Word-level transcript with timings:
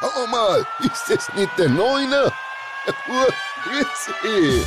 Schau 0.00 0.26
mal, 0.26 0.66
ist 0.80 1.10
das 1.10 1.32
nicht 1.34 1.50
der 1.58 1.68
Neuner? 1.68 2.32
Grüezi. 3.64 4.64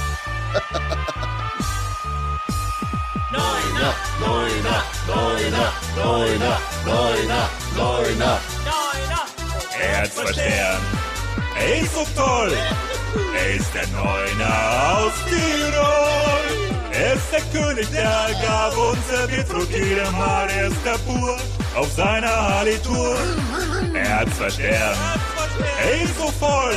Neuner, 3.31 3.95
Neuner, 4.19 4.83
Neuner, 5.07 5.73
Neuner, 5.95 6.59
Neuner, 6.85 7.49
Neuner. 7.75 8.39
Herzverstern. 9.71 10.81
Er 11.57 11.81
ist 11.81 11.93
so 11.95 12.05
toll. 12.15 12.57
Er 13.35 13.55
ist 13.55 13.73
der 13.73 13.87
Neuner 13.87 14.97
aus 14.97 15.13
Tirol. 15.25 16.80
Er 17.01 17.15
ist 17.15 17.31
der 17.31 17.41
König, 17.51 17.87
der 17.91 18.29
jedem 19.71 20.11
Mal. 20.11 20.47
Er 20.49 20.67
ist 20.67 20.85
der 20.85 20.99
Pur 20.99 21.35
auf 21.75 21.91
seiner 21.93 22.29
Harley-Tour. 22.29 23.17
Herzverstern. 23.91 24.97
Er 25.83 26.03
ist 26.03 26.15
so 26.15 26.27
voll. 26.39 26.75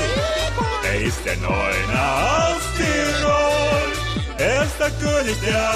Er 0.91 1.01
ist 1.02 1.20
der 1.27 1.37
Neuner 1.37 2.06
aus 2.38 2.62
Tirol. 2.77 3.92
Er 4.38 4.62
ist 4.62 4.79
der 4.80 4.92
König, 4.92 5.37
der 5.42 5.74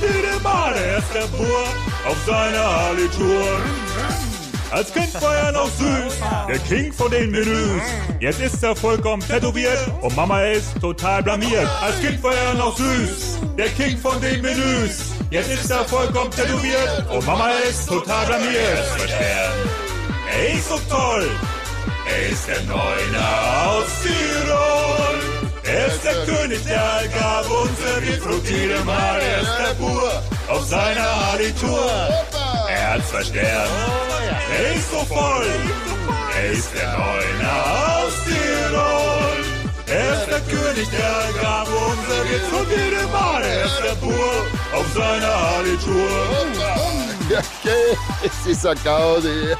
jedem 0.00 0.42
Mal. 0.42 0.74
Er 0.74 0.98
ist 0.98 1.14
der 1.14 1.28
Pur 1.36 1.64
auf 2.08 2.16
seiner 2.26 2.64
Harley-Tour. 2.64 3.60
Als 4.70 4.92
Kind 4.92 5.22
war 5.22 5.34
er 5.36 5.52
noch 5.52 5.70
süß, 5.70 6.18
der 6.48 6.58
King 6.58 6.92
von 6.92 7.10
den 7.10 7.30
Menüs. 7.30 7.82
Jetzt 8.20 8.40
ist 8.40 8.62
er 8.62 8.74
vollkommen 8.74 9.22
tätowiert 9.26 9.78
und 10.00 10.14
Mama 10.16 10.42
ist 10.42 10.80
total 10.80 11.22
blamiert. 11.22 11.68
Als 11.80 12.00
Kind 12.00 12.22
war 12.22 12.34
er 12.34 12.54
noch 12.54 12.76
süß, 12.76 13.38
der 13.56 13.68
King 13.68 13.96
von 13.98 14.20
den 14.20 14.42
Menüs. 14.42 15.12
Jetzt 15.30 15.50
ist 15.50 15.70
er 15.70 15.84
vollkommen 15.84 16.30
tätowiert 16.30 17.06
und 17.10 17.24
Mama 17.26 17.50
ist 17.68 17.88
total 17.88 18.26
blamiert. 18.26 18.84
Er 20.32 20.54
ist 20.54 20.68
so 20.68 20.78
toll, 20.90 21.28
er 22.10 22.28
ist 22.30 22.48
der 22.48 22.62
Neuner 22.62 23.68
aus 23.68 23.86
Tirol. 24.02 25.36
Er 25.62 25.86
ist 25.88 26.04
der 26.04 26.14
König, 26.24 26.64
der 26.64 27.08
gab 27.18 27.50
uns 27.50 27.70
serviert 27.80 28.22
jedem 28.48 28.84
Mal. 28.86 29.20
Er 29.20 29.40
ist 29.42 29.58
der 29.58 29.74
Pur 29.74 30.22
auf 30.48 30.64
seiner 30.64 31.32
Harley-Tour. 32.68 32.68
Herzverstern. 32.68 33.68
Er 34.58 34.74
ist 34.76 34.90
so 34.90 34.98
voll. 35.04 35.46
Er 36.36 36.50
ist 36.52 36.70
der 36.74 36.92
Neuner 36.92 37.56
aus 37.98 38.12
Tirol. 38.24 39.44
Er 39.88 40.12
ist 40.14 40.26
der 40.26 40.40
König, 40.40 40.88
der 40.90 41.42
gab 41.42 41.68
uns 41.68 42.08
serviert 42.08 42.42
Frucht 42.50 42.70
jedem 42.70 43.10
Mal. 43.12 43.42
Er 43.42 43.64
ist 43.64 43.78
der 43.84 43.94
Pur 43.94 44.46
auf 44.74 44.86
seiner 44.94 45.40
Harley-Tour. 45.50 46.08
Ja, 47.30 47.38
okay, 47.38 47.96
es 48.24 48.46
ist 48.50 48.66
ein 48.66 48.76
Gaudi. 48.84 49.28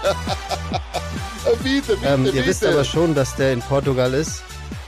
bitte, 1.63 1.97
bitte, 1.97 2.07
Ähm, 2.07 2.25
bitte. 2.25 2.37
ihr 2.37 2.47
wisst 2.47 2.65
aber 2.65 2.85
schon, 2.85 3.15
dass 3.15 3.35
der 3.37 3.53
in 3.53 3.61
Portugal 3.61 4.13
ist. 4.15 4.43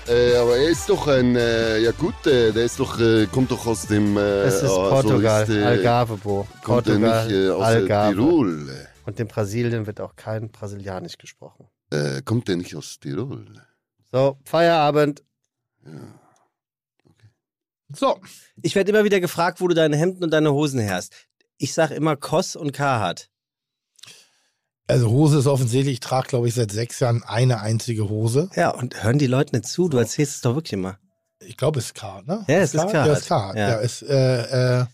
Äh, 0.08 0.36
aber 0.36 0.56
er 0.56 0.68
ist 0.70 0.88
doch 0.88 1.06
ein, 1.06 1.36
äh, 1.36 1.78
ja 1.80 1.90
gut, 1.92 2.26
äh, 2.26 2.52
der 2.52 2.64
ist 2.64 2.80
doch, 2.80 2.98
äh, 2.98 3.26
kommt 3.26 3.50
doch 3.50 3.66
aus 3.66 3.86
dem... 3.86 4.16
Äh, 4.16 4.20
Es 4.44 4.54
ist 4.56 4.62
also 4.62 4.88
Portugal, 4.88 5.42
ist, 5.42 5.50
äh, 5.50 5.62
Algarve-Bo. 5.64 6.46
Kommt 6.62 6.86
er 6.86 6.94
Portugal, 6.94 7.26
nicht 7.26 7.36
äh, 7.36 7.50
aus 7.50 7.60
äh, 7.60 7.64
Algarve. 7.64 8.14
Tirol? 8.14 8.86
Und 9.04 9.20
in 9.20 9.28
Brasilien 9.28 9.86
wird 9.86 10.00
auch 10.00 10.16
kein 10.16 10.50
Brasilianisch 10.50 11.18
gesprochen. 11.18 11.68
Äh, 11.90 12.22
kommt 12.22 12.48
er 12.48 12.56
nicht 12.56 12.74
aus 12.74 12.98
Tirol? 12.98 13.46
So, 14.10 14.38
Feierabend. 14.44 15.22
So, 17.94 18.18
Ich 18.62 18.74
werde 18.74 18.90
immer 18.90 19.04
wieder 19.04 19.20
gefragt, 19.20 19.60
wo 19.60 19.68
du 19.68 19.74
deine 19.74 19.96
Hemden 19.96 20.24
und 20.24 20.30
deine 20.30 20.52
Hosen 20.52 20.80
herst. 20.80 21.14
Ich 21.58 21.74
sag 21.74 21.90
immer 21.90 22.16
Koss 22.16 22.56
und 22.56 22.72
Carhartt. 22.72 23.30
Also 24.88 25.08
Hose 25.10 25.38
ist 25.38 25.46
offensichtlich, 25.46 25.94
ich 25.94 26.00
trage, 26.00 26.28
glaube 26.28 26.48
ich, 26.48 26.54
seit 26.54 26.72
sechs 26.72 26.98
Jahren 27.00 27.22
eine 27.22 27.60
einzige 27.60 28.08
Hose. 28.08 28.50
Ja, 28.56 28.70
und 28.70 29.02
hören 29.04 29.18
die 29.18 29.26
Leute 29.26 29.54
nicht 29.56 29.68
zu? 29.68 29.88
Du 29.88 29.98
erzählst 29.98 30.36
es 30.36 30.40
doch 30.40 30.54
wirklich 30.54 30.72
immer. 30.72 30.98
Ich 31.40 31.56
glaube, 31.56 31.78
es 31.78 31.86
ist 31.86 31.94
K, 31.94 32.22
ne? 32.26 32.44
Ja, 32.48 32.58
es 32.58 32.74
ist 32.74 32.80
K? 32.80 32.92
Ja, 32.92 33.06
es 33.12 33.20
ist 33.20 33.28
K. 33.28 33.54
Ja. 33.56 33.74
Ist, 33.76 34.02
äh, 34.02 34.80
äh, 34.82 34.86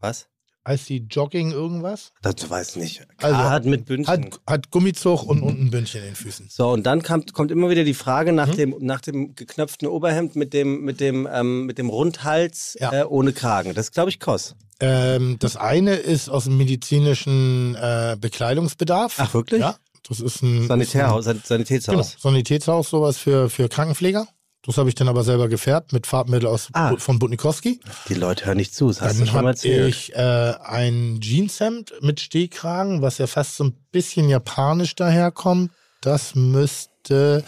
Was? 0.00 0.26
heißt 0.66 0.88
die 0.90 0.98
Jogging 1.10 1.50
irgendwas? 1.52 2.12
Das 2.22 2.48
weiß 2.48 2.70
ich 2.70 2.76
nicht. 2.76 3.06
Also, 3.16 3.34
Carhartt 3.34 3.64
mit 3.64 3.86
Bündchen. 3.86 4.06
Hat, 4.26 4.40
hat 4.46 4.70
Gummizug 4.70 5.24
und 5.24 5.42
unten 5.42 5.66
ein 5.66 5.70
Bündchen 5.70 6.00
in 6.00 6.08
den 6.08 6.14
Füßen. 6.16 6.48
So, 6.50 6.70
und 6.70 6.84
dann 6.84 7.02
kommt, 7.02 7.32
kommt 7.32 7.50
immer 7.50 7.70
wieder 7.70 7.82
die 7.82 7.94
Frage 7.94 8.32
nach, 8.32 8.48
Mhm. 8.48 8.56
dem, 8.56 8.74
nach 8.80 9.00
dem 9.00 9.34
geknöpften 9.34 9.88
Oberhemd 9.88 10.36
mit 10.36 10.52
dem, 10.52 10.82
mit 10.84 11.00
dem, 11.00 11.26
ähm, 11.32 11.64
mit 11.66 11.78
dem 11.78 11.88
Rundhals 11.88 12.76
Ja. 12.78 12.92
äh, 12.92 13.04
ohne 13.04 13.32
Kragen. 13.32 13.74
Das 13.74 13.86
ist, 13.86 13.92
glaube 13.92 14.10
ich, 14.10 14.20
Koss. 14.20 14.54
Ähm, 14.80 15.36
das 15.38 15.56
eine 15.56 15.94
ist 15.94 16.28
aus 16.28 16.44
dem 16.44 16.56
medizinischen 16.56 17.74
äh, 17.76 18.16
Bekleidungsbedarf. 18.20 19.14
Ach, 19.18 19.34
wirklich? 19.34 19.60
Ja. 19.60 19.76
Das 20.08 20.20
ist 20.20 20.42
ein 20.42 20.66
Sanitärhaus, 20.66 21.24
San- 21.26 21.34
Genau, 21.36 21.46
Sanitätshaus. 21.46 22.16
Sanitätshaus, 22.18 22.90
sowas 22.90 23.18
für, 23.18 23.48
für 23.50 23.68
Krankenpfleger. 23.68 24.26
Das 24.66 24.76
habe 24.76 24.88
ich 24.90 24.94
dann 24.94 25.08
aber 25.08 25.24
selber 25.24 25.48
gefärbt 25.48 25.92
mit 25.94 26.06
Farbmittel 26.06 26.46
aus 26.48 26.68
Ah. 26.72 26.94
Von 26.98 27.18
Butnikowski. 27.18 27.80
Die 28.08 28.14
Leute 28.14 28.44
hören 28.46 28.58
nicht 28.58 28.74
zu, 28.74 28.88
das 28.88 29.00
hast 29.00 29.14
du 29.14 29.18
Dann 29.20 29.26
schon 29.28 29.42
mal 29.44 29.50
erzählt. 29.50 29.88
ich 29.88 30.14
äh, 30.14 30.54
ein 30.64 31.18
Jeanshemd 31.22 31.92
mit 32.02 32.20
Stehkragen, 32.20 33.00
was 33.00 33.18
ja 33.18 33.26
fast 33.26 33.56
so 33.56 33.64
ein 33.64 33.74
bisschen 33.92 34.28
japanisch 34.28 34.94
daherkommt. 34.96 35.70
Das 36.02 36.34
müsste. 36.34 37.42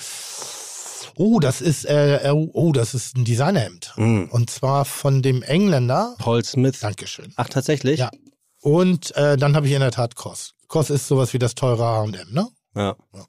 Oh, 1.16 1.40
das 1.40 1.60
ist 1.60 1.84
äh, 1.84 2.28
äh, 2.28 2.30
oh, 2.30 2.72
das 2.72 2.94
ist 2.94 3.16
ein 3.16 3.24
Designerhemd. 3.24 3.92
Mm. 3.96 4.24
Und 4.30 4.50
zwar 4.50 4.84
von 4.84 5.22
dem 5.22 5.42
Engländer. 5.42 6.14
Paul 6.18 6.44
Smith. 6.44 6.80
Dankeschön. 6.80 7.32
Ach, 7.36 7.48
tatsächlich? 7.48 8.00
Ja. 8.00 8.10
Und 8.60 9.14
äh, 9.16 9.36
dann 9.36 9.56
habe 9.56 9.66
ich 9.66 9.72
in 9.72 9.80
der 9.80 9.90
Tat 9.90 10.14
Koss. 10.14 10.54
Koss 10.68 10.90
ist 10.90 11.06
sowas 11.08 11.32
wie 11.32 11.38
das 11.38 11.54
teure 11.54 11.84
H&M, 11.84 12.32
ne? 12.32 12.48
Ja. 12.74 12.96
Ja. 13.14 13.26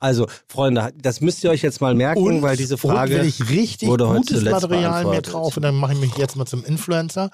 Also, 0.00 0.26
Freunde, 0.48 0.92
das 1.00 1.22
müsst 1.22 1.42
ihr 1.44 1.50
euch 1.50 1.62
jetzt 1.62 1.80
mal 1.80 1.94
merken, 1.94 2.42
weil 2.42 2.58
diese 2.58 2.74
und 2.74 2.80
Frage. 2.80 3.14
wenn 3.16 3.26
ich 3.26 3.48
richtig 3.48 3.88
wurde 3.88 4.04
gutes 4.04 4.42
Material 4.42 5.06
mir 5.06 5.22
drauf 5.22 5.56
und 5.56 5.62
dann 5.62 5.74
mache 5.76 5.94
ich 5.94 5.98
mich 5.98 6.14
jetzt 6.18 6.36
mal 6.36 6.44
zum 6.44 6.62
Influencer. 6.62 7.30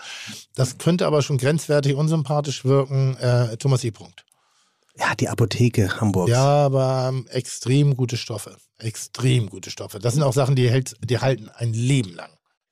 Das 0.55 0.79
könnte 0.79 1.07
aber 1.07 1.23
schon 1.23 1.37
grenzwertig 1.37 1.97
unsympathisch 1.97 2.65
wirken. 2.65 3.17
Äh, 3.17 3.57
Thomas 3.57 3.83
E. 3.83 3.91
Punkt. 3.91 4.25
Ja, 5.01 5.15
die 5.15 5.29
Apotheke 5.29 6.01
Hamburgs. 6.01 6.31
Ja, 6.31 6.67
aber 6.67 7.09
ähm, 7.09 7.27
extrem 7.31 7.97
gute 7.97 8.17
Stoffe. 8.17 8.57
Extrem 8.79 9.49
gute 9.49 9.71
Stoffe. 9.71 9.99
Das 9.99 10.15
sind 10.15 10.23
auch 10.23 10.33
Sachen, 10.33 10.57
die, 10.57 10.71
hält, 10.71 10.95
die 11.03 11.19
halten 11.19 11.49
ein 11.49 11.73
Leben 11.73 12.15
lang. 12.15 12.31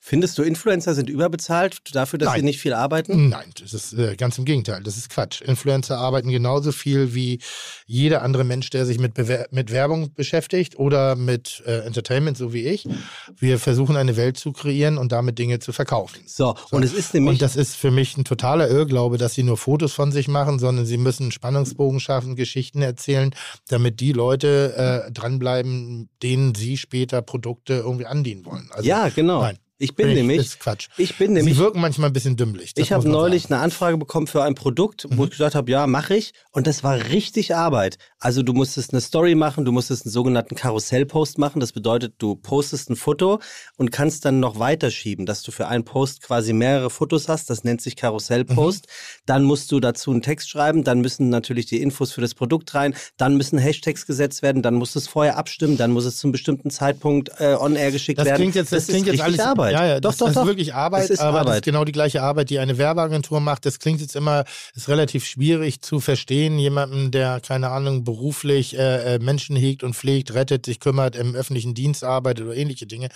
Findest 0.08 0.38
du, 0.38 0.42
Influencer 0.42 0.94
sind 0.94 1.10
überbezahlt 1.10 1.80
dafür, 1.92 2.18
dass 2.18 2.30
Nein. 2.30 2.40
sie 2.40 2.44
nicht 2.46 2.60
viel 2.60 2.72
arbeiten? 2.72 3.28
Nein, 3.28 3.50
das 3.60 3.74
ist 3.74 3.92
äh, 3.92 4.16
ganz 4.16 4.38
im 4.38 4.46
Gegenteil. 4.46 4.82
Das 4.82 4.96
ist 4.96 5.10
Quatsch. 5.10 5.42
Influencer 5.42 5.98
arbeiten 5.98 6.30
genauso 6.30 6.72
viel 6.72 7.14
wie 7.14 7.40
jeder 7.84 8.22
andere 8.22 8.42
Mensch, 8.42 8.70
der 8.70 8.86
sich 8.86 8.98
mit, 8.98 9.12
Bewer 9.12 9.48
mit 9.50 9.70
Werbung 9.70 10.14
beschäftigt 10.14 10.78
oder 10.78 11.14
mit 11.14 11.62
äh, 11.66 11.80
Entertainment, 11.80 12.38
so 12.38 12.54
wie 12.54 12.64
ich. 12.64 12.88
Wir 13.36 13.58
versuchen 13.58 13.98
eine 13.98 14.16
Welt 14.16 14.38
zu 14.38 14.52
kreieren 14.52 14.96
und 14.96 15.12
damit 15.12 15.38
Dinge 15.38 15.58
zu 15.58 15.74
verkaufen. 15.74 16.22
So, 16.26 16.54
und 16.70 16.82
es 16.82 16.94
ist 16.94 17.12
nämlich. 17.12 17.34
Und 17.34 17.42
das 17.42 17.54
ist 17.54 17.76
für 17.76 17.90
mich 17.90 18.16
ein 18.16 18.24
totaler 18.24 18.70
Irrglaube, 18.70 19.18
dass 19.18 19.34
sie 19.34 19.42
nur 19.42 19.58
Fotos 19.58 19.92
von 19.92 20.10
sich 20.10 20.26
machen, 20.26 20.58
sondern 20.58 20.86
sie 20.86 20.96
müssen 20.96 21.24
einen 21.24 21.32
Spannungsbogen 21.32 22.00
schaffen, 22.00 22.34
Geschichten 22.34 22.80
erzählen, 22.80 23.34
damit 23.68 24.00
die 24.00 24.12
Leute 24.12 25.04
äh, 25.06 25.12
dranbleiben, 25.12 26.08
denen 26.22 26.54
sie 26.54 26.78
später 26.78 27.20
Produkte 27.20 27.74
irgendwie 27.74 28.06
andienen 28.06 28.46
wollen. 28.46 28.70
Also, 28.72 28.88
ja, 28.88 29.10
genau. 29.10 29.42
Nein. 29.42 29.58
Ich 29.80 29.94
bin 29.94 30.08
ich, 30.08 30.14
nämlich. 30.16 30.38
ist 30.40 30.58
Quatsch. 30.60 30.88
Ich 30.96 31.16
bin 31.16 31.28
Sie 31.28 31.34
nämlich. 31.34 31.56
wirken 31.56 31.80
manchmal 31.80 32.10
ein 32.10 32.12
bisschen 32.12 32.36
dümmlich. 32.36 32.74
das 32.74 32.84
Ich 32.84 32.92
habe 32.92 33.06
muss 33.06 33.12
neulich 33.12 33.42
sagen. 33.44 33.54
eine 33.54 33.62
Anfrage 33.62 33.96
bekommen 33.96 34.26
für 34.26 34.42
ein 34.42 34.54
Produkt, 34.56 35.06
wo 35.10 35.24
ich 35.24 35.30
gesagt 35.30 35.54
habe, 35.54 35.70
ja, 35.70 35.86
mache 35.86 36.16
ich. 36.16 36.32
Und 36.50 36.66
das 36.66 36.82
war 36.82 36.96
richtig 37.10 37.54
Arbeit. 37.54 37.96
Also 38.18 38.42
du 38.42 38.52
musstest 38.52 38.92
eine 38.92 39.00
Story 39.00 39.36
machen, 39.36 39.64
du 39.64 39.70
musstest 39.70 40.04
einen 40.06 40.12
sogenannten 40.12 40.56
Karussellpost 40.56 41.38
machen. 41.38 41.60
Das 41.60 41.70
bedeutet, 41.72 42.14
du 42.18 42.34
postest 42.34 42.90
ein 42.90 42.96
Foto 42.96 43.38
und 43.76 43.92
kannst 43.92 44.24
dann 44.24 44.40
noch 44.40 44.58
weiterschieben, 44.58 45.26
dass 45.26 45.42
du 45.42 45.52
für 45.52 45.68
einen 45.68 45.84
Post 45.84 46.22
quasi 46.22 46.52
mehrere 46.52 46.90
Fotos 46.90 47.28
hast. 47.28 47.48
Das 47.48 47.62
nennt 47.62 47.80
sich 47.80 47.94
Karussellpost. 47.94 48.86
Mhm. 48.86 49.22
Dann 49.26 49.44
musst 49.44 49.70
du 49.70 49.78
dazu 49.78 50.10
einen 50.10 50.22
Text 50.22 50.50
schreiben, 50.50 50.82
dann 50.82 51.00
müssen 51.00 51.28
natürlich 51.28 51.66
die 51.66 51.80
Infos 51.80 52.10
für 52.12 52.20
das 52.20 52.34
Produkt 52.34 52.74
rein, 52.74 52.94
dann 53.16 53.36
müssen 53.36 53.58
Hashtags 53.58 54.06
gesetzt 54.06 54.42
werden, 54.42 54.62
dann 54.62 54.74
musst 54.74 54.96
du 54.96 54.98
es 54.98 55.06
vorher 55.06 55.36
abstimmen, 55.38 55.76
dann 55.76 55.92
muss 55.92 56.04
es 56.04 56.16
zum 56.16 56.32
bestimmten 56.32 56.70
Zeitpunkt 56.70 57.30
äh, 57.38 57.54
on 57.58 57.76
air 57.76 57.92
geschickt 57.92 58.18
Das 58.18 58.26
werden. 58.26 58.36
klingt 58.36 58.54
jetzt, 58.56 58.72
das, 58.72 58.82
ist 58.84 58.88
klingt 58.88 59.06
jetzt 59.06 59.12
richtig 59.20 59.24
alles 59.24 59.40
Arbeit. 59.40 59.67
Ja, 59.72 59.86
ja, 59.86 60.00
doch, 60.00 60.10
das, 60.10 60.18
doch, 60.18 60.26
das 60.26 60.34
doch. 60.34 60.42
ist 60.42 60.48
wirklich 60.48 60.74
Arbeit, 60.74 61.04
Das 61.04 61.10
ist 61.10 61.20
aber 61.20 61.38
das 61.38 61.46
Arbeit. 61.46 61.56
ist 61.56 61.64
genau 61.64 61.84
die 61.84 61.92
gleiche 61.92 62.22
Arbeit, 62.22 62.50
die 62.50 62.58
eine 62.58 62.78
Werbeagentur 62.78 63.40
macht. 63.40 63.66
Das 63.66 63.78
klingt 63.78 64.00
jetzt 64.00 64.16
immer, 64.16 64.44
ist 64.74 64.88
relativ 64.88 65.24
schwierig 65.26 65.80
zu 65.82 66.00
verstehen. 66.00 66.58
Jemanden, 66.58 67.10
der, 67.10 67.40
keine 67.40 67.70
Ahnung, 67.70 68.04
beruflich 68.04 68.76
äh, 68.78 69.14
äh, 69.14 69.18
Menschen 69.18 69.56
hegt 69.56 69.82
und 69.82 69.94
pflegt, 69.94 70.34
rettet, 70.34 70.66
sich 70.66 70.80
kümmert, 70.80 71.16
im 71.16 71.34
öffentlichen 71.34 71.74
Dienst 71.74 72.04
arbeitet 72.04 72.46
oder 72.46 72.56
ähnliche 72.56 72.86
Dinge. 72.86 73.08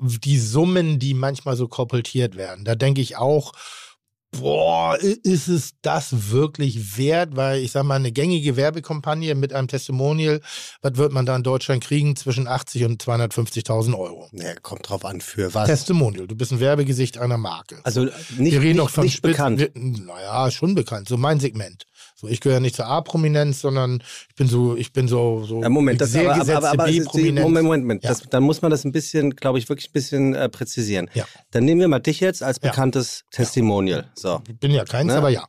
Die 0.00 0.38
Summen, 0.38 0.98
die 0.98 1.14
manchmal 1.14 1.56
so 1.56 1.68
kolportiert 1.68 2.36
werden, 2.36 2.64
da 2.64 2.74
denke 2.74 3.00
ich 3.00 3.16
auch, 3.16 3.52
boah, 4.40 4.96
ist 4.98 5.48
es 5.48 5.74
das 5.82 6.30
wirklich 6.30 6.98
wert? 6.98 7.36
Weil 7.36 7.60
ich 7.60 7.72
sag 7.72 7.84
mal, 7.84 7.96
eine 7.96 8.12
gängige 8.12 8.56
Werbekampagne 8.56 9.34
mit 9.34 9.52
einem 9.52 9.68
Testimonial, 9.68 10.40
was 10.82 10.96
wird 10.96 11.12
man 11.12 11.26
da 11.26 11.36
in 11.36 11.42
Deutschland 11.42 11.82
kriegen? 11.82 12.16
Zwischen 12.16 12.46
80 12.46 12.84
und 12.84 13.02
250.000 13.02 13.98
Euro. 13.98 14.28
Ja, 14.32 14.54
kommt 14.62 14.88
drauf 14.88 15.04
an, 15.04 15.20
für 15.20 15.54
was. 15.54 15.68
Testimonial. 15.68 16.26
Du 16.26 16.36
bist 16.36 16.52
ein 16.52 16.60
Werbegesicht 16.60 17.18
einer 17.18 17.38
Marke. 17.38 17.78
Also 17.84 18.04
nicht, 18.04 18.12
wir 18.38 18.60
reden 18.60 18.62
nicht, 18.64 18.76
noch 18.76 18.90
von 18.90 19.04
nicht 19.04 19.22
bekannt. 19.22 19.70
Naja, 19.74 20.50
schon 20.50 20.74
bekannt. 20.74 21.08
So 21.08 21.16
mein 21.16 21.40
Segment. 21.40 21.86
So, 22.16 22.28
ich 22.28 22.40
gehöre 22.40 22.60
nicht 22.60 22.76
zur 22.76 22.86
A-Prominenz, 22.86 23.60
sondern 23.60 24.02
ich 24.28 24.34
bin 24.36 24.46
so, 24.46 24.76
ich 24.76 24.92
bin 24.92 25.08
so, 25.08 25.44
so 25.44 25.62
Ja, 25.62 25.68
Moment, 25.68 26.00
das 26.00 26.12
sehr 26.12 26.22
aber, 26.30 26.30
aber, 26.32 26.40
gesetzte 26.40 26.58
aber, 26.68 26.82
aber 26.82 26.84
B-Prominenz. 26.84 27.40
Moment, 27.42 27.64
Moment, 27.64 27.82
Moment. 27.84 28.04
Ja. 28.04 28.10
Das, 28.10 28.22
dann 28.22 28.42
muss 28.44 28.62
man 28.62 28.70
das 28.70 28.84
ein 28.84 28.92
bisschen, 28.92 29.34
glaube 29.34 29.58
ich, 29.58 29.68
wirklich 29.68 29.88
ein 29.88 29.92
bisschen 29.92 30.34
äh, 30.34 30.48
präzisieren. 30.48 31.10
Ja. 31.14 31.26
Dann 31.50 31.64
nehmen 31.64 31.80
wir 31.80 31.88
mal 31.88 31.98
dich 31.98 32.20
jetzt 32.20 32.42
als 32.42 32.60
bekanntes 32.60 33.24
Testimonial. 33.32 34.10
So. 34.14 34.40
Ich 34.48 34.58
bin 34.58 34.70
ja 34.70 34.84
keins, 34.84 35.08
Ne? 35.08 35.18
aber 35.18 35.30
ja. 35.30 35.44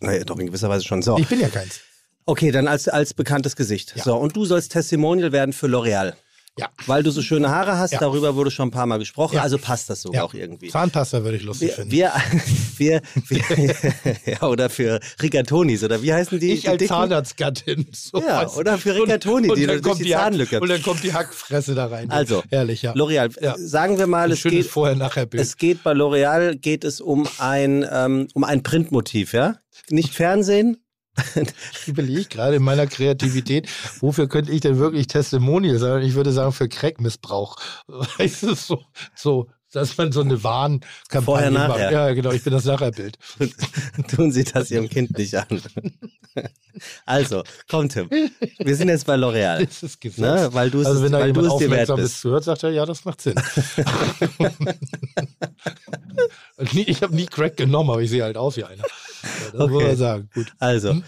Naja, 0.00 0.24
doch 0.24 0.38
in 0.38 0.46
gewisser 0.46 0.68
Weise 0.68 0.84
schon. 0.84 1.00
So. 1.00 1.16
Ich 1.18 1.28
bin 1.28 1.40
ja 1.40 1.48
keins. 1.48 1.80
Okay, 2.26 2.50
dann 2.50 2.66
als, 2.68 2.88
als 2.88 3.14
bekanntes 3.14 3.56
Gesicht. 3.56 3.94
So, 4.04 4.16
und 4.16 4.34
du 4.36 4.44
sollst 4.44 4.72
Testimonial 4.72 5.32
werden 5.32 5.52
für 5.52 5.66
L'Oreal. 5.66 6.14
Ja. 6.58 6.68
Weil 6.86 7.02
du 7.02 7.10
so 7.10 7.22
schöne 7.22 7.48
Haare 7.50 7.78
hast, 7.78 7.92
Ja. 7.92 7.98
darüber 7.98 8.34
wurde 8.36 8.50
schon 8.50 8.68
ein 8.68 8.72
paar 8.72 8.84
Mal 8.84 8.98
gesprochen, 8.98 9.36
Ja. 9.36 9.42
also 9.42 9.56
passt 9.56 9.88
das 9.88 10.02
sogar 10.02 10.20
Ja. 10.20 10.24
auch 10.26 10.34
irgendwie. 10.34 10.68
Zahnpasta 10.68 11.24
würde 11.24 11.38
ich 11.38 11.44
lustig 11.44 11.68
Wir, 11.68 11.74
finden. 11.74 11.90
wir, 11.90 12.12
wir, 12.78 13.42
wir 13.48 14.16
ja, 14.34 14.42
oder 14.42 14.68
für 14.68 15.00
Rigatonis, 15.22 15.82
oder 15.82 16.02
wie 16.02 16.12
heißen 16.12 16.38
die? 16.38 16.52
ich 16.52 16.60
die 16.62 16.68
als? 16.68 16.86
Zahnarztgattin. 16.86 17.86
So 17.92 18.20
Ja, 18.20 18.44
was. 18.44 18.56
oder 18.58 18.76
für 18.76 18.94
Rigatoni, 18.94 19.48
die 19.54 19.64
dann 19.66 19.80
kommt 19.80 20.00
die 20.00 20.04
die 20.04 20.14
Hack- 20.14 20.24
Zahnlücke. 20.24 20.60
Und 20.60 20.68
dann 20.68 20.82
kommt 20.82 21.02
die 21.02 21.14
Hackfresse 21.14 21.74
da 21.74 21.86
rein. 21.86 22.10
Also, 22.10 22.42
Herrlich, 22.50 22.82
ja. 22.82 22.92
L'Oreal, 22.92 23.30
sagen 23.58 23.96
wir 23.98 24.06
mal, 24.06 24.24
Ein 24.26 24.32
es 24.32 24.42
geht, 24.42 24.66
Vorher-Nachher-Bild. 24.66 25.42
es 25.42 25.56
geht 25.56 25.82
bei 25.82 25.92
L'Oreal 25.92 26.56
geht 26.56 26.84
es 26.84 27.00
um 27.00 27.26
ein, 27.38 27.86
ähm, 27.90 28.28
um 28.34 28.44
ein 28.44 28.62
Printmotiv, 28.62 29.32
ja? 29.32 29.56
Nicht 29.88 30.12
Fernsehen, 30.14 30.76
Ich 31.82 31.88
überlege 31.88 32.24
gerade 32.24 32.56
in 32.56 32.62
meiner 32.62 32.86
Kreativität, 32.86 33.68
wofür 34.00 34.28
könnte 34.28 34.52
ich 34.52 34.60
denn 34.60 34.78
wirklich 34.78 35.08
Testimonial 35.08 35.78
sein? 35.78 36.02
Ich 36.02 36.14
würde 36.14 36.32
sagen, 36.32 36.52
für 36.52 36.68
Crack-Missbrauch. 36.68 37.56
Weißt 38.18 38.42
du, 38.44 38.54
so, 38.54 38.82
so, 39.14 39.48
dass 39.72 39.96
man 39.96 40.12
so 40.12 40.20
eine 40.20 40.42
Warnkampagne 40.42 41.22
Vorher, 41.22 41.50
macht. 41.50 41.68
nachher. 41.68 41.92
Ja, 41.92 42.14
genau, 42.14 42.30
ich 42.30 42.42
bin 42.44 42.52
das 42.52 42.64
Nachherbild. 42.64 43.18
tun 44.08 44.32
Sie 44.32 44.44
das 44.44 44.70
Ihrem 44.70 44.88
Kind 44.88 45.16
nicht 45.18 45.34
an. 45.34 45.62
Also, 47.04 47.42
komm 47.68 47.88
Tim, 47.88 48.08
wir 48.10 48.76
sind 48.76 48.88
jetzt 48.88 49.06
bei 49.06 49.16
L'Oreal. 49.16 49.66
Das 49.66 49.82
ist 49.82 50.00
Gesetz. 50.00 50.18
Ne, 50.18 50.48
weil 50.52 50.70
du 50.70 50.80
es, 50.80 50.86
also 50.86 51.02
wenn 51.02 51.12
da 51.12 51.26
jemand 51.26 51.48
aufmerksam 51.48 51.96
bist. 51.96 52.14
ist 52.14 52.20
zuhört, 52.20 52.44
sagt 52.44 52.62
er, 52.62 52.70
ja, 52.70 52.86
das 52.86 53.04
macht 53.04 53.20
Sinn. 53.20 53.34
Ich 56.72 57.02
habe 57.02 57.14
nie 57.14 57.26
Crack 57.26 57.56
genommen, 57.56 57.90
aber 57.90 58.02
ich 58.02 58.10
sehe 58.10 58.22
halt 58.22 58.36
aus 58.36 58.56
wie 58.56 58.64
einer. 58.64 58.84
Ja, 59.22 59.28
das 59.44 59.52
muss 59.52 59.70
Okay. 59.72 59.86
man 59.86 59.96
sagen. 59.96 60.30
Gut. 60.34 60.52
Also, 60.58 61.02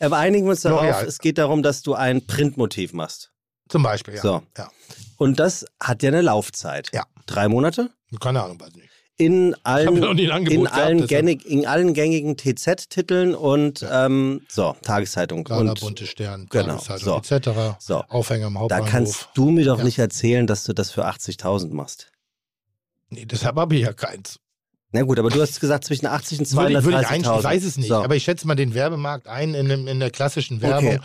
aber 0.00 0.16
einigen 0.18 0.46
wir 0.46 0.50
uns 0.52 0.62
darauf, 0.62 0.82
L'Oreal. 0.82 1.04
es 1.06 1.18
geht 1.18 1.38
darum, 1.38 1.62
dass 1.62 1.82
du 1.82 1.94
ein 1.94 2.26
Printmotiv 2.26 2.92
machst. 2.92 3.30
Zum 3.68 3.82
Beispiel, 3.82 4.14
ja. 4.14 4.22
So. 4.22 4.42
ja. 4.58 4.70
Und 5.16 5.38
das 5.38 5.64
hat 5.80 6.02
ja 6.02 6.08
eine 6.08 6.22
Laufzeit. 6.22 6.88
Ja. 6.92 7.04
Drei 7.26 7.48
Monate? 7.48 7.90
Keine 8.20 8.42
Ahnung, 8.42 8.60
weiß 8.60 8.74
nicht. 8.74 8.88
In 9.16 9.54
allen, 9.64 10.02
in 10.18 10.44
gehabt, 10.44 10.72
allen, 10.74 11.06
gängig, 11.06 11.44
in 11.44 11.66
allen 11.66 11.92
gängigen 11.92 12.38
TZ-Titeln 12.38 13.34
und 13.34 13.86
ähm, 13.88 14.40
so, 14.48 14.74
Tageszeitung. 14.80 15.44
Gala, 15.44 15.72
und 15.72 15.80
bunte 15.80 16.06
Stern, 16.06 16.46
genau, 16.48 16.78
Tageszeitung 16.78 17.22
so. 17.22 17.36
etc. 17.36 17.76
So. 17.78 17.96
Aufhänger 18.08 18.46
im 18.46 18.54
da 18.54 18.60
Hauptbahnhof. 18.60 18.88
kannst 18.90 19.28
du 19.34 19.50
mir 19.50 19.66
doch 19.66 19.76
Ja. 19.78 19.84
nicht 19.84 19.98
erzählen, 19.98 20.46
dass 20.46 20.64
du 20.64 20.72
das 20.72 20.90
für 20.90 21.06
80.000 21.06 21.74
machst. 21.74 22.10
Nee, 23.10 23.26
deshalb 23.26 23.56
habe 23.56 23.76
ich 23.76 23.82
ja 23.82 23.92
keins. 23.92 24.40
Na 24.92 25.02
gut, 25.02 25.18
aber 25.18 25.30
du 25.30 25.40
hast 25.40 25.60
gesagt 25.60 25.84
zwischen 25.84 26.06
80 26.06 26.40
und 26.40 26.52
Würde 26.52 26.72
ich, 26.78 26.84
würde 26.84 27.00
ich 27.00 27.06
230.000. 27.06 27.10
einschätzen, 27.12 27.38
ich 27.38 27.44
weiß 27.44 27.64
es 27.64 27.76
nicht, 27.78 27.88
So. 27.88 27.94
aber 27.96 28.16
ich 28.16 28.24
schätze 28.24 28.46
mal 28.46 28.56
den 28.56 28.74
Werbemarkt 28.74 29.28
ein 29.28 29.54
in, 29.54 29.70
in 29.86 30.00
der 30.00 30.10
klassischen 30.10 30.60
Werbung, 30.62 30.96
Okay. 30.96 31.00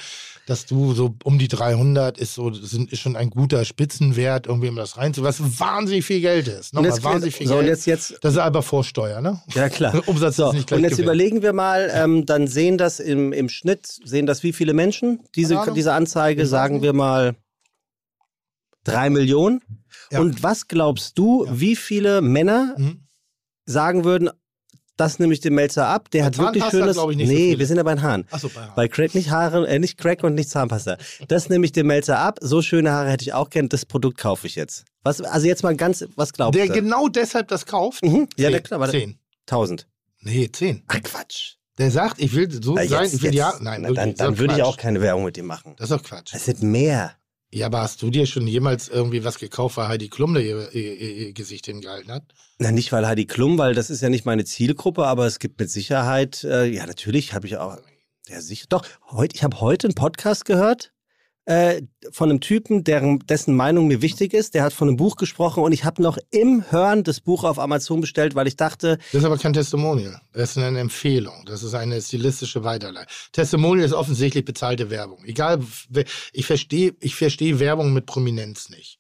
dass 0.47 0.65
du 0.65 0.93
so 0.93 1.13
um 1.23 1.37
die 1.37 1.47
300 1.47 2.17
ist 2.17 2.33
so 2.33 2.51
sind, 2.51 2.91
ist 2.91 2.99
schon 2.99 3.15
ein 3.15 3.29
guter 3.29 3.63
Spitzenwert, 3.63 4.47
irgendwie 4.47 4.69
um 4.69 4.75
das 4.75 4.97
reinzu, 4.97 5.21
was 5.21 5.59
wahnsinnig 5.59 6.03
viel 6.03 6.19
Geld 6.21 6.47
ist. 6.47 6.73
Nochmal 6.73 6.91
jetzt, 6.91 7.03
wahnsinnig 7.03 7.35
viel 7.35 7.47
so, 7.47 7.55
Geld. 7.55 7.67
jetzt, 7.67 7.85
jetzt 7.85 8.17
das 8.21 8.33
ist 8.33 8.39
aber 8.39 8.63
Vorsteuer, 8.63 9.21
ne? 9.21 9.39
Ja, 9.53 9.69
klar. 9.69 10.01
Umsatz 10.07 10.37
So, 10.37 10.47
ist 10.49 10.53
nicht 10.55 10.67
gleich 10.67 10.77
und 10.79 10.83
jetzt 10.83 10.91
Gewinn. 10.93 11.03
überlegen 11.05 11.41
wir 11.43 11.53
mal, 11.53 11.91
ähm, 11.93 12.25
dann 12.25 12.47
sehen 12.47 12.79
das 12.79 12.99
im, 12.99 13.33
im 13.33 13.49
Schnitt, 13.49 13.85
sehen 14.03 14.25
das 14.25 14.41
wie 14.41 14.53
viele 14.53 14.73
Menschen? 14.73 15.19
Diese, 15.35 15.59
diese 15.75 15.93
Anzeige, 15.93 16.41
weiß 16.41 16.49
sagen 16.49 16.81
wir 16.81 16.93
mal 16.93 17.35
drei 18.83 19.09
Millionen. 19.11 19.61
Ja. 20.11 20.19
Und 20.19 20.43
was 20.43 20.67
glaubst 20.67 21.17
du, 21.17 21.45
Ja. 21.45 21.59
wie 21.59 21.75
viele 21.75 22.21
Männer 22.21 22.75
Mhm. 22.77 23.01
Sagen 23.65 24.03
würden, 24.03 24.29
das 24.97 25.19
nehme 25.19 25.33
ich 25.33 25.41
dem 25.41 25.55
Melzer 25.55 25.87
ab, 25.87 26.09
der 26.11 26.21
Bei 26.21 26.25
hat 26.27 26.37
wirklich 26.37 26.63
schönes. 26.65 26.97
ich 26.97 27.17
nicht 27.17 27.27
so 27.27 27.33
nee, 27.33 27.49
viele. 27.49 27.59
wir 27.59 27.67
sind 27.67 27.77
ja 27.77 27.83
bei 27.83 27.95
den 27.95 28.01
Haaren. 28.01 28.25
Achso, 28.31 28.49
bei 28.49 28.67
Bei 28.75 28.87
Crack 28.87 29.13
nicht 29.13 29.29
Haare, 29.29 29.67
äh, 29.67 29.79
nicht 29.79 29.97
Crack 29.97 30.23
und 30.23 30.35
nicht 30.35 30.49
Zahnpasta. 30.49 30.97
Das 31.27 31.49
nehme 31.49 31.65
ich 31.65 31.73
dem 31.73 31.87
Melzer 31.87 32.17
ab. 32.19 32.39
So 32.41 32.61
schöne 32.61 32.91
Haare 32.91 33.09
hätte 33.09 33.23
ich 33.23 33.33
auch 33.33 33.49
gern. 33.49 33.67
Das 33.67 33.85
Produkt 33.85 34.17
kaufe 34.17 34.47
ich 34.47 34.55
jetzt. 34.55 34.85
Was, 35.03 35.21
also 35.21 35.47
jetzt 35.47 35.63
mal 35.63 35.75
ganz, 35.75 36.05
was 36.15 36.31
glaubst 36.31 36.57
der 36.57 36.67
du? 36.67 36.73
genau 36.73 37.09
deshalb 37.09 37.49
das 37.49 37.65
kauft? 37.65 38.03
Mhm. 38.03 38.27
Ja, 38.37 38.45
Zehn. 38.45 38.51
der, 38.51 38.61
klar. 38.61 38.89
Zehn. 38.89 39.19
1000. 39.47 39.87
Nee, 40.21 40.49
zehn. 40.51 40.83
Ach 40.87 41.01
Quatsch. 41.03 41.55
Der 41.77 41.91
sagt, 41.91 42.19
ich 42.21 42.33
will 42.33 42.49
so 42.49 42.73
Na, 42.73 42.87
sein, 42.87 43.03
jetzt, 43.03 43.13
ich 43.15 43.21
will 43.21 43.35
jetzt, 43.35 43.37
ja. 43.37 43.53
Nein, 43.59 43.81
na, 43.81 43.91
dann, 43.91 44.11
doch 44.11 44.17
dann 44.17 44.37
würde 44.39 44.55
ich 44.55 44.63
auch 44.63 44.77
keine 44.77 45.01
Werbung 45.01 45.25
mit 45.25 45.35
dir 45.35 45.43
machen. 45.43 45.75
Das 45.77 45.91
ist 45.91 45.97
doch 45.97 46.03
Quatsch. 46.03 46.33
Das 46.33 46.45
sind 46.45 46.63
mehr. 46.63 47.11
Ja, 47.55 47.67
aber 47.67 47.79
hast 47.79 48.01
du 48.01 48.09
dir 48.09 48.25
schon 48.25 48.47
jemals 48.47 48.89
irgendwie 48.89 49.23
was 49.23 49.39
gekauft, 49.39 49.77
weil 49.77 49.87
Heidi 49.87 50.09
Klum 50.09 50.35
ihr, 50.35 50.73
ihr, 50.73 50.73
ihr, 50.73 51.15
ihr 51.15 51.33
Gesicht 51.33 51.67
hingehalten 51.67 52.11
hat? 52.11 52.23
Na, 52.59 52.69
nicht 52.73 52.91
weil 52.91 53.07
Heidi 53.07 53.25
Klum, 53.25 53.57
weil 53.57 53.73
das 53.73 53.89
ist 53.89 54.01
ja 54.01 54.09
nicht 54.09 54.25
meine 54.25 54.43
Zielgruppe, 54.43 55.05
aber 55.05 55.25
es 55.25 55.39
gibt 55.39 55.57
mit 55.57 55.71
Sicherheit, 55.71 56.43
äh, 56.43 56.65
ja, 56.65 56.85
natürlich 56.85 57.33
habe 57.33 57.47
ich 57.47 57.55
auch, 57.55 57.77
ja, 58.27 58.41
sicher, 58.41 58.65
doch, 58.67 58.85
heute, 59.09 59.37
ich 59.37 59.43
habe 59.45 59.61
heute 59.61 59.87
einen 59.87 59.95
Podcast 59.95 60.43
gehört 60.43 60.91
äh, 61.45 61.81
von 62.11 62.29
einem 62.29 62.41
Typen, 62.41 62.83
deren, 62.83 63.19
dessen 63.19 63.55
Meinung 63.55 63.87
mir 63.87 64.01
wichtig 64.01 64.33
ist. 64.33 64.53
Der 64.53 64.63
hat 64.63 64.73
von 64.73 64.87
einem 64.87 64.97
Buch 64.97 65.15
gesprochen 65.15 65.63
und 65.63 65.71
ich 65.71 65.85
habe 65.85 66.01
noch 66.01 66.17
im 66.31 66.71
Hören 66.71 67.03
das 67.03 67.19
Buch 67.19 67.43
auf 67.43 67.59
Amazon 67.59 68.01
bestellt, 68.01 68.35
weil 68.35 68.47
ich 68.47 68.55
dachte, 68.55 68.97
Das 69.11 69.21
ist 69.21 69.25
aber 69.25 69.37
kein 69.37 69.53
Testimonial. 69.53 70.19
Das 70.33 70.51
ist 70.51 70.57
eine 70.57 70.79
Empfehlung. 70.79 71.43
Das 71.45 71.63
ist 71.63 71.73
eine 71.73 72.01
stilistische 72.01 72.63
Weiterleitung. 72.63 73.11
Testimonial 73.31 73.85
ist 73.85 73.93
offensichtlich 73.93 74.45
bezahlte 74.45 74.89
Werbung. 74.89 75.23
Egal, 75.25 75.59
ich 76.33 76.45
verstehe, 76.45 76.95
ich 76.99 77.15
verstehe 77.15 77.59
Werbung 77.59 77.93
mit 77.93 78.05
Prominenz 78.05 78.69
nicht. 78.69 78.99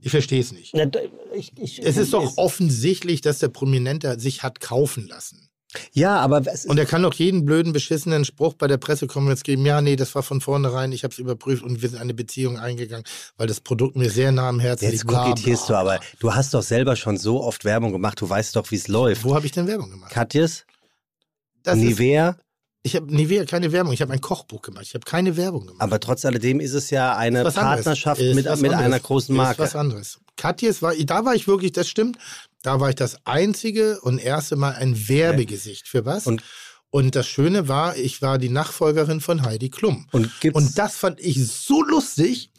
Ich 0.00 0.10
verstehe 0.10 0.40
es 0.40 0.52
nicht. 0.52 0.74
na, 0.74 0.86
ich, 1.34 1.52
ich, 1.56 1.80
Es 1.80 1.96
ist 1.96 2.12
doch 2.12 2.36
offensichtlich, 2.36 3.20
dass 3.20 3.38
der 3.38 3.48
Prominente 3.48 4.18
sich 4.18 4.42
hat 4.42 4.60
kaufen 4.60 5.06
lassen. 5.06 5.48
Ja, 5.92 6.16
aber 6.20 6.42
Und 6.66 6.78
er 6.78 6.86
kann 6.86 7.02
doch 7.02 7.14
jeden 7.14 7.44
blöden, 7.44 7.72
beschissenen 7.72 8.24
Spruch 8.24 8.54
bei 8.54 8.66
der 8.66 8.76
Pressekonferenz 8.76 9.42
geben, 9.42 9.64
ja, 9.64 9.80
nee, 9.80 9.96
das 9.96 10.14
war 10.14 10.22
von 10.22 10.40
vornherein, 10.40 10.92
ich 10.92 11.04
habe 11.04 11.12
es 11.12 11.18
überprüft 11.18 11.62
und 11.62 11.80
wir 11.82 11.88
sind 11.88 11.98
eine 12.00 12.14
Beziehung 12.14 12.58
eingegangen, 12.58 13.04
weil 13.36 13.46
das 13.46 13.60
Produkt 13.60 13.96
mir 13.96 14.10
sehr 14.10 14.32
nah 14.32 14.48
am 14.48 14.60
Herzen 14.60 14.84
Jetzt 14.84 14.92
liegt. 14.92 15.06
bla, 15.06 15.24
kokettierst 15.30 15.68
du 15.68 15.74
aber. 15.74 16.00
Du 16.20 16.34
hast 16.34 16.52
doch 16.54 16.62
selber 16.62 16.96
schon 16.96 17.16
so 17.16 17.42
oft 17.42 17.64
Werbung 17.64 17.92
gemacht. 17.92 18.20
Du 18.20 18.28
weißt 18.28 18.54
doch, 18.56 18.70
wie 18.70 18.76
es 18.76 18.88
läuft. 18.88 19.24
Wo 19.24 19.34
habe 19.34 19.46
ich 19.46 19.52
denn 19.52 19.66
Werbung 19.66 19.90
gemacht? 19.90 20.10
Katjes, 20.12 20.64
Das 21.62 21.76
ist, 21.78 21.84
Nivea. 21.84 22.36
ich 22.82 22.96
habe 22.96 23.06
Nivea 23.14 23.44
keine 23.46 23.72
Werbung, 23.72 23.92
ich 23.92 24.02
habe 24.02 24.12
ein 24.12 24.20
Kochbuch 24.20 24.60
gemacht, 24.62 24.84
ich 24.86 24.94
habe 24.94 25.04
keine 25.04 25.36
Werbung 25.36 25.66
gemacht. 25.66 25.80
Aber 25.80 26.00
trotz 26.00 26.24
alledem 26.24 26.60
ist 26.60 26.74
es 26.74 26.90
ja 26.90 27.16
eine 27.16 27.42
Ist. 27.46 27.54
Partnerschaft 27.54 28.20
Ist 28.20 28.34
mit, 28.34 28.44
mit 28.60 28.72
einer 28.74 29.00
großen 29.00 29.34
Ist 29.34 29.36
Marke. 29.38 29.62
was 29.62 29.74
anderes. 29.76 30.18
Katjes 30.36 30.82
war, 30.82 30.94
da 30.94 31.24
war 31.24 31.34
ich 31.34 31.46
wirklich, 31.46 31.72
das 31.72 31.88
stimmt, 31.88 32.16
da 32.62 32.80
war 32.80 32.88
ich 32.90 32.94
das 32.94 33.16
einzige 33.26 34.00
und 34.00 34.18
erste 34.18 34.56
Mal 34.56 34.74
ein 34.74 35.08
Werbegesicht 35.08 35.88
für 35.88 36.04
was. 36.04 36.26
Und- 36.26 36.42
Und, 36.94 37.14
das 37.16 37.26
Schöne 37.26 37.68
war, 37.68 37.96
ich 37.96 38.20
war 38.20 38.36
die 38.38 38.50
Nachfolgerin 38.50 39.22
von 39.22 39.44
Heidi 39.46 39.70
Klum. 39.70 40.06
Und 40.12 40.30
Und 40.52 40.76
das 40.78 40.94
fand 40.96 41.20
ich 41.20 41.46
so 41.50 41.82
lustig, 41.82 42.50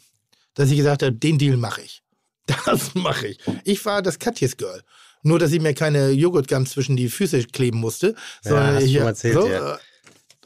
dass 0.54 0.70
ich 0.70 0.76
gesagt 0.76 1.02
habe, 1.04 1.12
den 1.12 1.38
Deal 1.38 1.56
mache 1.56 1.82
ich. 1.82 2.02
Das 2.66 2.94
mache 2.94 3.28
ich. 3.28 3.38
Ich 3.62 3.84
war 3.86 4.02
das 4.02 4.18
Katjes 4.18 4.56
Girl. 4.56 4.82
Nur, 5.22 5.38
dass 5.38 5.52
ich 5.52 5.60
mir 5.62 5.72
keine 5.72 6.10
Joghurtgum 6.10 6.66
zwischen 6.66 6.96
die 6.96 7.08
Füße 7.08 7.44
kleben 7.44 7.78
musste. 7.78 8.14
sondern 8.42 8.74
hast 8.74 8.82
du 8.82 8.86
hier- 8.88 9.00
mal 9.02 9.06
erzählt, 9.10 9.34
so, 9.34 9.48
ja. 9.48 9.74
äh, 9.76 9.78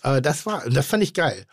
aber 0.02 0.20
das 0.20 0.44
war, 0.46 0.68
das 0.68 0.86
fand 0.86 1.02
ich 1.02 1.14
geil. 1.14 1.46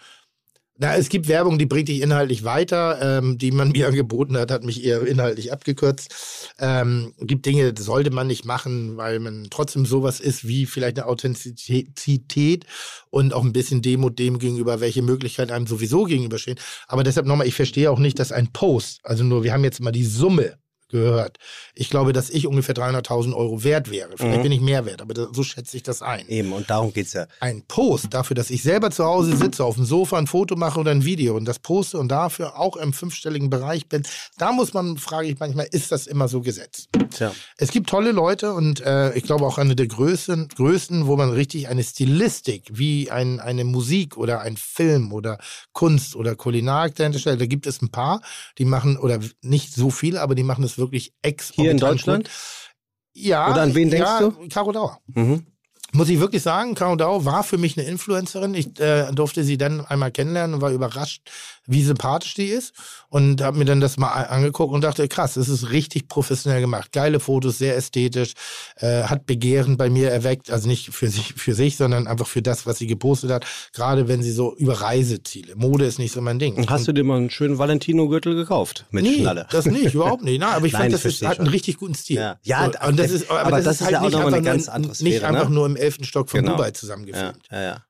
Na, 0.78 0.94
es 0.98 1.08
gibt 1.08 1.30
Werbung, 1.30 1.58
die 1.58 1.66
bringt 1.66 1.88
dich 1.88 2.02
inhaltlich 2.02 2.44
weiter, 2.44 3.00
ähm, 3.02 3.38
die 3.38 3.52
man 3.52 3.70
mir 3.72 3.88
angeboten 3.88 4.38
hat, 4.38 4.52
hat 4.52 4.66
mich 4.66 4.84
eher 4.84 5.08
inhaltlich 5.08 5.54
abgekürzt. 5.54 6.54
Ähm, 6.60 7.14
gibt 7.20 7.46
Dinge, 7.46 7.72
das 7.72 7.86
sollte 7.86 8.12
man 8.12 8.28
nicht 8.28 8.44
machen, 8.44 8.98
weil 8.98 9.20
man 9.20 9.48
trotzdem 9.50 9.86
sowas 9.86 10.20
ist 10.20 10.46
wie 10.48 10.66
vielleicht 10.66 11.00
eine 11.00 11.08
Authentizität 11.08 12.66
und 13.10 13.34
auch 13.34 13.44
ein 13.44 13.54
bisschen 13.54 13.82
Demut 13.82 14.20
dem 14.20 14.38
gegenüber, 14.38 14.82
welche 14.82 15.02
Möglichkeiten 15.02 15.54
einem 15.54 15.68
sowieso 15.68 16.04
gegenüberstehen. 16.04 16.60
Aber 16.88 17.04
deshalb 17.04 17.26
nochmal, 17.26 17.48
ich 17.48 17.56
verstehe 17.56 17.90
auch 17.90 18.00
nicht, 18.00 18.20
dass 18.20 18.34
ein 18.34 18.52
Post, 18.52 19.00
also 19.04 19.24
nur, 19.24 19.44
wir 19.44 19.54
haben 19.54 19.64
jetzt 19.64 19.80
mal 19.80 19.92
die 19.92 20.06
Summe 20.06 20.58
gehört. 20.90 21.38
Ich 21.74 21.90
glaube, 21.90 22.14
dass 22.14 22.30
ich 22.30 22.48
ungefähr 22.48 22.76
300.000 22.76 23.34
Euro 23.36 23.64
wert 23.64 23.90
wäre. 23.92 24.10
Vielleicht 24.16 24.38
Mhm. 24.40 24.44
bin 24.44 24.52
ich 24.52 24.62
mehr 24.62 24.86
wert, 24.86 25.02
aber 25.02 25.14
das, 25.14 25.28
so 25.34 25.44
schätze 25.44 25.76
ich 25.78 25.84
das 25.84 26.02
ein 26.02 26.28
eben, 26.28 26.54
und 26.54 26.70
darum 26.70 26.94
geht's 26.94 27.14
ja. 27.14 27.28
ein 27.40 27.64
Post 27.68 28.14
dafür, 28.14 28.36
dass 28.36 28.50
ich 28.50 28.64
selber 28.64 28.92
zu 28.92 29.04
Hause 29.06 29.36
sitze, 29.36 29.64
auf 29.64 29.76
dem 29.76 29.86
Sofa 29.86 30.18
ein 30.18 30.28
Foto 30.28 30.56
mache 30.56 30.80
oder 30.80 30.92
ein 30.92 31.06
Video 31.06 31.36
und 31.36 31.46
das 31.46 31.60
poste 31.60 31.98
und 31.98 32.10
dafür 32.10 32.60
auch 32.60 32.76
im 32.78 32.94
fünfstelligen 32.94 33.50
Bereich 33.50 33.88
bin, 33.88 34.04
da 34.38 34.52
muss 34.52 34.74
man, 34.74 34.98
frage 34.98 35.28
ich 35.28 35.40
manchmal, 35.40 35.68
ist 35.72 35.92
das 35.92 36.08
immer 36.08 36.28
so 36.28 36.42
gesetzt? 36.42 36.90
Tja. 37.10 37.34
Es 37.58 37.72
gibt 37.72 37.90
tolle 37.90 38.12
Leute 38.12 38.54
und 38.54 38.82
äh, 38.82 39.14
ich 39.16 39.24
glaube 39.24 39.46
auch 39.46 39.58
eine 39.58 39.76
der 39.76 39.88
größten, 39.88 40.50
größten, 40.50 41.08
wo 41.08 41.16
man 41.16 41.30
richtig 41.32 41.68
eine 41.68 41.84
Stilistik 41.84 42.64
wie 42.72 43.10
ein, 43.12 43.40
eine 43.40 43.64
Musik 43.64 44.18
oder 44.18 44.42
ein 44.42 44.58
Film 44.58 45.12
oder 45.12 45.38
Kunst 45.74 46.16
oder 46.16 46.36
Kulinarik 46.36 46.96
dahinter 46.96 47.20
stellt. 47.20 47.42
Da 47.42 47.46
gibt 47.46 47.68
es 47.68 47.82
ein 47.82 47.90
paar, 47.90 48.22
die 48.58 48.66
machen, 48.66 48.98
oder 48.98 49.20
nicht 49.42 49.74
so 49.74 49.90
viele, 49.90 50.22
aber 50.22 50.36
die 50.36 50.44
machen 50.44 50.64
es 50.64 50.75
wirklich 50.78 51.14
exorbitant 51.22 51.56
Hier 51.64 51.72
in 51.72 51.78
Deutschland? 51.78 52.24
Gut. 52.26 52.74
Ja. 53.14 53.52
Oder 53.52 53.62
an 53.62 53.76
wen 53.76 53.90
denkst 53.90 54.08
ja, 54.08 54.20
du? 54.20 54.48
Caro 54.50 54.72
Dauer. 54.72 55.00
Mhm. 55.08 55.46
Muss 55.92 56.10
ich 56.10 56.20
wirklich 56.20 56.42
sagen, 56.42 56.76
Caro 56.76 56.96
Dau 56.96 57.26
war 57.26 57.44
für 57.44 57.58
mich 57.58 57.78
eine 57.78 57.88
Influencerin. 57.88 58.54
Ich 58.54 58.80
äh, 58.80 59.12
durfte 59.14 59.44
sie 59.44 59.58
dann 59.58 59.86
einmal 59.86 60.12
kennenlernen 60.12 60.56
und 60.56 60.62
war 60.62 60.72
überrascht, 60.72 61.22
wie 61.68 61.84
sympathisch 61.84 62.34
die 62.34 62.48
ist. 62.48 62.74
Und 63.10 63.42
habe 63.42 63.58
mir 63.58 63.66
dann 63.66 63.80
das 63.80 63.98
mal 63.98 64.10
angeguckt 64.10 64.74
und 64.74 64.84
dachte, 64.84 65.08
krass, 65.08 65.36
das 65.36 65.48
ist 65.48 65.70
richtig 65.70 66.10
professionell 66.10 66.60
gemacht. 66.60 66.92
Geile 66.92 67.22
Fotos, 67.22 67.58
sehr 67.60 67.78
ästhetisch, 67.78 68.34
äh, 68.78 69.04
hat 69.04 69.26
Begehren 69.26 69.78
bei 69.78 69.90
mir 69.90 70.12
erweckt. 70.12 70.52
Also 70.52 70.68
nicht 70.68 70.90
für 70.90 71.08
sich, 71.08 71.34
für 71.34 71.54
sich, 71.54 71.78
sondern 71.78 72.08
einfach 72.08 72.28
für 72.28 72.42
das, 72.42 72.66
was 72.66 72.78
sie 72.78 72.88
gepostet 72.88 73.32
hat. 73.32 73.46
Gerade 73.72 74.10
wenn 74.10 74.22
sie 74.22 74.32
so 74.32 74.54
über 74.58 74.82
Reiseziele. 74.82 75.56
Mode 75.56 75.86
ist 75.86 75.98
nicht 75.98 76.12
so 76.12 76.20
mein 76.20 76.40
Ding. 76.40 76.56
Und 76.56 76.70
hast 76.70 76.88
du 76.88 76.92
dir 76.92 77.06
mal 77.06 77.18
einen 77.18 77.30
schönen 77.30 77.58
Valentino-Gürtel 77.58 78.36
gekauft? 78.36 78.86
Mit 78.92 79.04
nee, 79.04 79.20
Schnalle? 79.22 79.48
das 79.50 79.66
nicht, 79.66 79.94
überhaupt 79.94 80.24
nicht. 80.24 80.40
Na, 80.40 80.52
aber 80.52 80.66
ich 80.66 80.74
Nein, 80.74 80.92
fand, 80.92 80.94
das 80.94 81.06
ist, 81.06 81.26
hat 81.26 81.40
einen 81.40 81.48
richtig 81.48 81.78
guten 81.78 81.96
Stil. 81.96 82.18
Ja. 82.18 82.38
Ja, 82.44 82.66
so, 82.66 82.88
und 82.90 83.00
das 83.00 83.12
ist, 83.12 83.30
aber, 83.30 83.42
aber 83.42 83.52
das, 83.58 83.66
das 83.66 83.76
ist 83.76 83.82
halt 83.82 83.92
ja 83.94 84.00
auch 84.02 84.06
nicht 84.06 84.14
mal 84.14 84.28
eine 84.28 84.38
einfach, 84.38 84.52
ganz 84.52 84.68
andere 84.68 84.92
nicht 84.92 85.00
Sphäre, 85.00 85.28
einfach 85.28 85.50
ne? 85.50 85.56
nur 85.56 85.66
im 85.68 85.76
elften 85.86 86.04
Stock 86.04 86.30
von 86.30 86.42
Genau. 86.42 86.54
Dubai 86.54 86.68
Ja, 86.68 86.74
zusammengefilmt. 86.74 87.48
ja, 87.52 87.62
ja. 87.62 87.86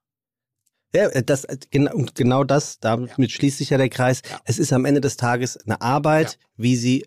Ja, 0.94 1.08
äh, 1.10 1.24
das, 1.24 1.46
genau, 1.72 1.94
und 1.94 2.16
genau 2.16 2.44
das, 2.44 2.80
damit 2.80 3.32
schließt 3.32 3.58
sich 3.58 3.72
ja 3.72 3.78
der 3.78 3.90
Kreis. 3.90 4.22
Es 4.46 4.60
ist 4.60 4.72
am 4.72 4.86
Ende 4.86 5.02
des 5.02 5.18
Tages 5.18 5.58
eine 5.58 5.82
Arbeit, 5.82 6.38
wie 6.56 6.75
sie 6.78 7.06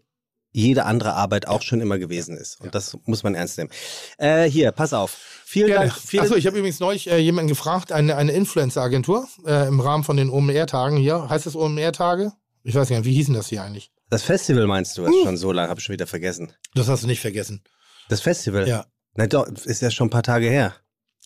jede 0.50 0.84
andere 0.86 1.14
Arbeit 1.14 1.46
auch 1.46 1.62
schon 1.62 1.80
immer 1.80 1.98
gewesen 1.98 2.36
ist. 2.36 2.60
Und 2.60 2.74
das 2.74 2.96
muss 3.04 3.22
man 3.22 3.34
ernst 3.34 3.56
nehmen. 3.58 3.70
Äh, 4.18 4.44
hier, 4.50 4.72
pass 4.72 4.92
auf. 4.92 5.16
Vielen 5.44 5.68
Gerne. 5.68 5.88
Dank. 5.88 6.00
Vielen, 6.00 6.22
Achso, 6.24 6.34
ich 6.34 6.46
habe 6.46 6.58
übrigens 6.58 6.80
neulich 6.80 7.08
äh, 7.10 7.18
jemanden 7.18 7.48
gefragt, 7.48 7.92
eine, 7.92 8.16
eine 8.16 8.32
Influencer-Agentur 8.32 9.28
äh, 9.46 9.68
im 9.68 9.80
Rahmen 9.80 10.04
von 10.04 10.16
den 10.16 10.30
OMR-Tagen 10.30 10.96
hier. 10.96 11.28
Heißt 11.28 11.46
das 11.46 11.54
OMR-Tage? 11.54 12.32
Ich 12.64 12.74
weiß 12.74 12.88
gar 12.88 12.96
nicht, 12.96 13.06
wie 13.06 13.14
hießen 13.14 13.34
das 13.34 13.48
hier 13.48 13.62
eigentlich? 13.62 13.90
das 14.10 14.22
Festival 14.22 14.66
meinst 14.66 14.96
du? 14.96 15.04
Ist 15.04 15.22
schon 15.22 15.36
so 15.36 15.52
lange, 15.52 15.68
habe 15.68 15.80
ich 15.80 15.84
schon 15.84 15.92
wieder 15.92 16.06
vergessen. 16.06 16.52
Das 16.74 16.88
hast 16.88 17.02
du 17.02 17.06
nicht 17.06 17.20
vergessen. 17.20 17.62
Das 18.08 18.22
Festival? 18.22 18.66
Ja. 18.66 18.86
Na 19.18 19.26
doch, 19.26 19.48
ist 19.48 19.82
ja 19.82 19.90
schon 19.90 20.06
ein 20.06 20.10
paar 20.10 20.22
Tage 20.22 20.46
her. 20.48 20.74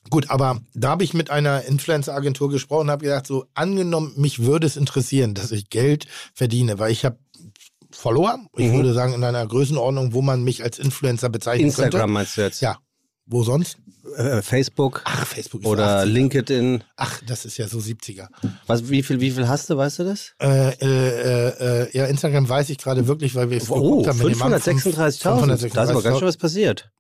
Gut, 0.09 0.31
aber 0.31 0.61
da 0.75 0.89
habe 0.91 1.05
ich 1.05 1.13
mit 1.13 1.29
einer 1.31 1.63
Influencer-Agentur 1.67 2.49
gesprochen 2.51 2.87
und 2.87 2.91
habe 2.91 3.05
gesagt, 3.05 3.27
so 3.27 3.45
angenommen, 3.55 4.15
mich 4.17 4.41
würde 4.43 4.67
es 4.67 4.77
interessieren, 4.77 5.35
dass 5.35 5.53
ich 5.53 5.69
Geld 5.69 6.07
verdiene, 6.35 6.79
weil 6.79 6.91
ich 6.91 7.05
habe 7.05 7.19
Follower, 7.91 8.39
ich 8.57 8.69
Mhm. 8.71 8.77
würde 8.77 8.95
sagen 8.95 9.13
in 9.13 9.23
einer 9.23 9.47
Größenordnung, 9.47 10.15
wo 10.15 10.23
man 10.23 10.43
mich 10.43 10.63
als 10.65 10.79
Influencer 10.79 11.29
bezeichnen 11.29 11.67
Instagram 11.67 11.91
könnte. 11.93 12.07
meinst 12.13 12.37
du 12.39 12.41
jetzt? 12.41 12.63
Ja. 12.63 12.79
Wo 13.27 13.45
sonst? 13.45 13.77
Äh, 14.17 14.41
Facebook 14.43 15.03
Ach, 15.05 15.27
Facebook 15.27 15.61
ist 15.61 15.67
oder 15.69 15.99
80er. 16.01 16.05
LinkedIn. 16.07 16.85
Ach, 16.97 17.21
das 17.27 17.45
ist 17.45 17.59
ja 17.59 17.69
so 17.69 17.79
70er. 17.79 18.29
Was, 18.67 18.89
wie, 18.89 19.03
viel, 19.03 19.21
wie 19.21 19.31
viel 19.31 19.47
hast 19.47 19.69
du, 19.71 19.77
weißt 19.77 19.99
du 20.01 20.05
das? 20.05 20.33
Äh, 20.41 20.71
äh, 20.81 21.83
äh, 21.85 21.97
ja, 21.97 22.07
Instagram 22.07 22.49
weiß 22.49 22.71
ich 22.71 22.79
gerade 22.79 23.07
wirklich, 23.07 23.35
weil 23.35 23.51
wir 23.51 23.59
es 23.59 23.71
Oh, 23.71 23.75
geguckt 23.75 24.09
haben 24.09 24.19
mit 24.19 24.33
dem 24.33 24.39
Mann. 24.39 24.55
536.000. 24.55 25.75
Da 25.75 25.85
ist 25.85 25.91
aber 25.91 26.03
ganz 26.03 26.19
schön 26.19 26.29
was 26.29 26.37
passiert. 26.39 26.91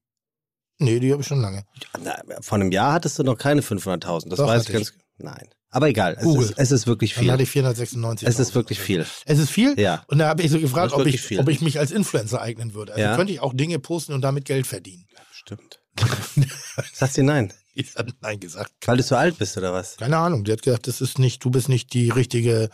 Nee, 0.78 0.98
die 1.00 1.12
habe 1.12 1.22
ich 1.22 1.28
schon 1.28 1.40
lange. 1.40 1.64
Na, 2.02 2.16
vor 2.40 2.56
einem 2.56 2.72
Jahr 2.72 2.92
hattest 2.92 3.18
du 3.18 3.22
noch 3.22 3.36
keine 3.38 3.60
500.000. 3.62 4.28
Das 4.28 4.38
Doch, 4.38 4.46
weiß 4.48 4.64
ich 4.68 4.72
ganz. 4.72 4.92
Nein. 5.18 5.48
Aber 5.70 5.88
egal. 5.88 6.16
Es 6.20 6.26
ist, 6.26 6.58
es 6.58 6.70
ist 6.70 6.86
wirklich 6.86 7.14
Dann 7.14 7.24
viel. 7.24 7.32
hatte 7.32 7.42
ich 7.44 7.50
496. 7.50 8.28
Es 8.28 8.38
ist 8.38 8.54
wirklich 8.54 8.78
viel. 8.78 9.06
Es 9.24 9.38
ist 9.38 9.50
viel. 9.50 9.78
Ja. 9.80 10.04
Und 10.08 10.18
da 10.18 10.28
habe 10.28 10.42
ich 10.42 10.50
so 10.50 10.60
gefragt, 10.60 10.92
ob 10.92 11.06
ich, 11.06 11.20
viel. 11.20 11.40
ob 11.40 11.48
ich 11.48 11.60
mich 11.62 11.78
als 11.78 11.92
Influencer 11.92 12.42
eignen 12.42 12.74
würde. 12.74 12.92
Also 12.92 13.02
Ja. 13.04 13.16
könnte 13.16 13.32
ich 13.32 13.40
auch 13.40 13.54
Dinge 13.54 13.78
posten 13.78 14.12
und 14.12 14.20
damit 14.20 14.44
Geld 14.44 14.66
verdienen. 14.66 15.06
Stimmt. 15.32 15.80
Sagt 16.92 17.14
sie 17.14 17.22
nein? 17.22 17.52
Ich 17.74 17.94
habe 17.96 18.12
Nein 18.20 18.38
gesagt. 18.38 18.70
Weil 18.84 18.98
du 18.98 19.02
so 19.02 19.16
alt 19.16 19.38
bist 19.38 19.56
oder 19.56 19.72
was? 19.72 19.96
Keine 19.96 20.18
Ahnung. 20.18 20.44
Die 20.44 20.52
hat 20.52 20.60
gesagt, 20.60 20.88
das 20.88 21.00
ist 21.00 21.18
nicht, 21.18 21.42
du 21.42 21.48
bist 21.50 21.70
nicht 21.70 21.94
die 21.94 22.10
richtige 22.10 22.68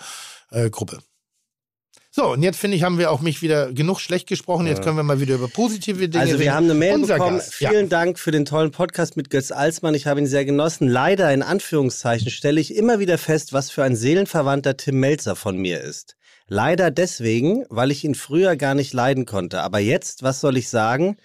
äh, 0.51 0.71
Gruppe. 0.71 0.99
So, 2.19 2.33
und 2.33 2.43
jetzt 2.43 2.59
finde 2.59 2.77
ich, 2.77 2.83
haben 2.83 2.99
wir 2.99 3.13
auch 3.13 3.21
mich 3.21 3.43
wieder 3.43 3.73
genug 3.73 4.01
schlecht 4.01 4.27
gesprochen. 4.27 4.67
Jetzt 4.67 4.83
können 4.83 4.97
wir 4.97 5.05
mal 5.05 5.21
wieder 5.21 5.37
über 5.37 5.47
positive 5.47 6.09
Dinge 6.09 6.21
Also 6.21 6.33
reden. 6.33 6.43
wir 6.47 6.53
haben 6.53 6.65
eine 6.65 6.75
Mail 6.75 6.95
Unser 6.95 7.15
bekommen. 7.15 7.37
Gast, 7.37 7.55
Vielen 7.55 7.85
ja. 7.85 7.87
Dank 7.87 8.19
für 8.19 8.33
den 8.33 8.45
tollen 8.45 8.73
Podcast 8.73 9.17
mit 9.17 9.31
Götz 9.31 9.53
Alsmann. 9.53 9.95
Ich 9.95 10.09
habe 10.09 10.19
ihn 10.19 10.27
sehr 10.27 10.45
genossen. 10.45 10.89
Leider 10.89 11.33
in 11.33 11.43
Anführungszeichen 11.45 12.29
stelle 12.33 12.61
ich 12.61 12.75
immer 12.75 12.99
wieder 12.99 13.19
fest, 13.19 13.53
was 13.53 13.71
für 13.71 13.85
ein 13.85 13.95
Seelenverwandter 13.95 14.77
Tim 14.77 14.99
Melzer 14.99 15.37
von 15.37 15.59
mir 15.59 15.81
ist. 15.81 16.17
Leider 16.49 16.91
deswegen, 16.91 17.65
weil 17.69 17.93
ich 17.93 18.03
ihn 18.03 18.17
früher 18.17 18.57
gar 18.57 18.75
nicht 18.75 18.93
leiden 18.93 19.25
konnte. 19.25 19.61
Aber 19.61 19.79
jetzt, 19.79 20.25
was 20.25 20.41
soll 20.41 20.57
ich 20.57 20.69
sagen? 20.71 21.19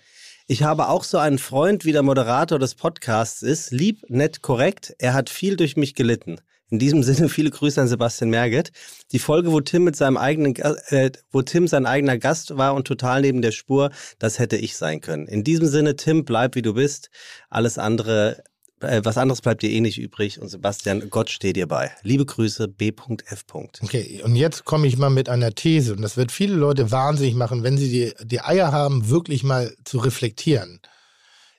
Ich 0.46 0.62
habe 0.62 0.90
auch 0.90 1.06
so 1.06 1.18
einen 1.18 1.40
Freund, 1.40 1.86
wie 1.86 1.92
der 1.92 2.04
Moderator 2.04 2.60
des 2.60 2.76
Podcasts 2.76 3.42
ist. 3.42 3.72
Lieb, 3.72 4.04
nett, 4.10 4.44
korrekt. 4.44 4.94
Er 5.00 5.16
hat 5.16 5.32
viel 5.32 5.56
durch 5.56 5.76
mich 5.76 5.96
gelitten. 5.96 6.38
In 6.74 6.80
diesem 6.80 7.04
Sinne 7.04 7.30
viele 7.30 7.52
Grüße 7.52 7.80
an 7.80 7.88
Sebastian 7.88 8.32
Merget. 8.32 8.72
Die 9.12 9.20
Folge, 9.20 9.52
wo 9.52 9.62
Tim 9.62 9.84
mit 9.84 9.96
seinem 9.96 10.18
eigenen, 10.18 10.56
äh, 10.56 11.12
wo 11.32 11.44
Tim 11.44 11.68
sein 11.68 11.86
eigener 11.86 12.18
Gast 12.18 12.58
war 12.58 12.74
und 12.74 12.88
total 12.88 13.22
neben 13.22 13.44
der 13.44 13.52
Spur, 13.52 13.92
das 14.18 14.40
hätte 14.40 14.58
ich 14.58 14.76
sein 14.76 15.00
können. 15.00 15.28
In 15.28 15.44
diesem 15.44 15.68
Sinne, 15.68 15.98
Tim, 15.98 16.26
bleib 16.26 16.56
wie 16.56 16.64
du 16.64 16.74
bist. 16.74 17.12
Alles 17.52 17.78
andere, 17.78 18.44
äh, 18.80 19.02
was 19.04 19.20
anderes 19.20 19.42
bleibt 19.42 19.62
dir 19.62 19.70
eh 19.70 19.82
nicht 19.82 20.00
übrig. 20.00 20.42
Und 20.42 20.50
Sebastian, 20.50 21.12
Gott 21.12 21.30
steht 21.30 21.58
dir 21.58 21.68
bei. 21.68 21.92
Liebe 22.02 22.26
Grüße, 22.26 22.68
B.F. 22.68 23.44
Okay, 23.54 24.24
und 24.24 24.36
jetzt 24.36 24.66
komme 24.66 24.88
ich 24.88 24.98
mal 24.98 25.12
mit 25.12 25.30
einer 25.30 25.54
These. 25.54 25.94
Und 25.94 26.02
das 26.02 26.18
wird 26.18 26.32
viele 26.32 26.56
Leute 26.56 26.90
wahnsinnig 26.90 27.36
machen, 27.36 27.62
wenn 27.62 27.78
sie 27.78 27.92
die, 27.92 28.26
die 28.26 28.42
Eier 28.42 28.72
haben, 28.72 29.10
wirklich 29.10 29.44
mal 29.44 29.76
zu 29.86 30.00
reflektieren. 30.00 30.80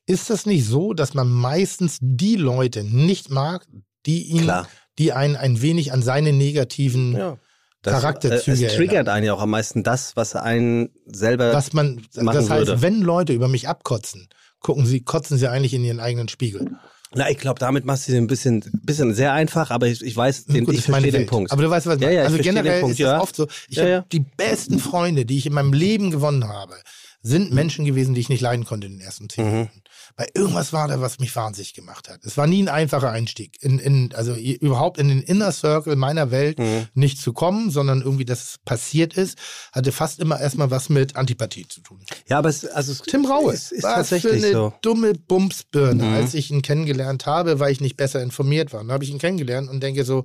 Ist 0.06 0.28
das 0.28 0.44
nicht 0.44 0.66
so, 0.66 0.92
dass 0.92 1.14
man 1.14 1.28
meistens 1.30 1.99
die 2.00 2.35
Leute 2.35 2.83
nicht 2.83 3.30
mag, 3.30 3.64
die 4.06 4.25
ihn, 4.25 4.42
Klar. 4.42 4.68
Die 4.98 5.12
einen 5.12 5.36
ein 5.36 5.60
wenig 5.62 5.92
an 5.92 6.02
seine 6.02 6.32
negativen, 6.32 7.16
Ja. 7.16 7.38
Charakterzüge 7.82 8.62
äh, 8.62 8.66
Es 8.66 8.74
triggert 8.76 9.08
einen 9.08 9.26
ja 9.26 9.34
auch 9.34 9.42
am 9.42 9.50
meisten 9.50 9.82
das, 9.82 10.16
was 10.16 10.34
einen 10.36 10.88
selber. 11.06 11.52
dass 11.52 11.72
man, 11.74 12.00
machen 12.16 12.34
das 12.36 12.48
heißt, 12.50 12.66
würde. 12.68 12.82
wenn 12.82 13.02
Leute 13.02 13.32
über 13.34 13.48
mich 13.48 13.68
abkotzen, 13.68 14.28
gucken 14.60 14.86
sie, 14.86 15.00
kotzen 15.00 15.36
sie 15.36 15.50
eigentlich 15.50 15.74
in 15.74 15.84
ihren 15.84 16.00
eigenen 16.00 16.28
Spiegel. 16.28 16.70
Na, 17.16 17.30
ich 17.30 17.38
glaube, 17.38 17.60
damit 17.60 17.84
machst 17.84 18.08
du 18.08 18.12
dir 18.12 18.18
ein 18.18 18.26
bisschen, 18.26 18.64
bisschen 18.82 19.14
sehr 19.14 19.32
einfach, 19.34 19.70
aber 19.70 19.86
ich, 19.86 20.02
ich 20.02 20.16
weiß, 20.16 20.46
den, 20.46 20.64
Gut, 20.64 20.74
ich 20.74 20.80
das 20.80 20.86
verstehe 20.90 21.12
den 21.12 21.20
Welt. 21.20 21.30
Punkt. 21.30 21.52
Aber 21.52 21.62
du 21.62 21.70
weißt, 21.70 21.86
was 21.86 22.00
Ja, 22.00 22.10
ja, 22.10 22.22
Also 22.22 22.36
den 22.36 22.42
generell 22.42 22.80
Punkt, 22.80 22.94
ist 22.94 22.98
ja. 22.98 23.16
es 23.18 23.22
oft 23.22 23.36
so, 23.36 23.46
ich 23.68 23.76
Ja, 23.76 23.82
habe 23.82 23.90
ja. 23.92 24.04
die 24.10 24.20
besten 24.20 24.78
Freunde, 24.78 25.24
die 25.26 25.36
ich 25.36 25.46
in 25.46 25.52
meinem 25.52 25.72
Leben 25.74 26.10
gewonnen 26.10 26.48
habe, 26.48 26.74
sind 27.22 27.52
Menschen 27.52 27.84
gewesen, 27.84 28.14
die 28.14 28.20
ich 28.20 28.28
nicht 28.30 28.40
leiden 28.40 28.64
konnte 28.64 28.86
in 28.86 28.94
den 28.94 29.00
ersten 29.02 29.28
zehn 29.28 29.44
Mhm. 29.60 29.68
Bei 30.16 30.28
irgendwas 30.33 30.73
war 30.73 30.87
da, 30.87 31.00
was 31.00 31.18
mich 31.18 31.35
wahnsinnig 31.35 31.75
gemacht 31.75 32.09
hat. 32.09 32.25
Es 32.25 32.37
war 32.37 32.47
nie 32.47 32.62
ein 32.62 32.68
einfacher 32.68 33.11
Einstieg. 33.11 33.56
In, 33.61 33.80
in, 33.80 34.14
also 34.14 34.35
überhaupt 34.35 34.99
in 34.99 35.09
den 35.09 35.21
Inner 35.23 35.50
Circle 35.50 35.97
meiner 35.97 36.30
Welt 36.30 36.59
Mhm. 36.61 36.87
nicht 36.94 37.18
zu 37.21 37.33
kommen, 37.33 37.71
sondern 37.71 38.00
irgendwie, 38.00 38.25
dass 38.25 38.42
es 38.44 38.59
passiert 38.64 39.14
ist, 39.14 39.37
hatte 39.73 39.90
fast 39.90 40.21
immer 40.21 40.38
erstmal 40.40 40.71
was 40.71 40.88
mit 40.88 41.16
Antipathie 41.16 41.66
zu 41.66 41.80
tun. 41.80 42.00
ja, 42.28 42.38
aber 42.38 42.49
es, 42.49 42.64
also 42.64 42.92
es, 42.92 43.02
Tim 43.02 43.25
Raue, 43.26 43.52
ist, 43.52 43.73
ist 43.73 43.83
was 43.83 43.94
tatsächlich 43.94 44.40
für 44.40 44.47
eine 44.47 44.52
so. 44.52 44.73
dumme 44.83 45.14
Bumsbirne, 45.14 46.04
Mhm. 46.04 46.14
als 46.14 46.35
ich 46.35 46.50
ihn 46.52 46.62
kennengelernt 46.62 47.26
habe, 47.26 47.59
weil 47.59 47.73
ich 47.73 47.80
nicht 47.80 47.97
besser 47.97 48.23
informiert 48.23 48.73
war. 48.73 48.80
Dann 48.83 48.92
habe 48.92 49.02
ich 49.02 49.11
ihn 49.11 49.18
kennengelernt 49.18 49.68
und 49.68 49.83
denke 49.83 50.04
so, 50.04 50.25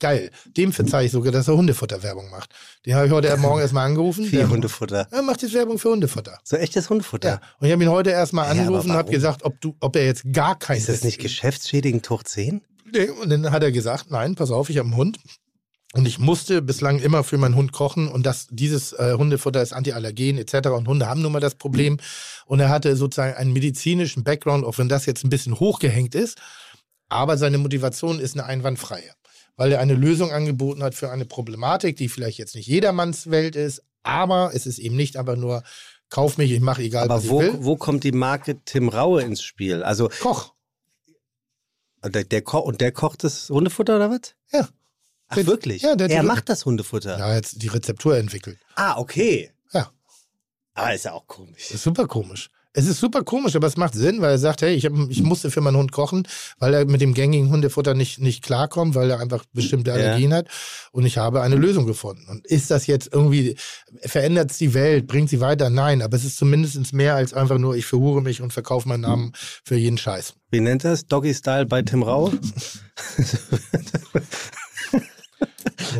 geil, 0.00 0.30
dem 0.56 0.72
verzeihe 0.72 1.06
ich 1.06 1.12
sogar, 1.12 1.32
dass 1.32 1.48
er 1.48 1.56
Hundefutterwerbung 1.56 2.30
macht. 2.30 2.50
Den 2.86 2.94
habe 2.94 3.06
ich 3.06 3.12
heute 3.12 3.36
Morgen 3.36 3.60
erstmal 3.62 3.86
angerufen. 3.86 4.24
Viel 4.24 4.40
Der- 4.40 4.50
Hundefutter. 4.50 5.08
Er 5.10 5.22
macht 5.22 5.42
jetzt 5.42 5.54
Werbung 5.54 5.78
für 5.78 5.90
Hundefutter. 5.90 6.38
So 6.44 6.56
echtes 6.56 6.88
Hundefutter. 6.90 7.28
Ja. 7.28 7.40
Und 7.60 7.66
ich 7.66 7.72
habe 7.72 7.82
ihn 7.82 7.90
heute 7.90 8.10
erstmal 8.10 8.44
Ja, 8.54 8.62
angerufen 8.62 8.90
und 8.90 8.96
habe 8.96 9.10
gesagt, 9.10 9.44
ob, 9.44 9.60
du, 9.60 9.74
ob 9.80 9.96
er 9.96 10.04
jetzt 10.06 10.24
gar 10.32 10.58
kein 10.58 10.78
Ist 10.78 10.88
das 10.88 11.04
nicht 11.04 11.18
geschäftsschädigend 11.20 12.08
hoch 12.10 12.22
10? 12.22 12.62
Nee, 12.92 13.08
Und 13.10 13.30
dann 13.30 13.50
hat 13.50 13.62
er 13.62 13.72
gesagt, 13.72 14.10
nein, 14.10 14.34
pass 14.34 14.50
auf, 14.50 14.70
ich 14.70 14.78
habe 14.78 14.86
einen 14.88 14.96
Hund. 14.96 15.18
Und 15.94 16.06
ich 16.06 16.18
musste 16.18 16.60
bislang 16.60 16.98
immer 16.98 17.24
für 17.24 17.38
meinen 17.38 17.54
Hund 17.56 17.72
kochen 17.72 18.08
und 18.08 18.26
das, 18.26 18.46
dieses 18.50 18.92
äh, 18.92 19.14
Hundefutter 19.16 19.62
ist 19.62 19.72
Antiallergen 19.72 20.36
etc. 20.36 20.68
Und 20.68 20.86
Hunde 20.86 21.06
haben 21.06 21.22
nun 21.22 21.32
mal 21.32 21.40
das 21.40 21.54
Problem. 21.54 21.96
Und 22.44 22.60
er 22.60 22.68
hatte 22.68 22.94
sozusagen 22.94 23.34
einen 23.34 23.54
medizinischen 23.54 24.22
Background, 24.22 24.66
auch 24.66 24.76
wenn 24.76 24.90
das 24.90 25.06
jetzt 25.06 25.24
ein 25.24 25.30
bisschen 25.30 25.58
hochgehängt 25.58 26.14
ist. 26.14 26.36
Aber 27.08 27.38
seine 27.38 27.56
Motivation 27.56 28.20
ist 28.20 28.34
eine 28.36 28.44
einwandfreie, 28.44 29.10
weil 29.58 29.72
er 29.72 29.80
eine 29.80 29.92
Lösung 29.94 30.30
angeboten 30.32 30.82
hat 30.82 30.94
für 30.94 31.10
eine 31.10 31.26
Problematik, 31.26 31.96
die 31.96 32.08
vielleicht 32.08 32.38
jetzt 32.38 32.54
nicht 32.54 32.66
jedermanns 32.68 33.30
Welt 33.30 33.54
ist, 33.56 33.82
aber 34.02 34.52
es 34.54 34.64
ist 34.66 34.78
eben 34.78 34.96
nicht 34.96 35.18
einfach 35.18 35.36
nur, 35.36 35.62
kauf 36.08 36.38
mich, 36.38 36.50
ich 36.52 36.60
mache 36.60 36.82
egal, 36.82 37.08
was 37.10 37.16
Aber 37.16 37.24
ich 37.24 37.30
wo, 37.30 37.40
will. 37.40 37.54
wo 37.64 37.76
kommt 37.76 38.04
die 38.04 38.12
Marke 38.12 38.60
Tim 38.64 38.88
Raue 38.88 39.20
ins 39.22 39.42
Spiel? 39.42 39.82
Also 39.82 40.08
Koch. 40.20 40.54
der, 42.04 42.24
der 42.24 42.42
Ko 42.42 42.60
und 42.60 42.80
der 42.80 42.92
kocht 42.92 43.24
das 43.24 43.50
Hundefutter 43.50 43.96
oder 43.96 44.10
was? 44.10 44.34
Ja. 44.52 44.68
Ach 45.30 45.34
Der- 45.36 45.46
wirklich? 45.46 45.82
ja, 45.82 45.94
der 45.96 46.08
er 46.08 46.22
macht 46.22 46.48
das 46.48 46.64
Hundefutter. 46.64 47.18
Er 47.18 47.26
hat 47.26 47.34
jetzt 47.34 47.60
die 47.62 47.68
Rezeptur 47.68 48.16
entwickelt. 48.16 48.58
Ah, 48.76 48.96
okay. 48.98 49.52
Ja. 49.72 49.92
Aber 50.74 50.94
ist 50.94 51.04
ja 51.04 51.12
auch 51.12 51.26
komisch. 51.26 51.64
Das 51.64 51.72
ist 51.74 51.82
super 51.82 52.06
komisch. 52.06 52.50
Es 52.78 52.86
ist 52.86 53.00
super 53.00 53.24
komisch, 53.24 53.56
aber 53.56 53.66
es 53.66 53.76
macht 53.76 53.94
Sinn, 53.94 54.20
weil 54.20 54.30
er 54.30 54.38
sagt, 54.38 54.62
hey, 54.62 54.72
ich, 54.72 54.86
hab, 54.86 54.92
ich 55.08 55.20
musste 55.20 55.50
für 55.50 55.60
meinen 55.60 55.78
Hund 55.78 55.90
kochen, 55.90 56.28
weil 56.60 56.74
er 56.74 56.84
mit 56.84 57.00
dem 57.00 57.12
gängigen 57.12 57.50
Hundefutter 57.50 57.94
nicht, 57.94 58.20
nicht 58.20 58.44
klarkommt, 58.44 58.94
weil 58.94 59.10
er 59.10 59.18
einfach 59.18 59.44
bestimmte 59.52 59.90
Ja. 59.90 59.96
Allergien 59.96 60.32
hat. 60.32 60.46
Und 60.92 61.04
ich 61.04 61.18
habe 61.18 61.42
eine 61.42 61.56
Lösung 61.56 61.86
gefunden. 61.86 62.24
Und 62.28 62.46
ist 62.46 62.70
das 62.70 62.86
jetzt 62.86 63.10
irgendwie, 63.12 63.56
verändert 64.06 64.52
es 64.52 64.58
die 64.58 64.74
Welt, 64.74 65.08
bringt 65.08 65.28
sie 65.28 65.40
weiter? 65.40 65.70
Nein, 65.70 66.02
aber 66.02 66.16
es 66.16 66.24
ist 66.24 66.36
zumindest 66.36 66.92
mehr 66.92 67.16
als 67.16 67.34
einfach 67.34 67.58
nur, 67.58 67.74
ich 67.74 67.84
verhure 67.84 68.22
mich 68.22 68.42
und 68.42 68.52
verkaufe 68.52 68.88
meinen 68.88 69.00
Namen 69.00 69.32
für 69.64 69.74
jeden 69.74 69.98
Scheiß. 69.98 70.34
Wie 70.52 70.60
nennt 70.60 70.84
das? 70.84 71.04
Doggy 71.04 71.34
Style 71.34 71.66
bei 71.66 71.82
Tim 71.82 72.04
Rau? 72.04 72.30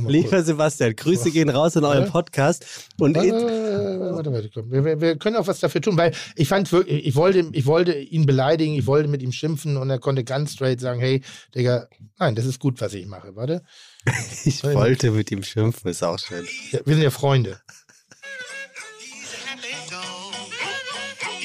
Lieber 0.06 0.42
Sebastian, 0.42 0.96
Grüße 0.96 1.30
gehen 1.30 1.48
raus 1.48 1.76
in 1.76 1.84
euren 1.84 2.10
Podcast. 2.10 2.64
Und, 2.98 3.16
warte, 3.16 4.32
warte, 4.32 4.50
komm. 4.52 4.70
Wir, 4.70 4.84
wir, 4.84 5.00
wir 5.00 5.16
können 5.16 5.36
auch 5.36 5.46
was 5.46 5.60
dafür 5.60 5.80
tun, 5.80 5.96
weil 5.96 6.12
ich 6.36 6.48
fand 6.48 6.70
wirklich, 6.72 7.06
ich 7.06 7.14
wollte, 7.14 7.48
ich 7.52 7.66
wollte 7.66 7.96
ihn 7.96 8.26
beleidigen, 8.26 8.74
ich 8.74 8.86
wollte 8.86 9.08
mit 9.08 9.22
ihm 9.22 9.32
schimpfen 9.32 9.76
und 9.76 9.90
er 9.90 9.98
konnte 9.98 10.24
ganz 10.24 10.52
straight 10.52 10.80
sagen, 10.80 11.00
hey, 11.00 11.22
Digga, 11.54 11.88
nein, 12.18 12.34
das 12.34 12.46
ist 12.46 12.58
gut, 12.58 12.80
was 12.80 12.94
ich 12.94 13.06
mache, 13.06 13.36
warte. 13.36 13.62
Ich 14.44 14.64
wollte 14.64 15.10
mit 15.10 15.30
ihm 15.30 15.42
schimpfen, 15.42 15.90
ist 15.90 16.02
auch 16.02 16.18
schön. 16.18 16.46
Ja, 16.70 16.80
wir 16.84 16.94
sind 16.94 17.02
ja 17.02 17.10
Freunde. 17.10 17.60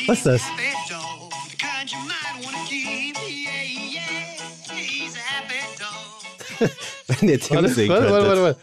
Was 0.08 0.18
ist 0.18 0.26
das? 0.26 0.42
Wenn 7.08 7.28
der 7.28 7.40
Tim 7.40 7.56
Warte, 7.58 7.70
singen 7.74 7.90
warte, 7.90 8.10
warte, 8.12 8.26
könnte. 8.26 8.42
warte, 8.44 8.58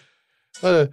warte. 0.61 0.93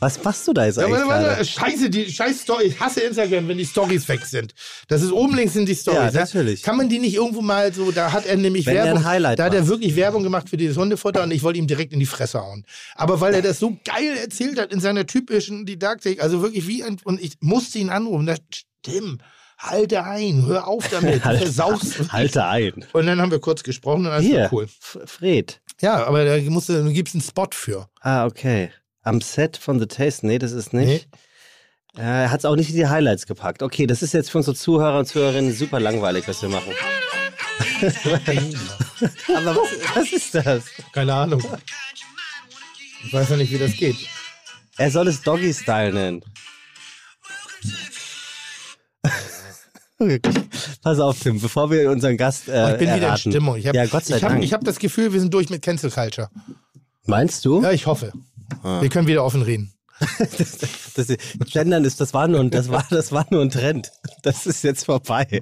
Was 0.00 0.22
machst 0.24 0.48
du 0.48 0.52
da 0.52 0.66
jetzt 0.66 0.78
Ja, 0.78 0.86
eigentlich 0.86 1.06
warte, 1.06 1.26
warte. 1.28 1.44
Scheiße, 1.44 1.88
die 1.88 2.10
scheiß 2.10 2.40
Story. 2.40 2.64
Ich 2.64 2.80
hasse 2.80 3.02
Instagram, 3.02 3.46
wenn 3.46 3.56
die 3.56 3.64
Stories 3.64 4.08
weg 4.08 4.24
sind. 4.24 4.52
Das 4.88 5.00
ist 5.00 5.12
oben 5.12 5.36
links 5.36 5.52
sind 5.52 5.68
die 5.68 5.76
Stories. 5.76 6.12
Ja, 6.12 6.20
natürlich. 6.22 6.62
Kann 6.64 6.76
man 6.76 6.88
die 6.88 6.98
nicht 6.98 7.14
irgendwo 7.14 7.40
mal 7.40 7.72
so, 7.72 7.92
da 7.92 8.10
hat 8.12 8.26
er 8.26 8.36
nämlich 8.36 8.66
Wenn 8.66 8.74
er 8.78 8.84
Werbung. 8.86 9.02
ein 9.02 9.08
Highlight 9.08 9.38
da 9.38 9.44
hat 9.44 9.54
er 9.54 9.68
wirklich 9.68 9.94
Werbung 9.94 10.24
gemacht 10.24 10.48
für 10.48 10.56
dieses 10.56 10.76
Hundefutter 10.76 11.22
und 11.22 11.30
ich 11.30 11.44
wollte 11.44 11.60
ihm 11.60 11.68
direkt 11.68 11.92
in 11.92 12.00
die 12.00 12.06
Fresse 12.06 12.40
hauen. 12.40 12.64
Aber 12.96 13.20
weil 13.20 13.32
er 13.34 13.42
das 13.42 13.60
so 13.60 13.78
geil 13.84 14.16
erzählt 14.20 14.58
hat 14.58 14.72
in 14.72 14.80
seiner 14.80 15.06
typischen 15.06 15.66
Didaktik, 15.66 16.20
also 16.20 16.42
wirklich 16.42 16.66
wie 16.66 16.82
ein, 16.82 16.96
und 17.04 17.20
ich 17.22 17.34
musste 17.40 17.78
ihn 17.78 17.90
anrufen. 17.90 18.26
Das, 18.26 18.40
Tim, 18.82 19.20
halte 19.62 20.04
ein, 20.04 20.44
hör 20.46 20.66
auf 20.66 20.88
damit, 20.88 21.24
du 21.24 21.36
versaust. 21.38 22.12
Halte 22.12 22.44
ein. 22.46 22.84
Und 22.92 23.06
dann 23.06 23.20
haben 23.20 23.30
wir 23.30 23.40
kurz 23.40 23.62
gesprochen 23.62 24.06
und 24.06 24.12
alles 24.12 24.26
Hier, 24.26 24.40
war 24.42 24.52
cool. 24.52 24.64
F- 24.64 24.98
Fred. 25.06 25.60
Ja, 25.80 26.04
aber 26.06 26.24
da 26.24 26.38
musst 26.50 26.68
du, 26.68 26.82
du 26.84 26.92
gibst 26.92 27.14
einen 27.14 27.22
Spot 27.22 27.48
für. 27.52 27.88
Ah, 28.00 28.26
okay. 28.26 28.70
Am 29.02 29.20
Set 29.20 29.56
von 29.56 29.80
The 29.80 29.86
Taste. 29.86 30.26
Nee, 30.26 30.38
das 30.38 30.52
ist 30.52 30.72
nicht. 30.72 31.08
Äh, 31.96 32.00
Er 32.02 32.30
hat 32.30 32.40
es 32.40 32.44
auch 32.44 32.54
nicht 32.56 32.70
in 32.70 32.76
die 32.76 32.86
Highlights 32.86 33.26
gepackt. 33.26 33.62
Okay, 33.62 33.86
das 33.86 34.02
ist 34.02 34.14
jetzt 34.14 34.30
für 34.30 34.38
unsere 34.38 34.54
Zuhörer 34.56 34.98
und 34.98 35.06
Zuhörerinnen 35.06 35.52
super 35.52 35.80
langweilig, 35.80 36.26
was 36.28 36.40
wir 36.42 36.48
machen. 36.48 36.72
Aber 39.28 39.56
was, 39.56 39.96
was 39.96 40.12
ist 40.12 40.34
das? 40.34 40.64
Keine 40.92 41.12
Ahnung. 41.14 41.42
Ich 43.04 43.12
weiß 43.12 43.30
noch 43.30 43.36
nicht, 43.36 43.50
wie 43.52 43.58
das 43.58 43.72
geht. 43.72 43.96
Er 44.78 44.90
soll 44.90 45.08
es 45.08 45.20
Doggy 45.22 45.52
Style 45.52 45.92
Pass 50.82 50.98
auf, 51.00 51.18
Tim, 51.20 51.40
bevor 51.40 51.70
wir 51.70 51.90
unseren 51.90 52.16
Gast 52.16 52.48
äh, 52.48 52.52
Oh, 52.52 52.72
ich 52.72 52.78
bin 52.78 52.80
wieder 52.88 52.96
in 52.96 53.02
erraten. 53.02 53.30
Stimmung. 53.32 53.56
Ich 53.56 53.66
hab, 53.66 53.74
ja, 53.74 53.86
Gott 53.86 54.04
sei 54.04 54.16
ich 54.16 54.24
hab, 54.24 54.30
Dank. 54.32 54.44
Ich 54.44 54.52
habe 54.52 54.64
das 54.64 54.78
Gefühl, 54.78 55.12
wir 55.12 55.20
sind 55.20 55.32
durch 55.32 55.48
mit 55.50 55.62
Cancel 55.62 55.90
Culture. 55.90 56.28
Meinst 57.06 57.44
du? 57.44 57.62
Ja, 57.62 57.70
ich 57.72 57.86
hoffe. 57.86 58.12
Wir 58.80 58.88
können 58.88 59.06
wieder 59.06 59.24
offen 59.24 59.42
reden. 59.42 59.72
Das, 60.94 61.06
das, 61.06 61.16
Gendern 61.52 61.84
ist, 61.84 62.00
das 62.00 62.12
war 62.12 62.26
nur, 62.28 62.40
ein- 62.40 62.50
das 62.50 62.68
war, 62.68 62.84
das 62.90 63.12
war 63.12 63.24
nur 63.30 63.40
ein 63.42 63.50
Trend. 63.50 63.92
Das 64.22 64.46
ist 64.46 64.62
jetzt 64.64 64.84
vorbei. 64.84 65.40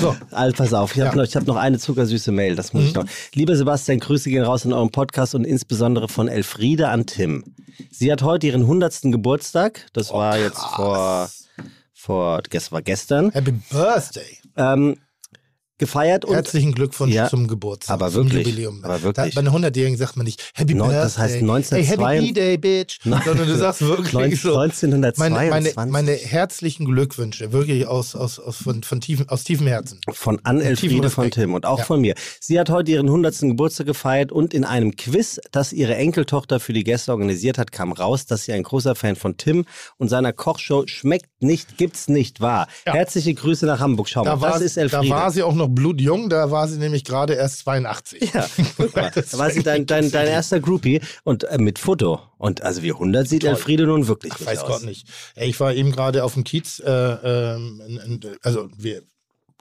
So, 0.00 0.16
Also 0.32 0.56
pass 0.56 0.72
auf, 0.74 0.96
ich 0.96 1.00
habe 1.02 1.08
Ja. 1.08 1.12
Mhm. 1.12 1.18
noch, 1.18 1.24
ich 1.24 1.36
hab 1.36 1.46
noch 1.46 1.56
eine 1.56 1.78
zuckersüße 1.78 2.32
Mail, 2.32 2.56
das 2.56 2.72
muss 2.72 2.84
ich 2.84 2.94
noch. 2.94 3.04
Lieber 3.34 3.54
Sebastian, 3.54 4.00
Grüße 4.00 4.30
gehen 4.30 4.42
raus 4.42 4.64
in 4.64 4.72
eurem 4.72 4.90
Podcast 4.90 5.34
und 5.36 5.44
insbesondere 5.44 6.08
von 6.08 6.26
Elfriede 6.28 6.88
an 6.88 7.06
Tim. 7.06 7.44
Sie 7.90 8.10
hat 8.10 8.22
heute 8.22 8.48
ihren 8.48 8.62
100. 8.62 9.02
Geburtstag, 9.12 9.86
das 9.92 10.10
Oh, 10.10 10.14
war 10.18 10.38
jetzt 10.38 10.58
vor, 10.74 11.28
vor, 12.06 12.42
das 12.50 12.70
war 12.70 12.82
gestern, 12.82 13.32
Happy 13.32 13.52
Birthday. 13.52 14.38
ähm, 14.56 14.96
gefeiert 15.78 16.24
und 16.24 16.34
Herzlichen 16.34 16.72
Glückwunsch 16.74 17.12
Ja, 17.14 17.28
zum 17.28 17.46
Geburtstag. 17.48 17.94
aber 17.94 18.10
zum 18.10 18.24
wirklich, 18.30 18.46
Jubiläum. 18.46 18.84
aber 18.84 19.02
wirklich. 19.02 19.34
Da, 19.34 19.40
bei 19.42 19.46
einer 19.48 19.56
100-Jährigen 19.56 19.96
sagt 19.98 20.16
man 20.16 20.24
nicht 20.24 20.42
Happy 20.54 20.74
Neun- 20.74 20.88
Birthday. 20.88 21.02
das 21.02 21.18
heißt 21.18 21.34
Hey, 21.34 21.42
1902 21.42 22.14
Happy 22.16 22.26
B-Day, 22.26 22.56
Bitch. 22.58 22.98
Sondern 23.04 23.46
du 23.48 23.56
sagst 23.56 23.82
wirklich 23.82 24.40
so. 24.40 24.56
1922. 24.56 25.18
Meine, 25.18 25.50
meine, 25.76 25.90
meine 25.92 26.12
herzlichen 26.12 26.86
Glückwünsche, 26.86 27.52
wirklich 27.52 27.86
aus, 27.86 28.14
aus, 28.14 28.38
aus, 28.38 28.56
von, 28.56 28.82
von 28.82 29.00
tiefen, 29.00 29.28
aus 29.28 29.44
tiefem 29.44 29.66
Herzen. 29.66 30.00
Von 30.12 30.40
Ann 30.44 30.60
Elfriede 30.60 31.10
von. 31.10 31.30
Tim 31.30 31.54
und 31.54 31.66
auch 31.66 31.78
Ja. 31.80 31.84
von 31.84 32.00
mir. 32.00 32.14
Sie 32.40 32.58
hat 32.58 32.70
heute 32.70 32.92
ihren 32.92 33.06
100. 33.06 33.40
Geburtstag 33.40 33.86
gefeiert 33.86 34.32
und 34.32 34.54
in 34.54 34.64
einem 34.64 34.96
Quiz, 34.96 35.40
das 35.50 35.72
ihre 35.72 35.94
Enkeltochter 35.96 36.60
für 36.60 36.72
die 36.72 36.84
Gäste 36.84 37.10
organisiert 37.12 37.58
hat, 37.58 37.72
kam 37.72 37.92
raus, 37.92 38.26
dass 38.26 38.44
sie 38.44 38.52
ein 38.52 38.62
großer 38.62 38.94
Fan 38.94 39.16
von 39.16 39.36
Tim 39.36 39.64
und 39.98 40.08
seiner 40.08 40.32
Kochshow 40.32 40.84
Schmeckt 40.86 41.26
nicht, 41.42 41.76
gibt's 41.76 42.08
nicht 42.08 42.40
wahr. 42.40 42.68
Ja. 42.86 42.94
Herzliche 42.94 43.34
Grüße 43.34 43.66
nach 43.66 43.80
Hamburg. 43.80 44.08
Schau 44.08 44.24
mal, 44.24 44.30
Da 44.30 44.40
war, 44.40 44.52
das 44.52 44.62
ist 44.62 44.76
da 44.76 44.82
Elfriede. 44.82 45.10
war 45.10 45.30
sie 45.30 45.42
auch 45.42 45.54
noch 45.54 45.65
blutjung, 45.68 46.28
da 46.28 46.50
war 46.50 46.68
sie 46.68 46.78
nämlich 46.78 47.04
gerade 47.04 47.34
erst 47.34 47.58
82. 47.60 48.32
ja, 48.34 48.46
guck 48.76 48.94
mal, 48.96 49.10
da 49.14 49.38
war 49.38 49.50
sie 49.50 49.62
dein, 49.62 49.86
dein, 49.86 50.10
dein 50.10 50.26
erster 50.28 50.60
Groupie 50.60 51.00
und 51.24 51.44
äh, 51.44 51.58
mit 51.58 51.78
Foto. 51.78 52.20
Und 52.38 52.62
also 52.62 52.82
wie 52.82 52.92
100 52.92 53.28
sieht 53.28 53.42
Toll. 53.42 53.50
Elfriede 53.50 53.86
nun 53.86 54.06
wirklich 54.08 54.32
Ach, 54.36 54.46
weiß 54.46 54.58
aus. 54.60 54.68
Gott 54.68 54.84
nicht. 54.84 55.08
Ey, 55.34 55.48
Ich 55.48 55.58
war 55.60 55.72
eben 55.74 55.92
gerade 55.92 56.24
auf 56.24 56.34
dem 56.34 56.44
Kiez, 56.44 56.80
äh, 56.80 57.54
in- 57.56 58.20
also 58.42 58.68
wir 58.76 59.02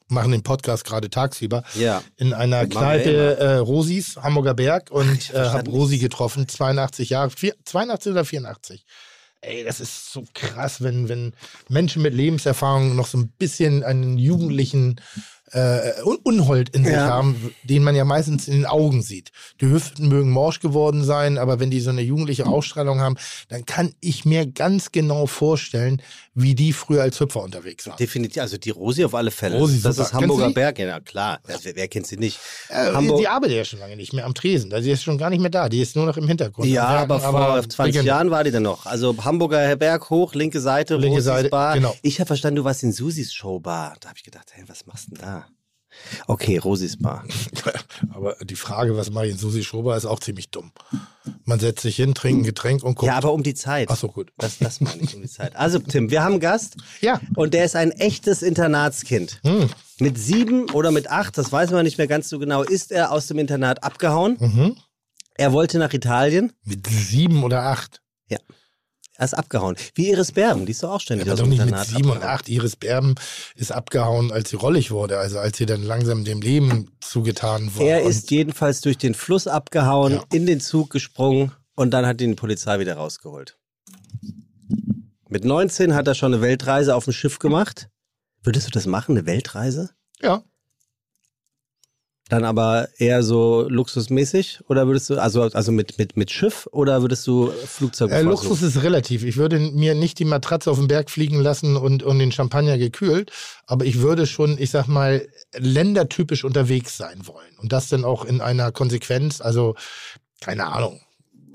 machen 0.08 0.32
den 0.32 0.44
Podcast 0.44 0.86
gerade 0.86 1.10
tagsüber, 1.10 1.64
Ja. 1.74 2.04
in 2.18 2.34
einer 2.34 2.68
Kneipe 2.68 3.38
äh, 3.38 3.56
Rosis, 3.56 4.18
Hamburger 4.18 4.54
Berg 4.54 4.92
und 4.92 5.34
äh, 5.34 5.38
habe. 5.40 5.70
Rosi 5.72 5.98
getroffen, 5.98 6.48
82 6.48 7.10
Jahre, 7.10 7.32
vier, 7.32 7.56
82 7.66 8.12
oder 8.12 8.24
84. 8.26 8.86
Ey, 9.42 9.64
das 9.64 9.80
ist 9.80 10.12
so 10.12 10.24
krass, 10.34 10.82
wenn, 10.82 11.08
wenn 11.10 11.34
Menschen 11.70 12.02
mit 12.02 12.14
Lebenserfahrung 12.16 12.96
noch 12.96 13.06
so 13.08 13.18
ein 13.20 13.30
bisschen 13.38 13.84
einen 13.84 14.18
jugendlichen 14.18 15.00
äh, 15.52 16.02
Un 16.04 16.18
Unhold 16.24 16.70
in 16.70 16.84
sich 16.84 16.94
Ja. 16.94 17.08
haben, 17.08 17.54
den 17.64 17.84
man 17.84 17.96
ja 17.96 18.04
meistens 18.06 18.48
in 18.48 18.56
den 18.56 18.66
Augen 18.66 19.02
sieht. 19.02 19.32
Die 19.62 19.68
Hüften 19.68 20.08
mögen 20.08 20.32
morsch 20.32 20.60
geworden 20.60 21.04
sein, 21.04 21.38
aber 21.38 21.60
wenn 21.60 21.70
die 21.72 21.80
so 21.80 21.92
eine 21.92 22.02
jugendliche 22.02 22.48
Ausstrahlung 22.48 23.00
haben, 23.00 23.16
dann 23.50 23.66
kann 23.66 23.94
ich 24.00 24.26
mir 24.26 24.46
ganz 24.48 24.92
genau 24.92 25.28
vorstellen, 25.28 26.02
wie 26.38 26.54
die 26.54 26.74
früher 26.74 27.02
als 27.02 27.20
Hüpfer 27.20 27.42
unterwegs 27.42 27.88
waren. 27.88 27.96
Definitiv, 27.98 28.42
also 28.42 28.58
die 28.58 28.70
Rosi 28.70 29.06
auf 29.06 29.16
alle 29.16 29.32
Fälle. 29.32 29.58
Rosi, 29.58 29.82
das 29.82 29.96
super. 29.96 30.08
ist 30.08 30.14
Hamburger? 30.14 30.50
Berg, 30.52 30.78
ja 30.80 31.00
klar. 31.00 31.40
Das, 31.48 31.64
wer, 31.64 31.76
wer 31.78 31.88
kennt 31.88 32.08
sie 32.08 32.18
nicht? 32.18 32.38
Äh, 32.70 32.92
Hamburg- 32.92 33.20
die 33.22 33.28
arbeitet 33.28 33.56
ja 33.58 33.64
schon 33.66 33.80
lange 33.80 33.96
nicht 33.96 34.12
mehr 34.14 34.26
am 34.26 34.34
Tresen. 34.34 34.70
Die 34.70 34.92
ist 34.92 35.02
schon 35.04 35.18
gar 35.18 35.30
nicht 35.30 35.40
mehr 35.40 35.50
da. 35.50 35.70
Die 35.70 35.82
ist 35.82 35.96
nur 35.96 36.06
noch 36.06 36.18
im 36.18 36.28
Hintergrund. 36.28 36.68
Ja, 36.68 36.86
aber 36.88 37.20
vor 37.22 37.62
20 37.68 37.86
Legende. 37.86 38.08
Jahren 38.08 38.32
war 38.32 38.44
die 38.44 38.52
dann 38.52 38.64
noch. 38.64 38.86
Also 38.86 39.16
Hamburger 39.24 39.76
Berg 39.78 40.10
hoch, 40.10 40.34
linke 40.36 40.60
Seite, 40.60 40.96
Linke 40.96 41.16
Rosis 41.16 41.26
Seite, 41.26 41.50
Bar. 41.50 41.76
genau. 41.76 41.96
Ich 42.02 42.20
habe 42.20 42.28
verstanden, 42.28 42.58
du 42.58 42.64
warst 42.66 42.84
in 42.84 42.92
Susis 42.92 43.34
Showbar. 43.34 43.96
Da 44.02 44.10
habe 44.10 44.18
ich 44.18 44.24
gedacht, 44.24 44.50
hey, 44.52 44.66
was 44.68 44.86
machst 44.86 45.08
du 45.12 45.16
denn 45.16 45.24
da? 45.26 45.46
Okay, 46.28 46.58
Rosis 46.58 46.98
Bar. 47.02 47.24
Aber 48.14 48.36
die 48.44 48.56
Frage, 48.56 48.96
was 48.98 49.12
mache 49.12 49.28
ich 49.28 49.34
in 49.34 49.38
Susi 49.38 49.64
Schober, 49.64 49.96
ist 49.98 50.06
auch 50.06 50.20
ziemlich 50.20 50.50
dumm. 50.50 50.72
Man 51.46 51.60
setzt 51.60 51.82
sich 51.82 51.96
hin, 51.96 52.14
trinkt 52.14 52.42
ein 52.42 52.46
Getränk 52.46 52.84
und 52.84 52.96
guckt. 52.96 53.08
Ja, 53.08 53.18
aber 53.18 53.34
um 53.34 53.44
die 53.44 53.54
Zeit. 53.54 53.90
Ach 53.92 53.96
so, 53.96 54.08
gut. 54.08 54.32
Das, 54.38 54.60
das 54.60 54.82
meine 54.82 55.02
ich, 55.02 55.16
um 55.16 55.22
die 55.22 55.30
Zeit. 55.30 55.56
Also, 55.56 55.80
Tim, 55.80 56.12
wir 56.12 56.24
haben 56.24 56.34
einen 56.34 56.40
Gast. 56.40 56.78
Ja. 57.02 57.20
Und 57.36 57.54
der 57.54 57.66
ist 57.66 57.76
ein 57.76 57.92
echtes 57.92 58.42
Internatskind. 58.42 59.40
Hm. 59.44 59.70
Mit 60.00 60.18
sieben 60.18 60.70
oder 60.72 60.92
mit 60.92 61.10
acht, 61.10 61.38
das 61.38 61.52
weiß 61.52 61.72
man 61.72 61.84
nicht 61.84 61.98
mehr 61.98 62.08
ganz 62.08 62.30
so 62.30 62.38
genau, 62.40 62.64
ist 62.64 62.92
er 62.92 63.12
aus 63.12 63.28
dem 63.28 63.40
Internat 63.40 63.84
abgehauen. 63.84 64.38
Mhm. 64.40 64.78
Er 65.36 65.54
wollte 65.54 65.78
nach 65.80 65.94
Italien. 65.94 66.54
Mit 66.64 66.88
sieben 66.88 67.44
oder 67.44 67.64
acht. 67.64 68.02
Ja. 68.28 68.38
Er 69.18 69.26
ist 69.26 69.34
abgehauen. 69.34 69.76
Wie 69.94 70.10
Iris 70.10 70.32
Berben, 70.34 70.66
die 70.66 70.72
ist 70.72 70.84
doch 70.84 70.92
auch 70.92 71.00
ständig 71.00 71.30
aus 71.32 71.40
dem 71.40 71.50
nicht 71.50 71.64
mit 71.66 71.78
sieben 71.86 72.10
und 72.10 72.24
acht. 72.24 72.50
Iris 72.50 72.76
Berben 72.76 73.16
ist 73.56 73.72
abgehauen, 73.72 74.32
als 74.32 74.50
sie 74.50 74.58
rollig 74.58 74.92
wurde. 74.92 75.18
Also 75.20 75.40
als 75.40 75.58
sie 75.58 75.66
dann 75.66 75.84
langsam 75.84 76.26
dem 76.26 76.42
Leben 76.42 76.92
zugetan 77.00 77.74
war. 77.76 77.86
Er 77.86 78.02
ist 78.04 78.30
jedenfalls 78.32 78.82
durch 78.82 78.98
den 78.98 79.14
Fluss 79.14 79.48
abgehauen, 79.48 80.14
Ja. 80.14 80.24
in 80.34 80.46
den 80.46 80.60
Zug 80.60 80.90
gesprungen 80.90 81.52
und 81.76 81.92
dann 81.92 82.06
hat 82.06 82.20
ihn 82.20 82.32
die 82.32 82.36
Polizei 82.36 82.80
wieder 82.80 82.96
rausgeholt. 82.96 83.58
Mit 85.30 85.44
19 85.46 85.94
hat 85.96 86.08
er 86.08 86.16
schon 86.16 86.34
eine 86.34 86.42
Weltreise 86.42 86.96
auf 86.96 87.06
dem 87.06 87.14
Schiff 87.14 87.40
gemacht. 87.40 87.90
Würdest 88.44 88.68
du 88.68 88.72
das 88.72 88.86
machen, 88.86 89.18
eine 89.18 89.26
Weltreise? 89.26 89.90
Ja. 90.22 90.44
Dann 92.28 92.44
aber 92.44 92.90
eher 92.98 93.22
so 93.22 93.68
luxusmäßig? 93.70 94.62
Oder 94.68 94.88
würdest 94.88 95.12
du, 95.12 95.20
also, 95.20 95.44
also 95.44 95.72
mit, 95.72 96.00
mit, 96.00 96.18
mit 96.18 96.32
Schiff 96.32 96.68
oder 96.72 97.02
würdest 97.02 97.28
du 97.28 97.52
Flugzeug 97.52 98.12
Äh? 98.12 98.24
Luxus 98.24 98.64
ist 98.64 98.82
relativ. 98.82 99.24
Ich 99.24 99.38
würde 99.38 99.60
mir 99.60 99.94
nicht 99.94 100.18
die 100.18 100.26
Matratze 100.26 100.72
auf 100.72 100.80
den 100.80 100.88
Berg 100.88 101.12
fliegen 101.12 101.40
lassen 101.40 101.78
und, 101.78 102.02
und 102.02 102.18
den 102.18 102.32
Champagner 102.32 102.80
gekühlt, 102.80 103.32
aber 103.68 103.86
ich 103.86 104.00
würde 104.00 104.26
schon, 104.26 104.58
ich 104.58 104.72
sag 104.72 104.88
mal, 104.88 105.28
ländertypisch 105.56 106.44
unterwegs 106.44 106.98
sein 106.98 107.28
wollen. 107.28 107.60
Und 107.60 107.72
das 107.72 107.90
dann 107.90 108.04
auch 108.04 108.26
in 108.26 108.42
einer 108.42 108.72
Konsequenz, 108.72 109.40
also 109.40 109.76
keine 110.42 110.66
Ahnung. 110.66 111.02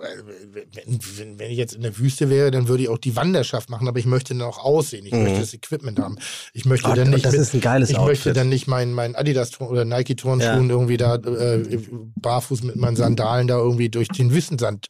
Wenn, 0.00 0.98
wenn, 1.18 1.38
wenn 1.38 1.50
ich 1.50 1.58
jetzt 1.58 1.74
in 1.74 1.82
der 1.82 1.98
Wüste 1.98 2.30
wäre, 2.30 2.50
dann 2.50 2.68
würde 2.68 2.82
ich 2.84 2.88
auch 2.88 2.98
die 2.98 3.16
Wanderschaft 3.16 3.68
machen, 3.68 3.86
aber 3.86 3.98
ich 3.98 4.06
möchte 4.06 4.32
dann 4.34 4.42
auch 4.42 4.58
aussehen. 4.58 5.04
Ich 5.04 5.12
möchte 5.12 5.40
das 5.40 5.52
Equipment 5.54 5.98
haben. 5.98 6.16
Ich 6.54 6.64
möchte 6.64 6.88
Oh, 6.88 6.94
dann 6.94 7.10
nicht. 7.10 7.24
das 7.24 7.32
mit, 7.32 7.40
ist 7.42 7.54
ein 7.54 7.60
geiles 7.60 7.90
Ich 7.90 7.96
möchte 7.98 8.30
Outfit. 8.30 8.36
dann 8.36 8.48
nicht 8.48 8.66
meinen 8.66 8.92
mein 8.94 9.14
Adidas 9.14 9.60
oder 9.60 9.84
Nike 9.84 10.16
Turnschuhen 10.16 10.70
irgendwie 10.70 10.96
da 10.96 11.16
äh, 11.16 11.78
barfuß 12.16 12.62
mit 12.62 12.76
meinen 12.76 12.96
Sandalen 12.96 13.46
da 13.46 13.58
irgendwie 13.58 13.90
durch 13.90 14.08
den 14.08 14.32
Wüstensand 14.32 14.88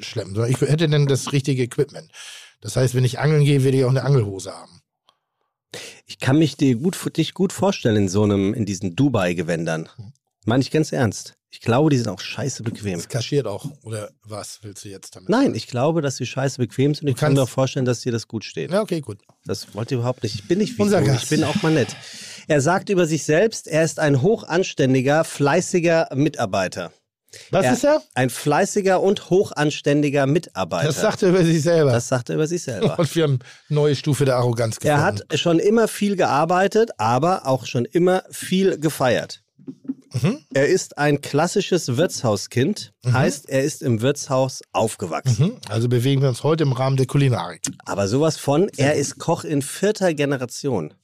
schleppen, 0.00 0.34
sondern 0.34 0.50
ich 0.52 0.60
hätte 0.60 0.88
dann 0.88 1.06
das 1.06 1.32
richtige 1.32 1.62
Equipment. 1.62 2.10
Das 2.60 2.74
heißt, 2.76 2.94
wenn 2.94 3.04
ich 3.04 3.18
angeln 3.20 3.44
gehe, 3.44 3.62
werde 3.64 3.78
ich 3.78 3.84
auch 3.84 3.90
eine 3.90 4.02
Angelhose 4.02 4.52
haben. 4.52 4.80
Ich 6.06 6.18
kann 6.18 6.38
mich 6.38 6.56
dir 6.56 6.74
gut, 6.76 6.96
dich 7.16 7.34
gut 7.34 7.52
vorstellen 7.52 7.96
in 7.96 8.08
so 8.08 8.22
einem, 8.24 8.54
in 8.54 8.64
diesen 8.66 8.96
Dubai-Gewändern. 8.96 9.88
Meine 10.48 10.62
ich 10.62 10.70
ganz 10.70 10.92
ernst. 10.92 11.34
Ich 11.50 11.60
glaube, 11.60 11.90
die 11.90 11.98
sind 11.98 12.08
auch 12.08 12.20
scheiße 12.20 12.62
bequem. 12.62 12.94
Das 12.94 13.08
kaschiert 13.08 13.46
auch. 13.46 13.66
Oder 13.82 14.10
was 14.22 14.60
willst 14.62 14.84
du 14.84 14.88
jetzt 14.88 15.14
damit? 15.14 15.28
Nein, 15.28 15.54
ich 15.54 15.66
glaube, 15.66 16.00
dass 16.00 16.16
sie 16.16 16.24
scheiße 16.24 16.56
bequem 16.58 16.94
sind 16.94 17.06
ich 17.06 17.16
kann 17.16 17.34
mir 17.34 17.42
auch 17.42 17.48
vorstellen, 17.48 17.84
dass 17.84 18.00
dir 18.00 18.12
das 18.12 18.28
gut 18.28 18.44
steht. 18.44 18.70
Ja, 18.70 18.80
okay, 18.80 19.00
gut. 19.00 19.18
Das 19.44 19.74
wollt 19.74 19.90
ihr 19.90 19.98
überhaupt 19.98 20.22
nicht. 20.22 20.34
Ich 20.34 20.48
bin 20.48 20.58
nicht 20.58 20.78
wie 20.78 20.82
Unser. 20.82 21.02
Gast. 21.02 21.24
Ich 21.24 21.28
bin 21.28 21.44
auch 21.44 21.62
mal 21.62 21.72
nett. 21.72 21.94
Er 22.48 22.62
sagt 22.62 22.88
über 22.88 23.06
sich 23.06 23.24
selbst, 23.24 23.66
er 23.66 23.84
ist 23.84 23.98
ein 23.98 24.22
hochanständiger, 24.22 25.24
fleißiger 25.24 26.08
Mitarbeiter. 26.14 26.92
Was 27.50 27.66
er, 27.66 27.72
ist 27.74 27.84
er? 27.84 28.02
Ein 28.14 28.30
fleißiger 28.30 29.02
und 29.02 29.28
hochanständiger 29.28 30.26
Mitarbeiter. 30.26 30.86
Das 30.86 31.00
sagt 31.00 31.22
er 31.22 31.28
über 31.28 31.44
sich 31.44 31.62
selber. 31.62 31.92
Das 31.92 32.08
sagt 32.08 32.30
er 32.30 32.36
über 32.36 32.46
sich 32.46 32.62
selber. 32.62 32.98
Und 32.98 33.14
wir 33.14 33.24
haben 33.24 33.38
eine 33.68 33.78
neue 33.80 33.96
Stufe 33.96 34.24
der 34.24 34.36
Arroganz 34.36 34.80
gefunden. 34.80 34.98
Er 34.98 35.04
hat 35.04 35.38
schon 35.38 35.58
immer 35.58 35.88
viel 35.88 36.16
gearbeitet, 36.16 36.90
aber 36.96 37.46
auch 37.46 37.66
schon 37.66 37.84
immer 37.84 38.22
viel 38.30 38.78
gefeiert. 38.78 39.42
Mhm. 40.12 40.38
Er 40.54 40.66
ist 40.66 40.98
ein 40.98 41.20
klassisches 41.20 41.96
Wirtshauskind, 41.96 42.94
heißt, 43.06 43.48
er 43.48 43.62
ist 43.62 43.82
im 43.82 44.00
Wirtshaus 44.00 44.62
aufgewachsen. 44.72 45.46
Mhm. 45.46 45.60
Also 45.68 45.88
bewegen 45.88 46.22
wir 46.22 46.28
uns 46.28 46.42
heute 46.42 46.64
im 46.64 46.72
Rahmen 46.72 46.96
der 46.96 47.06
Kulinarik. 47.06 47.62
Aber 47.84 48.08
sowas 48.08 48.36
von, 48.38 48.68
er 48.76 48.94
ist 48.94 49.18
Koch 49.18 49.44
in 49.44 49.62
vierter 49.62 50.14
Generation. 50.14 50.94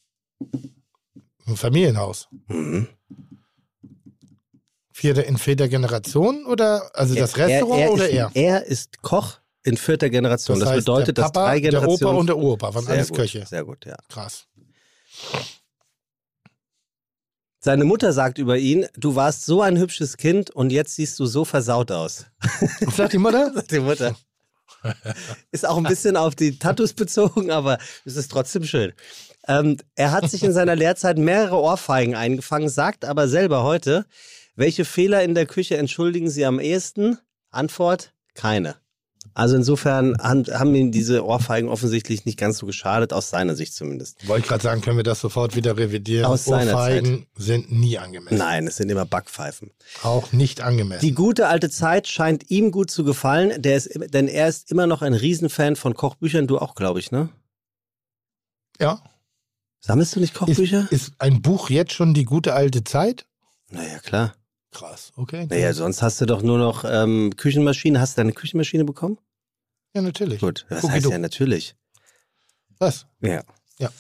Ein 1.47 1.57
Familienhaus. 1.57 2.29
Mhm. 2.49 2.89
Vierte, 4.93 5.23
in 5.23 5.37
vierter 5.37 5.69
Generation 5.69 6.47
oder 6.47 6.91
also 6.95 7.15
das 7.15 7.37
Restaurant 7.37 7.81
er, 7.81 7.87
er 7.87 7.93
oder 7.93 8.09
ist, 8.09 8.15
er? 8.15 8.31
Er 8.35 8.65
ist 8.65 9.03
Koch 9.03 9.39
in 9.65 9.77
vierter 9.77 10.09
Generation. 10.09 10.61
Das, 10.61 10.69
heißt, 10.69 10.87
bedeutet, 10.87 11.19
der 11.19 11.25
dass 11.25 11.33
Papa, 11.33 11.47
drei 11.47 11.61
der 11.61 11.71
Generationen. 11.73 12.11
Opa 12.11 12.21
und 12.21 12.27
der 12.29 12.37
Uropa 12.37 12.75
waren 12.75 12.85
sehr 12.85 12.95
alles 12.95 13.09
gut, 13.09 13.19
Köche. 13.19 13.45
Sehr 13.47 13.65
gut, 13.65 13.85
ja. 13.85 13.97
Krass. 14.09 14.47
Seine 17.65 17.85
Mutter 17.85 18.13
sagt 18.13 18.37
über 18.37 18.59
ihn, 18.59 18.85
du 18.95 19.15
warst 19.15 19.47
so 19.47 19.63
ein 19.63 19.79
hübsches 19.79 20.19
Kind 20.19 20.51
und 20.51 20.71
jetzt 20.71 20.97
siehst 20.97 21.19
du 21.19 21.25
so 21.25 21.47
versaut 21.47 21.91
aus. 21.91 22.27
Sagt 22.95 23.15
die 23.15 23.19
Mutter? 23.19 23.53
Sagt 23.55 23.71
die 23.71 23.81
Mutter. 23.81 24.15
Ist 25.51 25.67
auch 25.67 25.79
ein 25.79 25.85
bisschen 25.85 26.19
auf 26.19 26.35
die 26.35 26.59
Tattoos 26.59 26.93
bezogen, 26.93 27.51
aber 27.51 27.79
es 28.05 28.17
ist 28.17 28.31
trotzdem 28.31 28.65
schön. 28.65 28.93
Ähm, 29.49 29.79
er 29.95 30.13
hat 30.13 30.31
sich 30.31 30.43
in 30.43 30.53
seiner 30.53 30.77
Lehrzeit 30.77 31.17
mehrere 31.17 31.57
Ohrfeigen 31.57 32.15
eingefangen, 32.15 32.69
sagt 32.69 33.07
aber 33.07 33.29
selber 33.29 33.63
heute, 33.63 34.05
welche 34.57 34.85
Fehler 34.85 35.23
in 35.23 35.35
der 35.35 35.47
Küche 35.47 35.79
entschuldigen 35.79 36.29
Sie 36.29 36.45
am 36.45 36.61
ehesten? 36.61 37.17
Antwort, 37.49 38.13
keine. 38.35 38.77
Also 39.35 39.57
insofern 39.57 40.17
han- 40.23 40.47
haben 40.47 40.75
ihm 40.77 40.93
diese 40.93 41.25
Ohrfeigen 41.25 41.69
offensichtlich 41.69 42.25
nicht 42.25 42.39
ganz 42.39 42.59
so 42.59 42.67
geschadet, 42.67 43.13
aus 43.13 43.31
seiner 43.31 43.57
Sicht 43.57 43.75
zumindest. 43.75 44.27
Wollte 44.29 44.43
ich 44.45 44.49
gerade 44.49 44.63
sagen, 44.63 44.81
können 44.81 44.97
wir 44.97 45.03
das 45.03 45.21
sofort 45.21 45.57
wieder 45.57 45.77
revidieren. 45.77 46.25
Aus 46.27 46.45
seiner 46.45 46.75
Ohrfeigen 46.75 47.27
sind 47.37 47.73
nie 47.73 47.99
angemessen. 47.99 48.39
Nein, 48.39 48.67
es 48.69 48.77
sind 48.77 48.91
immer 48.91 49.05
Backpfeifen. 49.05 49.73
Auch 50.05 50.33
nicht 50.33 50.61
angemessen. 50.61 51.01
Die 51.05 51.15
gute 51.15 51.49
alte 51.49 51.69
Zeit 51.69 52.07
scheint 52.07 52.51
ihm 52.51 52.71
gut 52.71 52.91
zu 52.93 53.03
gefallen, 53.03 53.61
der 53.61 53.77
ist, 53.77 53.91
denn 54.15 54.29
er 54.29 54.49
ist 54.49 54.71
immer 54.71 54.87
noch 54.87 55.03
ein 55.03 55.15
Riesenfan 55.15 55.75
von 55.77 55.95
Kochbüchern. 55.95 56.47
Du 56.47 56.59
auch, 56.59 56.75
glaube 56.77 57.01
ich, 57.01 57.11
ne? 57.11 57.29
ja. 58.81 59.01
Sammelst 59.81 60.17
du 60.17 60.21
nicht 60.21 60.33
Ist, 60.33 60.39
Kochbücher? 60.39 60.89
ist 60.91 61.13
ein 61.19 61.43
Buch 61.43 61.69
jetzt 61.69 61.93
schon 61.93 62.15
die 62.15 62.25
gute 62.25 62.55
alte 62.55 62.85
Zeit? 62.85 63.27
naja, 63.71 63.99
klar. 63.99 64.35
Krass, 64.71 65.13
okay. 65.17 65.47
Naja, 65.51 65.73
sonst 65.73 66.03
hast 66.03 66.21
du 66.21 66.27
doch 66.27 66.43
nur 66.43 66.59
noch 66.59 66.85
ähm, 66.89 67.35
Küchenmaschine. 67.37 68.01
Hast 68.01 68.17
du 68.17 68.21
deine 68.23 68.33
Küchenmaschine 68.33 68.85
bekommen? 68.85 69.19
Ja, 69.95 70.03
natürlich. 70.03 70.41
Gut, 70.41 70.67
das 70.69 70.83
wie 70.83 70.89
heißt 70.89 71.07
ja 71.09 71.19
natürlich. 71.19 71.77
Was? 72.79 73.07
Ja. 73.21 73.43
Ja. 73.79 73.91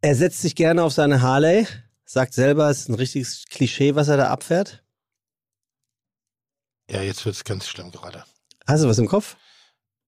Er 0.00 0.14
setzt 0.14 0.40
sich 0.40 0.54
gerne 0.54 0.82
auf 0.82 0.92
seine 0.92 1.22
Harley, 1.22 1.66
sagt 2.04 2.34
selber, 2.34 2.70
es 2.70 2.80
ist 2.80 2.88
ein 2.88 2.94
richtiges 2.94 3.44
Klischee, 3.50 3.94
was 3.94 4.08
er 4.08 4.16
da 4.16 4.30
abfährt. 4.30 4.84
Ja, 6.90 7.02
jetzt 7.02 7.24
wird 7.24 7.34
es 7.34 7.44
ganz 7.44 7.66
schlimm 7.66 7.90
gerade. 7.90 8.24
Hast 8.66 8.84
du 8.84 8.88
was 8.88 8.98
im 8.98 9.08
Kopf? 9.08 9.36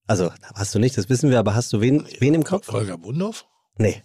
Also, 0.06 0.32
hast 0.54 0.74
du 0.74 0.78
nicht, 0.78 0.96
das 0.96 1.08
wissen 1.08 1.30
wir, 1.30 1.38
aber 1.38 1.54
hast 1.54 1.72
du 1.72 1.80
wen, 1.80 2.08
wen 2.18 2.34
im 2.34 2.44
Kopf? 2.44 2.68
Holger 2.68 2.98
Bodendorf? 2.98 3.46
Nee. 3.76 4.02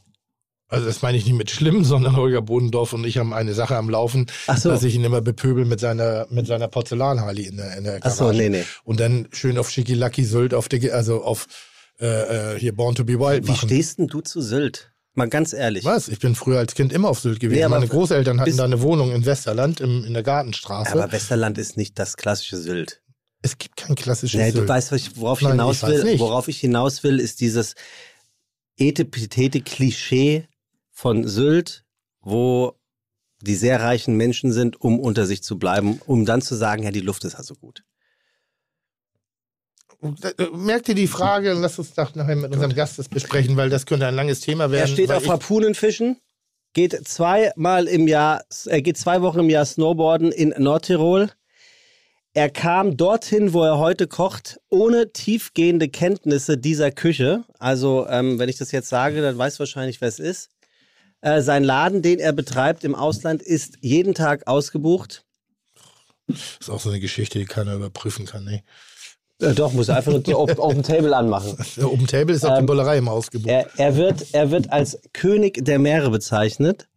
Also 0.75 0.87
das 0.87 1.01
meine 1.01 1.17
ich 1.17 1.25
nicht 1.25 1.35
mit 1.35 1.49
schlimm, 1.49 1.83
sondern 1.83 2.15
Holger 2.15 2.41
Bodendorf 2.41 2.93
und 2.93 3.05
ich 3.05 3.17
haben 3.17 3.33
eine 3.33 3.53
Sache 3.53 3.75
am 3.75 3.89
Laufen, 3.89 4.27
so. 4.57 4.69
dass 4.69 4.83
ich 4.83 4.95
ihn 4.95 5.03
immer 5.03 5.21
bepöbel 5.21 5.65
mit 5.65 5.79
seiner, 5.79 6.27
mit 6.29 6.47
seiner 6.47 6.67
Porzellanharley 6.67 7.43
in 7.47 7.57
der, 7.57 7.77
in 7.77 7.83
der 7.85 7.99
Ach 8.01 8.11
so, 8.11 8.31
nee, 8.31 8.49
nee. 8.49 8.63
Und 8.83 8.99
dann 8.99 9.27
schön 9.31 9.57
auf 9.57 9.69
Schickilacki 9.69 10.23
Sylt, 10.23 10.53
auf 10.53 10.67
die, 10.69 10.91
also 10.91 11.23
auf 11.23 11.47
äh, 11.99 12.53
äh, 12.55 12.59
hier 12.59 12.75
Born 12.75 12.93
to 12.95 13.03
be 13.05 13.19
Wild 13.19 13.45
Wie 13.47 13.51
machen. 13.51 13.69
stehst 13.69 13.99
denn 13.99 14.07
du 14.07 14.21
zu 14.21 14.41
Sylt? 14.41 14.91
Mal 15.13 15.29
ganz 15.29 15.53
ehrlich. 15.53 15.85
Was? 15.85 16.09
Ich 16.09 16.19
bin 16.19 16.35
früher 16.35 16.59
als 16.59 16.75
Kind 16.75 16.91
immer 16.91 17.07
auf 17.07 17.21
Sylt 17.21 17.39
gewesen. 17.39 17.61
Nee, 17.61 17.67
Meine 17.69 17.87
Großeltern 17.87 18.41
hatten 18.41 18.57
da 18.57 18.65
eine 18.65 18.81
Wohnung 18.81 19.13
in 19.13 19.25
Westerland 19.25 19.79
im, 19.79 20.03
in 20.03 20.13
der 20.13 20.23
Gartenstraße. 20.23 20.91
Aber 20.91 21.09
Westerland 21.13 21.57
ist 21.57 21.77
nicht 21.77 21.97
das 21.97 22.17
klassische 22.17 22.57
Sylt. 22.57 23.01
es 23.41 23.57
gibt 23.57 23.77
kein 23.77 23.95
klassisches 23.95 24.37
Nee, 24.37 24.51
Sylt. 24.51 24.65
du 24.65 24.67
weißt, 24.67 24.91
worauf 25.15 25.39
ich 25.39 25.43
Nein, 25.47 25.53
hinaus 25.53 25.83
ich 25.83 25.87
will. 25.87 26.03
nicht. 26.03 26.19
Worauf 26.19 26.49
ich 26.49 26.59
hinaus 26.59 27.03
will, 27.03 27.21
ist 27.21 27.39
dieses 27.39 27.75
etepetete 28.77 29.61
Klischee 29.61 30.47
von 30.95 31.27
Sylt, 31.27 31.83
wo 32.21 32.79
die 33.41 33.55
sehr 33.55 33.81
reichen 33.81 34.15
Menschen 34.15 34.53
sind, 34.53 34.79
um 34.81 34.99
unter 34.99 35.25
sich 35.25 35.43
zu 35.43 35.59
bleiben, 35.59 36.01
um 36.05 36.25
dann 36.25 36.41
zu 36.41 36.55
sagen, 36.55 36.83
ja, 36.83 36.91
die 36.91 37.01
Luft 37.01 37.25
ist 37.25 37.35
also 37.35 37.53
gut. 37.53 37.83
Äh, 40.01 40.45
Merkt 40.53 40.87
ihr 40.87 40.95
die 40.95 41.07
Frage? 41.07 41.51
Lass 41.53 41.77
uns 41.77 41.93
doch 41.93 42.15
nachher 42.15 42.37
mit 42.37 42.53
unserem 42.53 42.73
Gast 42.73 42.97
das 42.97 43.09
besprechen, 43.09 43.57
weil 43.57 43.69
das 43.69 43.85
könnte 43.85 44.07
ein 44.07 44.15
langes 44.15 44.39
Thema 44.39 44.71
werden. 44.71 44.89
Er 44.89 44.93
steht 44.93 45.11
auf 45.11 45.27
Harpunenfischen, 45.27 46.17
geht 46.73 47.07
zweimal 47.07 47.87
im 47.87 48.07
Jahr, 48.07 48.45
er 48.65 48.81
geht 48.81 48.97
zwei 48.97 49.21
Wochen 49.21 49.39
im 49.39 49.49
Jahr 49.49 49.65
Snowboarden 49.65 50.31
in 50.31 50.53
Nordtirol. 50.57 51.29
Er 52.33 52.49
kam 52.49 52.95
dorthin, 52.95 53.53
wo 53.53 53.63
er 53.63 53.79
heute 53.79 54.07
kocht, 54.07 54.59
ohne 54.69 55.11
tiefgehende 55.11 55.89
Kenntnisse 55.89 56.57
dieser 56.57 56.91
Küche. 56.91 57.43
Also, 57.59 58.07
ähm, 58.09 58.39
wenn 58.39 58.49
ich 58.49 58.57
das 58.57 58.71
jetzt 58.71 58.89
sage, 58.89 59.21
dann 59.21 59.37
weiß 59.37 59.59
wahrscheinlich, 59.59 59.99
wer 60.01 60.07
es 60.07 60.19
ist. 60.19 60.49
Äh, 61.25 61.41
sein 61.41 61.63
Laden, 61.63 62.03
den 62.03 62.19
er 62.19 62.33
betreibt 62.33 62.83
im 62.83 62.93
Ausland, 62.93 63.41
ist 63.41 63.79
jeden 63.81 64.13
Tag 64.13 64.45
ausgebucht. 64.45 65.25
ist 66.27 66.69
auch 66.69 66.79
so 66.79 66.89
eine 66.89 66.99
Geschichte, 66.99 67.39
die 67.39 67.45
keiner 67.45 67.73
überprüfen 67.73 68.27
kann. 68.27 68.45
Nee. 68.45 68.61
Äh, 69.41 69.55
doch, 69.55 69.73
muss 69.73 69.89
er 69.89 69.97
einfach 69.97 70.11
nur 70.11 70.21
die 70.21 70.35
Open, 70.35 70.83
Table 70.83 71.17
anmachen. 71.17 71.57
Der 71.77 71.91
Open 71.91 72.05
Table 72.05 72.35
ist 72.35 72.45
auch 72.45 72.53
die 72.53 72.59
Ähm, 72.59 72.65
Bullerei 72.67 72.99
im 72.99 73.07
ausgebucht. 73.07 73.49
Er, 73.49 73.67
er, 73.75 73.95
wird, 73.95 74.35
er 74.35 74.51
wird 74.51 74.71
als 74.71 74.99
König 75.13 75.65
der 75.65 75.79
Meere 75.79 76.11
bezeichnet 76.11 76.87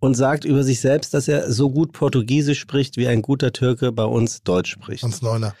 und 0.00 0.14
sagt 0.14 0.44
über 0.44 0.64
sich 0.64 0.80
selbst, 0.80 1.14
dass 1.14 1.28
er 1.28 1.52
so 1.52 1.70
gut 1.70 1.92
Portugiesisch 1.92 2.58
spricht, 2.58 2.96
wie 2.96 3.06
ein 3.06 3.22
guter 3.22 3.52
Türke 3.52 3.92
bei 3.92 4.04
uns 4.04 4.42
Deutsch 4.42 4.72
spricht. 4.72 5.04
Hans 5.04 5.22
Neuner. 5.22 5.54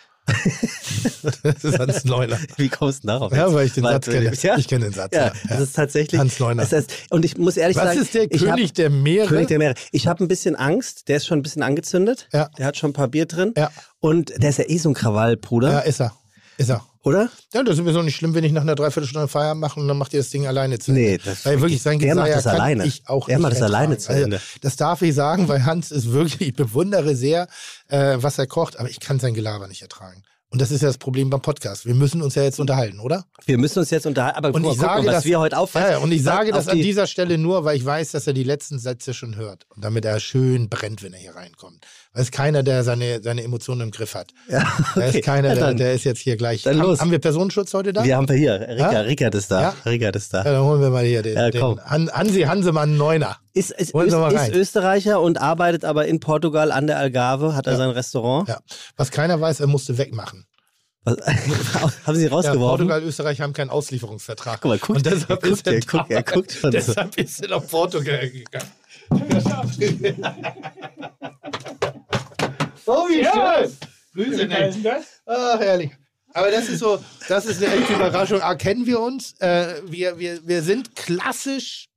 Das 1.42 1.64
ist 1.64 1.78
Hans 1.78 2.04
Neuner. 2.04 2.38
Wie 2.56 2.68
kommst 2.68 3.04
du 3.04 3.08
darauf? 3.08 3.32
Ja, 3.32 3.44
jetzt? 3.46 3.54
weil 3.54 3.66
ich 3.66 3.72
den 3.74 3.84
Satz 3.84 4.06
kenne. 4.06 4.32
Ja, 4.42 4.56
Ich 4.58 4.68
kenne 4.68 4.84
den 4.86 4.92
Satz. 4.94 5.14
ja, 5.14 5.26
Ja, 5.26 5.32
das 5.48 5.50
ja. 5.50 5.58
ist 5.64 5.76
tatsächlich. 5.76 6.18
Hans 6.20 6.38
Neuner. 6.40 6.62
Das 6.62 6.72
heißt, 6.72 6.92
und 7.10 7.24
ich 7.24 7.36
muss 7.36 7.56
ehrlich 7.56 7.76
Was 7.76 7.84
sagen, 7.84 8.00
ist 8.00 8.14
der 8.14 8.30
ich 8.32 8.42
hab- 8.46 8.56
König 8.56 8.72
der 8.72 8.90
Meere? 8.90 9.26
König 9.28 9.48
der 9.48 9.58
Meere. 9.58 9.74
Ich 9.92 10.06
habe 10.06 10.24
ein 10.24 10.28
bisschen 10.28 10.56
Angst. 10.56 11.08
Der 11.08 11.18
ist 11.18 11.26
schon 11.26 11.38
ein 11.38 11.42
bisschen 11.42 11.62
angezündet. 11.62 12.28
Ja. 12.32 12.48
Der 12.58 12.66
hat 12.66 12.76
schon 12.76 12.90
ein 12.90 12.94
paar 12.94 13.08
Bier 13.08 13.26
drin. 13.26 13.52
Ja. 13.56 13.70
Und 14.00 14.32
der 14.42 14.50
ist 14.50 14.58
ja 14.58 14.64
eh 14.68 14.78
so 14.78 14.88
ein 14.90 14.94
Krawallbruder, 14.94 15.70
Ja, 15.72 15.78
ist 15.80 16.00
er. 16.00 16.12
Ist 16.56 16.70
er. 16.70 16.84
Oder? 17.04 17.30
Ja, 17.52 17.62
das 17.62 17.76
ist 17.78 17.84
mir 17.84 17.92
so 17.92 18.02
nicht 18.02 18.16
schlimm, 18.16 18.34
wenn 18.34 18.42
ich 18.44 18.52
nach 18.52 18.62
einer 18.62 18.74
Dreiviertelstunde 18.74 19.28
Feierabend 19.28 19.60
mache 19.60 19.78
und 19.78 19.86
dann 19.86 19.96
macht 19.98 20.12
ihr 20.14 20.20
das 20.20 20.30
Ding 20.30 20.46
alleine 20.46 20.78
zu 20.78 20.90
Ende. 20.90 21.00
Nee, 21.02 21.18
das 21.24 21.44
weil 21.46 21.60
wirklich 21.60 21.80
sein 21.82 21.98
der 22.00 22.14
macht 22.16 22.30
das 22.30 22.46
alleine. 22.46 22.84
ich 22.86 23.02
auch 23.06 23.26
Der 23.26 23.38
macht 23.38 23.52
das 23.52 23.60
ertragen. 23.60 23.74
alleine 23.76 23.98
zu 23.98 24.12
Ende. 24.12 24.36
Also, 24.36 24.46
das 24.62 24.76
darf 24.76 25.02
ich 25.02 25.14
sagen, 25.14 25.46
weil 25.48 25.64
Hans 25.64 25.90
ist 25.92 26.10
wirklich, 26.10 26.40
ich 26.48 26.54
bewundere 26.56 27.14
sehr, 27.14 27.46
äh, 27.88 28.16
was 28.18 28.38
er 28.38 28.46
kocht, 28.46 28.78
aber 28.78 28.90
ich 28.90 28.98
kann 29.00 29.20
sein 29.20 29.34
Gelaber 29.34 29.68
nicht 29.68 29.82
ertragen. 29.82 30.22
Und 30.50 30.60
das 30.60 30.70
ist 30.70 30.82
ja 30.82 30.86
das 30.88 30.98
Problem 30.98 31.30
beim 31.30 31.40
Podcast. 31.42 31.84
Wir 31.84 31.96
müssen 31.96 32.22
uns 32.22 32.36
ja 32.36 32.44
jetzt 32.44 32.60
unterhalten, 32.60 33.00
oder? 33.00 33.24
Wir 33.44 33.58
müssen 33.58 33.80
uns 33.80 33.90
jetzt 33.90 34.06
unterhalten. 34.06 34.38
Aber 34.38 34.54
Und 34.54 34.62
guck, 34.62 34.74
ich 34.74 34.78
sage 34.78 35.02
mal, 35.02 35.06
was 35.08 35.14
das, 35.16 35.24
wir 35.24 35.40
heute 35.40 35.58
aufweisen. 35.58 35.90
Ja, 35.90 35.98
und 35.98 36.12
ich 36.12 36.22
sage 36.22 36.52
das 36.52 36.68
an 36.68 36.76
die- 36.76 36.84
dieser 36.84 37.08
Stelle 37.08 37.38
nur, 37.38 37.64
weil 37.64 37.76
ich 37.76 37.84
weiß, 37.84 38.12
dass 38.12 38.28
er 38.28 38.34
die 38.34 38.44
letzten 38.44 38.78
Sätze 38.78 39.14
schon 39.14 39.34
hört. 39.34 39.64
Und 39.70 39.84
damit 39.84 40.04
er 40.04 40.20
schön 40.20 40.68
brennt, 40.68 41.02
wenn 41.02 41.12
er 41.12 41.18
hier 41.18 41.34
reinkommt. 41.34 41.84
Weil 42.14 42.22
es 42.22 42.30
keiner, 42.30 42.62
der 42.62 42.84
seine, 42.84 43.20
seine 43.22 43.42
Emotionen 43.42 43.80
im 43.80 43.90
Griff 43.90 44.14
hat. 44.14 44.30
Ja, 44.48 44.60
Da 44.94 45.06
okay. 45.08 45.18
ist 45.18 45.24
keiner, 45.24 45.48
Ja, 45.48 45.54
der, 45.56 45.74
der 45.74 45.92
ist 45.94 46.04
jetzt 46.04 46.20
hier 46.20 46.36
gleich. 46.36 46.62
Dann 46.62 46.78
haben, 46.78 46.86
los. 46.86 47.00
haben 47.00 47.10
wir 47.10 47.18
Personenschutz 47.18 47.74
heute 47.74 47.92
da? 47.92 48.04
Wir 48.04 48.16
haben 48.16 48.28
wir 48.28 48.36
hier. 48.36 48.60
Rika, 48.68 48.92
Ja? 48.92 49.00
Rickard 49.00 49.34
ist 49.34 49.50
da. 49.50 49.60
Ja? 49.60 49.74
Rickard 49.84 50.14
ist 50.14 50.32
da. 50.32 50.44
Ja, 50.44 50.52
dann 50.52 50.62
holen 50.62 50.80
wir 50.80 50.90
mal 50.90 51.04
hier 51.04 51.22
den, 51.22 51.34
Ja, 51.36 51.50
den 51.50 51.60
Han, 51.84 52.08
Hansi 52.12 52.42
Hansemann 52.42 52.96
Neuner. 52.96 53.36
Ist, 53.52 53.72
ist, 53.72 53.94
Öst, 53.96 54.14
ist? 54.14 54.48
Österreicher 54.54 55.20
und 55.20 55.40
arbeitet 55.40 55.84
aber 55.84 56.06
in 56.06 56.20
Portugal 56.20 56.70
an 56.70 56.86
der 56.86 56.98
Algarve, 56.98 57.56
hat 57.56 57.66
er 57.66 57.76
sein 57.76 57.90
Restaurant. 57.90 58.48
Ja. 58.48 58.58
Was 58.96 59.10
keiner 59.10 59.40
weiß, 59.40 59.58
er 59.60 59.66
musste 59.66 59.98
wegmachen. 59.98 60.46
Haben 61.04 62.14
Sie 62.16 62.22
ihn 62.22 62.28
Ja, 62.28 62.32
rausgeworfen? 62.32 62.86
Portugal, 62.88 63.02
Österreich 63.02 63.40
haben 63.42 63.52
keinen 63.52 63.68
Auslieferungsvertrag. 63.70 64.60
Guck 64.62 64.68
mal, 64.70 64.78
guckt- 64.78 64.96
und 64.98 65.04
deshalb 65.06 65.44
er 65.44 65.50
ist 65.50 65.66
er, 65.66 65.80
guckt, 65.80 66.10
er 66.10 66.22
guckt- 66.22 66.56
er 66.62 66.70
da. 66.70 66.80
schon 66.80 66.82
so. 66.86 66.92
Deshalb 66.94 67.18
ist 67.18 67.42
er 67.42 67.48
nach 67.50 67.66
Portugal 67.66 68.30
gegangen. 68.30 68.70
oh, 72.86 73.06
wie 73.08 73.24
schön! 73.24 73.76
Grüße 74.14 74.46
dich. 74.46 74.86
Ach, 75.26 75.58
herrlich. 75.58 75.90
Aber 76.32 76.50
das 76.50 76.68
ist 76.68 76.80
so, 76.80 76.98
das 77.28 77.46
ist 77.46 77.62
eine 77.62 77.74
echte 77.76 77.92
Überraschung. 77.94 78.40
Erkennen 78.40 78.86
wir 78.86 78.98
uns? 79.00 79.34
Äh, 79.40 79.82
wir, 79.86 80.18
wir, 80.18 80.46
wir 80.46 80.62
sind 80.62 80.94
klassisch 80.96 81.88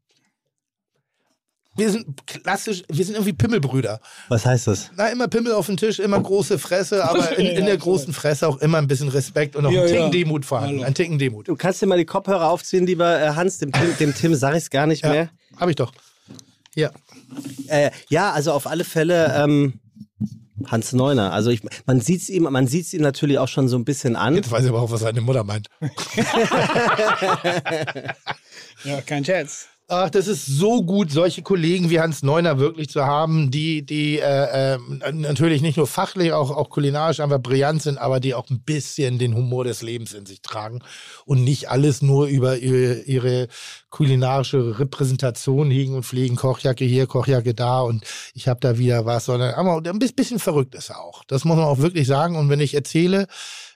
Wir 1.75 1.91
sind 1.91 2.25
klassisch, 2.25 2.83
wir 2.89 3.05
sind 3.05 3.15
irgendwie 3.15 3.33
Pimmelbrüder. 3.33 3.99
Was 4.29 4.45
heißt 4.47 4.65
das? 4.67 4.89
Na, 4.95 5.07
immer 5.09 5.27
Pimmel 5.27 5.53
auf 5.53 5.67
den 5.67 5.77
Tisch, 5.77 5.99
immer 5.99 6.19
große 6.19 6.57
Fresse, 6.57 7.03
aber 7.03 7.37
in, 7.37 7.45
in 7.45 7.65
der 7.65 7.77
großen 7.77 8.13
Fresse 8.13 8.47
auch 8.47 8.57
immer 8.57 8.79
ein 8.79 8.87
bisschen 8.87 9.09
Respekt 9.09 9.55
und 9.55 9.65
auch 9.65 9.71
Ja, 9.71 9.81
ein 9.81 9.87
Ticken 9.87 10.03
ja. 10.05 10.09
Demut 10.09 10.43
vorhanden. 10.45 10.83
Ein 10.83 10.95
Ticken 10.95 11.19
Demut. 11.19 11.47
Du 11.47 11.55
kannst 11.55 11.81
dir 11.81 11.85
mal 11.87 11.97
die 11.99 12.05
Kopfhörer 12.05 12.49
aufziehen, 12.49 12.87
lieber 12.87 13.19
äh, 13.21 13.29
Hans. 13.35 13.59
Dem 13.59 13.71
Tim, 13.71 13.95
dem 13.99 14.15
Tim 14.15 14.33
sag 14.35 14.55
ich's 14.55 14.69
gar 14.71 14.87
nicht 14.87 15.03
Ja, 15.03 15.11
mehr. 15.11 15.29
hab 15.59 15.69
ich 15.69 15.75
doch. 15.75 15.91
Ja. 16.75 16.91
Äh, 17.67 17.91
ja, 18.09 18.31
also 18.31 18.53
auf 18.53 18.65
alle 18.67 18.83
Fälle 18.83 19.33
ähm, 19.35 19.79
Hans 20.65 20.93
Neuner. 20.93 21.31
Also 21.33 21.49
ich, 21.49 21.61
man 21.85 22.01
sieht's 22.01 22.29
ihm, 22.29 22.43
man 22.43 22.67
sieht's 22.67 22.93
ihm 22.93 23.01
natürlich 23.01 23.37
auch 23.37 23.47
schon 23.47 23.67
so 23.67 23.77
ein 23.77 23.85
bisschen 23.85 24.15
an. 24.15 24.35
Jetzt 24.35 24.51
weiß 24.51 24.63
ich 24.63 24.69
aber 24.69 24.81
auch, 24.81 24.91
was 24.91 25.01
seine 25.01 25.21
Mutter 25.21 25.43
meint. 25.43 25.67
Ja, 28.83 29.01
kein 29.01 29.25
Scherz. 29.25 29.67
Ach, 29.89 30.09
das 30.09 30.27
ist 30.27 30.45
so 30.45 30.83
gut, 30.83 31.11
solche 31.13 31.43
Kollegen 31.43 31.89
wie 31.89 32.01
Hans 32.01 32.21
Neuner 32.21 32.59
wirklich 32.59 32.89
zu 32.89 33.05
haben, 33.05 33.51
die, 33.51 33.85
die 33.85 34.19
äh, 34.19 34.73
äh, 34.73 34.79
natürlich 35.13 35.61
nicht 35.61 35.77
nur 35.77 35.87
fachlich, 35.87 36.33
auch, 36.33 36.51
auch 36.51 36.69
kulinarisch 36.69 37.21
einfach 37.21 37.39
brillant 37.39 37.81
sind, 37.81 37.97
aber 37.97 38.19
die 38.19 38.33
auch 38.33 38.49
ein 38.49 38.59
bisschen 38.59 39.17
den 39.17 39.33
Humor 39.33 39.63
des 39.63 39.81
Lebens 39.81 40.13
in 40.13 40.25
sich 40.25 40.41
tragen 40.41 40.81
und 41.23 41.41
nicht 41.45 41.69
alles 41.69 42.01
nur 42.01 42.27
über 42.27 42.57
ihre, 42.57 42.99
ihre 43.03 43.47
kulinarische 43.89 44.77
Repräsentation 44.77 45.71
hegen 45.71 45.95
und 45.95 46.03
pflegen, 46.03 46.35
Kochjacke 46.35 46.83
hier, 46.83 47.07
Kochjacke 47.07 47.53
da 47.53 47.79
und 47.79 48.03
ich 48.33 48.49
habe 48.49 48.59
da 48.59 48.77
wieder 48.77 49.05
was, 49.05 49.23
sondern 49.23 49.53
aber 49.53 49.81
ein 49.89 49.99
bisschen 49.99 50.39
verrückt 50.39 50.75
ist 50.75 50.89
er 50.89 50.99
auch. 50.99 51.23
Das 51.27 51.45
muss 51.45 51.55
man 51.55 51.65
auch 51.65 51.77
wirklich 51.77 52.07
sagen. 52.07 52.35
Und 52.35 52.49
wenn 52.49 52.59
ich 52.59 52.73
erzähle, 52.73 53.27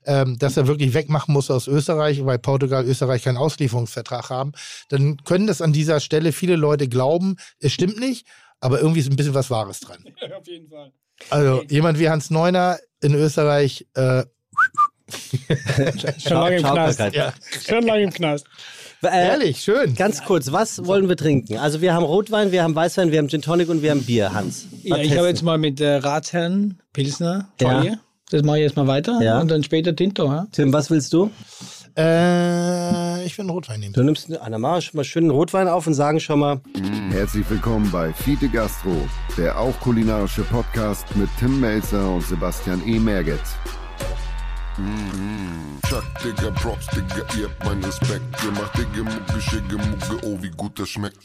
ähm, 0.06 0.38
dass 0.40 0.58
er 0.58 0.68
wirklich 0.68 0.94
wegmachen 0.94 1.34
muss 1.34 1.52
aus 1.52 1.68
Österreich, 1.68 2.26
weil 2.26 2.40
Portugal, 2.40 2.86
Österreich 2.86 3.24
keinen 3.24 3.38
Auslieferungsvertrag 3.38 4.30
haben, 4.30 4.52
dann 4.90 5.18
können 5.24 5.48
das 5.48 5.62
an 5.62 5.74
dieser 5.74 6.00
Stelle 6.00 6.32
viele 6.32 6.56
Leute 6.56 6.88
glauben, 6.88 7.38
es 7.60 7.72
stimmt 7.74 8.00
nicht, 8.00 8.26
aber 8.60 8.80
irgendwie 8.80 9.00
ist 9.00 9.10
ein 9.10 9.16
bisschen 9.16 9.34
was 9.34 9.50
Wahres 9.50 9.80
dran. 9.80 10.04
Ja, 10.22 10.38
auf 10.38 10.48
jeden 10.48 10.70
Fall. 10.70 10.92
Also 11.30 11.64
jemand 11.70 12.00
wie 12.00 12.10
Hans 12.10 12.30
Neuner 12.32 12.80
in 13.02 13.14
Österreich, 13.14 13.86
äh, 13.94 14.24
Schon 16.20 16.34
lange 16.34 16.58
im 16.58 16.64
Knast. 16.64 17.00
Ja, 17.14 17.34
Schon 17.68 17.84
lange 17.86 18.04
im 18.04 18.12
Knast. 18.12 18.46
Äh, 19.04 19.28
ehrlich, 19.30 19.62
schön. 19.62 19.96
Ganz 19.96 20.24
kurz, 20.24 20.52
was 20.52 20.86
wollen 20.86 21.10
wir 21.10 21.18
trinken? 21.18 21.58
Also 21.58 21.82
wir 21.82 21.94
haben 21.94 22.06
Rotwein, 22.06 22.52
wir 22.52 22.64
haben 22.64 22.76
Weißwein, 22.76 23.12
wir 23.12 23.18
haben 23.18 23.30
Gin 23.30 23.42
Tonic 23.42 23.68
und 23.70 23.82
wir 23.82 23.92
haben 23.92 24.04
Bier, 24.04 24.32
Hans. 24.34 24.68
Ja, 24.84 24.98
ich 24.98 25.18
habe 25.18 25.28
jetzt 25.28 25.42
mal 25.42 25.58
mit 25.58 25.82
äh, 25.82 25.96
Ratsherrn 25.96 26.80
Pilsner 26.94 27.50
Ja. 27.60 27.70
vor 27.70 27.84
ihr. 27.84 28.00
Das 28.32 28.44
mache 28.44 28.60
ich 28.60 28.64
jetzt 28.64 28.78
mal 28.78 28.88
weiter. 28.88 29.20
Ja. 29.22 29.42
Und 29.42 29.52
dann 29.52 29.62
später 29.62 29.94
Tinto. 29.94 30.26
Ja? 30.26 30.48
Tim, 30.54 30.72
was 30.72 30.90
willst 30.90 31.12
du? 31.12 31.30
Äh, 31.98 33.26
ich 33.26 33.38
will 33.38 33.44
einen 33.44 33.50
Rotwein 33.50 33.82
nehmen. 33.82 33.92
Du 33.92 34.04
nimmst 34.04 34.32
Anna, 34.40 34.58
mach 34.58 34.82
schon 34.82 34.96
mal 34.96 35.04
schön 35.04 35.26
den 35.26 35.32
Rotwein 35.32 35.68
auf 35.68 35.86
und 35.86 35.94
sagen 35.94 36.22
schon 36.22 36.40
mal, 36.40 36.62
Herzlich 37.10 37.50
willkommen 37.50 37.92
bei 37.92 38.14
Fiete 38.14 38.48
Gastro, 38.48 38.96
der 39.38 39.60
auch 39.60 39.78
kulinarische 39.82 40.44
Podcast 40.44 41.06
mit 41.18 41.30
Tim 41.40 41.60
Melzer 41.60 42.10
und 42.10 42.22
Sebastian 42.22 42.82
E. 42.88 43.00
Merget. 43.00 43.42
Chuck, 45.90 46.06
Digga, 46.24 46.52
Props, 46.52 46.88
Digga, 46.88 47.26
ihr 47.38 47.50
habt 47.50 47.66
meinen 47.66 47.84
Respekt. 47.84 48.24
Ihr 48.46 48.52
macht 48.52 48.78
Digga, 48.78 49.04
Mucke, 49.04 49.42
Schicke, 49.42 49.76
Mucke, 49.76 50.26
oh, 50.26 50.38
wie 50.42 50.52
gut 50.52 50.80
das 50.80 50.88
schmeckt. 50.88 51.18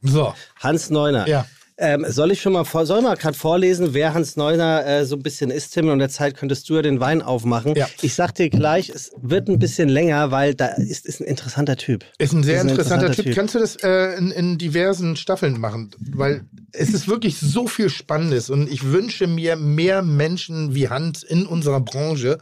So, 0.00 0.32
Hans 0.60 0.88
Neuner. 0.88 1.28
ja. 1.28 1.44
Ähm, 1.76 2.06
soll 2.08 2.30
ich 2.30 2.40
schon 2.40 2.52
mal 2.52 2.62
vor, 2.62 2.86
soll 2.86 3.02
mal 3.02 3.16
gerade 3.16 3.36
vorlesen, 3.36 3.94
wer 3.94 4.14
Hans 4.14 4.36
Neuner 4.36 4.86
äh, 4.86 5.04
so 5.04 5.16
ein 5.16 5.22
bisschen 5.22 5.50
ist, 5.50 5.70
Tim? 5.70 5.86
Und 5.86 5.94
in 5.94 5.98
der 5.98 6.08
Zeit 6.08 6.36
könntest 6.36 6.68
du 6.68 6.76
ja 6.76 6.82
den 6.82 7.00
Wein 7.00 7.20
aufmachen. 7.20 7.74
Ja. 7.74 7.88
Ich 8.00 8.14
sag 8.14 8.32
dir 8.36 8.48
gleich, 8.48 8.90
es 8.90 9.10
wird 9.20 9.48
ein 9.48 9.58
bisschen 9.58 9.88
länger, 9.88 10.30
weil 10.30 10.54
da 10.54 10.68
ist, 10.68 11.04
ist 11.04 11.20
ein 11.20 11.26
interessanter 11.26 11.76
Typ. 11.76 12.04
Ist 12.18 12.32
ein 12.32 12.44
sehr 12.44 12.58
Ist 12.58 12.60
ein 12.62 12.68
interessanter, 12.68 13.06
interessanter 13.06 13.22
typ. 13.22 13.24
Typ. 13.24 13.34
Kannst 13.34 13.54
du 13.56 13.58
das 13.58 13.76
äh, 13.82 14.16
in, 14.16 14.30
in 14.30 14.56
diversen 14.56 15.16
Staffeln 15.16 15.58
machen? 15.58 15.90
Weil 16.12 16.44
es 16.70 16.90
ist 16.90 17.08
wirklich 17.08 17.38
so 17.38 17.66
viel 17.66 17.90
Spannendes 17.90 18.50
und 18.50 18.70
ich 18.70 18.84
wünsche 18.84 19.26
mir 19.26 19.56
mehr 19.56 20.02
Menschen 20.02 20.76
wie 20.76 20.88
Hans 20.88 21.24
in 21.24 21.44
unserer 21.44 21.80
Branche. 21.80 22.38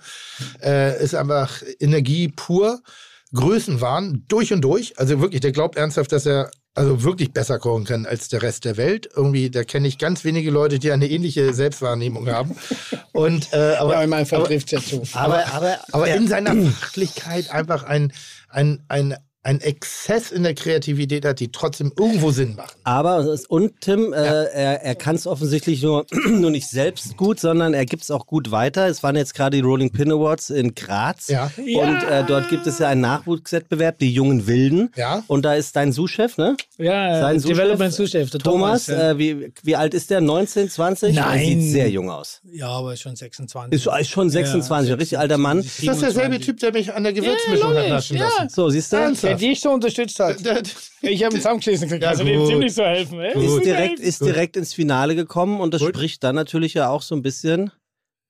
Äh, 0.62 1.02
ist 1.02 1.14
einfach 1.14 1.62
Energie 1.80 2.28
pur, 2.28 2.82
Größenwahn 3.34 4.24
durch 4.28 4.52
und 4.52 4.60
durch. 4.60 4.98
Also 4.98 5.20
wirklich, 5.20 5.40
der 5.40 5.52
glaubt 5.52 5.76
ernsthaft, 5.76 6.12
dass 6.12 6.26
er 6.26 6.50
also 6.74 7.02
wirklich 7.02 7.32
besser 7.32 7.58
kochen 7.58 7.84
kann 7.84 8.06
als 8.06 8.28
der 8.28 8.42
Rest 8.42 8.64
der 8.64 8.76
Welt. 8.76 9.08
Irgendwie, 9.14 9.50
da 9.50 9.62
kenne 9.64 9.88
ich 9.88 9.98
ganz 9.98 10.24
wenige 10.24 10.50
Leute, 10.50 10.78
die 10.78 10.90
eine 10.92 11.08
ähnliche 11.08 11.52
Selbstwahrnehmung 11.52 12.28
haben. 12.30 12.56
Und 13.12 13.52
äh, 13.52 13.74
aber, 13.78 13.92
Ja, 13.94 14.02
in 14.02 14.10
meinem 14.10 14.26
Fall 14.26 14.38
aber, 14.40 14.48
trifft 14.48 14.72
ja 14.72 14.80
zu. 14.80 15.02
Aber, 15.12 15.46
aber, 15.52 15.78
aber 15.92 16.06
der- 16.06 16.16
in 16.16 16.28
seiner 16.28 16.54
Fachlichkeit 16.54 17.50
einfach 17.50 17.82
ein, 17.84 18.12
ein, 18.48 18.82
ein, 18.88 19.16
ein 19.44 19.60
Exzess 19.60 20.30
in 20.30 20.44
der 20.44 20.54
Kreativität 20.54 21.24
hat, 21.24 21.40
die 21.40 21.50
trotzdem 21.50 21.92
irgendwo 21.98 22.30
Sinn 22.30 22.54
machen. 22.54 22.76
Aber, 22.84 23.36
und 23.48 23.80
Tim, 23.80 24.12
äh, 24.12 24.16
er, 24.16 24.82
er 24.82 24.94
kann 24.94 25.16
es 25.16 25.26
offensichtlich 25.26 25.82
nur, 25.82 26.06
nur 26.28 26.50
nicht 26.52 26.68
selbst 26.68 27.16
gut, 27.16 27.40
sondern 27.40 27.74
er 27.74 27.84
gibt 27.84 28.04
es 28.04 28.12
auch 28.12 28.26
gut 28.26 28.52
weiter. 28.52 28.86
Es 28.86 29.02
waren 29.02 29.16
jetzt 29.16 29.34
gerade 29.34 29.56
die 29.56 29.62
Rolling 29.62 29.90
Pin 29.90 30.12
Awards 30.12 30.50
in 30.50 30.76
Graz. 30.76 31.26
Ja. 31.26 31.50
Und 31.56 32.04
äh, 32.04 32.24
dort 32.24 32.50
gibt 32.50 32.68
es 32.68 32.78
ja 32.78 32.88
einen 32.88 33.00
Nachwuchswettbewerb, 33.00 33.98
die 33.98 34.12
jungen 34.12 34.46
Wilden. 34.46 34.90
Ja. 34.94 35.24
Und 35.26 35.44
da 35.44 35.54
ist 35.54 35.74
dein 35.74 35.92
Sous-Chef, 35.92 36.36
ne? 36.36 36.56
Ja, 36.78 37.20
Sein 37.20 37.36
äh, 37.36 37.40
Sous-Chef, 37.40 37.56
Development 37.56 37.92
Sous-Chef, 37.92 38.30
Thomas, 38.30 38.42
Thomas. 38.44 38.86
ja. 38.86 39.10
äh, 39.10 39.18
wie, 39.18 39.52
wie 39.64 39.74
alt 39.74 39.92
ist 39.94 40.10
der? 40.10 40.20
19, 40.20 40.70
20? 40.70 41.16
Er 41.16 41.24
Nein. 41.24 41.44
sieht 41.44 41.72
sehr 41.72 41.90
jung 41.90 42.10
aus. 42.10 42.40
ja, 42.52 42.68
aber 42.68 42.96
schon 42.96 43.16
26. 43.16 43.74
Ist, 43.74 43.92
ist 43.92 44.08
schon 44.10 44.30
26, 44.30 44.92
ein 44.92 44.98
richtig 44.98 45.18
alter 45.18 45.38
Mann. 45.38 45.58
Ist 45.58 45.84
das 45.84 45.98
derselbe 45.98 46.38
Typ, 46.38 46.60
der 46.60 46.72
mich 46.72 46.94
an 46.94 47.02
der 47.02 47.12
Gewürzmischung 47.12 47.74
hat 47.74 47.88
naschen 47.88 48.16
ja. 48.16 48.24
lassen? 48.24 48.48
So, 48.48 48.70
siehst 48.70 48.92
du? 48.92 48.96
Der 49.38 49.48
dich 49.48 49.60
so 49.60 49.70
unterstützt 49.70 50.18
hat. 50.20 50.44
Der- 50.44 50.62
Ich 51.02 51.22
habe 51.24 51.34
ihn 51.34 51.40
zusammengeschissen 51.40 51.88
gekriegt. 51.88 52.02
Ja, 52.04 52.10
also 52.10 52.24
dem 52.24 52.46
ziemlich 52.46 52.74
so 52.74 52.82
helfen. 52.84 53.20
Ey. 53.20 53.44
Ist 53.44 53.64
direkt, 53.64 53.98
ist 54.00 54.20
direkt 54.24 54.56
ins 54.56 54.72
Finale 54.74 55.14
gekommen 55.14 55.60
und 55.60 55.74
das 55.74 55.80
Gut. 55.82 55.96
spricht 55.96 56.22
dann 56.24 56.34
natürlich 56.34 56.74
ja 56.74 56.88
auch 56.88 57.02
so 57.02 57.14
ein 57.14 57.22
bisschen 57.22 57.70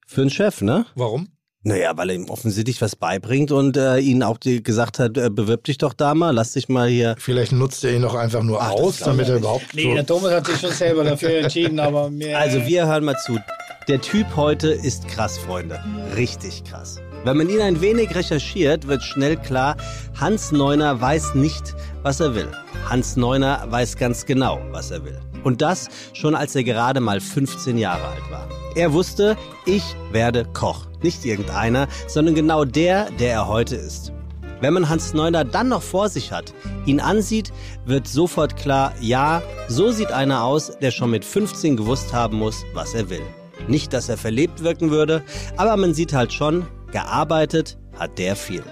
für 0.07 0.21
den 0.23 0.31
Chef, 0.31 0.61
ne? 0.63 0.87
Warum? 0.95 1.29
Naja, 1.65 1.97
weil 1.97 2.11
er 2.11 2.17
ihm 2.17 2.29
offensichtlich 2.29 2.81
was 2.83 2.97
beibringt 2.97 3.53
und 3.53 3.77
äh, 3.77 3.99
ihn 3.99 4.25
auch 4.25 4.37
die, 4.37 4.65
gesagt 4.65 4.99
hat, 4.99 5.17
äh, 5.17 5.31
bewirb 5.31 5.63
dich 5.63 5.79
doch 5.79 5.93
da 5.95 6.13
mal, 6.13 6.31
lass 6.33 6.55
dich 6.55 6.69
mal 6.69 6.89
hier. 6.89 7.15
Vielleicht 7.19 7.53
nutzt 7.53 7.85
er 7.85 7.95
ihn 7.95 8.03
doch 8.03 8.17
einfach 8.17 8.43
nur 8.43 8.61
Ach, 8.61 8.73
aus, 8.73 8.99
damit 8.99 9.29
er 9.29 9.35
nicht. 9.35 9.43
überhaupt 9.43 9.73
Nee, 9.73 9.85
so... 9.85 9.95
der 9.95 10.05
Thomas 10.07 10.33
hat 10.33 10.47
sich 10.49 10.59
schon 10.61 10.73
selber 10.73 11.05
dafür 11.05 11.39
entschieden, 11.39 11.79
aber 11.79 12.11
mir. 12.11 12.37
Also 12.37 12.67
wir 12.67 12.87
hören 12.89 13.05
mal 13.05 13.17
zu. 13.25 13.39
Der 13.87 14.01
Typ 14.01 14.35
heute 14.35 14.69
ist 14.73 15.07
krass, 15.07 15.39
Freunde. 15.39 15.79
Richtig 16.17 16.65
krass. 16.65 16.99
Wenn 17.25 17.37
man 17.37 17.49
ihn 17.49 17.61
ein 17.61 17.81
wenig 17.81 18.17
recherchiert, 18.17 18.89
wird 18.89 19.05
schnell 19.05 19.37
klar, 19.37 19.77
Hans 20.19 20.51
Neuner 20.51 21.01
weiß 21.01 21.37
nicht, 21.37 21.73
was 22.03 22.19
er 22.19 22.35
will. 22.35 22.49
Hans 22.89 23.15
Neuner 23.15 23.65
weiß 23.69 23.97
ganz 23.97 24.27
genau, 24.27 24.61
was 24.73 24.91
er 24.91 25.05
will. 25.05 25.21
Und 25.45 25.63
das 25.63 25.89
schon 26.15 26.35
als 26.35 26.57
er 26.57 26.65
gerade 26.65 26.99
mal 26.99 27.21
15 27.21 27.79
Jahre 27.79 28.09
alt 28.09 28.31
war. 28.31 28.49
Er 28.75 28.93
wusste, 28.93 29.37
ich 29.67 29.85
werde 30.11 30.47
Koch. 30.53 30.87
Nicht 31.01 31.25
irgendeiner, 31.25 31.87
sondern 32.09 32.35
genau 32.35 32.65
der, 32.65 33.09
der 33.13 33.33
er 33.33 33.47
heute 33.47 33.77
ist. 33.77 34.13
Wenn 34.61 34.75
man 34.75 34.89
Hans 34.89 35.15
Neuner 35.15 35.45
dann 35.45 35.69
noch 35.69 35.83
vor 35.83 36.09
sich 36.09 36.33
hat, 36.33 36.53
ihn 36.87 36.99
ansieht, 36.99 37.53
wird 37.87 38.09
sofort 38.09 38.57
klar, 38.57 38.95
ja, 39.01 39.43
so 39.69 39.93
sieht 39.93 40.11
einer 40.11 40.43
aus, 40.43 40.77
der 40.81 40.91
schon 40.91 41.11
mit 41.11 41.25
15 41.25 41.77
gewusst 41.77 42.13
haben 42.13 42.39
muss, 42.39 42.65
was 42.75 42.95
er 42.95 43.11
will. 43.11 43.23
Nicht, 43.69 43.93
dass 43.93 44.09
er 44.09 44.17
verlebt 44.17 44.65
wirken 44.65 44.91
würde, 44.91 45.23
aber 45.57 45.77
man 45.77 45.95
sieht 45.95 46.13
halt 46.13 46.33
schon, 46.33 46.67
gearbeitet 46.93 47.79
hat 47.99 48.19
der 48.19 48.37
viel. 48.37 48.63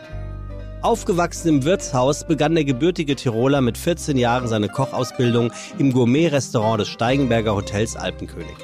Aufgewachsen 0.83 1.49
im 1.49 1.65
Wirtshaus 1.65 2.27
begann 2.27 2.55
der 2.55 2.65
gebürtige 2.65 3.15
Tiroler 3.15 3.61
mit 3.61 3.77
14 3.77 4.17
Jahren 4.17 4.49
seine 4.49 4.69
Kochausbildung 4.69 5.53
im 5.79 5.93
Gourmet-Restaurant 5.93 6.81
des 6.81 6.89
Steigenberger 6.89 7.55
Hotels 7.55 7.97
Alpenkönig. 7.97 8.57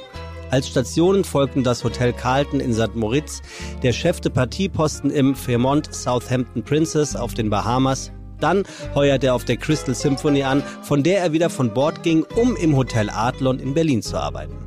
Als 0.50 0.68
Stationen 0.68 1.24
folgten 1.24 1.64
das 1.64 1.84
Hotel 1.84 2.12
Carlton 2.12 2.60
in 2.60 2.72
St. 2.72 2.94
Moritz, 2.94 3.42
der 3.82 3.92
Chef 3.92 4.20
de 4.20 4.32
Partieposten 4.32 5.10
im 5.10 5.34
Fairmont 5.34 5.92
Southampton 5.92 6.62
Princess 6.62 7.16
auf 7.16 7.34
den 7.34 7.50
Bahamas. 7.50 8.12
Dann 8.40 8.62
heuerte 8.94 9.26
er 9.26 9.34
auf 9.34 9.44
der 9.44 9.56
Crystal 9.56 9.94
Symphony 9.94 10.42
an, 10.42 10.62
von 10.82 11.02
der 11.02 11.20
er 11.20 11.32
wieder 11.32 11.50
von 11.50 11.74
Bord 11.74 12.02
ging, 12.02 12.24
um 12.36 12.56
im 12.56 12.76
Hotel 12.76 13.10
Adlon 13.10 13.58
in 13.58 13.74
Berlin 13.74 14.02
zu 14.02 14.16
arbeiten. 14.16 14.65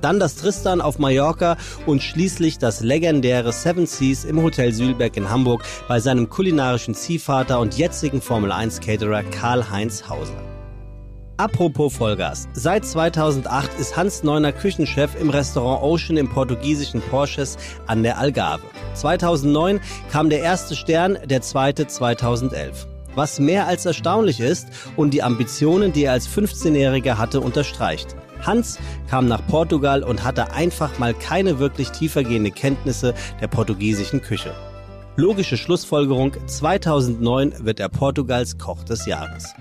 Dann 0.00 0.20
das 0.20 0.36
Tristan 0.36 0.80
auf 0.80 0.98
Mallorca 0.98 1.56
und 1.86 2.02
schließlich 2.02 2.58
das 2.58 2.80
legendäre 2.80 3.52
Seven 3.52 3.86
Seas 3.86 4.24
im 4.24 4.42
Hotel 4.42 4.72
Sühlberg 4.72 5.16
in 5.16 5.30
Hamburg 5.30 5.64
bei 5.88 6.00
seinem 6.00 6.28
kulinarischen 6.28 6.94
Ziehvater 6.94 7.60
und 7.60 7.76
jetzigen 7.76 8.20
Formel 8.20 8.52
1 8.52 8.80
Caterer 8.80 9.22
Karl-Heinz 9.24 10.08
Hauser. 10.08 10.42
Apropos 11.38 11.94
Vollgas. 11.94 12.48
Seit 12.52 12.84
2008 12.84 13.78
ist 13.78 13.96
Hans 13.96 14.24
Neuner 14.24 14.50
Küchenchef 14.50 15.14
im 15.20 15.30
Restaurant 15.30 15.84
Ocean 15.84 16.16
im 16.16 16.28
portugiesischen 16.28 17.00
Porches 17.00 17.56
an 17.86 18.02
der 18.02 18.18
Algarve. 18.18 18.64
2009 18.94 19.80
kam 20.10 20.30
der 20.30 20.40
erste 20.40 20.74
Stern, 20.74 21.16
der 21.26 21.40
zweite 21.40 21.86
2011. 21.86 22.88
Was 23.14 23.38
mehr 23.38 23.68
als 23.68 23.86
erstaunlich 23.86 24.40
ist 24.40 24.66
und 24.96 25.14
die 25.14 25.22
Ambitionen, 25.22 25.92
die 25.92 26.04
er 26.04 26.12
als 26.12 26.28
15-Jähriger 26.28 27.18
hatte, 27.18 27.40
unterstreicht. 27.40 28.16
Hans 28.42 28.78
kam 29.08 29.28
nach 29.28 29.46
Portugal 29.46 30.02
und 30.02 30.24
hatte 30.24 30.52
einfach 30.52 30.98
mal 30.98 31.14
keine 31.14 31.58
wirklich 31.58 31.90
tiefergehende 31.90 32.50
Kenntnisse 32.50 33.14
der 33.40 33.48
portugiesischen 33.48 34.22
Küche. 34.22 34.52
Logische 35.16 35.56
Schlussfolgerung, 35.56 36.32
2009 36.46 37.64
wird 37.64 37.80
er 37.80 37.88
Portugals 37.88 38.56
Koch 38.56 38.84
des 38.84 39.04
Jahres. 39.06 39.52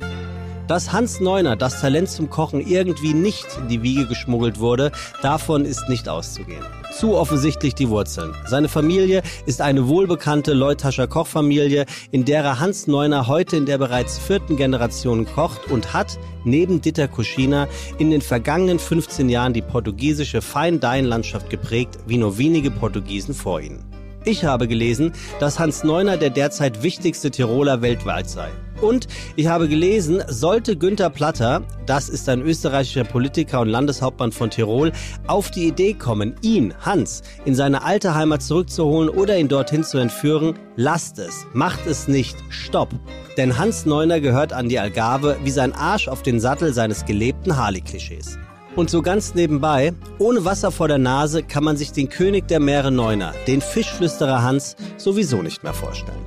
Dass 0.67 0.91
Hans 0.91 1.21
Neuner 1.21 1.55
das 1.55 1.79
Talent 1.79 2.09
zum 2.09 2.29
Kochen 2.29 2.59
irgendwie 2.59 3.13
nicht 3.13 3.45
in 3.57 3.69
die 3.69 3.83
Wiege 3.83 4.05
geschmuggelt 4.05 4.59
wurde, 4.59 4.91
davon 5.21 5.63
ist 5.63 5.87
nicht 5.87 6.09
auszugehen. 6.09 6.65
Zu 6.91 7.15
offensichtlich 7.15 7.73
die 7.73 7.87
Wurzeln. 7.87 8.33
Seine 8.45 8.67
Familie 8.67 9.23
ist 9.45 9.61
eine 9.61 9.87
wohlbekannte 9.87 10.53
Leutascher 10.53 11.07
Kochfamilie, 11.07 11.85
in 12.11 12.25
derer 12.25 12.59
Hans 12.59 12.85
Neuner 12.85 13.27
heute 13.27 13.55
in 13.55 13.65
der 13.65 13.77
bereits 13.77 14.19
vierten 14.19 14.57
Generation 14.57 15.25
kocht 15.25 15.71
und 15.71 15.93
hat, 15.93 16.19
neben 16.43 16.81
Ditter 16.81 17.07
Kuschina, 17.07 17.69
in 17.97 18.11
den 18.11 18.21
vergangenen 18.21 18.79
15 18.79 19.29
Jahren 19.29 19.53
die 19.53 19.61
portugiesische 19.61 20.41
Fine-Dine-Landschaft 20.41 21.49
geprägt, 21.49 21.97
wie 22.07 22.17
nur 22.17 22.37
wenige 22.37 22.71
Portugiesen 22.71 23.33
vor 23.33 23.61
ihnen. 23.61 23.85
Ich 24.27 24.43
habe 24.43 24.67
gelesen, 24.67 25.13
dass 25.39 25.57
Hans 25.57 25.85
Neuner 25.85 26.17
der 26.17 26.29
derzeit 26.29 26.83
wichtigste 26.83 27.31
Tiroler 27.31 27.81
weltweit 27.81 28.29
sei. 28.29 28.49
Und 28.81 29.07
ich 29.37 29.47
habe 29.47 29.69
gelesen, 29.69 30.21
sollte 30.27 30.75
Günther 30.75 31.09
Platter, 31.09 31.61
das 31.85 32.09
ist 32.09 32.27
ein 32.27 32.41
österreichischer 32.41 33.05
Politiker 33.05 33.61
und 33.61 33.69
Landeshauptmann 33.69 34.33
von 34.33 34.49
Tirol, 34.49 34.91
auf 35.27 35.49
die 35.49 35.65
Idee 35.65 35.93
kommen, 35.93 36.35
ihn, 36.41 36.73
Hans, 36.81 37.21
in 37.45 37.55
seine 37.55 37.83
alte 37.83 38.15
Heimat 38.15 38.43
zurückzuholen 38.43 39.07
oder 39.07 39.37
ihn 39.37 39.47
dorthin 39.47 39.85
zu 39.85 39.97
entführen, 39.97 40.59
lasst 40.75 41.19
es, 41.19 41.45
macht 41.53 41.87
es 41.87 42.09
nicht, 42.09 42.35
stopp. 42.49 42.89
Denn 43.37 43.57
Hans 43.57 43.85
Neuner 43.85 44.19
gehört 44.19 44.51
an 44.51 44.67
die 44.67 44.77
Algarve 44.77 45.37
wie 45.45 45.51
sein 45.51 45.71
Arsch 45.71 46.09
auf 46.09 46.21
den 46.21 46.41
Sattel 46.41 46.73
seines 46.73 47.05
gelebten 47.05 47.55
Harley-Klischees. 47.55 48.37
Und 48.77 48.91
so 48.91 49.01
ganz 49.01 49.33
nebenbei, 49.33 49.91
ohne 50.19 50.45
Wasser 50.45 50.71
vor 50.71 50.87
der 50.87 50.99
Nase 50.99 51.41
kann 51.41 51.63
man 51.63 51.77
sich 51.77 51.93
den 51.93 52.09
König 52.09 52.47
der 52.47 52.59
Meere 52.59 52.91
Neuner, 52.91 53.33
den 53.47 53.59
Fischflüsterer 53.59 54.43
Hans, 54.43 54.75
sowieso 54.97 55.41
nicht 55.41 55.63
mehr 55.63 55.73
vorstellen. 55.73 56.21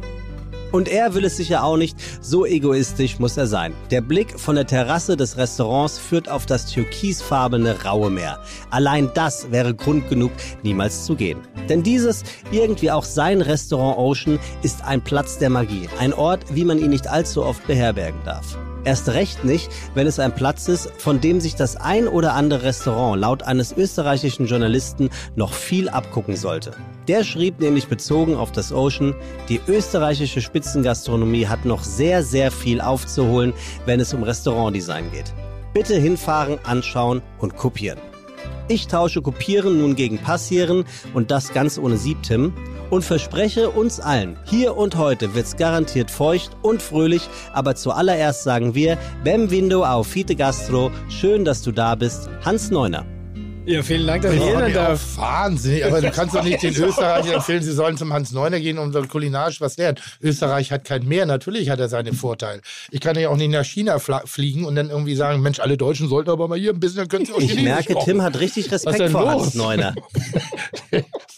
Und 0.72 0.88
er 0.88 1.14
will 1.14 1.24
es 1.24 1.36
sicher 1.36 1.62
auch 1.62 1.76
nicht, 1.76 1.96
so 2.20 2.44
egoistisch 2.44 3.20
muss 3.20 3.36
er 3.36 3.46
sein. 3.46 3.72
Der 3.92 4.00
Blick 4.00 4.38
von 4.38 4.56
der 4.56 4.66
Terrasse 4.66 5.16
des 5.16 5.36
Restaurants 5.36 5.96
führt 5.98 6.28
auf 6.28 6.44
das 6.44 6.66
türkisfarbene 6.66 7.84
raue 7.84 8.10
Meer. 8.10 8.40
Allein 8.70 9.10
das 9.14 9.52
wäre 9.52 9.72
Grund 9.72 10.08
genug, 10.08 10.32
niemals 10.64 11.04
zu 11.04 11.14
gehen. 11.14 11.38
Denn 11.68 11.84
dieses, 11.84 12.24
irgendwie 12.50 12.90
auch 12.90 13.04
sein 13.04 13.42
Restaurant 13.42 13.96
Ocean, 13.96 14.40
ist 14.64 14.82
ein 14.84 15.02
Platz 15.02 15.38
der 15.38 15.50
Magie. 15.50 15.88
Ein 16.00 16.12
Ort, 16.12 16.40
wie 16.52 16.64
man 16.64 16.80
ihn 16.80 16.90
nicht 16.90 17.06
allzu 17.06 17.44
oft 17.44 17.64
beherbergen 17.68 18.20
darf. 18.24 18.58
Erst 18.84 19.08
recht 19.10 19.44
nicht, 19.44 19.70
wenn 19.94 20.06
es 20.06 20.18
ein 20.18 20.34
Platz 20.34 20.66
ist, 20.68 20.90
von 20.98 21.20
dem 21.20 21.40
sich 21.40 21.54
das 21.54 21.76
ein 21.76 22.08
oder 22.08 22.34
andere 22.34 22.62
Restaurant 22.62 23.20
laut 23.20 23.42
eines 23.42 23.72
österreichischen 23.72 24.46
Journalisten 24.46 25.10
noch 25.36 25.52
viel 25.52 25.88
abgucken 25.88 26.36
sollte. 26.36 26.72
Der 27.06 27.24
schrieb 27.24 27.60
nämlich 27.60 27.88
bezogen 27.88 28.36
auf 28.36 28.52
das 28.52 28.72
Ocean, 28.72 29.14
die 29.48 29.60
österreichische 29.66 30.40
Spitzengastronomie 30.40 31.46
hat 31.46 31.64
noch 31.64 31.84
sehr, 31.84 32.22
sehr 32.22 32.50
viel 32.50 32.80
aufzuholen, 32.80 33.52
wenn 33.84 34.00
es 34.00 34.14
um 34.14 34.22
Restaurantdesign 34.22 35.10
geht. 35.12 35.32
Bitte 35.74 35.96
hinfahren, 35.96 36.58
anschauen 36.64 37.22
und 37.38 37.56
kopieren. 37.56 37.98
Ich 38.70 38.86
tausche 38.86 39.20
Kopieren 39.20 39.78
nun 39.78 39.96
gegen 39.96 40.18
Passieren 40.18 40.84
und 41.12 41.32
das 41.32 41.52
ganz 41.52 41.76
ohne 41.76 41.96
Siebtim 41.96 42.52
und 42.88 43.04
verspreche 43.04 43.68
uns 43.68 43.98
allen, 43.98 44.38
hier 44.44 44.76
und 44.76 44.96
heute 44.96 45.34
wird's 45.34 45.56
garantiert 45.56 46.08
feucht 46.08 46.52
und 46.62 46.80
fröhlich, 46.80 47.28
aber 47.52 47.74
zuallererst 47.74 48.44
sagen 48.44 48.76
wir, 48.76 48.96
Bem-vindo 49.24 49.84
auf 49.84 50.06
Fite 50.06 50.36
Gastro, 50.36 50.92
schön, 51.08 51.44
dass 51.44 51.62
du 51.62 51.72
da 51.72 51.96
bist, 51.96 52.30
Hans 52.44 52.70
Neuner. 52.70 53.04
Ja, 53.66 53.82
vielen 53.82 54.06
Dank, 54.06 54.22
dass 54.22 54.32
ich 54.32 54.42
hier 54.42 54.58
sein 54.58 54.72
darf. 54.72 55.16
Wahnsinnig, 55.18 55.84
aber 55.84 56.00
du 56.00 56.10
kannst 56.14 56.34
doch 56.34 56.42
nicht 56.42 56.62
den 56.62 56.74
Österreichern 56.74 57.34
empfehlen, 57.34 57.62
sie 57.62 57.72
sollen 57.72 57.96
zum 57.96 58.12
Hans 58.12 58.32
Neuner 58.32 58.58
gehen 58.58 58.78
und 58.78 59.08
kulinarisch 59.08 59.60
was 59.60 59.76
lernen. 59.76 59.98
Österreich 60.22 60.72
hat 60.72 60.84
kein 60.84 61.06
Meer, 61.06 61.26
natürlich 61.26 61.68
hat 61.68 61.78
er 61.78 61.88
seine 61.88 62.14
Vorteile. 62.14 62.62
Ich 62.90 63.00
kann 63.00 63.18
ja 63.18 63.28
auch 63.28 63.36
nicht 63.36 63.50
nach 63.50 63.64
China 63.64 63.98
fliegen 63.98 64.64
und 64.64 64.76
dann 64.76 64.88
irgendwie 64.88 65.14
sagen, 65.14 65.42
Mensch, 65.42 65.60
alle 65.60 65.76
Deutschen 65.76 66.08
sollten 66.08 66.30
aber 66.30 66.48
mal 66.48 66.58
hier 66.58 66.72
ein 66.72 66.80
bisschen, 66.80 66.98
dann 66.98 67.08
können 67.08 67.26
sie 67.26 67.32
auch 67.32 67.38
Ich 67.38 67.50
Chinesisch 67.50 67.64
merke, 67.64 67.92
kochen. 67.92 68.04
Tim 68.06 68.22
hat 68.22 68.40
richtig 68.40 68.72
Respekt 68.72 69.10
vor 69.10 69.22
los? 69.22 69.42
Hans 69.42 69.54
Neuner. 69.54 69.94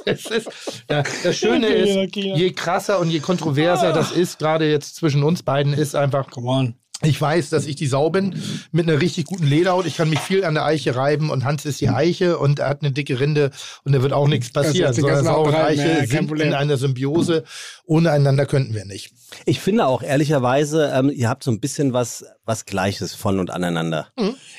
Es 0.04 0.26
ist, 0.26 0.48
ja, 0.90 1.04
das 1.22 1.36
Schöne 1.36 1.68
ist, 1.68 2.16
je 2.16 2.50
krasser 2.50 2.98
und 2.98 3.10
je 3.10 3.20
kontroverser 3.20 3.92
das 3.92 4.10
ist, 4.10 4.40
gerade 4.40 4.68
jetzt 4.68 4.96
zwischen 4.96 5.22
uns 5.22 5.44
beiden, 5.44 5.74
ist 5.74 5.94
einfach, 5.94 6.28
Come 6.28 6.48
on. 6.48 6.74
Ich 7.04 7.20
weiß, 7.20 7.50
dass 7.50 7.66
ich 7.66 7.76
die 7.76 7.86
Sau 7.86 8.10
bin 8.10 8.34
mit 8.70 8.88
einer 8.88 9.00
richtig 9.00 9.26
guten 9.26 9.46
Lederhaut. 9.46 9.86
Ich 9.86 9.96
kann 9.96 10.10
mich 10.10 10.20
viel 10.20 10.44
an 10.44 10.54
der 10.54 10.64
Eiche 10.64 10.96
reiben 10.96 11.30
und 11.30 11.44
Hans 11.44 11.64
ist 11.64 11.80
die 11.80 11.88
Eiche 11.88 12.38
und 12.38 12.58
er 12.58 12.68
hat 12.68 12.82
eine 12.82 12.92
dicke 12.92 13.20
Rinde 13.20 13.50
und 13.84 13.92
da 13.92 14.02
wird 14.02 14.12
auch 14.12 14.28
nichts 14.28 14.50
passieren. 14.52 14.92
Sondern 14.92 15.16
ganzen 15.16 15.26
Sau 15.26 15.44
und 15.46 15.54
Eiche 15.54 16.06
sind 16.06 16.28
Problem. 16.28 16.48
in 16.48 16.54
einer 16.54 16.76
Symbiose. 16.76 17.44
Ohne 17.84 18.10
einander 18.10 18.46
könnten 18.46 18.74
wir 18.74 18.84
nicht. 18.84 19.12
Ich 19.46 19.60
finde 19.60 19.86
auch 19.86 20.02
ehrlicherweise, 20.02 20.92
ähm, 20.94 21.10
ihr 21.10 21.28
habt 21.28 21.42
so 21.44 21.50
ein 21.50 21.60
bisschen 21.60 21.92
was, 21.92 22.24
was 22.44 22.64
Gleiches 22.64 23.14
von 23.14 23.38
und 23.38 23.50
aneinander. 23.50 24.08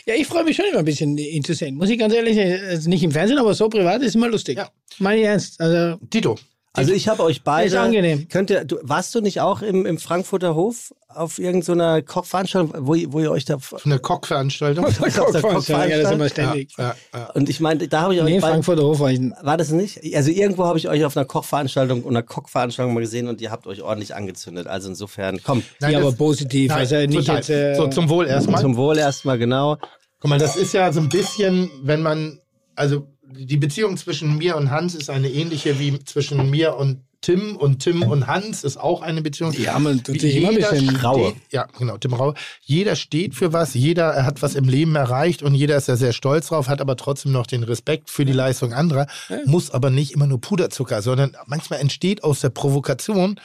Ja, 0.06 0.16
ich 0.16 0.28
freue 0.28 0.44
mich 0.44 0.56
schon 0.56 0.66
immer 0.70 0.80
ein 0.80 0.86
bisschen, 0.86 1.18
ihn 1.18 1.44
zu 1.44 1.54
sehen. 1.54 1.76
Muss 1.76 1.90
ich 1.90 2.00
ganz 2.00 2.14
ehrlich 2.14 2.36
sagen, 2.36 2.60
also 2.70 2.90
nicht 2.90 3.04
im 3.04 3.12
Fernsehen, 3.12 3.38
aber 3.38 3.54
so 3.54 3.70
privat 3.70 4.02
ist 4.02 4.16
immer 4.16 4.30
lustig. 4.30 4.58
Ja. 4.58 4.70
Meine 5.00 5.22
ich 5.22 5.26
ernst. 5.28 5.62
Also, 5.62 5.98
Tito, 6.10 6.38
Also 6.74 6.92
ich 6.92 7.08
habe 7.08 7.24
euch 7.24 7.44
beide. 7.44 7.68
Ist 7.68 7.76
angenehm. 7.76 8.28
Könnt 8.30 8.50
ihr, 8.50 8.66
du, 8.66 8.78
warst 8.82 9.14
du 9.16 9.22
nicht 9.22 9.42
auch 9.42 9.62
im, 9.62 9.86
im 9.86 9.98
Frankfurter 10.00 10.56
Hof 10.56 10.94
auf 11.16 11.40
irgendeiner 11.40 12.02
Kochveranstaltung, 12.02 12.74
wo, 12.88 12.96
ihr- 12.96 13.12
wo 13.14 13.20
ihr 13.20 13.32
euch 13.32 13.46
da 13.46 13.60
von 13.60 13.80
der 13.90 14.00
Kochveranstaltung. 14.00 14.86
auf 14.86 14.98
der 14.98 15.12
Kochveranstaltung, 15.12 15.90
ja, 15.92 15.98
das 15.98 16.08
ist 16.10 16.14
immer 16.14 16.24
ja, 16.26 16.30
ständig. 16.30 16.70
ja, 16.78 16.96
ja. 17.14 17.26
und 17.32 17.50
ich 17.50 17.60
meine, 17.60 17.88
da 17.88 18.02
habe 18.02 18.16
ich 18.16 18.22
euch 18.22 18.30
Nee, 18.30 18.40
Frankfurter 18.40 18.84
Hof 18.84 19.00
war 19.00 19.12
ich. 19.12 19.20
war 19.42 19.58
das 19.58 19.72
nicht? 19.72 20.00
Also 20.16 20.32
irgendwo 20.32 20.66
habe 20.66 20.78
ich 20.78 20.88
euch 20.90 21.04
auf 21.06 21.16
einer 21.18 21.26
Kochveranstaltung, 21.26 22.08
einer 22.08 22.24
Kochveranstaltung 22.24 22.94
mal 22.94 23.00
gesehen 23.02 23.28
und 23.28 23.42
ihr 23.42 23.52
habt 23.52 23.68
euch 23.68 23.82
ordentlich 23.82 24.16
angezündet. 24.16 24.68
Also 24.68 24.90
insofern, 24.90 25.40
komm, 25.44 25.64
Nein, 25.80 25.94
ja, 25.94 26.00
aber 26.00 26.12
positiv. 26.14 26.70
Nein, 26.70 26.80
also 26.80 26.96
nicht 26.96 27.28
jetzt. 27.28 27.50
Äh, 27.50 27.76
so, 27.76 27.88
zum 27.88 28.10
Wohl 28.10 28.28
erstmal. 28.28 28.62
zum 28.62 28.76
Wohl 28.78 28.98
erstmal 28.98 29.38
genau. 29.38 29.78
Guck 30.20 30.30
mal, 30.30 30.40
das 30.40 30.56
ist 30.56 30.74
ja 30.74 30.92
so 30.94 31.00
ein 31.02 31.10
bisschen, 31.10 31.70
wenn 31.84 32.02
man, 32.02 32.40
also 32.76 33.08
die 33.36 33.58
Beziehung 33.58 33.98
zwischen 33.98 34.38
mir 34.38 34.56
und 34.56 34.70
Hans 34.72 34.96
ist 34.96 35.10
eine 35.10 35.30
ähnliche 35.30 35.80
wie 35.80 35.98
zwischen 36.06 36.50
mir 36.50 36.76
und 36.76 37.02
Tim 37.24 37.56
und 37.56 37.80
Tim 37.80 38.04
und 38.04 38.28
Hans 38.28 38.64
ist 38.64 38.78
auch 38.78 39.02
eine 39.02 39.22
Beziehung. 39.22 39.54
Ja, 39.54 39.80
tut 39.80 40.10
Wie 40.10 40.20
sich 40.20 40.36
immer 40.36 40.50
ein 40.50 40.56
bisschen 40.56 40.90
steht- 40.90 41.04
Raue. 41.04 41.34
Ja, 41.52 41.68
genau, 41.80 41.98
Tim 41.98 42.14
Raue. 42.14 42.34
Jeder 42.62 42.96
steht 42.96 43.34
für 43.34 43.54
was, 43.54 43.74
jeder 43.74 44.26
hat 44.26 44.42
was 44.42 44.56
im 44.56 44.66
Leben 44.66 44.96
erreicht 44.96 45.42
und 45.42 45.56
jeder 45.56 45.78
ist 45.78 45.88
da 45.90 45.96
sehr 45.96 46.14
stolz 46.14 46.48
drauf, 46.48 46.68
hat 46.68 46.82
aber 46.82 46.98
trotzdem 46.98 47.32
noch 47.32 47.48
den 47.48 47.64
Respekt 47.64 48.10
für 48.10 48.26
die 48.26 48.34
Leistung 48.34 48.74
anderer, 48.74 49.08
muss 49.46 49.72
aber 49.72 49.90
nicht 49.90 50.12
immer 50.12 50.28
nur 50.28 50.42
Puderzucker, 50.42 51.02
sondern 51.02 51.36
manchmal 51.48 51.80
entsteht 51.80 52.24
aus 52.24 52.42
der 52.42 52.50
Provokation 52.50 53.40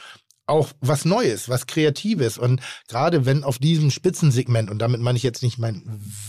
auch 0.45 0.69
was 0.81 1.05
Neues, 1.05 1.47
was 1.47 1.67
Kreatives. 1.67 2.37
Und 2.37 2.59
gerade 2.87 3.25
wenn 3.25 3.43
auf 3.43 3.59
diesem 3.59 3.91
Spitzensegment, 3.91 4.69
und 4.69 4.79
damit 4.79 4.99
meine 4.99 5.15
ich 5.17 5.23
jetzt 5.23 5.43
nicht 5.43 5.57
mein 5.57 5.83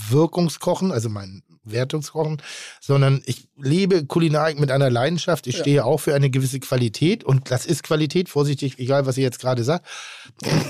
Wirkungskochen, 0.08 0.92
also 0.92 1.08
mein 1.08 1.42
Wertungskochen, 1.64 2.40
sondern 2.80 3.22
ich 3.26 3.48
lebe 3.56 4.06
Kulinarik 4.06 4.58
mit 4.58 4.70
einer 4.70 4.90
Leidenschaft. 4.90 5.46
Ich 5.46 5.58
stehe 5.58 5.84
auch 5.84 5.98
für 5.98 6.14
eine 6.14 6.30
gewisse 6.30 6.60
Qualität 6.60 7.24
und 7.24 7.50
das 7.50 7.66
ist 7.66 7.82
Qualität, 7.82 8.28
vorsichtig, 8.28 8.78
egal 8.78 9.06
was 9.06 9.16
ihr 9.16 9.24
jetzt 9.24 9.40
gerade 9.40 9.64
sagt. 9.64 9.86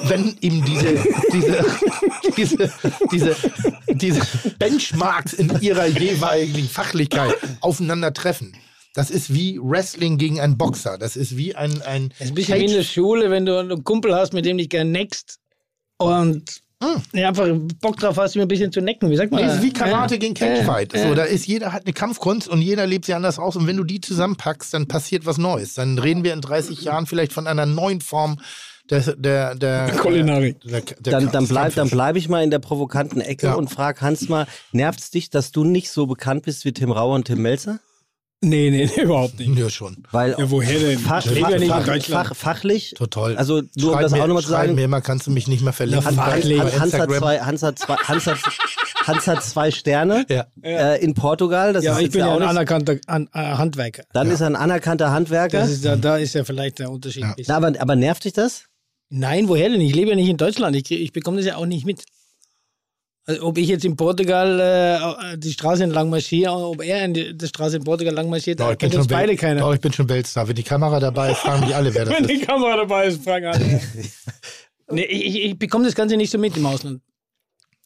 Wenn 0.05 0.37
eben 0.40 0.64
diese, 0.64 0.94
diese, 1.33 1.64
diese, 2.37 2.70
diese, 3.11 3.37
diese 3.88 4.20
Benchmarks 4.59 5.33
in 5.33 5.61
ihrer 5.61 5.87
jeweiligen 5.87 6.68
Fachlichkeit 6.68 7.35
aufeinandertreffen. 7.61 8.57
Das 8.94 9.11
ist 9.11 9.33
wie 9.33 9.59
Wrestling 9.62 10.18
gegen 10.18 10.40
einen 10.40 10.59
Boxer. 10.59 10.98
Das 10.98 11.16
ist 11.16 11.37
wie 11.37 11.55
ein, 11.55 11.81
ein 11.83 12.09
Das 12.09 12.20
ist 12.22 12.29
ein 12.31 12.35
bisschen 12.35 12.59
wie 12.59 12.64
in 12.64 12.72
der 12.72 12.83
Schule, 12.83 13.31
wenn 13.31 13.46
du 13.46 13.57
einen 13.57 13.85
Kumpel 13.85 14.14
hast, 14.14 14.33
mit 14.33 14.44
dem 14.44 14.59
dich 14.59 14.68
gerne 14.68 14.90
neckst 14.90 15.38
und 15.96 16.62
ja, 17.12 17.28
einfach 17.28 17.46
Bock 17.80 17.98
drauf 17.98 18.16
hast, 18.16 18.34
ihn 18.36 18.42
ein 18.42 18.48
bisschen 18.48 18.72
zu 18.72 18.80
necken. 18.80 19.10
Wie 19.10 19.16
sagt 19.16 19.30
man 19.32 19.40
Nee, 19.42 19.46
das 19.48 19.56
ist 19.56 19.62
wie 19.62 19.68
Ja. 19.68 19.72
Karate 19.74 20.18
gegen 20.18 20.34
Catchfight. 20.34 20.94
Ja. 20.94 21.08
So, 21.08 21.14
da 21.14 21.24
ist 21.24 21.46
jeder 21.46 21.72
hat 21.72 21.84
eine 21.84 21.92
Kampfkunst 21.92 22.48
und 22.48 22.62
jeder 22.62 22.86
lebt 22.86 23.04
sie 23.04 23.14
anders 23.14 23.38
aus. 23.38 23.56
Und 23.56 23.66
wenn 23.66 23.76
du 23.76 23.84
die 23.84 24.00
zusammenpackst, 24.00 24.72
dann 24.72 24.86
passiert 24.88 25.26
was 25.26 25.36
Neues. 25.38 25.74
Dann 25.74 25.98
reden 25.98 26.24
wir 26.24 26.32
in 26.32 26.40
30 26.40 26.80
Jahren 26.82 27.06
vielleicht 27.06 27.32
von 27.32 27.46
einer 27.46 27.66
neuen 27.66 28.00
Form 28.00 28.40
der, 28.88 29.00
der, 29.14 29.54
der 29.54 29.90
Kulinarik. 29.98 30.60
Der, 30.62 30.80
der, 30.80 31.12
Dann, 31.12 31.30
dann, 31.30 31.46
bleib, 31.46 31.74
dann 31.74 31.90
bleibe 31.90 32.18
ich 32.18 32.28
mal 32.28 32.42
in 32.42 32.50
der 32.50 32.58
provokanten 32.58 33.20
Ecke 33.20 33.48
Ja. 33.48 33.54
und 33.54 33.68
frag 33.70 34.00
Hans 34.00 34.28
mal, 34.28 34.46
nervt's 34.72 35.10
dich, 35.10 35.30
dass 35.30 35.52
du 35.52 35.64
nicht 35.64 35.90
so 35.90 36.06
bekannt 36.06 36.44
bist 36.44 36.64
wie 36.64 36.72
Tim 36.72 36.90
Rauer 36.90 37.14
und 37.14 37.26
Tim 37.26 37.42
Melzer? 37.42 37.78
Nee, 38.42 38.70
nee, 38.70 38.87
nee, 38.96 39.03
überhaupt 39.03 39.38
nicht. 39.38 39.59
Ja, 39.59 39.68
schon. 39.68 40.03
Weil 40.12 40.35
Ja, 40.38 40.50
woher 40.50 40.79
denn? 40.79 40.98
Fach, 40.98 41.24
Ich 41.26 41.31
lebe 41.31 41.40
ja 41.42 41.59
nicht 41.59 41.62
in 41.64 41.68
fach, 41.68 41.85
Deutschland. 41.85 42.29
fach, 42.29 42.35
fachlich, 42.37 42.94
Total. 42.96 43.37
also 43.37 43.61
nur 43.76 43.92
um 43.94 44.00
das 44.00 44.12
mir, 44.12 44.22
auch 44.22 44.26
nochmal 44.29 44.42
zu 44.42 44.48
sagen, 44.48 44.74
mir 44.74 44.85
immer, 44.85 45.03
kannst 45.03 45.27
du 45.27 45.31
mich 45.31 45.46
nicht 45.46 45.62
mehr 45.62 45.75
verlinken. 45.75 46.06
Hans, 46.06 46.17
Hans, 46.81 46.94
hat 46.94 47.10
zwei, 47.12 47.38
Hans, 47.40 47.62
hat 47.62 47.79
zwei, 47.79 47.96
Hans, 47.96 48.27
hat, 48.27 48.38
Hans 49.06 49.27
hat 49.27 49.42
zwei 49.44 49.71
Sterne 49.71 50.25
Ja. 50.31 50.46
äh, 50.62 51.04
in 51.04 51.12
Portugal. 51.12 51.75
Das 51.75 51.85
Ja, 51.85 51.92
ist 51.92 51.98
ich 51.98 52.04
jetzt 52.04 52.12
bin 52.12 52.21
ja 52.21 52.29
auch 52.29 52.35
ein 52.37 52.40
nicht- 52.40 52.48
anerkannter 52.48 52.96
an, 53.06 53.29
äh, 53.35 53.38
Handwerker. 53.40 54.04
Dann 54.14 54.31
ist 54.31 54.40
er 54.40 54.46
ein 54.46 54.56
anerkannter 54.56 55.10
Handwerker. 55.10 55.60
Das 55.60 55.71
ist, 55.71 55.85
da, 55.85 55.96
da 55.96 56.17
ist 56.17 56.35
ja 56.35 56.42
vielleicht 56.44 56.79
der 56.79 56.90
Unterschied. 56.90 57.25
ein 57.25 57.35
bisschen. 57.37 57.52
Na, 57.52 57.56
aber, 57.58 57.79
aber 57.79 57.94
nervt 57.94 58.25
dich 58.25 58.33
das? 58.33 58.64
Nein, 59.10 59.48
woher 59.48 59.69
denn? 59.69 59.83
Ich 59.83 59.94
lebe 59.94 60.10
ja 60.10 60.17
nicht 60.17 60.29
in 60.31 60.38
Deutschland. 60.38 60.75
Ich, 60.77 60.90
ich 60.90 61.12
bekomme 61.12 61.37
das 61.37 61.44
ja 61.46 61.56
auch 61.56 61.67
nicht 61.67 61.85
mit. 61.85 62.04
Also, 63.31 63.46
ob 63.46 63.58
ich 63.58 63.68
jetzt 63.68 63.85
in 63.85 63.94
Portugal 63.94 64.58
äh, 64.58 65.38
die 65.38 65.52
Straße 65.52 65.85
entlang 65.85 66.10
marschiere, 66.10 66.50
ob 66.50 66.83
er 66.83 67.04
in 67.04 67.14
die, 67.14 67.38
die 67.38 67.46
Straße 67.46 67.76
in 67.76 67.85
Portugal 67.85 68.12
lang 68.12 68.28
marschiert, 68.28 68.58
da 68.58 68.74
kennt 68.74 68.92
uns 68.96 69.06
beide 69.06 69.37
keiner. 69.37 69.60
Doch, 69.60 69.72
ich 69.72 69.81
bin 69.81 69.92
schon 69.92 70.08
Weltstar. 70.08 70.48
Wenn 70.48 70.56
die 70.56 70.64
Kamera 70.64 70.98
dabei 70.98 71.31
ist, 71.31 71.38
fragen 71.38 71.64
die 71.64 71.72
alle, 71.72 71.94
wer 71.94 72.06
das 72.06 72.14
Wenn 72.18 72.24
ist. 72.24 72.31
die 72.31 72.44
Kamera 72.44 72.76
dabei 72.76 73.06
ist, 73.06 73.22
fragen 73.22 73.46
alle. 73.46 73.64
nee, 74.90 75.04
ich, 75.04 75.26
ich, 75.26 75.44
ich 75.44 75.58
bekomme 75.60 75.85
das 75.85 75.94
Ganze 75.94 76.16
nicht 76.16 76.33
so 76.33 76.38
mit 76.38 76.56
im 76.56 76.66
Ausland. 76.66 77.02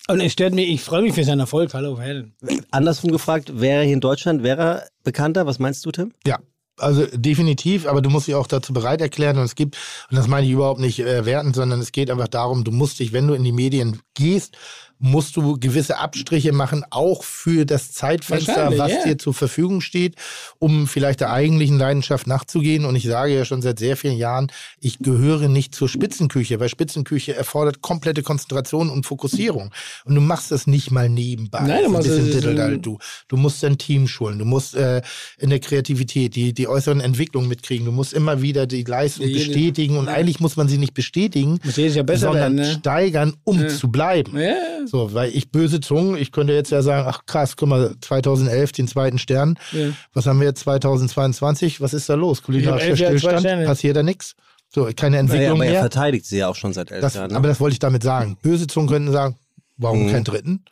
Und 0.09 0.20
es 0.20 0.32
stört 0.32 0.55
mich, 0.55 0.70
ich 0.70 0.80
freue 0.80 1.03
mich 1.03 1.12
für 1.12 1.24
seinen 1.24 1.40
Erfolg. 1.40 1.74
Hallo, 1.74 2.01
Helen. 2.01 2.34
Andersrum 2.70 3.12
gefragt, 3.12 3.61
wäre 3.61 3.80
er 3.80 3.84
hier 3.84 3.95
in 3.95 4.01
Deutschland, 4.01 4.42
wäre 4.42 4.62
er 4.62 4.88
bekannter? 5.03 5.45
Was 5.45 5.59
meinst 5.59 5.84
du, 5.84 5.92
Tim? 5.92 6.12
Ja, 6.26 6.38
also 6.78 7.07
definitiv, 7.12 7.86
aber 7.86 8.03
du 8.03 8.11
musst 8.11 8.26
dich 8.26 8.34
auch 8.34 8.47
dazu 8.47 8.72
bereit 8.72 9.01
erklären 9.01 9.38
und 9.38 9.45
es 9.45 9.55
gibt, 9.55 9.76
und 10.11 10.16
das 10.16 10.26
meine 10.26 10.47
ich 10.47 10.53
überhaupt 10.53 10.80
nicht 10.80 10.99
äh, 11.01 11.24
werten, 11.24 11.55
sondern 11.55 11.80
es 11.80 11.92
geht 11.92 12.11
einfach 12.11 12.28
darum, 12.28 12.64
du 12.64 12.72
musst 12.72 12.99
dich, 12.99 13.12
wenn 13.12 13.28
du 13.28 13.34
in 13.34 13.45
die 13.45 13.53
Medien 13.53 14.01
gehst, 14.14 14.57
musst 15.05 15.36
du 15.36 15.59
gewisse 15.59 15.98
Abstriche 15.98 16.52
machen, 16.52 16.82
auch 16.88 17.24
für 17.24 17.66
das 17.66 17.92
Zeitfenster, 17.92 18.78
was 18.78 18.90
ja. 18.90 19.05
dir 19.05 19.18
zur 19.18 19.34
Verfügung 19.34 19.82
steht, 19.82 20.14
um 20.59 20.86
vielleicht 20.88 21.20
der 21.20 21.30
eigentlichen 21.30 21.78
Leidenschaft 21.78 22.26
nachzugehen. 22.26 22.86
Und 22.86 22.96
ich 22.96 23.05
sage 23.05 23.34
ja 23.34 23.44
schon 23.44 23.61
seit 23.61 23.78
sehr 23.78 23.98
vielen 23.98 24.16
Jahren, 24.16 24.50
ich 24.80 24.98
gehöre 25.00 25.48
nicht 25.48 25.74
zur 25.74 25.90
Spitzenküche, 25.90 26.59
weil 26.59 26.70
Spitzenküche 26.70 27.36
erfordert 27.36 27.82
komplette 27.82 28.22
Konzentration 28.22 28.88
und 28.88 29.05
Fokussierung. 29.05 29.72
Und 30.07 30.14
du 30.14 30.22
machst 30.22 30.50
das 30.50 30.66
nicht 30.66 30.90
mal 30.90 31.11
nebenbei. 31.11 31.61
Nein, 31.61 31.68
du 31.68 31.82
So 31.82 31.86
ein 31.86 31.92
machst 31.92 32.09
bisschen 32.09 32.30
Diddledall. 32.30 32.78
du, 32.78 32.98
du 33.28 33.36
musst 33.36 33.62
dein 33.62 33.76
Team 33.76 34.09
schulen, 34.09 34.38
du 34.38 34.46
musst 34.46 34.74
äh, 34.74 35.02
in 35.38 35.50
der 35.50 35.61
Kreativität 35.61 36.34
die, 36.34 36.55
die 36.55 36.66
äußeren 36.66 37.00
Entwicklungen 37.00 37.48
mitkriegen, 37.50 37.84
du 37.84 37.92
musst 37.92 38.14
immer 38.14 38.40
wieder 38.40 38.66
die 38.66 38.84
Leistung 38.84 39.26
Jede- 39.26 39.38
bestätigen 39.38 39.98
und 39.98 40.09
eigentlich 40.09 40.40
muss 40.40 40.57
man 40.57 40.66
sie 40.66 40.78
nicht 40.78 40.94
bestätigen, 40.94 41.61
sondern 41.62 42.34
werden, 42.34 42.55
ne? 42.57 42.76
steigern, 42.80 43.34
um 43.44 43.68
zu 43.68 43.90
bleiben. 43.90 44.38
Ja. 44.38 44.55
So, 44.95 45.12
weil 45.12 45.34
ich 45.34 45.51
böse 45.51 45.80
Zungen, 45.80 46.16
ich 46.16 46.30
könnte 46.30 46.53
jetzt 46.53 46.70
ja 46.70 46.80
sagen, 46.80 47.05
ach 47.09 47.26
krass, 47.26 47.57
guck 47.57 47.68
mal, 47.68 47.97
2011 48.01 48.70
den 48.70 48.86
zweiten 48.86 49.18
Stern. 49.18 49.59
Ja. 49.72 49.88
Was 50.12 50.26
haben 50.26 50.38
wir 50.38 50.47
jetzt 50.47 50.61
2022? 50.61 51.80
Was 51.80 51.95
ist 51.95 52.09
da 52.09 52.14
los? 52.14 52.45
Kulinarischer 52.45 52.95
Stillstand? 52.97 53.66
Passiert 53.66 53.97
da 53.97 54.05
nichts? 54.05 54.36
So, 54.72 54.84
keine 54.95 55.16
Naja, 55.16 55.20
Entwicklung 55.20 55.57
aber 55.59 55.64
er 55.66 55.70
mehr. 55.72 55.80
verteidigt 55.80 56.26
sie 56.26 56.38
ja 56.38 56.47
auch 56.49 56.55
schon 56.55 56.72
seit 56.72 56.92
elf 56.92 57.01
Das, 57.01 57.14
Jahren. 57.14 57.32
Ne? 57.32 57.36
aber 57.36 57.49
das 57.49 57.59
wollte 57.59 57.72
ich 57.72 57.80
damit 57.80 58.05
sagen. 58.05 58.36
Böse 58.40 58.68
Zungen 58.68 58.88
könnten 58.88 59.11
sagen, 59.11 59.36
warum 59.76 60.07
Mhm. 60.07 60.12
keinen 60.12 60.24
dritten? 60.24 60.64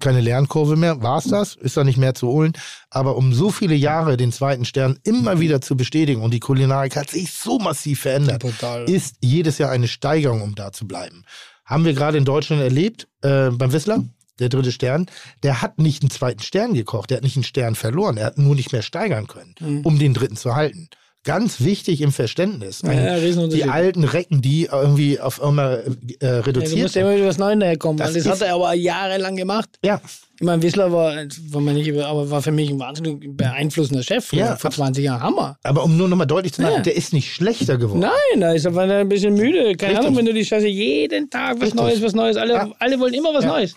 Keine 0.00 0.22
Lernkurve 0.22 0.76
mehr. 0.76 1.02
War 1.02 1.18
es 1.18 1.24
das? 1.28 1.54
Ist 1.54 1.76
da 1.76 1.84
nicht 1.84 1.98
mehr 1.98 2.14
zu 2.14 2.26
holen? 2.28 2.54
Aber 2.88 3.16
um 3.16 3.34
so 3.34 3.50
viele 3.50 3.74
Jahre 3.74 4.16
den 4.16 4.32
zweiten 4.32 4.64
Stern 4.64 4.98
immer 5.04 5.40
wieder 5.40 5.60
zu 5.60 5.76
bestätigen 5.76 6.22
und 6.22 6.32
die 6.32 6.40
Kulinarik 6.40 6.96
hat 6.96 7.10
sich 7.10 7.32
so 7.34 7.58
massiv 7.58 8.00
verändert, 8.00 8.40
Brutal. 8.40 8.88
ist 8.88 9.16
jedes 9.20 9.58
Jahr 9.58 9.70
eine 9.70 9.88
Steigerung, 9.88 10.40
um 10.40 10.54
da 10.54 10.72
zu 10.72 10.88
bleiben. 10.88 11.24
Haben 11.68 11.84
wir 11.84 11.92
gerade 11.92 12.16
in 12.16 12.24
Deutschland 12.24 12.62
erlebt, 12.62 13.08
äh, 13.22 13.50
beim 13.50 13.72
Whistler, 13.72 14.02
der 14.38 14.48
dritte 14.48 14.72
Stern, 14.72 15.06
der 15.42 15.60
hat 15.62 15.78
nicht 15.78 16.02
einen 16.02 16.10
zweiten 16.10 16.40
Stern 16.42 16.72
gekocht, 16.72 17.10
der 17.10 17.18
hat 17.18 17.24
nicht 17.24 17.36
einen 17.36 17.44
Stern 17.44 17.74
verloren, 17.74 18.16
er 18.16 18.26
hat 18.26 18.38
nur 18.38 18.54
nicht 18.54 18.72
mehr 18.72 18.82
steigern 18.82 19.26
können, 19.26 19.54
Mhm. 19.60 19.80
um 19.82 19.98
den 19.98 20.14
dritten 20.14 20.36
zu 20.36 20.54
halten. 20.54 20.88
Ganz 21.28 21.60
wichtig 21.62 22.00
im 22.00 22.10
Verständnis. 22.10 22.80
Ja, 22.82 23.18
die 23.48 23.64
alten 23.64 24.04
Recken, 24.04 24.40
die 24.40 24.66
irgendwie 24.72 25.20
auf 25.20 25.42
immer 25.42 25.72
äh, 25.80 25.82
Ja, 26.22 26.40
du 26.40 26.46
reduziert 26.46 26.82
musst 26.84 26.94
ja 26.94 27.02
immer 27.02 27.16
wieder 27.16 27.26
was 27.26 27.36
Neues 27.36 27.58
daherkommen. 27.58 27.98
Das 27.98 28.14
Das, 28.14 28.26
hat 28.26 28.40
er 28.40 28.54
aber 28.54 28.72
jahrelang 28.72 29.36
gemacht. 29.36 29.68
Ja, 29.84 30.00
Ich 30.40 30.46
meine, 30.46 30.62
Whistler 30.62 30.90
war, 30.90 31.12
war, 31.50 31.60
nicht, 31.74 31.92
aber 32.00 32.30
war 32.30 32.40
für 32.40 32.50
mich 32.50 32.70
ein 32.70 32.78
wahnsinnig 32.80 33.36
beeinflussender 33.36 34.02
Chef 34.02 34.32
Ja, 34.32 34.56
vor 34.56 34.70
20 34.70 35.04
Jahren. 35.04 35.20
Hammer. 35.22 35.58
aber 35.64 35.84
um 35.84 35.98
nur 35.98 36.08
nochmal 36.08 36.26
deutlich 36.26 36.54
zu 36.54 36.62
machen, 36.62 36.76
Ja. 36.76 36.80
der 36.80 36.96
ist 36.96 37.12
nicht 37.12 37.30
schlechter 37.30 37.76
geworden. 37.76 38.00
Nein, 38.00 38.40
da 38.40 38.52
ist 38.54 38.64
er 38.64 38.74
ein 38.78 39.08
bisschen 39.10 39.34
müde. 39.34 39.76
Keine 39.76 39.92
Richtig. 39.92 39.98
Ahnung, 39.98 40.16
wenn 40.16 40.24
du 40.24 40.32
die 40.32 40.46
Scheiße 40.46 40.66
jeden 40.66 41.28
Tag 41.28 41.56
was 41.56 41.64
Richtig. 41.64 41.74
Neues, 41.74 42.00
was 42.02 42.14
Neues. 42.14 42.38
Alle, 42.38 42.54
Ja. 42.54 42.70
alle 42.78 42.98
wollen 42.98 43.12
immer 43.12 43.34
was. 43.34 43.44
Neues. 43.44 43.76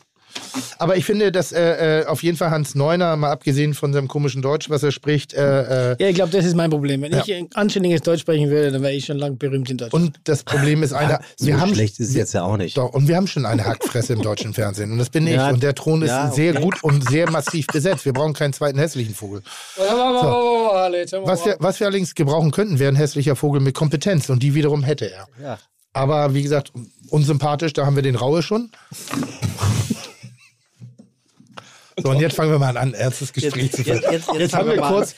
Aber 0.77 0.97
ich 0.97 1.05
finde, 1.05 1.31
dass 1.31 1.51
äh, 1.51 2.01
äh, 2.01 2.05
auf 2.05 2.23
jeden 2.23 2.37
Fall 2.37 2.49
Hans 2.51 2.75
Neuner, 2.75 3.15
mal 3.15 3.31
abgesehen 3.31 3.73
von 3.73 3.93
seinem 3.93 4.07
komischen 4.07 4.41
Deutsch, 4.41 4.69
was 4.69 4.83
er 4.83 4.91
spricht, 4.91 5.33
äh, 5.33 5.91
äh, 5.93 5.95
Ja, 5.99 6.07
ich 6.09 6.15
glaube, 6.15 6.31
das 6.31 6.45
ist 6.45 6.55
mein 6.55 6.69
Problem. 6.69 7.01
Wenn 7.01 7.11
Ja. 7.11 7.21
ich 7.25 7.33
ein 7.33 7.47
anständiges 7.53 8.01
Deutsch 8.01 8.21
sprechen 8.21 8.49
würde, 8.49 8.71
dann 8.71 8.81
wäre 8.81 8.93
ich 8.93 9.05
schon 9.05 9.17
lang 9.17 9.37
berühmt 9.37 9.69
in 9.69 9.77
Deutschland. 9.77 10.05
und 10.05 10.19
das 10.23 10.43
Problem 10.43 10.83
ist 10.83 10.93
einer, 10.93 11.19
so 11.37 11.45
wir 11.47 11.59
haben 11.59 11.73
schlecht 11.73 11.99
ist 11.99 12.09
es 12.09 12.15
jetzt 12.15 12.33
ja 12.33 12.43
auch 12.43 12.57
nicht. 12.57 12.77
Doch, 12.77 12.93
und 12.93 13.07
wir 13.07 13.15
haben 13.15 13.27
schon 13.27 13.45
eine 13.45 13.65
Hackfresse 13.65 14.13
im 14.13 14.21
deutschen 14.21 14.53
Fernsehen. 14.53 14.91
Und 14.91 14.97
das 14.97 15.09
bin 15.09 15.27
ich. 15.27 15.35
Ja. 15.35 15.49
Und 15.49 15.61
der 15.63 15.75
Thron 15.75 16.01
ist 16.01 16.09
Ja, 16.09 16.31
sehr 16.31 16.53
okay. 16.53 16.63
gut 16.63 16.83
und 16.83 17.07
sehr 17.09 17.29
massiv 17.29 17.67
besetzt. 17.67 18.05
Wir 18.05 18.13
brauchen 18.13 18.33
keinen 18.33 18.53
zweiten 18.53 18.79
hässlichen 18.79 19.13
Vogel. 19.15 19.41
Was 19.77 21.45
wir, 21.45 21.55
was 21.59 21.79
wir 21.79 21.87
allerdings 21.87 22.15
gebrauchen 22.15 22.51
könnten, 22.51 22.79
wäre 22.79 22.91
ein 22.91 22.95
hässlicher 22.95 23.35
Vogel 23.35 23.61
mit 23.61 23.75
Kompetenz. 23.75 24.29
Und 24.29 24.41
die 24.43 24.53
wiederum 24.55 24.83
hätte 24.83 25.11
er. 25.11 25.27
Ja. 25.41 25.59
Aber 25.93 26.33
wie 26.33 26.41
gesagt, 26.41 26.71
unsympathisch, 27.09 27.73
da 27.73 27.85
haben 27.85 27.95
wir 27.95 28.03
den 28.03 28.15
Raue 28.15 28.41
schon. 28.41 28.71
So, 32.03 32.09
und 32.09 32.19
jetzt 32.19 32.35
fangen 32.35 32.51
wir 32.51 32.59
mal 32.59 32.75
an, 32.77 32.93
ernstes 32.93 33.31
Gespräch 33.33 33.71
zu 33.71 33.83
führen. 33.83 34.01
Jetzt 34.37 34.53
haben 34.55 34.69
wir 34.69 34.77
kurz 34.77 35.15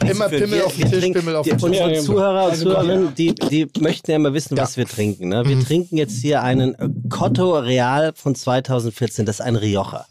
immer. 0.00 0.28
Pimmel 0.28 0.62
auf 0.62 0.74
den 0.76 0.90
Tisch, 0.90 1.00
trinken- 1.00 1.20
Pimmel 1.20 1.36
auf 1.36 1.44
die, 1.44 1.50
den 1.50 1.58
Tisch. 1.58 1.64
Unsere 1.68 1.88
Ja, 1.90 1.94
ja. 1.96 2.02
Zuhörer 2.02 2.44
und 2.44 2.50
Also, 2.50 2.62
Zuhörerinnen, 2.64 3.14
die, 3.14 3.34
die 3.34 3.68
möchten 3.80 4.10
ja 4.10 4.16
immer 4.16 4.32
wissen, 4.34 4.56
was 4.56 4.76
wir 4.76 4.86
trinken. 4.86 5.28
Ne? 5.28 5.44
Wir 5.46 5.58
trinken 5.64 5.96
jetzt 5.96 6.20
hier 6.20 6.42
einen 6.42 7.08
Cotto 7.08 7.58
Real 7.58 8.12
von 8.14 8.34
2014. 8.34 9.26
Das 9.26 9.36
ist 9.36 9.40
ein 9.40 9.56
Rioja. 9.56 10.06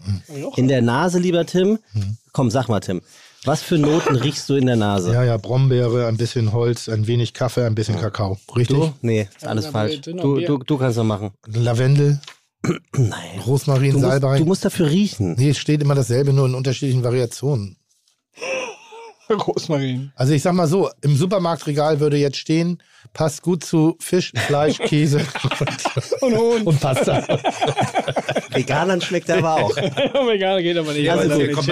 In 0.55 0.67
der 0.67 0.81
Nase, 0.81 1.19
lieber 1.19 1.45
Tim. 1.45 1.79
Komm, 2.33 2.49
sag 2.51 2.67
mal, 2.69 2.79
Tim. 2.79 3.01
Was 3.43 3.63
für 3.63 3.77
Noten 3.79 4.15
riechst 4.17 4.47
du 4.49 4.55
in 4.55 4.67
der 4.67 4.75
Nase? 4.75 5.13
Ja, 5.13 5.23
ja, 5.23 5.37
Brombeere, 5.37 6.05
ein 6.07 6.15
bisschen 6.17 6.53
Holz, 6.53 6.87
ein 6.87 7.07
wenig 7.07 7.33
Kaffee, 7.33 7.65
ein 7.65 7.73
bisschen 7.73 7.99
Kakao. 7.99 8.37
Richtig? 8.55 8.77
Du? 8.77 8.93
Nee, 9.01 9.27
ist 9.35 9.47
alles 9.47 9.65
Ja, 9.65 9.71
falsch. 9.71 10.01
Du, 10.01 10.39
du, 10.39 10.57
du 10.59 10.77
kannst 10.77 10.97
doch 10.99 11.03
machen. 11.03 11.31
Lavendel, 11.47 12.19
Nein. 12.95 13.39
Rosmarin, 13.45 13.91
Du 13.93 13.97
musst, 13.99 14.09
Salbei. 14.09 14.37
du 14.37 14.45
musst 14.45 14.65
dafür 14.65 14.89
riechen. 14.89 15.33
nee, 15.37 15.49
es 15.49 15.57
steht 15.57 15.81
immer 15.81 15.95
dasselbe, 15.95 16.31
nur 16.33 16.45
in 16.47 16.53
unterschiedlichen 16.55 17.03
Variationen. 17.03 17.77
Rosmarin. 19.29 20.11
Also 20.15 20.33
ich 20.33 20.41
sag 20.41 20.53
mal 20.53 20.67
so, 20.67 20.89
im 21.01 21.15
Supermarktregal 21.15 21.99
würde 22.01 22.17
jetzt 22.17 22.37
stehen, 22.37 22.83
passt 23.13 23.41
gut 23.41 23.63
zu 23.63 23.95
Fisch, 23.99 24.33
Fleisch, 24.35 24.77
Käse 24.77 25.25
Und 26.21 26.35
Hohn. 26.37 26.61
und 26.65 26.79
Pasta. 26.81 27.23
Veganern 28.51 29.01
schmeckt 29.01 29.29
er 29.29 29.37
aber 29.37 29.55
auch. 29.55 29.75
oh 30.13 30.23
mein 30.25 30.39
Gott, 30.39 30.59
geht 30.59 30.77
aber 30.77 30.93
nicht. 30.93 31.09
Also 31.09 31.29
weil 31.29 31.39
da 31.39 31.45
gut, 31.53 31.65
komm, 31.65 31.69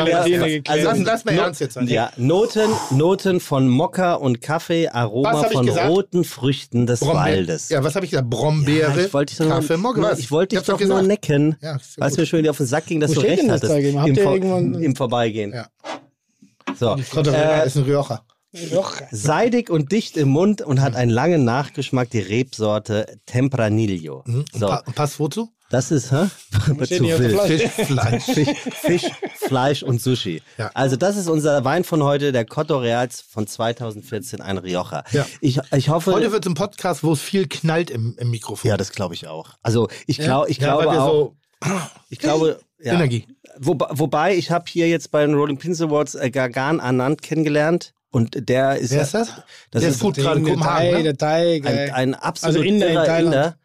also- 0.67 0.87
lass, 0.87 0.99
lass 0.99 1.25
mal 1.25 1.33
ernst 1.35 1.61
jetzt 1.61 1.73
sein. 1.73 1.87
Ja, 1.87 2.11
Noten, 2.17 2.69
Noten 2.91 3.39
von 3.39 3.67
Mokka 3.67 4.13
und 4.15 4.41
Kaffee, 4.41 4.87
Aroma 4.89 5.43
von 5.43 5.65
gesagt? 5.65 5.89
roten 5.89 6.23
Früchten 6.23 6.85
des 6.85 7.01
Brombeer- 7.01 7.15
Waldes. 7.15 7.69
Ja, 7.69 7.83
was 7.83 7.95
habe 7.95 8.05
ich 8.05 8.11
gesagt? 8.11 8.29
Brombeere, 8.29 8.97
Ja, 8.97 9.05
ich 9.05 9.13
wollte 9.13 9.35
dich 9.35 9.37
doch 9.45 9.49
Kaffee, 9.49 9.77
was? 9.81 10.19
ich 10.19 10.31
wollte 10.31 10.55
dich 10.55 10.69
hab's 10.69 10.79
doch 10.79 10.87
nur 10.87 11.01
necken. 11.01 11.57
Ja, 11.61 11.73
ja 11.73 11.79
weißt 11.97 12.17
du, 12.17 12.25
schon 12.25 12.39
wieder 12.39 12.51
auf 12.51 12.57
den 12.57 12.65
Sack 12.65 12.85
ging, 12.87 12.99
dass 12.99 13.11
Wo 13.11 13.21
du 13.21 13.27
recht 13.27 13.49
hattest. 13.49 13.73
Im, 13.73 14.05
ihr 14.05 14.15
Vor 14.23 14.33
irgendwann- 14.33 14.75
Im 14.81 14.95
Vorbeigehen. 14.95 15.53
Ja. 15.53 15.67
So. 16.79 16.95
Äh, 16.95 17.67
ist 17.67 17.75
ein 17.77 17.83
Rioja. 17.83 18.21
Doch. 18.73 18.93
seidig 19.11 19.69
und 19.69 19.91
dicht 19.91 20.17
im 20.17 20.29
Mund 20.29 20.63
und 20.63 20.81
hat 20.81 20.95
einen 20.95 21.11
langen 21.11 21.43
Nachgeschmack, 21.43 22.09
die 22.09 22.19
Rebsorte 22.19 23.19
Tempranillo. 23.27 24.23
Mhm. 24.25 24.39
Und 24.53 24.59
So, 24.59 24.67
pa 24.67 24.83
passt 24.95 25.19
wozu? 25.19 25.49
Das 25.69 25.91
ist, 25.91 26.11
hä? 26.11 26.27
Zu 26.67 26.79
wild. 26.79 27.31
Flasche. 27.31 27.57
Fisch, 27.59 27.85
Fleisch. 27.87 28.23
Fisch, 28.81 29.03
Fleisch 29.35 29.83
und 29.83 30.01
Sushi. 30.01 30.41
Ja. 30.57 30.71
Also 30.73 30.95
das 30.95 31.15
ist 31.15 31.27
unser 31.27 31.63
Wein 31.63 31.83
von 31.83 32.03
heute, 32.03 32.31
der 32.31 32.45
Cotto 32.45 32.77
Reals 32.79 33.21
von 33.21 33.45
2014, 33.45 34.41
ein 34.41 34.57
Rioja. 34.57 35.03
Ja. 35.11 35.25
Ich, 35.41 35.59
ich 35.75 35.89
hoffe... 35.89 36.11
Heute 36.13 36.31
wird 36.31 36.45
es 36.45 36.49
ein 36.51 36.55
Podcast, 36.55 37.03
wo 37.03 37.13
es 37.13 37.21
viel 37.21 37.47
knallt 37.47 37.91
im, 37.91 38.15
im 38.17 38.31
Mikrofon. 38.31 38.67
ja, 38.69 38.77
das 38.77 38.91
glaube 38.91 39.13
ich 39.13 39.27
auch. 39.27 39.51
Also 39.61 39.89
ich, 40.07 40.17
glaub, 40.17 40.49
ich 40.49 40.57
Ja, 40.57 40.73
glaube 40.73 40.87
weil 40.87 40.95
wir 40.95 41.03
auch... 41.03 41.11
so 41.11 41.35
ich 42.09 42.19
glaube... 42.19 42.59
Ja. 42.81 42.93
Energie. 42.93 43.27
Wobei, 43.57 43.87
wobei 43.89 44.35
ich 44.37 44.51
habe 44.51 44.63
hier 44.69 44.87
jetzt 44.87 45.11
bei 45.11 45.25
den 45.25 45.35
Rolling 45.35 45.57
Pins 45.57 45.81
Awards 45.81 46.15
äh, 46.15 46.31
Gagan 46.31 46.79
Anand 46.79 47.21
kennengelernt 47.21 47.93
und 48.09 48.47
der 48.47 48.77
ist... 48.77 48.91
Wer 48.91 49.01
ist 49.01 49.13
das? 49.13 49.33
Das 49.69 49.81
Der 49.81 49.89
ist 49.89 49.95
ist 49.97 50.01
gut 50.01 50.15
gerade 50.15 50.39
in 50.39 50.45
Der 50.45 50.53
Kopenhagen, 50.53 51.03
ne? 51.03 51.17
Thai, 51.17 51.61
ein, 51.65 51.91
ein 51.91 52.15
absolut 52.15 52.55
Also 52.55 52.65
Inder. 52.65 53.57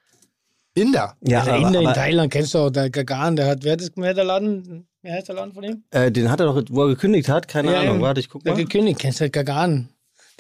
Inder. 0.75 1.17
Ja, 1.23 1.45
der 1.45 1.55
aber, 1.55 1.67
Inder 1.67 1.81
in 1.81 1.87
aber, 1.87 1.95
Thailand 1.95 2.33
kennst 2.33 2.55
du 2.55 2.59
auch, 2.59 2.71
der 2.71 2.91
Gagan, 2.91 3.37
der 3.37 3.47
hat, 3.47 3.63
wer, 3.65 3.73
hat 3.73 3.81
das, 3.81 3.91
wer 3.95 4.11
hat 4.11 4.17
der 4.17 4.25
Laden, 4.25 4.87
wer 5.03 5.15
heißt 5.15 5.29
der 5.29 5.37
Laden 5.37 5.53
von 5.53 5.63
ihm? 5.65 5.85
äh, 5.91 6.11
den 6.11 6.31
hat 6.31 6.41
er 6.41 6.47
doch, 6.47 6.63
wo 6.71 6.83
er 6.83 6.89
gekündigt 6.89 7.29
hat, 7.29 7.47
keine 7.49 7.73
Ja, 7.73 7.81
Ahnung. 7.81 8.01
Warte, 8.01 8.21
ich 8.21 8.29
guck 8.29 8.43
Der 8.45 8.55
mal. 8.55 8.59
gekündigt, 8.63 8.99
kennst 8.99 9.21
du 9.21 9.31
Gagan? 9.31 9.89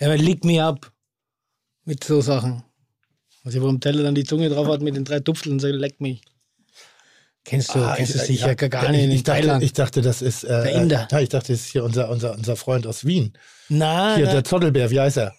Der 0.01 0.17
liegt 0.17 0.45
mir 0.45 0.65
ab 0.65 0.91
mit 1.85 2.03
so 2.03 2.21
Sachen. 2.21 2.65
Also 3.45 3.61
wo 3.63 3.69
am 3.69 3.79
Teller 3.81 4.03
dann 4.03 4.15
die 4.15 4.25
Zunge 4.25 4.49
drauf 4.49 4.67
hat 4.69 4.81
mit 4.81 4.97
den 4.97 5.05
drei 5.05 5.21
Tupfeln 5.21 5.53
und 5.55 5.61
sagt, 5.61 5.75
leck 5.75 6.01
mich. 6.01 6.23
Kennst 7.45 7.75
du, 7.75 7.79
Ah, 7.79 7.95
kennst 7.95 8.15
du 8.15 8.19
ich- 8.21 8.25
sicher 8.25 8.49
ja, 8.49 8.55
Gagan 8.55 8.95
ich, 8.95 9.03
in 9.05 9.11
ich, 9.11 9.23
dachte, 9.23 9.41
Thailand? 9.43 9.63
ich 9.63 9.73
dachte, 9.75 10.01
das 10.01 10.23
ist. 10.23 10.45
Äh, 10.45 10.49
Der 10.49 10.73
Inder. 10.73 11.09
Äh, 11.13 11.23
ich 11.23 11.29
dachte, 11.29 11.53
das 11.53 11.61
ist 11.61 11.67
hier 11.67 11.85
unser, 11.85 12.09
unser, 12.09 12.35
unser 12.35 12.57
Freund 12.57 12.87
aus 12.87 13.05
Wien. 13.05 13.35
Na, 13.69 14.17
Hier, 14.17 14.25
na. 14.25 14.33
der 14.33 14.45
Zottelbär, 14.45 14.91
wie 14.91 14.99
heißt 14.99 15.19
er? 15.19 15.35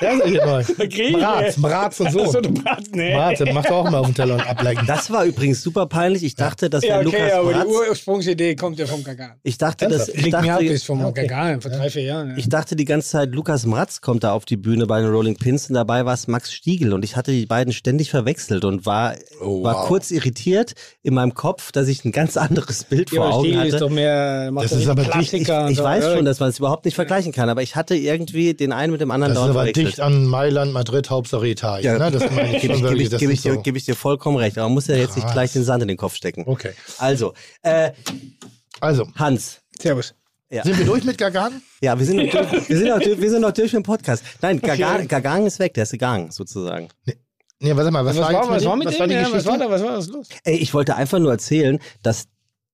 Wer 0.00 0.12
ist 0.14 0.24
hier 0.24 0.44
neu? 0.46 0.64
Grieche. 0.64 1.16
Mraz, 1.16 1.56
Mraz 1.56 2.00
und 2.00 2.10
so. 2.12 2.22
Achso, 2.24 2.40
du 2.40 2.52
Bratz, 2.52 2.86
nee. 2.92 3.14
Macht 3.52 3.70
auch 3.70 3.88
mal 3.90 3.98
auf 3.98 4.06
den 4.06 4.14
Teller 4.14 4.34
und 4.34 4.46
ablecken. 4.46 4.86
Das 4.86 5.10
war 5.10 5.24
übrigens 5.24 5.62
super 5.62 5.86
peinlich. 5.86 6.24
Ich 6.24 6.34
dachte, 6.34 6.68
das 6.68 6.82
Ja, 6.84 6.98
wäre 6.98 7.06
okay, 7.08 7.16
Lukas 7.18 7.32
aber 7.32 7.48
die 7.52 7.58
Bratz. 7.60 7.88
Ursprungsidee 7.90 8.56
kommt 8.56 8.78
ja 8.78 8.86
vom 8.86 9.04
Gagan. 9.04 9.32
Ich 9.42 9.56
dachte, 9.58 9.86
das, 9.88 10.08
ich, 10.08 10.16
Liegt 10.24 10.32
mir 10.42 10.52
ab, 10.52 10.58
dachte, 10.60 10.64
ist 10.72 10.84
vom 10.86 11.14
Gagan, 11.14 11.60
vor 11.60 11.70
drei, 11.70 11.90
vier 11.90 12.02
Jahren. 12.02 12.30
Ja. 12.30 12.36
ich 12.36 12.48
dachte 12.48 12.74
die 12.76 12.84
ganze 12.84 13.08
Zeit, 13.10 13.32
Lukas 13.34 13.66
Mratz 13.66 14.00
kommt 14.00 14.24
da 14.24 14.32
auf 14.32 14.44
die 14.44 14.56
Bühne 14.56 14.86
bei 14.86 15.00
den 15.00 15.10
Rolling 15.10 15.36
Pins 15.36 15.68
und 15.68 15.74
dabei 15.74 16.04
war 16.04 16.14
es 16.14 16.26
Max 16.26 16.52
Stiegel 16.52 16.92
und 16.92 17.04
ich 17.04 17.16
hatte 17.16 17.30
die 17.30 17.46
beiden 17.46 17.72
ständig 17.72 18.10
verwechselt 18.10 18.64
und 18.64 18.86
war, 18.86 19.14
Oh, 19.40 19.62
war 19.62 19.74
wow. 19.74 19.86
kurz 19.86 20.10
irritiert 20.10 20.74
in 21.02 21.14
meinem 21.14 21.34
Kopf, 21.34 21.70
dass 21.72 21.88
ich 21.88 22.04
ein 22.04 22.12
ganz 22.12 22.36
anderes 22.36 22.84
Bild 22.84 23.10
ja, 23.12 23.22
vor 23.22 23.32
Augen 23.34 23.44
Stiegel 23.46 23.66
ist 23.66 23.72
hatte. 23.74 23.84
doch 23.84 23.90
mehr, 23.90 24.50
macht 24.52 24.64
Das 24.64 24.72
doch 24.72 24.78
ist 24.80 24.88
aber. 24.88 25.02
Ich, 25.02 25.08
Klassiker. 25.10 25.64
und 25.66 25.70
ich 25.72 25.78
so. 25.78 25.84
weiß 25.84 26.04
Ja, 26.04 26.16
schon, 26.16 26.24
dass 26.24 26.40
man 26.40 26.48
es 26.50 26.58
überhaupt 26.58 26.84
nicht 26.84 26.94
vergleichen 26.94 27.32
kann, 27.32 27.48
aber 27.48 27.62
ich 27.62 27.76
hatte 27.76 27.94
irgendwie 27.94 28.54
den 28.54 28.72
einen 28.72 28.92
mit 28.92 29.00
dem 29.00 29.10
anderen 29.10 29.34
Das 29.34 29.42
ist 29.42 29.46
dauernd 29.54 29.58
aber. 29.58 29.72
Nicht 29.84 30.00
an 30.00 30.26
Mailand, 30.26 30.72
Madrid, 30.72 31.10
Hauptsache 31.10 31.46
Italien. 31.46 31.84
Ja. 31.84 31.98
Ne? 31.98 32.10
Das 32.10 32.30
meine 32.30 32.56
ich 32.56 32.62
Gebe 32.62 32.74
schon 32.76 32.96
ich, 32.96 33.10
geb 33.10 33.20
wirklich. 33.20 33.32
ich, 33.32 33.40
so. 33.52 33.60
geb 33.60 33.76
ich 33.76 33.84
dir 33.84 33.94
vollkommen 33.94 34.36
recht. 34.36 34.58
Aber 34.58 34.68
man 34.68 34.74
muss 34.74 34.86
ja 34.86 34.96
jetzt 34.96 35.16
nicht 35.16 35.30
gleich 35.32 35.52
den 35.52 35.64
Sand 35.64 35.82
in 35.82 35.88
den 35.88 35.96
Kopf 35.96 36.14
stecken. 36.14 36.44
Okay. 36.46 36.72
Also, 36.98 37.34
äh, 37.62 37.92
Also, 38.80 39.08
Hans. 39.16 39.60
Servus. 39.78 40.14
sind 40.50 40.78
wir 40.78 40.84
durch 40.86 41.04
mit 41.04 41.18
Gagan? 41.18 41.62
Ja, 41.80 41.98
wir 41.98 42.06
sind, 42.06 42.16
noch 42.16 42.30
durch, 42.30 42.68
wir, 42.68 42.78
sind 42.78 42.88
noch 42.88 43.00
durch, 43.00 43.20
wir 43.20 43.30
sind 43.30 43.40
noch 43.42 43.52
durch 43.52 43.72
mit 43.72 43.82
dem 43.82 43.86
Podcast. 43.86 44.24
Nein, 44.40 44.60
Gagan, 44.60 45.08
Gagan 45.08 45.46
ist 45.46 45.58
weg, 45.58 45.74
der 45.74 45.82
ist 45.84 45.92
gegangen, 45.92 46.30
sozusagen. 46.30 46.88
Nee, 47.60 47.74
warte 47.76 47.90
mal, 47.90 48.04
was, 48.04 48.16
Was 48.16 48.32
war, 48.32 48.32
war, 48.34 48.50
was 48.50 48.64
war 48.64 48.76
mit 48.76 48.86
was 48.88 48.94
dem? 48.96 49.00
war 49.00 49.08
Ja, 49.08 49.32
was 49.32 49.46
war 49.46 49.58
da? 49.58 49.70
Was 49.70 49.82
war 49.82 49.92
das 49.92 50.08
los? 50.08 50.28
Ey, 50.44 50.56
ich 50.56 50.74
wollte 50.74 50.96
einfach 50.96 51.18
nur 51.18 51.32
erzählen, 51.32 51.78
dass 52.02 52.26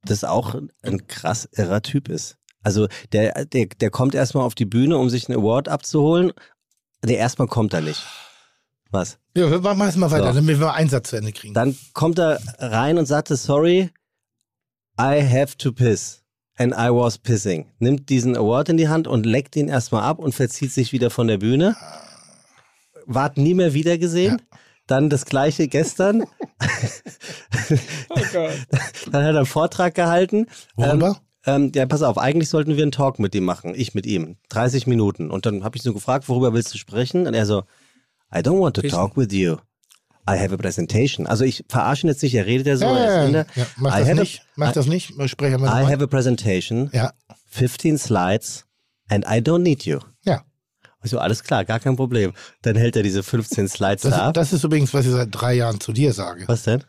das 0.04 0.24
auch 0.24 0.56
ein 0.82 1.06
krass 1.06 1.48
irrer 1.52 1.82
Typ 1.82 2.08
ist. 2.08 2.36
Also 2.62 2.88
der, 3.12 3.44
der, 3.46 3.66
der 3.66 3.90
kommt 3.90 4.14
erstmal 4.14 4.44
auf 4.44 4.54
die 4.54 4.66
Bühne, 4.66 4.98
um 4.98 5.08
sich 5.08 5.28
einen 5.28 5.38
Award 5.38 5.68
abzuholen. 5.68 6.32
Der 7.05 7.18
erstmal 7.18 7.48
kommt 7.48 7.72
er 7.72 7.80
nicht. 7.80 8.03
Was? 8.90 9.18
Ja, 9.36 9.51
wir 9.51 9.61
machen 9.61 9.88
es 9.88 9.96
mal 9.96 10.11
weiter, 10.11 10.28
So. 10.28 10.40
damit 10.40 10.59
wir 10.59 10.74
einen 10.74 10.90
Satz 10.90 11.11
zu 11.11 11.16
Ende 11.16 11.32
kriegen. 11.32 11.55
Dann 11.55 11.76
kommt 11.92 12.18
er 12.18 12.40
rein 12.59 12.98
und 12.98 13.07
sagte, 13.07 13.36
sorry, 13.36 13.90
I 15.01 15.22
have 15.22 15.57
to 15.59 15.72
piss. 15.72 16.22
And 16.57 16.74
I 16.74 16.90
was 16.90 17.16
pissing. 17.16 17.70
Nimmt 17.78 18.09
diesen 18.11 18.36
Award 18.36 18.68
in 18.68 18.76
die 18.76 18.88
Hand 18.88 19.07
und 19.09 19.24
leckt 19.24 19.57
ihn 19.57 19.68
erstmal 19.68 20.03
ab 20.03 20.18
und 20.18 20.34
verzieht 20.34 20.72
sich 20.72 20.92
wieder 20.92 21.09
von 21.09 21.26
der 21.28 21.38
Bühne. 21.38 21.74
Ward 23.07 23.38
nie 23.38 23.55
mehr 23.55 23.72
wiedergesehen. 23.72 24.42
Dann 24.86 25.09
das 25.09 25.24
gleiche 25.24 25.68
gestern. 25.68 26.24
Oh 28.11 28.20
Gott. 28.32 28.53
Dann 29.12 29.24
hat 29.24 29.32
er 29.34 29.36
einen 29.38 29.46
Vortrag 29.46 29.94
gehalten. 29.94 30.46
Worüber? 30.74 31.09
Ähm, 31.09 31.16
ja, 31.47 31.86
pass 31.86 32.03
auf, 32.03 32.18
eigentlich 32.18 32.49
sollten 32.51 32.76
wir 32.76 32.82
einen 32.82 32.93
Talk 32.93 33.18
mit 33.18 33.34
ihm 33.34 33.45
machen, 33.45 33.74
ich 33.74 33.95
mit 33.95 34.07
ihm, 34.07 34.36
30 34.51 34.86
Minuten. 34.86 35.30
Und 35.30 35.47
dann 35.47 35.64
habe 35.64 35.76
ich 35.76 35.82
so 35.82 35.95
gefragt, 35.95 36.28
worüber 36.28 36.53
willst 36.53 36.72
du 36.74 36.78
sprechen? 36.78 37.26
Und 37.26 37.34
er 37.34 37.47
so, 37.47 37.61
I 38.34 38.38
don't 38.38 38.61
want 38.61 38.76
to 38.76 38.82
talk 38.82 39.16
with 39.16 39.32
you. 39.32 39.57
I 40.28 40.38
have 40.38 40.53
a 40.53 40.57
presentation. 40.59 41.26
Also 41.26 41.45
ich 41.45 41.64
verarsche 41.68 42.07
jetzt 42.07 42.22
nicht, 42.22 42.34
er 42.34 42.47
redet 42.47 42.66
ja 42.66 42.76
so. 42.76 42.84
ja, 42.84 43.24
ist 43.24 43.32
ja, 43.32 43.41
ja. 43.41 43.47
ja, 43.57 43.66
mach 43.78 43.99
das 43.99 44.14
nicht. 44.18 44.43
Mach 44.55 44.70
I, 44.70 44.74
das 44.74 44.86
nicht. 44.86 45.07
Sprechen 45.30 45.61
wir 45.61 45.66
I 45.66 45.70
nochmal. 45.70 45.86
have 45.91 46.05
a 46.05 46.07
presentation, 46.07 46.91
Ja, 46.93 47.12
15 47.49 47.97
Slides 47.99 48.66
and 49.09 49.24
I 49.24 49.38
don't 49.38 49.61
need 49.61 49.84
you. 49.86 49.99
ja. 50.24 50.43
Ich 51.03 51.11
so, 51.11 51.18
alles 51.18 51.43
klar, 51.43 51.64
gar 51.64 51.80
kein 51.80 51.97
Problem. 51.97 52.34
Dann 52.61 52.76
hält 52.76 52.95
er 52.95 53.03
diese 53.03 53.22
15 53.22 53.68
Slides 53.68 54.03
Das, 54.03 54.11
da 54.12 54.28
ab. 54.28 54.34
das 54.34 54.53
ist 54.53 54.62
übrigens, 54.62 54.93
was 54.93 55.07
ich 55.07 55.12
seit 55.12 55.28
drei 55.32 55.55
Jahren 55.55 55.80
zu 55.80 55.95
dir 55.95 56.12
sage. 56.12 56.45
Was 56.47 56.64
denn? 56.64 56.84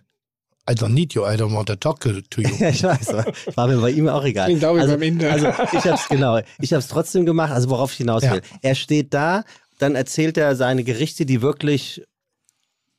I 0.69 0.73
don't 0.73 0.93
need 0.93 1.13
you, 1.13 1.25
I 1.25 1.35
don't 1.35 1.53
want 1.53 1.67
to 1.67 1.75
talk 1.75 1.99
to 2.01 2.09
you. 2.09 2.49
Ja, 2.59 2.69
ich 2.69 2.83
weiß, 2.83 3.13
war 3.55 3.67
mir 3.67 3.77
bei 3.77 3.91
ihm 3.91 4.07
auch 4.07 4.23
egal. 4.23 4.51
Auch 4.63 4.75
wie 4.75 4.79
also, 4.79 4.93
beim 4.93 5.01
Inder. 5.01 5.31
also 5.31 5.47
ich 5.47 5.85
hab's 5.85 6.07
genau, 6.07 6.39
ich 6.59 6.73
hab's 6.73 6.87
trotzdem 6.87 7.25
gemacht, 7.25 7.51
also 7.51 7.69
worauf 7.69 7.91
ich 7.91 7.97
hinaus 7.97 8.21
will. 8.23 8.41
Ja. 8.43 8.57
Er 8.61 8.75
steht 8.75 9.13
da, 9.13 9.43
dann 9.79 9.95
erzählt 9.95 10.37
er 10.37 10.55
seine 10.55 10.83
Gerichte, 10.83 11.25
die 11.25 11.41
wirklich 11.41 12.03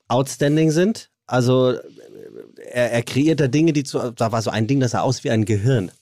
outstanding 0.08 0.72
sind. 0.72 1.10
Also 1.26 1.78
er, 2.70 2.92
er 2.92 3.02
kreiert 3.02 3.40
da 3.40 3.46
Dinge, 3.46 3.72
die 3.72 3.84
zu, 3.84 4.10
da 4.10 4.32
war 4.32 4.42
so 4.42 4.50
ein 4.50 4.66
Ding, 4.66 4.80
das 4.80 4.90
sah 4.90 5.00
aus 5.00 5.22
wie 5.22 5.30
ein 5.30 5.44
Gehirn. 5.44 5.92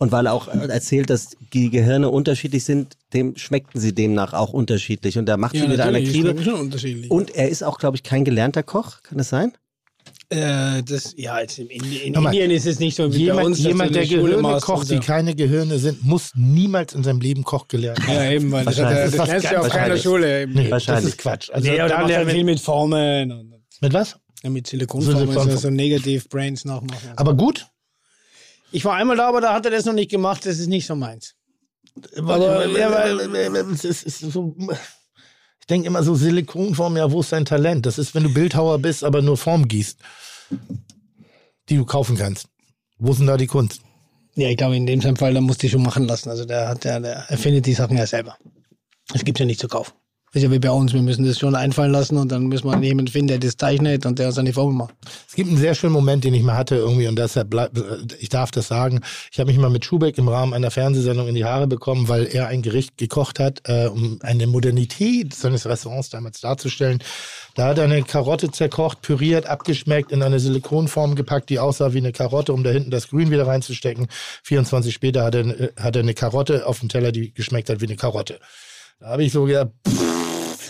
Und 0.00 0.12
weil 0.12 0.26
er 0.26 0.32
auch 0.32 0.46
erzählt, 0.48 1.10
dass 1.10 1.36
die 1.52 1.70
Gehirne 1.70 2.08
unterschiedlich 2.08 2.64
sind, 2.64 2.96
dem 3.12 3.36
schmeckten 3.36 3.80
sie 3.80 3.92
demnach 3.92 4.32
auch 4.32 4.52
unterschiedlich. 4.52 5.18
Und 5.18 5.28
er 5.28 5.36
macht 5.36 5.56
Ja, 5.56 5.62
sie 5.62 5.68
mit 5.68 5.80
einer 5.80 5.98
unterschiedlich. 6.60 7.10
Und 7.10 7.34
er 7.34 7.48
ist 7.48 7.64
auch, 7.64 7.78
glaube 7.78 7.96
ich, 7.96 8.04
kein 8.04 8.24
gelernter 8.24 8.62
Koch. 8.62 9.02
Kann 9.02 9.18
das 9.18 9.28
sein? 9.28 9.52
Äh, 10.30 10.82
das, 10.82 11.14
ja, 11.16 11.38
in, 11.38 11.68
in, 11.68 11.92
in 11.92 12.14
Hör 12.14 12.20
mal, 12.20 12.30
Indien 12.34 12.50
ist 12.50 12.66
es 12.66 12.78
nicht 12.78 12.94
so 12.96 13.04
wie 13.14 13.18
bei 13.18 13.24
Jemand, 13.24 13.46
uns. 13.46 13.58
dass 13.58 13.66
jemand 13.66 13.94
der 13.94 14.06
Gehirne 14.06 14.60
kocht, 14.60 14.90
die 14.90 14.98
keine 14.98 15.34
Gehirne 15.34 15.78
sind, 15.78 16.04
muss 16.04 16.32
niemals 16.34 16.92
in 16.92 17.02
seinem 17.02 17.20
Leben 17.22 17.44
Koch 17.44 17.66
gelernt 17.66 18.00
haben. 18.06 18.12
Ja, 18.14 18.30
eben, 18.30 18.52
weil 18.52 18.66
das, 18.66 18.76
Das 18.76 19.08
ist 19.10 19.18
das 19.18 19.26
lernst 19.28 19.46
du 19.50 19.54
ja 19.54 19.60
auf 19.60 19.68
keiner. 19.70 19.96
Schule. 19.96 20.46
Nee, 20.46 20.64
das 20.64 20.70
Wahrscheinlich. 20.72 21.06
ist 21.14 21.18
Quatsch. 21.18 21.48
Also 21.50 21.70
nee, 21.70 21.78
da 21.78 21.84
aber 21.86 21.94
er 22.02 22.06
lernen- 22.08 22.30
viel 22.30 22.44
mit 22.44 22.60
Formen 22.60 23.32
und 23.32 23.54
mit 23.80 23.92
was? 23.94 24.16
ja, 24.42 24.50
mit 24.50 24.66
Silikonformen, 24.66 25.18
Silikonformen. 25.18 25.56
so, 25.56 25.62
so 25.62 25.70
Negative 25.70 26.28
Brains 26.28 26.64
nachmachen. 26.66 27.10
Aber 27.16 27.32
gut. 27.34 27.66
Ich 28.70 28.84
war 28.84 28.96
einmal 28.96 29.16
da, 29.16 29.28
aber 29.28 29.40
da 29.40 29.54
hat 29.54 29.64
er 29.64 29.70
das 29.70 29.86
noch 29.86 29.94
nicht 29.94 30.10
gemacht, 30.10 30.44
das 30.44 30.58
ist 30.58 30.66
nicht 30.68 30.86
so 30.86 30.94
meins. 30.94 31.34
Aber, 32.16 32.66
ja, 32.68 32.92
weil, 32.92 33.56
es 33.72 33.82
ist, 33.82 34.20
so, 34.20 34.54
denke 35.68 35.86
immer 35.86 36.02
so 36.02 36.14
Silikonform, 36.14 36.96
ja, 36.96 37.10
wo 37.10 37.20
ist 37.20 37.32
dein 37.32 37.44
Talent? 37.44 37.86
Das 37.86 37.98
ist, 37.98 38.14
wenn 38.14 38.22
du 38.22 38.32
Bildhauer 38.32 38.78
bist, 38.78 39.04
aber 39.04 39.22
nur 39.22 39.36
Form 39.36 39.68
gießt, 39.68 39.98
die 41.68 41.76
du 41.76 41.84
kaufen 41.84 42.16
kannst. 42.16 42.48
Wo 42.98 43.12
ist 43.12 43.18
denn 43.18 43.26
da 43.26 43.36
die 43.36 43.46
Kunst? 43.46 43.82
Ja, 44.34 44.48
ich 44.48 44.56
glaube, 44.56 44.76
in 44.76 44.86
dem 44.86 45.16
Fall, 45.16 45.34
da 45.34 45.40
musste 45.40 45.66
ich 45.66 45.72
schon 45.72 45.82
machen 45.82 46.04
lassen. 46.04 46.30
Also 46.30 46.44
der, 46.44 46.74
der, 46.76 47.00
der 47.00 47.14
erfindet 47.28 47.66
die 47.66 47.74
Sachen 47.74 47.96
ja 47.96 48.06
selber. 48.06 48.36
Es 49.12 49.24
gibt 49.24 49.38
ja 49.38 49.46
nicht 49.46 49.60
zu 49.60 49.68
kaufen. 49.68 49.92
Das 50.32 50.42
ist 50.42 50.42
ja 50.42 50.50
wie 50.50 50.58
bei 50.58 50.70
uns, 50.70 50.92
wir 50.92 51.00
müssen 51.00 51.24
das 51.24 51.38
schon 51.38 51.54
einfallen 51.54 51.90
lassen 51.90 52.18
und 52.18 52.30
dann 52.30 52.46
müssen 52.46 52.68
wir 52.68 52.78
jemanden 52.82 53.10
finden, 53.10 53.28
der 53.28 53.38
das 53.38 53.56
zeichnet 53.56 54.04
und 54.04 54.18
der 54.18 54.26
uns 54.26 54.36
dann 54.36 54.44
die 54.44 54.52
Formel 54.52 54.74
macht. 54.74 54.94
Es 55.26 55.34
gibt 55.34 55.48
einen 55.48 55.56
sehr 55.56 55.74
schönen 55.74 55.94
Moment, 55.94 56.22
den 56.24 56.34
ich 56.34 56.42
mal 56.42 56.56
hatte 56.56 56.74
irgendwie 56.74 57.08
und 57.08 57.18
deshalb 57.18 57.48
bleibt, 57.48 57.80
ich 58.18 58.28
darf 58.28 58.50
das 58.50 58.68
sagen. 58.68 59.00
Ich 59.32 59.40
habe 59.40 59.50
mich 59.50 59.58
mal 59.58 59.70
mit 59.70 59.86
Schubeck 59.86 60.18
im 60.18 60.28
Rahmen 60.28 60.52
einer 60.52 60.70
Fernsehsendung 60.70 61.28
in 61.28 61.34
die 61.34 61.46
Haare 61.46 61.66
bekommen, 61.66 62.08
weil 62.08 62.26
er 62.26 62.48
ein 62.48 62.60
Gericht 62.60 62.98
gekocht 62.98 63.38
hat, 63.38 63.62
äh, 63.64 63.86
um 63.86 64.18
eine 64.22 64.46
Modernität 64.46 65.34
seines 65.34 65.64
Restaurants 65.66 66.10
damals 66.10 66.42
darzustellen. 66.42 67.02
Da 67.54 67.68
hat 67.68 67.78
er 67.78 67.84
eine 67.84 68.02
Karotte 68.02 68.50
zerkocht, 68.50 69.00
püriert, 69.00 69.46
abgeschmeckt, 69.46 70.12
in 70.12 70.22
eine 70.22 70.40
Silikonform 70.40 71.14
gepackt, 71.14 71.48
die 71.48 71.58
aussah 71.58 71.94
wie 71.94 71.98
eine 71.98 72.12
Karotte, 72.12 72.52
um 72.52 72.64
da 72.64 72.70
hinten 72.70 72.90
das 72.90 73.08
Grün 73.08 73.30
wieder 73.30 73.46
reinzustecken. 73.46 74.08
24 74.44 74.92
später 74.92 75.24
hat 75.24 75.34
er, 75.34 75.46
äh, 75.46 75.72
hat 75.76 75.96
er 75.96 76.02
eine 76.02 76.14
Karotte 76.14 76.66
auf 76.66 76.80
dem 76.80 76.90
Teller, 76.90 77.12
die 77.12 77.32
geschmeckt 77.32 77.70
hat 77.70 77.80
wie 77.80 77.86
eine 77.86 77.96
Karotte. 77.96 78.38
Da 79.00 79.08
habe 79.08 79.24
ich 79.24 79.32
so 79.32 79.44
gedacht, 79.44 79.70
pff, 79.88 80.17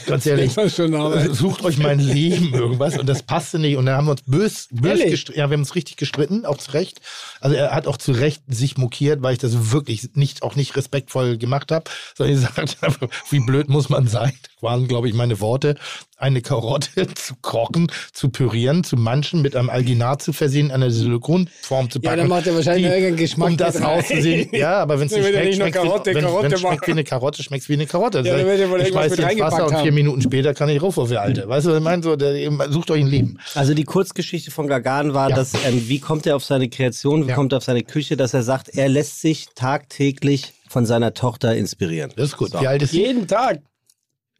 ganz 0.08 0.26
ehrlich, 0.26 0.58
Arbeit. 0.58 1.34
sucht 1.34 1.64
euch 1.64 1.78
mein 1.78 2.00
Leben 2.00 2.52
irgendwas 2.52 2.98
und 2.98 3.08
das 3.08 3.22
passte 3.22 3.58
nicht 3.58 3.76
und 3.76 3.86
dann 3.86 3.96
haben 3.96 4.06
wir 4.06 4.12
uns 4.12 4.22
bös, 4.22 4.68
bös 4.70 5.00
gestritten. 5.00 5.38
Ja, 5.38 5.48
wir 5.48 5.54
haben 5.54 5.62
uns 5.62 5.74
richtig 5.74 5.96
gestritten, 5.96 6.44
auch 6.44 6.58
zu 6.58 6.72
Recht. 6.72 7.00
Also 7.40 7.56
er 7.56 7.72
hat 7.72 7.86
auch 7.86 7.96
zu 7.96 8.12
Recht 8.12 8.42
sich 8.48 8.76
mokiert, 8.76 9.22
weil 9.22 9.32
ich 9.32 9.38
das 9.38 9.72
wirklich 9.72 10.10
nicht, 10.14 10.42
auch 10.42 10.56
nicht 10.56 10.76
respektvoll 10.76 11.38
gemacht 11.38 11.70
habe, 11.70 11.84
sondern 12.16 12.36
ich 12.36 12.46
gesagt 12.54 12.78
habe, 12.82 13.08
wie 13.30 13.40
blöd 13.40 13.68
muss 13.68 13.88
man 13.88 14.08
sein, 14.08 14.32
waren, 14.60 14.88
glaube 14.88 15.08
ich, 15.08 15.14
meine 15.14 15.40
Worte, 15.40 15.76
eine 16.16 16.42
Karotte 16.42 17.06
zu 17.14 17.34
kochen, 17.42 17.90
zu 18.12 18.28
pürieren, 18.30 18.82
zu 18.84 18.96
manchen, 18.96 19.40
mit 19.42 19.54
einem 19.54 19.70
Alginat 19.70 20.20
zu 20.22 20.32
versehen, 20.32 20.70
eine 20.70 20.90
Silikonform 20.90 21.90
zu 21.90 22.00
Ja, 22.00 22.10
packen. 22.10 22.18
dann 22.22 22.28
macht 22.28 22.46
er 22.46 22.54
wahrscheinlich 22.56 22.84
die- 22.86 22.90
irgendeinen 22.92 23.16
Geschmack 23.16 23.48
Um 23.50 23.56
das 23.56 23.80
auszusehen. 23.82 24.48
Ja, 24.52 24.78
aber 24.78 24.98
wenn 24.98 25.06
es 25.06 25.12
Dann 25.12 25.20
nicht 25.22 25.30
schmeckt, 25.54 25.58
nicht 25.58 25.72
Karotte, 25.74 26.14
wenn, 26.14 26.24
Karotte 26.24 26.44
wenn 26.44 26.52
es 26.52 26.60
schmeckt 26.60 26.86
wie 26.86 26.90
eine 26.92 27.04
Karotte, 27.04 27.42
schmeckt 27.42 27.62
es 27.62 27.68
wie 27.68 27.74
eine 27.74 27.86
Karotte. 27.86 28.18
Ja, 28.18 28.36
dann 28.36 28.46
wird 28.46 28.68
wohl 28.70 28.80
ich 28.80 28.86
irgendwas 28.88 28.88
schmeiß 28.88 29.10
mit 29.10 29.18
ins 29.20 29.20
Wasser 29.20 29.26
reingepackt 29.26 29.62
und 29.62 29.68
vier 29.68 29.78
haben. 29.78 29.94
Minuten 29.94 30.22
später 30.22 30.54
kann 30.54 30.68
ich 30.70 30.82
rauf 30.82 30.98
auf 30.98 31.10
ihr 31.10 31.20
Alte. 31.22 31.48
Weißt 31.48 31.66
du, 31.66 31.70
was 31.70 31.78
ich 31.78 31.84
meine? 31.84 32.02
So, 32.02 32.16
der, 32.16 32.50
sucht 32.70 32.90
euch 32.90 33.00
ein 33.02 33.06
Leben. 33.06 33.38
Also 33.54 33.74
die 33.74 33.84
Kurzgeschichte 33.84 34.50
von 34.50 34.66
Gagan 34.66 35.14
war, 35.14 35.30
Ja. 35.30 35.36
dass 35.36 35.54
ähm, 35.54 35.88
wie 35.88 36.00
kommt 36.00 36.26
er 36.26 36.34
auf 36.36 36.44
seine 36.44 36.68
Kreation, 36.68 37.24
wie 37.26 37.30
Ja. 37.30 37.34
kommt 37.36 37.52
er 37.52 37.58
auf 37.58 37.64
seine 37.64 37.82
Küche, 37.84 38.16
dass 38.16 38.34
er 38.34 38.42
sagt, 38.42 38.70
er 38.70 38.88
lässt 38.88 39.20
sich 39.20 39.46
tagtäglich 39.54 40.52
von 40.68 40.84
seiner 40.84 41.14
Tochter 41.14 41.56
inspirieren. 41.56 42.12
Das 42.16 42.30
ist 42.30 42.36
gut. 42.36 42.50
So. 42.50 42.60
Wie 42.60 42.66
alt 42.66 42.82
ist 42.82 42.90
sie? 42.90 43.02
Jeden 43.02 43.26
Tag. 43.26 43.60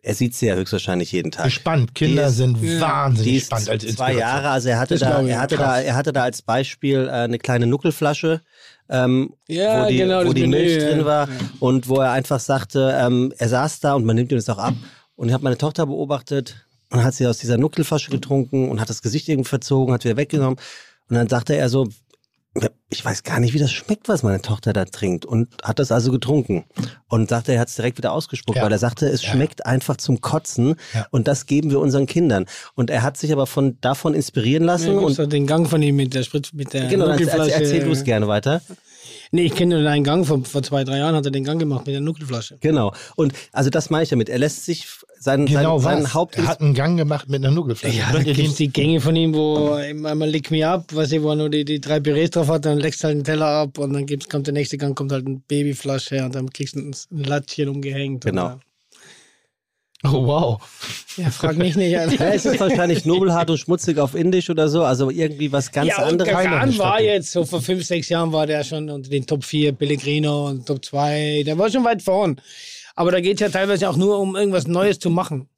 Er 0.09 0.15
sieht 0.15 0.35
sie 0.35 0.47
ja 0.47 0.55
höchstwahrscheinlich 0.55 1.13
jeden 1.13 1.31
Tag. 1.31 1.45
Gespannt. 1.45 1.95
Kinder 1.95 2.29
ist- 2.29 2.37
sind 2.39 2.63
Ja. 2.63 2.81
wahnsinnig 2.81 3.45
spannend 3.45 3.69
als 3.69 3.87
zwei. 3.95 4.15
Jahre, 4.15 4.49
also 4.49 4.71
er 4.71 4.79
hatte, 4.79 4.95
Das 4.97 5.01
da, 5.09 5.21
er, 5.21 5.39
hatte 5.41 5.57
krass. 5.57 5.67
da, 5.67 5.81
er 5.83 5.95
hatte 5.97 6.13
da 6.15 6.23
als 6.23 6.41
Beispiel 6.41 7.07
äh, 7.09 7.11
eine 7.11 7.39
kleine 7.39 7.67
Nuckelflasche, 7.67 8.41
ähm, 8.89 9.35
Ja, 9.49 9.85
wo 9.85 9.89
die, 9.91 9.97
genau, 9.99 10.25
wo 10.25 10.33
die 10.33 10.47
Milch 10.47 10.81
ja. 10.83 10.89
drin 10.89 11.05
war 11.05 11.29
Ja. 11.29 11.35
und 11.61 11.89
wo 11.91 11.97
er 12.01 12.13
einfach 12.13 12.41
sagte, 12.41 12.97
ähm, 12.99 13.35
er 13.37 13.51
saß 13.51 13.81
da 13.81 13.93
und 13.95 14.07
man 14.07 14.17
nimmt 14.17 14.33
ihm 14.33 14.39
das 14.39 14.49
auch 14.49 14.57
ab. 14.59 14.75
Und 15.15 15.29
ich 15.29 15.35
habe 15.35 15.45
meine 15.45 15.59
Tochter 15.59 15.85
beobachtet 15.85 16.65
und 16.91 17.05
hat 17.05 17.13
sie 17.13 17.27
aus 17.27 17.37
dieser 17.37 17.59
Nuckelflasche 17.59 18.11
getrunken 18.11 18.71
und 18.71 18.81
hat 18.81 18.89
das 18.89 19.03
Gesicht 19.03 19.29
irgendwie 19.29 19.49
verzogen, 19.51 19.93
hat 19.93 20.05
wieder 20.05 20.17
weggenommen. 20.17 20.59
Und 21.11 21.17
dann 21.17 21.29
sagte 21.29 21.55
er 21.55 21.69
so, 21.69 21.87
ich 22.91 23.05
weiß 23.05 23.23
gar 23.23 23.39
nicht, 23.39 23.55
wie 23.55 23.59
das 23.59 23.71
schmeckt, 23.71 24.09
was 24.09 24.23
meine 24.23 24.41
Tochter 24.41 24.73
da 24.73 24.85
trinkt. 24.85 25.25
Und 25.27 25.49
hat 25.63 25.79
das 25.79 25.93
also 25.93 26.11
getrunken. 26.11 26.65
Und 27.09 27.29
sagte, 27.29 27.53
er 27.53 27.61
hat 27.61 27.69
es 27.69 27.77
direkt 27.77 27.99
wieder 27.99 28.13
ausgespuckt, 28.13 28.57
Ja. 28.57 28.65
weil 28.65 28.73
er 28.73 28.79
sagte, 28.79 29.07
es 29.07 29.23
Ja. 29.23 29.31
schmeckt 29.33 29.67
einfach 29.67 29.97
zum 29.99 30.21
Kotzen. 30.21 30.75
Ja. 30.95 31.07
Und 31.11 31.29
das 31.29 31.47
geben 31.47 31.71
wir 31.71 31.79
unseren 31.81 32.07
Kindern. 32.07 32.47
Und 32.75 32.91
er 32.91 33.03
hat 33.03 33.17
sich 33.17 33.31
aber 33.33 33.47
von, 33.47 33.79
davon 33.81 34.15
inspirieren 34.15 34.65
lassen. 34.65 34.99
Und 34.99 35.33
den 35.33 35.47
Gang 35.47 35.69
von 35.69 35.83
ihm 35.83 35.97
mit 35.97 36.15
der 36.15 36.23
Spritz, 36.23 36.53
mit 36.53 36.73
der 36.73 36.89
genau, 36.89 37.07
erzähl, 37.07 37.27
Nuckelflasche. 37.27 37.53
erzähl 37.53 37.85
du 37.85 37.93
es 37.93 38.05
gerne 38.05 38.27
weiter. 38.27 38.63
Nee, 39.31 39.43
ich 39.43 39.55
kenne 39.55 39.81
nur 39.81 39.91
einen 39.91 40.05
Gang, 40.05 40.27
vor, 40.27 40.45
vor 40.45 40.63
zwei, 40.63 40.85
drei 40.85 40.99
Jahren 40.99 41.15
hat 41.15 41.25
er 41.25 41.31
den 41.31 41.45
Gang 41.45 41.59
gemacht 41.59 41.87
mit 41.87 41.95
der 41.95 42.01
Nuckelflasche. 42.01 42.59
Genau. 42.61 42.93
Und 43.17 43.33
also 43.53 43.71
das 43.71 43.91
meine 43.91 44.05
ich 44.05 44.09
damit. 44.09 44.29
Er 44.29 44.39
lässt 44.39 44.65
sich 44.65 44.87
sein, 45.21 45.47
Genau 45.47 45.79
sein, 45.79 46.03
sein 46.03 46.15
Haupt... 46.15 46.37
er 46.37 46.47
hat 46.47 46.61
einen 46.61 46.75
Gang 46.75 46.97
gemacht 46.97 47.29
mit 47.29 47.45
einer 47.45 47.53
Nuckelflasche. 47.53 47.97
Ja, 47.97 48.13
da 48.13 48.23
gibt 48.23 48.39
es 48.39 48.55
die 48.57 48.69
Gänge 48.69 49.01
von 49.01 49.17
ihm, 49.17 49.35
wo 49.35 49.77
immer 49.77 50.11
einmal 50.11 50.29
Lick 50.29 50.51
Me 50.51 50.67
Up, 50.67 50.95
weiß 50.95 51.13
ich, 51.13 51.23
wo 51.23 51.31
er 51.31 51.37
nur 51.37 51.51
die, 51.51 51.65
die 51.65 51.81
drei 51.81 52.01
Pürees 52.01 52.31
drauf 52.31 52.49
hat, 52.49 52.65
dann 52.65 52.79
leckst 52.79 53.03
du 53.03 53.07
halt 53.07 53.17
einen 53.17 53.25
Teller 53.25 53.47
ab 53.47 53.79
und 53.79 53.93
dann 53.93 54.07
gibt's, 54.07 54.29
kommt 54.29 54.47
der 54.47 54.55
nächste 54.55 54.79
Gang, 54.79 54.97
kommt 54.97 55.13
halt 55.13 55.27
eine 55.27 55.41
Babyflasche 55.49 56.25
und 56.25 56.35
dann 56.35 56.51
kriegst 56.51 56.77
du 56.77 56.81
ein, 56.81 56.95
ein 57.11 57.25
Lattchen 57.25 57.69
umgehängt. 57.69 58.25
Genau. 58.25 58.53
Und, 58.53 58.61
Oh, 60.05 60.27
wow. 60.27 60.63
ja, 61.17 61.29
frag 61.31 61.57
mich 61.57 61.75
nicht. 61.75 61.91
ja, 61.93 62.05
es 62.05 62.45
ist 62.47 62.61
wahrscheinlich 62.61 63.05
nobelhart 63.05 63.51
und 63.51 63.59
schmutzig 63.59 63.99
auf 63.99 64.15
Indisch 64.15 64.49
oder 64.49 64.69
so, 64.69 64.85
also 64.85 65.11
irgendwie 65.11 65.51
was 65.51 65.73
ganz 65.73 65.89
ja, 65.89 65.97
anderes. 65.97 66.33
Gagan 66.33 66.79
war 66.79 67.01
jetzt, 67.03 67.33
so 67.33 67.45
vor 67.45 67.61
fünf, 67.61 67.85
sechs 67.85 68.09
Jahren 68.09 68.33
war 68.33 68.47
der 68.47 68.63
schon 68.63 68.89
unter 68.91 69.11
den 69.11 69.27
Top 69.27 69.43
4 69.45 69.73
Pellegrino 69.73 70.47
und 70.49 70.67
Top 70.67 70.85
2, 70.85 71.43
der 71.45 71.59
war 71.59 71.69
schon 71.71 71.85
weit 71.85 72.01
vorn. 72.03 72.41
Aber 72.95 73.11
da 73.11 73.21
geht 73.21 73.35
es 73.35 73.41
ja 73.41 73.49
teilweise 73.49 73.89
auch 73.91 73.97
nur 73.97 74.19
um 74.21 74.37
irgendwas 74.37 74.67
Neues 74.69 74.99
zu 75.01 75.11
machen. 75.11 75.49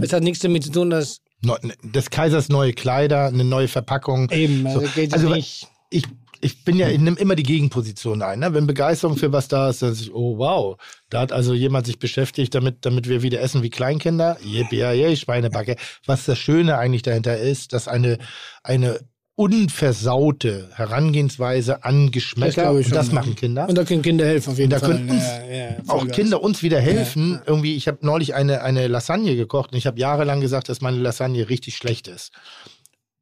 Es 0.00 0.12
hat 0.12 0.22
nichts 0.22 0.40
damit 0.40 0.64
zu 0.64 0.70
tun, 0.70 0.90
dass 0.90 1.20
Neu- 1.42 1.56
Des 1.82 2.10
Kaisers 2.10 2.48
neue 2.48 2.72
Kleider, 2.72 3.26
eine 3.28 3.44
neue 3.44 3.68
Verpackung. 3.68 4.28
eben, 4.30 4.66
also 4.66 4.80
So. 4.80 4.86
geht 4.94 5.08
es 5.08 5.12
Also, 5.14 5.28
nicht. 5.30 5.66
ich, 5.90 6.04
ich 6.40 6.64
bin 6.64 6.76
ja, 6.76 6.88
ich 6.88 6.98
nehme 6.98 7.18
immer 7.18 7.34
die 7.34 7.42
Gegenposition 7.42 8.22
ein. 8.22 8.40
Ne? 8.40 8.54
Wenn 8.54 8.66
Begeisterung 8.66 9.16
für 9.16 9.32
was 9.32 9.48
da 9.48 9.68
ist, 9.70 9.82
dann 9.82 9.92
ist 9.92 10.02
ich, 10.02 10.14
oh 10.14 10.38
wow, 10.38 10.76
da 11.10 11.20
hat 11.20 11.32
also 11.32 11.54
jemand 11.54 11.86
sich 11.86 11.98
beschäftigt, 11.98 12.54
damit, 12.54 12.84
damit 12.84 13.08
wir 13.08 13.22
wieder 13.22 13.40
essen 13.40 13.62
wie 13.62 13.70
Kleinkinder. 13.70 14.38
Yippie, 14.42 14.78
yay, 14.78 15.16
Schweinebacke. 15.16 15.76
Was 16.06 16.24
das 16.24 16.38
Schöne 16.38 16.78
eigentlich 16.78 17.02
dahinter 17.02 17.38
ist, 17.38 17.72
dass 17.72 17.88
eine, 17.88 18.18
eine 18.62 19.00
unversaute 19.38 20.68
Herangehensweise 20.74 21.84
an 21.84 22.10
Geschmäcker, 22.10 22.72
und 22.72 22.82
schon, 22.82 22.92
das 22.92 23.08
ja. 23.08 23.14
machen 23.14 23.36
Kinder. 23.36 23.68
Und 23.68 23.78
da 23.78 23.84
können 23.84 24.02
Kinder 24.02 24.26
helfen 24.26 24.50
auf 24.50 24.58
jeden 24.58 24.70
da 24.70 24.80
Fall. 24.80 24.96
können 24.96 25.10
uns 25.10 25.22
ja, 25.22 25.44
ja, 25.46 25.76
auch. 25.86 26.08
Kinder 26.08 26.42
uns 26.42 26.64
wieder 26.64 26.80
helfen. 26.80 27.40
Irgendwie, 27.46 27.76
ich 27.76 27.86
habe 27.86 27.98
neulich 28.00 28.34
eine, 28.34 28.62
eine 28.62 28.88
Lasagne 28.88 29.36
gekocht 29.36 29.70
und 29.70 29.78
ich 29.78 29.86
habe 29.86 30.00
jahrelang 30.00 30.40
gesagt, 30.40 30.68
dass 30.68 30.80
meine 30.80 30.98
Lasagne 30.98 31.48
richtig 31.48 31.76
schlecht 31.76 32.08
ist. 32.08 32.32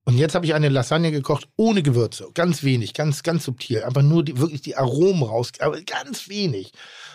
Und 0.09 0.17
jetzt 0.19 0.37
habe 0.37 0.47
ich 0.47 0.55
eine 0.55 0.69
Lasagne 0.69 1.11
gekocht 1.11 1.49
ohne 1.57 1.83
Gewürze, 1.83 2.29
ganz 2.33 2.63
wenig, 2.63 2.95
ganz, 2.95 3.25
ganz 3.25 3.45
subtil. 3.45 3.83
Einfach 3.83 4.03
nur 4.03 4.25
die, 4.25 4.39
wirklich 4.39 4.63
die 4.63 4.77
Aromen 4.77 5.25
raus, 5.25 5.51
aber 5.59 5.81
ganz 5.83 6.29
wenig. 6.29 6.73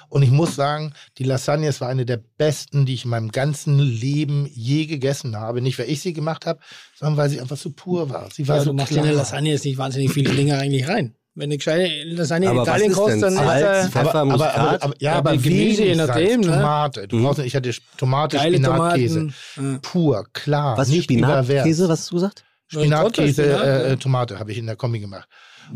Und 0.09 0.23
ich 0.23 0.29
muss 0.29 0.57
sagen, 0.57 0.91
die 1.17 1.23
Lasagne, 1.23 1.69
es 1.69 1.79
war 1.79 1.87
eine 1.87 2.05
der 2.05 2.17
besten, 2.17 2.85
die 2.85 2.95
ich 2.95 3.05
in 3.05 3.11
meinem 3.11 3.31
ganzen 3.31 3.79
Leben 3.79 4.45
je 4.53 4.87
gegessen 4.87 5.37
habe. 5.37 5.61
Nicht, 5.61 5.79
weil 5.79 5.89
ich 5.89 6.01
sie 6.01 6.11
gemacht 6.11 6.45
habe, 6.45 6.59
sondern 6.93 7.15
weil 7.15 7.29
sie 7.29 7.39
einfach 7.39 7.55
so 7.55 7.69
pur 7.69 8.09
war. 8.09 8.27
Sie 8.29 8.45
war 8.49 8.57
Ja, 8.57 8.63
so 8.63 8.71
du 8.71 8.75
machst 8.75 8.91
in 8.91 8.99
eine 8.99 9.13
Lasagne 9.13 9.51
jetzt 9.51 9.63
nicht 9.63 9.77
wahnsinnig 9.77 10.11
viele 10.11 10.35
Dinge 10.35 10.57
eigentlich 10.57 10.85
rein. 10.89 11.15
Wenn 11.33 11.49
du 11.49 11.55
gescheite 11.55 11.89
Lasagne 12.07 12.51
in 12.51 12.57
Italien 12.57 12.91
ist 12.91 12.97
kochst, 12.97 13.23
dann 13.23 13.35
Salz, 13.35 13.85
ist 13.85 13.93
Pfeffer, 13.93 14.15
aber, 14.15 14.19
aber, 14.19 14.31
Muskat? 14.31 14.57
aber, 14.57 14.83
aber, 14.83 14.95
ja, 14.99 15.13
aber 15.13 15.37
Gemüse, 15.37 15.85
je 15.85 15.95
nachdem, 15.95 16.41
ne? 16.41 16.47
Tomate. 16.47 17.07
Du 17.07 17.23
brauchst, 17.23 17.39
ich 17.39 17.55
hatte 17.55 17.71
Tomate, 17.95 18.35
Geile 18.35 18.57
Spinat, 18.57 18.95
Käse. 18.95 19.31
Tomaten. 19.55 19.79
Pur, 19.81 20.27
klar. 20.33 20.77
Was 20.77 20.89
nicht. 20.89 21.05
Spinatkäse, 21.05 21.87
was 21.87 22.01
hast 22.01 22.11
du 22.11 22.15
gesagt? 22.15 22.43
Spinatkäse, 22.71 23.43
Spinat, 23.43 23.63
äh, 23.63 23.91
äh, 23.91 23.97
Tomate 23.97 24.39
habe 24.39 24.51
ich 24.51 24.57
in 24.57 24.65
der 24.65 24.75
Kombi 24.75 24.99
gemacht. 24.99 25.27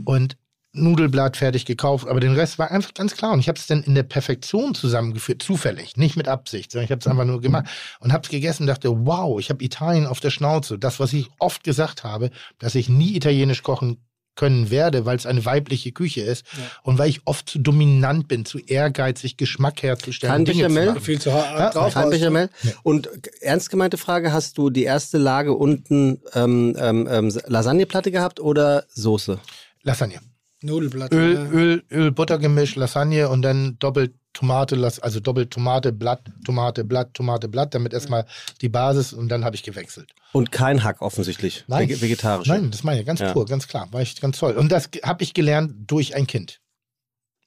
Und 0.05 0.37
Nudelblatt 0.75 1.37
fertig 1.37 1.65
gekauft, 1.65 2.07
aber 2.07 2.19
den 2.19 2.33
Rest 2.33 2.59
war 2.59 2.69
einfach 2.69 2.93
ganz 2.93 3.15
klar. 3.15 3.31
Und 3.31 3.39
ich 3.39 3.47
habe 3.47 3.57
es 3.57 3.67
dann 3.67 3.83
in 3.83 3.95
der 3.95 4.03
Perfektion 4.03 4.75
zusammengeführt, 4.75 5.41
zufällig, 5.41 5.95
nicht 5.95 6.17
mit 6.17 6.27
Absicht, 6.27 6.71
sondern 6.71 6.85
ich 6.85 6.91
habe 6.91 6.99
es 6.99 7.07
einfach 7.07 7.25
nur 7.25 7.41
gemacht 7.41 7.67
und 7.99 8.11
habe 8.11 8.23
es 8.23 8.29
gegessen 8.29 8.63
und 8.63 8.67
dachte, 8.67 8.89
wow, 9.05 9.39
ich 9.39 9.49
habe 9.49 9.63
Italien 9.63 10.05
auf 10.05 10.19
der 10.19 10.31
Schnauze. 10.31 10.77
Das, 10.77 10.99
was 10.99 11.13
ich 11.13 11.29
oft 11.39 11.63
gesagt 11.63 12.03
habe, 12.03 12.29
dass 12.59 12.75
ich 12.75 12.89
nie 12.89 13.15
italienisch 13.15 13.63
kochen 13.63 14.05
können 14.35 14.69
werde, 14.69 15.05
weil 15.05 15.17
es 15.17 15.25
eine 15.25 15.45
weibliche 15.45 15.91
Küche 15.91 16.21
ist 16.21 16.45
und 16.83 16.97
weil 16.97 17.09
ich 17.09 17.21
oft 17.25 17.49
zu 17.49 17.59
dominant 17.59 18.27
bin, 18.27 18.45
zu 18.45 18.59
ehrgeizig, 18.59 19.37
Geschmack 19.37 19.83
herzustellen. 19.83 20.33
Kein 20.33 20.45
Dinge 20.45 20.67
zu 20.67 20.73
machen. 20.73 21.01
Viel 21.01 21.19
zu 21.19 21.33
hart 21.33 21.59
Ja, 21.59 21.69
drauf. 21.71 21.95
Aus. 21.95 22.09
Bechamel. 22.09 22.49
Und 22.83 23.09
ernst 23.41 23.69
gemeinte 23.69 23.97
Frage, 23.97 24.33
hast 24.33 24.57
du 24.57 24.69
die 24.69 24.83
erste 24.83 25.17
Lage 25.17 25.53
unten 25.53 26.21
ähm, 26.33 26.75
ähm, 26.79 27.07
ähm, 27.09 27.33
Lasagneplatte 27.47 28.11
gehabt 28.11 28.39
oder 28.39 28.85
Soße? 28.89 29.39
Lasagne. 29.83 30.19
Nudelblatt. 30.65 31.13
Öl, 31.13 31.33
ja. 31.35 31.45
Öl, 31.49 31.83
Öl, 31.91 32.11
Buttergemisch, 32.11 32.75
Lasagne 32.75 33.29
und 33.29 33.41
dann 33.41 33.77
doppelt 33.79 34.13
Tomate, 34.33 34.75
also 35.01 35.19
doppelt 35.21 35.51
Tomate, 35.51 35.93
Blatt, 35.93 36.21
Tomate, 36.45 36.83
Blatt, 36.83 37.13
Tomate, 37.13 37.47
Blatt, 37.47 37.73
damit 37.73 37.93
erstmal 37.93 38.25
die 38.61 38.67
Basis 38.67 39.13
und 39.13 39.29
dann 39.29 39.45
habe 39.45 39.55
ich 39.55 39.63
gewechselt. 39.63 40.11
Und 40.33 40.51
kein 40.51 40.83
Hack 40.83 41.01
offensichtlich. 41.01 41.63
Vege- 41.69 42.01
Vegetarisch. 42.01 42.47
Nein, 42.47 42.69
das 42.69 42.83
meine 42.83 42.99
ich 42.99 43.05
ganz 43.05 43.21
Ja. 43.21 43.31
pur, 43.31 43.45
ganz 43.45 43.67
klar. 43.67 43.87
War 43.91 44.01
ich 44.01 44.19
ganz 44.19 44.37
toll. 44.39 44.53
Und 44.53 44.71
das 44.73 44.89
habe 45.03 45.23
ich 45.23 45.33
gelernt 45.33 45.73
durch 45.87 46.15
ein 46.15 46.27
Kind. 46.27 46.59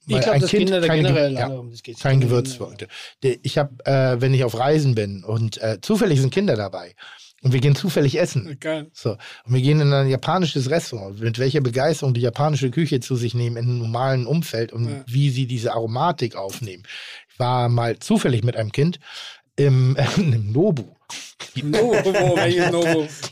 Ich 0.07 0.15
Weil 0.15 0.21
glaube, 0.23 0.35
ein 0.37 0.41
dass 0.41 0.51
Kind 0.51 0.63
Kinder 0.65 0.81
da 0.81 0.87
Ge- 0.87 0.97
generell 1.03 1.35
ja, 1.35 1.49
darum, 1.49 1.71
das 1.71 1.83
geht 1.83 2.01
kein 2.01 2.19
Gewürz 2.21 2.59
wollte. 2.61 2.89
Ich 3.23 3.59
habe, 3.59 3.85
äh, 3.85 4.19
wenn 4.23 4.33
ich 4.33 4.43
auf 4.45 4.59
Reisen 4.59 4.95
bin 4.95 5.23
und 5.23 5.61
äh, 5.61 5.83
zufällig 5.83 6.19
sind 6.23 6.33
Kinder 6.33 6.57
dabei 6.57 6.95
und 7.43 7.53
wir 7.53 7.61
gehen 7.61 7.77
zufällig 7.77 8.19
essen. 8.19 8.57
Geil. 8.61 8.89
So, 8.93 9.13
und 9.45 9.55
wir 9.55 9.61
gehen 9.61 9.81
in 9.81 9.93
ein 9.93 10.09
japanisches 10.09 10.71
Restaurant. 10.71 11.21
Mit 11.21 11.39
welcher 11.39 11.61
Begeisterung 11.61 12.15
die 12.15 12.21
japanische 12.21 12.71
Küche 12.71 13.01
zu 13.01 13.15
sich 13.17 13.35
nehmen 13.35 13.57
in 13.57 13.65
einem 13.65 13.79
normalen 13.79 14.27
Umfeld 14.27 14.73
und 14.73 14.89
Ja. 14.89 15.05
wie 15.07 15.31
sie 15.31 15.47
diese 15.47 15.73
Aromatik 15.73 16.35
aufnehmen. 16.37 16.83
Ich 17.33 17.39
war 17.39 17.69
mal 17.69 17.99
zufällig 17.99 18.43
mit 18.43 18.57
einem 18.57 18.73
Kind 18.73 18.99
im, 19.57 19.97
im 20.17 20.53
Nobu. 20.53 20.85
Die, 21.55 21.63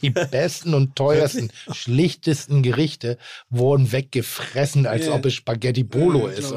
die 0.02 0.10
besten 0.10 0.74
und 0.74 0.96
teuersten, 0.96 1.50
schlichtesten 1.72 2.62
Gerichte 2.62 3.18
wurden 3.50 3.92
weggefressen, 3.92 4.86
als 4.86 5.06
Ja. 5.06 5.12
ob 5.14 5.26
es 5.26 5.34
Spaghetti 5.34 5.82
Bolo 5.84 6.28
Ja, 6.28 6.34
ist. 6.34 6.54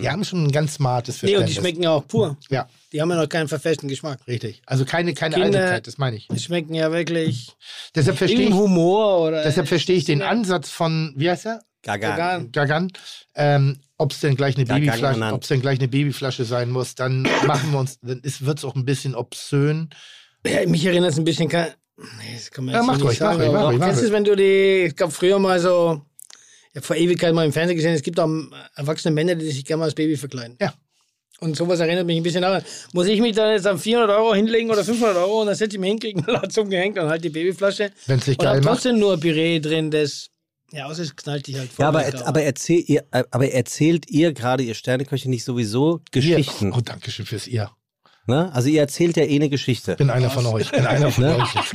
Die 0.00 0.08
haben 0.10 0.24
schon 0.24 0.44
ein 0.44 0.52
ganz 0.52 0.74
smartes 0.74 1.22
Nee, 1.22 1.36
und 1.36 1.42
Verständnis. 1.44 1.54
die 1.54 1.60
schmecken 1.60 1.82
ja 1.82 1.90
auch 1.90 2.06
pur. 2.06 2.36
ja, 2.50 2.66
Die 2.96 3.02
haben 3.02 3.10
ja 3.10 3.16
noch 3.16 3.28
keinen 3.28 3.46
verfesten 3.48 3.90
Geschmack. 3.90 4.20
richtig. 4.26 4.62
Also 4.64 4.86
keine, 4.86 5.12
keine 5.12 5.34
Kinder- 5.34 5.58
Eitelkeit, 5.60 5.86
das 5.86 5.98
meine 5.98 6.16
ich. 6.16 6.28
Die 6.28 6.38
schmecken 6.38 6.72
ja 6.74 6.90
wirklich 6.90 7.54
Deshalb 7.94 8.16
verstehe 8.16 8.48
ich, 8.48 8.54
Humor 8.54 9.20
oder. 9.20 9.42
deshalb 9.42 9.68
verstehe 9.68 9.96
ich 9.96 10.06
den 10.06 10.22
Ansatz 10.22 10.70
von, 10.70 11.12
wie 11.14 11.28
heißt 11.28 11.44
er? 11.44 11.62
Gaga. 11.82 12.14
Vegan. 12.14 12.52
Gagan, 12.52 12.92
ähm, 13.34 13.78
ob 13.98 14.12
es 14.12 14.20
denn 14.20 14.34
gleich 14.34 14.56
eine 14.56 14.64
Gagan 14.64 14.86
Babyflasche, 14.86 15.34
ob 15.34 15.42
es 15.42 15.48
denn 15.48 15.60
gleich 15.60 15.78
eine 15.78 15.88
Babyflasche 15.88 16.44
sein 16.46 16.70
muss, 16.70 16.94
dann 16.94 17.22
machen 17.46 17.70
wir 17.72 17.78
uns, 17.80 18.00
dann 18.00 18.22
wird 18.24 18.58
es 18.58 18.64
auch 18.64 18.74
ein 18.74 18.86
bisschen 18.86 19.14
obszön. 19.14 19.90
Ja, 20.46 20.66
mich 20.66 20.84
erinnert 20.86 21.10
es 21.12 21.18
ein 21.18 21.24
bisschen. 21.24 21.48
Kann, 21.50 21.68
nee, 21.98 22.34
das 22.34 22.50
kann 22.50 22.64
man 22.64 22.72
Ja, 22.74 22.80
jetzt 22.80 22.86
mach 22.86 22.94
nicht 22.94 23.04
ruhig, 23.04 23.20
mach 23.20 23.26
sagen. 23.26 23.40
ruhig, 23.42 23.52
mach 23.52 23.58
aber 23.60 23.68
ruhig, 23.68 23.78
mach 23.78 23.86
Kennst 23.88 24.00
du 24.00 24.04
ruhig. 24.06 24.12
es, 24.12 24.16
wenn 24.16 24.24
du 24.24 24.36
die. 24.36 24.86
Es 24.86 24.96
gab 24.96 25.12
früher 25.12 25.38
mal 25.38 25.60
so. 25.60 26.00
Ich 26.70 26.76
habe 26.76 26.86
vor 26.86 26.96
Ewigkeit 26.96 27.34
mal 27.34 27.44
im 27.44 27.52
Fernsehen 27.52 27.76
gesehen, 27.76 27.92
es 27.94 28.02
gibt 28.02 28.18
auch 28.18 28.28
erwachsene 28.74 29.14
Männer, 29.14 29.34
die 29.34 29.46
sich 29.46 29.64
gerne 29.64 29.80
mal 29.80 29.84
als 29.86 29.94
Baby 29.94 30.16
verkleiden. 30.16 30.56
Ja. 30.60 30.72
Und 31.40 31.54
sowas 31.56 31.80
erinnert 31.80 32.06
mich 32.06 32.16
ein 32.16 32.22
bisschen 32.22 32.42
daran. 32.42 32.62
Muss 32.94 33.06
ich 33.08 33.20
mich 33.20 33.34
da 33.36 33.52
jetzt 33.52 33.66
an 33.66 33.78
400 33.78 34.10
Euro 34.16 34.34
hinlegen 34.34 34.70
oder 34.70 34.82
500 34.84 35.16
Euro 35.18 35.40
und 35.42 35.48
dann 35.48 35.54
setze 35.54 35.76
ich 35.76 35.80
mich 35.80 35.90
hin, 35.90 35.98
kriege 36.00 36.18
einen 36.18 36.32
Latz 36.34 36.56
umgehängt 36.56 36.98
und 36.98 37.08
halt 37.08 37.22
die 37.24 37.28
Babyflasche. 37.30 37.90
Wenn 38.06 38.18
es 38.18 38.24
sich 38.24 38.38
Und 38.38 38.44
geil 38.44 38.56
hab 38.56 38.64
macht. 38.64 38.74
trotzdem 38.74 38.98
nur 38.98 39.18
Püree 39.20 39.60
drin, 39.60 39.90
das. 39.90 40.28
Ja, 40.72 40.86
außer 40.86 41.02
es 41.02 41.14
knallt 41.14 41.46
dich 41.46 41.58
halt 41.58 41.70
voll. 41.70 41.82
Ja, 41.84 41.88
aber, 41.88 42.02
er- 42.04 42.26
aber, 42.26 42.42
erzähl, 42.42 42.82
ihr, 42.86 43.04
äh, 43.12 43.22
aber 43.30 43.50
erzählt 43.52 44.10
ihr 44.10 44.32
gerade, 44.32 44.62
ihr 44.64 44.74
Sterneköche, 44.74 45.28
nicht 45.30 45.44
sowieso 45.44 46.00
Geschichten? 46.10 46.72
Oh, 46.72 46.80
danke 46.82 47.10
schön 47.10 47.26
fürs 47.26 47.46
Ihr. 47.46 47.70
Ne? 48.26 48.50
Also 48.52 48.68
ihr 48.68 48.80
erzählt 48.80 49.16
ja 49.16 49.22
eh 49.22 49.36
eine 49.36 49.48
Geschichte. 49.48 49.92
Ich 49.92 49.98
bin 49.98 50.10
einer 50.10 50.30
von 50.30 50.44
euch. 50.46 50.64
Ich 50.64 50.70
bin 50.72 50.84
einer 50.86 51.12
von 51.12 51.22
Ne? 51.22 51.36
euch 51.36 51.54
jetzt. 51.54 51.72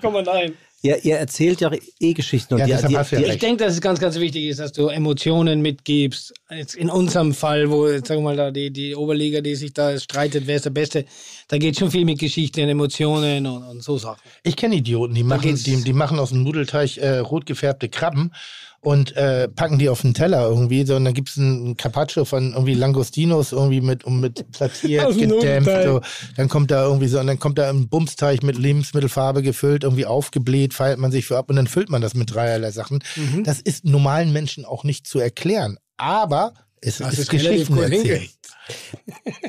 Komm 0.00 0.12
mal 0.12 0.22
rein. 0.22 0.52
Ihr, 0.80 1.04
ihr 1.04 1.16
erzählt 1.16 1.60
ja 1.60 1.68
auch 1.68 1.74
eh 1.98 2.12
Geschichten. 2.12 2.54
Und 2.54 2.60
Ja, 2.60 2.66
die, 2.66 2.86
die, 2.86 2.94
ja 2.94 3.02
die, 3.02 3.24
Ich 3.24 3.38
denke, 3.38 3.64
dass 3.64 3.74
es 3.74 3.80
ganz, 3.80 3.98
ganz 3.98 4.16
wichtig 4.16 4.44
ist, 4.44 4.60
dass 4.60 4.70
du 4.70 4.86
Emotionen 4.86 5.60
mitgibst. 5.60 6.32
Jetzt 6.50 6.76
in 6.76 6.88
unserem 6.88 7.34
Fall, 7.34 7.68
wo, 7.68 7.88
sagen 7.88 8.06
wir 8.08 8.20
mal, 8.20 8.36
da 8.36 8.52
die, 8.52 8.70
die 8.70 8.94
Oberliga, 8.94 9.40
die 9.40 9.56
sich 9.56 9.72
da 9.72 9.98
streitet, 9.98 10.46
wer 10.46 10.56
ist 10.56 10.66
der 10.66 10.70
Beste, 10.70 11.04
da 11.48 11.58
geht 11.58 11.76
schon 11.76 11.90
viel 11.90 12.04
mit 12.04 12.20
Geschichte 12.20 12.62
und 12.62 12.68
Emotionen 12.68 13.44
und, 13.46 13.64
und 13.64 13.82
so 13.82 13.98
Sachen. 13.98 14.20
Ich 14.44 14.54
kenne 14.54 14.76
Idioten, 14.76 15.14
die 15.14 15.24
machen, 15.24 15.56
die, 15.56 15.82
die 15.82 15.92
machen 15.92 16.20
aus 16.20 16.30
dem 16.30 16.44
Nudelteig 16.44 16.96
äh, 16.98 17.18
rot 17.18 17.44
gefärbte 17.44 17.88
Krabben 17.88 18.32
und 18.80 19.16
äh, 19.16 19.48
packen 19.48 19.78
die 19.78 19.88
auf 19.88 20.02
den 20.02 20.14
Teller 20.14 20.48
irgendwie. 20.48 20.86
So, 20.86 20.96
und 20.96 21.04
dann 21.04 21.14
gibt 21.14 21.30
es 21.30 21.38
einen 21.38 21.76
Carpaccio 21.76 22.24
von 22.24 22.52
irgendwie 22.52 22.74
Langostinos 22.74 23.52
irgendwie 23.52 23.80
mit, 23.80 24.04
um 24.04 24.20
mit 24.20 24.50
platziert, 24.52 25.16
gedämpft. 25.16 25.84
So. 25.84 26.00
Dann 26.36 26.48
kommt 26.48 26.70
da 26.70 26.84
irgendwie 26.84 27.08
so, 27.08 27.18
und 27.18 27.26
dann 27.26 27.38
kommt 27.38 27.58
da 27.58 27.68
ein 27.68 27.88
Bumsteig 27.88 28.42
mit 28.42 28.56
Lebensmittelfarbe 28.56 29.42
gefüllt, 29.42 29.82
irgendwie 29.84 30.06
aufgebläht, 30.06 30.74
feiert 30.74 30.98
man 30.98 31.10
sich 31.10 31.26
für 31.26 31.36
ab 31.36 31.50
und 31.50 31.56
dann 31.56 31.66
füllt 31.66 31.90
man 31.90 32.02
das 32.02 32.14
mit 32.14 32.32
dreierlei 32.32 32.70
Sachen. 32.70 33.00
Mhm. 33.16 33.44
Das 33.44 33.60
ist 33.60 33.84
normalen 33.84 34.32
Menschen 34.32 34.64
auch 34.64 34.84
nicht 34.84 35.06
zu 35.06 35.18
erklären. 35.18 35.78
Aber 35.96 36.54
es 36.80 36.98
Das 36.98 37.14
ist, 37.14 37.18
ist 37.20 37.30
Geschichten 37.30 37.76
erzählen. 37.78 38.28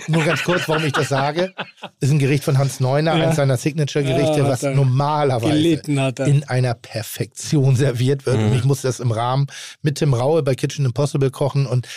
Nur 0.08 0.24
ganz 0.24 0.44
kurz, 0.44 0.68
warum 0.68 0.84
ich 0.86 0.94
das 0.94 1.10
sage. 1.10 1.54
ist 2.00 2.12
ein 2.12 2.20
Gericht 2.20 2.44
von 2.44 2.58
Hans 2.58 2.80
Neuner, 2.80 3.16
Ja. 3.18 3.24
eines 3.24 3.36
seiner 3.36 3.58
Signature-Gerichte, 3.58 4.40
Ja, 4.40 4.48
was 4.48 4.64
er 4.64 4.76
normalerweise 4.76 5.82
er. 5.88 6.28
in 6.28 6.44
einer 6.46 6.74
Perfektion 6.74 7.76
serviert 7.76 8.26
wird. 8.26 8.38
Und 8.38 8.54
ich 8.56 8.64
musste 8.64 8.88
das 8.88 9.00
im 9.00 9.12
Rahmen 9.12 9.48
mit 9.82 9.98
Tim 9.98 10.14
Raue 10.14 10.44
bei 10.44 10.56
Kitchen 10.56 10.86
Impossible 10.86 11.32
kochen 11.32 11.66
und 11.66 11.88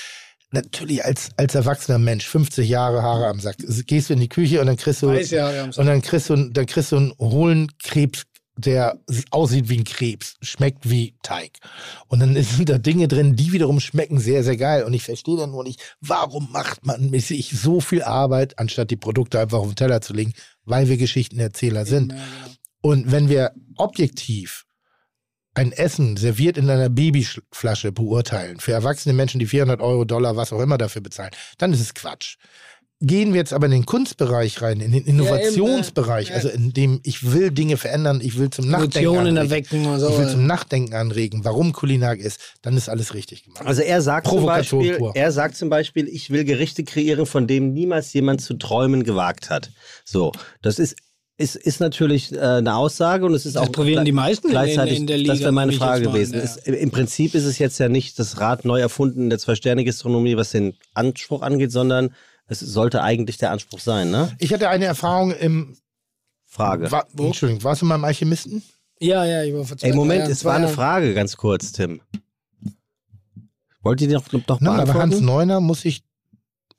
Natürlich 0.54 1.02
als, 1.02 1.30
als 1.38 1.54
erwachsener 1.54 1.96
Mensch, 1.98 2.26
50 2.26 2.68
Jahre 2.68 3.02
Haare 3.02 3.28
am 3.28 3.40
Sack, 3.40 3.56
gehst 3.86 4.10
du 4.10 4.12
in 4.12 4.20
die 4.20 4.28
Küche 4.28 4.60
und 4.60 4.66
dann 4.66 4.76
kriegst 4.76 5.00
du, 5.00 5.10
ja, 5.10 5.64
und 5.64 5.86
dann 5.86 6.02
kriegst 6.02 6.28
du, 6.28 6.36
dann 6.36 6.66
kriegst 6.66 6.92
du 6.92 6.96
einen 6.98 7.14
hohlen 7.18 7.68
Krebs, 7.82 8.24
der 8.66 8.98
aussieht 9.30 9.68
wie 9.68 9.78
ein 9.78 9.84
Krebs, 9.84 10.36
schmeckt 10.40 10.88
wie 10.88 11.14
Teig. 11.22 11.58
Und 12.08 12.20
dann 12.20 12.34
sind 12.42 12.68
da 12.68 12.78
Dinge 12.78 13.08
drin, 13.08 13.36
die 13.36 13.52
wiederum 13.52 13.80
schmecken 13.80 14.18
sehr, 14.18 14.44
sehr 14.44 14.56
geil. 14.56 14.84
Und 14.84 14.94
ich 14.94 15.02
verstehe 15.02 15.36
dann 15.36 15.50
nur 15.50 15.64
nicht, 15.64 15.80
warum 16.00 16.50
macht 16.52 16.86
man 16.86 17.10
sich 17.20 17.50
so 17.50 17.80
viel 17.80 18.02
Arbeit, 18.02 18.58
anstatt 18.58 18.90
die 18.90 18.96
Produkte 18.96 19.40
einfach 19.40 19.58
auf 19.58 19.66
den 19.66 19.76
Teller 19.76 20.00
zu 20.00 20.12
legen, 20.12 20.32
weil 20.64 20.88
wir 20.88 20.96
Geschichtenerzähler 20.96 21.86
sind. 21.86 22.10
Genau. 22.10 22.22
Und 22.82 23.12
wenn 23.12 23.28
wir 23.28 23.52
objektiv 23.76 24.64
ein 25.54 25.72
Essen 25.72 26.16
serviert 26.16 26.56
in 26.56 26.70
einer 26.70 26.88
Babyflasche 26.88 27.92
beurteilen, 27.92 28.58
für 28.58 28.72
erwachsene 28.72 29.12
Menschen, 29.12 29.38
die 29.38 29.46
400 29.46 29.80
Euro, 29.80 30.04
Dollar, 30.04 30.36
was 30.36 30.52
auch 30.52 30.60
immer 30.60 30.78
dafür 30.78 31.02
bezahlen, 31.02 31.32
dann 31.58 31.72
ist 31.72 31.80
es 31.80 31.94
Quatsch. 31.94 32.36
Gehen 33.04 33.32
wir 33.32 33.40
jetzt 33.40 33.52
aber 33.52 33.66
in 33.66 33.72
den 33.72 33.84
Kunstbereich 33.86 34.62
rein, 34.62 34.78
in 34.80 34.92
den 34.92 35.04
Innovationsbereich, 35.04 36.28
Ja, 36.28 36.36
also 36.36 36.48
in 36.48 36.72
dem 36.72 37.00
ich 37.02 37.32
will 37.32 37.50
Dinge 37.50 37.76
verändern, 37.76 38.20
ich 38.22 38.38
will 38.38 38.48
zum 38.50 38.68
Nachdenken 38.70 38.98
Emotionen 38.98 39.38
anregen, 39.38 39.98
so. 39.98 40.08
ich 40.08 40.18
will 40.18 40.28
zum 40.28 40.46
Nachdenken 40.46 40.94
anregen, 40.94 41.44
warum 41.44 41.72
Kulinar 41.72 42.16
ist, 42.16 42.38
dann 42.62 42.76
ist 42.76 42.88
alles 42.88 43.14
richtig 43.14 43.44
gemacht. 43.44 43.66
Also 43.66 43.82
er 43.82 44.02
sagt, 44.02 44.28
zum 44.28 44.46
Beispiel, 44.46 44.98
er 45.14 45.32
sagt 45.32 45.56
zum 45.56 45.68
Beispiel, 45.68 46.06
ich 46.08 46.30
will 46.30 46.44
Gerichte 46.44 46.84
kreieren, 46.84 47.26
von 47.26 47.46
denen 47.48 47.72
niemals 47.72 48.12
jemand 48.12 48.40
zu 48.40 48.54
träumen 48.54 49.02
gewagt 49.02 49.50
hat. 49.50 49.70
So, 50.04 50.30
das 50.62 50.78
ist, 50.78 50.94
ist, 51.38 51.56
ist 51.56 51.80
natürlich 51.80 52.32
äh, 52.32 52.38
eine 52.38 52.76
Aussage 52.76 53.24
und 53.26 53.34
es 53.34 53.46
ist 53.46 53.56
Das 53.56 53.64
auch 53.68 53.72
probieren 53.72 54.04
die 54.04 54.12
meisten 54.12 54.46
in- 54.46 54.52
gleichzeitig, 54.52 54.98
in 54.98 55.06
der 55.08 55.18
Liga, 55.18 55.32
das 55.32 55.40
wäre 55.40 55.50
meine 55.50 55.72
Frage 55.72 56.04
gewesen. 56.06 56.34
ja. 56.34 56.40
Es, 56.40 56.56
Im 56.56 56.90
Prinzip 56.92 57.34
ist 57.34 57.44
es 57.46 57.58
jetzt 57.58 57.78
ja 57.78 57.88
nicht 57.88 58.18
das 58.20 58.38
Rad 58.38 58.64
neu 58.64 58.78
erfunden 58.80 59.22
in 59.24 59.30
der 59.30 59.40
Zwei-Sterne-Gastronomie, 59.40 60.36
was 60.36 60.50
den 60.52 60.74
Anspruch 60.94 61.42
angeht, 61.42 61.72
sondern 61.72 62.14
es 62.46 62.60
sollte 62.60 63.02
eigentlich 63.02 63.38
der 63.38 63.50
Anspruch 63.50 63.80
sein, 63.80 64.10
ne? 64.10 64.34
Ich 64.38 64.52
hatte 64.52 64.68
eine 64.68 64.84
Erfahrung 64.84 65.32
im, 65.32 65.76
Frage. 66.52 66.92
war, 66.92 67.06
Entschuldigung, 67.16 67.64
warst 67.64 67.80
du 67.80 67.86
mal 67.86 67.94
im 67.94 68.04
Alchemisten? 68.04 68.62
Ja, 69.00 69.24
ja, 69.24 69.42
ich 69.42 69.54
war 69.54 69.64
vor 69.64 69.78
zwei 69.78 69.88
Ey, 69.88 69.94
Moment, 69.94 70.28
es 70.28 70.44
war 70.44 70.54
eine 70.54 70.66
Jahren. 70.66 70.74
Frage, 70.74 71.14
ganz 71.14 71.36
kurz, 71.38 71.72
Tim. 71.72 72.02
Wollt 73.80 74.02
ihr 74.02 74.08
die 74.08 74.14
noch, 74.14 74.30
noch 74.30 74.60
Nein, 74.60 74.68
aber 74.80 74.80
Hans 74.80 74.92
beantworten? 74.92 75.24
Neuner 75.24 75.60
muss 75.60 75.86
ich, 75.86 76.02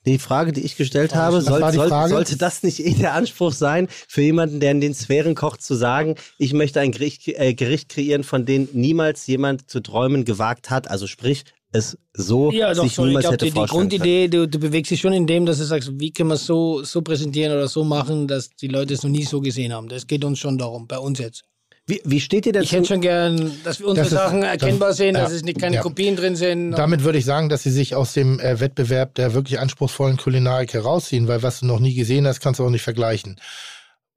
Die 0.05 0.19
Frage, 0.19 0.51
die 0.51 0.61
ich 0.61 0.77
gestellt 0.77 1.15
habe, 1.15 1.41
soll, 1.41 1.73
soll, 1.73 1.89
sollte 2.09 2.37
das 2.37 2.61
nicht 2.61 2.85
eh 2.85 2.93
der 2.93 3.13
Anspruch 3.13 3.51
sein, 3.51 3.87
für 3.89 4.21
jemanden, 4.21 4.59
der 4.59 4.71
in 4.71 4.79
den 4.79 4.93
Sphären 4.93 5.33
kocht, 5.33 5.63
zu 5.63 5.73
sagen, 5.73 6.15
ich 6.37 6.53
möchte 6.53 6.79
ein 6.79 6.91
Gericht, 6.91 7.27
äh, 7.27 7.53
Gericht 7.53 7.89
kreieren, 7.89 8.23
von 8.23 8.45
dem 8.45 8.69
niemals 8.73 9.25
jemand 9.27 9.69
zu 9.71 9.79
träumen 9.79 10.23
gewagt 10.23 10.69
hat? 10.69 10.89
Also 10.89 11.07
sprich, 11.07 11.45
es 11.73 11.97
so 12.13 12.51
Ja, 12.51 12.73
doch, 12.73 12.83
sich 12.83 12.93
schon. 12.93 13.05
Ich 13.05 13.09
niemals 13.09 13.23
glaube, 13.25 13.33
hätte 13.35 13.45
die, 13.45 13.51
die. 13.59 13.65
Grundidee, 13.65 14.27
du, 14.29 14.47
du 14.47 14.59
bewegst 14.59 14.91
dich 14.91 15.01
schon 15.01 15.13
in 15.13 15.27
dem, 15.27 15.45
dass 15.45 15.57
du 15.57 15.63
sagst, 15.65 15.91
wie 15.99 16.11
können 16.11 16.29
wir 16.29 16.35
es 16.35 16.45
so, 16.45 16.83
so 16.83 17.01
präsentieren 17.01 17.51
oder 17.53 17.67
so 17.67 17.83
machen, 17.83 18.27
dass 18.27 18.49
die 18.51 18.67
Leute 18.67 18.93
es 18.93 19.03
noch 19.03 19.09
nie 19.09 19.23
so 19.23 19.41
gesehen 19.41 19.73
haben. 19.73 19.89
Das 19.89 20.07
geht 20.07 20.23
uns 20.23 20.39
schon 20.39 20.57
darum, 20.57 20.87
bei 20.87 20.97
uns 20.97 21.19
jetzt. 21.19 21.43
Wie, 21.85 21.99
wie 22.05 22.21
steht 22.21 22.45
ihr 22.45 22.55
Ich 22.55 22.71
hätte 22.71 22.83
dazu? 22.83 22.93
schon 22.93 23.01
gern, 23.01 23.51
dass 23.65 23.79
wir 23.81 23.87
unsere 23.87 24.05
Das 24.05 24.13
ist- 24.13 24.17
Sachen 24.17 24.39
das- 24.41 24.51
erkennbar 24.51 24.93
sehen, 24.93 25.15
dass 25.15 25.31
ja, 25.31 25.35
es 25.35 25.43
nicht 25.43 25.59
keine 25.59 25.75
ja. 25.75 25.81
Kopien 25.81 26.15
drin 26.15 26.37
sind. 26.37 26.71
damit 26.71 27.03
würde 27.03 27.17
ich 27.17 27.25
sagen, 27.25 27.49
dass 27.49 27.63
sie 27.63 27.71
sich 27.71 27.93
aus 27.93 28.13
dem 28.13 28.39
äh, 28.39 28.61
Wettbewerb 28.61 29.15
der 29.15 29.33
wirklich 29.33 29.59
anspruchsvollen 29.59 30.15
Kulinarik 30.15 30.73
herausziehen, 30.73 31.27
weil 31.27 31.43
was 31.43 31.59
du 31.59 31.65
noch 31.65 31.79
nie 31.81 31.93
gesehen 31.93 32.25
hast, 32.25 32.39
kannst 32.39 32.61
du 32.61 32.65
auch 32.65 32.69
nicht 32.69 32.83
vergleichen. 32.83 33.37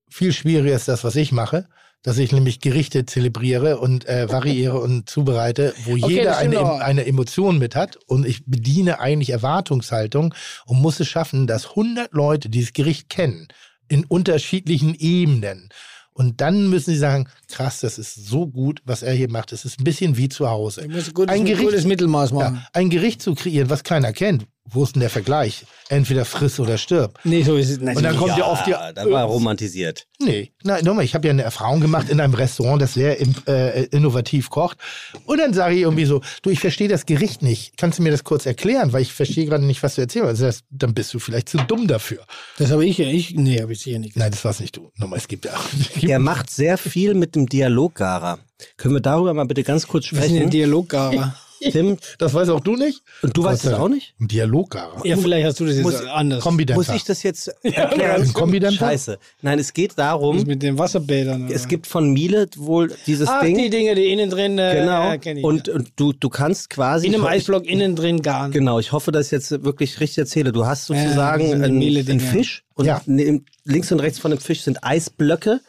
Viel 0.09 0.33
schwieriger 0.33 0.77
ist 0.77 0.87
das, 0.87 1.03
was 1.03 1.17
ich 1.17 1.33
mache, 1.33 1.67
dass 2.07 2.19
ich 2.19 2.31
nämlich 2.31 2.61
Gerichte 2.61 3.05
zelebriere 3.05 3.79
und 3.79 4.07
äh, 4.07 4.29
variiere 4.31 4.79
und 4.79 5.11
zubereite, 5.11 5.75
wo 5.85 5.95
Okay, 5.95 6.19
jeder 6.19 6.31
das 6.31 6.39
eine, 6.39 6.61
auch. 6.61 6.79
eine 6.79 7.05
Emotion 7.05 7.59
mit 7.59 7.75
hat 7.75 7.97
und 8.07 8.25
ich 8.25 8.45
bediene 8.47 9.01
eigentlich 9.01 9.31
Erwartungshaltung 9.31 10.33
und 10.67 10.81
muss 10.81 11.01
es 11.01 11.09
schaffen, 11.09 11.49
dass 11.49 11.71
100 11.71 12.13
Leute 12.13 12.49
dieses 12.49 12.73
Gericht 12.73 13.09
kennen 13.09 13.49
in 13.89 14.05
unterschiedlichen 14.05 14.95
Ebenen. 14.95 15.69
Und 16.13 16.41
dann 16.41 16.71
müssen 16.71 16.93
sie 16.93 16.97
sagen, 16.97 17.29
krass, 17.51 17.81
das 17.81 17.99
ist 17.99 18.15
so 18.15 18.47
gut, 18.47 18.83
was 18.85 19.03
er 19.03 19.13
hier 19.13 19.29
macht. 19.29 19.53
Es 19.53 19.65
ist 19.65 19.81
ein 19.81 19.85
bisschen 19.85 20.17
wie 20.17 20.29
zu 20.29 20.49
Hause. 20.49 20.83
Ein 20.83 20.91
gutes, 20.91 21.13
ein 21.29 21.45
Gericht 21.45 21.65
gutes 21.65 21.85
Mittelmaß 21.87 22.31
machen. 22.31 22.55
ja, 22.55 22.69
ein 22.73 22.89
Gericht 22.89 23.21
zu 23.21 23.35
kreieren, 23.35 23.69
was 23.69 23.83
keiner 23.83 24.13
kennt. 24.13 24.47
Wo 24.69 24.83
ist 24.85 24.95
denn 24.95 25.01
der 25.01 25.11
Vergleich? 25.11 25.65
Entweder 25.89 26.25
friss 26.25 26.59
oder 26.59 26.79
stirb. 26.79 27.19
Nee, 27.25 27.43
so 27.43 27.57
ist 27.57 27.71
es 27.71 27.79
nicht. 27.79 27.97
Und 27.97 28.03
dann 28.03 28.17
kommt 28.17 28.33
ja, 28.33 28.39
ja, 28.39 28.47
oft 28.47 28.67
die. 28.67 28.73
da 28.73 29.09
war 29.09 29.25
romantisiert. 29.25 30.07
Nee, 30.19 30.53
nein, 30.65 30.85
nochmal, 30.85 31.05
ich 31.05 31.15
habe 31.15 31.27
ja 31.29 31.33
eine 31.33 31.43
Erfahrung 31.43 31.81
gemacht 31.81 32.09
in 32.09 32.21
einem 32.21 32.35
Restaurant, 32.35 32.83
das 32.83 32.95
sehr 32.95 33.21
äh, 33.21 33.85
innovativ 33.85 34.51
kocht. 34.51 34.79
Und 35.27 35.39
dann 35.39 35.55
sage 35.55 35.75
ich 35.75 35.83
irgendwie 35.83 36.07
so, 36.07 36.23
du, 36.43 36.51
ich 36.51 36.59
verstehe 36.59 36.89
das 36.89 37.07
Gericht 37.07 37.43
nicht. 37.43 37.77
Kannst 37.77 37.99
du 37.99 38.03
mir 38.03 38.11
das 38.11 38.25
kurz 38.25 38.47
erklären? 38.47 38.93
Weil 38.93 39.03
ich 39.03 39.13
verstehe 39.13 39.47
gerade 39.47 39.65
nicht, 39.65 39.83
was 39.83 39.95
du 39.95 40.01
erzählst. 40.01 40.27
Also 40.27 40.47
das, 40.47 40.61
dann 40.71 40.95
bist 40.95 41.15
du 41.15 41.19
vielleicht 41.19 41.49
zu 41.49 41.59
dumm 41.59 41.87
dafür. 41.87 42.25
Das 42.59 42.73
habe 42.73 42.85
ich 42.85 42.99
ja, 42.99 43.07
ich, 43.07 43.35
nee, 43.35 43.61
habe 43.61 43.73
ich 43.73 43.81
sicher 43.81 43.99
nicht 43.99 44.17
Nein, 44.17 44.31
das 44.31 44.45
war's 44.45 44.61
nicht 44.61 44.77
du. 44.77 44.91
Nochmal, 44.97 45.19
es 45.19 45.29
gibt 45.29 45.45
ja. 45.45 45.53
Er 46.03 46.19
macht 46.19 46.51
sehr 46.51 46.79
viel 46.79 47.15
mit 47.15 47.37
dem 47.37 47.47
Dialoggarer. 47.47 48.39
Können 48.77 48.95
wir 48.95 49.01
darüber 49.01 49.35
mal 49.35 49.45
bitte 49.45 49.63
ganz 49.63 49.87
kurz 49.87 50.11
Wir 50.11 50.21
sind 50.21 50.31
ja 50.31 50.37
sprechen? 50.37 50.51
Dialoggarer. 50.51 51.37
Tim, 51.71 51.97
das 52.19 52.35
weißt 52.35 52.51
auch 52.51 52.61
du 52.61 52.77
nicht? 52.77 53.03
und 53.23 53.37
du 53.37 53.45
weißt 53.45 53.65
es 53.65 53.71
sei 53.71 53.77
auch 53.77 53.89
nicht? 53.89 54.15
Ein 54.21 54.29
Dialoggarer. 54.29 55.05
Ja, 55.07 55.17
vielleicht 55.17 55.47
hast 55.47 55.61
du 55.61 55.67
das 55.67 55.77
jetzt 55.77 55.83
Muss- 55.85 56.05
anders. 56.07 56.45
Muss 56.75 56.89
ich 56.91 57.05
das 57.05 57.23
jetzt 57.23 57.49
erklären? 57.63 58.23
Ein 58.23 58.33
Kombidenter? 58.33 58.77
Scheiße. 58.77 59.19
Nein, 59.43 59.59
es 59.59 59.73
geht 59.73 59.91
Das 59.91 59.97
darum, 59.97 60.43
mit 60.45 60.63
den 60.63 60.79
Wasserbädern. 60.79 61.49
es 61.51 61.63
oder? 61.63 61.69
gibt 61.69 61.87
von 61.87 62.11
Miele 62.13 62.47
wohl 62.57 62.93
dieses 63.07 63.29
Ach, 63.29 63.43
Ding. 63.43 63.57
die 63.59 63.71
Dinge, 63.71 63.95
die 63.95 64.07
innen 64.13 64.31
drin, 64.31 64.59
äh, 64.59 64.81
Genau. 64.81 65.13
äh, 65.13 65.17
ich, 65.39 65.45
und 65.45 65.67
ja. 65.69 65.75
und 65.75 65.93
du, 65.97 66.13
du 66.13 66.29
kannst 66.29 66.71
quasi. 66.71 67.07
in 67.07 67.15
einem 67.15 67.25
ich- 67.25 67.31
Eisblock 67.31 67.67
innen 67.67 67.97
drin 67.97 68.23
garen. 68.23 68.51
Genau, 68.53 68.79
ich 68.79 68.93
hoffe, 68.93 69.13
dass 69.13 69.27
ich 69.27 69.33
jetzt 69.33 69.51
wirklich 69.65 70.01
richtig 70.01 70.19
erzähle. 70.19 70.53
Du 70.53 70.67
hast 70.67 70.89
Ja, 70.91 70.97
sozusagen 71.03 71.43
das 71.43 71.59
die 71.59 71.65
einen, 71.65 72.09
einen 72.09 72.21
Fisch 72.21 72.65
und 72.75 72.85
Ja. 72.87 73.01
neben, 73.07 73.47
links 73.65 73.91
und 73.93 74.01
rechts 74.01 74.19
von 74.19 74.31
dem 74.31 74.41
Fisch 74.41 74.63
sind 74.63 74.85
Eisblöcke. 74.85 75.61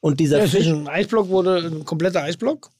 Und 0.00 0.20
dieser 0.20 0.36
Ja, 0.38 0.44
es 0.44 0.50
Fisch, 0.50 0.66
ein 0.66 0.86
Eisblock, 0.86 1.28
wurde 1.30 1.56
ein 1.64 1.84
kompletter 1.86 2.22
Eisblock, 2.22 2.70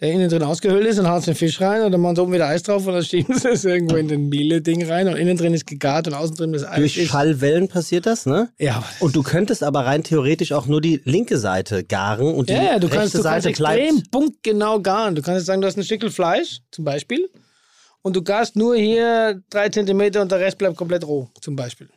der 0.00 0.12
innen 0.12 0.28
drin 0.28 0.42
ausgehöhlt 0.42 0.86
ist, 0.86 0.98
dann 0.98 1.08
hauen 1.08 1.20
sie 1.20 1.30
den 1.30 1.36
Fisch 1.36 1.58
rein 1.60 1.82
und 1.82 1.90
dann 1.92 2.00
machen 2.02 2.16
sie 2.16 2.22
oben 2.22 2.32
wieder 2.34 2.46
Eis 2.48 2.62
drauf 2.62 2.86
und 2.86 2.92
dann 2.92 3.02
schieben 3.02 3.38
sie 3.38 3.48
es 3.48 3.64
irgendwo 3.64 3.96
in 3.96 4.08
den 4.08 4.28
Miele-Ding 4.28 4.86
rein 4.86 5.08
und 5.08 5.16
innen 5.16 5.36
drin 5.38 5.54
ist 5.54 5.66
gegart 5.66 6.06
und 6.06 6.12
außen 6.14 6.36
drin 6.36 6.52
das 6.52 6.64
Eis 6.64 6.76
durch 6.76 6.98
ist. 6.98 7.08
Schallwellen 7.08 7.68
passiert 7.68 8.04
das, 8.04 8.26
ne? 8.26 8.50
Ja, 8.58 8.84
Und 9.00 9.16
du 9.16 9.22
könntest 9.22 9.62
aber 9.62 9.86
rein 9.86 10.02
theoretisch 10.02 10.52
auch 10.52 10.66
nur 10.66 10.80
die 10.82 11.00
linke 11.04 11.38
Seite 11.38 11.82
garen 11.82 12.34
und 12.34 12.50
die 12.50 12.54
ja, 12.54 12.62
ja, 12.62 12.78
du 12.78 12.88
rechte 12.88 12.98
kannst, 12.98 13.14
du 13.14 13.22
kannst 13.22 13.44
Seite 13.44 13.48
extrem 13.48 13.94
bleibt. 13.96 14.10
punktgenau 14.10 14.80
garen. 14.80 15.14
Du 15.14 15.22
kannst 15.22 15.38
jetzt 15.38 15.46
sagen, 15.46 15.62
du 15.62 15.66
hast 15.66 15.78
ein 15.78 15.84
Stückel 15.84 16.10
Fleisch 16.10 16.60
zum 16.70 16.84
Beispiel 16.84 17.30
und 18.02 18.14
du 18.14 18.22
garst 18.22 18.54
nur 18.54 18.76
hier 18.76 19.40
drei 19.48 19.70
Zentimeter 19.70 20.20
und 20.20 20.30
der 20.30 20.40
Rest 20.40 20.58
bleibt 20.58 20.76
komplett 20.76 21.06
roh 21.06 21.28
zum 21.40 21.56
Beispiel. 21.56 21.88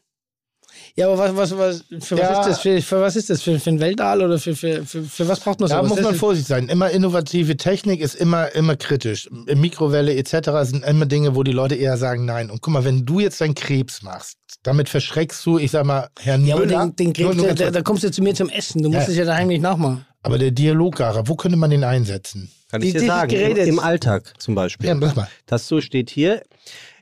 Ja, 0.99 1.07
aber 1.09 1.17
was, 1.35 1.55
was, 1.55 1.57
was, 1.57 2.05
für, 2.05 2.17
Ja. 2.17 2.29
was 2.31 2.39
ist 2.47 2.51
das? 2.51 2.59
Für, 2.61 2.81
für 2.81 3.01
was 3.01 3.15
ist 3.15 3.29
das? 3.29 3.41
Für, 3.41 3.57
für 3.59 3.69
ein 3.69 3.79
Weltall 3.79 4.21
oder 4.21 4.37
für, 4.37 4.53
für, 4.55 4.85
für, 4.85 5.01
für 5.03 5.27
was 5.29 5.39
braucht 5.39 5.59
man 5.61 5.69
Da 5.69 5.77
sowas? 5.77 5.89
muss 5.89 6.01
man 6.01 6.15
vorsichtig 6.15 6.47
sein. 6.49 6.67
Immer 6.67 6.89
innovative 6.89 7.55
Technik 7.55 8.01
ist 8.01 8.15
immer, 8.15 8.53
immer 8.53 8.75
kritisch. 8.75 9.29
Mikrowelle 9.31 10.13
etc. 10.15 10.49
sind 10.63 10.83
immer 10.83 11.05
Dinge, 11.05 11.35
wo 11.35 11.43
die 11.43 11.53
Leute 11.53 11.75
eher 11.75 11.95
sagen 11.97 12.25
nein. 12.25 12.49
Und 12.51 12.61
guck 12.61 12.73
mal, 12.73 12.83
wenn 12.83 13.05
du 13.05 13.19
jetzt 13.21 13.39
deinen 13.39 13.55
Krebs 13.55 14.01
machst, 14.01 14.37
damit 14.63 14.89
verschreckst 14.89 15.45
du, 15.45 15.57
ich 15.57 15.71
sag 15.71 15.85
mal, 15.85 16.09
Herrn 16.19 16.45
Ja, 16.45 16.55
aber 16.55 16.65
Müller. 16.65 16.91
den, 16.99 17.13
den 17.13 17.23
Nur- 17.23 17.31
Krebs, 17.33 17.55
der, 17.55 17.67
kurz. 17.67 17.73
da 17.75 17.81
kommst 17.81 18.03
du 18.03 18.11
zu 18.11 18.21
mir 18.21 18.33
zum 18.35 18.49
Essen. 18.49 18.83
Du 18.83 18.89
musst 18.89 19.07
Ja. 19.07 19.11
es 19.11 19.17
ja 19.17 19.25
daheim 19.25 19.47
nicht 19.47 19.61
nachmachen. 19.61 20.05
aber 20.21 20.37
der 20.37 20.51
Dialoggarer, 20.51 21.27
wo 21.29 21.35
könnte 21.35 21.57
man 21.57 21.69
den 21.69 21.85
einsetzen? 21.85 22.51
Kann 22.69 22.81
Die- 22.81 22.87
ich 22.89 22.93
dir 22.93 23.05
sagen. 23.05 23.31
Im. 23.31 23.55
Im 23.57 23.79
Alltag 23.79 24.33
zum 24.37 24.53
Beispiel. 24.53 24.87
Ja, 24.89 24.95
mach 24.95 25.15
mal. 25.15 25.29
Das 25.45 25.65
so 25.67 25.79
steht 25.79 26.09
hier. 26.09 26.43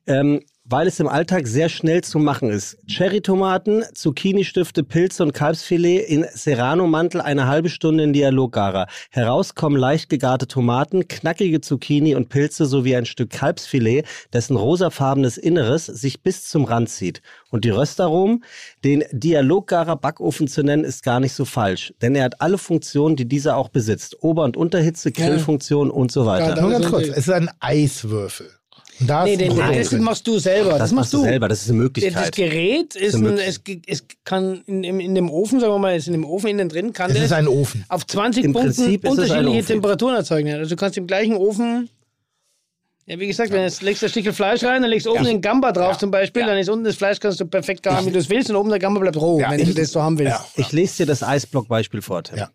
Ähm, 0.06 0.42
weil 0.70 0.88
es 0.88 1.00
im 1.00 1.08
Alltag 1.08 1.48
sehr 1.48 1.70
schnell 1.70 2.04
zu 2.04 2.20
machen 2.20 2.50
ist. 2.50 2.78
Cherrytomaten, 2.88 3.84
Zucchini-Stifte, 3.94 4.84
Pilze 4.84 5.24
und 5.24 5.34
Kalbsfilet 5.34 6.00
in 6.08 6.26
Serrano-Mantel 6.34 7.22
eine 7.22 7.48
halbe 7.48 7.70
Stunde 7.70 8.04
in 8.04 8.14
Dialoggarer. 8.14 8.88
Heraus 9.10 9.56
kommen 9.56 9.78
leicht 9.78 10.10
gegarte 10.10 10.48
Tomaten, 10.48 11.08
knackige 11.08 11.62
Zucchini 11.62 12.16
und 12.16 12.30
Pilze 12.30 12.66
sowie 12.66 12.96
ein 12.96 13.06
Stück 13.06 13.30
Kalbsfilet, 13.30 14.06
dessen 14.34 14.58
rosafarbenes 14.58 15.38
Inneres 15.38 15.86
sich 15.86 16.22
bis 16.22 16.48
zum 16.50 16.66
Rand 16.66 16.90
zieht. 16.90 17.22
Und 17.50 17.64
die 17.64 17.70
Röstaromen, 17.70 18.44
den 18.84 19.06
Dialoggarer 19.12 19.96
Backofen 19.96 20.48
zu 20.48 20.64
nennen, 20.64 20.84
ist 20.84 21.04
gar 21.04 21.22
nicht 21.22 21.34
so 21.34 21.46
falsch. 21.46 21.94
Denn 22.02 22.16
er 22.16 22.26
hat 22.26 22.42
alle 22.42 22.58
Funktionen, 22.58 23.16
die 23.16 23.26
dieser 23.26 23.56
auch 23.56 23.70
besitzt. 23.70 24.22
Ober- 24.22 24.44
und 24.44 24.58
Unterhitze, 24.58 25.12
Grillfunktion 25.12 25.90
und 25.90 26.12
so 26.12 26.26
weiter. 26.26 26.56
Ja, 26.56 26.62
Nur 26.62 26.72
ganz 26.72 26.88
kurz, 26.88 27.08
es 27.08 27.18
ist 27.18 27.30
ein 27.30 27.50
Eiswürfel. 27.60 28.57
Und 29.00 29.08
da 29.08 29.24
Nee, 29.24 29.38
den, 29.38 29.52
ein 29.52 29.58
Produkt 29.58 29.80
das 29.80 29.92
machst 29.94 30.28
du 30.28 30.40
selber. 30.40 30.72
Das, 30.72 30.80
das 30.80 30.92
machst 30.92 31.14
du 31.14 31.22
selber, 31.22 31.48
das 31.48 31.62
ist 31.62 31.70
eine 31.70 31.78
Das 31.78 31.84
Möglichkeit. 31.84 32.36
Gerät 32.36 32.96
ist 32.96 33.16
ein, 33.16 33.38
es, 33.38 33.62
es 33.86 34.06
kann 34.24 34.64
in, 34.66 34.84
in, 34.84 35.00
in 35.00 35.16
dem 35.16 35.30
Ofen, 35.30 35.60
sagen 35.60 35.74
wir 35.74 35.80
mal, 35.80 35.96
ist 35.96 36.08
in 36.08 36.14
dem 36.14 36.26
Ofen 36.26 36.50
innen 36.50 36.70
drin, 36.70 36.94
kann 36.94 37.12
Es 37.12 37.16
das 37.18 37.26
ist 37.26 37.32
ein 37.34 37.48
Ofen. 37.48 37.86
auf 37.90 38.06
20 38.08 38.46
Im 38.46 38.54
Punkten 38.54 38.74
Prinzip 38.74 39.08
unterschiedliche. 39.08 39.66
Temperaturen 39.66 40.16
erzeugen. 40.16 40.52
Also 40.54 40.70
du 40.70 40.76
kannst 40.76 40.98
im 40.98 41.06
gleichen 41.06 41.36
Ofen, 41.36 41.90
ja 43.06 43.20
wie 43.20 43.28
gesagt, 43.28 43.52
wenn 43.52 43.60
du 43.60 43.66
jetzt 43.66 43.82
legst 43.84 44.02
du 44.02 44.08
ein 44.08 44.10
Stückchen 44.10 44.34
Fleisch 44.34 44.64
rein, 44.64 44.82
dann 44.82 44.90
legst 44.90 45.06
du 45.06 45.12
oben 45.12 45.26
den 45.26 45.42
Gamba 45.42 45.72
drauf 45.72 45.98
zum 45.98 46.10
Beispiel, 46.10 46.46
dann 46.46 46.58
ist 46.58 46.70
unten 46.70 46.86
das 46.86 46.96
Fleisch, 46.96 47.20
kannst 47.20 47.40
du 47.40 47.46
perfekt 47.46 47.84
garen, 47.84 48.06
wie 48.06 48.12
du 48.12 48.20
es 48.20 48.30
willst 48.30 48.50
und 48.50 48.56
oben 48.56 48.70
der 48.70 48.80
Gamba 48.80 49.00
bleibt 49.00 49.18
roh, 49.18 49.40
wenn 49.40 49.64
du 49.64 49.74
das 49.74 49.92
so 49.92 50.02
haben 50.02 50.18
willst. 50.18 50.40
Ich 50.56 50.72
lese 50.72 50.98
dir 50.98 51.06
das 51.06 51.24
Eisblock-Beispiel 51.24 52.02
vor, 52.02 52.24
Tim. 52.24 52.38
Ja. 52.38 52.50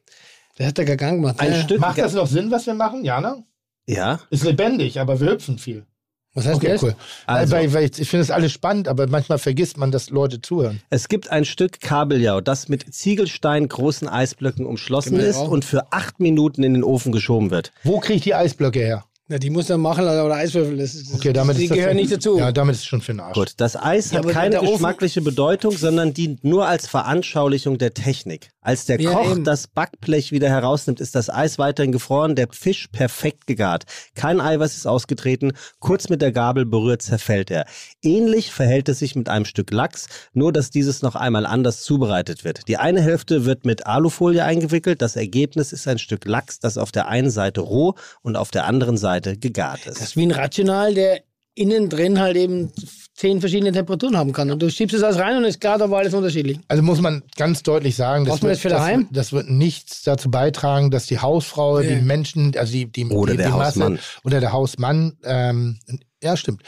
Das 0.58 0.66
hat 0.66 0.78
der 0.78 0.84
gar 0.84 0.96
keinen 0.96 1.22
gemacht. 1.22 1.36
Ein 1.38 1.52
ja. 1.52 1.62
Stück. 1.62 1.80
Macht 1.80 1.98
das 1.98 2.12
noch 2.12 2.26
Sinn, 2.26 2.50
was 2.50 2.66
wir 2.66 2.74
machen, 2.74 3.04
Jana? 3.04 3.42
Ja. 3.86 4.20
Ist 4.30 4.44
lebendig, 4.44 5.00
aber 5.00 5.18
wir 5.18 5.30
hüpfen 5.30 5.58
viel. 5.58 5.86
Was 6.34 6.46
heißt 6.46 6.56
Okay, 6.56 6.68
das? 6.68 6.82
cool. 6.82 6.94
Also- 7.26 7.52
weil, 7.54 7.72
weil 7.74 7.84
ich, 7.84 7.98
ich 7.98 8.08
finde 8.08 8.22
es 8.24 8.30
alles 8.30 8.52
spannend, 8.52 8.88
aber 8.88 9.06
manchmal 9.06 9.38
vergisst 9.38 9.76
man, 9.76 9.90
dass 9.90 10.08
Leute 10.10 10.40
zuhören. 10.40 10.80
Es 10.88 11.08
gibt 11.08 11.30
ein 11.30 11.44
Stück 11.44 11.80
Kabeljau, 11.80 12.40
das 12.40 12.68
mit 12.68 12.94
Ziegelstein 12.94 13.68
großen 13.68 14.08
Eisblöcken 14.08 14.64
umschlossen 14.64 15.16
Genau. 15.18 15.28
ist 15.28 15.36
und 15.38 15.64
für 15.64 15.92
acht 15.92 16.20
Minuten 16.20 16.62
in 16.62 16.72
den 16.74 16.84
Ofen 16.84 17.12
geschoben 17.12 17.50
wird. 17.50 17.72
Wo 17.84 18.00
kriege 18.00 18.16
ich 18.16 18.22
die 18.22 18.34
Eisblöcke 18.34 18.78
her? 18.80 19.04
Na, 19.28 19.38
die 19.38 19.50
muss 19.50 19.70
er 19.70 19.78
machen, 19.78 20.04
oder 20.04 20.34
Eiswürfel. 20.34 20.76
Das 20.76 20.94
ist, 20.94 21.14
Okay, 21.14 21.32
damit 21.32 21.56
die 21.56 21.62
ist 21.64 21.70
das 21.70 21.76
gehören 21.76 21.90
schon- 21.92 21.96
nicht 21.98 22.12
dazu. 22.12 22.38
Ja, 22.38 22.50
damit 22.52 22.74
ist 22.74 22.80
es 22.80 22.86
schon 22.86 23.00
für 23.00 23.12
den 23.12 23.20
Arsch. 23.20 23.34
Gut, 23.34 23.52
das 23.58 23.76
Eis 23.76 24.10
Ja, 24.10 24.18
hat 24.18 24.28
keine 24.28 24.58
geschmackliche 24.58 25.20
Bedeutung, 25.22 25.72
sondern 25.76 26.12
dient 26.12 26.44
nur 26.44 26.66
als 26.66 26.86
Veranschaulichung 26.88 27.78
der 27.78 27.94
Technik. 27.94 28.50
Als 28.62 28.86
der 28.86 29.00
Ja, 29.00 29.12
Koch 29.12 29.32
eben. 29.32 29.44
das 29.44 29.66
Backblech 29.66 30.30
wieder 30.30 30.48
herausnimmt, 30.48 31.00
ist 31.00 31.16
das 31.16 31.28
Eis 31.28 31.58
weiterhin 31.58 31.90
gefroren, 31.90 32.36
der 32.36 32.46
Fisch 32.52 32.86
perfekt 32.92 33.46
gegart. 33.48 33.84
Kein 34.14 34.40
Eiweiß 34.40 34.76
ist 34.76 34.86
ausgetreten, 34.86 35.52
kurz 35.80 36.08
mit 36.08 36.22
der 36.22 36.30
Gabel 36.30 36.64
berührt 36.64 37.02
zerfällt 37.02 37.50
er. 37.50 37.66
Ähnlich 38.02 38.52
verhält 38.52 38.88
es 38.88 39.00
sich 39.00 39.16
mit 39.16 39.28
einem 39.28 39.44
Stück 39.44 39.72
Lachs, 39.72 40.06
nur 40.32 40.52
dass 40.52 40.70
dieses 40.70 41.02
noch 41.02 41.16
einmal 41.16 41.44
anders 41.44 41.82
zubereitet 41.82 42.44
wird. 42.44 42.68
Die 42.68 42.76
eine 42.76 43.00
Hälfte 43.02 43.44
wird 43.44 43.64
mit 43.66 43.86
Alufolie 43.86 44.44
eingewickelt, 44.44 45.02
das 45.02 45.16
Ergebnis 45.16 45.72
ist 45.72 45.88
ein 45.88 45.98
Stück 45.98 46.24
Lachs, 46.24 46.60
das 46.60 46.78
auf 46.78 46.92
der 46.92 47.08
einen 47.08 47.30
Seite 47.30 47.62
roh 47.62 47.94
und 48.22 48.36
auf 48.36 48.52
der 48.52 48.66
anderen 48.66 48.96
Seite 48.96 49.36
gegart 49.36 49.80
Das 49.86 49.96
ist. 49.96 50.02
ist 50.02 50.16
wie 50.16 50.22
ein 50.26 50.30
Rational, 50.30 50.94
der 50.94 51.20
innen 51.54 51.88
drin 51.88 52.18
halt 52.20 52.36
eben 52.36 52.72
zehn 53.14 53.40
verschiedene 53.40 53.72
Temperaturen 53.72 54.16
haben 54.16 54.32
kann. 54.32 54.50
Und 54.50 54.60
du 54.62 54.70
schiebst 54.70 54.96
es 54.96 55.02
alles 55.02 55.18
rein 55.18 55.36
und 55.36 55.44
ist 55.44 55.60
klar, 55.60 55.76
da 55.78 55.90
war 55.90 55.98
alles 55.98 56.14
unterschiedlich. 56.14 56.58
Also 56.68 56.82
muss 56.82 57.00
man 57.00 57.22
ganz 57.36 57.62
deutlich 57.62 57.94
sagen, 57.94 58.24
das 58.24 58.32
Braucht 58.34 58.42
man 58.42 58.48
wird, 58.50 58.56
das 58.56 58.62
für 58.62 58.68
daheim? 58.70 59.08
Das, 59.10 59.26
das 59.26 59.32
wird 59.32 59.50
nichts 59.50 60.02
dazu 60.02 60.30
beitragen, 60.30 60.90
dass 60.90 61.06
die 61.06 61.18
Hausfrau, 61.18 61.80
Nee. 61.80 61.96
die 61.96 62.00
Menschen, 62.02 62.56
also 62.56 62.72
die, 62.72 62.90
die, 62.90 63.04
Oder 63.06 63.32
die, 63.32 63.36
der 63.38 63.46
die 63.48 63.52
Hausmann. 63.52 63.98
oder 64.24 64.40
der 64.40 64.52
Hausmann, 64.52 65.18
ähm, 65.24 65.78
ja 66.22 66.36
stimmt, 66.36 66.62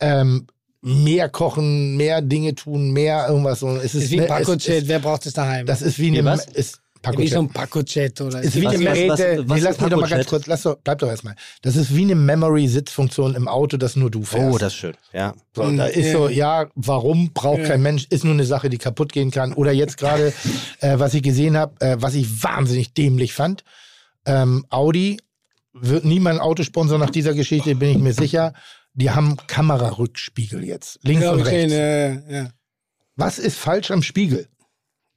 ähm, 0.00 0.46
mehr 0.82 1.28
kochen, 1.30 1.96
mehr 1.96 2.20
Dinge 2.20 2.54
tun, 2.54 2.90
mehr 2.90 3.26
irgendwas. 3.28 3.62
Es 3.62 3.92
Das 3.92 3.94
ist 3.94 4.10
wie 4.10 4.20
ein 4.20 4.26
ne- 4.28 4.38
es- 4.40 4.46
Paco-Chat, 4.46 4.88
wer 4.88 4.98
braucht 4.98 5.24
das 5.24 5.32
daheim? 5.32 5.64
Das 5.64 5.80
ist 5.80 5.98
wie 5.98 6.12
Wie 6.12 6.18
eine 6.18 6.24
was? 6.28 6.44
ist 6.46 6.80
wie 7.18 7.28
so 7.28 7.38
ein 7.40 7.48
Paco-Chat 7.48 8.20
oder 8.20 8.40
Ist 8.42 8.54
wie 8.56 8.64
Was- 8.64 8.74
eine 8.74 8.84
was- 8.84 9.08
was- 9.08 9.18
Geräte. 9.18 9.48
was 9.48 9.56
nee, 9.58 9.62
lass 9.64 9.74
ist 9.76 9.80
mich 9.82 9.90
doch 9.90 10.00
mal 10.00 10.08
ganz 10.08 10.26
kurz, 10.26 10.46
lass 10.46 10.62
doch, 10.62 10.76
bleib 10.82 10.98
doch 10.98 11.08
erstmal. 11.08 11.34
Das 11.62 11.76
ist 11.76 11.94
wie 11.94 12.02
eine 12.02 12.14
Memory-Sitzfunktion 12.14 13.34
im 13.34 13.48
Auto, 13.48 13.76
das 13.76 13.96
nur 13.96 14.10
du 14.10 14.22
fährst. 14.24 14.54
Oh, 14.54 14.58
das 14.58 14.72
ist 14.72 14.78
schön. 14.78 14.94
Ja. 15.12 15.34
So, 15.54 15.70
da 15.76 15.86
ist 15.86 16.12
so, 16.12 16.28
ja, 16.28 16.66
warum 16.74 17.32
braucht 17.32 17.64
kein 17.64 17.82
Mensch, 17.82 18.06
ist 18.10 18.24
nur 18.24 18.34
eine 18.34 18.44
Sache, 18.44 18.68
die 18.70 18.78
kaputt 18.78 19.12
gehen 19.12 19.30
kann. 19.30 19.52
Oder 19.52 19.72
jetzt 19.72 19.96
gerade, 19.98 20.32
äh, 20.80 20.98
was 20.98 21.14
ich 21.14 21.22
gesehen 21.22 21.56
habe, 21.56 21.74
äh, 21.80 21.96
was 22.00 22.14
ich 22.14 22.42
wahnsinnig 22.42 22.94
dämlich 22.94 23.32
fand, 23.34 23.64
ähm, 24.26 24.64
Audi 24.70 25.18
wird 25.72 26.04
nie 26.04 26.20
mein 26.20 26.38
Autosponsor 26.38 26.98
nach 26.98 27.10
dieser 27.10 27.34
Geschichte, 27.34 27.74
bin 27.74 27.90
ich 27.90 27.98
mir 27.98 28.12
sicher. 28.14 28.52
Die 28.94 29.10
haben 29.10 29.36
Kamerarückspiegel 29.48 30.62
jetzt, 30.64 31.00
links 31.02 31.24
ja, 31.24 31.32
und 31.32 31.40
okay, 31.40 31.50
rechts. 31.62 31.72
ne, 31.72 32.22
ja. 32.30 32.48
Was 33.16 33.38
ist 33.38 33.56
falsch 33.58 33.90
am 33.90 34.02
Spiegel? 34.02 34.46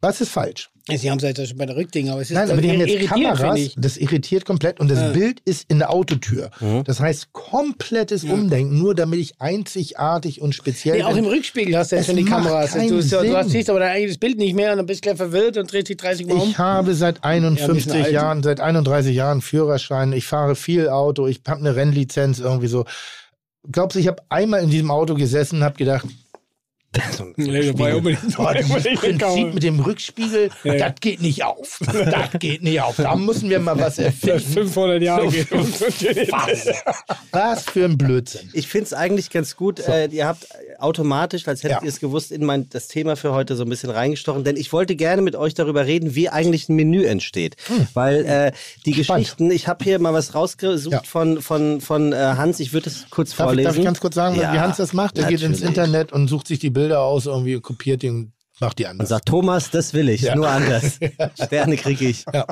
Was 0.01 0.19
ist 0.21 0.29
falsch? 0.29 0.69
Sie 0.95 1.11
haben 1.11 1.17
es 1.17 1.23
halt 1.23 1.47
schon 1.47 1.57
bei 1.57 1.65
der 1.65 1.75
Rückding, 1.75 2.09
aber 2.09 2.21
es 2.21 2.29
ist 2.31 2.35
Nein, 2.35 2.49
aber 2.49 2.61
die 2.61 2.69
haben 2.71 2.79
jetzt 2.79 3.07
Kameras, 3.07 3.71
das 3.75 3.97
irritiert 3.97 4.45
komplett 4.45 4.79
und 4.79 4.89
das 4.89 4.99
Ja. 4.99 5.09
Bild 5.11 5.39
ist 5.45 5.65
in 5.69 5.79
der 5.79 5.91
Autotür. 5.91 6.49
Mhm. 6.59 6.83
Das 6.85 6.99
heißt, 6.99 7.33
komplettes 7.33 8.23
Umdenken, 8.23 8.77
nur 8.77 8.95
damit 8.95 9.19
ich 9.19 9.41
einzigartig 9.41 10.41
und 10.41 10.55
speziell 10.55 10.97
Nee, 10.97 11.03
auch 11.03 11.15
im 11.17 11.25
Rückspiegel 11.25 11.77
hast 11.77 11.91
du 11.91 11.95
jetzt 11.97 12.03
Es 12.03 12.07
schon 12.07 12.17
die 12.17 12.25
Kameras. 12.25 12.73
Du, 12.73 12.87
du, 12.87 13.01
du 13.01 13.35
hast, 13.37 13.49
siehst 13.49 13.69
aber 13.69 13.79
dein 13.79 13.91
eigenes 13.91 14.17
Bild 14.17 14.37
nicht 14.37 14.55
mehr 14.55 14.71
und 14.71 14.77
dann 14.77 14.85
bist 14.85 15.01
du 15.03 15.07
gleich 15.09 15.17
verwirrt 15.17 15.57
und 15.57 15.71
drehst 15.71 15.89
dich 15.89 15.97
30 15.97 16.25
Mal 16.27 16.33
um. 16.35 16.49
Ich 16.49 16.57
habe 16.57 16.93
seit 16.93 17.17
Ja, 17.17 17.23
ein 17.23 17.45
51 17.45 17.85
bisschen 17.85 18.03
alt. 18.03 18.11
Jahren, 18.13 18.43
seit 18.43 18.59
31 18.61 19.15
Jahren 19.15 19.41
Führerschein. 19.41 20.13
Ich 20.13 20.25
fahre 20.25 20.55
viel 20.55 20.89
Auto. 20.89 21.27
Ich 21.27 21.41
habe 21.47 21.59
eine 21.59 21.75
Rennlizenz 21.75 22.39
irgendwie 22.39 22.67
so. 22.67 22.85
Glaubst 23.69 23.95
du, 23.95 23.99
ich 23.99 24.07
habe 24.07 24.21
einmal 24.29 24.63
in 24.63 24.69
diesem 24.69 24.91
Auto 24.91 25.15
gesessen 25.15 25.57
und 25.57 25.63
habe 25.63 25.75
gedacht, 25.75 26.05
Nee, 27.37 27.67
das 27.71 27.79
war 27.79 27.89
ja 27.89 27.95
unbedingt- 27.95 28.35
boah, 28.37 28.53
dieses 28.53 28.69
unbedingt 28.71 28.99
Prinzip 28.99 29.53
mit 29.53 29.63
dem 29.63 29.79
Rückspiegel, 29.79 30.49
das 30.63 30.93
geht 30.99 31.21
nicht 31.21 31.43
auf. 31.43 31.79
Das 31.85 32.31
geht 32.39 32.63
nicht 32.63 32.81
auf. 32.81 32.95
Da 32.97 33.15
müssen 33.15 33.49
wir 33.49 33.59
mal 33.59 33.79
was 33.79 33.99
erfinden. 33.99 34.39
500 34.39 35.01
Jahre 35.01 35.25
So, 35.25 35.31
geht. 35.31 35.51
Was? 36.31 36.67
Was 37.31 37.63
für 37.63 37.85
ein 37.85 37.97
Blödsinn. 37.97 38.49
Ich 38.53 38.67
finde 38.67 38.85
es 38.85 38.93
eigentlich 38.93 39.29
ganz 39.29 39.55
gut. 39.55 39.79
Äh, 39.87 40.07
ihr 40.07 40.27
habt 40.27 40.47
automatisch, 40.79 41.47
als 41.47 41.63
hättet 41.63 41.77
Ja. 41.77 41.83
ihr 41.83 41.89
es 41.89 41.99
gewusst, 41.99 42.31
in 42.31 42.45
mein, 42.45 42.69
das 42.69 42.87
Thema 42.87 43.15
für 43.15 43.33
heute 43.33 43.55
so 43.55 43.63
ein 43.63 43.69
bisschen 43.69 43.89
reingestochen. 43.89 44.43
Denn 44.43 44.55
ich 44.55 44.73
wollte 44.73 44.95
gerne 44.95 45.21
mit 45.21 45.35
euch 45.35 45.53
darüber 45.53 45.85
reden, 45.85 46.15
wie 46.15 46.29
eigentlich 46.29 46.69
ein 46.69 46.75
Menü 46.75 47.03
entsteht. 47.05 47.55
Weil 47.93 48.25
äh, 48.25 48.51
die 48.85 48.93
Hm. 48.95 49.03
Spannend. 49.03 49.23
Geschichten, 49.25 49.51
ich 49.51 49.67
habe 49.67 49.83
hier 49.83 49.99
mal 49.99 50.13
was 50.13 50.33
rausgesucht 50.35 50.93
Ja. 50.93 51.01
von, 51.05 51.41
von, 51.41 51.81
von 51.81 52.13
äh, 52.13 52.15
Hans. 52.15 52.59
Ich 52.59 52.73
würde 52.73 52.89
es 52.89 53.05
kurz 53.09 53.29
Darf 53.31 53.39
ich, 53.39 53.43
vorlesen. 53.45 53.65
darf 53.67 53.77
ich 53.77 53.83
ganz 53.83 53.99
kurz 53.99 54.15
sagen, 54.15 54.35
Ja, 54.39 54.53
wie 54.53 54.59
Hans 54.59 54.77
das 54.77 54.93
macht? 54.93 55.17
Er 55.17 55.25
geht 55.25 55.41
ins. 55.41 55.61
Internet 55.61 56.13
und 56.13 56.27
sucht 56.27 56.47
sich 56.47 56.59
die 56.59 56.69
Bilder 56.69 56.86
aus, 56.93 57.25
irgendwie 57.25 57.55
und 57.55 57.61
kopiert 57.61 58.01
die 58.03 58.09
und 58.09 58.33
macht 58.59 58.79
die 58.79 58.85
Und 58.85 58.91
anders. 58.91 59.09
sagt, 59.09 59.27
Thomas, 59.27 59.69
das 59.69 59.93
will 59.93 60.09
ich, 60.09 60.21
Ja. 60.21 60.35
nur 60.35 60.47
anders. 60.49 60.99
Sterne 61.43 61.77
kriege 61.77 62.07
ich. 62.07 62.25
Ja. 62.33 62.45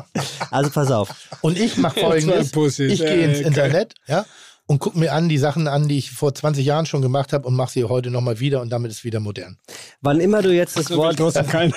Also 0.52 0.70
pass 0.70 0.92
auf. 0.92 1.10
Und 1.42 1.58
ich 1.60 1.78
mache 1.78 2.00
folgendes. 2.02 2.52
Ich 2.80 3.00
gehe 3.00 3.24
ins. 3.26 3.40
Internet, 3.40 3.96
ja, 4.08 4.26
und 4.68 4.80
gucke 4.80 4.98
mir 4.98 5.14
an 5.14 5.30
die 5.30 5.38
Sachen 5.38 5.68
an, 5.68 5.88
die 5.88 5.98
ich 5.98 6.12
vor 6.12 6.34
20 6.34 6.66
Jahren 6.66 6.86
schon 6.86 7.02
gemacht 7.02 7.34
habe 7.34 7.48
und 7.48 7.56
mache 7.56 7.72
sie 7.72 7.84
heute 7.86 8.10
nochmal 8.12 8.40
wieder 8.40 8.62
und 8.62 8.70
damit 8.72 8.92
ist 8.92 9.04
wieder 9.04 9.20
modern. 9.20 9.58
Wann 10.02 10.20
immer 10.20 10.42
du 10.42 10.52
jetzt 10.54 10.78
das 10.78 10.86
So 10.86 10.96
will 10.96 10.98
Wort, 10.98 11.20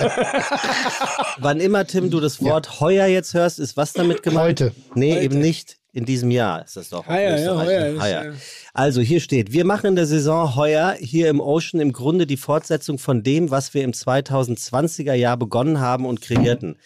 wann 1.39 1.61
immer 1.61 1.87
Tim 1.87 2.11
du 2.11 2.21
das 2.21 2.43
Wort 2.43 2.81
heuer 2.81 3.07
jetzt 3.07 3.35
hörst, 3.35 3.59
ist 3.59 3.77
was 3.77 3.93
damit 3.93 4.23
gemeint? 4.23 4.61
Heute. 4.61 4.73
Nee, 4.95 5.13
Heute. 5.15 5.23
eben 5.25 5.39
nicht. 5.39 5.78
In 5.93 6.05
diesem 6.05 6.31
Jahr 6.31 6.65
ist 6.65 6.77
das 6.77 6.91
doch. 6.91 7.07
Heuer, 7.07 7.31
ja, 7.31 7.37
Österreich, 7.37 7.67
heuer 7.67 7.81
ne? 7.81 7.89
ist, 7.89 8.03
Heuer. 8.03 8.25
ja. 8.25 8.33
Also 8.75 9.01
hier 9.01 9.21
steht, 9.21 9.53
wir 9.53 9.65
machen 9.65 9.87
in 9.87 9.97
der 9.97 10.07
Saison 10.07 10.55
heuer 10.55 10.95
hier 10.99 11.29
im 11.29 11.41
Ocean 11.41 11.81
im 11.81 11.93
Grunde 11.93 12.27
die 12.27 12.37
Fortsetzung 12.37 12.99
von 12.99 13.23
dem, 13.23 13.51
was 13.51 13.73
wir 13.73 13.83
im 13.85 13.93
2020er 13.93 15.15
Jahr 15.15 15.37
begonnen 15.37 15.81
haben 15.81 16.05
und 16.05 16.21
kreierten. 16.21 16.77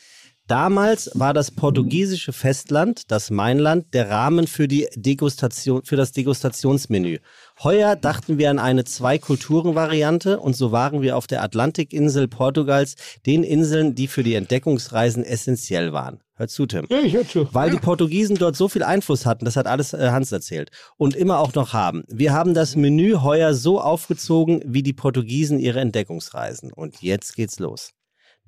Damals 0.47 1.11
war 1.15 1.35
das 1.35 1.51
portugiesische 1.51 2.33
Festland, 2.33 3.11
das 3.11 3.31
Mainland, 3.31 3.95
der 3.95 4.11
Rahmen 4.11 4.47
für, 4.47 4.69
die 4.69 4.89
Degustation, 4.97 5.85
für 5.85 5.97
das 5.97 6.13
Degustationsmenü. 6.13 7.19
Heuer 7.65 7.95
dachten 7.95 8.39
wir 8.39 8.51
an 8.51 8.59
eine 8.59 8.85
Zwei-Kulturen-Variante 8.85 10.41
und 10.41 10.57
so 10.57 10.73
waren 10.73 11.01
wir 11.01 11.17
auf 11.17 11.29
der 11.29 11.45
Atlantikinsel 11.45 12.27
Portugals, 12.27 12.97
den 13.25 13.45
Inseln, 13.45 13.95
die 13.95 14.09
für 14.09 14.25
die 14.25 14.35
Entdeckungsreisen 14.35 15.25
essentiell 15.25 15.93
waren. 15.93 16.19
Hör 16.35 16.49
zu, 16.49 16.67
Tim. 16.67 16.87
Ja, 16.91 16.99
ich 16.99 17.13
höre 17.13 17.29
zu. 17.29 17.49
Weil 17.53 17.71
die 17.71 17.77
Portugiesen 17.77 18.37
dort 18.37 18.57
so 18.57 18.69
viel 18.69 18.83
Einfluss 18.83 19.27
hatten, 19.27 19.45
das 19.45 19.55
hat 19.55 19.69
alles 19.69 19.93
äh, 19.93 20.09
Hans 20.11 20.33
erzählt, 20.33 20.71
und 20.97 21.15
immer 21.15 21.39
auch 21.39 21.55
noch 21.55 21.73
haben. 21.73 22.03
Wir 22.09 22.33
haben 22.33 22.53
das 22.53 22.75
Menü 22.75 23.19
heuer 23.21 23.55
so 23.55 23.81
aufgezogen, 23.81 24.61
wie 24.67 24.83
die 24.83 24.93
Portugiesen 24.93 25.61
ihre 25.61 25.79
Entdeckungsreisen. 25.79 26.73
Und 26.73 27.01
jetzt 27.01 27.37
geht's 27.37 27.61
los. 27.61 27.93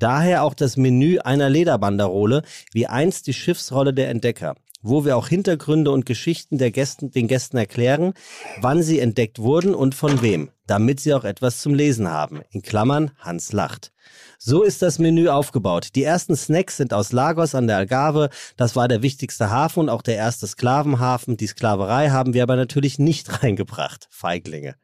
Daher 0.00 0.42
auch 0.42 0.54
das 0.54 0.76
Menü 0.76 1.18
einer 1.20 1.48
Lederbanderole, 1.48 2.42
wie 2.72 2.88
einst 2.88 3.28
die 3.28 3.32
Schiffsrolle 3.32 3.94
der 3.94 4.08
Entdecker, 4.08 4.56
wo 4.84 5.04
wir 5.04 5.16
auch 5.16 5.28
Hintergründe 5.28 5.90
und 5.90 6.06
Geschichten 6.06 6.58
der 6.58 6.70
Gästen, 6.70 7.10
den 7.10 7.26
Gästen 7.26 7.56
erklären, 7.56 8.12
wann 8.60 8.82
sie 8.82 9.00
entdeckt 9.00 9.38
wurden 9.38 9.74
und 9.74 9.94
von 9.94 10.22
wem, 10.22 10.50
damit 10.66 11.00
sie 11.00 11.14
auch 11.14 11.24
etwas 11.24 11.60
zum 11.60 11.74
Lesen 11.74 12.08
haben. 12.08 12.42
In 12.50 12.62
Klammern, 12.62 13.10
Hans 13.18 13.52
lacht. 13.52 13.92
So 14.38 14.62
ist 14.62 14.82
das 14.82 14.98
Menü 14.98 15.28
aufgebaut. 15.28 15.88
Die 15.94 16.04
ersten 16.04 16.36
Snacks 16.36 16.76
sind 16.76 16.92
aus 16.92 17.12
Lagos 17.12 17.54
an 17.54 17.66
der 17.66 17.78
Algarve. 17.78 18.28
Das 18.58 18.76
war 18.76 18.86
der 18.86 19.02
wichtigste 19.02 19.48
Hafen 19.50 19.80
und 19.80 19.88
auch 19.88 20.02
der 20.02 20.16
erste 20.16 20.46
Sklavenhafen. 20.46 21.38
Die 21.38 21.46
Sklaverei 21.46 22.10
haben 22.10 22.34
wir 22.34 22.42
aber 22.42 22.56
natürlich 22.56 22.98
nicht 22.98 23.42
reingebracht. 23.42 24.06
Feiglinge. 24.10 24.74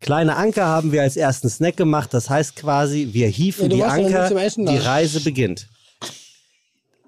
Kleine 0.00 0.36
Anker 0.36 0.66
haben 0.66 0.92
wir 0.92 1.02
als 1.02 1.16
ersten 1.16 1.48
Snack 1.48 1.76
gemacht. 1.76 2.14
Das 2.14 2.30
heißt 2.30 2.56
quasi, 2.56 3.08
wir 3.12 3.26
hieven 3.26 3.70
Ja, 3.70 3.76
die 3.96 4.04
Anker, 4.04 4.28
zum 4.28 4.36
Essen 4.36 4.66
die. 4.66 4.76
Reise 4.76 5.20
beginnt. 5.20 5.68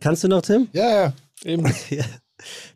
Kannst 0.01 0.25
du 0.25 0.29
noch, 0.29 0.43
Tim? 0.43 0.69
Ja, 0.73 0.91
ja. 0.91 1.13
Eben. 1.45 1.73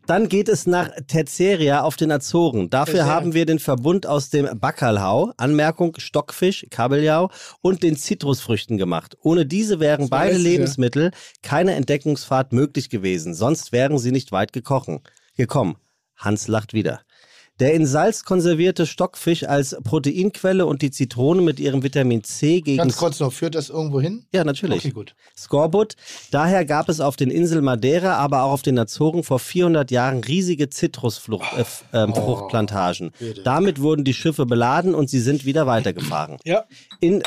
Dann 0.05 0.29
geht 0.29 0.49
es 0.49 0.67
nach 0.67 0.89
Terceria 1.07 1.81
auf 1.81 1.95
den 1.95 2.11
Azoren. 2.11 2.69
Dafür 2.69 2.95
Terceria. 2.95 3.13
haben 3.13 3.33
wir 3.33 3.45
den 3.45 3.59
Verbund 3.59 4.07
aus 4.07 4.29
dem 4.29 4.59
Bacalhau, 4.59 5.31
Anmerkung 5.37 5.95
Stockfisch, 5.97 6.65
Kabeljau 6.69 7.29
und 7.61 7.83
den 7.83 7.97
Zitrusfrüchten 7.97 8.77
gemacht. 8.77 9.17
Ohne 9.21 9.45
diese 9.45 9.79
wären 9.79 10.09
beide 10.09 10.33
letztes 10.33 10.43
Jahr. 10.43 10.51
Lebensmittel 10.51 11.11
keine 11.41 11.75
Entdeckungsfahrt 11.75 12.53
möglich 12.53 12.89
gewesen. 12.89 13.33
Sonst 13.33 13.71
wären 13.71 13.97
sie 13.97 14.11
nicht 14.11 14.31
weit 14.31 14.53
gekochen, 14.53 15.01
gekommen. 15.35 15.77
Hans 16.15 16.47
lacht 16.47 16.73
wieder. 16.73 17.01
Der 17.59 17.73
in 17.73 17.85
Salz 17.85 18.23
konservierte 18.23 18.85
Stockfisch 18.85 19.43
als 19.43 19.75
Proteinquelle 19.83 20.65
und 20.65 20.81
die 20.81 20.91
Zitrone 20.91 21.41
mit 21.41 21.59
ihrem 21.59 21.83
Vitamin 21.83 22.23
C 22.23 22.61
gegen 22.61 22.77
Ganz 22.77 22.95
kurz 22.95 23.19
noch, 23.19 23.33
führt 23.33 23.53
das 23.55 23.67
irgendwo 23.69 23.99
hin? 23.99 24.23
ja, 24.33 24.45
natürlich. 24.45 24.77
Okay, 24.79 24.91
gut. 24.91 25.13
Skorbut. 25.37 25.95
Daher 26.31 26.63
gab 26.63 26.87
es 26.87 27.01
auf 27.01 27.17
den 27.17 27.29
Inseln 27.29 27.65
Madeira, 27.65 28.15
aber 28.15 28.43
auch 28.43 28.53
auf 28.53 28.61
den 28.61 28.79
Azoren 28.79 29.23
vor 29.23 29.39
400 29.39 29.91
Jahren 29.91 30.23
riesige 30.23 30.69
Zitrusfruchtplantagen. 30.69 33.11
Damit 33.43 33.81
wurden 33.81 34.05
die 34.05 34.13
Schiffe 34.13 34.45
beladen 34.45 34.95
und 34.95 35.09
sie 35.09 35.19
sind 35.19 35.43
wieder 35.45 35.67
weitergefahren. 35.67 36.37
Ja. 36.45 36.63
In 37.01 37.21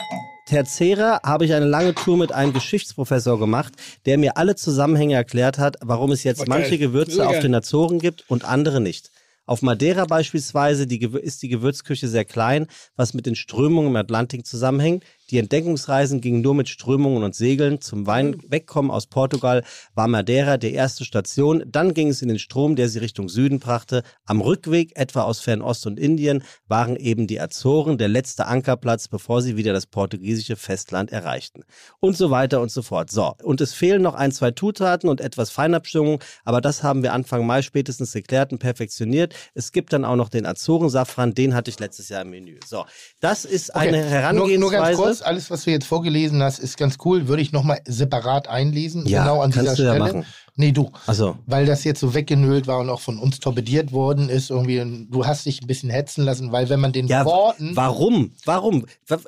Tercera 0.46 1.20
habe 1.22 1.44
ich 1.44 1.52
eine 1.54 1.66
lange 1.66 1.94
Tour 1.94 2.16
mit 2.16 2.32
einem 2.32 2.52
Geschichtsprofessor 2.52 3.38
gemacht, 3.38 3.74
der 4.06 4.18
mir 4.18 4.36
alle 4.36 4.56
Zusammenhänge 4.56 5.14
erklärt 5.14 5.58
hat, 5.58 5.76
warum 5.82 6.10
es 6.12 6.24
jetzt 6.24 6.40
Oh, 6.40 6.44
geil. 6.44 6.60
manche 6.60 6.78
Gewürze 6.78 7.28
auf 7.28 7.38
den 7.40 7.54
Azoren 7.54 7.98
gibt 7.98 8.24
und 8.28 8.44
andere 8.44 8.80
nicht. 8.80 9.10
Auf 9.44 9.62
Madeira 9.62 10.04
beispielsweise 10.04 10.86
die, 10.86 11.00
ist 11.00 11.42
die 11.42 11.48
Gewürzküche 11.48 12.06
sehr 12.06 12.24
klein, 12.24 12.66
was 12.94 13.12
mit 13.12 13.26
den 13.26 13.34
Strömungen 13.34 13.90
im 13.90 13.96
Atlantik 13.96 14.46
zusammenhängt. 14.46 15.04
Die 15.32 15.38
Entdeckungsreisen 15.38 16.20
gingen 16.20 16.42
nur 16.42 16.54
mit 16.54 16.68
Strömungen 16.68 17.22
und 17.22 17.34
Segeln. 17.34 17.80
Zum 17.80 18.06
Wein 18.06 18.36
wegkommen 18.46 18.90
aus 18.90 19.06
Portugal 19.06 19.64
war 19.94 20.06
Madeira 20.06 20.58
die 20.58 20.74
erste 20.74 21.06
Station. 21.06 21.64
Dann 21.66 21.94
ging 21.94 22.08
es 22.08 22.20
in 22.20 22.28
den 22.28 22.38
Strom, 22.38 22.76
der 22.76 22.90
sie 22.90 22.98
Richtung 22.98 23.30
Süden 23.30 23.58
brachte. 23.58 24.02
Am 24.26 24.42
Rückweg, 24.42 24.92
etwa 24.94 25.22
aus 25.22 25.40
Fernost 25.40 25.86
und 25.86 25.98
Indien, 25.98 26.44
waren 26.68 26.96
eben 26.96 27.26
die 27.26 27.40
Azoren 27.40 27.96
der 27.96 28.08
letzte 28.08 28.44
Ankerplatz, 28.44 29.08
bevor 29.08 29.40
sie 29.40 29.56
wieder 29.56 29.72
das 29.72 29.86
portugiesische 29.86 30.56
Festland 30.56 31.10
erreichten. 31.10 31.62
Und 31.98 32.14
so 32.14 32.30
weiter 32.30 32.60
und 32.60 32.70
so 32.70 32.82
fort. 32.82 33.10
So, 33.10 33.34
und 33.42 33.62
es 33.62 33.72
fehlen 33.72 34.02
noch 34.02 34.14
ein, 34.14 34.32
zwei 34.32 34.50
Zutaten 34.50 35.08
und 35.08 35.22
etwas 35.22 35.48
Feinabstimmung, 35.48 36.22
aber 36.44 36.60
das 36.60 36.82
haben 36.82 37.02
wir 37.02 37.14
Anfang 37.14 37.46
Mai 37.46 37.62
spätestens 37.62 38.12
geklärt 38.12 38.52
und 38.52 38.58
perfektioniert. 38.58 39.34
Es 39.54 39.72
gibt 39.72 39.94
dann 39.94 40.04
auch 40.04 40.16
noch 40.16 40.28
den 40.28 40.44
Azorensafran, 40.44 41.32
den 41.32 41.54
hatte 41.54 41.70
ich 41.70 41.80
letztes 41.80 42.10
Jahr 42.10 42.20
im 42.20 42.28
Menü. 42.28 42.58
So, 42.66 42.84
das 43.22 43.46
ist 43.46 43.74
eine 43.74 44.00
Okay, 44.00 44.08
Herangehensweise. 44.10 44.60
Nur, 44.60 44.70
nur 44.70 44.70
ganz 44.70 44.96
kurz, 44.98 45.21
alles, 45.22 45.50
was 45.50 45.64
du 45.64 45.70
jetzt 45.70 45.86
vorgelesen 45.86 46.42
hast, 46.42 46.58
ist 46.58 46.76
ganz 46.76 46.98
cool. 47.04 47.28
Würde 47.28 47.42
ich 47.42 47.52
nochmal 47.52 47.80
separat 47.86 48.48
einlesen. 48.48 49.06
Ja, 49.06 49.22
genau 49.22 49.40
an 49.42 49.50
dieser 49.50 49.74
Stelle. 49.74 50.24
Nee, 50.54 50.72
du. 50.72 50.90
Also, 51.06 51.38
Weil 51.46 51.64
das 51.64 51.82
jetzt 51.84 52.00
so 52.00 52.12
weggenölt 52.14 52.66
war 52.66 52.78
und 52.78 52.90
auch 52.90 53.00
von 53.00 53.18
uns 53.18 53.40
torpediert 53.40 53.90
worden 53.92 54.28
ist. 54.28 54.50
Irgendwie, 54.50 54.80
und 54.80 55.08
du 55.10 55.24
hast 55.24 55.46
dich 55.46 55.62
ein 55.62 55.66
bisschen 55.66 55.88
hetzen 55.88 56.24
lassen, 56.26 56.52
weil 56.52 56.68
wenn 56.68 56.78
man 56.78 56.92
den 56.92 57.06
ja, 57.06 57.24
Worten. 57.24 57.70
warum? 57.74 58.32
Warum? 58.44 58.84
We- 59.06 59.18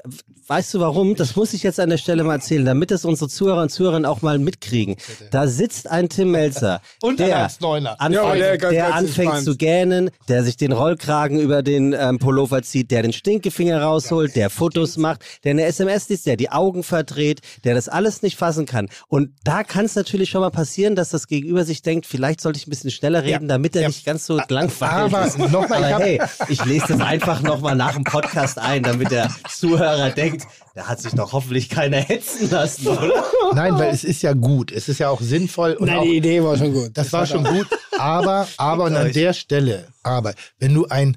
Weißt 0.47 0.75
du 0.75 0.81
warum? 0.81 1.14
Das 1.16 1.37
muss 1.37 1.55
ich 1.55 1.62
jetzt 1.62 1.81
an 1.81 1.89
der 1.89 1.97
Stelle 1.97 2.22
mal 2.25 2.35
erzählen, 2.35 2.66
damit 2.66 2.91
es 2.91 3.07
unsere 3.07 3.31
Zuhörer 3.31 3.62
und 3.62 3.70
Zuhörerinnen 3.70 4.05
auch 4.05 4.20
mal 4.20 4.39
mitkriegen. 4.39 4.97
Da 5.31 5.47
sitzt 5.49 5.89
ein 5.91 6.11
Tim 6.11 6.31
Melzer, 6.33 6.83
Und 7.03 7.18
der, 7.18 7.45
ein 7.45 7.49
1,9er. 7.49 7.87
anfängt, 7.97 8.14
Ja, 8.14 8.35
der 8.35 8.45
der, 8.51 8.59
ganz- 8.59 8.75
ganz 8.77 8.95
anfängt 8.95 9.45
zu 9.45 9.57
gähnen, 9.57 10.11
der 10.29 10.45
sich 10.45 10.59
den 10.59 10.72
Rollkragen 10.72 11.41
über 11.41 11.62
den 11.62 11.95
ähm, 11.99 12.18
Pullover 12.18 12.62
zieht, 12.62 12.91
der 12.91 13.01
den 13.01 13.14
Stinkefinger 13.14 13.81
rausholt, 13.81 14.37
der 14.37 14.51
Fotos 14.51 14.99
macht, 14.99 15.22
der 15.45 15.53
eine 15.53 15.64
SMS 15.64 16.11
liest, 16.11 16.27
der 16.27 16.37
die 16.37 16.51
Augen 16.51 16.83
verdreht, 16.83 17.41
der 17.64 17.75
das 17.75 17.89
alles 17.89 18.20
nicht 18.20 18.37
fassen 18.37 18.66
kann. 18.66 18.91
Und 19.09 19.31
da 19.45 19.64
kann 19.64 19.87
es 19.87 19.95
natürlich 19.95 20.29
schon 20.29 20.43
mal 20.43 20.51
passieren, 20.51 20.95
dass 20.95 21.14
das 21.15 21.27
Gegenüber 21.27 21.65
sich 21.65 21.81
denkt, 21.83 22.07
vielleicht 22.07 22.41
sollte 22.41 22.59
ich 22.59 22.67
ein 22.67 22.71
bisschen 22.71 22.91
schneller 22.91 23.23
reden, 23.23 23.49
damit 23.49 23.75
er 23.77 23.83
Ja. 23.83 23.89
nicht 23.89 24.05
ganz 24.05 24.27
so 24.27 24.37
langweilig 24.49 24.83
aber 24.83 25.27
ist. 25.27 25.39
noch 25.39 25.69
mal, 25.69 25.81
ich 25.89 25.95
aber 25.95 26.05
hey, 26.05 26.21
ich 26.49 26.65
lese 26.65 26.87
das 26.89 27.01
einfach 27.01 27.41
nochmal 27.41 27.77
nach 27.77 27.95
dem 27.95 28.05
Podcast 28.05 28.59
ein, 28.59 28.83
damit 28.83 29.11
der 29.11 29.31
Zuhörer 29.49 30.11
denkt, 30.11 30.47
da 30.75 30.87
hat 30.89 31.01
sich 31.01 31.15
doch 31.15 31.33
hoffentlich 31.33 31.69
keiner 31.69 31.99
hetzen 31.99 32.51
lassen, 32.51 32.89
oder? 32.89 33.25
Nein, 33.55 33.79
weil 33.79 33.95
es 33.95 34.03
ist 34.05 34.23
ja 34.23 34.33
gut. 34.33 34.73
Es 34.73 34.89
ist 34.89 34.99
ja 34.99 35.09
auch 35.09 35.21
sinnvoll. 35.21 35.73
Und 35.75 35.87
Nein, 35.87 35.99
auch, 35.99 36.03
die 36.03 36.17
Idee 36.17 36.43
war 36.43 36.57
schon 36.59 36.73
gut. 36.73 36.91
das 36.95 37.12
war 37.12 37.27
schon 37.27 37.45
gut. 37.45 37.67
Aber, 37.99 38.49
aber, 38.57 38.85
und 38.85 38.97
an 38.97 39.12
der 39.12 39.33
Stelle, 39.33 39.87
aber, 40.03 40.35
wenn 40.59 40.75
du 40.75 40.87
ein 40.87 41.17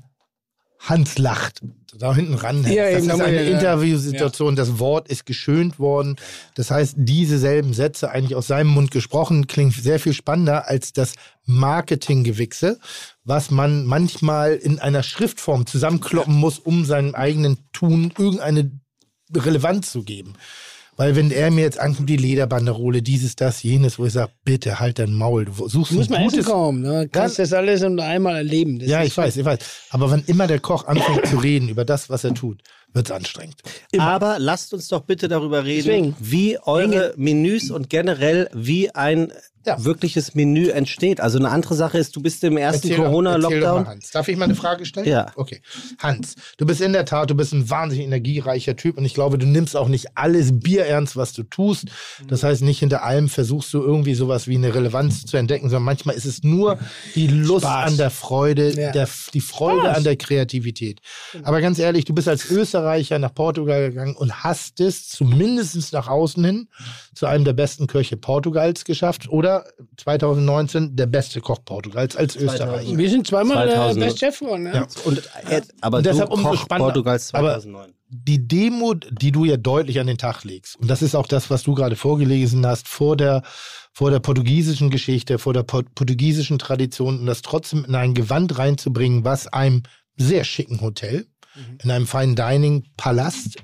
Hans 0.79 1.17
lacht, 1.17 1.61
da 1.97 2.13
hinten 2.13 2.33
ranhängst, 2.33 2.75
Ja, 2.75 2.91
das 2.91 3.03
ist 3.03 3.09
eine 3.11 3.41
ich- 3.43 3.49
ja. 3.49 3.55
Interviewsituation, 3.57 4.55
das 4.55 4.79
Wort 4.79 5.07
ist 5.07 5.25
geschönt 5.25 5.79
worden. 5.79 6.17
Das 6.55 6.69
heißt, 6.71 6.95
diese 6.97 7.37
selben 7.37 7.73
Sätze 7.73 8.09
eigentlich 8.11 8.35
aus 8.35 8.47
seinem 8.47 8.67
Mund 8.67 8.91
gesprochen, 8.91 9.47
klingt 9.47 9.73
sehr 9.73 9.99
viel 9.99 10.13
spannender 10.13 10.67
als 10.67 10.91
das 10.93 11.13
Marketinggewichse, 11.45 12.79
was 13.23 13.51
man 13.51 13.85
manchmal 13.85 14.55
in 14.55 14.79
einer 14.79 15.03
Schriftform 15.03 15.65
zusammenkloppen 15.65 16.33
muss, 16.35 16.59
um 16.59 16.85
seinem 16.85 17.15
eigenen 17.15 17.57
Tun 17.71 18.13
irgendeine 18.17 18.71
Relevanz 19.35 19.91
zu 19.91 20.03
geben. 20.03 20.33
Weil 20.97 21.15
wenn 21.15 21.29
er 21.29 21.51
mir 21.51 21.61
jetzt 21.61 21.79
ankommt, 21.79 22.09
die 22.09 22.17
Lederbanderole, 22.17 23.03
dieses, 23.03 23.35
das, 23.35 23.61
jenes, 23.61 23.99
wo 23.99 24.05
ich 24.05 24.13
sage, 24.13 24.31
bitte 24.43 24.79
halt 24.79 24.97
dein 24.97 25.13
Maul, 25.13 25.45
du 25.45 25.53
suchst 25.53 25.91
Du 25.91 25.95
musst 25.95 26.11
ein 26.11 26.13
mal 26.13 26.25
essen 26.25 26.29
gutes... 26.31 26.45
kommen. 26.47 26.81
Ne? 26.81 27.07
Kannst 27.11 27.37
das 27.37 27.53
alles 27.53 27.83
und 27.83 27.99
einmal 27.99 28.37
erleben. 28.37 28.79
Das 28.79 28.89
Ja, 28.89 29.03
ich 29.03 29.15
weiß, 29.15 29.37
ich 29.37 29.45
weiß. 29.45 29.59
Aber 29.91 30.09
wenn 30.09 30.23
immer 30.25 30.47
der 30.47 30.59
Koch 30.59 30.87
anfängt 30.87 31.27
zu 31.27 31.37
reden 31.37 31.69
über 31.69 31.85
das, 31.85 32.09
was 32.09 32.23
er 32.23 32.33
tut, 32.33 32.63
wird 32.93 33.05
es 33.05 33.11
anstrengend. 33.11 33.61
Aber 33.99 34.37
lasst 34.39 34.73
uns 34.73 34.87
doch 34.87 35.01
bitte 35.01 35.27
darüber 35.27 35.65
reden, 35.65 35.85
Deswegen. 35.85 36.15
wie 36.19 36.57
eure 36.63 37.13
Menüs 37.15 37.69
und 37.69 37.91
generell 37.91 38.49
wie 38.53 38.89
ein 38.89 39.31
Ja. 39.67 39.83
wirkliches 39.83 40.33
Menü 40.33 40.69
entsteht. 40.69 41.19
Also 41.21 41.37
eine 41.37 41.49
andere 41.49 41.75
Sache 41.75 41.97
ist, 41.97 42.15
du 42.15 42.21
bist 42.21 42.43
im 42.43 42.57
ersten 42.57 42.95
Corona-Lockdown. 42.95 43.87
Hans. 43.87 44.11
Darf 44.11 44.27
ich 44.27 44.37
mal 44.37 44.45
eine 44.45 44.55
Frage 44.55 44.85
stellen? 44.85 45.07
Ja. 45.07 45.31
Okay. 45.35 45.61
Hans, 45.99 46.35
du 46.57 46.65
bist 46.65 46.81
in 46.81 46.93
der 46.93 47.05
Tat, 47.05 47.29
du 47.29 47.35
bist 47.35 47.53
ein 47.53 47.69
wahnsinnig 47.69 48.05
energiereicher 48.05 48.75
Typ 48.75 48.97
und 48.97 49.05
ich 49.05 49.13
glaube, 49.13 49.37
du 49.37 49.45
nimmst 49.45 49.75
auch 49.75 49.87
nicht 49.89 50.07
alles 50.15 50.57
Bier 50.59 50.85
ernst, 50.85 51.15
was 51.17 51.33
du 51.33 51.43
tust. 51.43 51.85
Das 52.27 52.43
heißt, 52.43 52.61
nicht 52.61 52.79
hinter 52.79 53.03
allem 53.03 53.29
versuchst 53.29 53.73
du 53.73 53.81
irgendwie 53.81 54.13
sowas 54.15 54.47
wie 54.47 54.55
eine 54.55 54.73
Relevanz 54.73 55.25
zu 55.25 55.37
entdecken, 55.37 55.69
sondern 55.69 55.83
manchmal 55.83 56.15
ist 56.15 56.25
es 56.25 56.43
nur 56.43 56.79
die 57.15 57.27
Lust 57.27 57.65
Spaß. 57.65 57.91
an 57.91 57.97
der 57.97 58.09
Freude, 58.09 58.71
Ja. 58.79 58.91
der, 58.91 59.07
die 59.33 59.41
Freude 59.41 59.81
Spaß. 59.81 59.97
an 59.97 60.03
der 60.03 60.15
Kreativität. 60.15 61.01
Aber 61.43 61.61
ganz 61.61 61.79
ehrlich, 61.79 62.05
du 62.05 62.13
bist 62.13 62.27
als 62.27 62.49
Österreicher 62.49 63.19
nach 63.19 63.33
Portugal 63.33 63.89
gegangen 63.89 64.15
und 64.15 64.43
hast 64.43 64.79
es 64.79 65.09
zumindest 65.09 65.91
nach 65.93 66.07
außen 66.07 66.43
hin 66.43 66.67
zu 67.13 67.25
einem 67.25 67.43
der 67.45 67.53
besten 67.53 67.87
Köche 67.87 68.17
Portugals 68.17 68.85
geschafft 68.85 69.27
oder 69.29 69.56
2019 69.97 70.95
der 70.95 71.05
beste 71.07 71.41
Koch 71.41 71.59
Portugals 71.65 72.15
als 72.15 72.35
Österreicher. 72.35 72.97
Wir 72.97 73.09
sind 73.09 73.27
zweimal 73.27 73.67
äh, 73.67 73.71
2000. 73.73 74.05
Best 74.05 74.19
Chef 74.19 74.39
geworden. 74.39 74.63
Ne? 74.63 74.73
Ja. 74.75 74.87
Und, 75.05 75.17
äh, 75.49 75.61
aber 75.81 75.97
Und 75.97 76.05
deshalb 76.05 76.29
du 76.29 76.35
umso 76.35 76.49
Koch 76.49 76.61
spannender. 76.61 76.93
Portugals 76.93 77.33
Aber- 77.33 77.49
2009. 77.59 77.93
die 78.09 78.47
Demo, 78.47 78.93
die 78.93 79.31
du 79.31 79.43
ja 79.45 79.57
deutlich 79.57 79.99
an 79.99 80.07
den 80.07 80.17
Tag 80.17 80.43
legst, 80.43 80.77
und 80.79 80.89
das 80.89 81.01
ist 81.01 81.15
auch 81.15 81.27
das, 81.27 81.49
was 81.49 81.63
du 81.63 81.73
gerade 81.75 81.95
vorgelesen 81.95 82.65
hast, 82.65 82.87
vor 82.87 83.17
der, 83.17 83.43
vor 83.93 84.11
der 84.11 84.19
portugiesischen 84.19 84.89
Geschichte, 84.89 85.39
vor 85.39 85.53
der 85.53 85.63
por- 85.63 85.83
portugiesischen 85.95 86.57
Tradition, 86.59 87.19
und 87.19 87.25
das 87.25 87.41
trotzdem 87.41 87.83
in 87.85 87.95
ein 87.95 88.13
Gewand 88.13 88.57
reinzubringen, 88.57 89.25
was 89.25 89.47
einem 89.47 89.83
sehr 90.15 90.43
schicken 90.45 90.79
Hotel, 90.81 91.27
in 91.83 91.89
einem 91.89 92.05
feinen 92.05 92.35
Dining-Palast, 92.35 93.57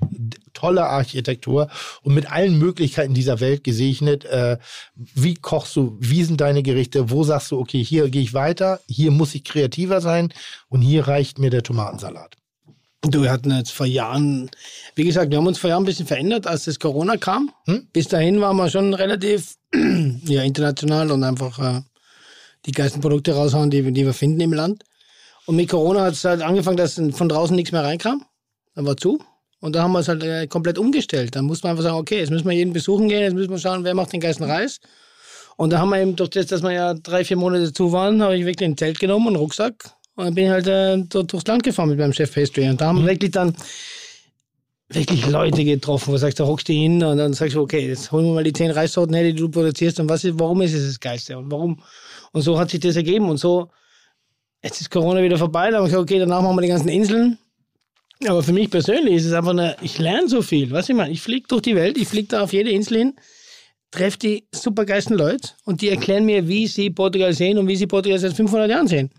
tolle 0.64 0.86
Architektur 0.86 1.68
und 2.02 2.14
mit 2.14 2.32
allen 2.32 2.58
Möglichkeiten 2.58 3.12
dieser 3.12 3.40
Welt 3.40 3.64
gesegnet. 3.64 4.24
Äh, 4.24 4.56
wie 4.94 5.34
kochst 5.34 5.76
du? 5.76 5.98
Wie 6.00 6.24
sind 6.24 6.40
deine 6.40 6.62
Gerichte? 6.62 7.10
Wo 7.10 7.22
sagst 7.22 7.50
du, 7.50 7.58
okay, 7.58 7.84
hier 7.84 8.08
gehe 8.08 8.22
ich 8.22 8.32
weiter, 8.32 8.80
hier 8.88 9.10
muss 9.10 9.34
ich 9.34 9.44
kreativer 9.44 10.00
sein 10.00 10.32
und 10.68 10.80
hier 10.80 11.06
reicht 11.06 11.38
mir 11.38 11.50
der 11.50 11.62
Tomatensalat? 11.62 12.36
Du, 13.02 13.20
wir 13.20 13.30
hatten 13.30 13.50
jetzt 13.50 13.72
vor 13.72 13.84
Jahren, 13.84 14.50
wie 14.94 15.04
gesagt, 15.04 15.30
wir 15.30 15.36
haben 15.36 15.46
uns 15.46 15.58
vor 15.58 15.68
Jahren 15.68 15.82
ein 15.82 15.86
bisschen 15.86 16.06
verändert, 16.06 16.46
als 16.46 16.64
das 16.64 16.78
Corona 16.78 17.18
kam. 17.18 17.50
Hm? 17.66 17.86
Bis 17.92 18.08
dahin 18.08 18.40
waren 18.40 18.56
wir 18.56 18.70
schon 18.70 18.94
relativ 18.94 19.56
ja, 19.74 20.42
international 20.42 21.10
und 21.10 21.22
einfach 21.24 21.58
äh, 21.58 21.82
die 22.64 22.72
geilsten 22.72 23.02
Produkte 23.02 23.34
raushauen, 23.34 23.68
die, 23.68 23.82
die 23.92 24.06
wir 24.06 24.14
finden 24.14 24.40
im 24.40 24.54
Land. 24.54 24.84
Und 25.44 25.56
mit 25.56 25.68
Corona 25.68 26.04
hat 26.04 26.14
es 26.14 26.24
halt 26.24 26.40
angefangen, 26.40 26.78
dass 26.78 26.94
von 26.94 27.28
draußen 27.28 27.54
nichts 27.54 27.72
mehr 27.72 27.84
reinkam. 27.84 28.24
Dann 28.74 28.86
war 28.86 28.96
zu. 28.96 29.20
Und 29.64 29.74
da 29.74 29.82
haben 29.82 29.92
wir 29.92 30.00
es 30.00 30.08
halt 30.08 30.22
äh, 30.22 30.46
komplett 30.46 30.76
umgestellt. 30.76 31.34
Dann 31.34 31.46
musste 31.46 31.66
man 31.66 31.70
einfach 31.70 31.84
sagen, 31.84 31.96
okay, 31.96 32.18
jetzt 32.18 32.28
müssen 32.28 32.46
wir 32.46 32.54
jeden 32.54 32.74
besuchen 32.74 33.08
gehen, 33.08 33.22
jetzt 33.22 33.32
müssen 33.32 33.48
wir 33.48 33.56
schauen, 33.56 33.82
wer 33.82 33.94
macht 33.94 34.12
den 34.12 34.20
geilsten 34.20 34.44
Reis. 34.44 34.78
Und 35.56 35.70
da 35.72 35.78
haben 35.78 35.88
wir 35.88 36.02
eben 36.02 36.16
durch 36.16 36.28
das, 36.28 36.48
dass 36.48 36.62
wir 36.62 36.72
ja 36.72 36.92
drei, 36.92 37.24
vier 37.24 37.38
Monate 37.38 37.72
zu 37.72 37.90
waren, 37.90 38.22
habe 38.22 38.36
ich 38.36 38.44
wirklich 38.44 38.68
ein 38.68 38.76
Zelt 38.76 39.00
genommen 39.00 39.26
und 39.26 39.32
einen 39.32 39.42
Rucksack. 39.42 39.90
Und 40.16 40.26
dann 40.26 40.34
bin 40.34 40.44
ich 40.44 40.50
halt 40.50 40.66
äh, 40.66 40.98
dort 41.08 41.32
durchs 41.32 41.46
Land 41.46 41.62
gefahren 41.62 41.88
mit 41.88 41.98
meinem 41.98 42.12
Chef 42.12 42.34
Pastry. 42.34 42.68
Und 42.68 42.78
da 42.78 42.88
haben 42.88 42.98
wir 42.98 43.06
wirklich 43.06 43.30
dann 43.30 43.56
wirklich 44.90 45.26
Leute 45.28 45.64
getroffen, 45.64 46.08
wo 46.08 46.12
du 46.12 46.18
sagst, 46.18 46.38
da 46.38 46.44
hockst 46.44 46.68
du 46.68 46.74
hin 46.74 47.02
und 47.02 47.16
dann 47.16 47.32
sagst 47.32 47.56
du, 47.56 47.62
okay, 47.62 47.88
jetzt 47.88 48.12
holen 48.12 48.26
wir 48.26 48.34
mal 48.34 48.44
die 48.44 48.52
zehn 48.52 48.70
Reissorten 48.70 49.14
her, 49.14 49.24
die 49.24 49.34
du 49.34 49.48
produzierst 49.48 49.98
und 49.98 50.10
was 50.10 50.24
ist, 50.24 50.38
warum 50.38 50.60
ist 50.60 50.74
es 50.74 50.86
das 50.88 51.00
Geilste 51.00 51.38
und 51.38 51.50
warum? 51.50 51.80
Und 52.32 52.42
so 52.42 52.58
hat 52.58 52.68
sich 52.68 52.80
das 52.80 52.96
ergeben 52.96 53.30
und 53.30 53.38
so, 53.38 53.70
jetzt 54.62 54.82
ist 54.82 54.90
Corona 54.90 55.22
wieder 55.22 55.38
vorbei, 55.38 55.70
dann 55.70 55.76
habe 55.76 55.86
ich 55.86 55.92
gesagt, 55.92 56.02
okay, 56.02 56.18
danach 56.18 56.42
machen 56.42 56.56
wir 56.56 56.60
die 56.60 56.68
ganzen 56.68 56.88
Inseln. 56.90 57.38
Aber 58.26 58.42
für 58.42 58.52
mich 58.52 58.70
persönlich 58.70 59.14
ist 59.14 59.26
es 59.26 59.32
einfach 59.32 59.50
eine, 59.50 59.76
ich 59.82 59.98
lerne 59.98 60.28
so 60.28 60.40
viel, 60.40 60.70
was 60.70 60.88
ich 60.88 60.94
meine, 60.94 61.12
ich 61.12 61.20
fliege 61.20 61.46
durch 61.48 61.62
die 61.62 61.74
Welt, 61.74 61.98
ich 61.98 62.08
fliege 62.08 62.28
da 62.28 62.42
auf 62.42 62.52
jede 62.52 62.70
Insel 62.70 62.98
hin, 62.98 63.16
treffe 63.90 64.18
die 64.18 64.48
supergeisten 64.52 65.16
Leute 65.16 65.50
und 65.64 65.80
die 65.80 65.88
erklären 65.88 66.24
mir, 66.24 66.48
wie 66.48 66.66
sie 66.66 66.90
Portugal 66.90 67.32
sehen 67.32 67.58
und 67.58 67.68
wie 67.68 67.76
sie 67.76 67.86
Portugal 67.86 68.18
seit 68.18 68.34
500 68.34 68.70
Jahren 68.70 68.88
sehen. 68.88 69.10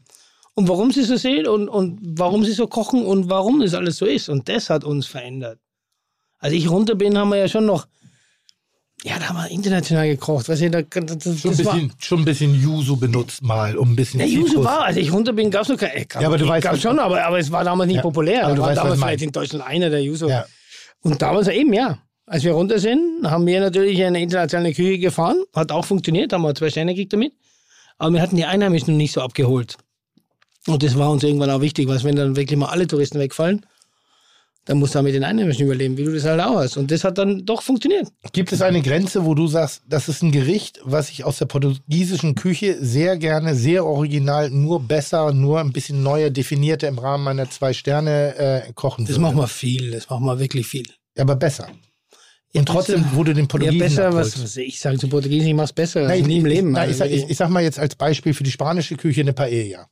Und 0.54 0.70
warum 0.70 0.92
sie 0.92 1.04
so 1.04 1.18
sehen 1.18 1.48
und, 1.48 1.68
und 1.68 2.00
warum 2.02 2.46
sie 2.46 2.54
so 2.54 2.68
kochen 2.68 3.06
und 3.06 3.30
warum 3.30 3.60
das 3.60 3.74
alles 3.74 3.98
so 3.98 4.06
ist. 4.06 4.30
Und 4.30 4.48
das 4.48 4.70
hat 4.70 4.86
uns 4.86 5.06
verändert. 5.06 5.60
Als 6.40 6.54
ich 6.54 6.70
runter 6.70 6.96
bin, 6.96 7.18
haben 7.18 7.30
wir 7.30 7.38
ja 7.38 7.50
schon 7.50 7.66
noch, 7.66 7.88
ja, 9.08 9.20
da 9.20 9.30
haben 9.30 9.38
wir 9.38 9.52
international 9.52 10.08
gekocht. 10.08 10.50
Weißt 10.50 10.64
du, 10.64 10.70
da, 10.72 10.82
das, 10.82 11.40
Schon 11.40 11.52
ein, 11.52 11.66
war, 11.66 11.74
bisschen, 11.76 11.94
schon 12.00 12.20
ein 12.20 12.26
bisschen 12.26 12.56
Yuzu 12.62 12.98
benutzt 12.98 13.44
mal, 13.44 13.78
um 13.78 13.92
ein 13.92 13.96
bisschen 13.96 14.18
der 14.18 14.28
Yuzu 14.28 14.64
war, 14.64 14.86
als 14.86 14.98
ich 14.98 15.14
runter 15.14 15.32
bin, 15.34 15.52
gab 15.52 15.62
es 15.62 15.70
noch 15.70 15.78
kein. 15.78 15.92
Äh, 15.92 16.06
gab, 16.06 16.22
Ja, 16.24 16.28
aber 16.28 16.38
du 16.40 16.48
weißt, 16.48 16.64
gab 16.64 16.74
was- 16.74 16.82
schon, 16.82 16.98
aber, 16.98 17.24
aber 17.24 17.38
es 17.38 17.52
war 17.52 17.64
damals 17.64 17.88
nicht 17.88 17.98
Ja, 17.98 18.02
populär. 18.02 18.46
aber 18.46 18.50
Da 18.50 18.56
du 18.56 18.62
war 18.62 18.70
weißt, 18.70 18.78
damals 18.80 18.96
ich 18.98 19.04
vielleicht 19.06 19.22
in 19.22 19.32
Deutschland 19.32 19.66
einer 19.68 19.90
der 19.92 20.02
Yuzu. 20.04 20.28
Ja. 20.28 20.46
Und 21.02 21.22
damals 21.22 21.48
eben, 21.48 21.72
ja. 21.74 22.00
Als 22.26 22.44
wir 22.44 22.54
runter 22.54 22.80
sind, 22.80 23.22
haben 23.30 23.46
wir 23.46 23.60
natürlich 23.60 24.04
eine 24.04 24.20
internationale 24.20 24.74
Küche 24.74 24.98
gefahren. 24.98 25.44
Hat 25.56 25.72
auch 25.72 25.86
funktioniert, 25.86 26.34
haben 26.34 26.42
wir 26.42 26.56
zwei 26.56 26.72
Sterne 26.72 26.94
gekriegt 26.96 27.14
damit. 27.14 27.34
Aber 28.00 28.12
wir 28.16 28.22
hatten 28.24 28.36
die 28.36 28.46
Einheimischen 28.46 28.94
noch 28.96 28.98
nicht 28.98 29.12
so 29.14 29.22
abgeholt. 29.22 29.78
Und 30.66 30.82
das 30.82 30.98
war 30.98 31.12
uns 31.12 31.22
irgendwann 31.24 31.52
auch 31.52 31.62
wichtig, 31.62 31.88
was 31.88 32.04
wenn 32.04 32.16
dann 32.16 32.36
wirklich 32.36 32.58
mal 32.58 32.70
alle 32.70 32.88
Touristen 32.88 33.20
wegfallen, 33.20 33.64
dann 34.66 34.80
musst 34.80 34.96
du 34.96 35.00
auch 35.00 35.04
mit 35.04 35.14
den 35.14 35.24
Einheimischen 35.24 35.66
überleben, 35.66 35.96
wie 35.98 36.04
du 36.06 36.14
das 36.14 36.24
halt 36.26 36.42
auch 36.42 36.56
hast. 36.58 36.76
Und 36.78 36.90
das 36.92 37.04
hat 37.04 37.18
dann 37.20 37.46
doch 37.46 37.62
funktioniert. 37.62 38.08
Gibt 38.34 38.52
es 38.52 38.62
eine 38.64 38.82
Grenze, 38.82 39.24
wo 39.26 39.36
du 39.36 39.48
sagst, 39.48 39.84
das 39.88 40.10
ist 40.10 40.24
ein 40.24 40.32
Gericht, 40.32 40.80
was 40.84 41.10
ich 41.12 41.24
aus 41.24 41.38
der 41.38 41.46
portugiesischen 41.46 42.34
Küche 42.36 42.78
sehr 42.84 43.18
gerne, 43.18 43.54
sehr 43.56 43.86
original, 43.86 44.50
nur 44.50 44.82
besser, 44.82 45.32
nur 45.34 45.60
ein 45.60 45.72
bisschen 45.72 46.02
neuer, 46.04 46.32
definierter 46.32 46.88
im 46.88 46.98
Rahmen 46.98 47.24
meiner 47.24 47.50
zwei 47.50 47.74
Sterne 47.74 48.36
äh, 48.38 48.74
kochen 48.74 49.06
Das 49.06 49.12
würde? 49.16 49.22
machen 49.22 49.38
wir 49.38 49.48
viel, 49.48 49.92
das 49.92 50.10
machen 50.10 50.26
wir 50.26 50.40
wirklich 50.40 50.66
viel. 50.66 50.88
Ja, 51.16 51.24
aber 51.24 51.36
besser. 51.36 51.68
Und 52.56 52.68
trotzdem 52.68 53.04
besser- 53.04 53.16
wurde 53.16 53.34
den 53.34 53.44
Ja, 53.44 53.48
Portugiesen 53.50 53.80
besser, 53.80 54.08
abholst. 54.08 54.36
was, 54.38 54.44
was 54.46 54.58
ich 54.58 54.80
sage 54.80 54.98
zu 54.98 55.10
Portugiesen, 55.10 55.48
ich 55.50 55.54
mach's 55.54 55.74
besser. 55.74 56.08
Nein, 56.08 56.24
nie 56.24 56.38
im 56.38 56.46
Leben. 56.46 56.72
Nein, 56.72 56.90
ich, 56.90 57.00
Also 57.02 57.04
sag, 57.04 57.12
ich, 57.12 57.30
ich 57.30 57.38
sag 57.38 57.50
mal 57.50 57.62
jetzt 57.62 57.78
als 57.78 57.96
Beispiel 57.96 58.34
für 58.34 58.44
die 58.44 58.52
spanische 58.52 58.96
Küche 58.96 59.22
eine 59.22 59.34
Paella. 59.34 59.88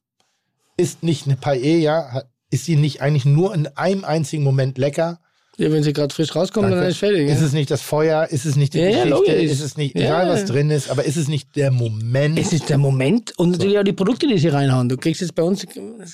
Ist 0.78 1.04
nicht 1.04 1.28
eine 1.28 1.36
Paella, 1.36 2.12
hat- 2.12 2.28
ist 2.54 2.66
sie 2.66 2.76
nicht 2.76 3.01
eigentlich 3.01 3.26
nur 3.26 3.54
in 3.56 3.66
einem 3.76 4.06
einzigen 4.06 4.43
Moment 4.43 4.78
lecker? 4.78 5.20
Ja, 5.58 5.72
wenn 5.72 5.84
sie 5.84 5.93
gerade 5.93 6.14
frisch 6.14 6.36
rauskommen, 6.36 6.70
Danke. 6.72 6.82
dann 6.84 6.91
ist 6.91 6.97
fertig. 6.97 7.28
Ist 7.30 7.39
ja. 7.39 7.45
es 7.47 7.54
nicht 7.54 7.70
das 7.70 7.82
Feuer? 7.82 8.28
Ist 8.30 8.45
es 8.45 8.56
nicht 8.56 8.74
die 8.74 8.80
Ja, 8.80 8.86
ja, 8.86 8.89
Geschichte? 9.04 9.10
logisch. 9.32 9.51
ist 9.51 9.62
es 9.62 9.78
nicht, 9.78 9.95
Ja. 9.95 10.01
egal 10.06 10.30
was 10.30 10.45
drin 10.45 10.70
ist, 10.72 10.89
aber 10.89 11.06
ist 11.06 11.16
es 11.18 11.28
nicht 11.28 11.56
der 11.56 11.72
Moment? 11.72 12.39
Es 12.39 12.54
ist 12.54 12.70
der 12.70 12.78
Moment 12.78 13.34
und 13.38 13.51
natürlich 13.51 13.78
auch 13.78 13.84
die 13.84 13.93
Produkte, 13.93 14.28
die 14.28 14.38
sie 14.38 14.47
reinhauen. 14.49 14.89
Du 14.89 14.97
kriegst 14.97 15.22
jetzt 15.22 15.36
bei 15.36 15.43
uns, 15.43 15.66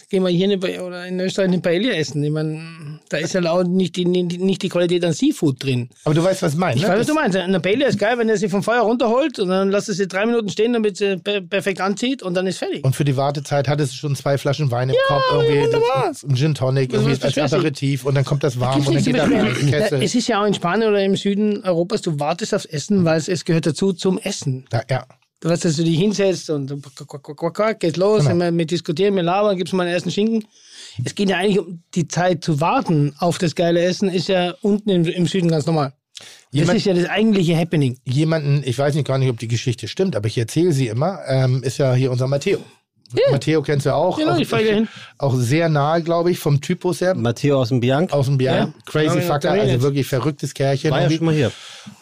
gehen 0.09 0.23
wir 0.23 0.29
hier 0.29 0.49
eine, 0.49 0.83
oder 0.83 1.05
in 1.05 1.19
Österreich 1.19 1.47
eine 1.47 1.59
Paella 1.59 1.91
essen. 1.93 2.23
Ich 2.23 2.31
meine, 2.31 2.61
da 3.09 3.17
ist 3.17 3.33
ja 3.33 3.41
auch 3.51 3.63
nicht 3.63 3.95
die, 3.95 4.05
nicht 4.05 4.61
die 4.61 4.69
Qualität 4.69 5.03
an 5.05 5.13
Seafood 5.13 5.63
drin. 5.63 5.89
aber 6.03 6.13
du 6.15 6.23
weißt, 6.23 6.41
was 6.41 6.53
ich 6.53 6.59
meine. 6.59 6.75
Ich 6.75 6.83
ne? 6.83 6.89
weiß, 6.89 6.99
was 6.99 7.07
du 7.07 7.13
meinst. 7.13 7.37
Eine 7.37 7.59
Paella 7.59 7.87
ist 7.87 7.97
geil, 7.99 8.17
wenn 8.17 8.29
er 8.29 8.37
sie 8.37 8.49
vom 8.49 8.63
Feuer 8.63 8.81
runterholt 8.81 9.39
und 9.39 9.49
dann 9.49 9.69
lässt 9.71 9.89
er 9.89 9.95
sie 9.95 10.07
drei 10.07 10.25
Minuten 10.25 10.49
stehen, 10.49 10.73
damit 10.73 10.97
sie 10.97 11.17
per 11.17 11.41
perfekt 11.41 11.81
anzieht 11.81 12.21
und 12.23 12.33
dann 12.35 12.45
ist 12.47 12.57
fertig. 12.57 12.83
Und 12.83 12.95
für 12.95 13.05
die 13.05 13.15
Wartezeit 13.17 13.67
hattest 13.67 13.93
du 13.93 13.97
schon 13.97 14.15
zwei 14.15 14.37
Flaschen 14.37 14.69
Wein 14.71 14.89
im 14.89 14.95
Kopf, 15.07 15.23
irgendwie 15.31 15.61
wunderbar. 15.61 16.11
ein 16.27 16.35
Gin 16.35 16.53
Tonic, 16.55 16.93
irgendwie 16.93 17.13
ist 17.13 17.23
als. 17.23 17.37
Aperitif 17.53 18.05
und 18.05 18.15
dann 18.15 18.25
kommt 18.25 18.43
das 18.43 18.59
warm 18.59 18.85
und 18.85 18.93
dann 18.95 19.03
geht 19.03 19.13
nichts 19.13 19.28
Es 20.01 20.15
ist 20.15 20.27
ja 20.27 20.41
auch 20.41 20.45
in 20.45 20.53
Spanien 20.53 20.89
oder 20.89 21.03
im 21.03 21.15
Süden 21.15 21.63
Europas, 21.63 22.01
du 22.01 22.19
wartest 22.19 22.53
aufs 22.53 22.65
Essen, 22.65 23.05
weil 23.05 23.17
es, 23.17 23.27
es 23.27 23.45
gehört 23.45 23.65
dazu 23.65 23.93
zum 23.93 24.17
Essen. 24.19 24.65
Ja, 24.71 24.82
ja. 24.89 25.05
Du 25.41 25.47
weißt, 25.49 25.63
dass 25.63 25.77
du 25.77 25.84
dich 25.84 25.97
hinsetzt 25.97 26.49
und 26.49 26.67
geht 27.80 27.95
los, 27.97 28.25
Genau. 28.27 28.43
wir, 28.45 28.57
wir 28.57 28.65
diskutieren, 28.65 29.15
wir 29.15 29.23
labern, 29.23 29.55
gibst 29.55 29.73
mal 29.73 29.86
den 29.86 29.93
ersten 29.93 30.11
Schinken. 30.11 30.45
Es 31.05 31.15
geht 31.15 31.30
ja 31.30 31.38
eigentlich 31.38 31.59
um 31.59 31.82
die 31.95 32.07
Zeit 32.09 32.43
zu 32.43 32.59
warten 32.59 33.13
auf 33.19 33.38
das 33.38 33.55
geile 33.55 33.80
Essen, 33.82 34.09
ist 34.09 34.27
ja 34.27 34.53
unten 34.61 34.89
im, 34.89 35.05
im 35.05 35.27
Süden 35.27 35.47
ganz 35.47 35.65
normal. 35.65 35.93
Das 36.17 36.27
Jemand- 36.51 36.77
ist 36.77 36.86
ja 36.86 36.93
das 36.93 37.05
eigentliche 37.05 37.55
Happening. 37.57 37.97
jemanden, 38.03 38.63
ich 38.65 38.77
weiß 38.77 38.95
nicht 38.95 39.07
gar 39.07 39.17
nicht, 39.17 39.30
ob 39.30 39.39
die 39.39 39.47
Geschichte 39.47 39.88
stimmt, 39.88 40.17
aber 40.17 40.27
ich 40.27 40.38
erzähle 40.38 40.73
sie 40.73 40.88
immer, 40.88 41.19
ähm, 41.27 41.63
ist 41.63 41.77
ja 41.77 41.93
hier 41.93 42.11
unser 42.11 42.27
Matteo. 42.27 42.59
Matteo 43.32 43.62
kennst 43.62 43.86
du 43.86 43.93
auch. 43.93 44.18
Genau, 44.18 44.34
auch, 44.34 44.39
ich 44.39 44.47
fahre 44.47 44.64
hin. 44.64 44.88
auch 45.18 45.36
sehr 45.36 45.70
nahe, 45.70 46.01
glaube 46.03 46.32
ich, 46.32 46.39
vom 46.39 46.62
Typus 46.62 47.01
her. 47.01 47.16
Matteo 47.16 47.60
aus 47.60 47.70
dem 47.70 47.80
Bianc. 47.80 48.14
Aus 48.14 48.28
dem 48.28 48.38
Bier. 48.38 48.51
Ja. 48.51 48.74
Crazy 48.86 49.18
Ja, 49.18 49.22
Fucker, 49.22 49.55
da 49.55 49.62
also 49.62 49.82
wirklich 49.82 50.07
verrücktes 50.07 50.53
Kerlchen. 50.53 50.91
War 50.91 51.01
ja 51.01 51.10
schon 51.10 51.26
mal 51.26 51.34
hier. 51.34 51.51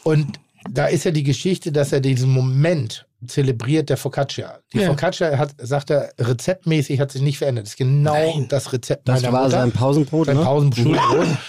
Und 0.03 0.39
da 0.70 0.88
ist 0.88 1.05
ja 1.05 1.12
die 1.12 1.24
Geschichte, 1.24 1.72
dass 1.72 1.91
er 1.91 2.01
diesen 2.01 2.30
Moment 2.30 3.07
zelebriert, 3.26 3.89
der 3.89 3.97
Focaccia. 3.97 4.59
Die 4.74 4.80
Ja. 4.80 4.88
Focaccia 4.89 5.38
hat, 5.38 5.51
sagt 5.57 5.89
er, 5.89 6.11
rezeptmäßig 6.20 6.99
hat 6.99 7.11
sich 7.11 7.22
nicht 7.22 7.39
verändert. 7.39 7.65
Das 7.65 7.72
ist 7.72 7.78
genau 7.78 8.41
das 8.47 8.72
Rezept 8.74 9.07
Das 9.07 9.22
meiner 9.22 9.34
war 9.34 9.43
Mutter. 9.45 9.51
sein 9.59 9.72
Pausenbrot, 9.72 10.28
Sein 10.28 10.38
ne? 10.38 10.43
Pausenbrot. 10.43 10.97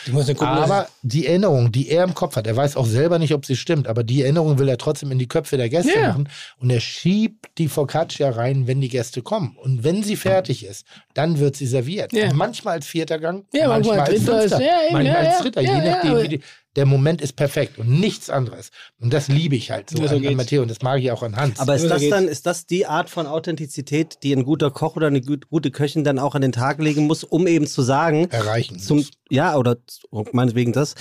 Gucken, 0.07 0.47
Aber 0.47 0.89
die 1.03 1.27
Erinnerung, 1.27 1.71
die 1.71 1.89
er 1.91 2.05
im 2.05 2.15
Kopf 2.15 2.37
hat, 2.37 2.47
er 2.47 2.57
weiß 2.57 2.77
auch 2.77 2.87
selber 2.87 3.19
nicht, 3.19 3.35
ob 3.35 3.45
sie 3.45 3.57
stimmt, 3.57 3.87
aber 3.87 4.03
die 4.03 4.23
Erinnerung 4.23 4.59
will 4.59 4.69
er 4.69 4.79
trotzdem 4.79 5.11
in 5.13 5.19
die 5.19 5.29
Köpfe 5.29 5.57
der 5.57 5.69
Gäste 5.69 5.93
Ja. 5.99 6.09
machen. 6.09 6.29
Und 6.59 6.71
er 6.71 6.81
schiebt 6.81 7.47
die 7.59 7.69
Focaccia 7.69 8.31
rein, 8.31 8.67
wenn 8.67 8.81
die 8.81 8.89
Gäste 8.89 9.23
kommen. 9.23 9.57
Und 9.63 9.85
wenn 9.85 10.03
sie 10.03 10.17
fertig 10.17 10.65
ist, 10.65 10.87
dann 11.15 11.39
wird 11.39 11.57
sie 11.57 11.67
serviert. 11.67 12.13
Ja. 12.13 12.33
Manchmal 12.33 12.75
als 12.75 12.87
vierter 12.87 13.19
Gang, 13.19 13.45
Ja, 13.53 13.69
manchmal 13.69 14.01
als 14.01 14.11
dritter 14.25 14.45
ist- 14.45 14.53
ja, 14.53 14.59
eben, 14.59 14.93
manchmal 14.93 15.05
ja, 15.25 15.31
als 15.31 15.39
dritter, 15.41 15.61
Ja, 15.61 15.79
je 15.81 15.87
ja, 15.87 15.97
nachdem. 15.97 16.23
wie 16.23 16.29
die, 16.29 16.41
der 16.79 16.87
Moment 16.87 17.21
ist 17.21 17.35
perfekt 17.35 17.77
und 17.79 17.89
nichts 17.91 18.31
anderes. 18.31 18.71
Und 19.01 19.13
das 19.13 19.27
liebe 19.27 19.57
ich 19.57 19.73
halt 19.73 19.91
so 19.91 19.97
so 20.07 20.15
an, 20.15 20.25
an. 20.25 20.37
Matteo 20.37 20.63
und 20.63 20.71
das 20.71 20.81
mag 20.81 21.01
ich 21.01 21.11
auch 21.11 21.25
an 21.25 21.35
Hans. 21.35 21.59
Aber 21.59 21.75
ist 21.75 21.83
So 21.83 21.89
das 21.89 21.99
geht's. 22.01 22.15
dann, 22.15 22.29
ist 22.29 22.47
das 22.47 22.67
die 22.67 22.87
Art 22.87 23.11
von 23.11 23.27
Authentizität, 23.27 24.19
die 24.23 24.33
ein 24.33 24.45
guter 24.45 24.71
Koch 24.71 24.95
oder 24.95 25.09
eine 25.09 25.21
gut- 25.21 25.49
gute 25.51 25.73
Köchin 25.73 26.05
dann 26.05 26.21
auch 26.21 26.37
an 26.37 26.43
den 26.43 26.53
Tag 26.53 26.79
legen 26.81 27.09
muss, 27.09 27.25
um 27.25 27.49
eben 27.49 27.67
zu 27.67 27.83
sagen, 27.83 28.29
erreichen. 28.31 28.79
zum, 28.79 28.99
muss. 28.99 29.11
ja, 29.29 29.57
oder 29.57 29.77
z- 29.87 30.33
meinetwegen 30.33 30.73
das, 30.73 30.95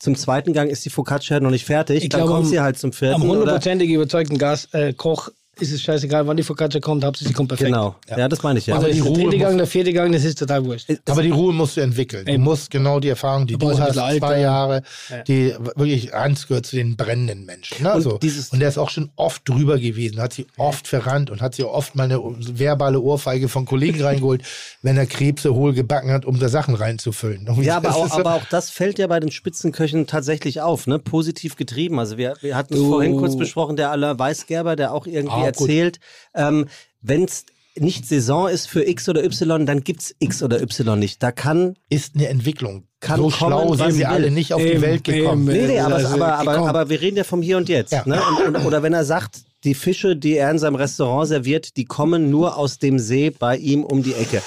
zum 0.00 0.16
zweiten 0.16 0.52
Gang 0.52 0.68
ist 0.68 0.84
die 0.84 0.90
Focaccia 0.90 1.38
noch 1.38 1.50
nicht 1.52 1.64
fertig, 1.64 2.02
Ich 2.02 2.08
dann 2.08 2.22
glaube, 2.22 2.32
kommt 2.40 2.48
sie 2.48 2.58
halt 2.60 2.76
zum 2.76 2.92
vierten. 2.92 3.22
am 3.22 3.28
hundertprozentig 3.28 3.88
überzeugten 3.90 4.36
Gas, 4.38 4.66
äh, 4.72 4.92
Koch 4.92 5.28
ist 5.60 5.70
es 5.70 5.82
scheißegal, 5.82 6.26
wann 6.26 6.36
die 6.36 6.42
Focaccia 6.42 6.80
kommt, 6.80 7.04
Hauptsache 7.04 7.28
sie 7.28 7.34
kommt 7.34 7.48
perfekt. 7.50 7.68
genau, 7.70 7.94
ja. 8.08 8.26
das 8.26 8.42
meine 8.42 8.58
ich 8.58 8.66
ja. 8.66 8.74
Also 8.74 8.86
Aber 8.86 8.94
die 8.94 9.00
der 9.00 9.06
Ruhe 9.08 9.18
dritte 9.18 9.36
muss- 9.36 9.44
Gang, 9.46 9.56
der 9.58 9.66
vierte 9.66 9.92
Gang, 9.92 10.12
das 10.12 10.24
ist 10.24 10.38
total 10.38 10.64
wurscht. 10.64 10.88
Aber 11.08 11.22
die 11.22 11.30
Ruhe 11.30 11.52
musst 11.52 11.76
du 11.76 11.82
entwickeln. 11.82 12.24
Du 12.24 12.38
musst 12.38 12.70
genau 12.70 13.00
die 13.00 13.10
Erfahrung, 13.10 13.46
die 13.46 13.52
Du 13.54 13.58
du, 13.66 13.78
hast, 13.78 13.78
bisschen 13.94 13.94
zwei 14.18 14.26
Alter. 14.28 14.36
Jahre, 14.38 14.82
Ja. 15.10 15.22
die 15.24 15.54
wirklich 15.76 16.12
Hans 16.12 16.48
gehört 16.48 16.64
zu 16.66 16.76
den 16.76 16.96
brennenden 16.96 17.44
Menschen. 17.44 17.82
Ne? 17.82 17.92
Und 17.92 18.00
so. 18.02 18.18
dieses- 18.18 18.48
und 18.48 18.60
der 18.60 18.68
ist 18.70 18.78
auch 18.78 18.88
schon 18.90 19.10
oft 19.16 19.46
drüber 19.48 19.78
gewesen, 19.78 20.20
hat 20.20 20.32
sie 20.32 20.46
oft 20.56 20.88
verrannt 20.88 21.30
und 21.30 21.42
hat 21.42 21.54
sie 21.54 21.64
oft 21.64 21.94
mal 21.96 22.04
eine 22.04 22.18
verbale 22.22 22.98
Ohrfeige 23.00 23.48
von 23.50 23.66
Kollegen 23.66 24.02
reingeholt, 24.02 24.42
wenn 24.80 24.96
er 24.96 25.06
Krebse 25.06 25.54
hohl 25.54 25.74
gebacken 25.74 26.10
hat, 26.10 26.24
um 26.24 26.38
da 26.40 26.48
Sachen 26.48 26.74
reinzufüllen. 26.74 27.46
Und 27.48 27.62
Ja, 27.62 27.76
aber 27.76 27.94
auch, 27.94 28.08
so- 28.08 28.18
aber 28.20 28.34
auch 28.36 28.44
das 28.50 28.70
fällt 28.70 28.98
ja 28.98 29.06
bei 29.06 29.20
den 29.20 29.30
Spitzenköchen 29.30 30.06
tatsächlich 30.06 30.62
auf, 30.62 30.86
ne? 30.86 30.98
Positiv 30.98 31.56
getrieben. 31.56 31.98
Also 31.98 32.16
wir, 32.16 32.34
wir 32.40 32.56
hatten 32.56 32.72
es 32.74 32.80
Oh. 32.80 32.88
vorhin 32.92 33.16
kurz 33.18 33.36
besprochen, 33.36 33.76
der 33.76 33.90
Alain 33.90 34.18
Weißgerber, 34.18 34.76
der 34.76 34.94
auch 34.94 35.06
irgendwie 35.06 35.41
Gut. 35.42 35.68
erzählt, 35.68 36.00
ähm, 36.34 36.66
wenn 37.00 37.24
es 37.24 37.46
nicht 37.74 38.06
Saison 38.06 38.48
ist 38.48 38.68
für 38.68 38.86
X 38.86 39.08
oder 39.08 39.24
Y, 39.24 39.64
dann 39.66 39.82
gibt's 39.82 40.14
X 40.18 40.42
oder 40.42 40.60
Y 40.60 40.98
nicht. 40.98 41.22
Da 41.22 41.32
kann 41.32 41.76
ist 41.88 42.14
eine 42.14 42.28
Entwicklung. 42.28 42.84
Kann 43.00 43.16
so 43.16 43.30
kommen, 43.30 43.32
schlau 43.32 43.74
sind 43.74 43.92
sie 43.92 44.04
alle 44.04 44.30
nicht 44.30 44.52
auf 44.52 44.60
die 44.60 44.68
Eben, 44.68 44.82
Welt 44.82 45.04
gekommen. 45.04 45.48
eben. 45.48 45.66
Nee, 45.66 45.72
nee, 45.72 45.80
aber, 45.80 45.94
Also, 45.96 46.08
aber, 46.08 46.34
aber, 46.38 46.68
aber 46.68 46.88
wir 46.90 47.00
reden 47.00 47.16
ja 47.16 47.24
vom 47.24 47.42
Hier 47.42 47.56
und 47.56 47.68
Jetzt. 47.68 47.92
Ja. 47.92 48.02
Ne? 48.06 48.20
Und, 48.46 48.56
und, 48.56 48.66
oder 48.66 48.82
wenn 48.82 48.92
er 48.92 49.04
sagt, 49.04 49.40
die 49.64 49.74
Fische, 49.74 50.16
die 50.16 50.36
er 50.36 50.50
in 50.50 50.58
seinem 50.58 50.74
Restaurant 50.74 51.28
serviert, 51.28 51.76
die 51.76 51.84
kommen 51.84 52.30
nur 52.30 52.56
aus 52.56 52.78
dem 52.78 52.98
See 52.98 53.30
bei 53.30 53.56
ihm 53.56 53.84
um 53.84 54.02
die 54.02 54.14
Ecke. 54.14 54.42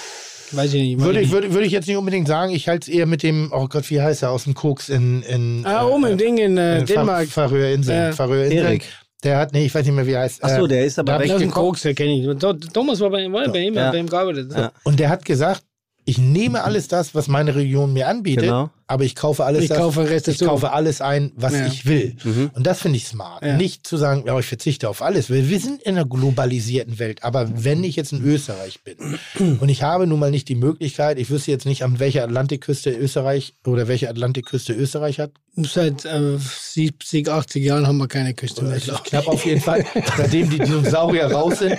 Weiß 0.51 0.73
ich 0.73 0.81
nicht. 0.81 0.99
Würde 0.99 1.21
ich, 1.21 1.31
würde, 1.31 1.51
würde 1.53 1.65
ich 1.65 1.71
jetzt 1.71 1.87
nicht 1.87 1.97
unbedingt 1.97 2.27
sagen, 2.27 2.53
ich 2.53 2.67
halte 2.67 2.91
es 2.91 2.95
eher 2.95 3.07
mit 3.07 3.23
dem, 3.23 3.51
oh 3.51 3.67
Gott, 3.67 3.89
wie 3.89 4.01
heißt 4.01 4.23
er, 4.23 4.31
aus 4.31 4.43
dem 4.43 4.53
Koks 4.53 4.89
in, 4.89 5.23
in 5.23 5.65
ah, 5.65 5.85
oben 5.85 6.05
im 6.05 6.17
Ding 6.17 6.37
in 6.37 6.57
äh, 6.57 6.79
äh, 6.79 6.83
Dänemark. 6.83 7.27
Färöerinseln. 7.27 7.97
Ja. 7.97 8.11
Färöerinseln. 8.11 8.65
Erik. 8.65 8.85
Der 9.25 9.37
hat, 9.39 9.53
nee, 9.53 9.65
ich 9.65 9.73
weiß 9.73 9.83
nicht 9.85 9.95
mehr, 9.95 10.05
wie 10.05 10.11
er 10.11 10.21
heißt. 10.21 10.43
Ach 10.43 10.49
so, 10.49 10.65
Äh, 10.65 10.67
der 10.69 10.85
ist 10.85 10.99
aber 10.99 11.17
da- 11.17 11.39
weg. 11.39 11.51
Koks, 11.51 11.81
der 11.81 11.95
kenne 11.95 12.13
ich. 12.13 12.39
Thomas 12.71 12.99
war 13.01 13.09
bei, 13.09 13.29
war 13.31 13.49
bei 13.49 13.59
ihm, 13.59 13.73
Ja. 13.73 13.89
bei 13.91 13.97
ihm 13.97 14.07
gearbeitet. 14.07 14.51
Ja. 14.55 14.71
Und 14.83 14.99
der 14.99 15.09
hat 15.09 15.25
gesagt, 15.25 15.63
ich 16.05 16.19
nehme 16.19 16.63
alles 16.63 16.87
das, 16.87 17.15
was 17.15 17.27
meine 17.27 17.55
Region 17.55 17.91
mir 17.91 18.07
anbietet, 18.07 18.43
Genau. 18.45 18.69
Aber 18.87 19.03
ich 19.03 19.15
kaufe 19.15 19.43
alles 19.43 19.63
Ich 19.63 19.69
das, 19.69 19.77
kaufe 19.77 20.09
Rest 20.09 20.27
ich 20.27 20.39
kaufe 20.39 20.71
alles 20.71 21.01
ein, 21.01 21.31
was 21.35 21.53
Ja. 21.53 21.65
ich 21.67 21.85
will. 21.85 22.15
Mhm. 22.23 22.51
Und 22.53 22.67
das 22.67 22.81
finde 22.81 22.97
ich 22.97 23.05
smart. 23.07 23.43
Ja. 23.43 23.57
Nicht 23.57 23.87
zu 23.87 23.97
sagen, 23.97 24.23
ja, 24.27 24.37
ich 24.39 24.45
verzichte 24.45 24.89
auf 24.89 25.01
alles. 25.01 25.29
weil 25.29 25.49
Wir 25.49 25.59
sind 25.59 25.81
in 25.81 25.95
einer 25.95 26.05
globalisierten 26.05 26.99
Welt. 26.99 27.23
Aber 27.23 27.49
wenn 27.63 27.83
ich 27.83 27.95
jetzt 27.95 28.13
in 28.13 28.23
Österreich 28.23 28.79
bin 28.83 28.95
und 29.59 29.69
ich 29.69 29.81
habe 29.83 30.05
nun 30.07 30.19
mal 30.19 30.31
nicht 30.31 30.49
die 30.49 30.55
Möglichkeit, 30.55 31.17
ich 31.19 31.29
wüsste 31.29 31.51
jetzt 31.51 31.65
nicht, 31.65 31.83
an 31.83 31.99
welcher 31.99 32.23
Atlantikküste 32.23 32.91
Österreich 32.91 33.53
oder 33.65 33.87
welche 33.87 34.09
Atlantikküste 34.09 34.73
Österreich 34.73 35.19
hat. 35.19 35.31
Seit 35.57 36.03
äh, 36.03 36.37
70, 36.37 37.29
80 37.29 37.63
Jahren 37.63 37.87
haben 37.87 37.97
wir 37.97 38.09
keine 38.09 38.33
Küste 38.33 38.65
mehr. 38.65 38.75
Ich. 38.75 38.87
knapp 39.05 39.25
auf 39.27 39.45
jeden 39.45 39.61
Fall, 39.61 39.85
seitdem 40.17 40.49
die 40.49 40.59
Dinosaurier 40.59 41.27
raus 41.31 41.59
sind. 41.59 41.77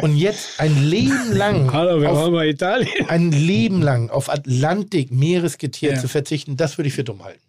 Und 0.00 0.16
jetzt 0.16 0.58
ein 0.58 0.82
Leben 0.88 1.32
lang 1.34 1.70
Hallo, 1.70 2.00
wir 2.00 2.10
auf 2.10 2.42
Italien. 2.42 2.88
ein 3.08 3.30
Leben 3.30 3.82
lang 3.82 4.08
auf 4.08 4.30
Atlantik, 4.30 5.10
Meeresgetier 5.12 5.92
Ja. 5.92 6.00
zu 6.00 6.08
verzichten, 6.08 6.39
das 6.48 6.78
würde 6.78 6.88
ich 6.88 6.94
für 6.94 7.04
dumm 7.04 7.22
halten. 7.24 7.42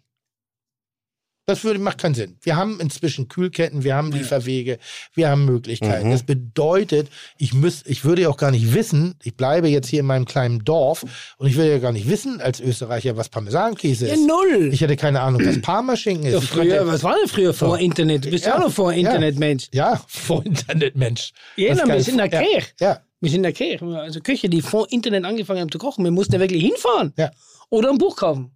Das 1.44 1.64
würde, 1.64 1.80
macht 1.80 1.98
keinen 1.98 2.14
Sinn. 2.14 2.38
Wir 2.42 2.54
haben 2.54 2.78
inzwischen 2.78 3.26
Kühlketten, 3.26 3.82
wir 3.82 3.96
haben 3.96 4.12
Lieferwege, 4.12 4.78
wir 5.12 5.28
haben 5.28 5.44
Möglichkeiten. 5.44 6.06
Mhm. 6.06 6.12
Das 6.12 6.22
bedeutet, 6.22 7.08
ich, 7.36 7.52
müß, 7.52 7.82
ich 7.86 8.04
würde 8.04 8.22
ja 8.22 8.28
auch 8.28 8.36
gar 8.36 8.52
nicht 8.52 8.74
wissen, 8.74 9.16
ich 9.24 9.34
bleibe 9.36 9.66
jetzt 9.66 9.88
hier 9.88 10.00
in 10.00 10.06
meinem 10.06 10.24
kleinen 10.24 10.64
Dorf 10.64 11.34
und 11.38 11.48
ich 11.48 11.56
würde 11.56 11.72
ja 11.72 11.78
gar 11.80 11.90
nicht 11.90 12.08
wissen 12.08 12.40
als 12.40 12.60
Österreicher, 12.60 13.16
was 13.16 13.28
Parmesankäse 13.28 14.06
Ja, 14.06 14.14
ist. 14.14 14.24
null. 14.24 14.70
Ich 14.72 14.82
hätte 14.82 14.94
keine 14.94 15.20
Ahnung, 15.20 15.44
was 15.44 15.60
Parmaschinken 15.62 16.26
ist. 16.26 16.32
Ja, 16.34 16.40
früher, 16.40 16.76
könnte- 16.76 16.86
was 16.92 17.02
war 17.02 17.16
denn 17.18 17.28
früher 17.28 17.52
vor. 17.52 17.76
Internet? 17.76 18.24
Du 18.24 18.30
bist 18.30 18.44
ja, 18.44 18.52
Ja, 18.52 18.58
auch 18.58 18.66
noch 18.66 18.72
vor 18.72 18.92
ja. 18.92 18.98
Internet, 19.00 19.36
Mensch. 19.40 19.66
ja, 19.72 20.00
vor 20.06 20.46
Internet, 20.46 20.94
Mensch. 20.94 21.32
Ja, 21.56 21.74
kann 21.74 21.88
wir 21.88 22.00
sind 22.04 22.20
in 22.20 22.30
der 22.30 22.40
ja, 22.40 22.40
Kirche. 22.48 22.68
Ja, 22.78 23.00
Wir 23.22 23.30
sind 23.30 23.38
in 23.38 23.42
der 23.44 23.52
Kirche. 23.52 23.84
Also 23.86 24.20
Köche, 24.20 24.48
die 24.48 24.60
vor 24.60 24.90
Internet 24.90 25.24
angefangen 25.24 25.60
haben 25.60 25.70
zu 25.70 25.78
kochen. 25.78 26.04
Wir 26.04 26.10
mussten 26.10 26.34
ja 26.34 26.40
wirklich 26.40 26.62
hinfahren. 26.62 27.12
ja. 27.16 27.30
Oder 27.70 27.88
ein 27.88 27.96
Buch 27.96 28.16
kaufen. 28.16 28.52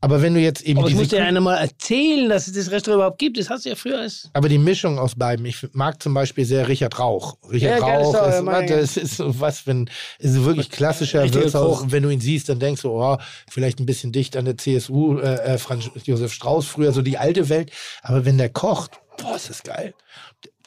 Aber 0.00 0.20
wenn 0.20 0.34
du 0.34 0.40
jetzt 0.40 0.62
eben 0.62 0.80
Aber 0.80 0.88
diese 0.88 0.98
musste 0.98 1.18
ja 1.18 1.24
einer 1.26 1.40
mal 1.40 1.58
erzählen, 1.58 2.28
dass 2.28 2.48
es 2.48 2.54
das 2.54 2.72
Restaurant 2.72 2.98
überhaupt 2.98 3.18
gibt. 3.20 3.38
Das 3.38 3.48
hast 3.50 3.64
du 3.64 3.68
ja 3.68 3.76
früher 3.76 4.00
als. 4.00 4.30
Aber 4.32 4.48
die 4.48 4.58
Mischung 4.58 4.98
aus 4.98 5.14
beiden, 5.14 5.46
ich 5.46 5.64
mag 5.74 6.02
zum 6.02 6.12
Beispiel 6.12 6.44
sehr 6.44 6.66
Richard 6.66 6.98
Rauch. 6.98 7.36
Richard 7.48 7.78
Ja, 7.78 7.86
Rauch 7.86 8.12
Sau, 8.12 8.26
ist, 8.26 8.42
meine 8.42 8.66
das 8.66 8.96
ist 8.96 9.18
so 9.18 9.38
was, 9.38 9.64
wenn, 9.68 9.88
ist 10.18 10.44
wirklich 10.44 10.70
klassischer 10.70 11.32
Wirtshaus. 11.32 11.82
Und 11.82 11.92
wenn 11.92 12.02
du 12.02 12.08
ihn 12.08 12.20
siehst, 12.20 12.48
dann 12.48 12.58
denkst 12.58 12.82
du, 12.82 12.90
oh, 12.90 13.16
vielleicht 13.48 13.78
ein 13.78 13.86
bisschen 13.86 14.10
dicht 14.10 14.36
an 14.36 14.44
der 14.44 14.58
CSU, 14.58 15.18
äh, 15.18 15.34
äh, 15.36 15.58
Franz 15.58 15.88
Josef 16.02 16.32
Strauß, 16.32 16.66
früher 16.66 16.90
so 16.92 17.02
die 17.02 17.18
alte 17.18 17.48
Welt. 17.48 17.70
Aber 18.02 18.24
wenn 18.24 18.38
der 18.38 18.48
kocht, 18.48 18.98
boah, 19.18 19.36
ist 19.36 19.50
das 19.50 19.62
geil. 19.62 19.94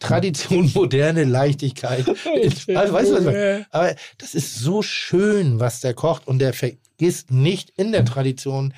Tradition, 0.07 0.71
moderne 0.75 1.23
Leichtigkeit. 1.23 2.07
Also, 2.07 2.93
weißt 2.93 3.09
du, 3.09 3.13
was 3.13 3.19
ich 3.19 3.25
meine? 3.25 3.65
Aber 3.71 3.95
das 4.17 4.35
ist 4.35 4.55
so 4.55 4.81
schön, 4.81 5.59
was 5.59 5.81
der 5.81 5.93
kocht. 5.93 6.27
Und 6.27 6.39
der 6.39 6.53
vergisst 6.53 7.31
nicht 7.31 7.71
in 7.77 7.91
der 7.91 8.05
Tradition 8.05 8.73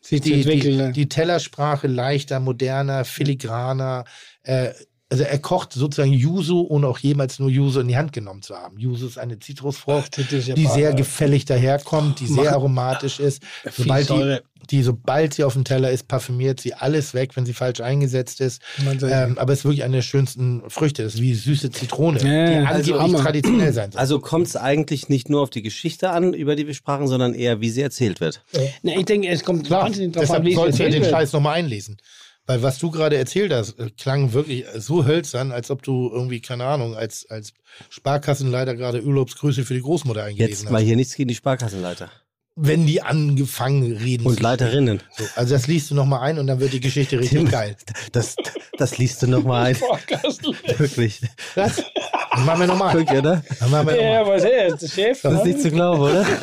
Sich 0.00 0.20
die, 0.20 0.42
die, 0.42 0.76
ne? 0.76 0.92
die 0.92 1.08
Tellersprache 1.08 1.86
leichter, 1.86 2.40
moderner, 2.40 3.04
filigraner, 3.04 4.04
äh, 4.42 4.72
also 5.12 5.24
er 5.24 5.38
kocht 5.38 5.74
sozusagen 5.74 6.14
Yuzu, 6.14 6.66
ohne 6.70 6.88
auch 6.88 6.98
jemals 6.98 7.38
nur 7.38 7.50
Yuzu 7.50 7.80
in 7.80 7.88
die 7.88 7.98
Hand 7.98 8.14
genommen 8.14 8.40
zu 8.40 8.56
haben. 8.56 8.78
Yuzu 8.78 9.06
ist 9.06 9.18
eine 9.18 9.38
Zitrusfrucht, 9.38 10.16
ist 10.16 10.48
ja 10.48 10.54
die 10.54 10.66
sehr 10.66 10.94
gefällig 10.94 11.44
daherkommt, 11.44 12.18
die 12.20 12.26
sehr 12.26 12.52
aromatisch 12.52 13.20
ist. 13.20 13.42
Sobald 13.76 14.08
die, 14.08 14.38
die, 14.70 14.82
sobald 14.82 15.34
sie 15.34 15.44
auf 15.44 15.52
dem 15.52 15.64
Teller 15.64 15.90
ist, 15.90 16.08
parfümiert 16.08 16.60
sie 16.60 16.72
alles 16.72 17.12
weg, 17.12 17.36
wenn 17.36 17.44
sie 17.44 17.52
falsch 17.52 17.82
eingesetzt 17.82 18.40
ist. 18.40 18.62
Ähm, 19.02 19.36
aber 19.36 19.52
es 19.52 19.58
ist 19.58 19.64
wirklich 19.66 19.84
eine 19.84 19.96
der 19.96 20.02
schönsten 20.02 20.62
Früchte. 20.68 21.02
Das 21.02 21.16
ist 21.16 21.20
wie 21.20 21.34
süße 21.34 21.70
Zitrone, 21.72 22.18
Ja, 22.20 22.46
die 22.62 22.66
also 22.66 22.92
angeblich 22.94 22.98
Hammer. 23.00 23.18
traditionell 23.18 23.72
sein 23.74 23.92
soll. 23.92 24.00
Also 24.00 24.18
kommt 24.18 24.46
es 24.46 24.56
eigentlich 24.56 25.10
nicht 25.10 25.28
nur 25.28 25.42
auf 25.42 25.50
die 25.50 25.60
Geschichte 25.60 26.08
an, 26.08 26.32
über 26.32 26.56
die 26.56 26.66
wir 26.66 26.74
sprachen, 26.74 27.06
sondern 27.06 27.34
eher, 27.34 27.60
wie 27.60 27.68
sie 27.68 27.82
erzählt 27.82 28.22
wird. 28.22 28.42
Na, 28.82 28.96
ich 28.96 29.04
denke, 29.04 29.28
es 29.28 29.44
kommt 29.44 29.66
Klar, 29.66 29.82
wahnsinnig 29.84 30.12
drauf 30.14 30.22
deshalb 30.22 30.40
an, 30.40 30.46
wie 30.46 30.54
du 30.54 30.60
ja 30.60 30.66
erzählt 30.68 30.94
den. 30.94 31.04
Scheiß 31.04 31.32
nochmal 31.32 31.56
einlesen. 31.56 31.98
Weil 32.46 32.60
was 32.62 32.78
du 32.78 32.90
gerade 32.90 33.16
erzählt 33.16 33.52
hast, 33.52 33.78
äh, 33.78 33.90
klang 33.96 34.32
wirklich 34.32 34.64
so 34.76 35.04
hölzern, 35.06 35.52
als 35.52 35.70
ob 35.70 35.82
du 35.82 36.10
irgendwie, 36.12 36.40
keine 36.40 36.64
Ahnung, 36.64 36.96
als, 36.96 37.24
als 37.30 37.52
Sparkassenleiter 37.88 38.74
gerade 38.74 39.02
Urlaubsgrüße 39.02 39.64
für 39.64 39.74
die 39.74 39.80
Großmutter 39.82 40.24
eingelesen 40.24 40.64
Jetzt 40.64 40.70
mal 40.70 40.78
hast. 40.80 40.86
hier 40.86 40.96
nichts 40.96 41.14
gegen 41.14 41.28
die 41.28 41.34
Sparkassenleiter. 41.36 42.10
Wenn 42.56 42.84
die 42.86 43.00
angefangen 43.00 43.96
reden. 43.96 44.26
Und 44.26 44.40
Leiterinnen. 44.40 45.00
So, 45.16 45.24
also 45.36 45.54
das 45.54 45.68
liest 45.68 45.90
du 45.90 45.94
nochmal 45.94 46.20
ein 46.20 46.38
und 46.38 46.46
dann 46.48 46.60
wird 46.60 46.72
die 46.74 46.80
Geschichte 46.80 47.18
richtig 47.20 47.50
geil. 47.50 47.76
Das, 48.10 48.36
das 48.76 48.98
liest 48.98 49.22
du 49.22 49.28
nochmal 49.28 49.66
ein. 49.68 49.76
Wirklich. 50.78 51.20
Das, 51.54 51.76
das 51.76 52.40
machen 52.44 52.60
wir 52.60 52.66
nochmal. 52.66 52.92
Wirklich, 52.94 53.18
oder? 53.20 53.42
Dann 53.60 53.70
machen 53.70 53.86
wir 53.86 54.02
Ja, 54.02 54.18
nochmal. 54.18 54.36
was 54.42 54.44
ist 54.44 54.82
das? 54.82 54.94
Der 54.94 55.14
Chef? 55.14 55.20
Das 55.22 55.32
ist 55.34 55.44
nicht 55.46 55.60
zu 55.62 55.70
glauben, 55.70 56.00
oder? 56.02 56.26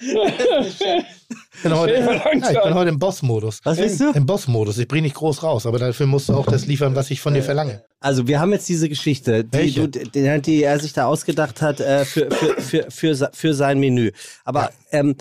Ich 0.00 1.45
bin 1.62 1.76
heute, 1.76 1.94
ja, 1.94 2.50
ich 2.50 2.62
bin 2.62 2.74
heute 2.74 2.90
im 2.90 2.98
Boss-Modus. 2.98 3.60
Was 3.64 3.78
bist 3.78 4.00
du? 4.00 4.12
Im 4.12 4.26
Boss-Modus. 4.26 4.78
Ich 4.78 4.88
bringe 4.88 5.02
nicht 5.02 5.16
groß 5.16 5.42
raus, 5.42 5.66
aber 5.66 5.78
dafür 5.78 6.06
musst 6.06 6.28
du 6.28 6.34
auch 6.34 6.46
das 6.46 6.66
liefern, 6.66 6.94
was 6.94 7.10
ich 7.10 7.20
von 7.20 7.34
dir 7.34 7.42
verlange. 7.42 7.84
Also 8.00 8.26
wir 8.26 8.40
haben 8.40 8.52
jetzt 8.52 8.68
diese 8.68 8.88
Geschichte, 8.88 9.44
die, 9.44 9.72
du, 9.72 9.88
die, 9.88 10.42
die 10.42 10.62
er 10.62 10.78
sich 10.78 10.92
da 10.92 11.06
ausgedacht 11.06 11.62
hat 11.62 11.80
äh, 11.80 12.04
für, 12.04 12.30
für, 12.30 12.60
für, 12.60 12.90
für, 12.90 13.30
für 13.32 13.54
sein 13.54 13.78
Menü. 13.78 14.12
Aber 14.44 14.70
ähm, 14.90 15.16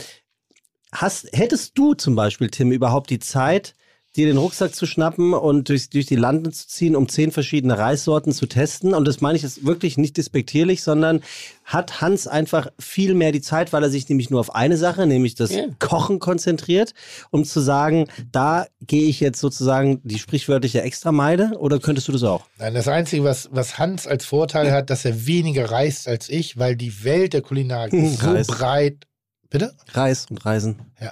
hast, 0.91 1.27
hättest 1.33 1.77
du 1.77 1.93
zum 1.93 2.15
Beispiel, 2.15 2.49
Tim, 2.49 2.71
überhaupt 2.71 3.09
die 3.09 3.19
Zeit, 3.19 3.75
dir 4.15 4.25
den 4.27 4.37
Rucksack 4.37 4.73
zu 4.73 4.85
schnappen 4.85 5.33
und 5.33 5.69
durch, 5.69 5.89
durch 5.89 6.05
die 6.07 6.15
Lande 6.15 6.49
zu 6.51 6.67
ziehen, 6.67 6.95
um 6.95 7.07
zehn 7.07 7.31
verschiedene 7.31 7.77
Reissorten 7.77 8.31
zu 8.33 8.47
testen? 8.47 8.93
Und 8.93 9.07
das 9.07 9.21
meine 9.21 9.35
ich 9.35 9.43
jetzt 9.43 9.65
wirklich 9.65 9.97
nicht 9.97 10.17
despektierlich, 10.17 10.81
sondern 10.81 11.21
hat 11.63 12.01
Hans 12.01 12.27
einfach 12.27 12.67
viel 12.79 13.13
mehr 13.13 13.31
die 13.31 13.41
Zeit, 13.41 13.73
weil 13.73 13.83
er 13.83 13.89
sich 13.89 14.07
nämlich 14.09 14.29
nur 14.29 14.39
auf 14.39 14.55
eine 14.55 14.77
Sache, 14.77 15.05
nämlich 15.05 15.35
das 15.35 15.51
Ja. 15.51 15.65
Kochen 15.79 16.19
konzentriert, 16.19 16.93
um 17.31 17.43
zu 17.45 17.59
sagen, 17.59 18.07
da 18.31 18.65
gehe 18.81 19.07
ich 19.07 19.19
jetzt 19.19 19.39
sozusagen 19.39 20.01
die 20.03 20.19
sprichwörtliche 20.19 20.81
Extrameile 20.81 21.57
oder 21.57 21.79
könntest 21.79 22.07
du 22.07 22.11
das 22.11 22.23
auch? 22.23 22.45
Nein, 22.59 22.73
das 22.73 22.87
Einzige, 22.87 23.23
was, 23.23 23.49
was 23.51 23.77
Hans 23.77 24.07
als 24.07 24.25
Vorteil 24.25 24.71
hat, 24.71 24.89
dass 24.89 25.05
er 25.05 25.25
weniger 25.27 25.69
reist 25.71 26.07
als 26.07 26.29
ich, 26.29 26.57
weil 26.57 26.75
die 26.75 27.03
Welt 27.03 27.33
der 27.33 27.41
Kulinarik 27.41 27.93
ist 27.93 28.19
so 28.19 28.31
Reis. 28.31 28.47
breit. 28.47 29.07
Bitte? 29.49 29.73
Reis 29.93 30.25
und 30.29 30.43
Reisen. 30.45 30.79
Ja. 31.01 31.11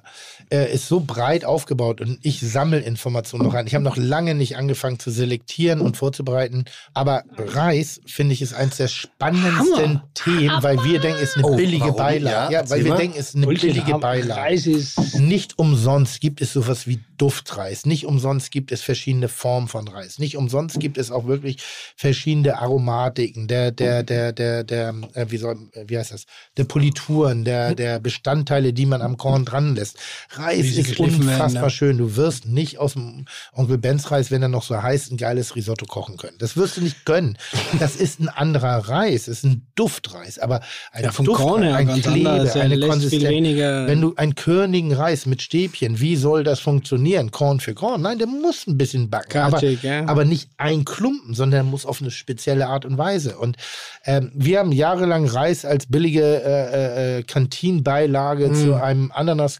Äh, 0.49 0.73
ist 0.73 0.87
so 0.87 1.01
breit 1.01 1.43
aufgebaut 1.45 1.99
und 1.99 2.17
ich 2.21 2.39
sammle 2.39 2.79
Informationen 2.79 3.43
noch 3.45 3.53
rein. 3.53 3.67
Ich 3.67 3.75
habe 3.75 3.83
noch 3.83 3.97
lange 3.97 4.33
nicht 4.33 4.55
angefangen 4.55 4.97
zu 4.99 5.11
selektieren 5.11 5.81
und 5.81 5.97
vorzubereiten, 5.97 6.65
aber 6.93 7.23
Reis, 7.37 7.99
finde 8.05 8.33
ich, 8.33 8.41
ist 8.41 8.53
eins 8.53 8.77
der 8.77 8.87
spannendsten 8.87 9.77
Hammer. 9.99 10.09
Themen, 10.13 10.63
weil 10.63 10.83
wir 10.83 10.99
denken, 10.99 11.19
es 11.21 11.31
ist 11.31 11.37
eine 11.37 11.47
Oh, 11.47 11.55
billige 11.55 11.81
warum? 11.85 11.95
Beilage. 11.97 12.53
Ja, 12.53 12.61
Ja, 12.61 12.69
weil 12.69 12.83
wir 12.83 12.91
mal. 12.91 12.97
denken, 12.97 13.17
es 13.19 13.29
ist 13.29 13.35
eine 13.35 13.45
Bullshit, 13.45 13.73
billige 13.73 13.97
Beilage. 13.99 14.39
Reis 14.41 14.65
ist. 14.67 15.19
Nicht 15.19 15.59
umsonst 15.59 16.21
gibt 16.21 16.41
es 16.41 16.53
sowas 16.53 16.87
wie 16.87 16.99
Duftreis. 17.17 17.85
Nicht 17.85 18.05
umsonst 18.05 18.51
gibt 18.51 18.71
es 18.71 18.81
verschiedene 18.81 19.27
Formen 19.27 19.67
von 19.67 19.87
Reis. 19.87 20.17
Nicht 20.19 20.37
umsonst 20.37 20.79
gibt 20.79 20.97
es 20.97 21.11
auch 21.11 21.25
wirklich 21.27 21.57
verschiedene 21.97 22.57
Aromatiken, 22.59 23.47
der, 23.47 23.71
der, 23.71 24.03
der, 24.03 24.31
der, 24.33 24.63
der, 24.63 24.93
äh, 25.13 25.25
wie 25.29 25.37
soll, 25.37 25.57
äh, 25.73 25.85
wie 25.87 25.97
heißt 25.97 26.11
das? 26.11 26.25
Der 26.57 26.63
Polituren, 26.65 27.43
der, 27.43 27.75
der 27.75 27.99
Bestandteile, 27.99 28.73
die 28.73 28.85
man 28.85 29.01
am 29.01 29.17
Korn 29.17 29.45
dran 29.45 29.72
lässt. 29.75 29.97
Reis 30.31 30.65
ist 30.65 30.77
geschliffen 30.77 31.25
werden, 31.25 31.29
unfassbar 31.29 31.63
ne? 31.63 31.69
schön. 31.69 31.97
Du 31.97 32.15
wirst 32.15 32.45
nicht 32.45 32.77
aus 32.79 32.93
dem 32.93 33.25
Onkel 33.53 33.77
Benz 33.77 34.11
Reis, 34.11 34.31
wenn 34.31 34.41
er 34.41 34.47
noch 34.49 34.63
so 34.63 34.81
heiß, 34.81 35.11
ein 35.11 35.17
geiles 35.17 35.55
Risotto 35.55 35.85
kochen 35.85 36.17
können. 36.17 36.37
Das 36.39 36.57
wirst 36.57 36.77
du 36.77 36.81
nicht 36.81 37.05
gönnen. 37.05 37.37
Das 37.79 37.95
ist 37.95 38.19
ein 38.19 38.29
anderer 38.29 38.89
Reis. 38.89 39.27
Es 39.27 39.39
ist 39.39 39.43
ein 39.45 39.67
Duftreis. 39.75 40.39
Aber 40.39 40.61
ein 40.91 41.03
Ja, 41.03 41.11
vom 41.11 41.25
Duftreis, 41.25 41.47
Korn 41.47 41.63
her 41.63 41.75
ein 41.75 41.87
ganz 41.87 42.01
Klebe, 42.03 42.29
anders. 42.29 42.55
Er 42.55 42.63
eine 42.63 42.79
Konsistenz. 42.79 43.23
Wenn 43.23 44.01
du 44.01 44.13
einen 44.15 44.35
körnigen 44.35 44.93
Reis 44.93 45.25
mit 45.25 45.41
Stäbchen, 45.41 45.99
wie 45.99 46.15
soll 46.15 46.43
das 46.43 46.59
funktionieren? 46.59 47.31
Korn 47.31 47.59
für 47.59 47.73
Korn? 47.73 48.01
Nein, 48.01 48.17
der 48.17 48.27
muss 48.27 48.67
ein 48.67 48.77
bisschen 48.77 49.09
backen. 49.09 49.39
Aber, 49.39 49.57
Katschig, 49.57 49.83
ja. 49.83 50.05
aber 50.07 50.25
nicht 50.25 50.49
ein 50.57 50.85
Klumpen, 50.85 51.33
sondern 51.33 51.61
er 51.61 51.63
muss 51.63 51.85
auf 51.85 52.01
eine 52.01 52.11
spezielle 52.11 52.67
Art 52.67 52.85
und 52.85 52.97
Weise. 52.97 53.37
Und 53.37 53.57
ähm, 54.05 54.31
wir 54.33 54.59
haben 54.59 54.71
jahrelang 54.71 55.25
Reis 55.27 55.65
als 55.65 55.85
billige 55.87 56.23
äh, 56.43 57.19
äh, 57.19 57.23
Kantinbeilage 57.23 58.49
Mm. 58.49 58.55
zu 58.55 58.73
einem 58.75 59.11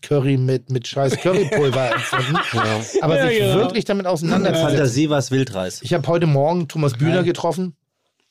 Ananas-Curry 0.03 0.37
mit, 0.37 0.69
mit 0.69 0.87
scheiß 0.87 1.17
Currypulver 1.17 1.91
empfunden. 1.95 2.37
Aber 3.01 3.17
Ja, 3.17 3.27
sich 3.27 3.39
genau. 3.39 3.55
wirklich 3.55 3.85
damit 3.85 4.05
auseinanderzusetzen. 4.07 4.69
Fantasie 4.77 5.09
war 5.09 5.31
Wildreis. 5.31 5.81
Ich 5.81 5.93
habe 5.93 6.07
heute 6.07 6.27
Morgen 6.27 6.67
Thomas 6.67 6.93
Bühner 6.93 7.23
getroffen. 7.23 7.75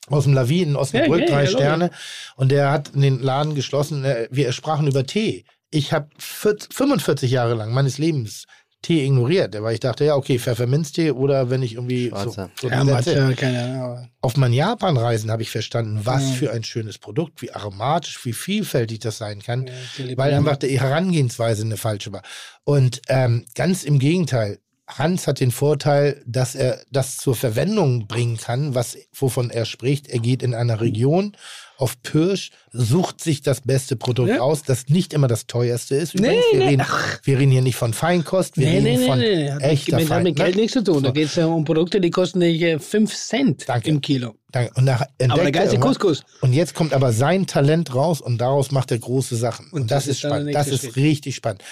Aus 0.07 0.25
dem 0.25 0.33
Lavi 0.33 0.61
in 0.61 0.75
Osnabrück, 0.75 1.21
Ja, 1.21 1.25
ja, 1.25 1.31
drei 1.31 1.43
ja, 1.45 1.49
Sterne. 1.49 1.89
Und 2.35 2.51
der 2.51 2.71
hat 2.71 2.91
den 2.93 3.21
Laden 3.21 3.55
geschlossen. 3.55 4.03
Äh, 4.03 4.27
Wir 4.31 4.51
sprachen 4.51 4.85
über 4.87 5.05
Tee. 5.05 5.45
Ich 5.71 5.93
habe 5.93 6.09
45 6.19 7.31
Jahre 7.31 7.53
lang 7.53 7.73
meines 7.73 7.97
Lebens 7.97 8.45
Tee 8.83 9.05
ignoriert, 9.05 9.59
weil 9.61 9.73
ich 9.73 9.79
dachte, 9.79 10.05
ja, 10.05 10.15
okay, 10.15 10.37
Pfefferminztee 10.37 11.11
oder 11.11 11.49
wenn 11.49 11.63
ich 11.63 11.73
irgendwie 11.73 12.09
so, 12.09 12.17
Schwarzer. 12.17 12.51
so 12.61 12.69
ja, 12.69 12.83
that's 12.83 13.07
it. 13.07 13.17
Matcha, 13.17 13.33
keine. 13.33 14.09
Auf 14.21 14.37
meinen 14.37 14.53
Japan-Reisen 14.53 15.31
habe 15.31 15.41
ich 15.41 15.49
verstanden, 15.49 16.01
was 16.03 16.31
für 16.31 16.51
ein 16.51 16.63
schönes 16.63 16.97
Produkt, 16.97 17.41
wie 17.41 17.51
aromatisch, 17.51 18.23
wie 18.25 18.33
vielfältig 18.33 18.99
das 18.99 19.17
sein 19.17 19.41
kann, 19.41 19.69
die 19.97 20.17
weil 20.17 20.33
einfach 20.33 20.57
die 20.57 20.79
Herangehensweise 20.79 21.63
eine 21.63 21.77
falsche 21.77 22.11
war. 22.11 22.21
Und 22.65 23.01
ähm, 23.07 23.45
ganz 23.55 23.83
im 23.83 23.99
Gegenteil, 23.99 24.59
Hans 24.87 25.27
hat 25.27 25.39
den 25.39 25.51
Vorteil, 25.51 26.21
dass 26.27 26.55
er 26.55 26.81
das 26.91 27.17
zur 27.17 27.35
Verwendung 27.35 28.07
bringen 28.07 28.37
kann, 28.37 28.75
was, 28.75 28.97
wovon 29.13 29.49
er 29.49 29.65
spricht. 29.65 30.07
Er 30.09 30.19
geht 30.19 30.43
in 30.43 30.53
einer 30.53 30.81
Region 30.81 31.37
auf 31.77 32.01
Pirsch, 32.03 32.51
sucht 32.71 33.21
sich 33.21 33.41
das 33.41 33.61
beste 33.61 33.95
Produkt 33.95 34.29
Ja. 34.29 34.39
aus, 34.41 34.63
das 34.63 34.87
nicht 34.89 35.13
immer 35.13 35.27
das 35.27 35.47
teuerste 35.47 35.95
ist. 35.95 36.15
Nee, 36.15 36.27
Übrigens, 36.27 36.43
wir, 36.51 36.59
nee, 36.59 36.67
reden, 36.67 36.85
wir 37.23 37.39
reden 37.39 37.51
hier 37.51 37.61
nicht 37.61 37.75
von 37.75 37.93
Feinkost, 37.93 38.57
wir 38.57 38.67
Nee, 38.67 38.71
reden 38.77 38.83
nee, 38.83 38.97
nee, 38.97 39.07
von 39.07 39.19
nee. 39.19 39.51
Hat 39.51 39.61
echter 39.63 39.97
mit, 39.97 40.09
hat 40.09 40.23
mit 40.23 40.35
Geld 40.35 40.55
nichts 40.55 40.73
zu 40.73 40.83
tun. 40.83 41.03
Da 41.03 41.11
geht 41.11 41.25
es 41.27 41.35
ja 41.35 41.45
um 41.47 41.65
Produkte, 41.65 41.99
die 41.99 42.11
kosten 42.11 42.39
nicht 42.39 42.81
5 42.83 43.13
Cent 43.15 43.67
Danke. 43.67 43.89
im 43.89 44.01
Kilo. 44.01 44.35
Danke. 44.51 44.71
Und 44.75 44.85
nach, 44.85 45.01
Aber 45.01 45.35
der 45.35 45.45
er 45.45 45.51
geilste 45.51 45.79
Couscous. 45.79 46.23
Und 46.41 46.53
jetzt 46.53 46.75
kommt 46.75 46.93
aber 46.93 47.11
sein 47.11 47.47
Talent 47.47 47.95
raus 47.95 48.21
und 48.21 48.37
daraus 48.39 48.71
macht 48.71 48.91
er 48.91 48.99
große 48.99 49.35
Sachen. 49.35 49.67
Und, 49.71 49.81
Und 49.81 49.91
das, 49.91 50.05
das 50.05 50.11
ist 50.15 50.19
spannend. 50.21 50.53
Das 50.53 50.67
ist 50.67 50.95
richtig 50.95 51.35
spannend. 51.35 51.63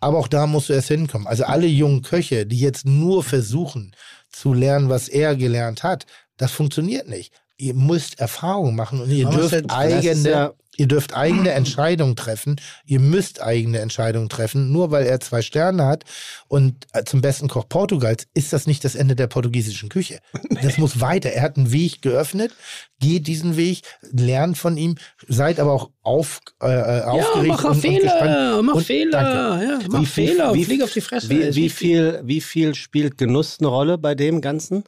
Aber 0.00 0.18
auch 0.18 0.28
da 0.28 0.46
musst 0.46 0.68
du 0.68 0.72
erst 0.72 0.88
hinkommen. 0.88 1.26
Also 1.26 1.44
alle 1.44 1.66
jungen 1.66 2.02
Köche, 2.02 2.46
die 2.46 2.58
jetzt 2.60 2.86
nur 2.86 3.22
versuchen 3.22 3.94
zu 4.30 4.52
lernen, 4.54 4.88
was 4.88 5.08
er 5.08 5.36
gelernt 5.36 5.82
hat, 5.82 6.06
das 6.36 6.52
funktioniert 6.52 7.08
nicht. 7.08 7.32
Ihr 7.58 7.72
müsst 7.74 8.20
Erfahrung 8.20 8.74
machen 8.76 9.00
und 9.00 9.10
ihr 9.10 9.28
dürft 9.30 9.52
halt- 9.52 9.70
eigene, 9.70 10.28
ja- 10.30 10.52
ihr 10.76 10.86
dürft 10.88 11.16
eigene 11.16 11.52
Entscheidungen 11.52 12.14
treffen. 12.14 12.56
Ihr 12.84 13.00
müsst 13.00 13.40
eigene 13.40 13.78
Entscheidungen 13.78 14.28
treffen. 14.28 14.70
Nur 14.72 14.90
weil 14.90 15.06
er 15.06 15.20
zwei 15.20 15.40
Sterne 15.40 15.86
hat 15.86 16.04
und 16.48 16.86
äh, 16.92 17.04
zum 17.04 17.22
besten 17.22 17.48
Koch 17.48 17.66
Portugals, 17.66 18.26
ist 18.34 18.52
das 18.52 18.66
nicht 18.66 18.84
das 18.84 18.94
Ende 18.94 19.16
der 19.16 19.26
portugiesischen 19.28 19.88
Küche. 19.88 20.18
Das 20.62 20.76
muss 20.76 21.00
weiter. 21.00 21.30
Er 21.30 21.40
hat 21.42 21.56
einen 21.56 21.72
Weg 21.72 22.02
geöffnet. 22.02 22.52
Geht 23.00 23.26
diesen 23.26 23.56
Weg, 23.56 23.82
lernt 24.02 24.58
von 24.58 24.76
ihm, 24.76 24.96
seid 25.28 25.58
aber 25.60 25.72
auch 25.72 25.90
auf, 26.02 26.40
äh, 26.62 26.66
äh, 26.66 26.98
Ja, 26.98 27.04
aufgeregt 27.06 27.48
mach 27.48 27.64
und, 27.64 27.70
und 27.70 27.80
Fehler, 27.80 28.00
gespannt. 28.00 28.66
mach 28.66 28.74
Und- 28.74 28.84
Fehler. 28.84 29.62
Ja, 29.62 29.78
mach 29.88 30.00
Wie 30.00 30.06
viel- 30.06 30.28
Fehler, 30.28 30.54
wie- 30.54 30.64
flieg 30.66 30.82
auf 30.82 30.92
die 30.92 31.00
Fresse. 31.00 31.28
Wie, 31.30 31.54
wie, 31.54 31.68
viel, 31.70 32.20
wie 32.24 32.40
viel 32.42 32.74
spielt 32.74 33.16
Genuss 33.16 33.56
eine 33.60 33.68
Rolle 33.68 33.96
bei 33.96 34.14
dem 34.14 34.40
Ganzen? 34.42 34.84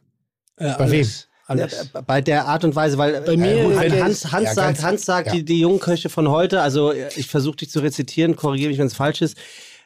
Ja, 0.59 0.75
Bei 0.77 0.91
wem? 0.91 1.07
Alles, 1.49 1.89
Bei 2.05 2.21
der 2.21 2.47
Art 2.47 2.63
und 2.63 2.75
Weise, 2.75 2.97
weil 2.97 3.21
Bei 3.21 3.35
mir 3.37 3.57
äh, 3.59 3.63
gut, 3.63 3.75
wenn 3.79 3.93
ist- 3.93 4.01
Hans, 4.03 4.31
Hans 4.31 4.43
ja, 4.45 4.53
sagt, 4.53 4.67
ganz- 4.67 4.83
Hans 4.83 5.05
sagt 5.05 5.27
ja. 5.27 5.33
die, 5.33 5.43
die 5.45 5.59
jungen 5.59 5.79
Köche 5.79 6.09
von 6.09 6.29
heute, 6.29 6.61
also 6.61 6.91
äh, 6.91 7.09
ich 7.15 7.27
versuche 7.27 7.57
dich 7.57 7.69
zu 7.69 7.79
rezitieren, 7.79 8.35
korrigiere 8.35 8.69
mich, 8.69 8.77
wenn 8.79 8.87
es 8.87 8.93
falsch 8.95 9.21
ist. 9.21 9.37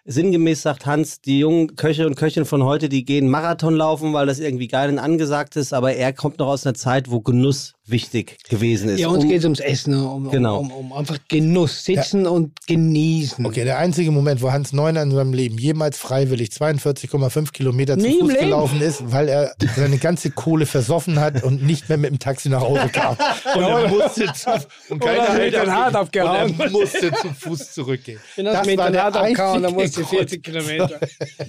Sinngemäß 0.06 0.61
sagt 0.64 0.85
Hans, 0.85 1.22
die 1.22 1.40
jungen 1.40 1.77
Köche 1.77 2.06
und 2.06 2.15
Köchinnen 2.15 2.45
von 2.45 2.64
heute, 2.64 2.90
die 2.90 3.06
gehen 3.06 3.30
Marathon 3.30 3.73
laufen, 3.76 4.11
weil 4.11 4.26
das 4.26 4.40
irgendwie 4.40 4.68
geil 4.68 4.90
und 4.90 4.99
angesagt 4.99 5.56
ist, 5.56 5.73
aber 5.73 5.94
er 5.94 6.11
kommt 6.11 6.40
noch 6.40 6.48
aus 6.48 6.65
einer 6.65 6.73
Zeit, 6.73 7.10
wo 7.10 7.22
Genuss 7.22 7.73
wichtig 7.85 8.38
gewesen 8.49 8.89
ist. 8.89 8.99
Ja, 8.99 9.10
uns 9.10 9.23
um- 9.23 9.30
geht 9.30 9.39
es 9.39 9.43
ums 9.43 9.60
Essen, 9.60 9.93
um, 10.05 10.31
Genau. 10.31 10.60
um, 10.60 10.72
um, 10.72 10.91
um 10.91 10.97
einfach 10.97 11.18
Genuss, 11.27 11.84
sitzen 11.84 12.26
und 12.26 12.51
genießen. 12.65 13.45
Okay, 13.45 13.65
der 13.65 13.77
einzige 13.77 14.10
Moment, 14.11 14.41
wo 14.41 14.51
Hans 14.51 14.72
Neuner 14.73 15.01
in 15.01 15.11
seinem 15.11 15.34
Leben 15.34 15.57
jemals 15.57 15.97
freiwillig 15.97 16.49
42,5 16.51 17.51
Kilometer 17.51 17.97
zu 17.99 18.10
Fuß 18.10 18.34
gelaufen 18.35 18.81
ist, 18.81 19.11
weil 19.11 19.27
er 19.27 19.53
seine 19.76 19.97
ganze 19.97 20.31
Kohle 20.31 20.65
versoffen 20.65 21.19
hat 21.19 21.43
und 21.43 21.64
nicht 21.65 21.89
mehr 21.89 21.97
mit 21.97 22.11
dem 22.11 22.19
Taxi 22.19 22.47
nach 22.49 22.61
Hause 22.61 22.89
kam. 22.91 23.18
Und 23.55 23.61
er 23.64 23.88
musste 23.89 24.31
zu, 24.34 24.49
und 24.89 25.03
Oder 25.03 25.22
hat 25.22 25.34
hält 25.38 25.53
den. 25.53 25.72
Hart 25.72 25.95
abgehauen. 25.95 26.51
Und 26.51 26.60
er 26.60 26.69
musste 26.72 27.11
zu 27.11 27.27
Fuß 27.39 27.73
zurückgehen. 27.73 28.19
bin 28.35 28.45
das, 28.45 28.65
mit 28.65 28.77
war 28.77 28.91
der 28.91 29.03
Rad 29.03 29.18
abgehauen, 29.18 29.64
dann 29.64 29.73
musste 29.73 30.01
ich 30.01 30.07
40 30.07 30.43
Grund. 30.43 30.57
Kilometer. 30.65 30.99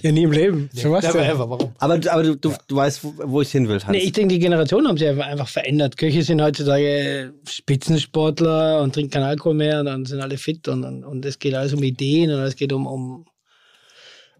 ja, 0.01 0.11
nie 0.11 0.23
im 0.23 0.31
Leben. 0.31 0.69
Für 0.75 0.91
was. 0.91 1.05
Warum? 1.05 1.71
aber 1.79 1.99
aber 2.11 2.23
du, 2.23 2.35
du, 2.35 2.53
du 2.67 2.75
weißt, 2.75 3.03
wo, 3.03 3.13
wo 3.23 3.41
ich 3.41 3.51
hin 3.51 3.67
will, 3.67 3.75
Hans. 3.79 3.89
Nee, 3.91 3.99
ich 3.99 4.11
denke, 4.11 4.33
die 4.33 4.39
Generationen 4.39 4.87
haben 4.87 4.97
sich 4.97 5.07
einfach- 5.07 5.27
einfach 5.27 5.47
verändert. 5.47 5.95
Köche 5.97 6.24
sind 6.27 6.41
heutzutage 6.41 7.33
Spitzensportler 7.47 8.81
und 8.81 8.93
trinken 8.93 9.11
keinen 9.11 9.23
Alkohol 9.23 9.55
mehr 9.55 9.79
und 9.79 9.85
dann 9.85 10.05
sind 10.05 10.21
alle 10.21 10.37
fit 10.37 10.67
und, 10.67 10.83
und, 10.83 11.03
und 11.03 11.25
es 11.25 11.39
geht 11.39 11.53
alles 11.53 11.73
um 11.73 11.83
Ideen 11.83 12.31
und 12.31 12.39
es 12.41 12.55
geht 12.55 12.73
um, 12.73 12.87
um. 12.87 13.25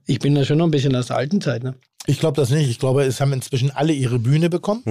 Ich 0.06 0.20
bin 0.20 0.36
da 0.36 0.46
schon 0.46 0.60
noch 0.60 0.66
ein 0.66 0.72
bisschen 0.72 0.96
aus 0.96 1.08
der 1.08 1.18
alten 1.18 1.42
Zeit, 1.42 1.64
ne? 1.64 1.76
Ich 2.08 2.20
glaube 2.20 2.36
das 2.40 2.50
nicht. 2.50 2.70
Ich 2.70 2.80
glaube, 2.80 3.04
es 3.04 3.20
haben 3.20 3.34
inzwischen 3.34 3.72
alle 3.72 3.94
ihre 3.94 4.20
Bühne 4.20 4.50
bekommen. 4.50 4.84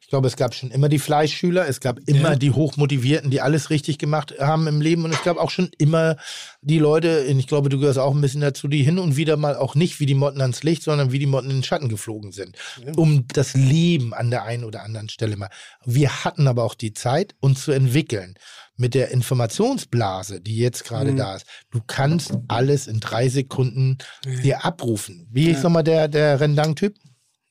Ich 0.00 0.08
glaube, 0.08 0.28
es 0.28 0.36
gab 0.36 0.54
schon 0.54 0.70
immer 0.70 0.88
die 0.88 0.98
Fleischschüler, 0.98 1.66
es 1.66 1.80
gab 1.80 1.98
immer 2.06 2.30
Ja. 2.32 2.36
die 2.36 2.50
Hochmotivierten, 2.50 3.30
die 3.30 3.40
alles 3.40 3.70
richtig 3.70 3.98
gemacht 3.98 4.34
haben 4.38 4.66
im 4.66 4.80
Leben. 4.80 5.04
Und 5.04 5.12
es 5.12 5.22
gab 5.22 5.38
auch 5.38 5.50
schon 5.50 5.70
immer 5.78 6.16
die 6.60 6.78
Leute, 6.78 7.24
ich 7.26 7.46
glaube, 7.46 7.68
du 7.70 7.78
gehörst 7.78 7.98
auch 7.98 8.14
ein 8.14 8.20
bisschen 8.20 8.42
dazu, 8.42 8.68
die 8.68 8.82
hin 8.82 8.98
und 8.98 9.16
wieder 9.16 9.36
mal 9.36 9.56
auch 9.56 9.74
nicht 9.74 10.00
wie 10.00 10.06
die 10.06 10.14
Motten 10.14 10.40
ans 10.40 10.62
Licht, 10.62 10.82
sondern 10.82 11.12
wie 11.12 11.18
die 11.18 11.26
Motten 11.26 11.50
in 11.50 11.56
den 11.58 11.62
Schatten 11.64 11.88
geflogen 11.88 12.32
sind. 12.32 12.56
Um 12.96 13.26
das 13.32 13.54
Leben 13.54 14.12
an 14.14 14.30
der 14.30 14.44
einen 14.44 14.64
oder 14.64 14.82
anderen 14.82 15.08
Stelle 15.08 15.36
mal. 15.36 15.48
Wir 15.84 16.24
hatten 16.24 16.46
aber 16.46 16.62
auch 16.64 16.74
die 16.74 16.92
Zeit, 16.92 17.34
uns 17.40 17.64
zu 17.64 17.72
entwickeln. 17.72 18.34
Mit 18.78 18.94
der 18.94 19.10
Informationsblase, 19.10 20.40
die 20.40 20.56
jetzt 20.56 20.84
gerade 20.84 21.14
da 21.14 21.36
ist. 21.36 21.46
Du 21.70 21.80
kannst 21.86 22.32
alles 22.48 22.86
in 22.86 23.00
drei 23.00 23.28
Sekunden 23.28 23.98
dir 24.42 24.64
abrufen. 24.64 25.28
Wie 25.30 25.50
ist 25.50 25.62
nochmal 25.62 25.84
der, 25.84 26.08
der 26.08 26.40
Rendang-Typ? 26.52 26.94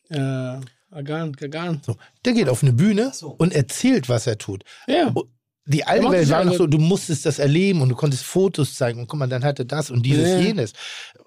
Äh, 0.10 0.60
Agan, 0.91 1.34
Gagan. 1.34 1.82
So, 1.86 1.95
der 2.26 2.34
geht 2.34 2.49
auf 2.49 2.64
eine 2.64 2.73
Bühne 2.73 3.11
und 3.38 3.53
erzählt, 3.53 4.10
was 4.10 4.28
er 4.28 4.38
tut. 4.38 4.64
Ja. 4.88 5.14
Die 5.66 5.84
alte 5.84 6.10
Welt 6.10 6.24
es 6.24 6.30
war 6.32 6.40
ja 6.40 6.46
noch 6.46 6.56
so, 6.56 6.66
du 6.66 6.80
musstest 6.80 7.26
das 7.26 7.38
erleben 7.38 7.82
und 7.82 7.90
du 7.90 7.96
konntest 7.96 8.24
Fotos 8.24 8.74
zeigen 8.74 9.00
und 9.00 9.08
guck 9.08 9.20
mal, 9.20 9.28
dann 9.28 9.44
hatte 9.44 9.64
das 9.64 9.92
und 9.92 10.04
dieses, 10.06 10.28
Ja. 10.28 10.40
jenes. 10.40 10.74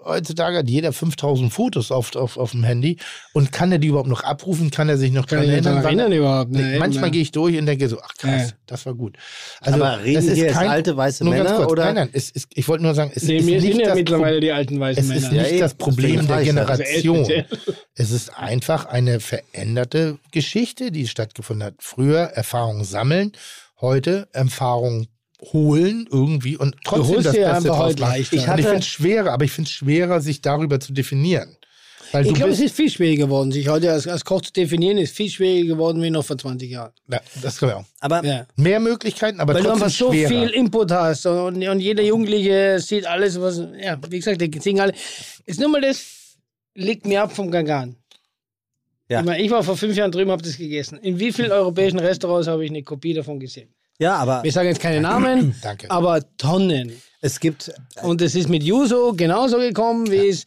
Heutzutage 0.05 0.59
hat 0.59 0.69
jeder 0.69 0.93
5000 0.93 1.53
Fotos 1.53 1.91
auf, 1.93 2.15
auf, 2.17 2.37
auf 2.37 2.51
dem 2.51 2.65
Handy 2.65 2.99
und 3.33 3.53
kann 3.53 3.71
er 3.73 3.79
die 3.79 3.89
überhaupt 3.89 4.09
noch 4.09 4.25
abrufen? 4.25 4.71
Kann 4.73 4.89
er 4.89 4.99
sich 4.99 5.13
noch 5.13 5.27
Kann 5.27 5.39
wann- 5.39 5.49
erinnern 5.51 6.13
überhaupt? 6.13 6.51
Nee, 6.51 6.63
Nee, 6.63 6.79
manchmal 6.79 7.05
nee. 7.07 7.11
gehe 7.13 7.23
ich 7.23 7.31
durch 7.31 7.57
und 7.57 7.67
denke 7.67 7.89
so, 7.89 7.99
ach 8.03 8.13
krass, 8.19 8.51
Ja. 8.51 8.57
das 8.67 8.85
war 8.87 8.95
gut. 8.95 9.17
Also, 9.61 9.83
Aber 9.83 10.03
reden 10.03 10.27
das 10.27 10.37
ist 10.37 10.53
kein- 10.53 10.69
alte 10.69 10.97
weiße 10.97 11.25
nur 11.25 11.33
ganz 11.35 11.45
Männer, 11.45 11.59
kurz, 11.61 11.73
oder? 11.73 11.85
Nein, 11.87 11.95
nein, 11.95 12.09
es 12.13 12.31
ist, 12.31 12.49
ich 12.55 12.67
wollte 12.69 12.83
nur 12.83 12.95
sagen, 12.95 13.13
es 13.15 13.23
Nee, 13.23 13.37
ist 13.39 13.45
mir 13.47 13.61
nicht 13.61 13.71
sind 13.71 13.81
ja 13.81 13.87
das 13.87 13.95
mittlerweile 13.97 14.35
Pro- 14.37 14.41
die 14.41 14.53
alten 14.53 14.81
weißen 14.81 15.11
es 15.13 15.17
ist 15.17 15.31
Männer. 15.31 15.43
nicht 15.43 15.53
eben, 15.53 15.61
das 15.61 15.75
Problem 15.75 16.27
der. 16.27 16.43
Generation. 16.43 17.25
Also 17.25 17.73
Es 17.95 18.11
ist 18.11 18.37
einfach 18.37 18.87
eine 18.87 19.21
veränderte 19.21 20.19
Geschichte, 20.33 20.91
die 20.91 21.07
stattgefunden 21.07 21.65
hat. 21.65 21.75
Früher 21.79 22.19
Erfahrung 22.21 22.83
sammeln, 22.85 23.31
heute 23.81 24.29
Erfahrung 24.33 25.07
holen 25.53 26.09
irgendwie 26.11 26.57
und 26.57 26.75
trotzdem 26.85 27.23
das 27.23 27.35
Beste 27.35 27.69
draus 27.69 27.79
heute 27.79 28.01
machen. 28.01 28.13
leichter. 28.13 28.37
Ich, 28.37 28.43
Ich 28.43 28.49
finde 28.49 28.77
es 28.79 28.87
schwerer, 28.87 29.33
aber 29.33 29.45
ich 29.45 29.53
finde 29.53 29.69
es 29.69 29.73
schwerer, 29.75 30.21
sich 30.21 30.41
darüber 30.41 30.81
zu 30.81 30.93
definieren. 30.93 31.57
Weil 32.13 32.23
Ich 32.27 32.29
du 32.29 32.35
glaube, 32.35 32.53
es 32.53 32.61
ist 32.61 32.77
viel 32.77 32.89
schwieriger 32.89 33.25
geworden, 33.27 33.51
sich 33.51 33.67
heute 33.69 33.91
als, 33.91 34.07
als 34.07 34.25
Koch 34.25 34.41
zu 34.43 34.53
definieren, 34.53 34.99
ist 34.99 35.17
viel 35.17 35.29
schwieriger 35.29 35.75
geworden 35.75 36.01
wie 36.01 36.11
noch 36.11 36.25
vor 36.25 36.39
20 36.39 36.71
Jahren. 36.71 36.93
ja, 37.09 37.21
das 37.43 37.61
auch. 37.63 37.85
aber 38.01 38.25
Ja. 38.25 38.47
Mehr 38.57 38.79
Möglichkeiten, 38.79 39.41
aber 39.41 39.55
Weil 39.55 39.63
du 39.63 39.69
trotzdem 39.71 39.83
einfach 39.85 39.97
so 39.99 40.13
schwerer. 40.13 40.29
viel 40.29 40.49
Input 40.51 40.93
hast 40.93 41.27
und, 41.27 41.67
und 41.67 41.81
jeder 41.81 42.05
Jugendliche 42.05 42.79
sieht 42.79 43.07
alles, 43.07 43.41
was, 43.41 43.61
ja, 43.83 43.99
wie 44.09 44.19
gesagt, 44.19 44.41
die 44.41 44.61
singen 44.61 44.81
alle. 44.81 44.93
Ist 45.45 45.59
nur 45.59 45.69
mal 45.69 45.81
das, 45.81 46.37
legt 46.75 47.05
mir 47.07 47.23
ab 47.23 47.35
vom 47.35 47.51
Gangan. 47.51 47.97
Ja. 49.15 49.21
Ich, 49.21 49.27
meine, 49.27 49.43
ich 49.43 49.51
war 49.51 49.63
vor 49.63 49.77
fünf 49.77 49.97
Jahren 49.97 50.11
drüben, 50.11 50.33
habe 50.33 50.43
das 50.43 50.57
gegessen. 50.57 50.99
In 50.99 51.21
wie 51.21 51.31
vielen 51.33 51.53
europäischen 51.53 52.01
Restaurants 52.01 52.49
habe 52.49 52.65
ich 52.65 52.71
eine 52.71 52.83
Kopie 52.83 53.15
davon 53.15 53.39
gesehen? 53.39 53.73
ja, 53.99 54.17
aber 54.17 54.43
Wir 54.43 54.51
sagen 54.51 54.69
jetzt 54.69 54.81
keine 54.81 55.01
Namen, 55.01 55.55
Danke. 55.63 55.89
aber 55.89 56.21
Tonnen. 56.37 56.93
es 57.21 57.39
gibt 57.39 57.73
Und 58.03 58.21
es 58.23 58.35
ist 58.35 58.49
mit 58.49 58.65
Yuso 58.65 59.13
genauso 59.17 59.59
gekommen, 59.59 60.11
wie 60.11 60.29
es 60.29 60.47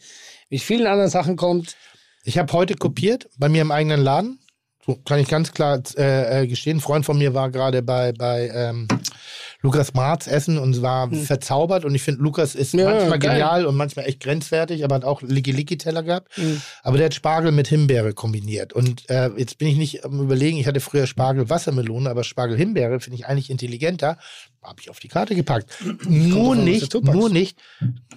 mit 0.49 0.61
vielen 0.61 0.85
anderen 0.85 1.09
Sachen 1.09 1.37
kommt. 1.37 1.77
Ich 2.23 2.37
habe 2.37 2.51
heute 2.51 2.75
kopiert 2.75 3.29
bei 3.37 3.47
mir 3.47 3.61
im 3.61 3.71
eigenen 3.71 4.01
Laden. 4.01 4.39
So 4.85 4.95
kann 4.95 5.19
ich 5.19 5.29
ganz 5.29 5.53
klar 5.53 5.81
äh, 5.97 6.41
äh, 6.43 6.47
gestehen. 6.47 6.77
Ein 6.77 6.81
Freund 6.81 7.05
von 7.05 7.17
mir 7.17 7.33
war 7.33 7.49
gerade 7.49 7.81
bei, 7.81 8.11
bei 8.11 8.49
ähm, 8.53 8.87
Lukas 9.61 9.93
Marz 9.93 10.27
essen 10.27 10.57
und 10.57 10.81
war 10.81 11.09
verzaubert. 11.11 11.83
Und 11.83 11.95
ich 11.95 12.03
finde, 12.03 12.21
Lukas 12.21 12.55
ist 12.55 12.73
Hm. 12.73 12.79
Ja, 12.79 12.89
manchmal 12.93 13.19
geil. 13.19 13.31
genial 13.31 13.65
und 13.65 13.75
manchmal 13.75 14.05
echt 14.05 14.19
grenzwertig, 14.19 14.83
aber 14.83 14.95
hat 14.95 15.03
auch 15.05 15.21
Licky-Licky-Teller 15.21 16.03
gehabt. 16.03 16.35
Hm. 16.37 16.61
Aber 16.83 16.97
der 16.97 17.07
hat 17.07 17.13
Spargel 17.13 17.51
mit 17.51 17.67
Himbeere 17.67 18.13
kombiniert. 18.13 18.73
Und 18.73 19.09
äh, 19.09 19.29
jetzt 19.37 19.57
bin 19.57 19.67
ich 19.67 19.77
nicht 19.77 20.05
am 20.05 20.21
überlegen, 20.21 20.57
ich 20.57 20.67
hatte 20.67 20.79
früher 20.79 21.07
Spargel-Wassermelone, 21.07 22.09
aber 22.09 22.23
Spargel-Himbeere 22.23 22.99
finde 22.99 23.17
ich 23.17 23.25
eigentlich 23.25 23.49
intelligenter. 23.49 24.17
Habe 24.63 24.81
ich 24.81 24.89
auf 24.89 24.99
die 24.99 25.07
Karte 25.07 25.33
gepackt. 25.35 25.71
nur 26.07 26.55
nicht, 26.55 26.93
nur 26.93 27.29
nicht. 27.29 27.57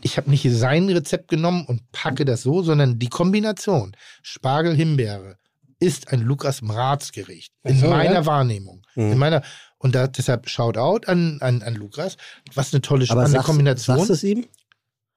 Ich 0.03 0.17
habe 0.17 0.29
nicht 0.31 0.47
sein 0.51 0.89
Rezept 0.89 1.29
genommen 1.29 1.65
und 1.67 1.91
packe 1.93 2.25
das 2.25 2.43
so, 2.43 2.63
sondern 2.63 2.99
die 2.99 3.09
Kombination 3.09 3.97
Spargel-Himbeere 4.23 5.37
ist 5.79 6.13
ein 6.13 6.21
Lukas 6.21 6.61
Mraz-Gericht. 6.61 7.53
In 7.63 7.77
Ach 7.77 7.81
so, 7.81 7.87
meiner 7.89 8.13
ja? 8.13 8.27
Wahrnehmung. 8.27 8.83
Mhm. 8.95 9.13
In 9.13 9.19
meiner, 9.19 9.43
und 9.81 9.95
da, 9.97 10.07
deshalb 10.07 10.49
Shoutout 10.49 11.07
an, 11.09 11.39
an, 11.41 11.63
an 11.63 11.75
Lukas. 11.75 12.17
Was 12.55 12.73
eine 12.73 12.81
tolle 12.83 13.01
aber 13.03 13.07
spannende 13.07 13.33
sagst, 13.33 13.47
Kombination. 13.47 13.97
sagst 13.97 14.09
du 14.11 14.15
es 14.15 14.23
ihm? 14.23 14.47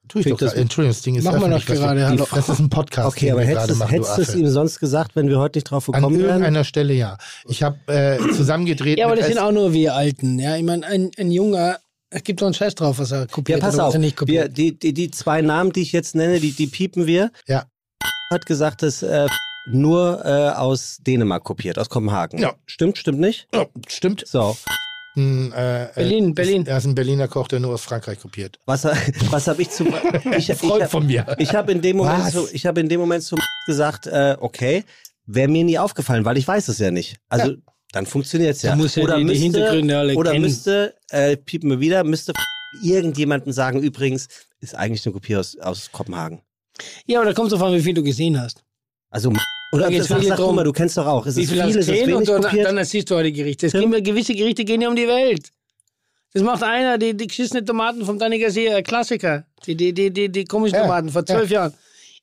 Tu 0.09 0.19
ich 0.19 0.23
Krieg 0.25 0.33
doch 0.33 0.39
das-. 0.39 0.53
Entschuldigung, 0.53 0.93
das 0.95 1.01
Ding 1.03 1.15
ist 1.15 1.23
Machen 1.23 1.39
wir 1.41 1.51
was 1.51 1.65
gerade, 1.65 1.99
wir- 1.99 2.07
hallo. 2.07 2.27
Das 2.33 2.49
ist 2.49 2.59
ein 2.59 2.69
Podcast. 2.69 3.07
Okay, 3.07 3.27
den 3.27 3.31
aber 3.33 3.41
wir 3.41 3.47
hättest, 3.47 3.59
gerade 3.67 3.73
du- 3.73 3.79
machen, 3.79 3.91
hättest 3.91 4.17
du 4.17 4.21
es 4.23 4.35
ihm 4.35 4.47
sonst 4.49 4.79
gesagt, 4.79 5.15
wenn 5.15 5.29
wir 5.29 5.39
heute 5.39 5.59
nicht 5.59 5.65
drauf 5.65 5.87
An 5.89 5.93
gekommen 5.93 6.17
wären? 6.17 6.27
irgendeiner 6.29 6.63
Stelle 6.65 6.93
ja. 6.93 7.17
Ich 7.47 7.63
habe 7.63 7.77
äh, 7.87 8.17
zusammengedreht. 8.35 8.97
Ja, 8.97 9.05
aber 9.05 9.15
das 9.15 9.27
sind 9.27 9.37
auch 9.37 9.51
nur 9.53 9.71
wir 9.73 9.93
Alten. 9.95 10.39
Ja, 10.39 10.57
ich 10.57 10.63
meine, 10.63 10.85
ein, 10.87 11.11
ein 11.17 11.31
Junger, 11.31 11.79
es 12.09 12.23
gibt 12.23 12.41
so 12.41 12.45
einen 12.45 12.53
Scheiß 12.53 12.75
drauf, 12.75 12.99
was 12.99 13.11
er 13.11 13.21
Ja, 13.21 13.25
kopiert 13.27 13.61
pass 13.61 13.75
oder 13.75 13.83
was 13.83 13.87
auf. 13.89 13.93
er 13.95 13.99
nicht 14.01 14.13
Wir, 14.27 14.41
kopiert. 14.43 14.57
die, 14.57 14.77
die, 14.77 14.93
die 14.93 15.09
zwei 15.11 15.41
Namen, 15.41 15.71
die 15.71 15.81
ich 15.81 15.93
jetzt 15.93 16.15
nenne, 16.15 16.39
die, 16.41 16.51
die 16.51 16.67
piepen 16.67 17.05
wir. 17.07 17.31
Ja. 17.47 17.65
Hat 18.29 18.45
gesagt, 18.45 18.81
dass 18.83 19.03
äh, 19.03 19.27
nur 19.67 20.23
äh, 20.25 20.49
aus 20.57 20.97
Dänemark 21.05 21.43
kopiert, 21.43 21.77
aus 21.79 21.89
Kopenhagen. 21.89 22.39
Ja. 22.39 22.53
Stimmt, 22.65 22.97
stimmt 22.97 23.19
nicht? 23.19 23.47
Ja, 23.53 23.65
stimmt. 23.87 24.23
So. 24.27 24.57
Ein, 25.15 25.51
äh, 25.51 25.89
Berlin, 25.95 26.29
äh, 26.29 26.33
Berlin. 26.33 26.65
Er 26.65 26.77
ist 26.77 26.85
ein 26.85 26.95
Berliner 26.95 27.27
Koch, 27.27 27.47
der 27.47 27.59
nur 27.59 27.73
aus 27.73 27.81
Frankreich 27.83 28.19
kopiert. 28.19 28.57
Was, 28.65 28.83
was 29.29 29.47
habe 29.47 29.61
ich 29.61 29.69
zu. 29.69 29.85
Ich, 30.37 30.49
ich, 30.49 30.57
Freund 30.57 30.83
hab- 30.83 30.91
von 30.91 31.05
mir. 31.05 31.35
Ich 31.37 31.53
habe 31.53 31.71
in 31.71 31.81
dem 31.81 31.97
Moment 31.97 32.31
so, 32.31 32.47
ich 32.51 32.65
habe 32.65 32.79
in 32.81 32.89
dem 32.89 32.99
Moment 32.99 33.23
so 33.23 33.37
gesagt, 33.67 34.07
äh, 34.07 34.35
okay, 34.39 34.83
wäre 35.25 35.47
mir 35.47 35.63
nie 35.63 35.77
aufgefallen, 35.77 36.25
weil 36.25 36.37
ich 36.37 36.47
weiß 36.47 36.67
es 36.67 36.79
ja 36.79 36.89
nicht. 36.91 37.17
Also 37.29 37.53
dann 37.91 38.07
funktioniert 38.07 38.55
es 38.55 38.63
ja. 38.63 38.75
Du 38.75 38.81
musst 38.81 38.95
ja 38.95 39.17
die- 39.17 39.25
die 39.25 39.35
Hintergründe 39.37 39.97
alle 39.97 40.15
oder 40.15 40.31
kennen. 40.31 40.45
müsste, 40.45 40.95
äh, 41.11 41.37
piepen 41.37 41.69
wir 41.69 41.79
wieder, 41.79 42.03
müsste 42.03 42.33
irgendjemanden 42.81 43.53
sagen, 43.53 43.81
übrigens, 43.83 44.27
ist 44.61 44.73
eigentlich 44.75 45.05
eine 45.05 45.13
Kopie 45.13 45.35
aus, 45.35 45.57
aus 45.59 45.91
Kopenhagen. 45.91 46.41
Ja, 47.05 47.19
aber 47.19 47.29
da 47.29 47.33
kommt 47.35 47.51
drauf 47.51 47.61
an, 47.61 47.73
wie 47.75 47.81
viel 47.81 47.93
du 47.93 48.01
gesehen 48.01 48.41
hast. 48.41 48.63
Also 49.13 49.31
oder 49.71 49.83
Da 49.83 49.89
geht's 49.89 50.07
sag, 50.07 50.23
sag 50.23 50.37
du 50.37 50.43
drum, 50.43 50.55
mal, 50.55 50.63
du 50.63 50.71
kennst 50.71 50.97
doch 50.97 51.05
auch. 51.05 51.25
Ist 51.25 51.35
wie 51.35 51.43
es 51.43 51.49
viel 51.49 51.57
viel, 51.57 51.63
hast 51.63 51.69
ist 51.69 51.75
du 51.75 51.79
es 51.93 51.99
gesehen 51.99 52.13
und 52.15 52.27
wenig 52.27 52.41
dann, 52.41 52.63
dann 52.63 52.77
erzählst 52.77 53.11
du 53.11 53.15
heute 53.15 53.31
Gerichte. 53.31 53.67
Es 53.67 53.71
Tim? 53.71 53.91
gehen, 53.91 54.03
gewisse 54.03 54.33
Gerichte 54.33 54.65
gehen 54.65 54.81
ja 54.81 54.89
um 54.89 54.95
die 54.95 55.07
Welt. 55.07 55.49
Das 56.33 56.41
macht 56.41 56.63
einer, 56.63 56.97
die, 56.97 57.15
die 57.15 57.27
geschissene 57.27 57.63
Tomaten 57.63 58.03
vom 58.05 58.17
Danny 58.17 58.39
Garcia, 58.39 58.81
Klassiker. 58.81 59.45
Die, 59.67 59.75
die, 59.75 59.93
die, 59.93 60.11
die, 60.11 60.29
die 60.29 60.45
komischen 60.45 60.75
Ja, 60.77 60.83
Tomaten 60.83 61.09
vor 61.09 61.25
zwölf 61.25 61.49
Jahren. 61.51 61.73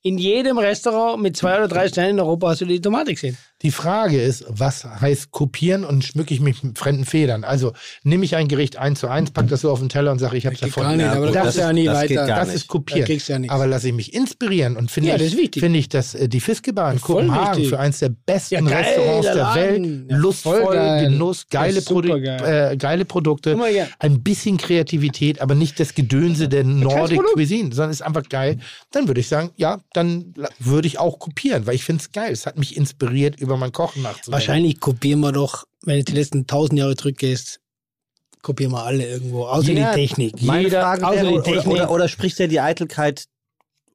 In 0.02 0.18
jedem 0.18 0.58
Restaurant 0.58 1.22
mit 1.22 1.36
zwei 1.36 1.56
oder 1.58 1.68
drei 1.68 1.88
Sternen 1.88 2.10
in 2.10 2.20
Europa 2.20 2.48
hast 2.48 2.60
du 2.62 2.64
die 2.64 2.80
Tomate 2.80 3.14
gesehen. 3.14 3.36
Die 3.62 3.70
Frage 3.70 4.20
ist, 4.20 4.44
was 4.48 4.84
heißt 4.84 5.32
kopieren 5.32 5.84
und 5.84 6.02
schmücke 6.04 6.32
ich 6.32 6.40
mich 6.40 6.62
mit 6.62 6.78
fremden 6.78 7.04
Federn? 7.04 7.44
Also 7.44 7.72
nehme 8.04 8.24
ich 8.24 8.34
ein 8.36 8.48
Gericht 8.48 8.76
eins 8.78 9.00
zu 9.00 9.08
eins, 9.08 9.30
pack 9.32 9.48
das 9.48 9.60
so 9.60 9.70
auf 9.70 9.80
den 9.80 9.88
Teller 9.90 10.12
und 10.12 10.18
sage, 10.18 10.36
ich 10.38 10.46
habe 10.46 10.54
es 10.54 10.60
davon. 10.62 10.82
gar 10.82 10.96
nicht, 10.96 11.06
aber 11.06 11.26
das 11.26 11.36
kommst 11.42 11.56
du 11.56 11.60
ja 11.60 11.68
ist- 11.68 11.74
nie 11.74 11.84
das 11.84 12.00
geht 12.06 12.10
weiter. 12.16 12.26
gar 12.26 12.40
Das 12.46 12.54
ist 12.54 12.66
kopieren. 12.68 13.18
Da 13.28 13.36
ja. 13.38 13.50
Aber 13.52 13.66
lasse 13.66 13.88
ich 13.88 13.94
mich 13.94 14.14
inspirieren 14.14 14.76
und 14.76 14.90
finde 14.90 15.10
Ja, 15.10 15.18
das 15.18 15.28
ich, 15.34 15.38
ist 15.38 15.58
finde 15.60 15.78
ich, 15.78 15.88
dass 15.88 16.14
äh, 16.14 16.28
die 16.28 16.40
Fiskebahn 16.40 16.94
in 16.96 17.00
Kopenhagen 17.02 17.56
wichtig. 17.56 17.68
für 17.68 17.78
eines 17.78 17.98
der 17.98 18.08
besten 18.08 18.54
Ja, 18.54 18.60
geil, 18.62 18.84
Restaurants 18.84 19.26
der 19.26 19.34
der. 19.34 19.54
Welt, 19.54 20.04
lustvoll, 20.12 20.62
voll 20.62 20.74
geil. 20.76 21.10
Genuss, 21.10 21.46
geile, 21.50 21.82
Produ 21.82 22.20
geil. 22.20 22.70
äh, 22.72 22.76
geile 22.76 23.04
Produkte, 23.04 23.56
gern. 23.56 23.88
ein 23.98 24.22
bisschen 24.22 24.56
Kreativität, 24.56 25.40
aber 25.40 25.54
nicht 25.54 25.78
das 25.80 25.94
Gedönse 25.94 26.48
der 26.48 26.64
Nordic. 26.64 27.20
Cuisine, 27.34 27.74
sondern 27.74 27.90
ist 27.90 28.02
einfach 28.02 28.26
geil. 28.28 28.58
Dann 28.92 29.06
würde 29.06 29.20
ich 29.20 29.28
sagen, 29.28 29.50
ja, 29.56 29.80
dann 29.92 30.32
würde 30.58 30.88
ich 30.88 30.98
auch 30.98 31.18
kopieren, 31.18 31.66
weil 31.66 31.74
ich 31.74 31.84
finde 31.84 32.00
es 32.02 32.12
geil. 32.12 32.32
Es 32.32 32.46
hat 32.46 32.58
mich 32.58 32.76
inspiriert, 32.76 33.38
über 33.40 33.49
mein 33.56 33.72
Kochen 33.72 34.02
nachzudenken. 34.02 34.32
Wahrscheinlich 34.32 34.80
kopieren 34.80 35.20
wir 35.20 35.32
doch, 35.32 35.66
wenn 35.84 35.98
du 35.98 36.04
die 36.04 36.12
letzten 36.12 36.46
tausend 36.46 36.78
Jahre 36.78 36.96
zurückgehst, 36.96 37.60
kopieren 38.42 38.72
wir 38.72 38.84
alle 38.84 39.06
irgendwo. 39.06 39.46
Außer 39.46 39.72
Ja, 39.72 39.94
die 39.94 40.00
Technik. 40.00 40.42
Meine 40.42 40.64
Jeder, 40.64 40.80
Frage 40.82 41.06
außer 41.06 41.16
wäre, 41.16 41.26
die 41.28 41.32
oder, 41.34 41.42
Technik. 41.44 41.66
oder, 41.66 41.90
oder 41.90 42.08
spricht 42.08 42.38
ja 42.38 42.46
die 42.46 42.60
Eitelkeit 42.60 43.26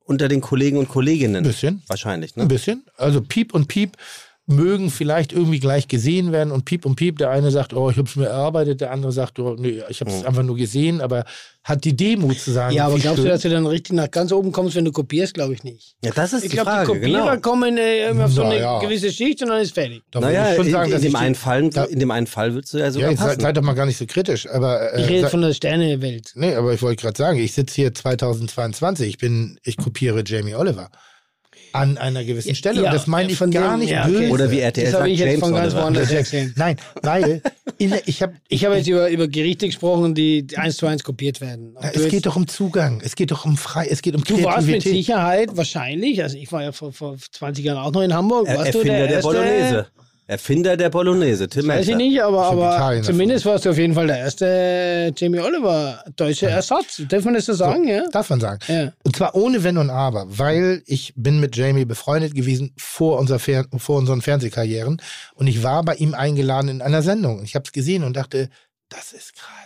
unter 0.05 0.27
den 0.27 0.41
Kollegen 0.41 0.77
und 0.77 0.85
Ein 0.85 0.89
Kolleginnen? 0.89 1.43
bisschen. 1.43 1.81
Wahrscheinlich, 1.87 2.35
Ein 2.37 2.41
ne? 2.41 2.45
bisschen. 2.47 2.85
Also 2.97 3.21
Piep 3.21 3.53
und 3.53 3.67
Piep 3.67 3.97
mögen 4.47 4.91
vielleicht 4.91 5.33
irgendwie 5.33 5.59
gleich 5.59 5.87
gesehen 5.87 6.31
werden 6.31 6.51
und 6.51 6.65
piep 6.65 6.85
und 6.85 6.95
piep. 6.95 7.17
Der 7.17 7.31
eine 7.31 7.49
sagt, 7.49 7.73
oh, 7.73 7.89
ich 7.89 7.97
habe 7.97 8.07
es 8.07 8.15
mir 8.15 8.27
erarbeitet, 8.27 8.79
der 8.81 8.91
andere 8.91 9.11
sagt, 9.11 9.39
oh, 9.39 9.55
nee, 9.57 9.81
ich 9.89 10.01
habe 10.01 10.11
es 10.11 10.23
einfach 10.23 10.43
nur 10.43 10.55
gesehen, 10.55 11.01
aber 11.01 11.25
hat 11.63 11.83
die 11.83 11.95
Demut 11.97 12.37
zu 12.39 12.51
sagen. 12.51 12.75
Ja, 12.75 12.85
aber 12.85 12.99
glaubst 12.99 13.17
schön. 13.17 13.25
du, 13.25 13.31
dass 13.31 13.41
du 13.41 13.49
dann 13.49 13.65
richtig 13.65 13.95
nach 13.95 14.11
ganz 14.11 14.31
oben 14.31 14.51
kommst, 14.51 14.75
wenn 14.75 14.85
du 14.85 14.91
kopierst? 14.91 15.33
Glaube 15.33 15.55
ich 15.55 15.63
nicht. 15.63 15.95
Ja, 16.03 16.11
das 16.11 16.31
ist 16.33 16.43
Ich 16.43 16.51
die 16.51 16.57
glaube, 16.57 16.69
die 16.69 16.75
Frage, 16.85 16.87
Kopierer 16.99 17.29
genau. 17.31 17.41
kommen 17.41 17.75
äh, 17.79 18.13
auf 18.21 18.31
so 18.31 18.43
eine 18.43 18.53
Naja. 18.55 18.79
gewisse 18.81 19.11
Schicht 19.11 19.41
und 19.41 19.49
dann 19.49 19.61
ist 19.61 19.73
fertig. 19.73 20.03
Da 20.11 20.19
Naja, 20.19 20.51
ich 20.51 20.57
schon 20.57 20.65
in, 20.67 20.71
sagen, 20.71 20.85
in, 20.85 20.91
dass 20.91 21.01
dem 21.01 21.09
ich 21.09 21.15
einen 21.17 21.33
Fall, 21.35 21.69
da- 21.71 21.83
in 21.85 21.99
dem 21.99 22.11
einen 22.11 22.27
Fall 22.27 22.53
würdest 22.53 22.73
du 22.75 22.77
ja 22.77 22.85
Ja, 22.85 22.91
sogar 22.91 23.09
seid, 23.09 23.17
passen. 23.17 23.41
seid 23.41 23.57
doch 23.57 23.63
mal 23.63 23.73
gar 23.73 23.87
nicht 23.87 23.97
so 23.97 24.05
kritisch. 24.05 24.47
Aber, 24.47 24.93
äh, 24.93 25.01
Ich 25.01 25.09
rede 25.09 25.21
sei- 25.23 25.29
von 25.29 25.41
der 25.41 25.53
Sternewelt. 25.55 26.33
nee, 26.35 26.53
aber 26.53 26.71
ich 26.71 26.83
wollte 26.83 27.01
gerade 27.01 27.17
sagen, 27.17 27.39
ich 27.39 27.53
sitze 27.53 27.73
hier 27.77 27.95
2022, 27.95 29.07
ich 29.09 29.17
bin, 29.17 29.57
ich 29.63 29.77
kopiere 29.77 30.21
Jamie 30.23 30.53
Oliver 30.53 30.89
an 31.75 31.97
einer 31.97 32.23
gewissen 32.23 32.55
Stelle 32.55 32.81
Ja, 32.81 32.87
und 32.89 32.93
das 32.95 33.07
meine 33.07 33.31
ich 33.31 33.37
von 33.37 33.51
gar 33.51 33.71
dem- 33.75 33.81
nicht 33.81 33.91
ja, 33.91 34.03
okay. 34.05 34.11
böse. 34.13 34.31
Oder 34.31 34.51
wie 34.51 34.59
RTL 34.59 34.85
Das 34.85 34.93
habe 34.93 35.03
sagt, 35.03 35.11
ich 35.13 35.19
jetzt 35.19 35.27
James 35.27 35.39
von 35.41 35.53
ganz 35.53 35.73
woanders 35.75 36.09
gesehen. 36.09 36.53
Nein, 36.57 36.77
weil 37.01 37.41
in, 37.77 37.89
der- 37.91 38.07
ich 38.07 38.21
habe 38.21 38.33
Ich 38.47 38.65
habe 38.65 38.75
jetzt 38.77 38.87
über, 38.87 39.09
über 39.09 39.27
Gerichte 39.27 39.65
gesprochen, 39.67 40.15
die 40.15 40.45
eins 40.55 40.77
zu 40.77 40.87
eins 40.87 41.03
kopiert 41.03 41.41
werden. 41.41 41.75
Du 41.93 41.99
es 41.99 42.07
geht 42.09 42.25
doch 42.25 42.35
um 42.35 42.47
Zugang, 42.47 43.01
es 43.03 43.15
geht 43.15 43.31
doch 43.31 43.45
um 43.45 43.57
frei, 43.57 43.87
es 43.89 44.01
geht 44.01 44.15
um 44.15 44.23
Du 44.23 44.41
warst 44.43 44.67
mit. 44.67 44.83
Sicherheit 44.83 45.55
wahrscheinlich, 45.55 46.21
also 46.23 46.37
ich 46.37 46.51
war 46.51 46.63
ja 46.63 46.71
vor, 46.71 46.91
vor 46.93 47.17
20 47.31 47.65
Jahren 47.65 47.77
auch 47.77 47.91
noch 47.91 48.01
in 48.01 48.13
Hamburg. 48.13 48.47
Er, 48.47 48.57
warst 48.57 48.73
du 48.73 48.77
Erfinder 48.79 48.97
der, 48.99 49.07
der, 49.07 49.15
erste, 49.17 49.27
Bolognese. 49.31 49.87
Erfinder 50.27 50.75
der 50.75 50.89
Bolognese, 50.89 51.47
Tim 51.47 51.67
Weiß 51.67 51.87
ich 51.87 51.95
nicht, 51.95 52.21
aber, 52.21 52.45
aber 52.45 53.01
zumindest 53.03 53.45
warst 53.45 53.65
du 53.65 53.69
auf 53.69 53.77
jeden 53.77 53.93
Fall 53.93 54.07
der 54.07 54.17
erste 54.17 55.13
Jamie 55.15 55.39
Oliver 55.39 56.03
deutsche 56.15 56.47
Ersatz. 56.47 57.03
Darf 57.07 57.25
man 57.25 57.35
das 57.35 57.45
so 57.45 57.53
sagen, 57.53 57.87
ja? 57.87 58.07
Darf 58.09 58.31
man 58.31 58.39
sagen. 58.39 58.59
Ja. 58.67 58.91
Und 59.03 59.15
zwar 59.15 59.35
ohne 59.35 59.63
Wenn 59.63 59.77
und 59.77 59.91
Aber, 59.91 60.25
weil 60.27 60.81
ich 60.87 61.13
bin 61.15 61.39
mit 61.39 61.55
Jamie 61.55 61.85
befreundet 61.85 62.33
gewesen 62.33 62.73
vor, 62.75 63.19
unser 63.19 63.37
Fer 63.37 63.65
vor 63.77 63.99
unseren 63.99 64.21
Fernsehkarrieren 64.21 64.99
und 65.35 65.45
ich 65.45 65.61
war 65.61 65.83
bei 65.83 65.93
ihm 65.95 66.15
eingeladen 66.15 66.69
in 66.69 66.81
einer 66.81 67.03
Sendung. 67.03 67.43
Ich 67.43 67.53
habe 67.53 67.65
es 67.65 67.71
gesehen 67.71 68.03
und 68.03 68.15
dachte, 68.15 68.49
das 68.89 69.13
ist 69.13 69.35
krass. 69.35 69.64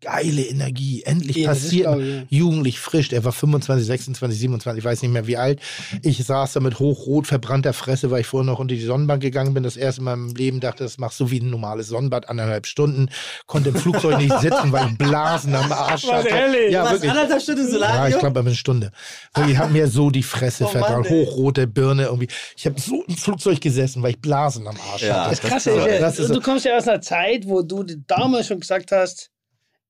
Geile 0.00 0.42
Energie, 0.42 1.02
endlich 1.04 1.36
Ja, 1.38 1.48
das 1.50 1.62
passiert. 1.64 1.86
glaub 1.86 1.98
ich, 2.00 2.14
ja. 2.14 2.22
Jugendlich, 2.28 2.78
frisch. 2.78 3.12
Er 3.12 3.24
war 3.24 3.32
25, 3.32 3.84
26, 3.84 4.38
27, 4.38 4.78
ich 4.78 4.84
weiß 4.84 5.02
nicht 5.02 5.10
mehr 5.10 5.26
wie 5.26 5.36
alt. 5.36 5.60
Ich 6.02 6.24
saß 6.24 6.52
da 6.52 6.60
mit 6.60 6.78
hochrot 6.78 7.26
verbrannter 7.26 7.72
Fresse, 7.72 8.10
weil 8.12 8.20
ich 8.20 8.26
vorher 8.28 8.46
noch 8.46 8.60
unter 8.60 8.76
die 8.76 8.80
Sonnenbank 8.84 9.20
gegangen 9.22 9.54
bin. 9.54 9.64
Das 9.64 9.76
erste 9.76 10.02
Mal 10.02 10.14
im 10.14 10.34
Leben 10.36 10.60
dachte, 10.60 10.84
das 10.84 10.98
machst 10.98 11.18
du 11.18 11.30
wie 11.32 11.40
ein 11.40 11.50
normales 11.50 11.88
Sonnenbad, 11.88 12.28
anderthalb 12.28 12.66
Stunden. 12.66 13.08
Konnte 13.46 13.70
im 13.70 13.74
Flugzeug 13.76 14.18
nicht 14.18 14.38
sitzen, 14.40 14.70
weil 14.70 14.86
ich 14.92 14.98
Blasen 14.98 15.54
am 15.56 15.72
Arsch 15.72 16.04
Was, 16.06 16.12
hatte. 16.12 16.28
ehrlich? 16.28 16.70
Ja, 16.70 16.84
Was, 16.84 16.92
wirklich. 16.92 17.10
anderthalb 17.10 17.42
Stunden 17.42 17.62
Ja, 17.64 17.68
Solarium? 17.70 18.06
ich 18.08 18.18
glaube, 18.20 18.38
aber 18.38 18.48
eine 18.50 18.56
Stunde. 18.56 18.92
Weil 19.34 19.50
ich 19.50 19.58
habe 19.58 19.72
mir 19.72 19.88
so 19.88 20.10
die 20.10 20.22
Fresse 20.22 20.64
Oh 20.64 20.70
ey. 20.78 21.08
hochrote 21.08 21.66
Birne 21.66 22.04
irgendwie. 22.04 22.28
Ich 22.56 22.66
habe 22.66 22.80
so 22.80 23.02
im 23.08 23.16
Flugzeug 23.16 23.60
gesessen, 23.60 24.00
weil 24.04 24.10
ich 24.12 24.20
Blasen 24.20 24.68
am 24.68 24.76
Arsch 24.92 25.02
Ja. 25.02 25.24
hatte. 25.24 25.30
Das 25.30 25.40
Krasse 25.40 25.70
ist, 25.72 25.76
ja, 25.86 25.98
Das 25.98 26.18
ist 26.20 26.32
du 26.32 26.40
kommst 26.40 26.64
ja 26.64 26.76
aus 26.76 26.86
einer 26.86 27.00
Zeit, 27.00 27.48
wo 27.48 27.62
du 27.62 27.82
damals 28.06 28.46
schon 28.46 28.60
gesagt 28.60 28.92
hast, 28.92 29.30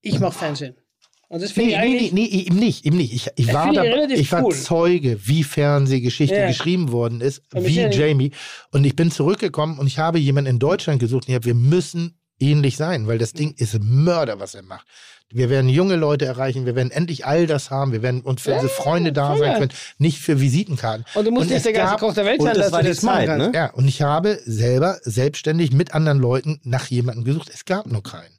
ich 0.02 0.18
mache 0.20 0.38
Fernsehen. 0.38 0.74
Und 1.30 1.42
das 1.42 1.52
finde 1.52 1.76
Nee, 1.76 1.96
ich 1.96 2.12
nee, 2.12 2.22
nee, 2.22 2.28
nee, 2.32 2.40
eben 2.46 2.56
nicht, 2.56 2.86
eben 2.86 2.96
nicht. 2.96 3.12
Ich, 3.12 3.28
ich, 3.36 3.52
war, 3.52 3.64
finde 3.72 4.14
ich 4.14 4.32
war 4.32 4.44
cool. 4.44 4.54
Zeuge, 4.54 5.18
wie 5.26 5.44
Fernsehgeschichte 5.44 6.34
Ja. 6.36 6.46
geschrieben 6.48 6.90
worden 6.90 7.20
ist, 7.20 7.42
Aber 7.52 7.66
wie 7.66 7.74
ja 7.76 7.90
Jamie. 7.90 8.30
Und 8.72 8.84
ich 8.84 8.96
bin 8.96 9.10
zurückgekommen 9.10 9.78
und 9.78 9.86
ich 9.86 9.98
habe 9.98 10.18
jemanden 10.18 10.48
in 10.52 10.58
Deutschland 10.58 11.00
gesucht 11.00 11.24
und 11.24 11.28
ich 11.28 11.34
habe, 11.34 11.44
wir 11.44 11.54
müssen 11.54 12.18
ähnlich 12.40 12.76
sein, 12.78 13.06
weil 13.08 13.18
das 13.18 13.34
Ding 13.34 13.52
ist 13.58 13.78
Mörder, 13.82 14.40
was 14.40 14.54
er 14.54 14.62
macht. 14.62 14.86
Wir 15.30 15.50
werden 15.50 15.68
junge 15.68 15.96
Leute 15.96 16.24
erreichen, 16.24 16.64
wir 16.64 16.74
werden 16.74 16.90
endlich 16.90 17.26
all 17.26 17.46
das 17.46 17.70
haben, 17.70 17.92
wir 17.92 18.00
werden 18.00 18.22
und 18.22 18.40
für 18.40 18.54
unsere 18.54 18.70
Freunde 18.72 19.12
da 19.12 19.36
sein 19.36 19.58
können, 19.58 19.72
nicht 19.98 20.20
für 20.20 20.40
Visitenkarten. 20.40 21.04
Und 21.14 21.26
du 21.26 21.30
musst 21.30 21.48
Und 21.48 21.52
nicht 21.52 21.66
der 21.66 21.74
gab- 21.74 22.00
Koch 22.00 22.14
der 22.14 22.24
Welt 22.24 22.40
sein, 22.40 22.54
das 22.54 22.70
dass 22.70 22.80
du 22.80 22.86
das 22.88 23.02
machen 23.02 23.16
Zeit, 23.18 23.26
kannst. 23.26 23.46
ne? 23.48 23.52
Ja, 23.54 23.66
und 23.74 23.86
ich 23.86 24.00
habe 24.00 24.40
selber 24.46 24.98
selbstständig 25.02 25.72
mit 25.72 25.92
anderen 25.92 26.18
Leuten 26.20 26.58
nach 26.64 26.86
jemandem 26.86 27.24
gesucht. 27.24 27.50
Es 27.52 27.66
gab 27.66 27.86
nur 27.86 28.02
keinen. 28.02 28.37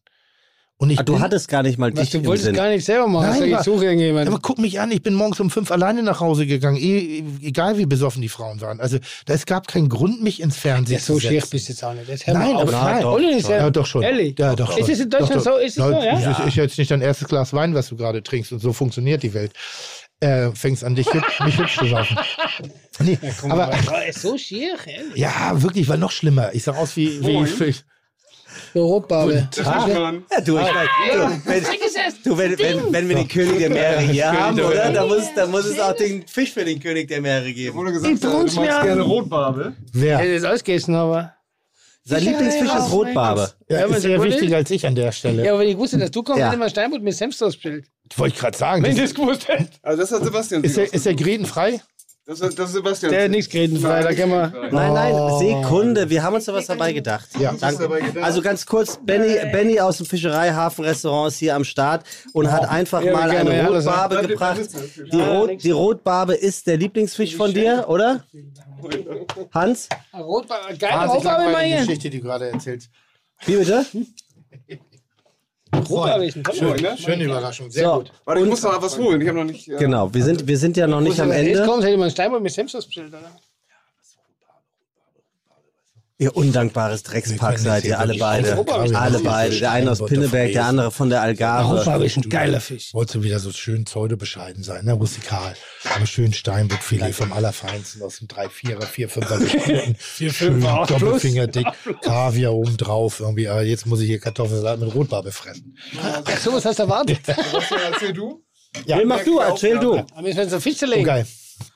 Und 0.81 0.91
ich 0.91 0.97
Ah, 0.99 1.03
du 1.03 1.11
bin, 1.13 1.21
hattest 1.21 1.49
gar 1.49 1.61
nicht 1.61 1.77
mal 1.77 1.91
dich 1.91 2.09
du 2.11 2.19
im 2.19 2.25
wolltest 2.25 2.45
Sinn. 2.45 2.55
gar 2.55 2.69
nicht 2.69 2.85
selber 2.85 3.05
machen. 3.05 3.27
Nein, 3.31 3.39
Nein, 3.41 3.51
wa- 3.51 3.57
ich 3.59 3.65
suche 3.65 4.21
aber 4.27 4.39
guck 4.39 4.59
mich 4.59 4.79
an, 4.79 4.89
ich 4.93 5.01
bin 5.03 5.13
morgens 5.13 5.37
um 5.41 5.49
fünf 5.49 5.71
alleine 5.71 6.03
nach 6.03 6.21
Hause 6.21 6.45
gegangen, 6.47 6.77
e 6.77 7.21
egal 7.41 7.77
wie 7.77 7.85
besoffen 7.85 8.21
die 8.21 8.29
Frauen 8.29 8.61
waren. 8.61 8.79
Also 8.79 8.97
da, 9.25 9.33
es 9.33 9.45
gab 9.45 9.67
keinen 9.67 9.89
Grund, 9.89 10.23
mich 10.23 10.39
ins 10.41 10.55
Fernsehen 10.55 10.99
Ja, 10.99 11.03
so 11.03 11.15
zu 11.15 11.19
schier 11.19 11.41
setzen. 11.41 11.49
bist 11.51 11.67
du 11.67 11.73
jetzt 11.73 11.83
auch 11.83 11.93
nicht. 11.93 12.27
Nein, 12.27 12.55
auf. 12.55 12.61
aber 12.61 12.71
nein. 12.71 13.01
doch, 13.01 13.11
Olli 13.11 13.35
ist 13.35 13.49
ja, 13.49 13.57
Ja, 13.57 13.69
doch 13.69 13.85
schon. 13.85 14.03
Ehrlich? 14.03 14.39
Ja, 14.39 14.55
doch 14.55 14.71
schon. 14.71 14.79
Ist 14.81 14.89
es 14.89 14.99
in 15.01 15.09
Deutschland 15.09 15.35
doch, 15.35 15.43
doch. 15.43 15.51
so? 15.55 15.57
Ist 15.57 15.77
es 15.77 15.83
so, 15.83 15.91
ja? 15.91 16.17
Das 16.21 16.47
ist 16.47 16.55
jetzt 16.55 16.77
nicht 16.77 16.91
dein 16.91 17.01
erstes 17.01 17.27
Glas 17.27 17.51
Wein, 17.51 17.75
was 17.75 17.89
du 17.89 17.97
gerade 17.97 18.23
trinkst 18.23 18.53
und 18.53 18.59
so 18.59 18.71
funktioniert 18.71 19.21
die 19.21 19.33
Welt. 19.33 19.51
Äh, 20.21 20.51
fängst 20.53 20.85
an, 20.85 20.95
dich 20.95 21.07
mich 21.13 21.57
hübsch 21.57 21.77
zu 21.77 21.87
saufen. 21.87 22.17
Nee, 23.01 23.17
aber 23.43 23.67
Aber 23.73 24.05
ist 24.05 24.21
so 24.21 24.37
schier, 24.37 24.75
ehrlich. 24.85 25.15
ja, 25.15 25.61
wirklich, 25.61 25.87
war 25.89 25.95
noch 25.97 26.11
schlimmer. 26.11 26.53
Ich 26.53 26.63
sah 26.63 26.73
aus 26.73 26.95
wie, 26.97 27.21
wie 27.25 27.45
ich. 28.73 29.65
Ah, 29.65 30.13
Ja, 30.31 30.41
du, 30.41 30.57
ich 30.57 30.63
weiß, 30.63 32.13
du, 32.23 32.37
wenn, 32.37 32.51
du 32.51 32.57
wenn, 32.59 32.77
wenn, 32.83 32.93
wenn 32.93 33.09
wir 33.09 33.15
den 33.15 33.27
König 33.27 33.57
der 33.59 33.69
Meere 33.69 33.99
hier 34.01 34.31
haben, 34.31 34.59
oder? 34.59 34.91
Dann 34.91 35.07
muss, 35.07 35.23
dann 35.35 35.51
muss 35.51 35.65
es 35.65 35.79
auch 35.79 35.93
den 35.95 36.25
Fisch 36.27 36.51
für 36.53 36.65
den 36.65 36.79
König 36.79 37.07
der 37.07 37.21
Meere 37.21 37.51
geben. 37.53 37.75
Wurde 37.75 37.93
gesagt, 37.93 38.13
Die 38.13 38.19
du 38.19 38.29
magst 38.29 38.55
gerne. 38.57 39.01
Rotbarbe. 39.01 39.73
Ich 39.93 40.01
wer? 40.01 40.17
hätte 40.17 40.31
jetzt 40.31 40.45
alles 40.45 40.63
gegessen, 40.63 40.95
aber. 40.95 41.33
Sein 42.03 42.23
Lieblingsfisch 42.23 42.73
ist 42.73 42.91
Rotbarbe. 42.91 43.51
Ja, 43.69 43.85
ist 43.85 44.01
sehr 44.01 44.21
wichtiger 44.23 44.57
als 44.57 44.71
ich 44.71 44.85
an 44.87 44.95
der 44.95 45.11
Stelle. 45.11 45.45
Ja, 45.45 45.51
aber 45.51 45.61
wenn 45.61 45.69
ich 45.69 45.77
wusste, 45.77 45.97
dass 45.99 46.09
du 46.11 46.23
kommst, 46.23 46.39
Ja. 46.39 46.47
hätte 46.47 46.57
man 46.57 46.69
Steinbutt 46.69 47.03
mit 47.03 47.13
Senfstoß 47.13 47.55
bestellt. 47.55 47.85
Wollte 48.15 48.33
ich 48.35 48.39
gerade 48.39 48.57
sagen. 48.57 48.81
Wenn 48.83 48.93
ich 48.95 49.01
Das, 49.01 49.13
gewusst 49.13 49.47
hätte. 49.47 49.69
Also 49.83 50.01
das 50.01 50.11
hat 50.11 50.23
Sebastian. 50.23 50.63
ist, 50.63 50.75
der, 50.77 50.91
ist 50.91 51.05
der 51.05 51.13
gredenfrei? 51.13 51.81
Das, 52.37 52.55
das 52.55 52.69
ist 52.69 52.73
Sebastian. 52.75 53.11
Der 53.11 53.23
hat 53.23 53.31
nichts 53.31 53.51
geredet, 53.51 53.81
frei, 53.81 54.03
da 54.03 54.13
können 54.13 54.31
wir. 54.31 54.69
Nein, 54.71 54.93
nein, 54.93 55.39
Sekunde, 55.39 56.09
wir 56.09 56.21
haben 56.21 56.35
uns 56.35 56.45
da 56.45 56.53
was 56.53 56.67
dabei 56.67 56.93
gedacht. 56.93 57.27
Ja. 57.39 57.53
Danke. 57.59 57.81
dabei 57.81 58.01
gedacht? 58.01 58.23
Also 58.23 58.41
ganz 58.41 58.65
kurz, 58.65 58.99
Benny, 59.03 59.35
Benny 59.51 59.79
aus 59.79 59.97
dem 59.97 60.05
Fischereihafen-Restaurant 60.05 61.31
ist 61.31 61.39
hier 61.39 61.55
am 61.55 61.63
Start 61.63 62.05
und 62.33 62.51
hat 62.51 62.69
einfach 62.69 63.01
Ja, 63.03 63.13
mal 63.13 63.31
eine 63.31 63.57
ja, 63.57 63.67
Rotbarbe 63.67 64.15
dann 64.15 64.27
gebracht. 64.27 64.59
ist 64.59 64.75
Die, 65.11 65.19
Rot, 65.19 65.63
die 65.63 65.71
Rotbarbe 65.71 66.35
ist 66.35 66.67
der 66.67 66.77
Lieblingsfisch 66.77 67.35
von 67.35 67.53
dir, 67.53 67.85
oder? 67.87 68.23
Hans? 69.53 69.89
Rotbarbe, 70.13 70.77
geile 70.77 71.07
Rotbarbe 71.07 71.59
hier. 71.61 71.77
Geschichte, 71.79 72.09
die 72.09 72.19
du 72.19 72.25
gerade 72.25 72.51
erzählst. 72.51 72.89
Wie 73.45 73.55
bitte? 73.55 73.85
Ein 75.71 75.83
Top. 75.85 76.81
ne? 76.81 76.97
Schöne 76.97 77.23
Überraschung, 77.23 77.69
sehr 77.69 77.85
So, 77.85 77.95
gut. 77.97 78.11
Warte, 78.25 78.41
ich 78.41 78.47
muss 78.47 78.61
noch 78.63 78.81
was 78.81 78.97
holen. 78.97 79.21
Ich 79.21 79.27
habe 79.27 79.37
noch 79.39 79.45
nicht. 79.45 79.67
äh, 79.67 79.75
genau, 79.77 80.13
wir 80.13 80.23
sind, 80.23 80.47
wir 80.47 80.57
sind 80.57 80.77
ja 80.77 80.87
noch 80.87 81.01
nicht 81.01 81.19
am 81.19 81.29
Wenn 81.29 81.43
du 81.43 81.49
jetzt 81.49 81.59
Ende. 81.59 81.69
kommst, 81.71 81.87
hätte 81.87 81.97
man 81.97 82.09
Steinbutt 82.11 82.41
mit 82.41 82.51
Senfstoß 82.51 82.85
bestellt, 82.85 83.09
oder? 83.09 83.31
Ihr 86.21 86.35
undankbares 86.35 87.03
Dreckspack 87.03 87.59
seid 87.59 87.85
ihr 87.85 87.97
alle 87.97 88.13
beide. 88.17 88.65
Alle 88.93 89.19
beide. 89.19 89.57
Der 89.57 89.71
eine 89.71 89.91
aus 89.91 90.05
Pinneberg, 90.05 90.51
der 90.51 90.65
andere 90.65 90.91
von 90.91 91.09
der 91.09 91.21
Algarve. 91.21 91.77
Rotbarbe 91.77 92.05
ist 92.05 92.17
ein 92.17 92.29
geiler 92.29 92.59
Fisch. 92.59 92.93
Wolltest 92.93 93.15
du 93.15 93.23
wieder 93.23 93.39
so 93.39 93.53
schön 93.53 93.85
pseudo-bescheiden 93.85 94.61
sein, 94.61 94.83
ne? 94.83 94.91
Rustikal. 94.91 95.55
Aber 95.95 96.05
schön 96.05 96.33
Steinbuttfilet 96.33 97.13
vom 97.13 97.31
Allerfeinsten 97.31 98.03
aus 98.03 98.17
dem 98.17 98.27
3, 98.27 98.47
4er, 98.47 98.81
4, 98.85 99.09
5er 99.09 99.37
geschnitten. 99.39 99.95
Schön 99.97 100.61
5er, 100.61 100.67
8 100.67 100.87
plus. 100.87 100.99
Doppelfingerdick, 100.99 101.67
Kaviar 102.01 102.53
oben 102.53 102.75
drauf 102.75 103.21
irgendwie. 103.21 103.47
Aber 103.47 103.61
jetzt 103.61 103.85
muss 103.85 104.01
ich 104.01 104.07
hier 104.07 104.19
Kartoffelsalat 104.19 104.81
mit 104.81 104.93
Rotbarbe 104.93 105.31
fressen. 105.31 105.77
Ach, 106.03 106.37
so 106.37 106.51
was 106.51 106.65
hast 106.65 106.79
du 106.79 106.83
erwartet. 106.83 107.19
Sebastian, 107.25 107.79
erzähl 107.93 108.11
du. 108.11 108.43
Nee, 108.85 109.05
mach 109.05 109.23
du, 109.23 109.39
erzähl 109.39 109.79
du. 109.79 109.99
Aber 109.99 110.21
müssen 110.21 110.35
wir 110.37 110.49
so 110.49 110.59
Fisch 110.59 110.83
Oh, 110.83 110.85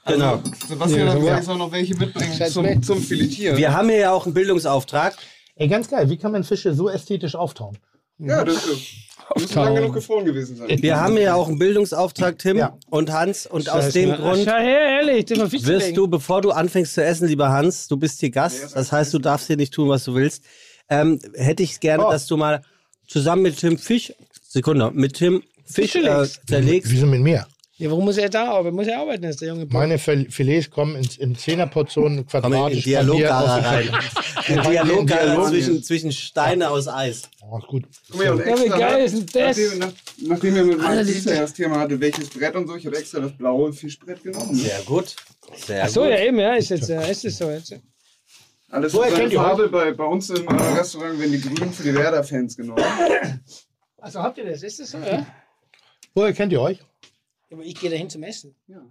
Genau. 0.06 0.42
Sebastian 0.68 1.08
hat 1.10 1.16
Ja. 1.16 1.20
gesagt, 1.20 1.40
ich 1.42 1.46
soll 1.46 1.58
noch 1.58 1.72
welche 1.72 1.96
mitbringen 1.96 2.42
zum, 2.50 2.84
zum 2.84 3.02
Filetieren. 3.02 3.58
Wir 3.58 3.74
haben 3.74 3.90
hier 3.90 3.98
ja 4.00 4.12
auch 4.12 4.26
einen 4.26 4.34
Bildungsauftrag. 4.34 5.16
Ey, 5.56 5.68
ganz 5.68 5.88
geil. 5.88 6.10
Wie 6.10 6.18
kann 6.18 6.32
man 6.32 6.44
Fische 6.44 6.74
so 6.74 6.90
ästhetisch 6.90 7.36
auftauen? 7.36 7.78
Ja, 8.18 8.44
das 8.44 8.66
ist. 8.66 8.82
Müssen 9.36 9.56
lang 9.56 9.76
genug 9.76 9.94
gefroren 9.94 10.26
gewesen 10.26 10.58
sein. 10.58 10.82
Wir 10.82 11.00
haben 11.00 11.14
hier 11.14 11.22
ja 11.24 11.34
auch 11.36 11.48
einen 11.48 11.58
Bildungsauftrag, 11.58 12.38
Tim 12.38 12.58
Ja. 12.58 12.78
und 12.90 13.12
Hans. 13.12 13.48
Und 13.48 13.70
aus 13.70 13.86
Scheiße, 13.86 14.00
dem 14.00 14.10
ne? 14.10 14.18
Grund 14.18 14.46
her, 14.46 14.60
ehrlich, 14.60 15.30
wirst 15.66 15.96
du, 15.98 16.08
bevor 16.08 16.42
du 16.42 16.52
anfängst 16.52 16.94
zu 16.94 17.04
essen, 17.04 17.28
lieber 17.28 17.50
Hans, 17.50 17.88
du 17.88 17.96
bist 17.98 18.20
hier 18.20 18.30
Gast. 18.32 18.76
Das 18.76 18.92
heißt, 18.92 19.14
du 19.14 19.20
darfst 19.20 19.48
hier 19.48 19.58
nicht 19.58 19.74
tun, 19.74 19.88
was 19.90 20.04
du 20.04 20.14
willst. 20.14 20.44
Ähm, 20.90 21.20
hätte 21.36 21.64
ich 21.64 21.80
gerne, 21.80 22.06
Oh. 22.06 22.12
dass 22.12 22.28
du 22.28 22.36
mal 22.38 22.62
zusammen 23.08 23.44
mit 23.44 23.58
Tim 23.58 23.78
Fisch, 23.78 24.14
Sekunde, 24.48 24.92
mit 24.94 25.14
Tim 25.14 25.42
Fisch 25.66 25.96
äh, 25.96 26.00
legst. 26.02 26.42
zerlegst. 26.48 26.92
Wieso 26.92 27.06
mit 27.06 27.22
mir? 27.22 27.48
Ja, 27.78 27.90
warum 27.90 28.06
muss 28.06 28.18
er 28.18 28.30
da 28.30 28.52
arbeiten? 28.52 28.76
Muss 28.76 28.86
er 28.88 29.00
arbeiten, 29.00 29.24
ist 29.24 29.42
der 29.42 29.48
junge 29.48 29.66
Boy. 29.66 29.80
Meine 29.82 29.98
Fil- 29.98 30.30
Filets 30.30 30.70
kommen 30.70 30.96
in, 30.96 31.08
in 31.18 31.36
Zehnerportionen 31.36 32.20
in 32.20 32.28
quadratisch. 32.28 32.84
Dialoggarer 32.84 33.58
aus- 33.58 33.66
rein. 33.66 33.90
In 34.48 34.56
Ja, 34.56 34.62
Dialoggarer 34.70 35.26
Dialog- 35.26 35.48
zwischen, 35.50 35.84
zwischen 35.84 36.12
Steine 36.12 36.70
aus 36.70 36.88
Eis. 36.88 37.24
Oh, 37.42 37.58
ist 37.58 37.66
gut. 37.68 37.86
Guck 38.12 38.20
mal, 38.20 38.30
und 38.32 38.40
Ja, 38.40 38.46
wie 38.46 38.52
extra, 38.62 38.78
geil 38.78 39.06
ist 39.06 39.14
denn 39.16 39.26
das? 39.26 39.58
Nachdem, 39.58 39.80
nach, 39.80 39.92
nachdem 40.22 40.56
wir 40.56 40.64
mit 40.66 40.80
Alter, 40.82 41.04
meinem 41.12 41.24
ja 41.26 41.42
das 41.42 41.54
Thema 41.54 41.80
hatte, 41.80 42.00
welches 42.00 42.30
Brett 42.30 42.56
und 42.56 42.68
so, 42.68 42.76
ich 42.76 42.86
habe 42.86 42.96
extra 42.98 43.20
das 43.22 43.32
blaue 43.36 43.74
Fischbrett 43.74 44.22
genommen. 44.22 44.52
Ne? 44.52 44.56
Sehr 44.58 44.80
gut. 44.82 45.16
Sehr 45.66 45.84
Ach 45.84 45.90
so, 45.90 46.02
gut. 46.02 46.10
ja, 46.12 46.20
eben, 46.20 46.38
ja, 46.40 46.54
ist 46.54 46.70
jetzt, 46.70 46.90
äh, 46.90 47.10
ist 47.12 47.26
es 47.26 47.38
so 47.38 47.50
jetzt. 47.50 47.74
Alles 48.70 48.94
Woher 48.94 49.08
in 49.08 49.12
seiner 49.14 49.22
kennt 49.24 49.34
ihr 49.34 49.40
Farbe. 49.40 49.68
Bei, 49.70 49.92
bei 49.94 50.06
uns 50.06 50.30
im 50.30 50.48
äh, 50.48 50.52
Restaurant 50.78 51.20
werden 51.20 51.32
die 51.32 51.42
Grünen 51.42 51.74
für 51.74 51.84
die 51.84 51.94
Werder-Fans 51.96 52.56
genommen. 52.56 52.84
Also 53.98 54.20
habt 54.22 54.38
ihr 54.38 54.46
das? 54.46 54.62
Ist 54.62 54.80
das 54.80 54.92
so, 54.92 55.00
ja? 55.00 55.26
Woher 56.14 56.34
kennt 56.34 56.52
ihr 56.54 56.62
euch? 56.62 56.80
Aber 57.54 57.64
ich 57.64 57.76
gehe 57.76 57.90
dahin 57.90 58.10
zum 58.10 58.24
Essen. 58.24 58.56
Ja. 58.68 58.82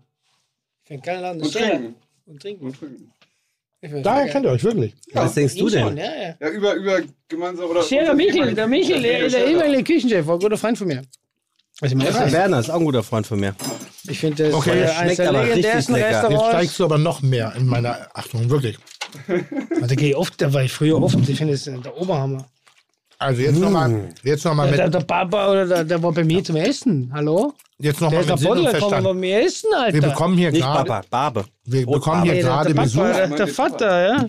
Ich 0.82 0.89
finde 0.89 1.02
keinen 1.05 1.20
Laden 1.22 1.43
Und 1.43 1.52
trinken. 1.52 1.94
Und 2.26 2.40
trinken. 2.40 2.66
Und 2.66 2.78
trinken. 2.78 3.12
Daher 4.05 4.28
kennt 4.28 4.47
ihr 4.47 4.52
euch 4.52 4.62
wirklich. 4.62 4.94
Was 5.12 5.34
denkst 5.34 5.56
du 5.56 5.68
denn? 5.68 5.89
schon, 5.89 5.97
Ja, 5.97 6.05
ja. 6.05 6.36
Ja, 6.40 6.48
über, 6.51 6.74
über 6.74 7.01
gemeinsam 7.28 7.68
oder. 7.68 7.82
Scherer 7.82 8.14
Michel, 8.14 8.55
der 8.55 8.68
Michel, 8.68 9.02
der, 9.02 9.28
der 9.28 9.47
ehemalige 9.48 9.82
Küchenchef, 9.82 10.24
war 10.26 10.34
ein 10.36 10.40
guter 10.40 10.56
Freund 10.56 10.78
von 10.78 10.86
mir. 10.86 11.02
Also, 11.80 11.97
Der 11.98 12.30
Werner 12.32 12.60
ist 12.60 12.70
auch 12.70 12.78
ein 12.78 12.84
guter 12.84 13.02
Freund 13.02 13.26
von 13.26 13.40
mir. 13.40 13.56
ich 14.09 14.20
finde, 14.20 14.44
das 14.44 14.55
Okay, 14.55 14.84
ist 14.84 14.90
eines 14.90 15.16
schmeckt 15.16 15.18
der 15.18 15.32
legendärsten 15.32 15.94
lecker. 15.97 16.06
Jetzt 16.10 16.16
Restaurants. 16.22 16.48
steigst 16.51 16.78
du 16.78 16.84
aber 16.84 16.98
noch 16.98 17.22
mehr 17.22 17.52
in 17.56 17.66
meiner 17.66 18.09
Achtung, 18.14 18.48
wirklich. 18.48 18.78
Also, 19.80 19.97
gehe 19.97 20.10
ich 20.10 20.16
oft, 20.16 20.40
da 20.40 20.52
war 20.52 20.62
ich 20.62 20.72
früher 20.72 21.02
oft. 21.02 21.18
Ich 21.28 21.36
finde, 21.39 21.55
das 21.55 21.66
ist 21.66 21.84
der 21.84 21.97
Oberhammer. 22.01 22.47
Also 23.18 23.40
jetzt 23.43 23.59
nochmal 23.59 24.09
jetzt 24.24 24.44
noch 24.44 24.55
mal 24.55 24.70
Der, 24.70 24.84
mit, 24.86 24.94
der 24.94 25.01
Papa 25.01 25.51
oder 25.51 25.66
der, 25.66 25.84
der 25.84 26.02
war 26.02 26.10
bei 26.12 26.24
mir 26.24 26.43
zum 26.43 26.56
Essen. 26.56 27.10
Hallo? 27.12 27.55
Jetzt 27.82 28.00
noch 28.00 28.10
Der 28.10 28.20
mal 28.24 28.30
mit 28.32 28.38
Sinn 28.38 28.50
und 28.50 28.68
Verstand. 28.68 29.20
mir 29.20 29.44
essen, 29.44 29.70
Alter. 29.74 29.94
Wir 29.94 30.02
bekommen 30.02 30.38
hier 30.38 30.52
gerade 30.52 31.02
Barbe. 31.10 31.44
wir 31.64 31.86
bekommen 31.86 32.22
hier 32.24 32.40
gerade 32.40 32.74
Besuch. 32.74 33.02
Der, 33.02 33.28
der 33.28 33.48
Vater, 33.48 34.06
ja. 34.06 34.28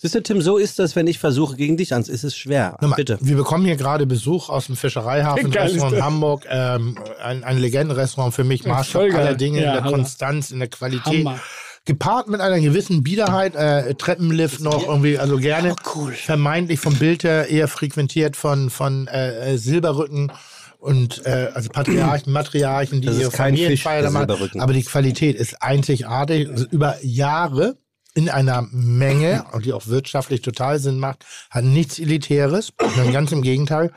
Siehst 0.00 0.14
du, 0.14 0.22
Tim, 0.22 0.40
so 0.40 0.58
ist 0.58 0.78
das, 0.78 0.94
wenn 0.94 1.08
ich 1.08 1.18
versuche, 1.18 1.56
gegen 1.56 1.76
dich 1.76 1.92
ans. 1.92 2.08
Ist 2.08 2.22
es 2.22 2.36
schwer. 2.36 2.76
Mal, 2.80 2.94
Bitte. 2.94 3.18
Wir 3.20 3.34
bekommen 3.36 3.64
hier 3.64 3.74
gerade 3.74 4.06
Besuch 4.06 4.48
aus 4.48 4.66
dem 4.66 4.76
Fischereihafen 4.76 5.52
Restaurant 5.52 5.96
in. 5.96 6.04
Hamburg. 6.04 6.44
Ähm, 6.48 6.96
ein, 7.20 7.42
ein 7.42 7.58
Legendenrestaurant 7.58 8.32
für 8.32 8.44
mich. 8.44 8.64
Maßstab 8.64 9.12
aller 9.12 9.34
Dinge 9.34 9.60
Ja, 9.60 9.66
in 9.66 9.72
der 9.72 9.84
Hammer. 9.84 9.96
Konstanz, 9.96 10.52
in 10.52 10.60
der 10.60 10.68
Qualität. 10.68 11.26
Hammer. 11.26 11.40
Gepaart 11.84 12.28
mit 12.28 12.40
einer 12.42 12.60
gewissen 12.60 13.02
Biederheit, 13.02 13.56
äh, 13.56 13.94
Treppenlift 13.94 14.60
noch 14.60 14.86
irgendwie, 14.86 15.18
also 15.18 15.38
gerne. 15.38 15.74
cool. 15.94 16.12
Vermeintlich 16.12 16.78
vom 16.78 16.94
Bild 16.94 17.24
her 17.24 17.48
eher 17.48 17.66
frequentiert 17.66 18.36
von, 18.36 18.68
von 18.68 19.08
äh, 19.08 19.54
äh, 19.54 19.56
Silberrücken 19.56 20.30
und 20.78 21.26
äh, 21.26 21.50
also 21.54 21.68
Patriarchen, 21.70 22.32
Matriarchen, 22.32 23.00
die 23.00 23.08
Das 23.08 23.18
ihre 23.18 23.30
machen. 24.10 24.28
Silberrücken. 24.28 24.60
Aber 24.60 24.72
die 24.72 24.84
Qualität 24.84 25.36
ist 25.36 25.60
einzigartig. 25.62 26.48
Also 26.48 26.66
über 26.70 26.96
Jahre 27.02 27.76
in 28.14 28.28
einer 28.28 28.66
Menge, 28.70 29.44
und 29.52 29.66
die 29.66 29.72
auch 29.72 29.88
wirtschaftlich 29.88 30.40
total 30.40 30.78
Sinn 30.78 30.98
macht, 30.98 31.24
hat 31.50 31.64
nichts 31.64 31.98
Elitäres, 31.98 32.72
sondern 32.78 33.12
ganz 33.12 33.32
im 33.32 33.42
Gegenteil. 33.42 33.92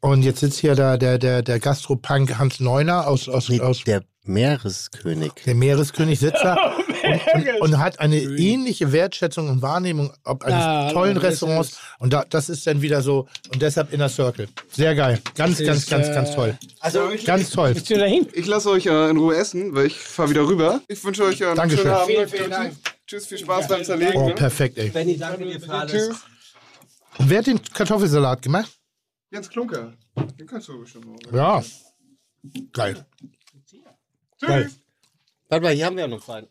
Und 0.00 0.22
jetzt 0.22 0.40
sitzt 0.40 0.58
hier 0.58 0.74
der, 0.74 0.98
der, 0.98 1.18
der, 1.18 1.42
der 1.42 1.58
Gastropunk 1.58 2.38
Hans 2.38 2.60
Neuner 2.60 3.06
aus, 3.06 3.28
aus, 3.28 3.48
Nee, 3.48 3.60
aus 3.60 3.82
der 3.84 4.02
Meereskönig. 4.26 5.32
der 5.46 5.54
Meereskönig 5.54 6.18
sitzt 6.20 6.42
da 6.42 6.76
und, 6.76 7.44
und, 7.46 7.60
und 7.60 7.78
hat 7.78 8.00
eine 8.00 8.18
ähnliche 8.18 8.92
Wertschätzung 8.92 9.48
und 9.48 9.62
Wahrnehmung 9.62 10.12
ob 10.24 10.44
eines 10.44 10.62
Ah, 10.64 10.90
tollen 10.92 11.16
Restaurants. 11.16 11.78
Und 11.98 12.12
da, 12.12 12.24
das 12.28 12.48
ist 12.48 12.66
dann 12.66 12.82
wieder 12.82 13.02
so, 13.02 13.26
und 13.52 13.62
deshalb 13.62 13.92
Inner 13.92 14.08
Circle. 14.08 14.48
Sehr 14.72 14.94
geil. 14.94 15.20
Ganz, 15.36 15.60
ist, 15.60 15.88
ganz, 15.88 16.08
äh, 16.08 16.14
ganz 16.14 16.34
toll. 16.34 16.58
Also, 16.80 17.10
ich, 17.10 17.24
Ganz 17.24 17.50
toll. 17.50 17.74
Bist 17.74 17.88
du 17.90 17.96
dahin? 17.98 18.26
ich 18.32 18.46
lasse 18.46 18.70
euch 18.70 18.86
äh, 18.86 19.10
in 19.10 19.16
Ruhe 19.16 19.36
essen, 19.36 19.74
weil 19.74 19.86
ich 19.86 19.96
fahre 19.96 20.30
wieder 20.30 20.46
rüber. 20.46 20.80
Ich 20.88 21.02
wünsche 21.04 21.24
euch 21.24 21.40
äh, 21.40 21.46
einen 21.46 21.56
Dankeschön. 21.56 21.84
schönen 21.84 21.94
Abend. 21.94 22.10
Vielen, 22.10 22.28
vielen 22.28 22.50
Dank. 22.50 22.72
Tschüss, 23.06 23.26
viel 23.26 23.38
Spaß 23.38 23.68
beim 23.68 23.84
Zerlegen. 23.84 24.16
Oh, 24.16 24.28
ne? 24.28 24.34
perfekt, 24.34 24.78
ey. 24.78 24.90
Benny, 24.90 25.16
danke 25.16 25.44
dir 25.44 25.60
für 25.60 25.72
alles. 25.72 25.92
Tschüss. 25.92 26.16
Und 27.18 27.30
wer 27.30 27.38
hat 27.38 27.46
den 27.46 27.62
Kartoffelsalat 27.62 28.42
gemacht? 28.42 28.70
Jens 29.30 29.48
Klunker. 29.48 29.92
Den 30.38 30.46
kannst 30.46 30.68
du 30.68 30.80
bestimmt 30.80 31.06
auch. 31.08 31.32
Ja. 31.32 31.62
Geil. 32.72 33.04
Geil. 34.40 34.70
Warte 35.48 35.64
mal, 35.64 35.74
hier 35.74 35.86
haben 35.86 35.96
wir 35.96 36.02
ja 36.02 36.08
noch 36.08 36.28
einen. 36.28 36.48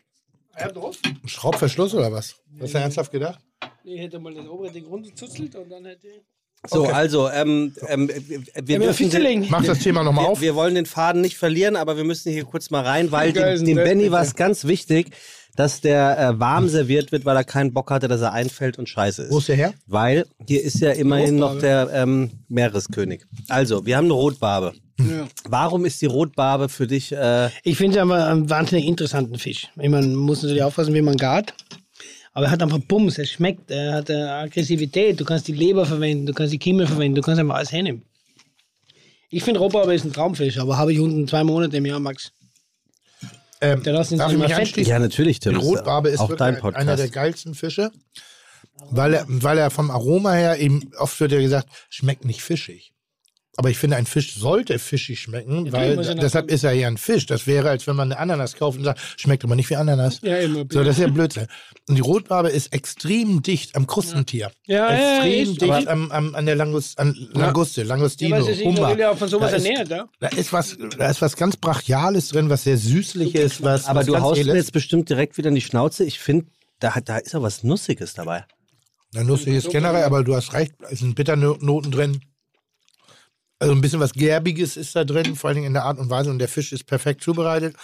Ja, 0.57 0.72
drauf. 0.72 0.98
Ein 1.03 1.28
Schraubverschluss 1.28 1.94
oder 1.94 2.12
was? 2.12 2.36
Hast 2.60 2.74
du 2.74 2.78
ernsthaft 2.78 3.12
gedacht? 3.12 3.40
Ich 3.84 3.99
hätte 3.99 4.20
mal 4.20 4.34
das 4.34 4.48
obere 4.48 4.72
Ding 4.72 4.86
runtergezuzelt 4.86 5.56
und 5.56 5.70
dann 5.70 5.86
hätte 5.86 6.07
ich. 6.07 6.22
So, 6.68 6.84
Okay. 6.84 6.94
also, 6.94 7.30
ähm, 7.30 7.76
ähm, 7.88 8.07
wir, 8.07 8.68
wir, 8.68 8.80
dürfen 8.80 9.10
den. 9.12 9.48
Mach 9.49 9.64
das 9.64 9.80
Thema 9.80 10.03
nochmal 10.03 10.26
wir, 10.26 10.30
auf. 10.30 10.41
wir 10.41 10.56
wollen 10.56 10.74
den 10.74 10.88
Faden 10.88 11.22
nicht 11.22 11.38
verlieren, 11.38 11.76
aber 11.76 11.98
wir 11.98 12.03
müssen 12.03 12.32
hier 12.32 12.45
kurz 12.45 12.72
mal 12.72 12.84
rein, 12.84 13.12
weil 13.12 13.34
dem, 13.34 13.64
dem 13.64 13.76
das 13.76 13.86
Benny 13.86 14.12
war 14.12 14.22
es 14.22 14.36
ganz 14.36 14.66
wichtig, 14.66 15.12
dass 15.56 15.82
der 15.82 16.19
äh, 16.19 16.40
warm 16.40 16.68
serviert 16.68 17.11
wird, 17.11 17.26
weil 17.26 17.36
er 17.36 17.44
keinen 17.44 17.73
Bock 17.73 17.91
hatte, 17.91 18.07
dass 18.07 18.22
er 18.22 18.34
einfällt 18.34 18.77
und 18.77 18.90
scheiße 18.90 19.23
ist. 19.23 19.32
Wo 19.32 19.38
ist 19.40 19.48
der 19.48 19.56
her? 19.56 19.73
Weil 19.88 20.26
hier 20.48 20.64
ist 20.64 20.80
ja 20.80 20.91
immerhin 20.91 21.38
noch 21.38 21.60
der 21.60 21.90
ähm, 21.94 22.32
Meereskönig. 22.48 23.23
Also, 23.48 23.86
wir 23.86 23.98
haben 23.98 24.06
eine 24.06 24.14
Rotbarbe. 24.14 24.73
Ja. 24.99 25.27
Warum 25.48 25.86
ist 25.86 26.02
die 26.02 26.06
Rotbarbe 26.06 26.69
für 26.69 26.88
dich 26.88 27.11
äh, 27.11 27.49
Ich 27.64 27.77
finde 27.77 27.98
es 27.98 28.02
aber 28.02 28.27
einen 28.27 28.49
wahnsinnig 28.49 28.86
interessanten 28.86 29.38
Fisch. 29.38 29.68
Man 29.76 30.15
muss 30.15 30.41
natürlich 30.41 30.64
aufpassen, 30.64 30.94
wie 30.94 31.02
man 31.02 31.18
gart. 31.18 31.53
Aber 32.34 32.48
er 32.48 32.52
hat 32.52 32.61
einfach 32.61 32.80
Bums, 32.80 33.18
er 33.18 33.26
schmeckt, 33.26 33.72
er 33.72 33.94
hat 33.94 34.11
Aggressivität. 34.11 35.18
Du 35.18 35.23
kannst 35.23 35.48
die 35.48 35.53
Leber 35.53 35.86
verwenden, 35.86 36.26
du 36.26 36.34
kannst 36.34 36.52
die 36.52 36.60
Kimmel 36.60 36.86
verwenden, 36.86 37.15
du 37.15 37.22
kannst 37.22 37.40
einfach 37.40 37.56
alles 37.56 37.72
hernehmen. 37.72 38.03
Ich 39.30 39.44
finde 39.44 39.60
Rotbarbe 39.60 39.94
ist 39.94 40.06
ein 40.06 40.14
Traumfisch, 40.14 40.57
aber 40.60 40.77
habe 40.77 40.94
ich 40.94 40.99
unten 40.99 41.27
zwei 41.27 41.44
Monate 41.44 41.77
im 41.77 41.86
Jahr, 41.86 41.99
Max. 41.99 42.32
Ähm, 43.74 43.84
darf 43.84 44.12
ich 44.32 44.38
mich 44.38 44.56
anschließen? 44.56 44.90
Ja, 44.90 45.00
natürlich, 45.00 45.40
Tim. 45.40 45.60
Die 45.60 45.66
Rotbarbe 45.66 46.10
ist 46.10 46.20
auch 46.20 46.36
dein 46.36 46.56
wirklich 46.56 46.62
Podcast. 46.62 46.82
einer 46.82 46.96
der 46.96 47.10
geilsten 47.10 47.56
Fische, 47.56 47.92
weil 48.90 49.14
er, 49.14 49.26
weil 49.28 49.58
er 49.58 49.70
vom 49.70 49.92
Aroma 49.92 50.34
her 50.34 50.60
eben, 50.60 50.92
oft 50.98 51.20
wird 51.20 51.32
ja 51.32 51.40
gesagt, 51.40 51.68
schmeckt 51.90 52.26
nicht 52.26 52.42
fischig. 52.42 52.94
Aber 53.57 53.69
ich 53.69 53.77
finde, 53.77 53.95
ein 53.95 54.06
Fisch 54.06 54.36
sollte 54.36 54.80
fischig 54.80 55.19
schmecken, 55.22 55.72
weil 55.72 55.95
ja 56.03 56.14
noch- 56.14 56.19
deshalb 56.22 56.52
ist 56.52 56.64
er 56.65 56.73
ja 56.73 56.88
ein 56.90 56.98
Fisch. 56.98 57.26
Das 57.26 57.48
wäre, 57.48 57.69
als 57.69 57.88
wenn 57.88 57.95
man 57.95 58.11
eine 58.11 58.19
Ananas 58.19 58.56
kauft 58.56 58.77
und 58.77 58.84
sagt, 58.84 58.99
schmeckt 59.15 59.45
aber 59.45 59.56
nicht 59.56 59.69
wie 59.69 59.77
Ananas. 59.77 60.19
Ja, 60.23 60.38
immer. 60.38 60.65
So, 60.69 60.84
das 60.84 60.98
ist 60.98 61.02
ja 61.03 61.07
Blödsinn. 61.07 61.48
Und 61.88 61.95
die 61.95 62.02
Rotbarbe 62.02 62.49
ist 62.49 62.73
extrem 62.73 63.41
dicht 63.41 63.76
am 63.76 63.88
Krustentier. 63.88 64.52
Ja, 64.65 64.91
ja, 64.91 65.15
extrem 65.23 65.44
ist- 65.53 65.61
dicht 65.61 65.72
aber- 65.72 65.90
am, 65.90 66.11
am, 66.11 66.36
an 66.36 66.45
der 66.45 66.56
Langus, 66.56 66.98
an 66.98 67.15
Languste, 67.32 67.82
Ja, 67.82 67.88
Langustino, 67.88 68.36
weil 68.36 68.44
sie 68.44 68.53
sich 68.56 68.65
Hummer. 68.65 69.11
auch 69.11 69.18
von 69.18 69.30
sowas 69.30 69.52
Da 69.52 69.57
ist- 69.57 69.65
ernährt, 69.65 69.90
ja? 69.90 70.10
Da 70.19 70.27
ist 70.27 70.52
was, 70.52 70.77
da 70.98 71.10
ist 71.10 71.22
was 71.22 71.38
ganz 71.38 71.56
Brachiales 71.56 72.27
drin, 72.30 72.49
was 72.49 72.64
sehr 72.65 72.77
süßliches, 72.77 73.64
was, 73.64 73.86
Aber 73.86 74.02
was 74.02 74.06
du 74.07 74.19
haust 74.19 74.44
mir 74.44 74.53
jetzt 74.56 74.73
bestimmt 74.73 75.10
direkt 75.10 75.38
wieder 75.38 75.48
in 75.49 75.56
die 75.56 75.61
Schnauze. 75.61 76.03
Ich 76.03 76.19
finde, 76.19 76.48
da, 76.80 76.94
da 77.03 77.18
ist 77.19 77.34
ja 77.34 77.41
was 77.41 77.64
Nussiges 77.64 78.14
dabei. 78.15 78.44
Na, 79.14 79.23
nussig 79.23 79.56
ist 79.56 79.69
generell, 79.69 80.03
aber 80.03 80.26
du 80.26 80.36
hast 80.36 80.52
recht, 80.52 80.73
es 80.90 80.99
sind 80.99 81.15
Bitternoten 81.15 81.91
drin. 81.91 82.19
Also 83.60 83.73
ein 83.73 83.82
bisschen 83.82 83.99
was 83.99 84.14
Gerbiges 84.14 84.77
ist 84.77 84.95
da 84.95 85.03
drin, 85.03 85.36
vor 85.36 85.48
allen 85.48 85.56
Dingen 85.56 85.68
in 85.68 85.73
der 85.73 85.86
Art 85.86 85.98
und 85.98 86.10
Weise. 86.10 86.30
Und 86.30 86.40
der 86.40 86.48
Fisch 86.49 86.72
ist 86.73 86.86
perfekt 86.86 87.23
zubereitet. 87.23 87.76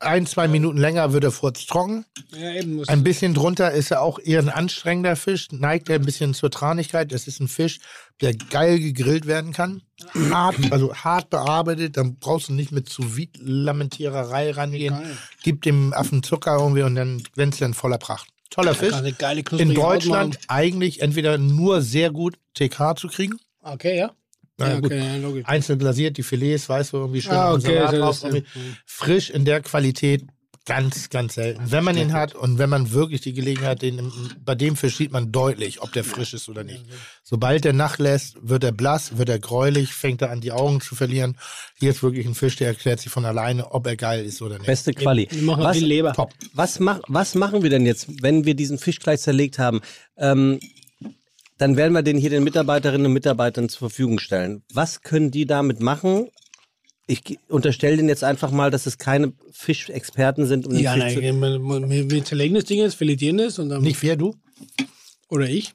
Ein, 0.00 0.26
zwei 0.26 0.46
Minuten 0.46 0.78
länger 0.78 1.12
wird 1.12 1.24
er 1.24 1.32
furz 1.32 1.66
trocken. 1.66 2.04
Ja, 2.30 2.52
eben 2.52 2.76
muss. 2.76 2.88
Ein 2.88 3.02
bisschen 3.02 3.34
drunter 3.34 3.72
ist 3.72 3.90
er 3.90 4.00
auch 4.00 4.20
eher 4.20 4.38
ein 4.38 4.48
anstrengender 4.48 5.16
Fisch, 5.16 5.48
neigt 5.50 5.88
er 5.88 5.96
ein 5.96 6.04
bisschen 6.04 6.34
zur 6.34 6.52
Tranigkeit. 6.52 7.10
Das 7.10 7.26
ist 7.26 7.40
ein 7.40 7.48
Fisch, 7.48 7.80
der 8.20 8.32
geil 8.34 8.78
gegrillt 8.78 9.26
werden 9.26 9.52
kann. 9.52 9.82
Hart, 10.30 10.56
also 10.70 10.94
hart 10.94 11.30
bearbeitet, 11.30 11.96
dann 11.96 12.16
brauchst 12.16 12.48
du 12.48 12.52
nicht 12.52 12.70
mit 12.70 12.88
zu 12.88 13.04
Lamentiererei 13.40 14.52
rangehen. 14.52 14.96
Gib 15.42 15.62
dem 15.62 15.92
Affen 15.92 16.22
Zucker 16.22 16.58
irgendwie 16.58 16.82
und 16.82 16.94
dann 16.94 17.20
glänzt 17.34 17.60
er 17.60 17.66
in 17.66 17.74
voller 17.74 17.98
Pracht. 17.98 18.28
Toller 18.50 18.74
Fisch. 18.74 18.94
Geile, 19.18 19.42
In 19.58 19.74
Deutschland 19.74 20.38
eigentlich 20.46 21.02
entweder 21.02 21.38
nur 21.38 21.82
sehr 21.82 22.10
gut 22.12 22.38
TK 22.54 22.96
zu 22.96 23.08
kriegen. 23.08 23.38
Okay, 23.62 23.98
ja. 23.98 24.12
Na 24.58 24.68
ja, 24.68 24.74
gut. 24.76 24.86
okay, 24.86 24.98
ja, 24.98 25.16
logisch. 25.16 25.46
Einzeln 25.46 25.78
glasiert, 25.78 26.16
die 26.16 26.22
Filets, 26.22 26.68
weißt 26.68 26.92
du, 26.92 26.96
irgendwie 26.98 27.22
schön 27.22 27.32
Ah, 27.32 27.52
okay, 27.52 27.78
drauf, 27.98 28.22
irgendwie 28.24 28.44
frisch 28.84 29.30
in 29.30 29.44
der 29.44 29.62
Qualität 29.62 30.24
ganz, 30.68 31.08
ganz 31.08 31.34
selten. 31.34 31.62
Wenn 31.70 31.82
man 31.82 31.96
ihn 31.96 32.12
hat 32.12 32.34
und 32.34 32.58
wenn 32.58 32.68
man 32.68 32.92
wirklich 32.92 33.22
die 33.22 33.32
Gelegenheit, 33.32 33.80
den 33.80 34.12
bei 34.44 34.54
dem 34.54 34.76
Fisch 34.76 34.96
sieht 34.96 35.10
man 35.12 35.32
deutlich, 35.32 35.80
ob 35.80 35.92
der 35.92 36.04
frisch 36.04 36.34
ist 36.34 36.48
oder 36.50 36.62
nicht. 36.62 36.84
Sobald 37.24 37.64
der 37.64 37.72
nachlässt, 37.72 38.36
wird 38.42 38.64
er 38.64 38.72
blass, 38.72 39.16
wird 39.16 39.30
er 39.30 39.38
gräulich, 39.38 39.94
fängt 39.94 40.20
er 40.20 40.30
an, 40.30 40.42
die 40.42 40.52
Augen 40.52 40.82
zu 40.82 40.94
verlieren. 40.94 41.38
Hier 41.78 41.90
ist 41.90 42.02
wirklich 42.02 42.26
ein 42.26 42.34
Fisch, 42.34 42.56
der 42.56 42.68
erklärt 42.68 43.00
sich 43.00 43.10
von 43.10 43.24
alleine, 43.24 43.72
ob 43.72 43.86
er 43.86 43.96
geil 43.96 44.24
ist 44.26 44.42
oder 44.42 44.58
nicht. 44.58 44.66
Beste 44.66 44.92
Quali. 44.92 45.26
Wir 45.30 45.42
machen 45.42 45.64
Was, 45.64 45.78
viel 45.78 45.86
Leber. 45.86 46.12
Top. 46.12 46.34
was, 46.52 46.78
mach, 46.80 47.00
was 47.08 47.34
machen 47.34 47.62
wir 47.62 47.70
denn 47.70 47.86
jetzt, 47.86 48.22
wenn 48.22 48.44
wir 48.44 48.54
diesen 48.54 48.76
Fisch 48.78 48.98
gleich 49.00 49.20
zerlegt 49.22 49.58
haben? 49.58 49.80
Ähm, 50.18 50.60
dann 51.58 51.76
werden 51.76 51.92
wir 51.92 52.02
den 52.02 52.16
hier 52.16 52.30
den 52.30 52.44
Mitarbeiterinnen 52.44 53.06
und 53.06 53.12
Mitarbeitern 53.12 53.68
zur 53.68 53.90
Verfügung 53.90 54.18
stellen. 54.18 54.62
Was 54.72 55.02
können 55.02 55.30
die 55.30 55.44
damit 55.46 55.80
machen? 55.80 56.28
Ich 57.06 57.38
unterstelle 57.48 57.96
denen 57.96 58.08
jetzt 58.08 58.22
einfach 58.24 58.50
mal, 58.50 58.70
dass 58.70 58.86
es 58.86 58.98
keine 58.98 59.32
Fischexperten 59.52 60.46
sind. 60.46 60.66
Um 60.66 60.74
den 60.74 60.82
Ja, 60.82 60.92
Fisch 60.92 61.14
zu- 61.14 61.20
nein, 61.20 61.40
wir, 61.40 61.88
wir, 61.90 62.10
wir 62.10 62.24
zerlegen 62.24 62.54
das 62.54 62.64
Ding 62.64 62.78
jetzt, 62.80 62.94
filetieren 62.96 63.38
das 63.38 63.58
und 63.58 63.70
dann. 63.70 63.82
Nicht 63.82 64.02
wer 64.02 64.16
du? 64.16 64.34
Oder 65.30 65.48
ich. 65.48 65.74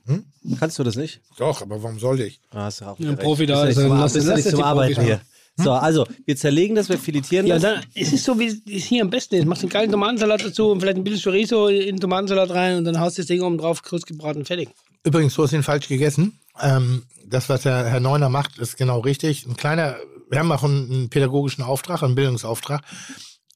Kannst 0.59 0.79
du 0.79 0.83
das 0.83 0.95
nicht? 0.95 1.21
Doch, 1.37 1.61
aber 1.61 1.81
warum 1.83 1.99
sollte 1.99 2.23
ich? 2.25 2.39
Ah, 2.51 2.67
auch 2.67 2.79
Ja, 2.81 2.97
wieder 2.99 3.09
recht. 3.11 3.19
Profi 3.21 3.45
da 3.45 3.65
ist, 3.65 3.75
lass- 3.77 4.13
lass 4.15 4.25
nicht 4.35 4.45
das 4.45 4.49
zum 4.51 4.61
Arbeiten 4.63 5.01
hier. 5.01 5.21
So, 5.55 5.71
also, 5.71 6.07
wir 6.25 6.35
zerlegen 6.35 6.75
das, 6.75 6.89
wir 6.89 6.97
filetieren 6.97 7.45
Ja, 7.45 7.55
das. 7.59 7.61
dann, 7.61 7.83
es 7.93 8.11
ist 8.13 8.23
so, 8.25 8.39
wie 8.39 8.47
es 8.47 8.85
hier 8.85 9.03
am 9.03 9.11
besten 9.11 9.35
ist. 9.35 9.45
Machst 9.45 9.61
einen 9.61 9.69
geilen 9.71 9.91
Tomatensalat 9.91 10.43
dazu 10.43 10.71
und 10.71 10.79
vielleicht 10.81 10.97
ein 10.97 11.03
bisschen 11.03 11.21
Chorizo 11.21 11.67
in 11.67 11.95
den 11.95 11.99
Tomatensalat 11.99 12.49
rein 12.49 12.77
und 12.77 12.85
dann 12.85 12.99
haust 12.99 13.17
du 13.17 13.21
das 13.21 13.27
Ding 13.27 13.41
oben 13.43 13.59
drauf, 13.59 13.83
kurz 13.83 14.03
gebraten, 14.07 14.45
fertig. 14.45 14.69
Übrigens, 15.03 15.33
du 15.35 15.43
hast 15.43 15.53
ihn 15.53 15.63
falsch 15.63 15.87
gegessen. 15.87 16.39
Ähm, 16.61 17.03
das, 17.25 17.49
was 17.49 17.63
der 17.63 17.85
Herr 17.85 17.99
Neuner 17.99 18.29
macht, 18.29 18.57
ist 18.57 18.77
genau 18.77 18.99
richtig. 18.99 19.45
Ein 19.45 19.57
kleiner, 19.57 19.97
wir 20.29 20.39
haben 20.39 20.51
auch 20.51 20.63
einen, 20.63 21.09
pädagogischen 21.09 21.63
Auftrag, 21.63 22.03
einen 22.03 22.15
Bildungsauftrag. 22.15 22.81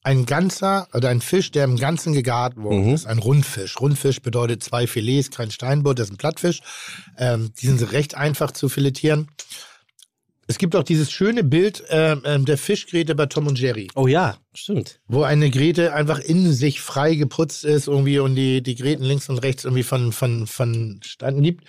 Ein 0.02 0.26
ganzer 0.26 0.88
oder 0.94 1.08
ein 1.08 1.20
Fisch, 1.20 1.50
der 1.50 1.64
im 1.64 1.76
Ganzen 1.76 2.12
gegart 2.12 2.56
worden 2.56 2.94
ist, 2.94 3.06
ein 3.06 3.18
Rundfisch. 3.18 3.80
Rundfisch 3.80 4.22
bedeutet 4.22 4.62
zwei 4.62 4.86
Filets, 4.86 5.30
kein 5.30 5.50
Steinbutt, 5.50 5.98
das 5.98 6.06
ist 6.06 6.14
ein 6.14 6.18
Plattfisch. 6.18 6.60
Ähm, 7.18 7.52
die 7.60 7.66
sind 7.66 7.92
recht 7.92 8.14
einfach 8.14 8.52
zu 8.52 8.68
filetieren. 8.68 9.28
Es 10.50 10.56
gibt 10.56 10.74
auch 10.74 10.82
dieses 10.82 11.10
schöne 11.12 11.44
Bild 11.44 11.84
äh, 11.90 12.16
der 12.40 12.56
Fischgräte 12.56 13.14
bei 13.14 13.26
Tom 13.26 13.46
und 13.46 13.60
Jerry, 13.60 13.88
Oh 13.94 14.06
ja, 14.06 14.38
stimmt. 14.54 14.98
wo 15.06 15.22
eine 15.22 15.50
Grete 15.50 15.92
einfach 15.92 16.20
in 16.20 16.52
sich 16.54 16.80
frei 16.80 17.14
geputzt 17.16 17.64
ist 17.64 17.86
irgendwie 17.86 18.18
und 18.18 18.34
die, 18.34 18.62
die 18.62 18.74
Gräten 18.74 19.04
links 19.04 19.28
und 19.28 19.38
rechts 19.38 19.64
irgendwie 19.64 19.82
von, 19.82 20.10
von, 20.10 20.46
von 20.46 21.00
Standen 21.04 21.42
gibt. 21.42 21.64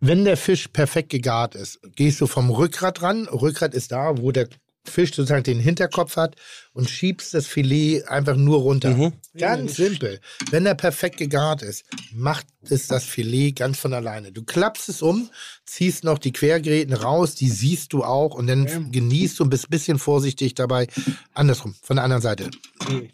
Wenn 0.00 0.24
der 0.24 0.36
Fisch 0.36 0.66
perfekt 0.66 1.10
gegart 1.10 1.54
ist, 1.54 1.78
gehst 1.94 2.20
du 2.20 2.26
vom 2.26 2.50
Rückgrat 2.50 3.02
ran. 3.02 3.28
Rückgrat 3.28 3.72
ist 3.72 3.92
da, 3.92 4.18
wo 4.18 4.32
der 4.32 4.48
Fisch 4.84 5.14
sozusagen 5.14 5.44
den 5.44 5.60
Hinterkopf 5.60 6.16
hat 6.16 6.36
und 6.72 6.90
schiebst 6.90 7.34
das 7.34 7.46
Filet 7.46 8.04
einfach 8.04 8.36
nur 8.36 8.58
runter. 8.58 8.90
Mhm. 8.90 9.12
Ganz 9.38 9.76
simpel. 9.76 10.20
Wenn 10.50 10.66
er 10.66 10.74
perfekt 10.74 11.18
gegart 11.18 11.62
ist, 11.62 11.84
macht 12.12 12.46
es 12.68 12.86
das 12.86 13.04
Filet 13.04 13.52
ganz 13.52 13.78
von 13.78 13.92
alleine. 13.94 14.32
Du 14.32 14.42
klappst 14.42 14.88
es 14.88 15.02
um, 15.02 15.30
ziehst 15.66 16.04
noch 16.04 16.18
die 16.18 16.32
Quergräten 16.32 16.94
raus, 16.94 17.34
die 17.34 17.48
siehst 17.48 17.92
du 17.92 18.04
auch 18.04 18.34
und 18.34 18.46
dann 18.46 18.92
genießt 18.92 19.38
du 19.38 19.44
und 19.44 19.50
bist 19.50 19.66
ein 19.66 19.70
bisschen 19.70 19.98
vorsichtig 19.98 20.54
dabei. 20.54 20.88
Andersrum, 21.32 21.74
von 21.82 21.96
der 21.96 22.04
anderen 22.04 22.22
Seite. 22.22 22.50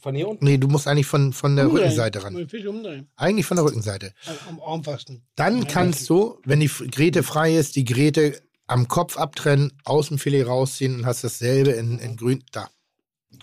Von 0.00 0.14
hier 0.14 0.28
unten? 0.28 0.44
Nee, 0.44 0.58
du 0.58 0.68
musst 0.68 0.86
eigentlich 0.86 1.06
von, 1.06 1.32
von 1.32 1.56
der 1.56 1.66
Umdrehen. 1.66 1.84
Rückenseite 1.84 2.22
ran. 2.22 2.34
Den 2.34 2.48
Fisch 2.48 2.66
umdrehen. 2.66 3.08
Eigentlich 3.16 3.46
von 3.46 3.56
der 3.56 3.64
Rückenseite. 3.64 4.12
Am 4.48 4.60
einfachsten. 4.60 5.22
Dann 5.36 5.66
kannst 5.66 6.08
du, 6.08 6.38
wenn 6.44 6.60
die 6.60 6.68
Gräte 6.68 7.22
frei 7.22 7.56
ist, 7.56 7.76
die 7.76 7.84
Gräte 7.84 8.40
am 8.68 8.86
Kopf 8.88 9.16
abtrennen, 9.16 9.72
aus 9.84 10.08
dem 10.08 10.18
Filet 10.18 10.44
rausziehen 10.44 10.94
und 10.96 11.06
hast 11.06 11.24
dasselbe 11.24 11.70
in, 11.72 11.98
in 11.98 12.16
grün. 12.16 12.44
Da. 12.52 12.68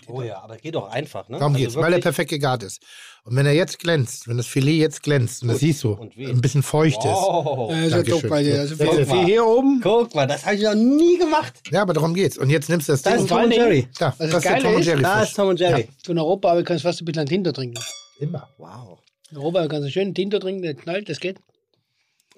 Oh 0.08 0.22
ja, 0.22 0.40
aber 0.40 0.56
geht 0.56 0.74
doch 0.74 0.88
einfach, 0.90 1.28
ne? 1.28 1.38
Darum 1.38 1.54
Also 1.54 1.64
geht's, 1.64 1.76
weil 1.76 1.92
er 1.92 2.00
perfekt 2.00 2.30
gegart 2.30 2.62
ist. 2.62 2.80
Und 3.24 3.34
wenn 3.36 3.46
er 3.46 3.52
jetzt 3.52 3.78
glänzt, 3.78 4.28
wenn 4.28 4.36
das 4.36 4.46
Filet 4.46 4.78
jetzt 4.78 5.02
glänzt, 5.02 5.42
und 5.42 5.48
das 5.48 5.58
siehst 5.60 5.82
du, 5.82 5.96
ein 6.16 6.40
bisschen 6.40 6.62
feucht 6.62 6.98
ist. 6.98 7.06
Oh. 7.06 7.70
Äh, 7.72 7.84
so 7.88 7.96
Dankeschön. 7.96 8.20
guck 8.20 8.30
bei 8.30 8.42
dir. 8.42 8.60
Also 8.60 8.76
Guck 8.76 9.06
mal. 9.08 9.24
hier 9.24 9.44
oben. 9.44 9.80
Guck 9.82 10.14
mal, 10.14 10.26
das 10.26 10.44
habe 10.44 10.56
ich 10.56 10.62
noch 10.62 10.74
nie 10.74 11.18
gemacht. 11.18 11.54
Ja, 11.70 11.82
aber 11.82 11.92
darum 11.92 12.14
geht's. 12.14 12.38
Und 12.38 12.50
jetzt 12.50 12.68
nimmst 12.68 12.88
du 12.88 12.92
das 12.92 13.02
Da 13.02 13.14
ist 13.14 13.28
Tom 13.28 13.44
und 13.44 13.50
Jerry. 13.52 13.88
da, 13.98 14.14
Was 14.16 14.18
das 14.18 14.30
das 14.30 14.44
ist 14.56 14.62
Tom 14.62 14.74
und 14.74 14.80
ist, 14.80 14.86
Jerry 14.86 15.02
Da 15.02 15.22
ist 15.22 15.34
Tom 15.36 15.48
und 15.48 15.60
Jerry. 15.60 15.88
So 16.04 16.12
in 16.12 16.18
Europa 16.18 16.50
aber 16.52 16.62
kannst 16.62 16.84
du 16.84 16.88
fast 16.88 17.02
ein 17.02 17.04
bisschen 17.04 17.26
Tinte 17.26 17.52
trinken. 17.52 17.80
Immer. 18.20 18.48
Wow. 18.58 18.98
In 19.30 19.38
Europa 19.38 19.66
kannst 19.66 19.88
du 19.88 19.90
schön 19.92 20.14
Tinte 20.14 20.38
trinken, 20.38 20.62
der 20.62 20.74
knallt, 20.74 21.08
das 21.08 21.18
geht. 21.20 21.38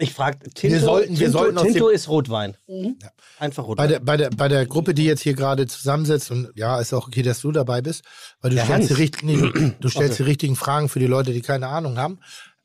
Ich 0.01 0.15
frage, 0.15 0.39
Tinto, 0.55 0.75
Wir 0.75 0.81
sollten- 0.81 1.11
wir 1.19 1.27
Tinto, 1.27 1.39
sollten 1.39 1.59
Tinto 1.73 1.89
ist 1.89 2.09
Rotwein. 2.09 2.57
Einfach 3.39 3.65
Bei 3.65 3.69
Rotwein. 3.69 3.89
der, 3.89 4.01
bei, 4.01 4.17
der, 4.17 4.31
bei 4.31 4.49
der 4.49 4.65
Gruppe, 4.67 4.95
die 4.95 5.05
jetzt 5.05 5.23
hier 5.23 5.35
gerade 5.35 5.67
zusammensitzt, 5.67 6.31
und 6.31 6.51
ja, 6.55 6.79
ist 6.81 6.93
auch 6.93 7.09
okay, 7.09 7.23
dass 7.23 7.41
du 7.41 7.51
dabei 7.53 7.83
bist, 7.83 8.03
weil 8.41 8.51
du 8.51 8.57
Der 8.57 8.65
stellst, 8.65 8.91
die, 8.91 8.95
richt- 8.95 9.23
nee, 9.25 9.73
du 9.81 9.89
stellst 9.89 10.19
die 10.19 10.23
richtigen 10.25 10.55
Fragen 10.57 10.89
für 10.89 11.01
die 11.01 11.07
Leute, 11.07 11.33
die 11.33 11.41
keine 11.43 11.67
Ahnung 11.69 11.99
haben. 11.99 12.21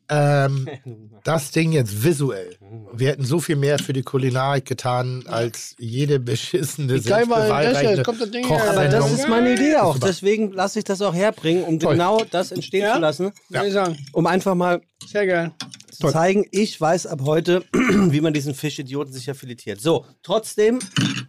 Ähm, 0.08 0.68
das 1.24 1.50
Ding 1.50 1.72
jetzt 1.72 2.04
visuell. 2.04 2.56
Wir 2.92 3.08
hätten 3.08 3.24
so 3.24 3.40
viel 3.40 3.56
mehr 3.56 3.78
für 3.78 3.94
die 3.94 4.02
Kulinarik 4.02 4.66
getan, 4.66 5.24
als 5.26 5.74
jede 5.78 6.20
beschissene, 6.20 6.96
Ich 6.96 7.04
zeig 7.04 7.26
mal, 7.26 7.36
das 7.38 7.48
selbstbeweihreichende 7.48 7.96
jetzt 7.96 8.04
kommt 8.04 8.20
das 8.20 8.30
Ding 8.30 8.46
Kochsendung. 8.46 8.76
aber 8.78 8.88
das 8.88 9.12
ist 9.12 9.28
meine 9.28 9.54
Idee 9.54 9.76
auch. 9.76 9.98
Deswegen 9.98 10.52
lasse 10.52 10.78
ich 10.78 10.84
das 10.84 11.00
auch 11.00 11.14
herbringen, 11.14 11.64
um 11.64 11.80
Toll. 11.80 11.94
genau 11.94 12.22
das 12.30 12.52
entstehen 12.52 12.82
Ja? 12.82 12.94
zu 12.96 13.00
lassen. 13.00 13.32
Würde 13.48 13.66
ich 13.66 13.72
sagen. 13.72 13.96
Um 14.12 14.26
einfach 14.26 14.54
mal 14.54 14.82
Sehr 15.06 15.26
geil. 15.26 15.52
Zu 15.96 16.08
zeigen, 16.10 16.46
ich 16.50 16.80
weiß 16.80 17.06
ab 17.06 17.20
heute, 17.24 17.64
wie 17.72 18.20
man 18.20 18.32
diesen 18.32 18.54
Fischidioten 18.54 19.12
sicher 19.12 19.34
filetiert. 19.34 19.80
So, 19.80 20.04
trotzdem, 20.22 20.78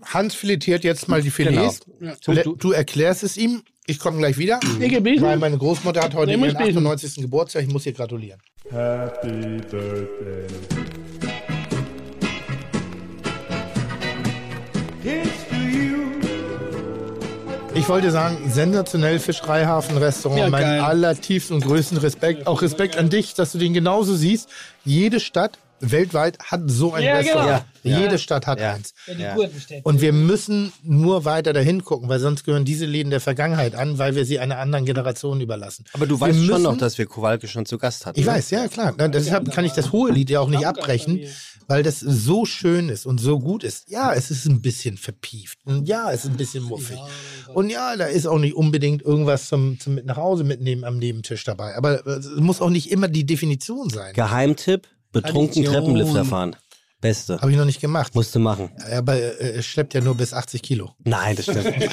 Hans 0.06 0.36
filetiert 0.36 0.84
jetzt 0.84 1.08
mal 1.08 1.22
die 1.22 1.32
Filets. 1.32 1.82
Genau. 2.00 2.14
Le- 2.28 2.44
Du 2.58 2.72
erklärst 2.72 3.24
es 3.24 3.38
ihm. 3.38 3.64
Ich 3.88 4.00
komme 4.00 4.18
gleich 4.18 4.38
wieder. 4.38 4.60
Weil 4.62 5.38
meine 5.38 5.58
Großmutter 5.58 6.02
hat 6.02 6.16
heute 6.16 6.32
ihren 6.32 6.42
bieten. 6.58 6.78
98. 6.78 7.16
Geburtstag. 7.22 7.64
Ich 7.64 7.70
muss 7.72 7.86
ihr 7.86 7.94
gratulieren. 7.94 8.40
Happy 8.72 9.62
birthday. 9.70 10.48
Ich 17.76 17.90
wollte 17.90 18.10
sagen, 18.10 18.38
sensationell 18.50 19.20
Fischereihafenrestaurant. 19.20 20.40
Ja, 20.40 20.50
mein 20.50 20.80
allertiefsten 20.80 21.56
und 21.56 21.66
größten 21.66 21.98
Respekt. 21.98 22.48
Auch 22.48 22.62
Respekt 22.62 22.98
an 22.98 23.10
dich, 23.10 23.34
dass 23.34 23.52
du 23.52 23.58
den 23.58 23.74
genauso 23.74 24.16
siehst. 24.16 24.50
Jede 24.86 25.20
Stadt 25.20 25.60
weltweit 25.80 26.40
hat 26.40 26.62
so 26.66 26.94
ein 26.94 27.04
Ja, 27.04 27.22
genau. 27.22 27.34
Restaurant. 27.34 27.66
Ja. 27.84 28.00
Jede 28.00 28.18
Stadt 28.18 28.48
hat 28.48 28.60
Ja. 28.60 28.74
eins. 28.74 28.94
Und 29.84 30.02
wir 30.02 30.14
müssen 30.14 30.72
nur 30.84 31.26
weiter 31.26 31.54
dahin 31.54 31.84
gucken, 31.84 32.10
weil 32.10 32.20
sonst 32.20 32.44
gehören 32.44 32.66
diese 32.66 32.86
Läden 32.86 33.10
der 33.12 33.20
Vergangenheit 33.22 33.76
an, 33.76 33.98
weil 33.98 34.16
wir 34.16 34.26
sie 34.26 34.40
einer 34.40 34.58
anderen 34.58 34.86
Generation 34.86 35.42
überlassen. 35.42 35.86
aber 35.94 36.08
du 36.08 36.20
Wir 36.20 36.28
weißt 36.28 36.46
schon 36.46 36.64
noch, 36.64 36.78
dass 36.78 36.98
wir 36.98 37.06
Kowalke 37.06 37.48
schon 37.48 37.66
zu 37.66 37.78
Gast 37.78 38.06
hatten. 38.06 38.20
Ich 38.20 38.26
ne? 38.26 38.32
weiß, 38.32 38.50
ja 38.52 38.68
klar. 38.68 38.94
Na, 38.98 39.08
Deshalb 39.08 39.52
kann 39.52 39.66
ich 39.66 39.74
das 39.74 39.92
hohe 39.92 40.12
Lied 40.12 40.30
ja 40.30 40.40
auch 40.40 40.50
nicht 40.50 40.66
abbrechen, 40.66 41.22
weil 41.68 41.84
das 41.84 42.00
so 42.00 42.46
schön 42.46 42.90
ist 42.90 43.06
und 43.06 43.20
so 43.20 43.40
gut 43.40 43.64
ist. 43.64 43.90
Ja, 43.90 44.14
es 44.14 44.32
ist 44.32 44.46
ein 44.46 44.62
bisschen 44.62 44.98
verpieft. 44.98 45.60
Und 45.66 45.88
ja, 45.88 46.12
es 46.12 46.26
ist 46.26 46.32
ein 46.32 46.38
bisschen 46.38 46.64
muffig. 46.64 46.98
Und 47.54 47.70
ja, 47.70 47.96
da 47.96 48.06
ist 48.06 48.26
auch 48.28 48.40
nicht 48.40 48.56
unbedingt 48.56 49.02
irgendwas 49.04 49.48
zum, 49.48 49.80
zum 49.80 49.96
mit 49.96 50.06
nach 50.06 50.18
Hause 50.18 50.44
mitnehmen 50.44 50.84
am 50.84 50.98
Nebentisch 50.98 51.44
dabei. 51.44 51.76
Aber 51.76 52.06
es 52.06 52.30
muss 52.38 52.62
auch 52.62 52.70
nicht 52.70 52.92
immer 52.92 53.08
die 53.08 53.26
Definition 53.26 53.90
sein. 53.90 54.14
Geheimtipp, 54.14 54.88
betrunken 55.22 55.64
Tradition. 55.64 55.74
Treppenlifter 55.74 56.26
fahren. 56.26 56.56
Beste. 57.02 57.40
Habe 57.40 57.52
ich 57.52 57.58
noch 57.58 57.66
nicht 57.66 57.82
gemacht. 57.82 58.16
Musst 58.16 58.34
du 58.34 58.40
machen. 58.40 58.70
Aber 58.92 59.16
äh, 59.16 59.58
es 59.58 59.66
schleppt 59.66 59.94
ja 59.94 60.02
nur 60.02 60.16
bis 60.16 60.34
80 60.34 60.64
Kilo. 60.64 60.96
Nein, 61.04 61.36
das 61.36 61.46
stimmt 61.46 61.78
nicht. 61.78 61.92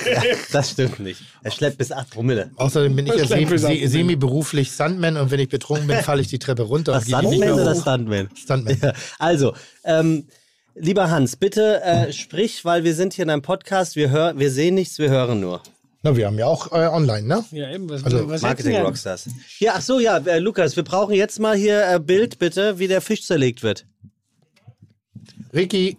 das 0.52 0.70
stimmt 0.70 1.00
nicht. 1.00 1.20
Er 1.42 1.50
schleppt 1.50 1.78
bis 1.78 1.92
8 1.92 2.10
Promille. 2.10 2.50
Außerdem 2.56 2.96
bin 2.96 3.06
ich 3.06 3.14
ja 3.14 3.26
se 3.26 3.36
bis 3.44 3.60
se 3.62 3.68
80 3.68 3.90
semi-beruflich 3.90 4.70
Stuntman 4.70 5.16
und 5.16 5.30
wenn 5.30 5.40
ich 5.40 5.48
betrunken 5.48 5.86
bin, 5.86 5.96
falle 6.02 6.22
ich 6.22 6.28
die 6.28 6.38
Treppe 6.38 6.62
runter. 6.62 6.92
Das 6.92 7.04
und 7.04 7.10
gehe 7.10 7.30
nicht 7.30 7.42
Stuntman 7.42 7.60
oder. 7.60 7.74
Stuntman? 7.74 8.28
Stuntman. 8.34 8.78
Ja, 8.80 8.92
also, 9.18 9.54
ähm, 9.84 10.28
lieber 10.74 11.10
Hans, 11.10 11.36
bitte 11.36 11.82
äh, 11.82 12.12
sprich, 12.12 12.64
weil 12.64 12.84
wir 12.84 12.94
sind 12.94 13.12
hier 13.12 13.24
in 13.24 13.30
einem 13.30 13.42
Podcast. 13.42 13.96
Wir, 13.96 14.10
hör, 14.10 14.38
wir 14.38 14.50
sehen 14.50 14.76
nichts, 14.76 14.98
wir 14.98 15.10
hören 15.10 15.40
nur. 15.40 15.60
Na, 16.04 16.14
wir 16.14 16.26
haben 16.26 16.38
ja 16.38 16.46
auch 16.46 16.70
äh, 16.70 16.86
online, 16.86 17.26
ne? 17.26 17.44
Ja, 17.50 17.70
eben. 17.72 17.88
Was, 17.88 18.04
Also, 18.04 18.28
was 18.28 18.42
Marketing? 18.42 18.76
Rockstars. 18.76 19.26
Ja, 19.58 19.72
ach 19.76 19.80
so, 19.80 19.98
ja, 19.98 20.18
äh, 20.18 20.38
Lukas, 20.38 20.76
wir 20.76 20.84
brauchen 20.84 21.14
jetzt 21.14 21.40
mal 21.40 21.56
hier 21.56 21.82
äh, 21.90 21.98
Bild, 21.98 22.38
bitte, 22.38 22.78
wie 22.78 22.88
der 22.88 23.00
Fisch 23.00 23.22
zerlegt 23.24 23.62
wird. 23.62 23.86
Ricky, 25.54 25.96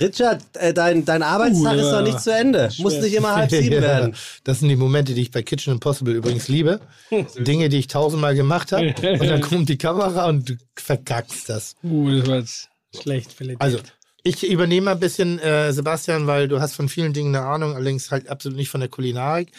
Richard, 0.00 0.42
äh, 0.54 0.72
dein, 0.72 1.04
dein 1.04 1.22
Arbeitstag 1.22 1.76
Uh, 1.76 1.80
ist 1.80 1.90
noch 1.92 2.02
nicht 2.02 2.20
zu 2.20 2.32
Ende. 2.32 2.70
Muss 2.78 2.94
nicht 3.00 3.12
immer 3.14 3.34
halb 3.36 3.50
sieben 3.50 3.74
Ja, 3.74 3.80
werden. 3.82 4.14
Das 4.44 4.60
sind 4.60 4.68
die 4.68 4.76
Momente, 4.76 5.12
die 5.12 5.22
ich 5.22 5.30
bei 5.30 5.42
Kitchen 5.42 5.74
Impossible 5.74 6.14
übrigens 6.14 6.48
liebe. 6.48 6.80
Dinge, 7.38 7.68
die 7.68 7.78
ich 7.78 7.88
tausendmal 7.88 8.34
gemacht 8.34 8.72
habe. 8.72 8.94
Und 9.20 9.26
dann 9.28 9.40
kommt 9.40 9.68
die 9.68 9.76
Kamera 9.78 10.26
und 10.28 10.48
du 10.48 10.56
verkackst 10.76 11.48
das. 11.48 11.74
Uh, 11.82 12.10
das 12.18 12.28
war 12.28 12.36
jetzt 12.38 12.68
schlecht. 12.98 13.32
Philipp. 13.32 13.62
Also, 13.62 13.78
ich 14.28 14.48
übernehme 14.48 14.90
ein 14.90 15.00
bisschen, 15.00 15.38
äh, 15.38 15.72
Sebastian, 15.72 16.26
weil 16.26 16.48
du 16.48 16.60
hast 16.60 16.74
von 16.74 16.88
vielen 16.88 17.12
Dingen 17.12 17.34
eine 17.34 17.46
Ahnung, 17.46 17.74
allerdings 17.74 18.10
halt 18.10 18.28
absolut 18.28 18.58
nicht 18.58 18.68
von 18.68 18.80
der 18.80 18.90
Kulinarik. 18.90 19.50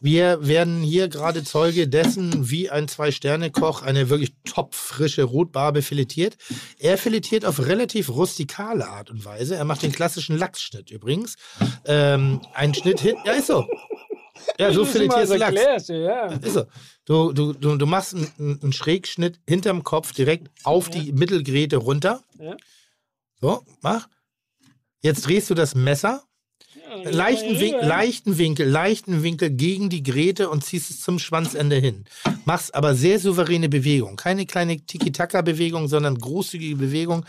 Wir 0.00 0.46
werden 0.46 0.82
hier 0.82 1.08
gerade 1.08 1.44
Zeuge 1.44 1.88
dessen, 1.88 2.50
wie 2.50 2.68
ein 2.68 2.88
Zwei-Sterne-Koch 2.88 3.82
eine 3.82 4.10
wirklich 4.10 4.34
topfrische 4.44 5.22
Rotbarbe 5.22 5.82
filetiert. 5.82 6.36
Er 6.78 6.98
filetiert 6.98 7.44
auf 7.44 7.66
relativ 7.66 8.10
rustikale 8.10 8.86
Art 8.86 9.10
und 9.10 9.24
Weise. 9.24 9.56
Er 9.56 9.64
macht 9.64 9.82
den 9.82 9.92
klassischen 9.92 10.36
Lachsschnitt 10.36 10.90
übrigens. 10.90 11.36
Ähm, 11.86 12.40
ein 12.52 12.74
Schnitt 12.74 13.00
hin. 13.00 13.16
Ja, 13.24 13.32
ist 13.32 13.46
so. 13.46 13.66
Ja, 14.58 14.72
so 14.72 14.84
filetierst 14.84 15.32
du 15.32 15.36
Lachs. 15.36 15.54
erklärst, 15.54 15.88
ja. 15.88 16.26
Ist 16.26 16.54
so. 16.54 16.64
Du, 17.06 17.32
du, 17.32 17.52
du, 17.52 17.76
du 17.76 17.86
machst 17.86 18.14
einen, 18.14 18.60
einen 18.62 18.72
Schrägschnitt 18.72 19.38
hinterm 19.48 19.84
Kopf 19.84 20.12
direkt 20.12 20.50
auf 20.64 20.90
die 20.90 21.12
Mittelgräte 21.12 21.76
runter. 21.76 22.22
Ja. 22.38 22.56
So, 23.44 23.62
mach. 23.82 24.08
Jetzt 25.02 25.26
drehst 25.26 25.50
du 25.50 25.54
das 25.54 25.74
Messer. 25.74 26.22
Leichten, 27.04 27.60
Win 27.60 27.74
leichten 27.74 28.38
Winkel, 28.38 28.66
leichten 28.66 29.22
Winkel 29.22 29.50
gegen 29.50 29.90
die 29.90 30.02
Gräte 30.02 30.48
und 30.48 30.64
ziehst 30.64 30.88
es 30.88 31.02
zum 31.02 31.18
Schwanzende 31.18 31.76
hin. 31.76 32.06
Machst 32.46 32.74
aber 32.74 32.94
sehr 32.94 33.18
souveräne 33.18 33.68
Bewegung. 33.68 34.16
Keine 34.16 34.46
kleine 34.46 34.80
Tiki-Taka-Bewegung, 34.80 35.88
sondern 35.88 36.16
großzügige 36.16 36.76
Bewegung. 36.76 37.26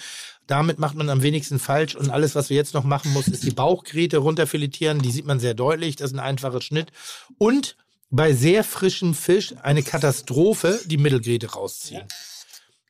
Damit 0.48 0.80
macht 0.80 0.96
man 0.96 1.10
am 1.10 1.22
wenigsten 1.22 1.60
falsch. 1.60 1.96
Und 1.96 2.10
alles, 2.10 2.34
was 2.34 2.50
wir 2.50 2.56
jetzt 2.56 2.76
noch 2.76 2.86
machen 2.86 3.12
muss, 3.12 3.28
ist 3.28 3.44
die 3.44 3.52
Bauchgräte 3.52 4.20
runterfiletieren. 4.20 5.02
Die 5.02 5.12
sieht 5.12 5.26
man 5.26 5.42
sehr 5.42 5.54
deutlich. 5.54 5.98
Das 5.98 6.12
ist 6.12 6.16
ein 6.16 6.24
einfacher 6.24 6.62
Schnitt. 6.62 6.94
Und 7.38 7.76
bei 8.10 8.32
sehr 8.32 8.64
frischem 8.64 9.16
Fisch 9.16 9.54
eine 9.64 9.84
Katastrophe, 9.84 10.80
die 10.86 10.98
Mittelgräte 10.98 11.52
rausziehen. 11.52 12.08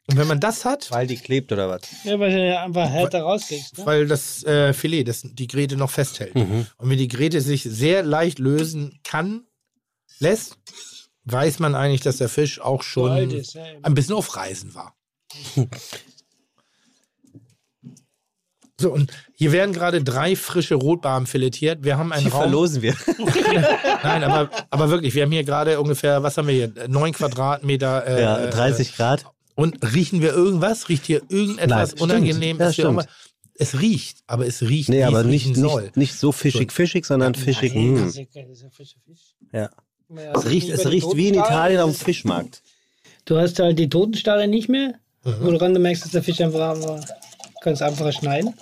Und 0.07 0.17
wenn 0.17 0.27
man 0.27 0.39
das 0.39 0.65
hat, 0.65 0.91
Weil 0.91 1.07
die 1.07 1.17
klebt 1.17 1.51
oder 1.51 1.67
was? 1.67 1.81
Ja, 2.03 2.19
weil 2.19 2.31
du 2.31 2.47
ja 2.47 2.63
einfach 2.63 2.87
härter 2.87 3.21
rauskriegst. 3.21 3.79
Ne? 3.79 3.85
weil 3.85 4.07
das 4.07 4.43
äh, 4.43 4.71
Filet 4.73 5.03
das, 5.03 5.21
die 5.23 5.47
Gräte 5.47 5.77
noch 5.77 5.89
festhält. 5.89 6.35
Und 6.35 6.67
wenn 6.77 6.97
die 6.97 7.07
Gräte 7.07 7.41
sich 7.41 7.63
sehr 7.63 8.03
leicht 8.03 8.37
lösen 8.37 8.99
kann, 9.03 9.45
lässt, 10.19 10.57
weiß 11.23 11.57
man 11.59 11.73
eigentlich, 11.73 12.01
dass 12.01 12.17
der 12.17 12.29
Fisch 12.29 12.61
auch 12.61 12.83
schon 12.83 13.31
ist, 13.31 13.55
ja, 13.55 13.63
ein 13.81 13.95
bisschen 13.95 14.13
auf 14.15 14.35
Reisen 14.35 14.75
war. 14.75 14.95
so, 18.79 18.91
und 18.93 19.11
hier 19.33 19.51
werden 19.51 19.73
gerade 19.73 20.03
drei 20.03 20.35
frische 20.35 20.75
Rotbarben 20.75 21.25
filetiert. 21.25 21.83
Wir 21.83 21.97
haben 21.97 22.13
einen 22.13 22.25
Die 22.25 22.29
Raum. 22.31 22.41
verlosen 22.43 22.83
wir. 22.83 22.95
Nein, 24.03 24.23
aber, 24.23 24.51
aber 24.69 24.89
wirklich, 24.91 25.15
wir 25.15 25.23
haben 25.23 25.31
hier 25.31 25.43
gerade 25.43 25.81
ungefähr, 25.81 26.21
was 26.21 26.37
haben 26.37 26.47
wir 26.47 26.53
hier? 26.53 26.71
Neun 26.87 27.11
Quadratmeter. 27.11 28.05
Äh, 28.05 28.21
ja, 28.21 28.37
äh, 28.37 28.49
30 28.51 28.95
Grad. 28.95 29.25
Und 29.55 29.77
riechen 29.93 30.21
wir 30.21 30.33
irgendwas? 30.33 30.89
Riecht 30.89 31.05
hier 31.05 31.21
irgendetwas 31.29 31.93
Nein, 31.95 32.01
unangenehm? 32.01 32.57
Stimmt. 32.57 32.77
irgendwas- 32.79 33.07
Es 33.57 33.79
riecht, 33.79 34.17
aber 34.27 34.45
es 34.45 34.61
riecht, 34.61 34.89
Nee, 34.89 35.03
aber 35.03 35.23
nicht, 35.23 35.55
nicht, 35.55 35.95
nicht 35.95 36.13
so 36.19 36.33
fischig-fischig, 36.33 37.05
sondern 37.05 37.35
fischig. 37.35 37.73
Nein, 37.73 38.11
frischer 38.71 38.97
Fisch. 39.05 39.35
Ja. 39.53 39.69
Ja, 40.09 40.33
Es 40.33 40.45
riecht, 40.45 40.69
es 40.69 40.85
riecht 40.87 41.15
wie 41.15 41.29
in 41.29 41.35
Italien 41.35 41.79
auf 41.79 41.89
dem 41.91 41.95
Fischmarkt. 41.95 42.61
Du 43.23 43.37
hast 43.37 43.57
halt 43.59 43.79
die 43.79 43.87
Totenstarre 43.89 44.47
nicht 44.47 44.67
mehr, 44.69 44.95
Mhm. 45.23 45.33
woran 45.39 45.73
du 45.73 45.79
merkst, 45.79 46.03
dass 46.03 46.11
der 46.11 46.21
Fisch 46.21 46.41
einfach, 46.41 46.71
einfach 46.75 47.03
kannst 47.61 47.81
einfacher 47.81 48.11
schneiden. 48.11 48.53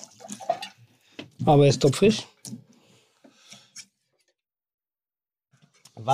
Aber 1.46 1.64
er 1.64 1.70
ist 1.70 1.82
topfrisch. 1.82 2.20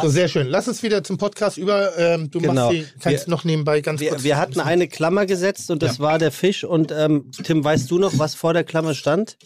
So, 0.01 0.09
sehr 0.09 0.27
schön. 0.27 0.47
Lass 0.47 0.67
uns 0.67 0.83
wieder 0.83 1.03
zum 1.05 1.17
Podcast 1.17 1.57
über. 1.57 1.97
Ähm, 1.97 2.29
du 2.29 2.39
Genau. 2.41 2.65
machst 2.65 2.71
die, 2.73 2.85
kannst 2.99 3.27
Wir- 3.27 3.31
noch 3.31 3.45
nebenbei 3.45 3.79
ganz 3.79 4.01
Wir, 4.01 4.09
kurz. 4.09 4.23
wir 4.23 4.37
hatten 4.37 4.59
eine 4.59 4.87
Klammer 4.89 5.25
gesetzt 5.25 5.71
und 5.71 5.81
das 5.81 5.99
war 6.01 6.19
der 6.19 6.31
Fisch. 6.31 6.65
Und 6.65 6.91
ähm, 6.91 7.31
Tim, 7.43 7.63
weißt 7.63 7.89
du 7.89 7.97
noch, 7.97 8.17
was 8.19 8.35
vor 8.35 8.53
der 8.53 8.65
Klammer 8.65 8.93
stand? 8.93 9.37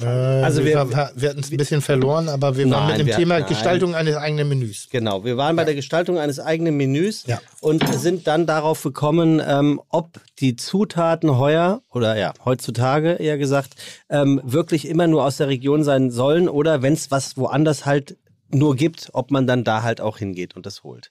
Äh, 0.00 0.04
Also 0.06 0.64
wir- 0.64 0.74
wir, 0.90 1.10
wir, 1.14 1.28
hatten 1.30 1.40
es 1.40 1.50
ein 1.50 1.56
bisschen 1.56 1.80
verloren, 1.82 2.28
aber 2.28 2.56
wir 2.56 2.64
waren 2.70 2.88
Nein, 2.88 2.90
mit 2.92 2.98
dem 3.00 3.06
wir- 3.08 3.16
Thema 3.16 3.38
nein. 3.40 3.48
Gestaltung 3.48 3.94
eines 3.94 4.16
eigenen 4.16 4.48
Menüs. 4.48 4.88
Genau, 4.90 5.24
wir 5.24 5.36
waren 5.36 5.56
bei 5.56 5.64
der 5.64 5.74
Gestaltung 5.74 6.18
eines 6.18 6.40
eigenen 6.40 6.76
Menüs 6.76 7.24
Ja. 7.26 7.40
und 7.60 7.86
sind 7.98 8.26
dann 8.26 8.46
darauf 8.46 8.82
gekommen, 8.82 9.40
ähm, 9.46 9.80
ob 9.88 10.20
die 10.40 10.56
Zutaten 10.56 11.38
heuer 11.38 11.82
oder 11.92 12.16
ja, 12.16 12.32
heutzutage 12.44 13.12
eher 13.14 13.38
gesagt, 13.38 13.74
ähm, 14.08 14.40
wirklich 14.44 14.86
immer 14.88 15.06
nur 15.06 15.24
aus 15.24 15.36
der 15.36 15.48
Region 15.48 15.84
sein 15.84 16.10
sollen 16.10 16.48
oder 16.48 16.82
wenn 16.82 16.92
es 16.94 17.10
was 17.10 17.36
woanders 17.36 17.86
halt 17.86 18.16
nur 18.50 18.76
gibt, 18.76 19.10
ob 19.12 19.30
man 19.30 19.46
dann 19.46 19.64
da 19.64 19.82
halt 19.82 20.00
auch 20.00 20.18
hingeht 20.18 20.54
und 20.56 20.66
das 20.66 20.82
holt. 20.84 21.10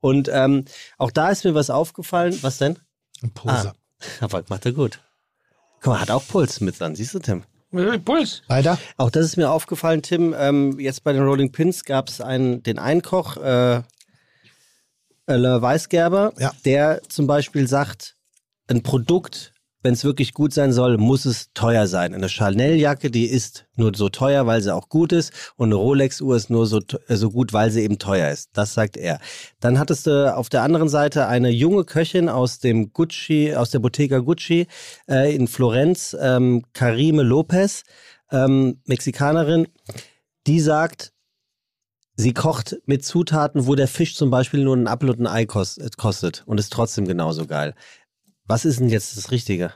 Und 0.00 0.28
ähm, 0.32 0.64
auch 0.98 1.10
da 1.10 1.30
ist 1.30 1.44
mir 1.44 1.54
was 1.54 1.70
aufgefallen. 1.70 2.38
Was 2.42 2.58
denn? 2.58 2.78
Ein 3.22 3.30
Poser. 3.32 3.74
Aber 4.20 4.44
macht 4.48 4.66
er 4.66 4.72
gut. 4.72 5.00
Guck 5.80 5.94
mal, 5.94 6.00
hat 6.00 6.10
auch 6.10 6.22
Puls 6.28 6.60
mit 6.60 6.78
dran, 6.78 6.94
siehst 6.94 7.14
du, 7.14 7.18
Tim? 7.18 7.42
Puls. 8.04 8.42
Weiter? 8.48 8.78
Auch 8.96 9.10
das 9.10 9.24
ist 9.26 9.36
mir 9.36 9.50
aufgefallen, 9.50 10.02
Tim. 10.02 10.34
Ähm, 10.38 10.78
jetzt 10.80 11.04
bei 11.04 11.12
den 11.12 11.22
Rolling 11.22 11.52
Pins 11.52 11.84
gab 11.84 12.08
es 12.08 12.20
einen, 12.20 12.62
den 12.62 12.78
Einkoch, 12.78 13.36
äh, 13.36 13.82
Le 15.28 15.60
Weißgerber, 15.60 16.32
Ja. 16.38 16.52
der 16.64 17.00
zum 17.08 17.26
Beispiel 17.26 17.66
sagt, 17.66 18.14
ein 18.68 18.82
Produkt, 18.82 19.52
wenn 19.86 19.94
es 19.94 20.04
wirklich 20.04 20.34
gut 20.34 20.52
sein 20.52 20.72
soll, 20.72 20.98
muss 20.98 21.26
es 21.26 21.52
teuer 21.54 21.86
sein. 21.86 22.12
Eine 22.12 22.28
Chanel-Jacke, 22.28 23.08
die 23.08 23.26
ist 23.26 23.66
nur 23.76 23.92
so 23.94 24.08
teuer, 24.08 24.44
weil 24.44 24.60
sie 24.60 24.74
auch 24.74 24.88
gut 24.88 25.12
ist. 25.12 25.32
Und 25.54 25.68
eine 25.68 25.76
Rolex-Uhr 25.76 26.34
ist 26.34 26.50
nur 26.50 26.66
so, 26.66 26.80
äh, 27.06 27.14
so 27.14 27.30
gut, 27.30 27.52
weil 27.52 27.70
sie 27.70 27.82
eben 27.82 28.00
teuer 28.00 28.32
ist. 28.32 28.50
Das 28.54 28.74
sagt 28.74 28.96
er. 28.96 29.20
Dann 29.60 29.78
hattest 29.78 30.08
du 30.08 30.34
auf 30.36 30.48
der 30.48 30.64
anderen 30.64 30.88
Seite 30.88 31.28
eine 31.28 31.50
junge 31.50 31.84
Köchin 31.84 32.28
aus 32.28 32.58
dem 32.58 32.92
Gucci, 32.92 33.54
aus 33.54 33.70
der 33.70 33.78
Bottega 33.78 34.18
Gucci 34.18 34.66
äh, 35.08 35.32
in 35.32 35.46
Florenz, 35.46 36.16
ähm, 36.20 36.64
Karime 36.72 37.22
Lopez, 37.22 37.84
ähm, 38.32 38.80
Mexikanerin, 38.86 39.68
die 40.48 40.58
sagt, 40.58 41.12
sie 42.16 42.34
kocht 42.34 42.76
mit 42.86 43.04
Zutaten, 43.04 43.68
wo 43.68 43.76
der 43.76 43.86
Fisch 43.86 44.16
zum 44.16 44.30
Beispiel 44.30 44.64
nur 44.64 44.74
einen 44.74 44.88
Apfel 44.88 45.10
und 45.10 45.20
ein 45.20 45.26
Ei 45.28 45.46
kost, 45.46 45.80
kostet 45.96 46.42
und 46.46 46.58
ist 46.58 46.72
trotzdem 46.72 47.06
genauso 47.06 47.46
geil. 47.46 47.74
Was 48.46 48.64
ist 48.64 48.80
denn 48.80 48.88
jetzt 48.88 49.16
das 49.16 49.30
Richtige? 49.30 49.72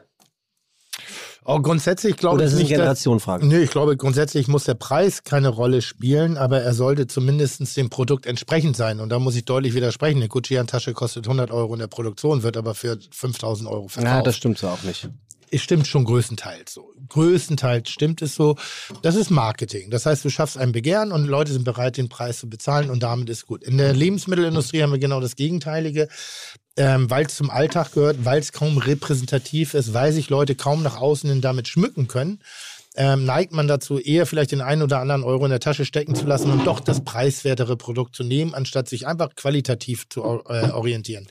Oh, 1.45 1.59
grundsätzlich 1.61 2.17
glaube 2.17 2.37
Oder 2.37 2.45
ich 2.45 2.49
ist 2.49 2.55
es 2.55 2.61
eine 2.61 2.69
Generationenfrage? 2.69 3.47
Nee, 3.47 3.61
ich 3.61 3.71
glaube, 3.71 3.97
grundsätzlich 3.97 4.47
muss 4.47 4.65
der 4.65 4.75
Preis 4.75 5.25
keine 5.25 5.49
Rolle 5.49 5.81
spielen, 5.83 6.37
aber 6.37 6.61
er 6.61 6.75
sollte 6.75 7.07
zumindest 7.07 7.77
dem 7.77 7.89
Produkt 7.91 8.27
entsprechend 8.27 8.77
sein. 8.77 9.01
Und 9.01 9.09
da 9.09 9.19
muss 9.19 9.35
ich 9.37 9.47
deutlich 9.47 9.75
widersprechen. 9.75 10.19
Eine 10.19 10.29
Gucci-Handtasche 10.29 10.93
kostet 10.93 11.27
100 11.27 11.51
Euro 11.51 11.73
in 11.73 11.81
der 11.81 11.87
Produktion, 11.87 12.43
wird 12.43 12.57
aber 12.57 12.75
für 12.75 12.99
5000 13.11 13.69
Euro 13.69 13.89
verkauft. 13.89 14.15
Ja, 14.15 14.23
das 14.23 14.37
stimmt 14.37 14.59
so 14.59 14.69
auch 14.69 14.83
nicht. 14.83 15.09
es 15.51 15.63
stimmt 15.63 15.87
schon 15.87 16.05
größtenteils 16.05 16.75
so. 16.75 16.93
Größtenteils 17.09 17.89
stimmt 17.89 18.23
es 18.23 18.35
so. 18.35 18.57
Das 19.03 19.17
ist 19.17 19.31
Marketing. 19.31 19.91
Das 19.91 20.07
heißt, 20.07 20.25
du 20.25 20.31
schaffst 20.31 20.59
ein 20.59 20.73
Begehren 20.73 21.11
und 21.11 21.25
Leute 21.25 21.53
sind 21.53 21.65
bereit, 21.65 21.97
den 21.97 22.09
Preis 22.09 22.39
zu 22.39 22.49
bezahlen 22.49 22.91
und 22.91 23.03
damit 23.03 23.29
ist 23.31 23.47
gut. 23.47 23.65
In 23.65 23.79
der 23.79 23.95
Lebensmittelindustrie 23.95 24.83
haben 24.83 24.93
wir 24.93 24.99
genau 24.99 25.21
das 25.21 25.37
Gegenteilige. 25.37 26.09
Ähm, 26.81 27.11
weil 27.11 27.27
es 27.27 27.35
zum 27.35 27.51
Alltag 27.51 27.93
gehört, 27.93 28.25
weil 28.25 28.39
es 28.39 28.53
kaum 28.53 28.79
repräsentativ 28.79 29.75
ist, 29.75 29.93
weil 29.93 30.13
sich 30.13 30.31
Leute 30.31 30.55
kaum 30.55 30.83
nach 30.83 30.97
außen 30.97 31.29
hin 31.29 31.43
damit 31.43 31.69
schmücken 31.69 32.09
können, 32.09 32.41
ähm, 32.97 33.27
neigt 33.27 33.53
man 33.53 33.69
dazu, 33.69 33.99
eher 33.99 34.25
vielleicht 34.25 34.53
den 34.53 34.63
einen 34.63 34.81
oder 34.81 34.99
anderen 34.99 35.23
Euro 35.23 35.45
in 35.45 35.51
der 35.51 35.61
Tasche 35.61 35.85
stecken 35.85 36.15
zu 36.15 36.25
lassen 36.25 36.51
und 36.51 36.67
doch 36.67 36.81
das 36.81 37.05
preiswertere 37.05 37.77
Produkt 37.77 38.17
zu 38.17 38.25
nehmen, 38.25 38.55
anstatt 38.55 38.89
sich 38.89 39.07
einfach 39.07 39.35
qualitativ 39.37 40.09
zu 40.09 40.23
äh, 40.23 40.71
orientieren. 40.71 41.29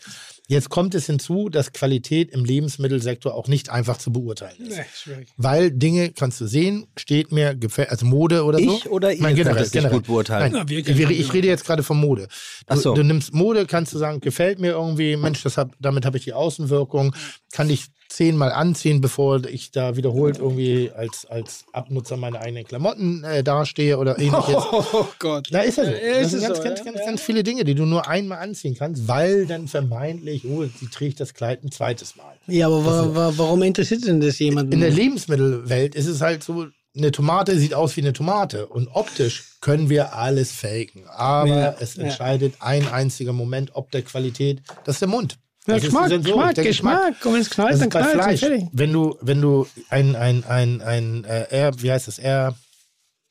Jetzt 0.49 0.69
kommt 0.69 0.95
es 0.95 1.05
hinzu, 1.05 1.47
dass 1.49 1.73
Qualität 1.73 2.31
im 2.31 2.43
Lebensmittelsektor 2.43 3.35
auch 3.35 3.47
nicht 3.47 3.69
einfach 3.69 3.97
zu 3.99 4.11
beurteilen 4.11 4.55
ist. 4.59 4.77
Nee, 4.77 4.85
schwierig. 4.95 5.27
Weil 5.37 5.69
Dinge 5.69 6.09
kannst 6.09 6.41
du 6.41 6.47
sehen, 6.47 6.87
steht 6.97 7.31
mir, 7.31 7.53
gefällt, 7.53 7.91
also 7.91 8.07
Mode 8.07 8.43
oder 8.43 8.57
so. 8.57 8.77
Ich 8.77 8.89
oder 8.89 9.13
ihr 9.13 9.21
Nein, 9.21 9.35
könnt 9.35 9.37
generell, 9.37 9.55
das 9.57 9.65
nicht 9.65 9.73
generell. 9.73 9.97
gut 9.99 10.07
beurteilen? 10.07 10.51
Nein, 10.51 10.63
Na, 10.65 10.69
wir 10.69 11.09
ich, 11.11 11.33
rede 11.33 11.47
jetzt 11.47 11.65
gerade 11.65 11.83
von 11.83 11.97
Mode. 11.97 12.27
Du, 12.67 12.75
so. 12.77 12.95
du 12.95 13.03
nimmst 13.03 13.31
Mode, 13.31 13.67
kannst 13.67 13.93
du 13.93 13.99
sagen, 13.99 14.21
gefällt 14.21 14.59
mir 14.59 14.71
irgendwie, 14.71 15.15
Mensch, 15.17 15.43
das 15.43 15.55
hab, 15.55 15.75
damit 15.79 16.03
habe 16.07 16.17
ich 16.17 16.23
die 16.23 16.33
Außenwirkung, 16.33 17.15
kann 17.51 17.69
ich 17.69 17.85
zehnmal 18.09 18.51
anziehen, 18.51 19.01
bevor 19.01 19.45
ich 19.45 19.71
da 19.71 19.95
wiederholt 19.95 20.39
irgendwie 20.39 20.91
als, 20.95 21.25
als 21.27 21.65
Abnutzer 21.71 22.17
meine 22.17 22.39
eigenen 22.41 22.65
Klamotten 22.65 23.23
äh, 23.23 23.43
dastehe 23.43 23.97
oder 23.97 24.17
ähnliches. 24.19 24.55
Oh 24.91 25.05
Gott. 25.19 25.47
Na, 25.51 25.59
ist 25.61 25.77
ja 25.77 25.85
so. 25.85 25.91
Ja, 25.91 25.97
Das 26.19 26.33
ist 26.33 26.41
sind 26.41 26.41
es 26.41 26.47
ganz, 26.47 26.57
so, 26.57 26.63
ganz, 26.63 26.79
ja. 26.79 26.85
ganz, 26.91 27.05
ganz 27.05 27.21
viele 27.21 27.43
Dinge, 27.43 27.63
die 27.63 27.75
du 27.75 27.85
nur 27.85 28.07
einmal 28.07 28.39
anziehen 28.39 28.75
kannst, 28.77 29.07
weil 29.07 29.45
dann 29.45 29.67
vermeintlich, 29.67 30.45
oh, 30.45 30.63
sie 30.65 30.87
trägt 30.87 31.19
das 31.19 31.33
Kleid 31.33 31.63
ein 31.63 31.71
zweites 31.71 32.15
Mal. 32.15 32.33
Ja, 32.47 32.65
aber 32.67 32.83
wa 32.85 33.15
wa 33.15 33.33
warum 33.37 33.61
interessiert 33.61 34.05
denn 34.07 34.19
das 34.21 34.39
jemanden? 34.39 34.71
In 34.73 34.79
der 34.81 34.89
Lebensmittelwelt 34.91 35.93
ist 35.95 36.07
es 36.07 36.21
halt 36.21 36.43
so, 36.43 36.65
eine 36.97 37.11
Tomate 37.11 37.57
sieht 37.59 37.73
aus 37.75 37.95
wie 37.95 38.01
eine 38.01 38.13
Tomate 38.13 38.65
und 38.65 38.87
optisch 38.87 39.43
können 39.61 39.89
wir 39.89 40.15
alles 40.15 40.51
faken. 40.51 41.03
Aber 41.07 41.47
Ja, 41.49 41.75
es 41.79 41.95
ja. 41.95 42.03
entscheidet 42.03 42.55
ein 42.59 42.87
einziger 42.87 43.33
Moment, 43.33 43.71
ob 43.75 43.91
der 43.91 44.01
Qualität, 44.01 44.61
das 44.85 44.95
ist 44.95 45.01
der 45.01 45.09
Mund. 45.09 45.37
Ja, 45.69 45.75
Das 45.75 45.83
ist 45.83 45.89
Geschmack, 45.89 46.09
Sensorik, 46.09 46.35
Geschmack, 46.35 46.55
der 46.55 46.63
Geschmack. 46.63 47.25
Und 47.25 47.33
wenn 47.33 47.41
es 47.41 47.49
knallt, 47.49 47.71
Das 47.73 47.79
dann 47.79 47.87
ist 47.89 47.91
knallt 47.95 48.13
Fleisch. 48.23 48.39
fertig. 48.39 48.67
Wenn 48.71 48.93
du, 48.93 49.17
wenn 49.21 49.41
du 49.41 49.67
ein, 49.89 50.15
ein, 50.15 50.43
ein, 50.45 50.81
ein, 50.81 51.23
äh, 51.25 51.45
Air, 51.49 51.71
wie 51.81 51.91
heißt 51.91 52.07
das, 52.07 52.19
Air, 52.19 52.55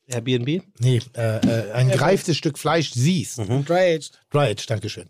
Airbnb? 0.07 0.63
nee, 0.79 0.99
äh, 1.15 1.21
äh, 1.37 1.71
ein 1.73 1.89
gereiftes 1.89 2.35
Stück 2.37 2.57
Fleisch 2.57 2.91
siehst, 2.93 3.37
Dry 3.37 3.95
aged. 3.95 4.11
Dry 4.31 4.51
Age, 4.51 4.65
Dankeschön. 4.65 5.07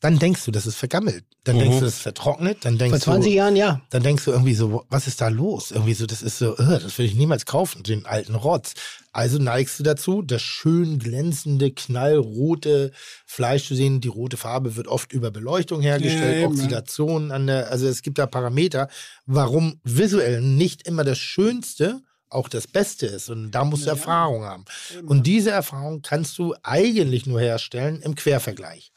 Dann 0.00 0.18
denkst 0.18 0.44
du, 0.44 0.50
das 0.50 0.66
ist 0.66 0.76
vergammelt. 0.76 1.24
Dann 1.44 1.58
denkst 1.58 1.78
du, 1.78 1.84
das 1.84 1.94
ist 1.94 2.02
vertrocknet. 2.02 2.58
Dann 2.64 2.76
denkst 2.76 3.04
Vor 3.04 3.14
20 3.14 3.32
du, 3.32 3.36
Jahren, 3.36 3.56
ja. 3.56 3.80
dann 3.90 4.02
denkst 4.02 4.24
du 4.24 4.32
irgendwie 4.32 4.54
so, 4.54 4.84
was 4.90 5.06
ist 5.06 5.20
da 5.20 5.28
los? 5.28 5.70
Irgendwie 5.70 5.94
so, 5.94 6.04
das 6.04 6.22
ist 6.22 6.38
so, 6.38 6.56
äh, 6.56 6.80
das 6.80 6.98
will 6.98 7.06
ich 7.06 7.14
niemals 7.14 7.46
kaufen, 7.46 7.82
den 7.82 8.04
alten 8.04 8.34
Rotz. 8.34 8.74
Also 9.12 9.38
neigst 9.38 9.78
du 9.78 9.82
dazu, 9.84 10.20
das 10.20 10.42
schön 10.42 10.98
glänzende, 10.98 11.70
knallrote 11.70 12.90
Fleisch 13.24 13.68
zu 13.68 13.74
sehen. 13.74 14.02
Die 14.02 14.08
rote 14.08 14.36
Farbe 14.36 14.76
wird 14.76 14.88
oft 14.88 15.12
über 15.12 15.30
Beleuchtung 15.30 15.80
hergestellt, 15.80 16.34
Ja, 16.34 16.40
ja. 16.40 16.46
Oxidation 16.46 17.32
an 17.32 17.46
der, 17.46 17.70
also 17.70 17.86
es 17.88 18.02
gibt 18.02 18.18
da 18.18 18.26
Parameter, 18.26 18.88
warum 19.24 19.80
visuell 19.84 20.42
nicht 20.42 20.86
immer 20.86 21.04
das 21.04 21.18
Schönste 21.18 22.02
auch 22.28 22.48
das 22.48 22.66
Beste 22.66 23.06
ist. 23.06 23.30
Und 23.30 23.52
da 23.52 23.64
musst 23.64 23.86
du 23.86 23.90
Erfahrung 23.90 24.44
haben. 24.44 24.64
Und 25.06 25.26
diese 25.26 25.52
Erfahrung 25.52 26.02
kannst 26.02 26.36
du 26.38 26.54
eigentlich 26.62 27.24
nur 27.26 27.40
herstellen 27.40 28.02
im 28.02 28.14
Quervergleich. 28.14 28.92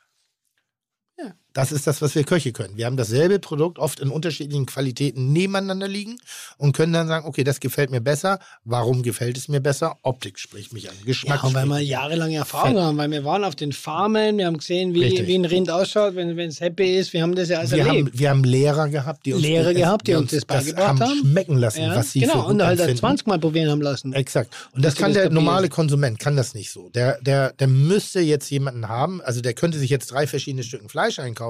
Ja. 1.19 1.33
Das 1.59 1.73
ist 1.73 1.87
das, 1.87 2.01
was 2.01 2.15
wir 2.15 2.23
Köche 2.23 2.53
können. 2.53 2.77
Wir 2.77 2.85
haben 2.85 2.95
dasselbe 2.95 3.37
Produkt 3.37 3.79
oft 3.79 3.99
in 3.99 4.11
unterschiedlichen 4.11 4.65
Qualitäten 4.65 5.33
nebeneinander 5.33 5.89
liegen 5.89 6.15
und 6.57 6.71
können 6.71 6.93
dann 6.93 7.09
sagen, 7.09 7.27
okay, 7.27 7.43
das 7.43 7.59
gefällt 7.59 7.91
mir 7.91 7.99
besser. 7.99 8.39
Warum 8.63 9.03
gefällt 9.03 9.37
es 9.37 9.49
mir 9.49 9.59
besser? 9.59 9.97
Optik 10.01 10.39
spricht 10.39 10.71
mich 10.71 10.89
an. 10.89 10.95
Geschmack 11.03 11.43
Ja, 11.43 11.53
weil 11.53 11.67
wir 11.67 11.79
jahrelange 11.81 12.37
Erfahrung 12.37 12.75
Fett. 12.75 12.81
haben, 12.81 12.97
weil 12.97 13.11
wir 13.11 13.25
waren 13.25 13.43
auf 13.43 13.57
den 13.57 13.73
Farmen, 13.73 14.37
wir 14.37 14.45
haben 14.45 14.57
gesehen, 14.57 14.93
wie, 14.93 15.03
Richtig. 15.03 15.27
wie 15.27 15.35
ein 15.35 15.43
Rind 15.43 15.69
ausschaut, 15.69 16.15
wenn 16.15 16.39
es 16.39 16.61
happy 16.61 16.97
ist. 16.97 17.11
Wir 17.11 17.23
haben 17.23 17.35
das 17.35 17.49
ja 17.49 17.57
alles 17.57 17.71
wir, 17.71 17.85
erlebt. 17.85 18.11
haben, 18.11 18.19
wir 18.19 18.29
haben 18.29 18.43
Lehrer 18.45 18.87
gehabt, 18.87 19.25
die 19.25 19.33
uns, 19.33 19.43
Lehrer 19.43 19.73
gehabt, 19.73 20.07
die 20.07 20.15
uns 20.15 20.31
das 20.31 20.45
beigebracht 20.45 20.87
haben, 20.87 21.01
haben. 21.01 21.19
schmecken 21.19 21.57
lassen, 21.57 21.81
ja, 21.81 21.93
was 21.93 22.13
sie 22.13 22.21
genau, 22.21 22.47
und 22.47 22.63
halt 22.63 22.79
empfinden. 22.79 22.99
20 22.99 23.27
Mal 23.27 23.39
probieren 23.39 23.69
haben 23.69 23.81
lassen. 23.81 24.13
Exakt. 24.13 24.55
Und 24.71 24.85
das 24.85 24.93
Dass 24.93 24.95
du 24.95 25.01
kann 25.03 25.13
das 25.13 25.23
der 25.23 25.31
normale 25.31 25.67
Konsument, 25.67 26.19
kann 26.19 26.37
das 26.37 26.53
nicht 26.53 26.71
so. 26.71 26.87
Der, 26.91 27.19
der, 27.21 27.51
der 27.51 27.67
müsste 27.67 28.21
jetzt 28.21 28.49
jemanden 28.49 28.87
haben, 28.87 29.21
also 29.21 29.41
der 29.41 29.53
könnte 29.53 29.77
sich 29.77 29.89
jetzt 29.89 30.09
drei 30.09 30.25
verschiedene 30.25 30.63
Stücken 30.63 30.87
Fleisch 30.87 31.19
einkaufen, 31.19 31.48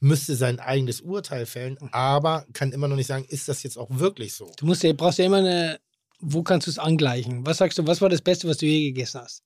müsste 0.00 0.36
sein 0.36 0.60
eigenes 0.60 1.00
Urteil 1.00 1.46
fällen, 1.46 1.78
aber 1.92 2.46
kann 2.52 2.72
immer 2.72 2.88
noch 2.88 2.96
nicht 2.96 3.06
sagen, 3.06 3.26
ist 3.28 3.48
das 3.48 3.62
jetzt 3.62 3.76
auch 3.78 3.88
wirklich 3.90 4.34
so? 4.34 4.52
Du 4.56 4.66
musst 4.66 4.82
ja, 4.82 4.92
brauchst 4.92 5.18
ja 5.18 5.26
immer 5.26 5.38
eine, 5.38 5.78
wo 6.20 6.42
kannst 6.42 6.66
du 6.66 6.70
es 6.70 6.78
angleichen? 6.78 7.46
Was 7.46 7.58
sagst 7.58 7.78
du, 7.78 7.86
was 7.86 8.00
war 8.00 8.08
das 8.08 8.22
Beste, 8.22 8.48
was 8.48 8.58
du 8.58 8.66
je 8.66 8.92
gegessen 8.92 9.20
hast? 9.20 9.42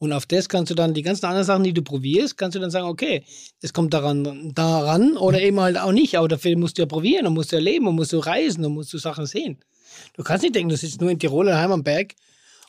Und 0.00 0.14
auf 0.14 0.24
das 0.24 0.48
kannst 0.48 0.70
du 0.70 0.74
dann 0.74 0.94
die 0.94 1.02
ganzen 1.02 1.26
anderen 1.26 1.44
Sachen, 1.44 1.62
die 1.62 1.74
du 1.74 1.82
probierst, 1.82 2.38
kannst 2.38 2.54
du 2.54 2.58
dann 2.58 2.70
sagen, 2.70 2.86
okay, 2.86 3.22
es 3.60 3.74
kommt 3.74 3.92
daran, 3.92 4.50
daran 4.54 5.18
oder 5.18 5.42
eben 5.42 5.60
halt 5.60 5.76
auch 5.76 5.92
nicht. 5.92 6.16
Aber 6.16 6.26
dafür 6.26 6.56
musst 6.56 6.78
du 6.78 6.82
ja 6.82 6.86
probieren 6.86 7.26
und 7.26 7.34
musst 7.34 7.52
du 7.52 7.56
erleben 7.56 7.86
und 7.86 7.96
musst 7.96 8.14
du 8.14 8.18
reisen 8.18 8.64
und 8.64 8.72
musst 8.72 8.94
du 8.94 8.98
Sachen 8.98 9.26
sehen. 9.26 9.58
Du 10.14 10.22
kannst 10.22 10.42
nicht 10.42 10.54
denken, 10.54 10.70
du 10.70 10.76
sitzt 10.76 11.02
nur 11.02 11.10
in 11.10 11.18
Tirol 11.18 11.46
daheim 11.46 11.72
am 11.72 11.84
Berg 11.84 12.14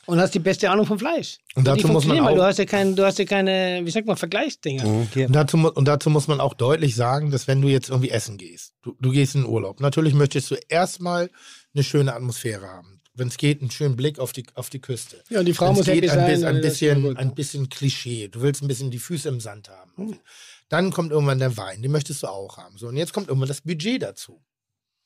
Und 0.06 0.18
hast 0.18 0.34
die 0.34 0.40
beste 0.40 0.68
Ahnung 0.70 0.84
vom 0.86 0.98
Fleisch. 0.98 1.38
Und 1.54 1.66
dazu 1.66 1.86
muss 1.88 2.04
man 2.06 2.18
auch- 2.20 2.34
du 2.34 2.42
hast 2.42 2.58
ja 2.58 2.64
kein, 2.64 2.96
du 2.96 3.04
hast 3.04 3.18
ja 3.20 3.24
keine, 3.24 3.82
wie 3.84 3.90
sagt 3.90 4.06
man, 4.06 4.16
Vergleichsdinger. 4.16 4.84
Und 5.26 5.32
dazu, 5.32 5.56
und 5.58 5.86
dazu 5.86 6.10
muss 6.10 6.26
man 6.26 6.40
auch 6.40 6.54
deutlich 6.54 6.96
sagen, 6.96 7.30
dass 7.30 7.46
wenn 7.46 7.62
du 7.62 7.68
jetzt 7.68 7.88
irgendwie 7.88 8.10
essen 8.10 8.36
gehst, 8.36 8.74
du, 8.82 8.96
du 9.00 9.10
gehst 9.12 9.34
in 9.36 9.42
den 9.42 9.50
Urlaub, 9.50 9.80
natürlich 9.80 10.14
möchtest 10.14 10.50
du 10.50 10.56
erstmal 10.68 11.30
eine 11.74 11.84
schöne 11.84 12.14
Atmosphäre 12.14 12.66
haben. 12.66 12.98
Wenn 13.14 13.28
es 13.28 13.36
geht, 13.36 13.60
einen 13.60 13.70
schönen 13.70 13.94
Blick 13.94 14.18
auf 14.18 14.32
die, 14.32 14.44
auf 14.54 14.70
die 14.70 14.80
Küste. 14.80 15.22
Ja, 15.28 15.40
und 15.40 15.44
die 15.44 15.52
Frau 15.52 15.66
Wenn's 15.68 15.78
muss 15.78 15.86
happy 15.86 16.00
geht, 16.00 16.10
ein, 16.10 16.40
sein, 16.40 16.56
ein, 16.56 16.60
bisschen, 16.62 17.16
ein 17.18 17.34
bisschen 17.34 17.68
Klischee. 17.68 18.28
Du 18.28 18.40
willst 18.40 18.62
ein 18.62 18.68
bisschen 18.68 18.90
die 18.90 18.98
Füße 18.98 19.28
im 19.28 19.38
Sand 19.38 19.68
haben. 19.68 20.18
Dann 20.70 20.90
kommt 20.90 21.12
irgendwann 21.12 21.38
der 21.38 21.56
Wein, 21.58 21.82
den 21.82 21.92
möchtest 21.92 22.22
du 22.22 22.26
auch 22.28 22.56
haben. 22.56 22.78
So, 22.78 22.88
und 22.88 22.96
jetzt 22.96 23.12
kommt 23.12 23.28
irgendwann 23.28 23.48
das 23.48 23.60
Budget 23.60 24.02
dazu. 24.02 24.42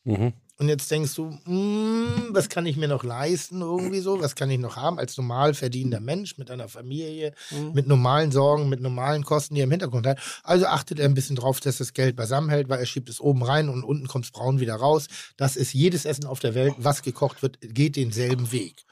Mhm. 0.04 0.32
Und 0.58 0.68
jetzt 0.68 0.90
denkst 0.90 1.14
du, 1.14 1.38
mm, 1.44 2.28
was 2.30 2.48
kann 2.48 2.64
ich 2.64 2.76
mir 2.76 2.88
noch 2.88 3.04
leisten 3.04 3.60
irgendwie 3.60 4.00
so? 4.00 4.20
Was 4.20 4.34
kann 4.34 4.50
ich 4.50 4.58
noch 4.58 4.76
haben 4.76 4.98
als 4.98 5.16
normal 5.16 5.52
verdienender 5.52 6.00
Mensch 6.00 6.38
mit 6.38 6.50
einer 6.50 6.68
Familie, 6.68 7.34
mit 7.74 7.86
normalen 7.86 8.32
Sorgen, 8.32 8.68
mit 8.68 8.80
normalen 8.80 9.22
Kosten, 9.22 9.54
die 9.54 9.60
er 9.60 9.64
im 9.64 9.70
Hintergrund 9.70 10.06
hat? 10.06 10.18
Also 10.42 10.66
achtet 10.66 10.98
er 10.98 11.04
ein 11.04 11.14
bisschen 11.14 11.36
drauf, 11.36 11.60
dass 11.60 11.76
das 11.78 11.92
Geld 11.92 12.16
beisammen 12.16 12.48
hält, 12.48 12.70
weil 12.70 12.78
er 12.78 12.86
schiebt 12.86 13.10
es 13.10 13.20
oben 13.20 13.42
rein 13.42 13.68
und 13.68 13.84
unten 13.84 14.06
kommt 14.06 14.24
es 14.24 14.30
braun 14.30 14.58
wieder 14.58 14.76
raus. 14.76 15.08
Das 15.36 15.56
ist 15.56 15.74
jedes 15.74 16.06
Essen 16.06 16.24
auf 16.24 16.40
der 16.40 16.54
Welt, 16.54 16.74
was 16.78 17.02
gekocht 17.02 17.42
wird, 17.42 17.58
geht 17.60 17.96
denselben 17.96 18.50
Weg. 18.50 18.84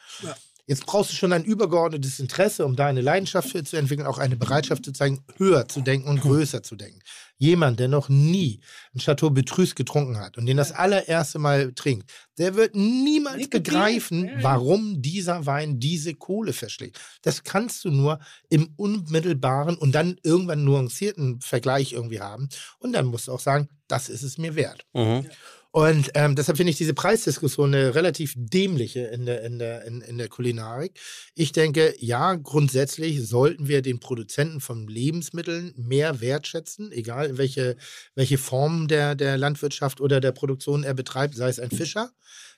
Jetzt 0.66 0.86
brauchst 0.86 1.12
du 1.12 1.14
schon 1.14 1.34
ein 1.34 1.44
übergeordnetes 1.44 2.20
Interesse, 2.20 2.64
um 2.64 2.74
da 2.74 2.86
eine 2.86 3.02
Leidenschaft 3.02 3.50
für 3.50 3.62
zu 3.64 3.76
entwickeln, 3.76 4.06
auch 4.06 4.16
eine 4.16 4.36
Bereitschaft 4.36 4.84
zu 4.84 4.92
zeigen, 4.92 5.22
höher 5.36 5.68
zu 5.68 5.82
denken 5.82 6.08
und 6.08 6.22
größer 6.22 6.62
zu 6.62 6.74
denken. 6.74 7.00
Jemand, 7.36 7.80
der 7.80 7.88
noch 7.88 8.08
nie 8.08 8.60
ein 8.94 9.00
Chateau 9.00 9.28
Betrus 9.28 9.74
getrunken 9.74 10.18
hat 10.18 10.38
und 10.38 10.46
den 10.46 10.56
das 10.56 10.72
allererste 10.72 11.38
Mal 11.38 11.74
trinkt, 11.74 12.10
der 12.38 12.54
wird 12.54 12.74
niemals 12.74 13.48
begreifen, 13.50 14.30
warum 14.40 15.02
dieser 15.02 15.44
Wein 15.44 15.80
diese 15.80 16.14
Kohle 16.14 16.54
verschlägt. 16.54 16.98
Das 17.22 17.42
kannst 17.42 17.84
du 17.84 17.90
nur 17.90 18.18
im 18.48 18.72
unmittelbaren 18.76 19.76
und 19.76 19.92
dann 19.92 20.16
irgendwann 20.22 20.64
nuancierten 20.64 21.40
Vergleich 21.42 21.92
irgendwie 21.92 22.20
haben. 22.20 22.48
Und 22.78 22.92
dann 22.92 23.06
musst 23.06 23.28
du 23.28 23.32
auch 23.32 23.40
sagen, 23.40 23.68
das 23.86 24.08
ist 24.08 24.22
es 24.22 24.38
mir 24.38 24.54
wert. 24.54 24.86
Mhm. 24.94 25.26
Und 25.74 26.12
ähm, 26.14 26.36
deshalb 26.36 26.56
finde 26.56 26.70
ich 26.70 26.76
diese 26.76 26.94
Preisdiskussion 26.94 27.74
eine 27.74 27.96
relativ 27.96 28.34
dämliche 28.36 29.00
in 29.06 29.26
der, 29.26 29.42
in, 29.42 29.58
der, 29.58 29.84
in, 29.84 30.02
in 30.02 30.18
der 30.18 30.28
Kulinarik. 30.28 31.00
Ich 31.34 31.50
denke, 31.50 31.96
ja, 31.98 32.36
grundsätzlich 32.36 33.26
sollten 33.26 33.66
wir 33.66 33.82
den 33.82 33.98
Produzenten 33.98 34.60
von 34.60 34.86
Lebensmitteln 34.86 35.74
mehr 35.76 36.20
wertschätzen, 36.20 36.92
egal 36.92 37.38
welche, 37.38 37.76
welche 38.14 38.38
Form 38.38 38.86
der, 38.86 39.16
der 39.16 39.36
Landwirtschaft 39.36 40.00
oder 40.00 40.20
der 40.20 40.30
Produktion 40.30 40.84
er 40.84 40.94
betreibt, 40.94 41.34
sei 41.34 41.48
es 41.48 41.58
ein 41.58 41.72
Fischer, 41.72 42.12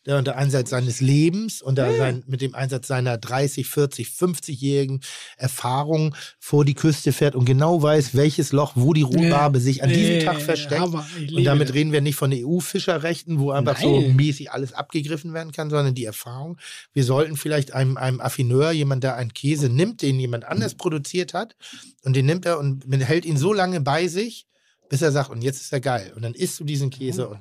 der 0.07 0.19
unter 0.19 0.37
Einsatz 0.37 0.71
seines 0.71 1.01
Lebens, 1.01 1.61
unter 1.61 1.93
sein, 1.97 2.23
mit 2.27 2.41
dem 2.41 2.55
Einsatz 2.55 2.87
seiner 2.87 3.19
30, 3.19 3.67
40, 3.67 4.09
50-jährigen 4.09 5.01
Erfahrung 5.37 6.15
vor 6.39 6.65
die 6.65 6.75
Küste 6.75 7.13
fährt 7.13 7.35
und 7.35 7.45
genau 7.45 7.83
weiß, 7.83 8.15
welches 8.15 8.53
Loch, 8.53 8.73
wo 8.77 8.93
die 8.93 9.03
Rohbarbe 9.03 9.59
sich 9.59 9.83
an 9.83 9.91
diesem 9.91 10.21
Tag 10.21 10.41
versteckt. 10.41 10.83
Und 10.83 11.45
damit 11.45 11.75
reden 11.75 11.93
wir 11.93 12.01
nicht 12.01 12.17
von 12.17 12.33
EU-Fischerrechten, 12.33 13.41
wo 13.41 13.51
einfach 13.51 13.79
so 13.79 14.01
Nein. 14.01 14.17
mäßig 14.17 14.53
alles 14.53 14.73
abgegriffen 14.73 15.35
werden 15.35 15.53
kann, 15.53 15.71
sondern 15.71 15.95
die 15.95 16.05
Erfahrung. 16.05 16.59
Wir 16.93 17.05
sollten 17.05 17.37
vielleicht 17.37 17.75
einem, 17.75 17.97
einem 17.97 18.21
Affineur, 18.21 18.71
jemand, 18.71 19.03
der 19.03 19.17
einen 19.17 19.35
Käse 19.35 19.69
nimmt, 19.69 20.03
den 20.03 20.21
jemand 20.21 20.45
anders 20.45 20.77
produziert 20.77 21.35
hat, 21.35 21.57
und 22.05 22.15
den 22.15 22.27
nimmt 22.27 22.47
er 22.47 22.59
und 22.59 22.85
hält 22.91 23.25
ihn 23.25 23.37
so 23.37 23.53
lange 23.53 23.81
bei 23.81 24.07
sich, 24.07 24.47
bis 24.89 25.03
er 25.03 25.11
sagt, 25.11 25.31
und 25.31 25.43
jetzt 25.43 25.61
ist 25.61 25.73
er 25.73 25.81
geil. 25.81 26.13
Und 26.15 26.23
dann 26.23 26.35
isst 26.35 26.61
du 26.61 26.65
diesen 26.65 26.91
Käse 26.91 27.29
und 27.29 27.41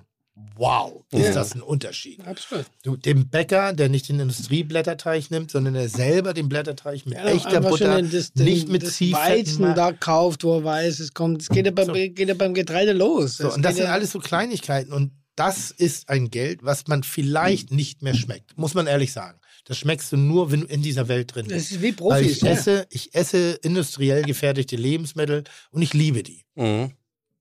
wow, 0.55 1.03
ist 1.11 1.35
das 1.35 1.55
ein 1.55 1.61
Unterschied. 1.61 2.25
Absolut. 2.25 2.65
Du, 2.83 2.95
dem 2.97 3.29
Bäcker, 3.29 3.73
der 3.73 3.89
nicht 3.89 4.09
den 4.09 4.19
Industrieblätterteig 4.19 5.31
nimmt, 5.31 5.51
sondern 5.51 5.73
der 5.75 5.89
selber 5.89 6.33
den 6.33 6.49
Blätterteig 6.49 7.05
mit 7.05 7.15
Ja, 7.15 7.25
echter 7.25 7.61
Butter, 7.61 8.01
das, 8.01 8.33
den, 8.33 8.45
nicht 8.45 8.69
mit 8.69 8.83
das 8.83 8.93
Ziehfetten 8.95 9.21
Weizen 9.39 9.75
da 9.75 9.91
kauft, 9.91 10.43
wo 10.43 10.57
er 10.57 10.63
weiß, 10.63 10.99
es 10.99 11.13
kommt. 11.13 11.41
Es 11.41 11.49
geht 11.49 11.65
ja 11.65 11.71
beim, 11.71 11.85
So. 11.87 11.93
geht 11.93 12.19
ja 12.19 12.33
beim 12.33 12.53
Getreide 12.53 12.93
los. 12.93 13.37
So, 13.37 13.53
und 13.53 13.63
das 13.63 13.75
sind 13.75 13.85
ja- 13.85 13.91
alles 13.93 14.11
so 14.11 14.19
Kleinigkeiten 14.19 14.91
und 14.93 15.11
das 15.35 15.69
ist 15.71 16.07
ein 16.09 16.29
Geld, 16.31 16.63
was 16.63 16.87
man 16.87 17.03
vielleicht 17.03 17.71
nicht 17.71 18.01
mehr 18.01 18.13
schmeckt, 18.13 18.57
muss 18.57 18.73
man 18.73 18.87
ehrlich 18.87 19.11
sagen. 19.11 19.37
Das 19.65 19.77
schmeckst 19.77 20.11
du 20.11 20.17
nur, 20.17 20.51
wenn 20.51 20.61
du 20.61 20.67
in 20.67 20.81
dieser 20.81 21.07
Welt 21.07 21.33
drin 21.35 21.45
Das 21.47 21.57
bist. 21.57 21.71
ist 21.71 21.81
wie 21.81 21.87
Weil 21.87 21.93
Profis. 21.93 22.37
ich 22.37 22.41
ja. 22.43 22.51
esse, 22.51 22.87
ich 22.89 23.15
esse 23.15 23.53
industriell 23.63 24.21
gefertigte 24.23 24.75
Lebensmittel 24.75 25.43
und 25.71 25.81
ich 25.81 25.93
liebe 25.93 26.23
die. 26.23 26.43
Mhm. 26.55 26.91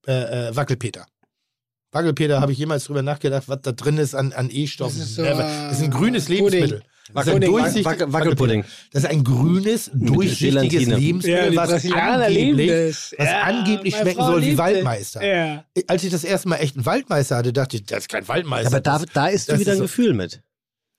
Äh, 0.07 0.49
äh, 0.49 0.55
Wackelpeter. 0.55 1.05
Wackelpeter 1.95 2.41
habe 2.41 2.51
ich 2.51 2.57
jemals 2.57 2.83
drüber 2.85 3.01
nachgedacht, 3.01 3.45
was 3.47 3.61
da 3.61 3.71
drin 3.71 3.97
ist 3.97 4.13
an, 4.13 4.33
an 4.33 4.49
E-Stoffen. 4.51 4.99
Das 4.99 5.07
ist 5.09 5.15
so, 5.15 5.21
Never. 5.23 5.43
das 5.43 5.77
ist 5.77 5.83
ein 5.83 5.91
äh, 5.91 5.95
grünes 5.95 6.25
Pudding. 6.25 6.43
Lebensmittel. 6.43 6.81
Das 7.13 7.27
ist 7.27 7.85
Wackel- 7.85 8.11
Wackelpudding. 8.11 8.65
Das 8.91 9.03
ist 9.03 9.09
ein 9.09 9.23
grünes, 9.23 9.91
durchsichtiges. 9.93 10.85
Lebensmittel, 10.87 11.53
Ja, 11.53 11.55
was 11.55 11.85
angeblich, 11.85 12.67
das. 12.69 13.15
was 13.17 13.27
Ja, 13.27 13.41
angeblich 13.43 13.95
schmecken 13.95 14.17
Frau 14.19 14.25
soll 14.31 14.41
wie 14.41 14.57
Waldmeister. 14.57 15.23
Ja. 15.25 15.63
Als 15.87 16.03
ich 16.03 16.11
das 16.11 16.23
erste 16.23 16.49
Mal 16.49 16.57
echt 16.57 16.75
einen 16.75 16.85
Waldmeister 16.85 17.37
hatte, 17.37 17.53
dachte 17.53 17.77
ich, 17.77 17.85
das 17.85 17.99
ist 17.99 18.09
kein 18.09 18.27
Waldmeister. 18.27 18.67
Aber 18.67 18.79
da, 18.81 19.01
da 19.13 19.27
ist 19.27 19.47
wieder 19.47 19.61
ist 19.61 19.67
ein 19.69 19.77
so- 19.77 19.83
Gefühl 19.83 20.13
mit. 20.13 20.41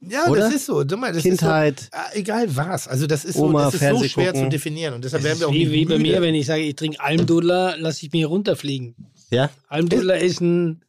ja, 0.01 0.29
oder? 0.29 0.43
das 0.43 0.55
ist 0.55 0.67
so. 0.67 0.85
Dumm, 0.85 1.03
das 1.13 1.23
Kindheit. 1.23 1.81
Ist 1.81 1.85
so, 1.93 1.99
ah, 1.99 2.07
egal 2.15 2.55
was. 2.57 2.87
Also 2.87 3.07
das 3.09 3.25
ist 3.25 3.37
Oma, 3.37 3.71
so, 3.73 3.79
das 3.79 3.83
ist 3.93 3.99
so 4.01 4.05
schwer 4.09 4.27
gucken. 4.33 4.45
zu 4.45 4.49
definieren. 4.51 4.95
Und 4.95 5.05
deshalb 5.05 5.23
Das 5.25 5.29
werden 5.31 5.41
wir 5.41 5.49
auch 5.49 5.53
wie, 5.53 5.65
nicht 5.67 5.73
wie 5.73 5.85
bei 5.87 5.99
mir, 5.99 6.23
wenn 6.23 6.35
ich 6.37 6.47
sage, 6.47 6.63
ich 6.63 6.77
trinke 6.77 7.01
Almdudler, 7.01 7.77
lasse 7.79 8.07
ich 8.07 8.13
mich 8.13 8.25
runterfliegen. 8.27 8.95
Ja? 9.31 9.51
Almdudler 9.69 10.19
ist 10.19 10.41
ein 10.41 10.83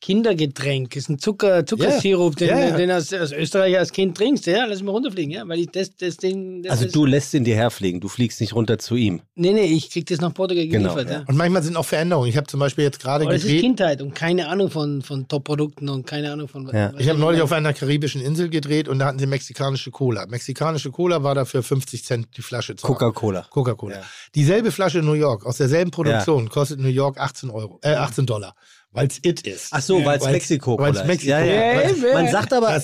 Kindergetränk, 0.00 0.96
ist 0.96 1.08
ein 1.08 1.18
Zucker, 1.18 1.64
Zuckersirup, 1.66 2.36
den, 2.36 2.48
Ja, 2.48 2.60
ja. 2.60 2.76
den 2.76 2.90
als, 2.90 3.12
als 3.12 3.32
Österreicher 3.32 3.78
als 3.78 3.92
Kind 3.92 4.16
trinkst, 4.16 4.46
ja, 4.46 4.64
lass 4.66 4.80
mich 4.82 4.90
runterfliegen, 4.90 5.30
ja, 5.32 5.46
weil 5.48 5.60
ich 5.60 5.70
das, 5.70 5.94
das 5.96 6.16
Ding. 6.16 6.62
Das 6.62 6.72
Also 6.72 6.86
ist, 6.86 6.94
du 6.94 7.04
lässt 7.06 7.34
ihn 7.34 7.44
dir 7.44 7.54
herfliegen, 7.56 8.00
du 8.00 8.08
fliegst 8.08 8.40
nicht 8.40 8.54
runter 8.54 8.78
zu 8.78 8.96
ihm. 8.96 9.20
Nee, 9.34 9.52
nee, 9.52 9.64
ich 9.64 9.90
krieg 9.90 10.06
das 10.06 10.20
nach 10.20 10.32
Portugal 10.32 10.66
Genau, 10.66 10.94
geliefert, 10.94 11.12
ja. 11.12 11.24
Und 11.26 11.36
manchmal 11.36 11.62
sind 11.62 11.76
auch 11.76 11.84
Veränderungen. 11.84 12.28
Ich 12.28 12.36
habe 12.36 12.46
zum 12.46 12.60
Beispiel 12.60 12.84
jetzt 12.84 13.00
gerade 13.00 13.24
Aber 13.24 13.32
das 13.32 13.42
ist 13.42 13.48
gedreht. 13.48 13.62
Kindheit 13.62 14.02
und 14.02 14.14
keine 14.14 14.48
Ahnung 14.48 14.70
von, 14.70 15.02
von 15.02 15.28
Top-Produkten 15.28 15.88
und 15.88 16.06
keine 16.06 16.32
Ahnung 16.32 16.48
von. 16.48 16.66
Ja. 16.72 16.92
was 16.94 17.00
Ich 17.00 17.08
habe 17.08 17.18
neulich 17.18 17.42
auf 17.42 17.52
einer 17.52 17.72
karibischen 17.72 18.20
Insel 18.20 18.48
gedreht 18.48 18.88
und 18.88 18.98
da 18.98 19.06
hatten 19.06 19.18
sie 19.18 19.26
mexikanische 19.26 19.90
Cola. 19.90 20.26
Mexikanische 20.26 20.90
Cola 20.90 21.22
war 21.22 21.34
dafür 21.34 21.62
50 21.62 22.04
Cent 22.04 22.28
die 22.36 22.42
Flasche. 22.42 22.74
Coca-Cola. 22.74 23.46
Coca-Cola. 23.50 23.96
Ja. 23.96 24.02
Dieselbe 24.34 24.72
Flasche 24.72 24.98
in 24.98 25.04
New 25.06 25.12
York, 25.14 25.46
aus 25.46 25.56
derselben 25.56 25.90
Produktion, 25.90 26.48
kostet 26.48 26.80
New 26.80 26.88
York 26.88 27.18
18 27.18 27.50
Euro, 27.50 27.78
äh, 27.82 27.94
18 27.94 28.26
Dollar. 28.26 28.54
Weil 28.96 29.06
es 29.08 29.18
it 29.22 29.42
ist. 29.42 29.68
Ach 29.70 29.80
so, 29.82 30.04
weil 30.04 30.18
es 30.18 30.24
Weil's- 30.24 30.32
Mexiko 30.32 30.78
weil's 30.78 30.98
ist. 30.98 31.06
Mexiko 31.06 31.30
Ja, 31.30 31.44
ja. 31.44 31.92
Man- 32.14 32.28
sagt 32.30 32.52
aber, 32.52 32.82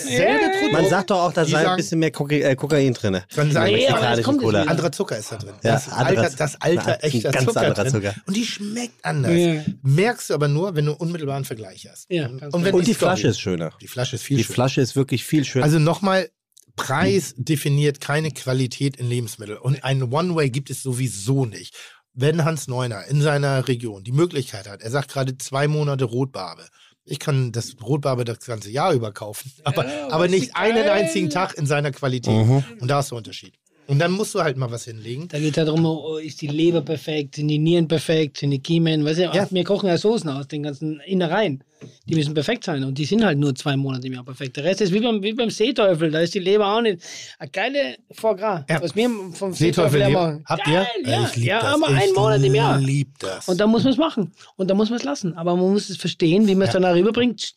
man 0.72 0.88
sagt 0.88 1.10
doch 1.10 1.24
auch, 1.24 1.32
da 1.32 1.44
Die 1.44 1.50
sei 1.50 1.68
ein 1.68 1.76
bisschen 1.76 1.98
mehr 1.98 2.10
Koka 2.12 2.34
äh, 2.36 2.54
Kokain 2.54 2.94
drin. 2.94 3.20
Dann 3.34 3.50
sagen 3.50 3.74
Nee, 3.74 3.88
aber 3.88 4.00
das 4.16 4.22
kommt 4.22 4.40
Cola. 4.42 4.62
anderer 4.62 4.92
Zucker 4.92 5.16
ist 5.18 5.32
da 5.32 5.36
drin. 5.36 5.54
Ja, 5.62 5.72
das, 5.72 5.88
anderer- 5.88 6.22
alter, 6.24 6.36
das 6.36 6.60
alter, 6.60 6.86
ein 6.94 7.00
echter 7.00 7.30
ganz 7.32 7.44
Zucker 7.46 7.60
anderer 7.60 7.82
drin. 7.84 7.92
Zucker. 7.92 8.14
Und 8.26 8.36
die 8.36 8.44
schmeckt 8.44 9.04
anders. 9.04 9.32
Ja. 9.32 9.62
Merkst 9.82 10.30
du 10.30 10.34
aber 10.34 10.48
nur, 10.48 10.74
wenn 10.76 10.86
du 10.86 10.92
unmittelbar 10.92 11.36
einen 11.36 11.44
Vergleich 11.44 11.88
hast. 11.90 12.06
Ja, 12.10 12.26
und, 12.26 12.32
und, 12.34 12.38
klar. 12.38 12.64
wenn 12.64 12.74
Und 12.74 12.86
die 12.86 12.92
Story- 12.94 13.08
Flasche 13.10 13.28
ist 13.28 13.40
schöner. 13.40 13.72
Die 13.80 13.88
Flasche 13.88 14.16
ist 14.16 14.22
viel 14.22 14.36
Die 14.36 14.44
schöner. 14.44 14.54
Flasche 14.54 14.80
ist 14.80 14.94
wirklich 14.96 15.24
viel 15.24 15.44
schöner. 15.44 15.64
Also 15.64 15.78
nochmal, 15.78 16.28
Preis 16.76 17.34
definiert 17.36 18.00
keine 18.00 18.30
Qualität 18.30 18.96
in 18.96 19.08
Lebensmitteln. 19.08 19.58
Und 19.58 19.84
einen 19.84 20.12
One-Way 20.12 20.50
gibt 20.50 20.70
es 20.70 20.82
sowieso 20.82 21.44
nicht. 21.44 21.74
Wenn 22.14 22.44
Hans 22.44 22.68
Neuner 22.68 23.06
in 23.06 23.22
seiner 23.22 23.66
Region 23.68 24.04
die 24.04 24.12
Möglichkeit 24.12 24.68
hat, 24.68 24.82
er 24.82 24.90
sagt 24.90 25.10
gerade 25.10 25.36
zwei 25.38 25.66
Monate 25.66 26.04
Rotbarbe. 26.04 26.66
Ich 27.04 27.18
kann 27.18 27.52
das 27.52 27.74
Rotbarbe 27.82 28.24
das 28.24 28.40
ganze 28.40 28.70
Jahr 28.70 28.92
über 28.92 29.12
kaufen, 29.12 29.50
aber, 29.64 29.86
aber 30.10 30.28
nicht 30.28 30.54
einen 30.54 30.88
einzigen 30.88 31.30
Tag 31.30 31.54
in 31.54 31.66
seiner 31.66 31.90
Qualität. 31.90 32.46
Mhm. 32.46 32.64
Und 32.80 32.88
da 32.88 33.00
ist 33.00 33.10
der 33.10 33.18
Unterschied. 33.18 33.54
Und 33.88 33.98
dann 33.98 34.12
musst 34.12 34.34
du 34.34 34.40
halt 34.40 34.56
mal 34.56 34.70
was 34.70 34.84
hinlegen. 34.84 35.28
Da 35.28 35.38
geht 35.38 35.56
es 35.58 35.64
darum, 35.64 35.84
oh, 35.84 36.16
ist 36.16 36.40
die 36.40 36.46
Leber 36.46 36.82
perfekt, 36.82 37.34
sind 37.36 37.48
die 37.48 37.58
Nieren 37.58 37.88
perfekt, 37.88 38.38
sind 38.38 38.50
die 38.52 38.60
Kiemen, 38.60 39.04
weißt 39.04 39.18
du, 39.18 39.22
Ja. 39.24 39.46
wir 39.50 39.64
kochen 39.64 39.88
ja 39.88 39.98
Soßen 39.98 40.30
aus 40.30 40.46
den 40.48 40.62
ganzen 40.62 41.00
Innereien. 41.00 41.62
Die 42.06 42.14
müssen 42.14 42.32
perfekt 42.32 42.62
sein 42.62 42.84
und 42.84 42.96
die 42.96 43.04
sind 43.04 43.24
halt 43.24 43.38
nur 43.38 43.56
zwei 43.56 43.76
Monate 43.76 44.06
im 44.06 44.12
Jahr 44.12 44.24
perfekt. 44.24 44.56
Der 44.56 44.62
Rest 44.62 44.80
ist 44.82 44.92
wie 44.92 45.00
beim, 45.00 45.20
wie 45.20 45.32
beim 45.32 45.50
Seeteufel, 45.50 46.12
da 46.12 46.20
ist 46.20 46.32
die 46.32 46.38
Leber 46.38 46.76
auch 46.76 46.80
nicht. 46.80 47.02
Eine 47.40 47.50
geile 47.50 47.96
Foie 48.12 48.36
Gras, 48.36 48.64
Ja. 48.70 48.80
was 48.80 48.94
wir 48.94 49.08
vom 49.32 49.52
Seeteufel 49.52 49.98
Seeteufel 50.00 50.10
machen. 50.12 50.44
Habt 50.46 50.64
Geil, 50.64 50.86
ihr? 51.04 51.10
Ja, 51.10 51.24
ich 51.28 51.36
lieb 51.36 51.46
ja 51.48 51.60
das. 51.60 51.74
aber 51.74 51.90
ich 51.90 52.02
einen 52.04 52.14
Monat 52.14 52.42
im 52.44 52.54
Jahr. 52.54 52.78
lieb 52.78 53.08
das. 53.18 53.48
Und 53.48 53.58
da 53.60 53.66
muss 53.66 53.82
man 53.82 53.92
es 53.94 53.98
machen. 53.98 54.32
Und 54.54 54.70
da 54.70 54.74
muss 54.74 54.90
man 54.90 54.98
es 55.00 55.04
lassen. 55.04 55.34
Aber 55.36 55.56
man 55.56 55.72
muss 55.72 55.90
es 55.90 55.96
verstehen, 55.96 56.46
wie 56.46 56.54
man 56.54 56.68
es 56.68 56.72
danach 56.72 56.94
rüberbringt. 56.94 57.52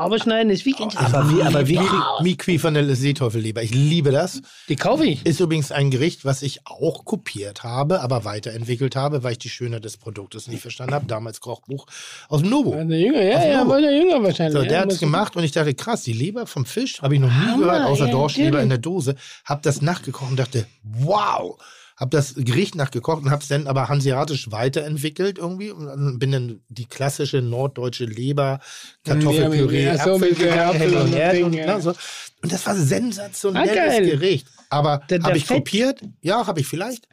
tsch, 0.00 0.04
Aber 0.04 0.18
schneiden 0.18 0.50
ist 0.50 0.64
wie 0.64 0.74
aber 0.74 1.30
wie, 1.30 1.42
aber 1.42 1.68
wie 1.68 1.78
Miqui 2.22 2.58
von 2.58 2.74
der 2.74 2.94
Seeteufelleber. 2.94 3.62
Ich 3.62 3.74
liebe 3.74 4.10
das. 4.10 4.40
Die 4.68 4.76
kaufe 4.76 5.04
ich. 5.04 5.24
Ist 5.26 5.40
übrigens 5.40 5.72
ein 5.72 5.90
Gericht, 5.90 6.24
was 6.24 6.42
ich 6.42 6.66
auch 6.66 7.04
kopiert 7.04 7.64
habe, 7.64 8.00
aber 8.00 8.24
weiterentwickelt 8.24 8.96
habe, 8.96 9.22
weil 9.22 9.32
ich 9.32 9.38
die 9.38 9.48
Schönheit 9.48 9.84
des 9.84 9.96
Produktes 9.96 10.48
nicht 10.48 10.62
verstanden 10.62 10.94
habe. 10.94 11.06
Damals 11.06 11.40
Kochbuch 11.40 11.86
aus 12.28 12.40
dem 12.40 12.50
Novo. 12.50 12.72
War 12.72 12.84
der 12.84 12.98
Jünger, 12.98 13.22
ja, 13.22 13.46
ja, 13.46 13.68
war 13.68 13.80
der 13.80 13.92
Jünger 13.92 14.22
wahrscheinlich. 14.22 14.56
So, 14.56 14.62
ja, 14.62 14.68
der 14.68 14.80
hat 14.80 14.92
es 14.92 15.00
gemacht 15.00 15.36
und 15.36 15.44
ich 15.44 15.52
dachte, 15.52 15.74
krass, 15.74 16.02
die 16.02 16.12
Leber 16.12 16.46
vom 16.46 16.64
Fisch 16.64 17.02
habe 17.02 17.14
ich 17.14 17.20
noch 17.20 17.28
nie 17.28 17.46
Hammer, 17.46 17.66
gehört, 17.66 17.84
außer 17.84 18.06
ja, 18.06 18.12
Dorschleber 18.12 18.62
in 18.62 18.68
der 18.68 18.78
Dose. 18.78 19.16
Hab 19.44 19.62
das 19.62 19.82
nachgekocht 19.82 20.30
und 20.30 20.38
dachte, 20.38 20.66
wow. 20.82 21.58
Hab 22.00 22.10
das 22.10 22.34
Gericht 22.34 22.74
nachgekocht 22.76 23.22
und 23.22 23.30
hab's 23.30 23.48
dann 23.48 23.66
aber 23.66 23.88
hanseatisch 23.90 24.50
weiterentwickelt 24.50 25.36
irgendwie 25.36 25.70
und 25.70 25.84
dann 25.86 26.18
bin 26.18 26.32
dann 26.32 26.60
die 26.70 26.86
klassische 26.86 27.42
nordeutsche 27.42 28.06
Leber, 28.06 28.58
Kartoffelpüree, 29.04 29.84
Ja, 29.84 29.98
so 30.02 30.14
Apfel 30.14 30.34
hin 30.34 30.94
und 30.94 31.02
und 31.02 31.12
her 31.12 31.32
Ding, 31.34 31.44
und, 31.44 31.52
ja. 31.52 31.78
so. 31.78 31.90
und 32.42 32.50
das 32.52 32.64
war 32.66 32.74
sensationelles 32.74 33.76
Ah. 33.76 34.00
Gericht. 34.00 34.46
Aber 34.70 35.02
habe 35.22 35.36
ich 35.36 35.44
Fett- 35.44 35.58
kopiert? 35.58 36.00
Ja, 36.22 36.46
habe 36.46 36.60
ich 36.60 36.66
vielleicht. 36.66 37.06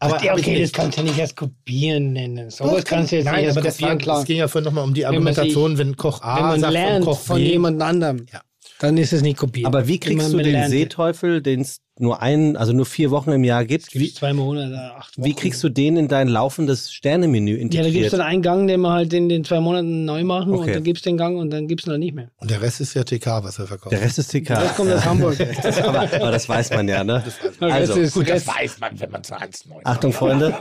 Aber 0.00 0.22
ich 0.22 0.30
okay, 0.30 0.60
das 0.60 0.72
kannst 0.72 0.98
du 0.98 1.02
ja 1.02 1.08
nicht 1.08 1.18
erst 1.18 1.36
kopieren 1.36 2.12
nennen. 2.12 2.50
So 2.50 2.64
was 2.64 2.84
kannst 2.84 3.12
du 3.12 3.16
jetzt 3.16 3.24
Nein, 3.26 3.36
nicht 3.36 3.44
erst 3.46 3.56
aber 3.58 3.64
das 3.66 3.74
kopieren, 3.76 3.92
war, 3.92 4.02
klar. 4.02 4.18
es 4.20 4.24
ging 4.26 4.36
ja 4.38 4.48
vorhin 4.48 4.64
nochmal 4.64 4.84
um 4.84 4.92
die 4.92 5.02
Wenn 5.02 5.08
man 5.22 5.28
Argumentation, 5.28 5.78
wenn 5.78 5.96
Koch 5.96 6.20
A 6.22 6.36
Wenn 6.36 6.42
man 6.46 6.60
sagt 6.60 6.72
lernt 6.72 7.04
von 7.04 7.14
Koch 7.14 7.20
von 7.20 7.36
B. 7.38 7.48
jemand 7.52 7.80
anderem, 7.80 8.26
Ja. 8.32 8.40
Dann 8.80 8.96
ist 8.98 9.12
es 9.12 9.22
nicht 9.22 9.38
kopiert. 9.38 9.66
Aber 9.66 9.88
wie 9.88 9.98
kriegst 9.98 10.28
Immer 10.28 10.36
du 10.38 10.42
den. 10.44 10.68
Seeteufel, 10.68 11.40
den 11.40 11.60
es 11.62 11.80
nur 11.98 12.20
ein, 12.20 12.58
also 12.58 12.74
nur 12.74 12.84
vier 12.84 13.10
Wochen 13.10 13.32
im 13.32 13.42
Jahr 13.42 13.64
gibt? 13.64 13.94
Wie, 13.94 14.00
Wie, 14.00 14.12
zwei 14.12 14.34
Monate, 14.34 14.92
acht 14.98 15.16
Wochen. 15.16 15.24
wie 15.24 15.32
kriegst 15.34 15.64
du 15.64 15.70
den 15.70 15.96
in 15.96 16.08
dein 16.08 16.28
laufendes 16.28 16.92
Sternemenü 16.92 17.52
Ja, 17.52 17.56
da 17.56 17.62
gibt 17.62 17.74
es 17.74 17.78
integriert? 17.86 18.12
dann 18.12 18.20
einen 18.20 18.42
Gang, 18.42 18.66
den 18.68 18.80
wir 18.82 18.90
halt 18.92 19.12
in 19.14 19.30
den 19.30 19.44
zwei 19.44 19.60
Monaten 19.60 20.04
neu 20.04 20.22
machen 20.24 20.52
Okay. 20.52 20.62
und 20.68 20.74
dann 20.74 20.82
gibst 20.84 21.06
du 21.06 21.10
den 21.10 21.16
Gang 21.16 21.38
und 21.38 21.48
dann 21.50 21.68
gibst 21.68 21.86
du 21.86 21.92
ihn 21.94 22.00
nicht 22.00 22.14
mehr. 22.14 22.30
Und 22.36 22.50
der 22.50 22.60
Rest 22.60 22.82
ist 22.82 22.92
ja 22.92 23.02
TK, 23.02 23.42
was 23.44 23.58
wir 23.58 23.66
verkaufen. 23.66 23.94
Der 23.96 24.02
Rest 24.04 24.18
ist 24.18 24.28
TK. 24.30 24.48
Das 24.48 24.76
kommt 24.76 24.92
aus 24.92 25.04
Hamburg. 25.06 25.36
Das, 25.62 25.78
aber, 25.82 26.00
aber 26.00 26.30
das 26.30 26.46
weiß 26.48 26.70
man 26.70 26.86
ja, 26.86 27.02
ne? 27.02 27.24
Der 27.60 27.72
Also, 27.72 27.94
ist- 27.94 28.12
Gut, 28.12 28.28
das 28.28 28.46
Rest- 28.46 28.48
weiß 28.58 28.78
man, 28.80 29.00
wenn 29.00 29.10
man 29.10 29.24
zu 29.24 29.34
1,9 29.34 29.80
Achtung, 29.84 30.12
Freunde. 30.12 30.54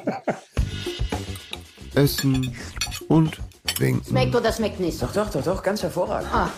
Essen 1.96 2.54
und 3.08 3.38
winken. 3.80 4.04
Schmeckt 4.08 4.36
oder 4.36 4.52
schmeckt 4.52 4.80
nicht? 4.80 5.02
Doch, 5.02 5.12
doch, 5.14 5.30
doch, 5.30 5.44
doch, 5.44 5.64
ganz 5.64 5.82
hervorragend. 5.84 6.30
Ah, 6.34 6.50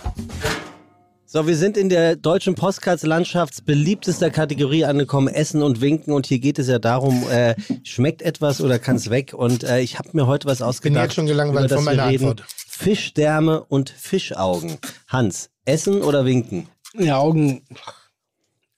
So, 1.29 1.45
wir 1.45 1.57
sind 1.57 1.75
in 1.75 1.89
der 1.89 2.15
deutschen 2.15 2.55
Postkartslandschafts 2.55 3.59
beliebtester 3.59 4.29
Kategorie 4.29 4.85
angekommen, 4.85 5.27
Essen 5.27 5.61
und 5.61 5.81
Winken. 5.81 6.13
Und 6.13 6.25
hier 6.25 6.39
geht 6.39 6.57
es 6.57 6.69
ja 6.69 6.79
darum, 6.79 7.21
äh, 7.29 7.53
schmeckt 7.83 8.21
etwas 8.21 8.61
oder 8.61 8.79
kann 8.79 8.95
es 8.95 9.09
weg? 9.09 9.33
Und 9.33 9.65
äh, 9.65 9.81
ich 9.81 9.99
habe 9.99 10.11
mir 10.13 10.25
heute 10.25 10.47
was 10.47 10.61
ausgedacht. 10.61 11.03
jetzt 11.03 11.15
schon 11.15 11.25
gelangweilt 11.25 11.69
von 11.69 11.83
meiner. 11.83 12.03
Antwort. 12.03 12.45
Fischdärme 12.47 13.61
und 13.65 13.89
Fischaugen. 13.89 14.77
Hans, 15.09 15.49
Essen 15.65 16.01
oder 16.01 16.23
Winken? 16.23 16.69
Ja, 16.97 17.17
Augen. 17.17 17.61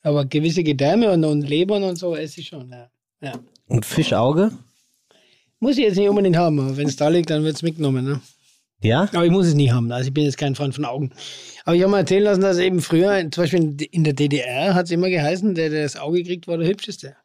Aber 0.02 0.26
gewisse 0.26 0.64
Gedärme 0.64 1.12
und, 1.12 1.24
und 1.26 1.44
Lebern 1.44 1.84
und 1.84 1.98
so 1.98 2.16
esse 2.16 2.40
ich 2.42 2.48
schon. 2.48 2.72
Ja. 2.72 2.90
ja. 3.22 3.34
Und 3.68 3.86
Fischauge? 3.86 4.54
Muss 5.60 5.78
ich 5.78 5.84
jetzt 5.84 5.98
nicht 5.98 6.10
unbedingt 6.10 6.38
haben, 6.38 6.60
aber 6.60 6.78
wenn 6.78 6.88
es 6.88 6.96
da 6.96 7.10
liegt, 7.10 7.30
dann 7.30 7.44
wird 7.44 7.58
es 7.58 7.62
mitgenommen. 7.62 8.06
Ne? 8.06 8.22
Ja? 8.82 9.10
Aber 9.14 9.26
ich 9.26 9.32
muss 9.32 9.48
es 9.48 9.56
nie 9.56 9.72
haben. 9.72 9.92
Also 9.92 10.08
ich 10.08 10.14
bin 10.14 10.24
jetzt 10.24 10.38
kein 10.38 10.56
Freund 10.56 10.74
von 10.74 10.86
Augen. 10.86 11.12
Aber 11.66 11.76
ich 11.76 11.82
habe 11.82 11.92
mal 11.92 12.00
erzählen 12.00 12.24
lassen, 12.24 12.42
dass 12.42 12.58
eben 12.58 12.82
früher, 12.82 13.20
zum 13.32 13.44
Beispiel 13.44 13.76
in 13.92 14.04
der 14.04 14.14
DDR, 14.14 14.74
hat 14.74 14.86
es 14.86 14.92
immer 14.92 15.10
geheißen, 15.10 15.56
der, 15.56 15.70
der 15.70 15.84
das 15.84 15.98
Auge 15.98 16.24
kriegt, 16.24 16.48
war 16.48 16.58
der 16.58 16.68
Hübscheste. 16.68 17.16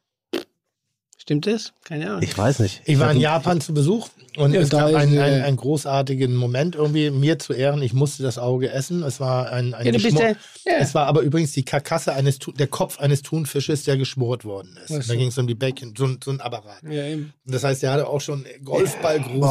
Stimmt 1.25 1.47
das? 1.47 1.73
Keine 1.83 2.05
Ahnung. 2.07 2.21
Ich 2.21 2.37
weiß 2.37 2.59
nicht. 2.59 2.83
Ich 2.85 2.99
war 2.99 3.11
in 3.11 3.19
Japan 3.19 3.59
zu 3.59 3.73
Besuch 3.73 4.09
und 4.37 4.53
Ja, 4.53 4.61
es 4.61 4.69
gab 4.69 4.93
einen, 4.93 5.17
äh, 5.17 5.21
einen, 5.21 5.41
einen 5.41 5.57
großartigen 5.57 6.35
Moment 6.35 6.75
irgendwie 6.75 7.09
mir 7.09 7.39
zu 7.39 7.51
Ehren. 7.53 7.81
Ich 7.81 7.93
musste 7.93 8.21
das 8.21 8.37
Auge 8.37 8.69
essen. 8.69 9.01
Es 9.01 9.19
war 9.19 9.51
ein, 9.51 9.73
ein 9.73 9.87
Ja, 9.87 9.91
du 9.91 9.97
bist 9.97 10.15
Geschmor- 10.15 10.19
der- 10.19 10.37
ja. 10.71 10.77
Es 10.79 10.93
war 10.93 11.07
aber 11.07 11.21
übrigens 11.21 11.51
die 11.53 11.65
Karkasse 11.65 12.13
eines, 12.13 12.37
der 12.37 12.67
Kopf 12.67 12.99
eines 12.99 13.23
Thunfisches, 13.23 13.85
der 13.85 13.97
geschmort 13.97 14.45
worden 14.45 14.77
ist. 14.83 14.89
So. 14.89 14.99
Da 15.13 15.15
ging 15.17 15.29
es 15.29 15.37
um 15.39 15.47
die 15.47 15.55
Bäckchen, 15.55 15.95
so, 15.97 16.05
ein- 16.05 16.19
so 16.23 16.29
ein 16.29 16.41
Apparat. 16.41 16.83
ja, 16.83 17.05
eben. 17.07 17.33
Und 17.43 17.55
Das 17.55 17.63
heißt, 17.63 17.81
er 17.83 17.93
hatte 17.93 18.07
auch 18.07 18.21
schon 18.21 18.45
Golfballgroßes 18.63 19.41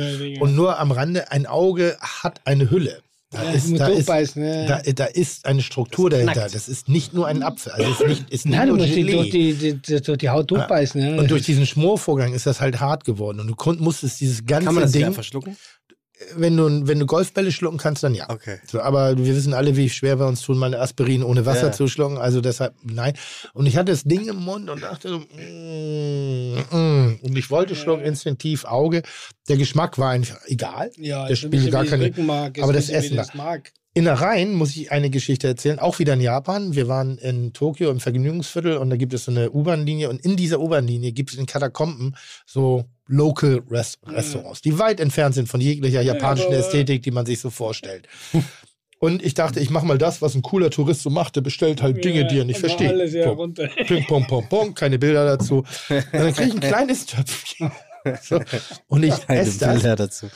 Auge. 0.00 0.36
Und 0.40 0.56
nur 0.56 0.76
am 0.80 0.90
Rande, 0.90 1.30
ein 1.30 1.46
Auge 1.46 1.96
hat 2.00 2.40
eine 2.44 2.68
Hülle. 2.68 3.00
Da, 3.30 3.42
Ja, 3.42 3.50
ist, 3.50 3.80
da, 3.80 3.88
ist, 3.88 4.36
ja. 4.36 4.66
da, 4.66 4.82
da 4.92 5.04
ist 5.06 5.46
eine 5.46 5.60
Struktur 5.60 6.10
dahinter. 6.10 6.32
knackt. 6.32 6.54
Das 6.54 6.68
ist 6.68 6.88
nicht 6.88 7.12
nur 7.12 7.26
ein 7.26 7.42
Apfel. 7.42 7.72
Also 7.72 7.90
ist 7.90 8.06
nicht, 8.06 8.30
ist 8.30 8.46
nicht 8.46 8.56
Nein, 8.56 8.68
du 8.68 8.76
musst 8.76 8.94
die, 8.94 9.04
durch, 9.04 9.30
die, 9.30 9.54
die, 9.54 10.00
durch 10.00 10.18
die 10.18 10.28
Haut 10.30 10.48
durchbeißen. 10.50 11.00
Ja. 11.00 11.18
Und 11.18 11.30
durch 11.30 11.42
diesen 11.42 11.66
Schmorvorgang 11.66 12.34
ist 12.34 12.46
das 12.46 12.60
halt 12.60 12.78
hart 12.80 13.04
geworden. 13.04 13.40
Und 13.40 13.48
du 13.48 13.72
musstest 13.82 14.20
dieses 14.20 14.46
ganze 14.46 14.66
Kann 14.66 14.74
man 14.76 14.84
das 14.84 14.92
Ding, 14.92 15.00
nicht 15.00 15.08
einfach 15.08 15.24
schlucken? 15.24 15.56
Wenn 16.34 16.56
du, 16.56 16.86
wenn 16.88 16.98
du 16.98 17.06
Golfbälle 17.06 17.52
schlucken 17.52 17.76
kannst, 17.78 18.02
dann 18.02 18.14
ja. 18.14 18.30
Okay. 18.30 18.58
So, 18.66 18.80
aber 18.80 19.18
wir 19.18 19.36
wissen 19.36 19.52
alle, 19.52 19.76
wie 19.76 19.90
schwer 19.90 20.18
wir 20.18 20.26
uns 20.26 20.40
tun, 20.40 20.58
mal 20.58 20.66
eine 20.66 20.80
Aspirin 20.80 21.22
ohne 21.22 21.44
Wasser 21.44 21.66
Ja. 21.66 21.72
zu 21.72 21.88
schlucken. 21.88 22.16
Also 22.16 22.40
deshalb, 22.40 22.74
nein. 22.82 23.14
Und 23.52 23.66
ich 23.66 23.76
hatte 23.76 23.92
das 23.92 24.04
Ding 24.04 24.26
im 24.28 24.36
Mund 24.36 24.70
und 24.70 24.82
dachte 24.82 25.08
so, 25.10 25.18
mm, 25.18 26.76
mm. 26.76 27.18
und 27.22 27.36
ich 27.36 27.50
wollte 27.50 27.74
schlucken, 27.74 28.04
instinktiv 28.04 28.64
Auge. 28.64 29.02
Der 29.48 29.56
Geschmack 29.56 29.98
war 29.98 30.10
einfach 30.10 30.38
egal. 30.46 30.90
ja, 30.96 31.24
der 31.24 31.32
ist 31.32 31.44
ein 31.44 31.52
spielt 31.52 31.70
gar 31.70 31.84
keine. 31.84 32.08
Ist 32.08 32.18
aber 32.62 32.72
das 32.72 32.88
Essen 32.88 33.16
das 33.16 33.28
da. 33.28 33.36
mag. 33.36 33.72
Innereien 33.92 34.52
muss 34.52 34.76
ich 34.76 34.92
eine 34.92 35.08
Geschichte 35.08 35.46
erzählen, 35.46 35.78
auch 35.78 35.98
wieder 35.98 36.14
in 36.14 36.20
Japan. 36.20 36.74
Wir 36.74 36.86
waren 36.86 37.16
in 37.16 37.54
Tokio 37.54 37.90
im 37.90 37.98
Vergnügungsviertel 37.98 38.76
und 38.76 38.90
da 38.90 38.96
gibt 38.96 39.14
es 39.14 39.24
so 39.24 39.30
eine 39.30 39.50
U-Bahn-Linie 39.50 40.10
und 40.10 40.22
in 40.22 40.36
dieser 40.36 40.60
U-Bahn-Linie 40.60 41.12
gibt 41.12 41.30
es 41.32 41.38
in 41.38 41.46
Katakomben 41.46 42.14
so 42.44 42.84
Local 43.08 43.62
Rest 43.70 43.98
Restaurants, 44.06 44.62
die 44.62 44.78
weit 44.78 44.98
entfernt 45.00 45.34
sind 45.34 45.48
von 45.48 45.60
jeglicher 45.60 46.00
japanischen 46.02 46.48
aber- 46.48 46.56
Ästhetik, 46.56 47.02
die 47.02 47.10
man 47.12 47.24
sich 47.26 47.38
so 47.40 47.50
vorstellt. 47.50 48.08
Und 48.98 49.22
ich 49.22 49.34
dachte, 49.34 49.60
ich 49.60 49.68
mache 49.70 49.84
mal 49.86 49.98
das, 49.98 50.22
was 50.22 50.34
ein 50.34 50.42
cooler 50.42 50.70
Tourist 50.70 51.02
so 51.02 51.10
macht. 51.10 51.36
Der 51.36 51.42
bestellt 51.42 51.82
halt 51.82 52.02
Dinge, 52.02 52.22
Ja, 52.22 52.26
die 52.28 52.38
er 52.38 52.44
nicht 52.44 52.58
versteht. 52.60 52.88
Alles 52.88 53.12
ja 53.12 53.24
So. 53.24 53.32
runter. 53.32 53.68
Ping, 53.86 54.06
pong, 54.06 54.26
pong, 54.26 54.48
pong, 54.48 54.74
keine 54.74 54.98
Bilder 54.98 55.26
dazu. 55.36 55.58
Und 55.88 56.04
dann 56.12 56.32
kriege 56.32 56.48
ich 56.48 56.54
ein 56.54 56.60
kleines 56.60 57.04
Töpfchen. 57.06 57.70
So. 58.22 58.40
Und 58.86 59.02
ich 59.02 59.26
Keine 59.26 59.40
esse 59.40 59.58
das. 59.58 59.72
Bilder 59.74 59.96
dazu. 59.96 60.26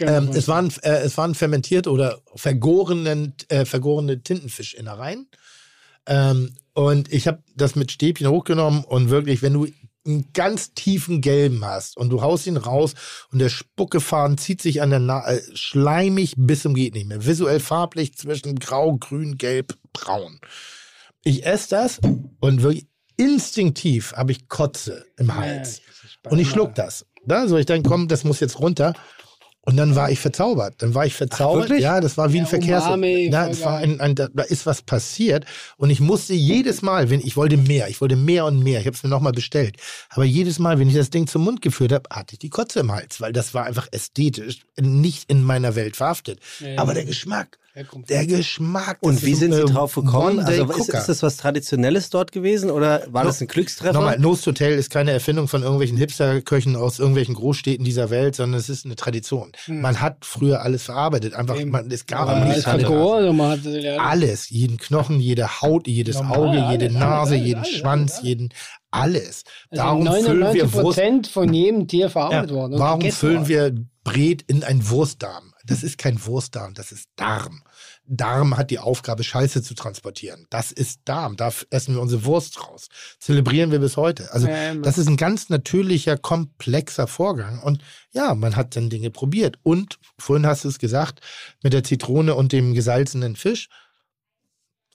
Ähm, 0.00 0.30
es, 0.34 0.48
waren, 0.48 0.70
äh, 0.82 0.98
es 1.02 1.16
waren 1.16 1.34
fermentiert 1.34 1.86
oder 1.86 2.18
vergorenen, 2.34 3.34
äh, 3.48 3.64
vergorene 3.64 4.20
Tintenfischinnereien. 4.22 5.28
Ähm, 6.06 6.54
und 6.74 7.12
ich 7.12 7.26
habe 7.28 7.42
das 7.56 7.76
mit 7.76 7.92
Stäbchen 7.92 8.26
hochgenommen 8.28 8.84
und 8.84 9.10
wirklich, 9.10 9.42
wenn 9.42 9.52
du 9.52 9.66
einen 10.06 10.32
ganz 10.32 10.72
tiefen 10.74 11.20
gelben 11.20 11.64
hast 11.64 11.96
und 11.96 12.10
du 12.10 12.22
haust 12.22 12.46
ihn 12.46 12.56
raus 12.56 12.94
und 13.32 13.38
der 13.38 13.48
Spuckefaden 13.48 14.38
zieht 14.38 14.62
sich 14.62 14.82
an 14.82 14.90
der 14.90 14.98
Nase, 14.98 15.40
äh, 15.40 15.56
schleimig 15.56 16.34
bis 16.36 16.62
zum 16.62 16.74
geht 16.74 16.94
nicht 16.94 17.06
mehr. 17.06 17.26
Visuell 17.26 17.60
farblich 17.60 18.16
zwischen 18.16 18.58
grau, 18.58 18.96
grün, 18.96 19.36
gelb, 19.36 19.74
braun. 19.92 20.40
Ich 21.22 21.44
esse 21.44 21.68
das 21.70 22.00
und 22.40 22.62
wirklich 22.62 22.86
instinktiv 23.16 24.14
habe 24.14 24.32
ich 24.32 24.48
Kotze 24.48 25.04
im 25.18 25.34
Hals. 25.34 25.82
Und 26.28 26.38
ich 26.38 26.48
schluck 26.48 26.74
das. 26.74 27.06
Da, 27.26 27.46
so 27.46 27.58
ich 27.58 27.66
denke, 27.66 27.88
komm, 27.88 28.08
das 28.08 28.24
muss 28.24 28.40
jetzt 28.40 28.58
runter. 28.58 28.94
Und 29.62 29.76
dann 29.76 29.94
war 29.94 30.10
ich 30.10 30.18
verzaubert. 30.18 30.76
Dann 30.78 30.94
war 30.94 31.04
ich 31.04 31.14
verzaubert. 31.14 31.64
wirklich? 31.68 31.82
ja, 31.82 32.00
das 32.00 32.16
war 32.16 32.32
wie 32.32 32.38
ein 32.38 32.44
Ja, 32.44 32.48
Verkehrs. 32.50 32.84
Umami, 32.86 33.28
Na, 33.30 33.48
war 33.60 33.76
ein, 33.78 34.00
ein, 34.00 34.14
da, 34.14 34.26
ist 34.48 34.64
was 34.64 34.80
passiert. 34.80 35.44
Und 35.76 35.90
ich 35.90 36.00
musste 36.00 36.32
jedes 36.32 36.80
Mal, 36.80 37.10
wenn 37.10 37.20
ich 37.20 37.36
wollte 37.36 37.58
mehr, 37.58 37.88
ich 37.88 38.00
wollte 38.00 38.16
mehr 38.16 38.46
und 38.46 38.62
mehr. 38.62 38.80
Ich 38.80 38.86
habe 38.86 38.96
es 38.96 39.02
mir 39.02 39.10
nochmal 39.10 39.32
bestellt. 39.32 39.76
Aber 40.08 40.24
jedes 40.24 40.58
Mal, 40.58 40.78
wenn 40.78 40.88
ich 40.88 40.94
das 40.94 41.10
Ding 41.10 41.26
zum 41.26 41.44
Mund 41.44 41.60
geführt 41.60 41.92
habe, 41.92 42.08
hatte 42.10 42.32
ich 42.34 42.38
die 42.38 42.48
Kotze 42.48 42.80
im 42.80 42.90
Hals, 42.90 43.20
weil 43.20 43.32
das 43.32 43.52
war 43.52 43.64
einfach 43.66 43.86
ästhetisch 43.92 44.60
nicht 44.80 45.30
in 45.30 45.42
meiner 45.44 45.74
Welt 45.74 45.94
verhaftet. 45.96 46.40
Ja, 46.60 46.78
Aber 46.78 46.92
ja. 46.92 46.94
der 46.94 47.04
Geschmack, 47.04 47.58
Ja, 47.80 47.86
der 48.08 48.26
Geschmack. 48.26 48.98
Und 49.00 49.24
wie 49.24 49.34
sind 49.34 49.52
Sie 49.52 49.64
drauf 49.64 49.94
gekommen? 49.94 50.40
Also 50.40 50.64
ist, 50.72 50.88
ist 50.88 51.08
das 51.08 51.22
was 51.22 51.36
Traditionelles 51.36 52.10
dort 52.10 52.32
gewesen 52.32 52.70
oder 52.70 53.02
war 53.10 53.24
das 53.24 53.40
ein 53.40 53.46
Glückstreffer? 53.46 53.92
Nochmal, 53.94 54.18
Nost 54.18 54.46
Hotel 54.46 54.78
ist 54.78 54.90
keine 54.90 55.12
Erfindung 55.12 55.48
von 55.48 55.62
irgendwelchen 55.62 55.96
Hipsterköchen 55.96 56.76
aus 56.76 56.98
irgendwelchen 56.98 57.34
Großstädten 57.34 57.84
dieser 57.84 58.10
Welt, 58.10 58.36
sondern 58.36 58.58
es 58.60 58.68
ist 58.68 58.84
eine 58.84 58.96
Tradition. 58.96 59.52
Man 59.66 60.00
hat 60.00 60.24
früher 60.24 60.62
alles 60.62 60.84
verarbeitet. 60.84 61.34
Einfach, 61.34 61.62
man, 61.64 61.90
es 61.90 62.06
gab 62.06 62.28
Aber 62.28 62.44
nichts 62.44 62.66
anderes. 62.66 62.90
also 62.90 63.70
ja 63.70 63.96
Alles, 63.98 64.50
jeden 64.50 64.76
Knochen, 64.76 65.20
jede 65.20 65.60
Haut, 65.62 65.86
jedes 65.86 66.16
Normal, 66.16 66.38
Auge, 66.38 66.56
jede 66.72 66.86
alles, 66.86 66.92
Nase, 66.92 67.34
alles, 67.34 67.46
jeden 67.46 67.58
alles, 67.60 67.70
Schwanz, 67.72 68.12
alles. 68.12 68.22
jeden 68.24 68.48
alles. 68.90 69.44
Also 69.70 69.82
Darum 69.84 70.06
füllen 70.06 70.24
wir 70.24 70.34
99 70.34 70.72
Wurst. 70.72 70.82
Prozent 70.84 71.26
von 71.28 71.54
jedem 71.54 71.88
Tier 71.88 72.00
Ja, 72.06 72.08
verarbeitet 72.10 72.50
worden. 72.50 72.74
und 72.74 72.80
warum 72.80 73.00
füllen 73.10 73.48
worden. 73.48 73.48
wir 73.48 73.74
Bret 74.04 74.42
in 74.42 74.64
einen 74.64 74.88
Wurstdarm? 74.88 75.52
Das 75.66 75.82
ist 75.82 75.98
kein 75.98 76.24
Wurstdarm, 76.26 76.74
das 76.74 76.90
ist 76.90 77.06
Darm. 77.16 77.62
Darm 78.12 78.56
hat 78.56 78.70
die 78.70 78.80
Aufgabe, 78.80 79.22
Scheiße 79.22 79.62
zu 79.62 79.74
transportieren. 79.74 80.46
Das 80.50 80.72
ist 80.72 81.00
Darm. 81.04 81.36
Da 81.36 81.52
essen 81.70 81.94
wir 81.94 82.02
unsere 82.02 82.24
Wurst 82.24 82.60
raus. 82.66 82.88
Zelebrieren 83.20 83.70
wir 83.70 83.78
bis 83.78 83.96
heute. 83.96 84.32
Also, 84.32 84.48
Ähm. 84.48 84.82
das 84.82 84.98
ist 84.98 85.06
ein 85.06 85.16
ganz 85.16 85.48
natürlicher, 85.48 86.16
komplexer 86.16 87.06
Vorgang. 87.06 87.62
Und 87.62 87.82
ja, 88.12 88.34
man 88.34 88.56
hat 88.56 88.74
dann 88.74 88.90
Dinge 88.90 89.10
probiert. 89.10 89.58
Und 89.62 89.98
vorhin 90.18 90.44
hast 90.46 90.64
du 90.64 90.68
es 90.68 90.78
gesagt, 90.80 91.20
mit 91.62 91.72
der 91.72 91.84
Zitrone 91.84 92.34
und 92.34 92.52
dem 92.52 92.74
gesalzenen 92.74 93.36
Fisch 93.36 93.68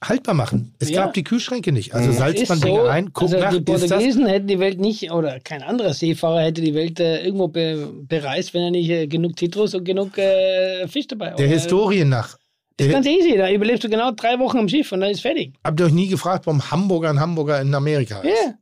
haltbar 0.03 0.35
machen. 0.35 0.75
Es 0.79 0.89
Ja. 0.89 1.05
gab 1.05 1.13
die 1.13 1.23
Kühlschränke 1.23 1.71
nicht. 1.71 1.95
Also 1.95 2.11
salzt 2.11 2.49
man 2.49 2.59
Dinge 2.59 2.79
so, 2.81 2.85
ein, 2.85 3.05
guckt 3.13 3.33
also 3.33 3.39
nach, 3.39 3.53
die 3.53 3.61
Portugiesen 3.61 4.25
hätten 4.27 4.47
die 4.47 4.59
Welt 4.59 4.79
nicht, 4.79 5.09
oder 5.11 5.39
kein 5.39 5.63
anderer 5.63 5.93
Seefahrer 5.93 6.41
hätte 6.41 6.61
die 6.61 6.73
Welt 6.73 6.99
äh, 6.99 7.23
irgendwo 7.23 7.47
be 7.47 7.89
bereist, 8.03 8.53
wenn 8.53 8.61
er 8.63 8.71
nicht 8.71 8.89
äh, 8.89 9.07
genug 9.07 9.39
Zitrus 9.39 9.73
und 9.73 9.85
genug 9.85 10.17
äh, 10.17 10.87
Fisch 10.89 11.07
dabei 11.07 11.31
hat. 11.31 11.39
der 11.39 11.47
Historie 11.47 12.03
nach. 12.03 12.37
Das 12.77 12.87
ist 12.87 12.91
Der, 12.93 13.01
ganz 13.01 13.07
easy, 13.07 13.37
da 13.37 13.49
überlebst 13.49 13.83
du 13.85 13.89
genau 13.89 14.11
drei 14.11 14.37
Wochen 14.39 14.57
am 14.57 14.67
Schiff 14.67 14.91
und 14.91 14.99
dann 15.01 15.09
ist 15.11 15.21
fertig. 15.21 15.53
habt 15.63 15.79
ihr 15.79 15.85
euch 15.85 15.93
nie 15.93 16.07
gefragt, 16.07 16.45
warum 16.45 16.69
Hamburger 16.71 17.09
ein 17.09 17.19
Hamburger 17.19 17.61
in 17.61 17.73
Amerika 17.73 18.19
ist? 18.19 18.27
Ja. 18.45 18.53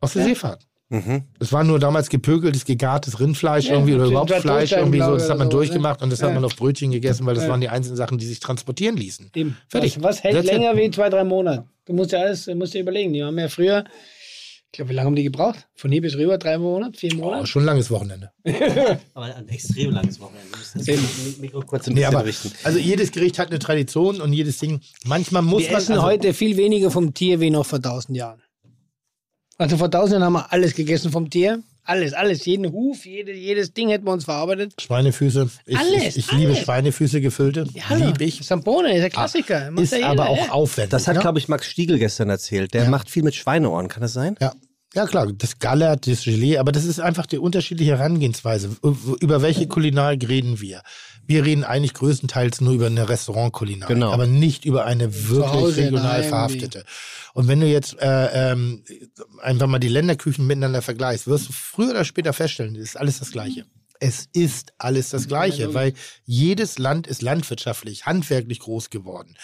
Aus 0.00 0.14
der 0.14 0.22
Ja. 0.22 0.28
Seefahrt. 0.28 0.66
Mhm. 0.88 1.22
Es 1.38 1.52
war 1.52 1.62
nur 1.62 1.78
damals 1.78 2.08
gepökeltes, 2.08 2.64
gegartes 2.64 3.20
Rindfleisch 3.20 3.66
Ja, 3.66 3.74
irgendwie 3.74 3.94
oder 3.94 4.06
überhaupt 4.06 4.32
Fleisch 4.32 4.72
irgendwie 4.72 4.98
so. 5.00 5.12
Das 5.14 5.30
hat 5.30 5.38
man 5.38 5.48
so, 5.50 5.58
durchgemacht 5.58 6.02
und 6.02 6.10
das 6.10 6.20
hat 6.22 6.30
Ja. 6.30 6.34
man 6.34 6.44
auf 6.44 6.56
Brötchen 6.56 6.90
gegessen, 6.90 7.26
weil 7.26 7.34
das 7.34 7.44
Ja. 7.44 7.50
waren 7.50 7.60
die 7.60 7.68
einzelnen 7.68 7.96
Sachen, 7.96 8.18
die 8.18 8.26
sich 8.26 8.40
transportieren 8.40 8.96
ließen. 8.96 9.30
Eben. 9.36 9.56
Fertig. 9.68 9.96
Was, 9.98 10.02
was 10.16 10.24
hält 10.24 10.34
That's 10.34 10.46
it. 10.48 10.52
länger 10.54 10.76
wie 10.76 10.90
zwei, 10.90 11.08
drei 11.10 11.22
Monate? 11.22 11.64
Du 11.84 11.92
musst 11.92 12.10
ja 12.12 12.20
alles, 12.20 12.46
du 12.46 12.54
musst 12.56 12.74
dir 12.74 12.80
überlegen. 12.80 13.12
Die 13.12 13.22
haben 13.22 13.38
ja 13.38 13.48
früher 13.48 13.84
Ich 14.72 14.76
glaube, 14.76 14.90
wie 14.90 14.94
lange 14.94 15.06
haben 15.06 15.16
die 15.16 15.24
gebraucht? 15.24 15.66
Von 15.74 15.90
hier 15.90 16.00
bis 16.00 16.14
rüber, 16.16 16.38
drei 16.38 16.56
Monate, 16.56 16.96
vier 16.96 17.10
Oh, 17.14 17.22
Monate? 17.22 17.46
schon 17.48 17.62
ein 17.62 17.66
langes 17.66 17.90
Wochenende. 17.90 18.30
Aber 19.14 19.34
ein 19.34 19.48
extrem 19.48 19.90
langes 19.90 20.20
Wochenende. 20.20 20.46
Eben. 20.86 21.40
Mikro 21.40 21.60
kurz 21.62 21.88
ein 21.88 21.94
Nee, 21.94 22.04
aber, 22.04 22.24
richten. 22.24 22.52
also 22.62 22.78
jedes 22.78 23.10
Gericht 23.10 23.40
hat 23.40 23.48
eine 23.50 23.58
Tradition 23.58 24.20
und 24.20 24.32
jedes 24.32 24.58
Ding. 24.58 24.80
Manchmal 25.04 25.42
muss 25.42 25.62
Wir 25.64 25.72
man. 25.72 25.80
essen 25.80 25.92
also, 25.94 26.04
heute 26.04 26.32
viel 26.34 26.56
weniger 26.56 26.92
vom 26.92 27.12
Tier 27.14 27.40
wie 27.40 27.50
noch 27.50 27.66
vor 27.66 27.82
tausend 27.82 28.16
Jahren. 28.16 28.40
Also 29.58 29.76
vor 29.76 29.90
tausend 29.90 30.12
Jahren 30.12 30.22
haben 30.24 30.32
wir 30.34 30.52
alles 30.52 30.74
gegessen 30.76 31.10
vom 31.10 31.28
Tier. 31.28 31.60
Alles, 31.84 32.12
alles. 32.12 32.44
Jeden 32.44 32.72
Huf, 32.72 33.04
jede, 33.06 33.32
jedes 33.32 33.72
Ding 33.72 33.88
hätten 33.88 34.06
wir 34.06 34.12
uns 34.12 34.24
verarbeitet. 34.24 34.74
Schweinefüße. 34.80 35.50
Ich, 35.66 35.76
Alles, 35.78 36.16
ich, 36.16 36.18
ich 36.18 36.32
liebe 36.32 36.52
alles. 36.52 36.58
Schweinefüße 36.64 37.20
gefüllte. 37.20 37.66
hallo. 37.88 38.06
Liebe 38.06 38.24
ich. 38.24 38.44
Sambone 38.46 38.96
ist 38.96 39.04
ein 39.04 39.10
Klassiker. 39.10 39.70
Macht 39.70 39.84
Ist 39.84 39.92
ja 39.92 39.98
jeder, 39.98 40.10
aber 40.10 40.28
auch 40.28 40.36
ja. 40.46 40.50
aufwendig. 40.52 40.90
Das 40.90 41.08
hat, 41.08 41.16
ne? 41.16 41.20
glaube 41.20 41.38
ich, 41.38 41.48
Max 41.48 41.66
Stiegel 41.66 41.98
gestern 41.98 42.30
erzählt. 42.30 42.74
Der 42.74 42.88
macht 42.88 43.10
viel 43.10 43.22
mit 43.22 43.34
Schweineohren, 43.34 43.88
kann 43.88 44.02
das 44.02 44.12
sein? 44.12 44.36
Ja. 44.40 44.52
Ja, 44.92 45.06
klar, 45.06 45.28
das 45.32 45.60
Gallert, 45.60 46.08
das 46.08 46.24
Gelee, 46.24 46.58
aber 46.58 46.72
das 46.72 46.84
ist 46.84 46.98
einfach 46.98 47.26
die 47.26 47.38
unterschiedliche 47.38 47.96
Herangehensweise. 47.96 48.76
Über 49.20 49.40
welche 49.40 49.68
Kulinarik 49.68 50.28
reden 50.28 50.60
wir? 50.60 50.82
Wir 51.26 51.44
reden 51.44 51.62
eigentlich 51.64 51.94
größtenteils 51.94 52.60
nur 52.60 52.74
über 52.74 52.86
eine 52.86 53.08
Restaurantkulinarik, 53.08 53.94
Genau. 53.94 54.12
aber 54.12 54.26
nicht 54.26 54.64
über 54.64 54.84
eine 54.84 55.28
wirklich 55.28 55.52
Hause, 55.52 55.76
regional 55.82 56.24
verhaftete. 56.24 56.84
Und 57.34 57.46
wenn 57.46 57.60
du 57.60 57.66
jetzt 57.68 57.96
äh, 58.00 58.52
ähm, 58.52 58.82
einfach 59.40 59.68
mal 59.68 59.78
die 59.78 59.88
Länderküchen 59.88 60.46
miteinander 60.46 60.82
vergleichst, 60.82 61.26
wirst 61.28 61.48
du 61.48 61.52
früher 61.52 61.90
oder 61.90 62.04
später 62.04 62.32
feststellen, 62.32 62.74
es 62.74 62.82
ist 62.90 62.96
alles 62.96 63.20
das 63.20 63.30
Gleiche. 63.30 63.64
Es 64.02 64.28
ist 64.32 64.72
alles 64.78 65.10
das 65.10 65.28
Gleiche, 65.28 65.74
weil 65.74 65.92
jedes 66.24 66.78
Land 66.78 67.06
ist 67.06 67.20
landwirtschaftlich, 67.20 68.06
handwerklich 68.06 68.60
groß 68.60 68.88
geworden. 68.88 69.36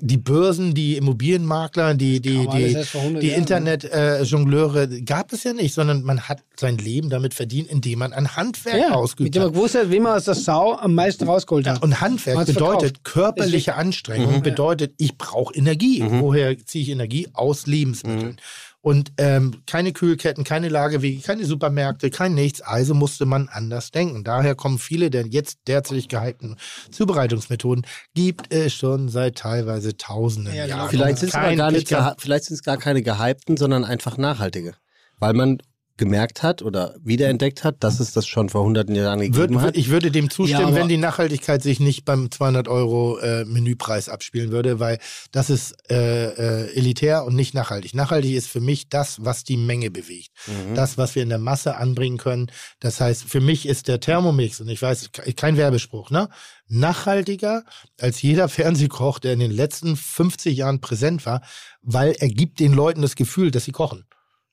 Die 0.00 0.16
Börsen, 0.16 0.72
die 0.72 0.96
Immobilienmakler, 0.96 1.94
die, 1.94 2.20
die, 2.20 2.46
die, 2.46 2.72
erst 2.74 2.90
vor 2.90 3.00
100 3.00 3.22
die 3.24 3.30
ne? 3.30 3.36
Internet-Jongleure 3.36 4.86
gab 5.02 5.32
es 5.32 5.42
ja 5.42 5.52
nicht, 5.52 5.74
sondern 5.74 6.04
man 6.04 6.20
hat 6.28 6.44
sein 6.56 6.78
Leben 6.78 7.10
damit 7.10 7.34
verdient, 7.34 7.68
indem 7.68 7.98
man 7.98 8.12
ein 8.12 8.36
Handwerk 8.36 8.78
Ja, 8.78 8.90
mit 8.90 8.96
ausgeübt 8.96 9.34
dem 9.34 9.42
man 9.42 9.48
hat. 9.48 9.54
gewusst 9.56 9.74
hat, 9.74 9.90
wie 9.90 9.98
man 9.98 10.16
aus 10.16 10.24
der 10.26 10.34
Sau 10.34 10.74
am 10.74 10.94
meisten 10.94 11.24
rausgeholt 11.26 11.66
hat. 11.66 11.82
Und 11.82 12.00
Handwerk 12.00 12.46
bedeutet 12.46 12.98
verkauft. 12.98 13.04
körperliche 13.04 13.74
Anstrengung, 13.74 14.42
bedeutet, 14.42 14.94
ich 14.98 15.18
brauche 15.18 15.52
Energie. 15.54 16.04
Woher 16.06 16.56
ziehe 16.64 16.84
ich 16.84 16.90
Energie? 16.90 17.26
Aus 17.32 17.66
Lebensmitteln. 17.66 18.36
Und 18.84 19.12
ähm, 19.16 19.62
keine 19.66 19.94
Kühlketten, 19.94 20.44
keine 20.44 20.68
Lagewege, 20.68 21.22
keine 21.22 21.46
Supermärkte, 21.46 22.10
kein 22.10 22.34
nichts. 22.34 22.60
Also 22.60 22.92
musste 22.92 23.24
man 23.24 23.48
anders 23.48 23.90
denken. 23.92 24.24
Daher 24.24 24.54
kommen 24.54 24.78
viele 24.78 25.08
der 25.08 25.26
jetzt 25.26 25.60
derzeit 25.68 26.10
gehypten 26.10 26.56
Zubereitungsmethoden, 26.90 27.86
gibt 28.14 28.52
es 28.52 28.74
schon 28.74 29.08
seit 29.08 29.36
teilweise 29.38 29.96
tausenden 29.96 30.54
Ja. 30.54 30.66
Jahren. 30.66 30.90
Vielleicht 30.90 31.16
sind 31.18 31.28
es 31.28 31.32
gar 31.34 31.70
nicht, 31.70 31.88
Pizza- 31.88 32.10
geha- 32.10 32.14
vielleicht 32.18 32.44
sind 32.44 32.56
es 32.56 32.62
gar 32.62 32.76
keine 32.76 33.02
gehypten, 33.02 33.56
sondern 33.56 33.84
einfach 33.84 34.18
nachhaltige. 34.18 34.74
Weil 35.18 35.32
man 35.32 35.58
gemerkt 35.96 36.42
hat 36.42 36.60
oder 36.62 36.96
wiederentdeckt 37.04 37.62
hat, 37.62 37.76
dass 37.84 38.00
es 38.00 38.12
das 38.12 38.26
schon 38.26 38.48
vor 38.48 38.64
hunderten 38.64 38.96
Jahren 38.96 39.20
gegeben 39.20 39.54
Würd, 39.54 39.62
hat. 39.62 39.76
ich 39.76 39.90
würde 39.90 40.10
dem 40.10 40.28
zustimmen, 40.28 40.70
Ja, 40.70 40.74
wenn 40.74 40.88
die 40.88 40.96
Nachhaltigkeit 40.96 41.62
sich 41.62 41.78
nicht 41.78 42.04
beim 42.04 42.30
200 42.32 42.66
Euro 42.66 43.18
äh, 43.18 43.44
Menüpreis 43.44 44.08
abspielen 44.08 44.50
würde, 44.50 44.80
weil 44.80 44.98
das 45.30 45.50
ist 45.50 45.74
äh, 45.90 46.64
äh, 46.64 46.74
elitär 46.76 47.24
und 47.24 47.36
nicht 47.36 47.54
nachhaltig. 47.54 47.94
Nachhaltig 47.94 48.32
ist 48.32 48.48
für 48.48 48.60
mich 48.60 48.88
das, 48.88 49.24
was 49.24 49.44
die 49.44 49.56
Menge 49.56 49.90
bewegt. 49.92 50.30
Mhm. 50.48 50.74
Das, 50.74 50.98
was 50.98 51.14
wir 51.14 51.22
in 51.22 51.28
der 51.28 51.38
Masse 51.38 51.76
anbringen 51.76 52.18
können. 52.18 52.48
Das 52.80 53.00
heißt, 53.00 53.22
für 53.24 53.40
mich 53.40 53.66
ist 53.66 53.86
der 53.86 54.00
Thermomix, 54.00 54.60
und 54.60 54.68
ich 54.68 54.82
weiß, 54.82 55.12
ke- 55.12 55.32
kein 55.34 55.56
Werbespruch, 55.56 56.10
ne? 56.10 56.28
nachhaltiger 56.66 57.64
als 58.00 58.20
jeder 58.22 58.48
Fernsehkoch, 58.58 59.18
der 59.18 59.32
in 59.34 59.40
den 59.40 59.50
letzten 59.52 59.96
50 59.96 60.56
Jahren 60.56 60.80
präsent 60.80 61.24
war, 61.26 61.40
weil 61.82 62.12
er 62.18 62.28
gibt 62.28 62.60
den 62.60 62.72
Leuten 62.72 63.02
das 63.02 63.14
Gefühl, 63.16 63.50
dass 63.50 63.64
sie 63.64 63.72
kochen, 63.72 64.04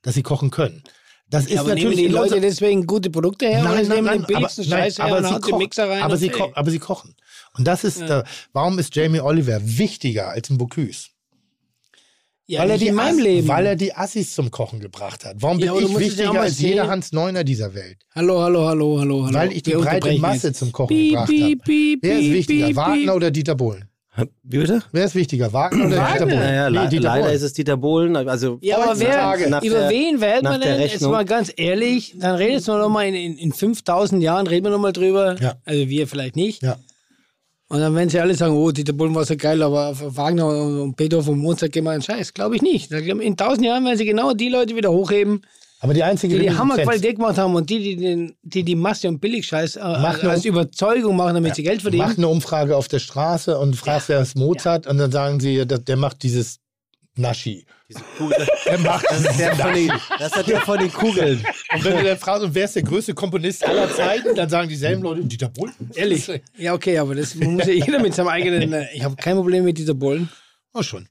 dass 0.02 0.14
sie 0.16 0.24
kochen 0.24 0.52
können. 0.52 0.84
Das 1.32 1.46
ist 1.46 1.54
Ja, 1.54 1.62
aber 1.62 1.70
nehmen 1.74 1.84
natürlich 1.86 1.98
die 2.00 2.06
in 2.06 2.12
Leute 2.12 2.36
unser- 2.36 2.40
deswegen 2.48 2.86
gute 2.86 3.10
Produkte 3.10 3.48
her 3.48 3.64
Nein, 3.64 3.74
nein, 3.74 3.88
nehmen 3.88 4.06
nein, 4.06 4.18
den 4.20 4.28
billigsten 4.28 4.66
aber, 4.66 4.82
Scheiß 4.84 4.98
nein, 5.00 5.08
her 5.08 5.16
aber 5.18 5.28
und 5.28 5.34
sie 5.34 5.34
den 5.40 5.42
kochen, 5.42 5.58
Mixer 5.64 5.90
rein. 5.90 6.02
Aber 6.04 6.14
und 6.14 6.20
sie, 6.20 6.30
ko 6.30 6.52
aber 6.54 6.72
sie 6.72 6.80
kochen. 6.80 7.16
Und 7.58 7.68
das 7.68 7.84
ist, 7.84 8.02
äh, 8.02 8.24
warum 8.54 8.78
ist 8.80 8.96
Jamie 8.96 9.20
Oliver 9.20 9.60
wichtiger 9.64 10.30
als 10.30 10.50
ein 10.52 10.58
Bocuse? 10.60 11.08
ja, 12.48 12.62
weil, 12.62 12.72
er 12.72 12.78
die 12.78 12.88
in 12.88 12.96
meinem 12.96 13.18
Ass- 13.18 13.24
Leben. 13.24 13.48
weil 13.48 13.66
er 13.66 13.76
die 13.78 13.94
Assis 13.96 14.34
zum 14.36 14.52
Kochen 14.52 14.82
gebracht 14.82 15.24
hat. 15.24 15.38
Warum 15.40 15.58
bin 15.58 15.68
Ja, 15.68 15.74
du 15.74 15.80
ich 15.80 15.90
ja 15.94 16.00
wichtiger 16.00 16.42
als 16.42 16.60
jeder. 16.60 16.88
Hans 16.90 17.14
Neuner 17.14 17.46
dieser 17.46 17.74
Welt? 17.74 18.00
hallo, 18.14 18.42
hallo, 18.42 18.66
hallo, 18.68 19.00
hallo, 19.00 19.24
hallo. 19.26 19.34
Weil 19.34 19.54
ich 19.54 19.64
die 19.64 19.72
Wir 19.72 19.80
breite 19.80 20.18
Masse 20.18 20.48
jetzt. 20.48 20.60
zum 20.60 20.72
Kochen 20.74 20.90
Piep, 20.90 21.12
gebracht 21.12 21.30
habe. 21.30 21.98
Wer 22.02 22.20
ist 22.20 22.32
wichtiger, 22.32 22.76
Wagner 22.76 23.16
oder 23.16 23.32
Dieter 23.32 23.56
Bohlen? 23.56 23.86
Wie 24.44 24.58
bitte? 24.58 24.84
Wer 24.92 25.06
ist 25.06 25.16
wichtiger, 25.16 25.54
Wagner 25.54 25.86
oder 25.86 25.98
Wagner. 25.98 26.12
Dieter 26.14 26.26
Bohlen? 26.26 26.40
Naja, 26.40 26.70
Nee, 26.70 26.90
Dieter 26.90 27.04
leider 27.04 27.22
Bohlen. 27.24 27.36
ist 27.36 27.42
es 27.44 27.54
Dieter 27.54 27.78
Bohlen. 27.78 28.16
Also 28.18 28.58
Ja, 28.62 28.78
aber 28.78 29.00
wer, 29.00 29.50
nach 29.50 29.64
über 29.64 29.80
der- 29.80 29.90
wen 29.90 30.20
wählt 30.20 30.44
man 30.44 30.60
denn? 30.60 30.82
Jetzt 30.82 31.02
mal 31.02 31.24
ganz 31.24 31.52
ehrlich, 31.56 32.16
dann 32.20 32.36
redet 32.36 32.68
man 32.68 32.80
noch 32.80 32.90
mal 32.90 33.08
in, 33.08 33.16
in, 33.16 33.38
in 33.38 33.54
5000 33.54 34.22
Jahren, 34.22 34.48
reden 34.48 34.66
wir 34.66 34.72
noch 34.72 34.80
mal 34.80 34.92
drüber. 34.92 35.38
Ja. 35.40 35.56
Also 35.64 35.88
wir 35.88 36.08
vielleicht 36.08 36.36
nicht. 36.36 36.62
Ja. 36.62 36.78
Und 37.70 37.80
dann 37.80 37.96
werden 37.96 38.10
sie 38.10 38.20
alle 38.20 38.36
sagen, 38.36 38.54
oh, 38.54 38.70
Dieter 38.72 38.92
Bohlen 38.92 39.16
war 39.16 39.24
so 39.24 39.38
geil, 39.38 39.64
aber 39.64 39.94
Wagner 39.98 40.46
und 40.46 40.98
Beethoven 40.98 41.36
und 41.36 41.40
Mozart 41.40 41.72
gehen 41.72 41.86
mal 41.86 41.92
einen 41.92 42.02
Scheiß. 42.02 42.34
Glaube 42.34 42.58
ich 42.58 42.62
nicht. 42.62 42.92
In 42.92 43.38
tausend 43.38 43.66
Jahren 43.66 43.86
werden 43.86 43.98
sie 43.98 44.04
genau 44.06 44.34
die 44.34 44.50
Leute 44.50 44.76
wieder 44.76 44.92
hochheben, 44.92 45.42
Aber 45.84 45.96
die 45.96 46.04
einzige 46.04 46.36
die 46.38 46.44
die 46.44 46.56
Hammerqualität 46.56 47.16
gemacht 47.16 47.40
haben 47.40 47.56
und 47.56 47.68
die, 47.68 47.80
die 47.80 47.96
den, 47.96 48.36
die, 48.44 48.64
die 48.64 48.76
Masse 48.76 49.08
und 49.08 49.20
Billigscheiß 49.20 49.78
äh, 49.78 49.80
eine 49.80 50.30
als 50.30 50.46
Überzeugung 50.46 51.16
machen, 51.16 51.34
damit 51.34 51.56
sie 51.56 51.64
Geld 51.64 51.82
verdienen. 51.82 52.08
Mach 52.08 52.16
eine 52.16 52.28
Umfrage 52.28 52.78
auf 52.78 52.88
der 52.88 53.00
Straße 53.00 53.58
und 53.58 53.76
fragst, 53.76 54.08
wer 54.10 54.22
ist 54.22 54.38
Mozart? 54.38 54.86
Und 54.86 55.00
dann 55.00 55.12
sagen 55.12 55.40
sie, 55.40 55.66
der, 55.66 55.80
der 55.80 55.98
macht 55.98 56.22
dieses 56.22 56.60
Naschi. 57.16 57.66
Der 58.66 58.80
macht 58.80 59.06
Das, 59.10 59.20
ist 59.20 59.38
der 59.38 59.54
von 59.54 59.74
den, 59.74 59.92
das 60.18 60.32
hat 60.32 60.48
der 60.48 60.62
von 60.62 60.80
den 60.80 60.94
Kugeln. 60.94 61.46
Und 61.74 61.84
wenn 61.84 61.98
du 61.98 62.04
dann 62.06 62.18
fragst, 62.18 62.48
wer 62.54 62.64
ist 62.64 62.76
der 62.76 62.84
größte 62.84 63.14
Komponist 63.14 63.68
aller 63.68 63.94
Zeiten, 63.94 64.34
dann 64.34 64.48
sagen 64.48 64.70
dieselben 64.70 65.04
Leute, 65.04 65.26
Dieter 65.26 65.50
Bohlen. 65.50 65.74
Ehrlich. 65.94 66.32
Ja, 66.58 66.74
okay, 66.74 66.98
aber 67.00 67.16
das 67.16 67.36
muss 67.36 67.66
ja 67.66 67.74
jeder 67.74 68.00
mit 68.00 68.14
seinem 68.14 68.30
eigenen. 68.30 68.72
äh, 68.74 68.88
Ich 68.94 69.04
habe 69.04 69.18
kein 69.18 69.36
Problem 69.36 69.66
mit 69.66 69.78
dieser 69.78 69.94
Bullen. 69.94 70.30
Oh, 70.74 70.84
schon. 70.84 71.10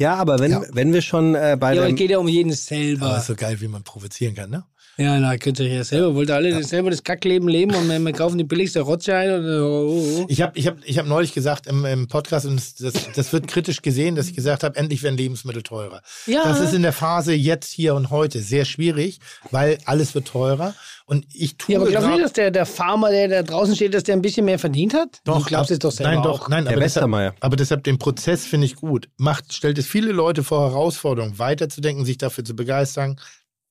Ja, 0.00 0.14
aber 0.14 0.38
wenn, 0.38 0.50
Ja. 0.52 0.62
wenn 0.72 0.94
wir 0.94 1.02
schon 1.02 1.34
äh, 1.34 1.58
bei 1.60 1.74
Ja, 1.74 1.82
aber 1.82 1.90
es 1.90 1.96
geht 1.96 2.10
ja 2.10 2.16
um 2.18 2.26
jeden 2.26 2.48
Aber 2.52 2.56
selber. 2.56 3.18
ist 3.18 3.26
so 3.26 3.34
geil, 3.36 3.60
wie 3.60 3.68
man 3.68 3.82
provozieren 3.84 4.34
kann, 4.34 4.48
ne? 4.48 4.64
Ja, 4.96 5.18
na, 5.18 5.36
könnt 5.38 5.58
ihr 5.60 5.68
ja 5.68 5.84
selber. 5.84 6.14
Wollt 6.14 6.28
ihr 6.28 6.34
alle 6.34 6.62
selber 6.62 6.90
das 6.90 7.02
Kackleben 7.02 7.48
leben 7.48 7.74
und 7.74 7.88
wir, 7.88 8.12
kaufen 8.12 8.38
die 8.38 8.44
billigste 8.44 8.80
Rotze 8.80 9.14
ein? 9.14 9.30
Und, 9.32 9.46
oh, 9.46 9.86
oh, 9.88 10.20
oh. 10.20 10.26
Ich 10.28 10.42
habe 10.42 10.58
ich 10.58 10.66
hab, 10.66 10.76
ich 10.84 10.98
hab 10.98 11.06
neulich 11.06 11.32
gesagt 11.32 11.66
im, 11.66 11.84
im 11.84 12.08
Podcast, 12.08 12.46
und 12.46 12.56
das, 12.56 12.74
das, 12.74 13.12
das 13.14 13.32
wird 13.32 13.48
kritisch 13.48 13.82
gesehen, 13.82 14.14
dass 14.14 14.28
ich 14.28 14.34
gesagt 14.34 14.62
habe, 14.62 14.76
endlich 14.76 15.02
werden 15.02 15.16
Lebensmittel 15.16 15.62
teurer. 15.62 16.02
Ja. 16.26 16.42
Das 16.44 16.60
ist 16.60 16.74
in 16.74 16.82
der 16.82 16.92
Phase 16.92 17.32
jetzt, 17.32 17.72
hier 17.72 17.94
und 17.94 18.10
heute 18.10 18.40
sehr 18.40 18.64
schwierig, 18.64 19.20
weil 19.50 19.78
alles 19.86 20.14
wird 20.14 20.28
teurer. 20.28 20.74
Und 21.06 21.26
ich 21.32 21.56
tue 21.56 21.74
Ja, 21.74 21.80
aber 21.80 21.90
glaubst 21.90 22.06
du 22.06 22.12
nicht, 22.12 22.24
dass 22.24 22.32
der, 22.34 22.50
der 22.50 22.66
Farmer, 22.66 23.10
der 23.10 23.26
da 23.26 23.42
draußen 23.42 23.74
steht, 23.74 23.94
dass 23.94 24.04
der 24.04 24.14
ein 24.14 24.22
bisschen 24.22 24.44
mehr 24.44 24.58
verdient 24.58 24.94
hat? 24.94 25.20
du 25.24 25.40
glaubst 25.42 25.70
es 25.70 25.80
doch 25.80 25.90
selber 25.90 26.12
Nein, 26.14 26.22
doch, 26.22 26.42
auch. 26.42 26.48
nein, 26.48 26.64
Der 26.64 26.74
aber 26.74 26.82
deshalb, 26.82 27.34
aber 27.40 27.56
deshalb 27.56 27.84
den 27.84 27.98
Prozess 27.98 28.46
finde 28.46 28.66
ich 28.66 28.76
gut. 28.76 29.08
Macht, 29.16 29.52
stellt 29.52 29.78
es 29.78 29.86
viele 29.86 30.12
Leute 30.12 30.44
vor 30.44 30.70
Herausforderungen, 30.70 31.38
weiterzudenken, 31.38 32.04
sich 32.04 32.18
dafür 32.18 32.44
zu 32.44 32.54
begeistern. 32.54 33.18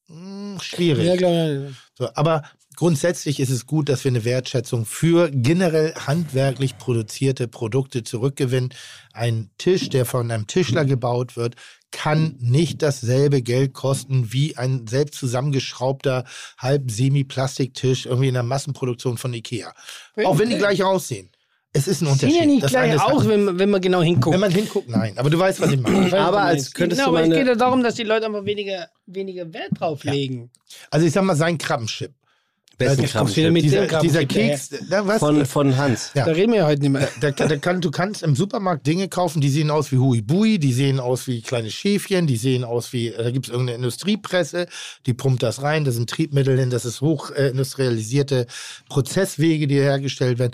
Hm, 0.09 0.57
schwierig. 0.61 1.05
Ja, 1.05 1.17
klar. 1.17 1.71
So, 1.93 2.09
aber 2.15 2.43
grundsätzlich 2.75 3.39
ist 3.39 3.49
es 3.49 3.65
gut, 3.65 3.89
dass 3.89 4.03
wir 4.03 4.09
eine 4.09 4.25
Wertschätzung 4.25 4.85
für 4.85 5.29
generell 5.31 5.93
handwerklich 5.93 6.77
produzierte 6.77 7.47
Produkte 7.47 8.03
zurückgewinnen. 8.03 8.73
Ein 9.13 9.51
Tisch, 9.57 9.89
der 9.89 10.05
von 10.05 10.31
einem 10.31 10.47
Tischler 10.47 10.85
gebaut 10.85 11.37
wird, 11.37 11.55
kann 11.91 12.35
nicht 12.39 12.81
dasselbe 12.81 13.41
Geld 13.41 13.73
kosten 13.73 14.31
wie 14.31 14.57
ein 14.57 14.87
selbst 14.87 15.19
zusammengeschraubter 15.19 16.23
halb 16.57 16.89
Semi-Plastiktisch 16.89 18.05
irgendwie 18.05 18.27
in 18.27 18.35
der 18.35 18.43
Massenproduktion 18.43 19.17
von 19.17 19.33
Ikea. 19.33 19.73
Auch 20.23 20.37
wenn 20.37 20.49
die 20.49 20.57
gleich 20.57 20.83
aussehen. 20.83 21.29
Es 21.71 21.87
ist 21.87 22.01
ein 22.01 22.05
Sehen 22.05 22.13
Unterschied. 22.13 22.35
ja 22.39 22.45
nicht 22.45 22.63
Das 22.63 22.71
gleich 22.71 22.97
halt- 22.99 23.27
wenn, 23.29 23.43
man- 23.45 23.59
wenn 23.59 23.69
man 23.69 23.79
genau 23.81 24.01
hinguckt. 24.01 24.33
wenn 24.33 24.39
man 24.41 24.51
hinguckt, 24.51 24.89
nein. 24.89 25.13
Aber 25.17 25.29
du 25.29 25.37
weißt, 25.37 25.61
was 25.61 25.71
ich 25.71 25.79
meine. 25.79 26.17
aber 26.17 26.41
als 26.41 26.73
könntest 26.73 26.99
genau, 26.99 27.11
du 27.11 27.17
aber 27.17 27.23
es 27.23 27.29
meine, 27.29 27.39
geht 27.41 27.47
ja 27.47 27.55
darum, 27.55 27.83
dass 27.83 27.93
die 27.95 28.03
Leute 28.03 28.25
einfach 28.25 28.43
weniger, 28.45 28.87
weniger 29.05 29.53
Wert 29.53 29.69
drauf 29.79 30.03
legen. 30.03 30.49
Also 30.89 31.05
ich 31.05 31.13
sag 31.13 31.23
mal, 31.23 31.35
sein 31.35 31.57
Krabbenchip. 31.59 32.11
besten 32.77 33.01
Also, 33.17 33.35
wieder 33.35 33.51
mit 33.51 33.63
Dieser, 33.65 33.81
dem 33.81 33.87
Krabben 33.89 34.07
dieser 34.07 34.21
er 34.21 34.25
Keks, 34.25 34.69
da, 34.89 35.05
was? 35.05 35.19
von, 35.19 35.45
von 35.45 35.75
Hans. 35.77 36.11
Ja. 36.15 36.25
Da 36.25 36.31
reden 36.31 36.53
wir 36.53 36.59
ja 36.59 36.65
heute 36.65 36.81
nicht 36.81 36.91
mehr. 36.91 37.07
Da, 37.19 37.31
da 37.31 37.55
kann, 37.57 37.81
du 37.81 37.91
kannst 37.91 38.23
im 38.23 38.35
Supermarkt 38.35 38.87
Dinge 38.87 39.07
kaufen, 39.09 39.41
die 39.41 39.49
sehen 39.49 39.69
aus 39.69 39.91
wie 39.91 39.97
Huibui, 39.97 40.57
die 40.59 40.71
sehen 40.73 40.99
aus 40.99 41.27
wie 41.27 41.41
kleine 41.41 41.69
Schäfchen, 41.69 42.25
die 42.25 42.37
sehen 42.37 42.63
aus 42.63 42.93
wie, 42.93 43.11
da 43.15 43.29
gibt 43.31 43.47
es 43.47 43.51
irgendeine 43.51 43.75
Industriepresse, 43.75 44.67
die 45.05 45.13
pumpt 45.13 45.43
das 45.43 45.61
rein, 45.61 45.83
das 45.85 45.95
sind 45.95 46.09
Triebmittel 46.09 46.57
hin, 46.57 46.69
das 46.71 46.85
ist 46.85 47.01
hoch 47.01 47.31
äh, 47.31 47.51
Prozesswege, 48.87 49.67
die 49.67 49.75
hergestellt 49.75 50.39
werden. 50.39 50.53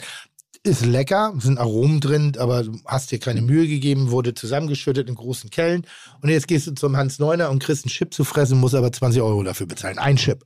Ist 0.66 0.84
lecker, 0.86 1.34
sind 1.38 1.60
Aromen 1.60 2.00
drin, 2.00 2.34
aber 2.40 2.64
du 2.64 2.80
hast 2.86 3.12
dir 3.12 3.20
keine 3.20 3.42
Mühe 3.44 3.68
gegeben, 3.68 4.10
wurde 4.10 4.34
zusammengeschüttet 4.34 5.08
in 5.08 5.14
großen 5.16 5.52
Kellen. 5.52 5.86
Und 6.22 6.30
jetzt 6.30 6.48
gehst 6.48 6.66
du 6.66 6.72
zum 6.74 6.98
Hans 6.98 7.20
Neuner 7.20 7.52
und 7.52 7.60
kriegst 7.62 7.86
einen 7.86 7.92
Chip 7.92 8.14
zu 8.14 8.24
fressen, 8.24 8.60
musst 8.60 8.74
aber 8.74 8.92
20 8.92 9.22
Euro 9.22 9.44
dafür 9.44 9.68
bezahlen. 9.68 10.00
Ein 10.00 10.16
Chip. 10.16 10.44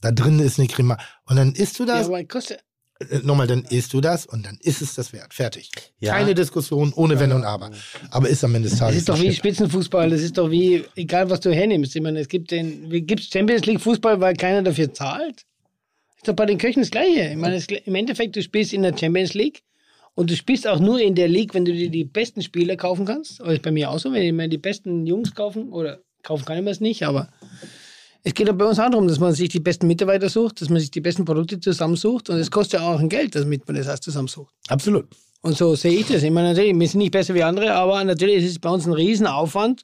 Da 0.00 0.10
drin 0.10 0.40
ist 0.40 0.58
eine 0.58 0.66
Crema. 0.66 0.98
Und 1.26 1.36
dann 1.36 1.52
isst 1.52 1.78
du 1.78 1.84
Ja, 1.84 1.98
das 1.98 2.08
aber 2.08 2.24
kostet, 2.24 2.64
äh, 3.10 3.18
nochmal, 3.22 3.46
dann 3.46 3.62
isst 3.64 3.92
du 3.92 4.00
das 4.00 4.26
und 4.26 4.44
dann 4.44 4.58
ist 4.60 4.82
es 4.82 4.94
das 4.94 5.12
wert. 5.12 5.32
Fertig. 5.32 5.70
Ja. 6.00 6.14
Keine 6.14 6.34
Diskussion 6.34 6.92
ohne 6.92 7.20
Wenn 7.20 7.30
und 7.32 7.44
Aber. 7.44 7.70
Aber 8.10 8.28
ist 8.28 8.42
am 8.42 8.54
Ende 8.56 8.68
des 8.68 8.78
Das 8.78 8.88
Tages. 8.88 8.96
ist 8.98 9.08
doch 9.08 9.16
wie 9.18 9.22
Schnitt. 9.26 9.36
Spitzenfußball, 9.36 10.10
das 10.10 10.20
ist 10.20 10.36
doch 10.36 10.50
wie, 10.50 10.84
egal 10.96 11.30
was 11.30 11.40
du 11.40 11.54
hernimmst. 11.54 11.94
Ich 11.94 12.02
meine, 12.02 12.18
es 12.18 12.28
gibt 12.28 12.50
den, 12.50 12.88
gibt's 13.06 13.28
Champions 13.32 13.66
League 13.66 13.80
Fußball, 13.80 14.20
weil 14.20 14.34
keiner 14.34 14.62
dafür 14.62 14.92
zahlt. 14.92 15.44
Ist 16.24 16.28
doch 16.28 16.36
bei 16.36 16.46
den 16.46 16.56
Köchen 16.56 16.80
das 16.80 16.90
Gleiche. 16.90 17.32
Ich 17.32 17.36
meine, 17.36 17.62
im 17.84 17.94
Endeffekt, 17.94 18.34
du 18.34 18.40
spielst 18.40 18.72
in 18.72 18.80
der 18.80 18.96
Champions 18.96 19.34
League 19.34 19.62
und 20.14 20.30
du 20.30 20.36
spielst 20.36 20.66
auch 20.66 20.80
nur 20.80 20.98
in 20.98 21.14
der 21.14 21.28
League, 21.28 21.52
wenn 21.52 21.66
du 21.66 21.72
dir 21.74 21.90
die 21.90 22.04
besten 22.04 22.40
Spieler 22.40 22.76
kaufen 22.76 23.04
kannst. 23.04 23.42
Aber 23.42 23.52
ist 23.52 23.60
bei 23.60 23.70
mir 23.70 23.90
auch 23.90 23.98
so, 23.98 24.10
wenn 24.10 24.22
ich 24.22 24.32
mir 24.32 24.48
die 24.48 24.56
besten 24.56 25.06
Jungs 25.06 25.34
kaufen, 25.34 25.70
oder 25.70 26.00
kaufen 26.22 26.46
kann 26.46 26.56
ich 26.56 26.64
mir 26.64 26.70
es 26.70 26.80
nicht, 26.80 27.02
aber 27.02 27.28
es 28.22 28.32
geht 28.32 28.48
doch 28.48 28.54
bei 28.54 28.64
uns 28.64 28.78
auch 28.78 28.88
darum, 28.88 29.06
dass 29.06 29.18
man 29.18 29.34
sich 29.34 29.50
die 29.50 29.60
besten 29.60 29.86
Mitarbeiter 29.86 30.30
sucht, 30.30 30.62
dass 30.62 30.70
man 30.70 30.80
sich 30.80 30.90
die 30.90 31.02
besten 31.02 31.26
Produkte 31.26 31.60
zusammensucht 31.60 32.30
und 32.30 32.38
es 32.38 32.50
kostet 32.50 32.80
ja 32.80 32.88
auch 32.88 33.00
ein 33.00 33.10
Geld, 33.10 33.34
damit 33.34 33.68
man 33.68 33.76
das 33.76 33.86
alles 33.86 34.00
zusammensucht. 34.00 34.54
Absolut. 34.68 35.04
Und 35.42 35.58
so 35.58 35.74
sehe 35.74 35.92
ich 35.92 36.06
das. 36.06 36.22
Ich 36.22 36.30
meine, 36.30 36.54
natürlich, 36.54 36.74
wir 36.74 36.88
sind 36.88 37.00
nicht 37.00 37.12
besser 37.12 37.34
wie 37.34 37.42
andere, 37.42 37.74
aber 37.74 38.02
natürlich 38.02 38.36
ist 38.36 38.52
es 38.52 38.58
bei 38.58 38.70
uns 38.70 38.86
ein 38.86 38.94
Riesenaufwand, 38.94 39.82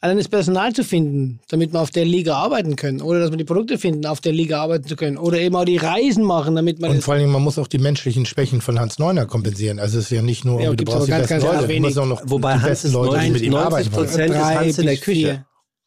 allein 0.00 0.16
das 0.16 0.28
Personal 0.28 0.72
zu 0.72 0.82
finden, 0.84 1.40
damit 1.48 1.72
wir 1.72 1.80
auf 1.80 1.90
der 1.90 2.04
Liga 2.04 2.34
arbeiten 2.36 2.76
können. 2.76 3.02
Oder 3.02 3.20
dass 3.20 3.30
wir 3.30 3.36
die 3.36 3.44
Produkte 3.44 3.78
finden, 3.78 4.06
auf 4.06 4.20
der 4.20 4.32
Liga 4.32 4.62
arbeiten 4.62 4.86
zu 4.86 4.96
können. 4.96 5.18
Oder 5.18 5.38
eben 5.40 5.54
auch 5.56 5.64
die 5.64 5.76
Reisen 5.76 6.24
machen, 6.24 6.56
damit 6.56 6.80
man 6.80 6.90
Und 6.92 7.02
vor 7.04 7.14
allen 7.14 7.20
Dingen, 7.22 7.32
man 7.32 7.42
muss 7.42 7.58
auch 7.58 7.66
die 7.66 7.78
menschlichen 7.78 8.26
Schwächen 8.26 8.60
von 8.60 8.78
Hans 8.80 8.98
Neuner 8.98 9.26
kompensieren. 9.26 9.78
Also 9.78 9.98
es 9.98 10.04
ist 10.06 10.10
ja 10.10 10.22
nicht 10.22 10.44
nur, 10.44 10.60
Ja, 10.60 10.72
du 10.72 10.84
brauchst 10.84 11.06
die 11.06 11.10
ganz, 11.10 11.28
besten 11.28 11.34
ganz 11.40 11.44
Leute, 11.44 11.62
du 11.62 11.68
wenig. 11.68 11.82
musst 11.82 11.98
auch 11.98 12.06
noch 12.06 12.22
Wobei 12.24 12.54
die 12.54 12.58
Hans 12.60 12.68
besten 12.68 12.86
ist 12.88 12.92
Leute, 12.94 13.20
die 13.24 13.30
mit 13.30 13.42
ihm 13.42 13.52
90 13.52 13.66
arbeiten 13.66 13.92
wollen. 13.92 14.06
Prozent 14.06 14.30
ist 14.34 14.40
Hans 14.44 14.78
in 14.78 14.86
der 14.86 14.96
Küche. 14.96 15.20
vier. 15.20 15.46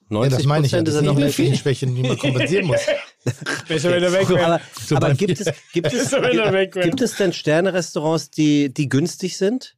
90 0.10 0.32
Ja, 0.32 0.38
das 0.38 0.46
meine 0.48 0.66
ich 0.66 0.72
ja. 0.72 0.82
Das 0.82 0.90
ist 0.90 0.96
er 0.96 1.00
sind 1.00 1.06
noch 1.08 1.16
die 1.16 1.22
menschlichen 1.22 1.56
Schwächen, 1.56 1.96
die 1.96 2.04
man 2.04 2.18
kompensieren 2.18 2.68
muss. 2.68 2.82
Besser, 3.68 3.92
wenn 3.92 4.04
er 4.04 4.12
weg 4.14 4.30
Aber, 4.30 4.62
So 4.86 4.96
aber 4.98 5.14
gibt, 5.16 5.40
es, 5.40 5.52
gibt, 5.72 5.92
es, 5.94 6.12
wäre. 6.12 6.68
gibt 6.68 7.02
es 7.02 7.16
denn 7.16 7.34
Sterne-Restaurants, 7.34 8.30
die, 8.30 8.72
die 8.74 8.90
günstig 8.90 9.38
sind? 9.38 9.76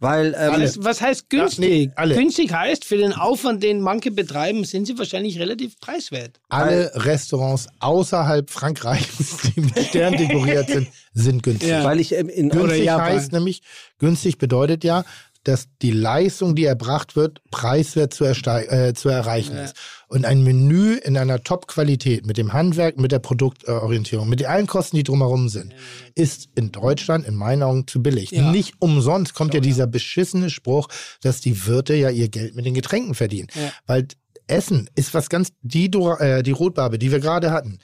Weil 0.00 0.34
ähm, 0.38 0.52
Alles, 0.52 0.82
was 0.82 1.02
heißt 1.02 1.28
günstig? 1.28 1.92
Ja, 1.96 2.06
nee. 2.06 2.14
Günstig 2.14 2.52
heißt, 2.52 2.86
für 2.86 2.96
den 2.96 3.12
Aufwand, 3.12 3.62
den 3.62 3.82
manche 3.82 4.10
betreiben, 4.10 4.64
sind 4.64 4.86
sie 4.86 4.98
wahrscheinlich 4.98 5.38
relativ 5.38 5.78
preiswert. 5.78 6.40
Alle 6.48 6.90
Restaurants 6.94 7.68
außerhalb 7.80 8.48
Frankreichs, 8.48 9.52
die 9.54 9.60
mit 9.60 9.78
Sternen 9.78 10.16
dekoriert 10.16 10.68
sind, 10.68 10.88
sind 11.12 11.42
günstig. 11.42 11.68
Ja. 11.68 11.84
weil 11.84 12.00
ich 12.00 12.14
ähm, 12.14 12.30
in, 12.30 12.48
Günstig 12.48 12.84
Japan. 12.84 13.12
heißt 13.12 13.32
nämlich, 13.32 13.62
günstig 13.98 14.38
bedeutet 14.38 14.84
ja, 14.84 15.04
dass 15.44 15.68
die 15.82 15.92
Leistung, 15.92 16.54
die 16.54 16.64
erbracht 16.64 17.16
wird, 17.16 17.40
preiswert 17.50 18.14
zu, 18.14 18.24
äh, 18.24 18.94
zu 18.94 19.08
erreichen 19.08 19.56
ist. 19.56 19.74
Und 20.12 20.24
ein 20.24 20.42
Menü 20.42 20.94
in 20.96 21.16
einer 21.16 21.40
Top-Qualität 21.40 22.26
mit 22.26 22.36
dem 22.36 22.52
Handwerk, 22.52 22.98
mit 22.98 23.12
der 23.12 23.20
Produktorientierung, 23.20 24.28
mit 24.28 24.44
allen 24.44 24.66
Kosten, 24.66 24.96
die 24.96 25.04
drumherum 25.04 25.48
sind, 25.48 25.72
ist 26.16 26.48
in 26.56 26.72
Deutschland 26.72 27.24
in 27.28 27.36
meinen 27.36 27.62
Augen 27.62 27.86
zu 27.86 28.02
billig. 28.02 28.32
Ja. 28.32 28.50
Nicht 28.50 28.74
umsonst 28.80 29.34
kommt 29.34 29.54
ja 29.54 29.60
dieser 29.60 29.86
beschissene 29.86 30.50
Spruch, 30.50 30.88
dass 31.22 31.40
die 31.40 31.64
Wirte 31.64 31.94
ja 31.94 32.10
ihr 32.10 32.28
Geld 32.28 32.56
mit 32.56 32.66
den 32.66 32.74
Getränken 32.74 33.14
verdienen. 33.14 33.46
Ja. 33.54 33.72
Weil 33.86 34.08
Essen 34.48 34.90
ist 34.96 35.14
was 35.14 35.28
ganz, 35.28 35.52
die, 35.62 35.88
Dora- 35.88 36.18
äh, 36.38 36.42
die 36.42 36.50
Rotbarbe, 36.50 36.98
die 36.98 37.12
wir 37.12 37.20
gerade 37.20 37.52
hatten, 37.52 37.78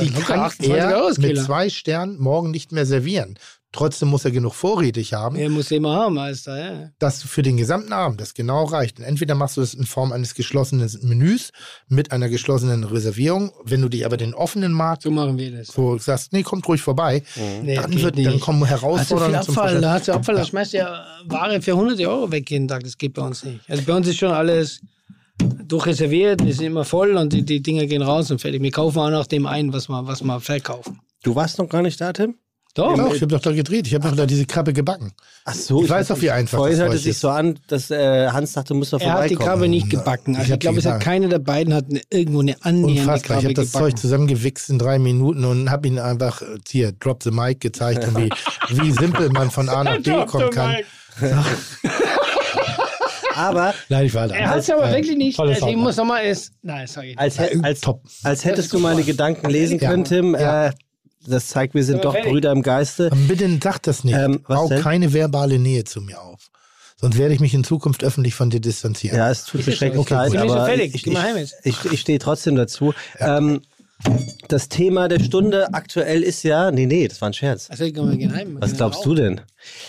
die 0.00 0.10
kann 0.10 0.40
28 0.40 0.70
er 0.70 1.12
mit 1.18 1.38
zwei 1.38 1.70
Sternen 1.70 2.18
morgen 2.18 2.50
nicht 2.50 2.72
mehr 2.72 2.84
servieren. 2.84 3.38
Trotzdem 3.72 4.08
muss 4.08 4.24
er 4.24 4.32
genug 4.32 4.54
vorrätig 4.54 5.12
haben, 5.12 5.36
Er 5.36 5.48
muss 5.48 5.70
immer 5.70 5.94
haben, 5.94 6.14
Meister. 6.16 6.58
Ja. 6.58 6.90
dass 6.98 7.22
für 7.22 7.42
den 7.42 7.56
gesamten 7.56 7.92
Abend 7.92 8.20
das 8.20 8.34
genau 8.34 8.64
reicht. 8.64 8.98
Und 8.98 9.04
entweder 9.04 9.36
machst 9.36 9.56
du 9.56 9.60
es 9.60 9.74
in 9.74 9.84
Form 9.86 10.10
eines 10.10 10.34
geschlossenen 10.34 10.90
Menüs 11.02 11.52
mit 11.86 12.10
einer 12.10 12.28
geschlossenen 12.28 12.82
Reservierung. 12.82 13.52
Wenn 13.64 13.80
du 13.80 13.88
dich 13.88 14.04
aber 14.04 14.16
den 14.16 14.34
offenen 14.34 14.72
Markt 14.72 15.02
So 15.04 15.12
machen 15.12 15.38
wir 15.38 15.52
das. 15.52 15.68
so 15.68 15.96
sagst, 15.98 16.32
nee, 16.32 16.42
kommt 16.42 16.66
ruhig 16.66 16.80
vorbei, 16.82 17.22
Nee, 17.62 17.76
dann, 17.76 18.02
wird, 18.02 18.16
nicht. 18.16 18.26
dann 18.28 18.40
kommen 18.40 18.60
Hast 18.68 18.72
du 18.72 18.76
viel 18.80 18.88
Herausforderungen 18.90 19.42
zum 19.42 19.56
Abfall, 19.56 19.80
da 19.80 19.92
hast 19.92 20.08
du 20.08 20.12
Abfall, 20.14 20.34
da 20.34 20.44
schmeißt 20.44 20.72
du 20.72 20.76
ja 20.78 21.04
Ware 21.26 21.62
für 21.62 21.72
100 21.72 22.00
Euro 22.00 22.30
weg 22.32 22.50
jeden 22.50 22.66
Tag. 22.66 22.82
Das 22.82 22.98
geht 22.98 23.14
bei 23.14 23.22
uns 23.22 23.44
nicht. 23.44 23.60
Also 23.70 23.84
bei 23.84 23.94
uns 23.94 24.08
ist 24.08 24.18
schon 24.18 24.32
alles 24.32 24.80
durchreserviert, 25.38 26.44
wir 26.44 26.54
sind 26.54 26.66
immer 26.66 26.84
voll 26.84 27.16
und 27.16 27.32
die, 27.32 27.42
die 27.42 27.62
Dinger 27.62 27.86
gehen 27.86 28.02
raus 28.02 28.30
und 28.30 28.40
fertig. 28.40 28.62
Wir 28.62 28.70
kaufen 28.70 28.98
auch 28.98 29.10
nach 29.10 29.26
dem 29.26 29.46
ein, 29.46 29.72
was 29.72 29.88
wir, 29.88 30.06
was 30.06 30.22
wir 30.22 30.40
verkaufen. 30.40 30.98
du 31.22 31.34
warst 31.34 31.58
noch 31.58 31.68
gar 31.68 31.82
nicht 31.82 32.00
da, 32.00 32.12
Tim? 32.12 32.34
Doch, 32.74 32.96
Doch, 32.96 33.12
ich 33.14 33.20
habe 33.20 33.32
doch 33.34 33.40
da 33.40 33.50
gedreht. 33.50 33.88
Ich 33.88 33.94
habe 33.94 34.08
doch 34.08 34.14
da 34.16 34.26
diese 34.26 34.46
Krabbe 34.46 34.72
gebacken. 34.72 35.12
Ach 35.44 35.54
so, 35.54 35.82
Ich 35.82 35.90
weiß 35.90 36.06
doch, 36.08 36.20
wie 36.22 36.30
einfach 36.30 36.58
das 36.58 36.68
hörte 36.76 36.82
heute 36.84 36.96
es 36.96 37.02
sich 37.02 37.10
ist. 37.10 37.20
so 37.20 37.28
an, 37.28 37.58
dass 37.66 37.90
äh, 37.90 38.28
Hans 38.28 38.52
dachte, 38.52 38.74
muss 38.74 38.90
doch 38.90 39.00
er 39.00 39.12
hat 39.12 39.24
die 39.24 39.34
vorbeikommen. 39.34 39.48
Krabbe 39.48 39.68
nicht 39.68 39.90
gebacken. 39.90 40.36
Also 40.36 40.46
Ich 40.48 40.54
ich, 40.54 40.60
glaube, 40.60 40.78
es 40.78 40.86
hat 40.86 41.00
keiner 41.02 41.26
der 41.28 41.40
beiden 41.40 41.74
hat 41.74 41.86
eine, 41.90 42.00
irgendwo 42.10 42.40
eine 42.40 42.54
annähernde 42.64 43.00
Unfassbar. 43.00 43.16
Ich 43.18 43.22
Krabbe 43.44 43.44
habe 43.46 43.54
das. 43.54 43.72
Zeug 43.72 43.98
zusammengewichst 43.98 44.70
in 44.70 44.78
drei 44.78 45.00
Minuten 45.00 45.44
und 45.44 45.68
habe 45.70 45.88
ihn 45.88 45.98
einfach 45.98 46.42
äh, 46.42 46.46
hier, 46.68 46.92
Drop 46.92 47.22
the 47.24 47.32
Mic 47.32 47.58
gezeigt 47.58 48.06
und 48.06 48.16
wie, 48.16 48.30
wie 48.80 48.92
simpel 48.92 49.30
man 49.30 49.50
von 49.50 49.68
A 49.68 49.82
nach 49.82 49.98
B 50.00 50.24
kommen 50.26 50.50
kann. 50.50 50.76
Aber 53.34 53.74
Nein, 53.88 54.06
ich 54.06 54.14
war 54.14 54.28
da. 54.28 54.34
Er 54.34 54.50
hat 54.50 54.58
es 54.58 54.70
aber 54.70 54.90
Äh, 54.90 54.94
wirklich 54.96 55.16
nicht. 55.16 55.38
Also 55.40 55.66
ich 55.68 55.76
muss 55.76 55.96
nochmal 55.96 56.24
es. 56.26 56.52
Nein, 56.62 56.84
ich 56.88 56.96
nicht. 56.96 57.18
als, 57.18 57.36
Ja, 57.36 57.44
als, 57.62 57.80
top. 57.80 58.02
als 58.22 58.44
hättest 58.44 58.72
du 58.72 58.78
meine 58.78 59.02
Gedanken 59.02 59.48
lesen 59.48 59.78
Ja. 59.78 59.90
können, 59.90 60.04
Tim. 60.04 60.34
Ja. 60.34 60.66
Äh, 60.68 60.72
das 61.26 61.48
zeigt, 61.48 61.74
wir 61.74 61.84
sind 61.84 62.04
doch 62.04 62.12
fertig? 62.12 62.32
Brüder 62.32 62.52
im 62.52 62.62
Geiste. 62.62 63.10
Bitte 63.28 63.58
sag 63.62 63.82
das 63.82 64.04
nicht. 64.04 64.16
Ähm, 64.16 64.40
was 64.46 64.58
Bau 64.58 64.68
denn? 64.68 64.82
keine 64.82 65.12
verbale 65.12 65.58
Nähe 65.58 65.84
zu 65.84 66.00
mir 66.00 66.20
auf. 66.20 66.50
Sonst 66.96 67.16
werde 67.16 67.32
ich 67.32 67.40
mich 67.40 67.54
in 67.54 67.64
Zukunft 67.64 68.04
öffentlich 68.04 68.34
von 68.34 68.50
dir 68.50 68.60
distanzieren. 68.60 69.16
Ja, 69.16 69.30
es 69.30 69.44
tut 69.44 69.66
mir 69.66 69.72
schrecklich 69.72 70.00
Okay, 70.00 70.14
leid, 70.14 70.36
aber 70.36 70.74
ich, 70.74 71.02
Geh 71.02 71.10
mal 71.10 71.22
heim 71.22 71.36
ich, 71.36 71.50
jetzt. 71.50 71.54
ich, 71.64 71.92
ich 71.92 72.00
stehe 72.00 72.18
trotzdem 72.18 72.56
dazu. 72.56 72.92
Ähm, 73.18 73.62
das 74.48 74.68
Thema 74.68 75.08
der 75.08 75.20
Stunde 75.20 75.72
aktuell 75.74 76.22
ist 76.22 76.42
ja, 76.42 76.70
nee, 76.70 76.86
nee, 76.86 77.06
das 77.08 77.20
war 77.20 77.30
ein 77.30 77.34
Scherz. 77.34 77.70
Also 77.70 77.84
ich 77.84 77.94
wir 77.94 78.16
gehen 78.16 78.34
heim. 78.34 78.54
Wir 78.54 78.60
Was 78.60 78.74
glaubst 78.74 79.04
du 79.04 79.14
denn? 79.14 79.40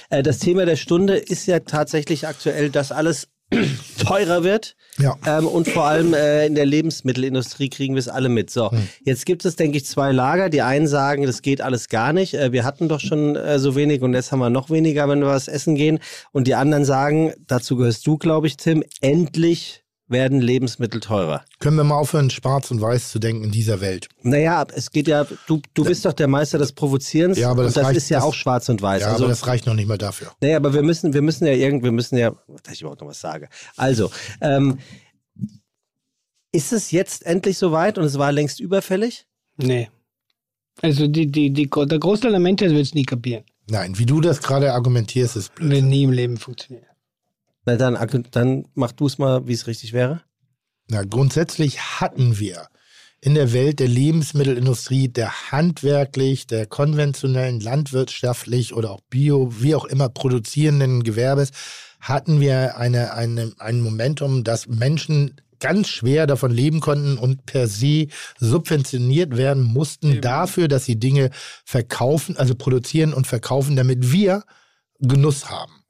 Äh, 0.10 0.24
das 0.24 0.40
Thema 0.40 0.66
der 0.66 0.76
Stunde 0.76 1.18
ist 1.18 1.46
ja 1.48 1.60
tatsächlich 1.60 2.28
aktuell, 2.28 2.70
dass 2.70 2.92
alles 2.92 3.28
teurer 4.04 4.44
wird. 4.44 4.76
Ja. 4.98 5.16
Ähm, 5.26 5.48
und 5.48 5.68
vor 5.68 5.86
allem 5.86 6.14
äh, 6.14 6.46
in 6.46 6.56
der 6.56 6.66
Lebensmittelindustrie 6.66 7.70
kriegen 7.70 7.96
wir 7.96 8.00
es 8.00 8.08
alle 8.08 8.30
mit. 8.30 8.50
So, 8.50 8.72
Hm. 8.72 8.88
jetzt 9.04 9.26
gibt 9.26 9.46
es, 9.46 9.56
denke 9.56 9.78
ich, 9.78 9.86
zwei 9.86 10.12
Lager. 10.12 10.50
Die 10.50 10.62
einen 10.62 10.88
sagen, 10.88 11.24
das 11.26 11.42
geht 11.42 11.62
alles 11.62 11.88
gar 11.90 12.14
nicht. 12.14 12.34
Äh, 12.34 12.52
wir 12.52 12.64
hatten 12.64 12.88
doch 12.90 13.00
schon 13.00 13.36
äh, 13.36 13.58
so 13.60 13.76
wenig 13.76 14.02
und 14.02 14.14
jetzt 14.14 14.32
haben 14.32 14.40
wir 14.40 14.50
noch 14.50 14.70
weniger, 14.70 15.08
wenn 15.10 15.20
wir 15.20 15.28
was 15.28 15.48
essen 15.48 15.76
gehen. 15.76 16.00
Und 16.32 16.48
die 16.48 16.56
anderen 16.56 16.86
sagen, 16.86 17.34
dazu 17.48 17.78
gehörst 17.78 18.06
du, 18.06 18.18
glaube 18.18 18.48
ich, 18.48 18.58
Tim, 18.58 18.84
endlich 19.02 19.81
werden 20.12 20.40
Lebensmittel 20.42 21.00
teurer. 21.00 21.44
Können 21.60 21.78
wir 21.78 21.84
mal 21.84 21.96
aufhören, 21.98 22.30
schwarz 22.30 22.70
und 22.72 22.82
weiß 22.82 23.10
zu 23.10 23.20
denken 23.20 23.46
in 23.46 23.52
dieser 23.52 23.82
Welt? 23.82 24.10
Naja, 24.22 24.66
es 24.76 24.92
geht 24.92 25.08
ja, 25.08 25.26
du, 25.48 25.62
du 25.74 25.84
bist 25.86 26.06
doch 26.06 26.14
der 26.14 26.28
Meister 26.28 26.58
des 26.58 26.74
Provozierens. 26.74 27.38
Ja, 27.38 27.50
aber 27.50 27.64
das 27.64 27.76
und 27.76 27.82
das 27.82 27.88
reicht- 27.90 27.98
ist 27.98 28.10
ja 28.10 28.18
das- 28.20 28.26
auch 28.26 28.34
schwarz 28.34 28.70
und 28.70 28.82
weiß. 28.82 29.02
Ja, 29.02 29.08
also, 29.14 29.24
aber 29.24 29.30
das 29.32 29.48
reicht 29.48 29.66
noch 29.66 29.74
nicht 29.74 29.88
mal 29.88 29.98
dafür. 29.98 30.32
Naja, 30.42 30.58
aber 30.58 30.74
wir 30.74 30.84
müssen, 30.84 31.14
wir 31.14 31.22
müssen 31.22 31.46
ja 31.48 31.54
irgendwie, 31.54 31.86
wir 31.86 31.92
müssen 31.92 32.18
ja, 32.18 32.32
dass 32.64 32.74
ich 32.74 32.82
überhaupt 32.82 33.02
noch 33.02 33.08
was 33.08 33.20
sage. 33.22 33.48
Also, 33.78 34.12
ähm, 34.42 34.78
ist 36.52 36.74
es 36.74 36.92
jetzt 36.92 37.26
endlich 37.26 37.58
soweit 37.58 37.98
und 37.98 38.04
es 38.04 38.18
war 38.18 38.32
längst 38.32 38.60
überfällig? 38.60 39.26
Nee. 39.58 39.90
Also 40.82 41.08
die, 41.08 41.28
die, 41.28 41.52
die, 41.52 41.70
der 41.70 42.00
Großteil 42.00 42.32
der 42.32 42.40
Menschheit 42.40 42.72
wird 42.72 42.82
es 42.82 42.94
nie 42.94 43.04
kapieren. 43.06 43.44
Nein, 43.70 43.98
wie 43.98 44.06
du 44.06 44.20
das 44.20 44.42
gerade 44.42 44.74
argumentierst, 44.74 45.36
ist 45.38 45.56
blöd. 45.56 45.72
Wird 45.72 45.84
nie 45.86 46.04
im 46.04 46.12
Leben 46.12 46.38
funktionieren. 46.38 46.86
Na 47.72 47.78
dann, 47.78 48.28
dann 48.32 48.66
mach 48.74 48.92
du 48.92 49.08
es 49.08 49.18
mal, 49.18 49.48
wie 49.48 49.54
es 49.54 49.68
richtig 49.68 49.94
wäre. 49.94 50.22
Na, 50.90 51.04
grundsätzlich 51.04 51.80
hatten 51.80 52.38
wir 52.40 52.68
in 53.22 53.36
der 53.36 53.54
Welt 53.54 53.80
der 53.80 53.88
Lebensmittelindustrie, 53.88 55.08
der 55.08 55.52
handwerklich, 55.52 56.48
der 56.48 56.66
konventionellen, 56.66 57.60
landwirtschaftlich 57.60 58.74
oder 58.74 58.92
auch 58.92 59.02
bio, 59.10 59.54
wie 59.60 59.76
auch 59.76 59.86
immer 59.86 60.10
produzierenden 60.10 61.04
Gewerbes, 61.04 61.52
hatten 62.00 62.42
wir 62.42 62.78
eine, 62.78 63.14
eine, 63.14 63.54
ein 63.60 63.80
Momentum, 63.80 64.44
dass 64.44 64.68
Menschen 64.68 65.40
ganz 65.60 65.88
schwer 65.88 66.26
davon 66.28 66.52
leben 66.52 66.80
konnten 66.80 67.20
und 67.20 67.46
per 67.46 67.68
se 67.68 68.08
subventioniert 68.40 69.38
werden 69.38 69.64
mussten 69.64 70.20
dafür, 70.20 70.68
dass 70.68 70.86
sie 70.86 71.00
Dinge 71.00 71.30
verkaufen, 71.64 72.36
also 72.36 72.56
produzieren 72.56 73.14
und 73.14 73.28
verkaufen, 73.28 73.76
damit 73.76 74.12
wir 74.12 74.44
Genuss 75.00 75.50
haben. 75.50 75.81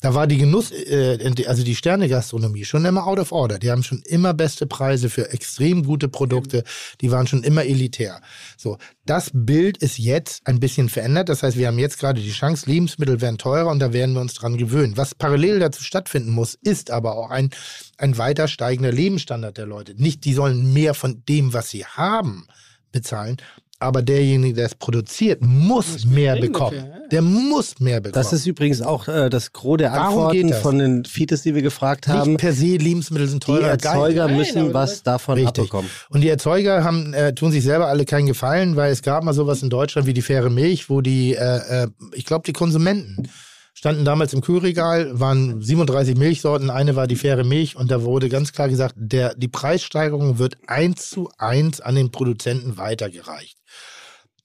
Da 0.00 0.14
war 0.14 0.26
die 0.26 0.38
Genuss, 0.38 0.70
äh, 0.72 1.18
also 1.46 1.62
die 1.62 1.76
Sternegastronomie 1.76 2.64
schon 2.64 2.84
immer 2.84 3.06
out 3.06 3.18
of 3.18 3.32
order. 3.32 3.58
Die 3.58 3.70
haben 3.70 3.82
schon 3.82 4.02
immer 4.06 4.32
beste 4.32 4.66
Preise 4.66 5.10
für 5.10 5.30
extrem 5.32 5.84
gute 5.84 6.08
Produkte. 6.08 6.64
Die 7.00 7.10
waren 7.10 7.26
schon 7.26 7.42
immer 7.42 7.64
elitär. 7.64 8.20
So, 8.56 8.78
das 9.04 9.30
Bild 9.34 9.76
ist 9.78 9.98
jetzt 9.98 10.46
ein 10.46 10.58
bisschen 10.58 10.88
verändert. 10.88 11.28
Das 11.28 11.42
heißt, 11.42 11.58
wir 11.58 11.66
haben 11.66 11.78
jetzt 11.78 11.98
gerade 11.98 12.20
die 12.20 12.30
Chance, 12.30 12.68
Lebensmittel 12.68 13.20
werden 13.20 13.38
teurer 13.38 13.70
und 13.70 13.78
da 13.78 13.92
werden 13.92 14.14
wir 14.14 14.22
uns 14.22 14.34
dran 14.34 14.56
gewöhnen. 14.56 14.96
Was 14.96 15.14
parallel 15.14 15.58
dazu 15.58 15.82
stattfinden 15.82 16.30
muss, 16.30 16.54
ist 16.54 16.90
aber 16.90 17.16
auch 17.16 17.30
ein, 17.30 17.50
ein 17.98 18.16
weiter 18.16 18.48
steigender 18.48 18.92
Lebensstandard 18.92 19.58
der 19.58 19.66
Leute. 19.66 19.94
Nicht, 20.00 20.24
die 20.24 20.32
sollen 20.32 20.72
mehr 20.72 20.94
von 20.94 21.22
dem, 21.28 21.52
was 21.52 21.68
sie 21.70 21.84
haben, 21.84 22.46
bezahlen, 22.92 23.36
aber 23.80 24.02
derjenige, 24.02 24.54
der 24.54 24.66
es 24.66 24.74
produziert, 24.74 25.40
muss 25.42 26.04
mehr 26.04 26.36
bekommen. 26.36 26.76
dafür, 26.76 26.90
ja. 27.00 27.08
Der 27.10 27.22
muss 27.22 27.80
mehr 27.80 28.00
bekommen. 28.00 28.22
Das 28.22 28.32
ist 28.32 28.46
übrigens 28.46 28.82
auch 28.82 29.08
äh, 29.08 29.30
das 29.30 29.52
Gros 29.52 29.78
der 29.78 29.90
Darum 29.90 30.26
Antworten 30.26 30.52
von 30.52 30.78
den 30.78 31.04
Fites, 31.06 31.42
die 31.42 31.54
wir 31.54 31.62
gefragt 31.62 32.06
haben. 32.06 32.32
nicht 32.32 32.40
per 32.40 32.52
se 32.52 32.76
Lebensmittel 32.76 33.26
sind 33.26 33.42
Die 33.42 33.46
teurer. 33.46 33.76
geil. 33.76 33.92
Erzeuger 33.92 34.26
Nein, 34.28 34.36
müssen 34.36 34.74
was 34.74 35.02
davon 35.02 35.34
Richtig. 35.38 35.64
abbekommen. 35.64 35.90
Und 36.10 36.20
die 36.20 36.28
Erzeuger 36.28 36.84
haben, 36.84 37.14
äh, 37.14 37.34
tun 37.34 37.50
sich 37.50 37.64
selber 37.64 37.86
alle 37.88 38.04
keinen 38.04 38.26
Gefallen, 38.26 38.76
weil 38.76 38.92
es 38.92 39.02
gab 39.02 39.24
mal 39.24 39.32
sowas 39.32 39.62
in 39.62 39.70
Deutschland 39.70 40.06
wie 40.06 40.14
die 40.14 40.22
faire 40.22 40.50
Milch, 40.50 40.90
wo 40.90 41.00
die, 41.00 41.34
äh, 41.34 41.84
äh, 41.84 41.88
ich 42.12 42.26
glaube, 42.26 42.42
die 42.46 42.52
Konsumenten 42.52 43.28
standen 43.72 44.04
damals 44.04 44.34
im 44.34 44.42
Kühlregal, 44.42 45.18
waren 45.18 45.62
37 45.62 46.16
Milchsorten, 46.16 46.68
eine 46.68 46.96
war 46.96 47.06
die 47.06 47.16
faire 47.16 47.44
Milch 47.44 47.76
und 47.76 47.90
da 47.90 48.02
wurde 48.02 48.28
ganz 48.28 48.52
klar 48.52 48.68
gesagt, 48.68 48.94
der, 48.98 49.34
die 49.36 49.48
Preissteigerung 49.48 50.38
wird 50.38 50.58
eins 50.66 51.08
zu 51.08 51.30
eins 51.38 51.80
an 51.80 51.94
den 51.94 52.10
Produzenten 52.10 52.76
weitergereicht. 52.76 53.56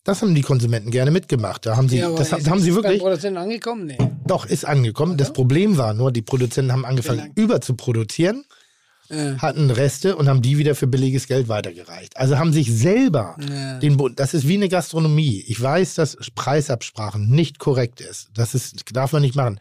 Das 0.06 0.22
haben 0.22 0.36
die 0.36 0.44
Konsumenten 0.44 0.92
gerne 0.92 1.10
mitgemacht. 1.10 1.66
Da 1.66 1.76
haben 1.76 1.90
sie, 1.90 1.98
Ja, 1.98 2.12
das 2.12 2.32
ist 2.32 2.48
haben 2.48 2.60
sie 2.62 2.76
wirklich. 2.76 3.00
Beim 3.00 3.08
Produzenten 3.08 3.38
angekommen? 3.38 3.88
Nee. 3.88 3.98
Doch, 4.28 4.46
ist 4.46 4.64
angekommen. 4.64 5.18
Das 5.18 5.34
Problem 5.34 5.78
war 5.78 5.96
nur, 5.96 6.12
die 6.12 6.22
Produzenten 6.22 6.72
haben 6.72 6.86
angefangen, 6.86 7.32
überzuproduzieren, 7.36 8.46
Äh, 9.10 9.36
hatten 9.38 9.70
Reste 9.70 10.16
und 10.16 10.28
haben 10.28 10.42
die 10.42 10.58
wieder 10.58 10.74
für 10.76 10.88
billiges 10.88 11.28
Geld 11.28 11.48
weitergereicht. 11.48 12.18
Also 12.18 12.38
haben 12.40 12.54
sich 12.54 12.72
selber 12.74 13.36
Ja. 13.48 13.80
den 13.80 13.98
Bund. 13.98 14.20
Das 14.20 14.34
ist 14.34 14.48
wie 14.48 14.56
eine 14.56 14.70
Gastronomie. 14.70 15.44
Ich 15.48 15.62
weiß, 15.62 15.94
dass 15.96 16.18
Preisabsprachen 16.34 17.30
nicht 17.30 17.60
korrekt 17.60 18.02
ist. 18.02 18.30
Das 18.34 18.56
ist, 18.56 18.84
darf 18.96 19.12
man 19.12 19.22
nicht 19.22 19.36
machen. 19.36 19.60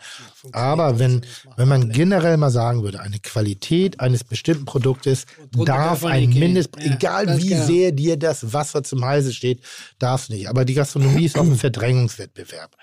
Aber 0.52 0.98
wenn, 0.98 1.22
wenn 1.56 1.68
man 1.68 1.90
generell 1.90 2.36
mal 2.36 2.50
sagen 2.50 2.82
würde, 2.82 3.00
eine 3.00 3.18
Qualität 3.18 4.00
eines 4.00 4.24
bestimmten 4.24 4.64
Produktes 4.64 5.26
darf 5.52 6.04
ein. 6.04 6.30
Mindest, 6.30 6.70
Ja, 6.78 6.94
egal 6.94 7.38
wie 7.42 7.48
genau. 7.48 7.64
sehr 7.66 7.92
dir 7.92 8.16
das 8.16 8.52
Wasser 8.52 8.82
zum 8.82 9.04
Halse 9.04 9.32
steht, 9.32 9.60
darf 9.98 10.24
es 10.24 10.28
nicht. 10.30 10.48
Aber 10.48 10.64
die 10.64 10.74
Gastronomie 10.74 11.24
ist 11.26 11.38
auch 11.38 11.42
ein 11.44 11.56
Verdrängungswettbewerb. 11.58 12.76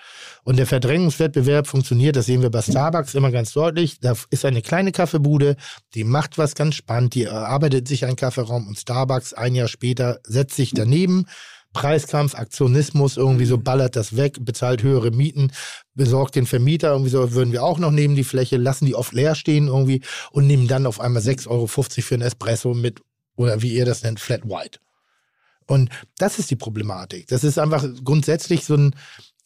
Und 0.44 0.58
der 0.58 0.66
Verdrängungswettbewerb 0.68 1.68
funktioniert, 1.68 2.16
das 2.16 2.26
sehen 2.26 2.42
wir 2.42 2.50
bei 2.50 2.62
Starbucks 2.62 3.14
immer 3.16 3.32
ganz 3.32 3.54
deutlich. 3.54 4.00
Da 4.00 4.16
ist 4.32 4.44
eine 4.46 4.62
kleine 4.62 4.92
Kaffeebude, 4.92 5.56
die 5.94 6.04
macht 6.04 6.38
was 6.38 6.51
ganz 6.56 6.76
spannend, 6.76 7.16
die 7.16 7.24
erarbeitet 7.24 7.88
sich 7.88 8.06
einen 8.06 8.16
Kaffeeraum 8.16 8.68
und 8.68 8.78
Starbucks 8.78 9.34
ein 9.34 9.56
Jahr 9.56 9.68
später 9.68 10.20
setzt 10.24 10.56
sich 10.56 10.72
daneben. 10.74 11.26
Preiskampf, 11.74 12.36
Aktionismus, 12.36 13.16
irgendwie 13.18 13.46
so 13.46 13.58
ballert 13.58 13.96
das 13.96 14.18
weg, 14.18 14.38
bezahlt 14.42 14.84
höhere 14.84 15.12
Mieten, 15.12 15.52
besorgt 15.96 16.36
den 16.36 16.46
Vermieter, 16.46 16.92
irgendwie 16.92 17.12
so 17.12 17.32
würden 17.32 17.54
wir 17.54 17.64
auch 17.64 17.80
noch 17.80 17.92
neben 17.92 18.16
die 18.16 18.26
Fläche, 18.26 18.58
lassen 18.58 18.86
die 18.86 18.96
oft 18.96 19.14
leer 19.14 19.36
stehen 19.36 19.68
irgendwie 19.68 20.02
und 20.32 20.48
nehmen 20.48 20.68
dann 20.68 20.86
auf 20.86 21.00
einmal 21.00 21.22
6,50 21.22 21.48
Euro 21.48 21.68
für 21.68 22.16
ein 22.16 22.22
Espresso 22.22 22.74
mit, 22.74 23.02
oder 23.38 23.62
wie 23.62 23.74
ihr 23.74 23.86
das 23.86 24.04
nennt, 24.04 24.20
Flat 24.20 24.44
White. 24.44 24.80
Und 25.66 25.90
das 26.18 26.40
ist 26.40 26.52
die 26.52 26.58
Problematik. 26.58 27.28
Das 27.28 27.46
ist 27.46 27.58
einfach 27.58 27.86
grundsätzlich 28.04 28.66
so 28.66 28.76
ein, 28.76 28.96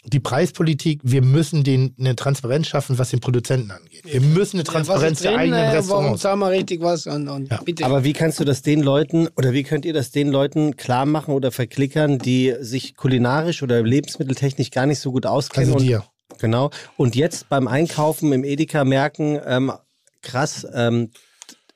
die 0.07 0.19
Preispolitik, 0.19 0.99
wir 1.03 1.21
müssen 1.21 1.63
den, 1.63 1.95
eine 1.99 2.15
Transparenz 2.15 2.67
schaffen, 2.67 2.97
was 2.97 3.09
den 3.09 3.19
Produzenten 3.19 3.71
angeht. 3.71 4.03
Wir 4.05 4.21
müssen 4.21 4.57
eine 4.57 4.63
Transparenz 4.63 5.21
ja, 5.23 5.31
der 5.31 5.39
drin, 5.39 5.53
eigenen 5.53 5.59
äh, 5.59 5.67
Warum 5.67 5.77
Restaurants. 5.77 6.21
zahlen 6.21 6.39
wir 6.39 6.49
richtig 6.51 6.81
was? 6.81 7.07
Und, 7.07 7.27
und 7.27 7.49
Ja. 7.51 7.59
bitte. 7.63 7.85
Aber 7.85 8.03
wie 8.03 8.13
kannst 8.13 8.39
du 8.39 8.43
das 8.45 8.61
den 8.61 8.81
Leuten 8.81 9.27
oder 9.35 9.53
wie 9.53 9.63
könnt 9.63 9.85
ihr 9.85 9.93
das 9.93 10.11
den 10.11 10.29
Leuten 10.29 10.75
klar 10.77 11.05
machen 11.05 11.33
oder 11.33 11.51
verklickern, 11.51 12.19
die 12.19 12.53
sich 12.59 12.95
kulinarisch 12.95 13.63
oder 13.63 13.81
lebensmitteltechnisch 13.81 14.71
gar 14.71 14.85
nicht 14.85 14.99
so 14.99 15.11
gut 15.11 15.25
auskennen? 15.25 15.69
Also 15.73 15.79
und, 15.79 15.87
dir. 15.87 16.03
Genau. 16.39 16.69
Und 16.97 17.15
jetzt 17.15 17.49
beim 17.49 17.67
Einkaufen 17.67 18.31
im 18.33 18.43
Edeka 18.43 18.83
merken, 18.83 19.39
ähm, 19.45 19.71
krass, 20.21 20.67
ähm, 20.73 21.11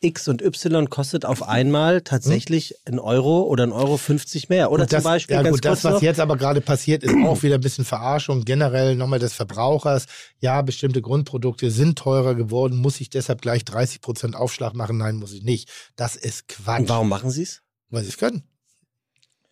X 0.01 0.27
und 0.27 0.41
Y 0.41 0.89
kostet 0.89 1.25
auf 1.25 1.43
einmal 1.47 2.01
tatsächlich 2.01 2.75
ein 2.85 2.99
Euro 2.99 3.43
oder 3.43 3.63
ein 3.63 3.71
Euro 3.71 3.97
50 3.97 4.47
mehr. 4.47 4.71
Oder 4.71 4.85
das, 4.85 5.03
zum 5.03 5.11
Beispiel, 5.11 5.35
ja 5.35 5.41
ganz 5.41 5.57
gut, 5.57 5.65
das, 5.65 5.81
kurz 5.81 5.83
was 5.83 5.93
noch, 5.95 6.01
jetzt 6.01 6.19
aber 6.19 6.37
gerade 6.37 6.61
passiert, 6.61 7.03
ist 7.03 7.15
auch 7.25 7.43
wieder 7.43 7.55
ein 7.55 7.61
bisschen 7.61 7.83
Verarschung 7.85 8.45
generell 8.45 8.95
nochmal 8.95 9.19
des 9.19 9.33
Verbrauchers. 9.33 10.05
Ja, 10.39 10.61
bestimmte 10.61 11.01
Grundprodukte 11.01 11.69
sind 11.69 11.97
teurer 11.97 12.35
geworden. 12.35 12.77
Muss 12.77 13.01
ich 13.01 13.09
deshalb 13.09 13.41
gleich 13.41 13.63
30% 13.63 14.35
Aufschlag 14.35 14.73
machen? 14.73 14.97
Nein, 14.97 15.17
muss 15.17 15.33
ich 15.33 15.43
nicht. 15.43 15.69
Das 15.95 16.15
ist 16.15 16.47
Quatsch. 16.47 16.79
Und 16.81 16.89
warum 16.89 17.09
machen 17.09 17.29
sie 17.29 17.43
es? 17.43 17.61
Weil 17.89 18.03
sie 18.03 18.09
es 18.09 18.17
können. 18.17 18.43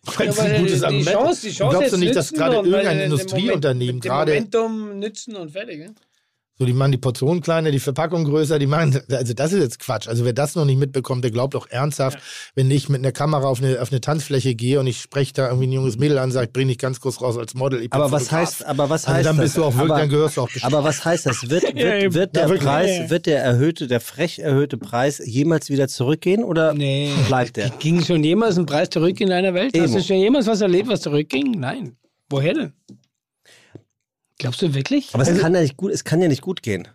Weil 0.04 0.26
Ja, 0.26 0.32
es 0.32 0.38
ein 0.38 0.60
gutes 0.62 0.78
die 0.78 0.84
Argument 0.84 1.08
Chance, 1.10 1.32
ist. 1.32 1.42
die 1.44 1.58
Chance 1.58 1.76
Glaubst 1.76 1.92
du 1.92 1.96
nicht, 1.98 2.16
dass 2.16 2.32
gerade 2.32 2.56
irgendein 2.56 3.00
Industrieunternehmen 3.00 4.00
gerade 4.00 4.32
Momentum 4.32 4.98
nützen 4.98 5.36
und 5.36 5.50
fertig. 5.50 5.80
Ne? 5.80 5.94
So, 6.58 6.64
die 6.66 6.72
machen 6.72 6.90
die 6.92 6.98
Portion 6.98 7.40
kleiner, 7.40 7.70
die 7.70 7.78
Verpackung 7.78 8.24
größer, 8.24 8.58
die 8.58 8.66
machen, 8.66 9.00
also 9.10 9.32
das 9.32 9.52
ist 9.52 9.60
jetzt 9.60 9.78
Quatsch. 9.78 10.08
Also 10.08 10.24
wer 10.24 10.32
das 10.32 10.56
noch 10.56 10.64
nicht 10.64 10.78
mitbekommt, 10.78 11.22
der 11.22 11.30
glaubt 11.30 11.54
auch 11.54 11.68
ernsthaft, 11.68 12.18
wenn 12.56 12.68
ich 12.70 12.88
mit 12.88 12.98
einer 13.00 13.12
Kamera 13.12 13.46
auf 13.46 13.62
eine, 13.62 13.80
auf 13.80 13.92
eine 13.92 14.00
Tanzfläche 14.00 14.54
gehe 14.56 14.80
und 14.80 14.86
ich 14.88 15.00
spreche 15.00 15.32
da 15.34 15.46
irgendwie 15.48 15.68
ein 15.68 15.72
junges 15.72 15.98
Mädel 15.98 16.18
an, 16.18 16.32
sage, 16.32 16.46
ich 16.46 16.52
bring 16.52 16.66
dich 16.68 16.78
ganz 16.78 17.00
kurz 17.00 17.20
raus 17.20 17.38
als 17.38 17.54
Model. 17.54 17.80
Ich 17.82 17.90
bin 17.90 18.00
Aber 18.00 18.10
was 18.10 18.32
heißt, 18.32 18.66
aber 18.66 18.90
was 18.90 19.04
Also 19.04 19.16
heißt 19.18 19.26
dann 19.26 19.36
das? 19.36 19.44
bist 19.44 19.56
du 19.56 19.64
auch 19.64 19.74
wirklich, 19.74 19.90
aber, 19.90 20.00
dann 20.00 20.08
gehörst 20.08 20.36
du 20.36 20.40
auch 20.42 20.50
bestimmt. 20.50 20.74
aber 20.74 20.82
was 20.84 21.04
heißt 21.04 21.26
das? 21.26 21.48
Wird, 21.48 21.62
Ja, 21.76 21.84
wird, 22.02 22.14
wird 22.14 22.36
der 22.36 22.48
Ja. 22.48 22.54
Preis, 22.56 22.90
Ja. 22.98 23.10
wird 23.10 23.26
der 23.26 23.42
erhöhte, 23.42 23.86
der 23.86 24.00
frech 24.00 24.40
erhöhte 24.40 24.78
Preis 24.78 25.22
jemals 25.24 25.70
wieder 25.70 25.86
zurückgehen 25.86 26.42
oder 26.42 26.74
Nee. 26.74 27.12
bleibt 27.28 27.56
der? 27.56 27.70
Ging 27.78 28.02
schon 28.04 28.24
jemals 28.24 28.58
ein 28.58 28.66
Preis 28.66 28.90
zurück 28.90 29.20
in 29.20 29.28
deiner 29.28 29.54
Welt? 29.54 29.74
Hast 29.76 29.84
Eben. 29.90 29.94
du 29.94 30.02
schon 30.02 30.16
jemals 30.16 30.46
was 30.48 30.60
erlebt, 30.60 30.88
was 30.88 31.02
zurückging? 31.02 31.52
Nein. 31.60 31.96
Woher 32.30 32.54
denn? 32.54 32.72
Glaubst 34.38 34.62
du 34.62 34.72
wirklich? 34.74 35.10
Aber 35.14 35.22
es 35.22 35.38
kann 35.38 35.54
ja 35.54 35.60
nicht 35.60 35.76
gut, 35.76 35.90
es 35.92 36.04
kann 36.04 36.20
ja 36.22 36.28
nicht 36.28 36.42
gut 36.42 36.62
gehen. 36.62 36.88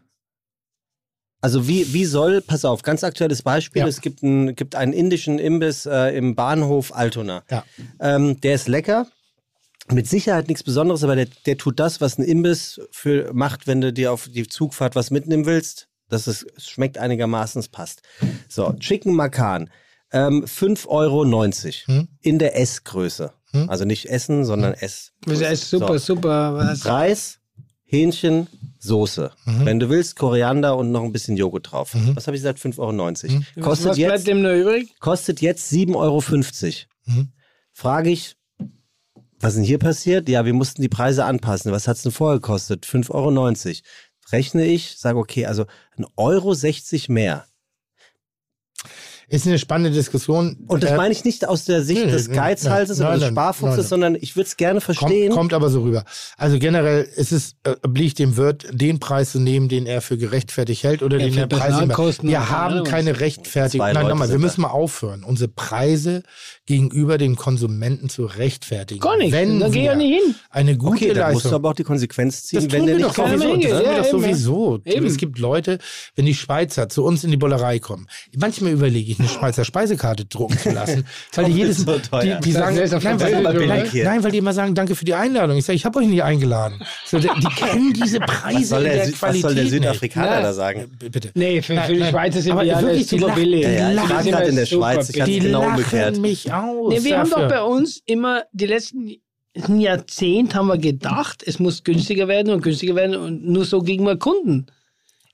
Also 1.41 1.67
wie, 1.67 1.91
wie 1.93 2.05
soll, 2.05 2.41
pass 2.41 2.63
auf, 2.63 2.83
ganz 2.83 3.03
aktuelles 3.03 3.41
Beispiel, 3.41 3.81
Ja. 3.81 3.87
es 3.87 3.99
gibt, 3.99 4.23
ein, 4.23 4.55
gibt 4.55 4.75
einen 4.75 4.93
indischen 4.93 5.39
Imbiss 5.39 5.85
äh, 5.85 6.15
im 6.15 6.35
Bahnhof 6.35 6.95
Altona. 6.95 7.43
Ja. 7.51 7.65
Ähm, 7.99 8.39
der 8.39 8.55
ist 8.55 8.69
lecker, 8.69 9.07
mit 9.91 10.07
Sicherheit 10.07 10.47
nichts 10.47 10.63
Besonderes, 10.63 11.03
aber 11.03 11.17
der, 11.17 11.27
der 11.45 11.57
tut 11.57 11.81
das, 11.81 11.99
was 11.99 12.17
ein 12.17 12.23
Imbiss 12.23 12.79
für 12.91 13.33
macht, 13.33 13.67
wenn 13.67 13.81
du 13.81 13.91
dir 13.91 14.13
auf 14.13 14.29
die 14.29 14.47
Zugfahrt 14.47 14.95
was 14.95 15.11
mitnehmen 15.11 15.45
willst. 15.45 15.89
Dass 16.07 16.27
es, 16.27 16.45
es 16.55 16.69
schmeckt 16.69 16.97
einigermaßen, 16.97 17.59
es 17.59 17.67
passt. 17.69 18.03
So, 18.47 18.71
Chicken 18.73 19.13
Macan, 19.15 19.69
ähm, 20.11 20.45
5,90 20.45 20.87
Euro 20.87 21.25
Hm. 21.87 22.07
in 22.21 22.39
der 22.39 22.57
S-Größe. 22.59 23.33
Hm. 23.53 23.69
Also 23.69 23.85
nicht 23.85 24.09
Essen, 24.09 24.45
sondern 24.45 24.73
S. 24.73 25.11
Das 25.25 25.39
ist 25.41 25.69
super, 25.69 25.99
So. 25.99 26.15
super. 26.15 26.55
Was? 26.55 26.85
Reis, 26.85 27.39
Hähnchen, 27.83 28.47
Soße. 28.79 29.31
Mhm. 29.45 29.65
Wenn 29.65 29.79
du 29.79 29.89
willst, 29.89 30.15
Koriander 30.17 30.75
und 30.75 30.91
noch 30.91 31.03
ein 31.03 31.11
bisschen 31.13 31.37
Joghurt 31.37 31.71
drauf. 31.71 31.95
Was 32.15 32.27
habe 32.27 32.35
ich 32.35 32.41
gesagt? 32.41 32.59
5,90 32.59 32.79
Euro. 32.79 32.93
Mhm. 33.55 33.61
Kostet, 33.61 33.87
was 33.91 33.97
bleibt 33.97 34.11
jetzt, 34.13 34.27
dem 34.27 34.41
nur 34.41 34.53
übrig? 34.53 34.99
kostet 34.99 35.41
jetzt 35.41 35.71
7,50 35.71 35.95
Euro. 35.95 36.21
Mhm. 37.05 37.29
Frage 37.71 38.09
ich, 38.09 38.35
was 39.39 39.51
ist 39.53 39.57
denn 39.57 39.63
hier 39.65 39.79
passiert? 39.79 40.27
Ja, 40.29 40.45
wir 40.45 40.53
mussten 40.53 40.81
die 40.81 40.89
Preise 40.89 41.25
anpassen. 41.25 41.71
Was 41.71 41.87
hat 41.87 41.97
es 41.97 42.03
denn 42.03 42.11
vorher 42.11 42.39
gekostet? 42.39 42.85
5,90 42.85 43.11
Euro. 43.11 43.53
Rechne 44.31 44.65
ich, 44.65 44.97
sage 44.97 45.19
okay, 45.19 45.45
also 45.45 45.63
1,60 45.97 46.07
Euro 46.15 47.13
mehr. 47.13 47.45
Ist 49.33 49.47
eine 49.47 49.57
spannende 49.57 49.89
Diskussion. 49.89 50.57
Und 50.67 50.83
das 50.83 50.91
Äh, 50.91 50.97
meine 50.97 51.11
ich 51.11 51.25
nicht 51.25 51.47
aus 51.47 51.65
der 51.65 51.81
Sicht 51.81 52.05
nee, 52.05 52.11
des 52.11 52.27
nee, 52.27 52.35
Geizhalses 52.35 52.99
nein, 52.99 53.07
oder 53.07 53.17
des 53.17 53.29
Sparfuchses, 53.29 53.77
nein, 53.77 53.87
sondern 53.87 54.15
ich 54.21 54.35
würde 54.35 54.47
es 54.47 54.57
gerne 54.57 54.79
verstehen. 54.79 55.29
Kommt, 55.31 55.51
kommt 55.51 55.53
aber 55.55 55.71
so 55.71 55.81
rüber. 55.81 56.03
Also 56.37 56.59
generell 56.59 57.01
ist 57.15 57.31
es, 57.31 57.55
äh, 57.63 57.73
obliegt 57.83 58.19
dem 58.19 58.37
Wirt, 58.37 58.67
den 58.71 58.99
Preis 58.99 59.31
zu 59.31 59.39
nehmen, 59.39 59.69
den 59.69 59.87
er 59.87 60.01
für 60.01 60.19
gerechtfertigt 60.19 60.83
hält 60.83 61.01
oder 61.01 61.17
Ja, 61.17 61.25
den 61.25 61.33
für 61.33 61.39
der 61.39 61.47
Preis 61.47 62.21
Wir 62.21 62.49
haben 62.51 62.83
keine. 62.83 63.19
Rechtfertigung. 63.19 63.91
Nein, 63.91 64.07
nochmal, 64.07 64.29
wir 64.29 64.37
müssen 64.37 64.61
mal 64.61 64.69
aufhören, 64.69 65.23
unsere 65.23 65.47
Preise 65.47 66.21
gegenüber 66.65 67.17
den 67.17 67.35
Konsumenten 67.35 68.07
zu 68.07 68.25
rechtfertigen. 68.25 69.01
Gar 69.01 69.17
nicht. 69.17 69.33
Wenn 69.33 69.59
Dann 69.59 69.71
geh 69.71 69.83
ja 69.83 69.95
nicht 69.95 70.21
hin. 70.23 70.35
Eine 70.49 70.77
gute 70.77 70.95
okay, 71.05 71.13
dann 71.13 71.33
musst 71.33 71.45
du 71.45 71.49
Leistung. 71.49 71.53
aber 71.55 71.69
auch 71.69 71.73
die 71.73 71.83
Konsequenz 71.83 72.43
ziehen, 72.43 72.63
Das 72.63 72.71
wenn 72.71 72.79
tun 72.79 72.87
der 72.87 72.97
wir 72.99 73.05
nicht 73.05 73.15
sowieso. 73.15 73.35
Das 73.35 73.41
tun 73.51 73.59
wir 73.61 73.91
Ja, 73.91 73.97
doch 73.97 74.05
sowieso. 74.09 74.79
Eben. 74.85 75.05
Es 75.05 75.17
gibt 75.17 75.39
Leute, 75.39 75.79
wenn 76.15 76.25
die 76.25 76.33
Schweizer 76.35 76.87
zu 76.87 77.03
uns 77.03 77.23
in 77.25 77.31
die 77.31 77.37
Bollerei 77.37 77.79
kommen, 77.79 78.07
manchmal 78.37 78.71
überlege 78.71 79.11
ich, 79.11 79.19
eine 79.19 79.27
Schweizer 79.27 79.65
Speisekarte 79.65 80.23
drucken 80.25 80.57
zu 80.57 80.71
lassen, 80.71 81.05
weil 81.35 81.45
die 81.45 81.51
jedes 81.51 81.79
so 81.79 81.97
teuer. 81.99 82.37
die, 82.37 82.45
die 82.45 82.51
sagen, 82.53 82.77
ist 82.77 82.91
nein, 83.03 83.19
weil, 83.19 83.41
nein, 83.67 83.89
nein, 83.93 84.23
weil 84.23 84.31
die 84.31 84.37
immer 84.37 84.53
sagen, 84.53 84.73
danke 84.73 84.95
für 84.95 85.03
die 85.05 85.15
Einladung. 85.15 85.57
Ich 85.57 85.65
sage, 85.65 85.75
ich 85.75 85.83
habe 85.83 85.99
euch 85.99 86.07
nicht 86.07 86.23
eingeladen. 86.23 86.79
So, 87.05 87.19
die, 87.19 87.27
die 87.41 87.47
kennen 87.55 87.91
diese 87.93 88.19
Preise 88.21 88.59
was, 88.61 88.69
soll 88.69 88.83
der, 88.83 88.93
der 88.93 89.05
Süd- 89.07 89.21
was 89.21 89.41
soll 89.41 89.55
der. 89.55 89.67
Südafrikaner 89.67 90.41
da 90.41 90.53
sagen? 90.53 90.89
Bitte. 90.97 91.31
Nee, 91.33 91.61
für, 91.61 91.73
Nein, 91.73 91.87
für 91.87 91.93
die 91.93 91.99
nein. 91.99 92.09
Schweizer 92.11 92.41
sind 92.41 92.51
Aber 92.53 92.63
wir 92.63 92.77
alle 92.77 92.87
wirklich, 92.87 93.07
die 93.07 93.19
super 93.19 93.33
billig. 93.35 93.65
die 93.65 93.71
Ja, 93.73 93.91
ja, 93.91 94.03
ich 94.03 94.09
war 94.09 94.23
gerade 94.23 94.47
in 94.49 94.55
der 94.55 94.65
Schweiz, 94.65 95.09
ich 95.09 95.19
hatte 95.21 95.31
genau 95.39 95.65
umgekehrt. 95.65 96.17
mich 96.19 96.52
aus. 96.53 96.93
Nee, 96.93 97.03
wir 97.03 97.19
haben 97.19 97.29
doch 97.29 97.47
bei 97.47 97.63
uns 97.63 98.01
immer 98.05 98.43
die 98.51 98.65
letzten 98.67 99.11
ein 99.55 99.79
Jahrzehnt 99.79 100.55
haben 100.55 100.65
wir 100.67 100.79
gedacht, 100.79 101.43
es 101.45 101.59
muss 101.59 101.83
günstiger 101.83 102.27
werden 102.27 102.51
und 102.51 102.63
günstiger 102.63 102.95
werden 102.95 103.15
und 103.15 103.45
nur 103.47 103.65
so 103.65 103.81
gegen 103.81 104.03
wir 104.03 104.17
Kunden. 104.17 104.65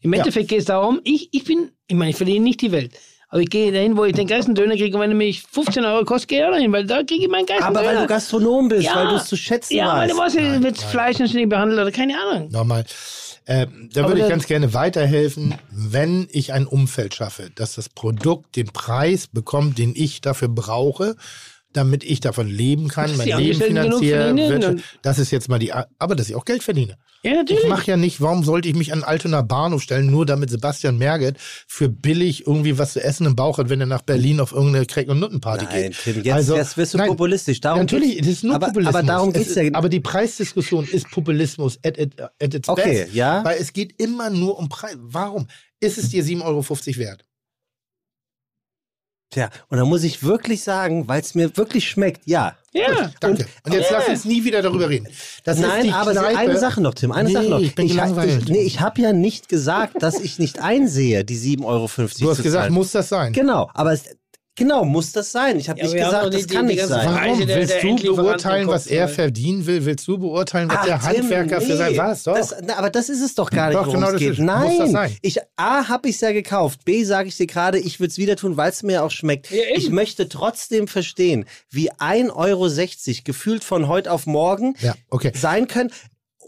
Im 0.01 0.11
Ja. 0.13 0.19
Endeffekt 0.19 0.49
geht 0.49 0.59
es 0.59 0.65
darum, 0.65 0.99
ich, 1.05 1.29
ich 1.31 1.45
bin, 1.45 1.71
ich 1.87 1.95
meine, 1.95 2.11
ich 2.11 2.17
verdiene 2.17 2.41
nicht 2.43 2.61
die 2.61 2.71
Welt. 2.73 2.91
Aber 3.29 3.41
ich 3.41 3.49
gehe 3.49 3.71
dahin, 3.71 3.95
wo 3.95 4.03
ich 4.05 4.13
den 4.13 4.27
geilsten 4.27 4.55
Döner 4.55 4.75
kriege 4.75 4.93
und 4.97 5.01
wenn 5.01 5.11
er 5.11 5.15
mich 5.15 5.43
15 5.43 5.85
Euro 5.85 6.03
kostet, 6.03 6.29
gehe 6.29 6.39
ich 6.39 6.45
auch 6.45 6.51
dahin, 6.51 6.71
weil 6.73 6.85
da 6.85 7.03
kriege 7.03 7.23
ich 7.25 7.29
meinen 7.29 7.45
geilsten 7.45 7.67
Aber 7.69 7.79
Döner. 7.81 7.93
weil 7.95 8.01
du 8.01 8.07
Gastronom 8.07 8.67
bist, 8.67 8.83
Ja. 8.87 8.95
weil 8.95 9.07
du 9.07 9.15
es 9.15 9.25
zu 9.25 9.37
schätzen 9.37 9.75
ja, 9.75 9.87
weil 9.95 10.09
weißt. 10.17 10.35
du 10.35 10.41
weißt, 10.41 10.63
wird 10.63 10.77
Fleisch 10.79 11.19
nicht 11.19 11.47
behandelt 11.47 11.79
oder 11.79 11.91
keine 11.91 12.15
Ahnung. 12.19 12.49
Nochmal. 12.51 12.83
Äh, 13.49 13.65
da 13.93 14.07
würde 14.07 14.21
ich 14.21 14.29
ganz 14.29 14.45
gerne 14.45 14.75
weiterhelfen, 14.75 15.55
wenn 15.71 16.27
ich 16.29 16.53
ein 16.53 16.67
Umfeld 16.67 17.15
schaffe, 17.15 17.49
dass 17.55 17.73
das 17.73 17.89
Produkt 17.89 18.55
den 18.55 18.67
Preis 18.67 19.25
bekommt, 19.25 19.79
den 19.79 19.93
ich 19.95 20.21
dafür 20.21 20.49
brauche, 20.49 21.15
damit 21.73 22.03
ich 22.03 22.19
davon 22.19 22.47
leben 22.47 22.87
kann, 22.87 23.15
mein 23.17 23.27
Leben 23.27 23.61
finanziere. 23.61 24.75
Das 25.01 25.19
ist 25.19 25.31
jetzt 25.31 25.49
mal 25.49 25.59
die, 25.59 25.71
aber 25.73 26.15
dass 26.15 26.29
ich 26.29 26.35
auch 26.35 26.45
Geld 26.45 26.63
verdiene. 26.63 26.97
Ja, 27.21 27.33
natürlich. 27.33 27.63
Ich 27.63 27.69
mache 27.69 27.85
ja 27.85 27.97
nicht, 27.97 28.21
warum 28.21 28.43
sollte 28.45 28.69
ich 28.69 28.75
mich 28.75 28.93
an 28.93 29.03
Altona 29.03 29.41
Bahnhof 29.41 29.81
stellen, 29.81 30.09
nur 30.09 30.25
damit 30.25 30.49
Sebastian 30.49 30.97
Merget 30.97 31.35
für 31.67 31.89
billig 31.89 32.47
irgendwie 32.47 32.77
was 32.77 32.93
zu 32.93 33.03
essen 33.03 33.25
im 33.27 33.35
Bauch 33.35 33.57
hat, 33.57 33.69
wenn 33.69 33.81
er 33.81 33.87
nach 33.87 34.01
Berlin 34.03 34.39
auf 34.39 34.53
irgendeine 34.53 34.85
Crack- 34.85 35.09
und 35.09 35.19
Nuttenparty 35.19 35.65
Nein, 35.65 35.91
geht. 36.05 36.25
Jetzt, 36.25 36.49
jetzt 36.49 36.77
wirst 36.77 36.93
du 36.93 36.97
nein, 36.97 37.09
populistisch. 37.09 37.59
Darum 37.59 37.81
Natürlich, 37.81 38.15
geht's- 38.15 38.27
es 38.27 38.33
ist 38.35 38.43
nur 38.45 38.55
aber, 38.55 38.67
Populismus. 38.67 38.95
Aber 38.95 39.05
darum 39.05 39.29
Es 39.29 39.33
geht 39.35 39.47
es 39.49 39.55
ja. 39.55 39.69
Aber 39.73 39.89
die 39.89 39.99
Preisdiskussion 39.99 40.85
ist 40.87 41.11
Populismus 41.11 41.77
at, 41.85 41.99
at, 41.99 42.31
at 42.41 42.53
its 42.53 42.69
Okay, 42.69 43.03
best. 43.03 43.13
ja. 43.13 43.43
Weil 43.43 43.57
es 43.59 43.73
geht 43.73 44.01
immer 44.01 44.29
nur 44.29 44.57
um 44.57 44.69
Preis. 44.69 44.95
Warum? 44.99 45.47
Ist 45.81 45.97
es 45.97 46.09
dir 46.09 46.23
7,50 46.23 46.43
Euro 46.45 46.63
wert? 46.99 47.25
Tja, 49.31 49.49
und 49.69 49.77
da 49.77 49.85
muss 49.85 50.03
ich 50.03 50.23
wirklich 50.23 50.63
sagen, 50.63 51.07
weil 51.07 51.21
es 51.21 51.35
mir 51.35 51.55
wirklich 51.55 51.87
schmeckt, 51.87 52.21
ja. 52.25 52.55
Ja. 52.73 53.11
Danke. 53.19 53.45
Und, 53.63 53.73
jetzt 53.73 53.91
lass 53.91 54.07
uns 54.07 54.25
nie 54.25 54.43
wieder 54.43 54.61
darüber 54.61 54.89
reden. 54.89 55.07
Das 55.43 55.57
ist 55.57 55.65
Nein, 55.67 55.85
die 55.85 55.91
aber 55.91 56.11
Kneipe. 56.13 56.37
eine 56.37 56.57
Sache 56.57 56.81
noch, 56.81 56.93
Tim, 56.95 57.11
eine 57.11 57.27
Nee, 57.29 57.33
Sache 57.33 57.45
noch. 57.49 57.59
ich 57.59 57.75
bin 57.75 57.85
ich, 57.85 57.95
ich, 57.95 58.45
nee, 58.49 58.61
ich 58.61 58.79
habe 58.79 59.01
ja 59.01 59.13
nicht 59.13 59.47
gesagt, 59.49 60.01
dass 60.01 60.19
ich 60.19 60.39
nicht 60.39 60.59
einsehe, 60.59 61.25
die 61.25 61.37
7,50 61.37 61.65
Euro 61.65 61.87
Du 62.19 62.29
hast 62.29 62.37
zu 62.37 62.43
gesagt, 62.43 62.63
zahlen. 62.63 62.73
muss 62.73 62.91
das 62.91 63.09
sein. 63.09 63.33
Genau, 63.33 63.69
aber 63.73 63.93
es, 63.93 64.03
genau, 64.59 64.85
muss 64.85 65.11
das 65.11 65.31
sein. 65.31 65.57
Ich 65.59 65.67
habe 65.69 65.79
Ja, 65.79 65.85
nicht 65.85 65.95
gesagt, 65.95 66.33
das 66.33 66.45
die- 66.45 66.53
kann 66.55 66.67
die 66.67 66.75
nicht 66.75 66.85
sein. 66.85 67.07
Warum? 67.11 67.39
Willst 67.47 67.83
du 67.83 68.15
beurteilen, 68.15 68.67
was 68.67 68.85
er 68.85 69.07
weil- 69.07 69.13
verdienen 69.15 69.65
will? 69.65 69.83
Willst 69.85 70.07
du 70.07 70.17
beurteilen, 70.19 70.69
was 70.69 70.77
Ach, 70.81 70.85
der 70.85 70.99
Tim, 70.99 71.07
Handwerker 71.23 71.61
für 71.61 71.75
sein 71.77 71.91
nee, 71.93 71.97
was? 71.97 72.23
Doch. 72.23 72.35
Das, 72.35 72.53
na, 72.63 72.75
aber 72.77 72.91
das 72.91 73.09
ist 73.09 73.21
es 73.21 73.33
doch 73.33 73.49
gar 73.49 73.69
nicht, 73.69 73.75
Doch, 73.77 73.87
worum 73.87 73.95
genau 73.95 74.07
es 74.07 74.13
das 74.13 74.19
geht. 74.19 74.31
ist- 74.33 74.37
muss 74.39 74.45
Nein, 74.47 74.77
das 74.79 74.91
sein. 74.91 75.17
ich 75.21 75.37
A 75.55 75.87
habe 75.87 76.07
ich 76.09 76.15
es 76.15 76.21
ja 76.21 76.31
gekauft, 76.31 76.85
B 76.85 77.03
sage 77.03 77.29
ich 77.29 77.37
dir 77.37 77.47
gerade, 77.47 77.79
ich 77.79 77.99
würde 77.99 78.11
es 78.11 78.17
wieder 78.19 78.35
tun, 78.35 78.57
weil 78.57 78.69
es 78.69 78.83
mir 78.83 79.03
auch 79.03 79.11
schmeckt. 79.11 79.49
Ja, 79.49 79.63
ich 79.75 79.89
möchte 79.89 80.29
trotzdem 80.29 80.87
verstehen, 80.87 81.45
wie 81.71 81.89
1,60 81.91 82.33
Euro 82.35 83.23
gefühlt 83.25 83.63
von 83.63 83.87
heute 83.87 84.11
auf 84.11 84.25
morgen 84.27 84.75
Ja, 84.81 84.93
okay. 85.09 85.31
sein 85.35 85.67
können. 85.67 85.91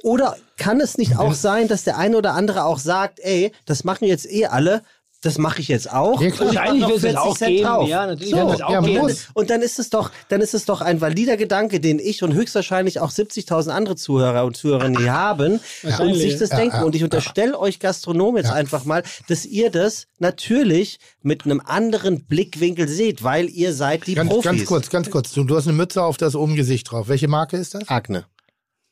Oder 0.03 0.35
kann 0.57 0.79
es 0.81 0.97
nicht 0.97 1.17
auch 1.17 1.33
sein, 1.33 1.67
dass 1.67 1.83
der 1.83 1.97
eine 1.97 2.17
oder 2.17 2.33
andere 2.33 2.65
auch 2.65 2.79
sagt, 2.79 3.19
ey, 3.19 3.51
das 3.65 3.83
machen 3.83 4.05
jetzt 4.05 4.25
eh 4.31 4.45
alle, 4.47 4.81
das 5.21 5.37
mache 5.37 5.61
ich 5.61 5.67
jetzt 5.67 5.91
auch. 5.91 6.19
Ja, 6.21 6.27
und 6.29 6.39
Wahrscheinlich 6.39 6.81
wird 6.87 6.95
es 6.97 7.01
40 7.03 7.17
auch 7.19 7.37
Cent 7.37 7.51
geben. 7.51 7.63
drauf. 7.67 7.87
Ja, 7.87 8.07
natürlich 8.07 8.31
so, 8.31 8.49
es 8.51 8.61
auch 8.61 8.71
ja, 8.71 8.79
und, 8.79 8.87
dann, 8.93 9.01
muss. 9.03 9.27
und 9.33 9.49
dann 9.51 9.61
ist 9.61 9.77
es 9.79 9.89
doch, 9.91 10.09
dann 10.29 10.41
ist 10.41 10.53
es 10.55 10.65
doch 10.65 10.81
ein 10.81 10.99
valider 10.99 11.37
Gedanke, 11.37 11.79
den 11.79 11.99
ich 11.99 12.23
und 12.23 12.33
höchstwahrscheinlich 12.33 12.99
auch 12.99 13.11
70.000 13.11 13.69
andere 13.69 13.95
Zuhörer 13.95 14.45
und 14.45 14.57
Zuhörerinnen 14.57 14.97
hier 14.99 15.13
haben 15.13 15.53
und 15.53 15.61
Wahrscheinlich. 15.83 16.17
sich 16.21 16.37
das 16.39 16.49
Ja, 16.49 16.57
denken. 16.57 16.77
ja, 16.77 16.83
und 16.83 16.95
ich 16.95 17.03
unterstelle 17.03 17.57
euch 17.59 17.79
Gastronomen 17.79 18.37
jetzt 18.43 18.51
einfach 18.51 18.83
mal, 18.83 19.03
dass 19.27 19.45
ihr 19.45 19.69
das 19.69 20.07
natürlich 20.19 20.97
mit 21.21 21.45
einem 21.45 21.61
anderen 21.63 22.25
Blickwinkel 22.25 22.87
seht, 22.87 23.23
weil 23.23 23.47
ihr 23.49 23.73
seid 23.73 24.07
die 24.07 24.15
Ganz, 24.15 24.29
Profis. 24.29 24.43
ganz 24.43 24.65
kurz, 24.65 24.89
ganz 24.89 25.09
kurz. 25.11 25.31
Du, 25.33 25.43
du 25.43 25.55
hast 25.55 25.67
eine 25.67 25.77
Mütze 25.77 26.03
auf, 26.03 26.17
da 26.17 26.25
ist 26.27 26.35
oben 26.35 26.55
Gesicht 26.55 26.89
drauf. 26.91 27.07
Welche 27.09 27.27
Marke 27.27 27.57
ist 27.57 27.75
das? 27.75 27.87
Agne. 27.89 28.25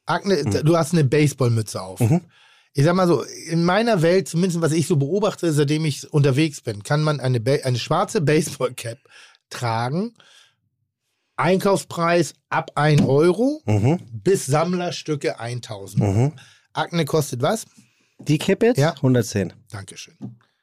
Agne, 0.05 0.43
Mhm. 0.43 0.63
du 0.63 0.77
hast 0.77 0.93
eine 0.93 1.03
Baseballmütze 1.03 1.81
auf. 1.81 1.99
Ich 2.73 2.83
sag 2.83 2.95
mal 2.95 3.07
so, 3.07 3.23
in 3.23 3.63
meiner 3.63 4.01
Welt, 4.01 4.27
zumindest 4.27 4.61
was 4.61 4.71
ich 4.71 4.87
so 4.87 4.95
beobachte, 4.95 5.51
seitdem 5.51 5.85
ich 5.85 6.11
unterwegs 6.13 6.61
bin, 6.61 6.83
kann 6.83 7.01
man 7.01 7.19
eine, 7.19 7.39
ba 7.39 7.53
eine 7.63 7.79
schwarze 7.79 8.21
Baseballcap 8.21 8.99
tragen. 9.49 10.13
Einkaufspreis 11.35 12.33
ab 12.49 12.71
1 12.75 13.01
Euro 13.05 13.61
Mhm. 13.65 13.99
bis 14.11 14.45
Sammlerstücke 14.45 15.39
1000 15.39 16.03
Euro. 16.03 16.33
Agne 16.73 17.05
kostet 17.05 17.41
was? 17.41 17.65
Die 18.19 18.37
Kippe 18.37 18.67
jetzt? 18.67 18.77
Ja. 18.77 18.93
110. 18.95 19.53
Dankeschön. 19.71 20.17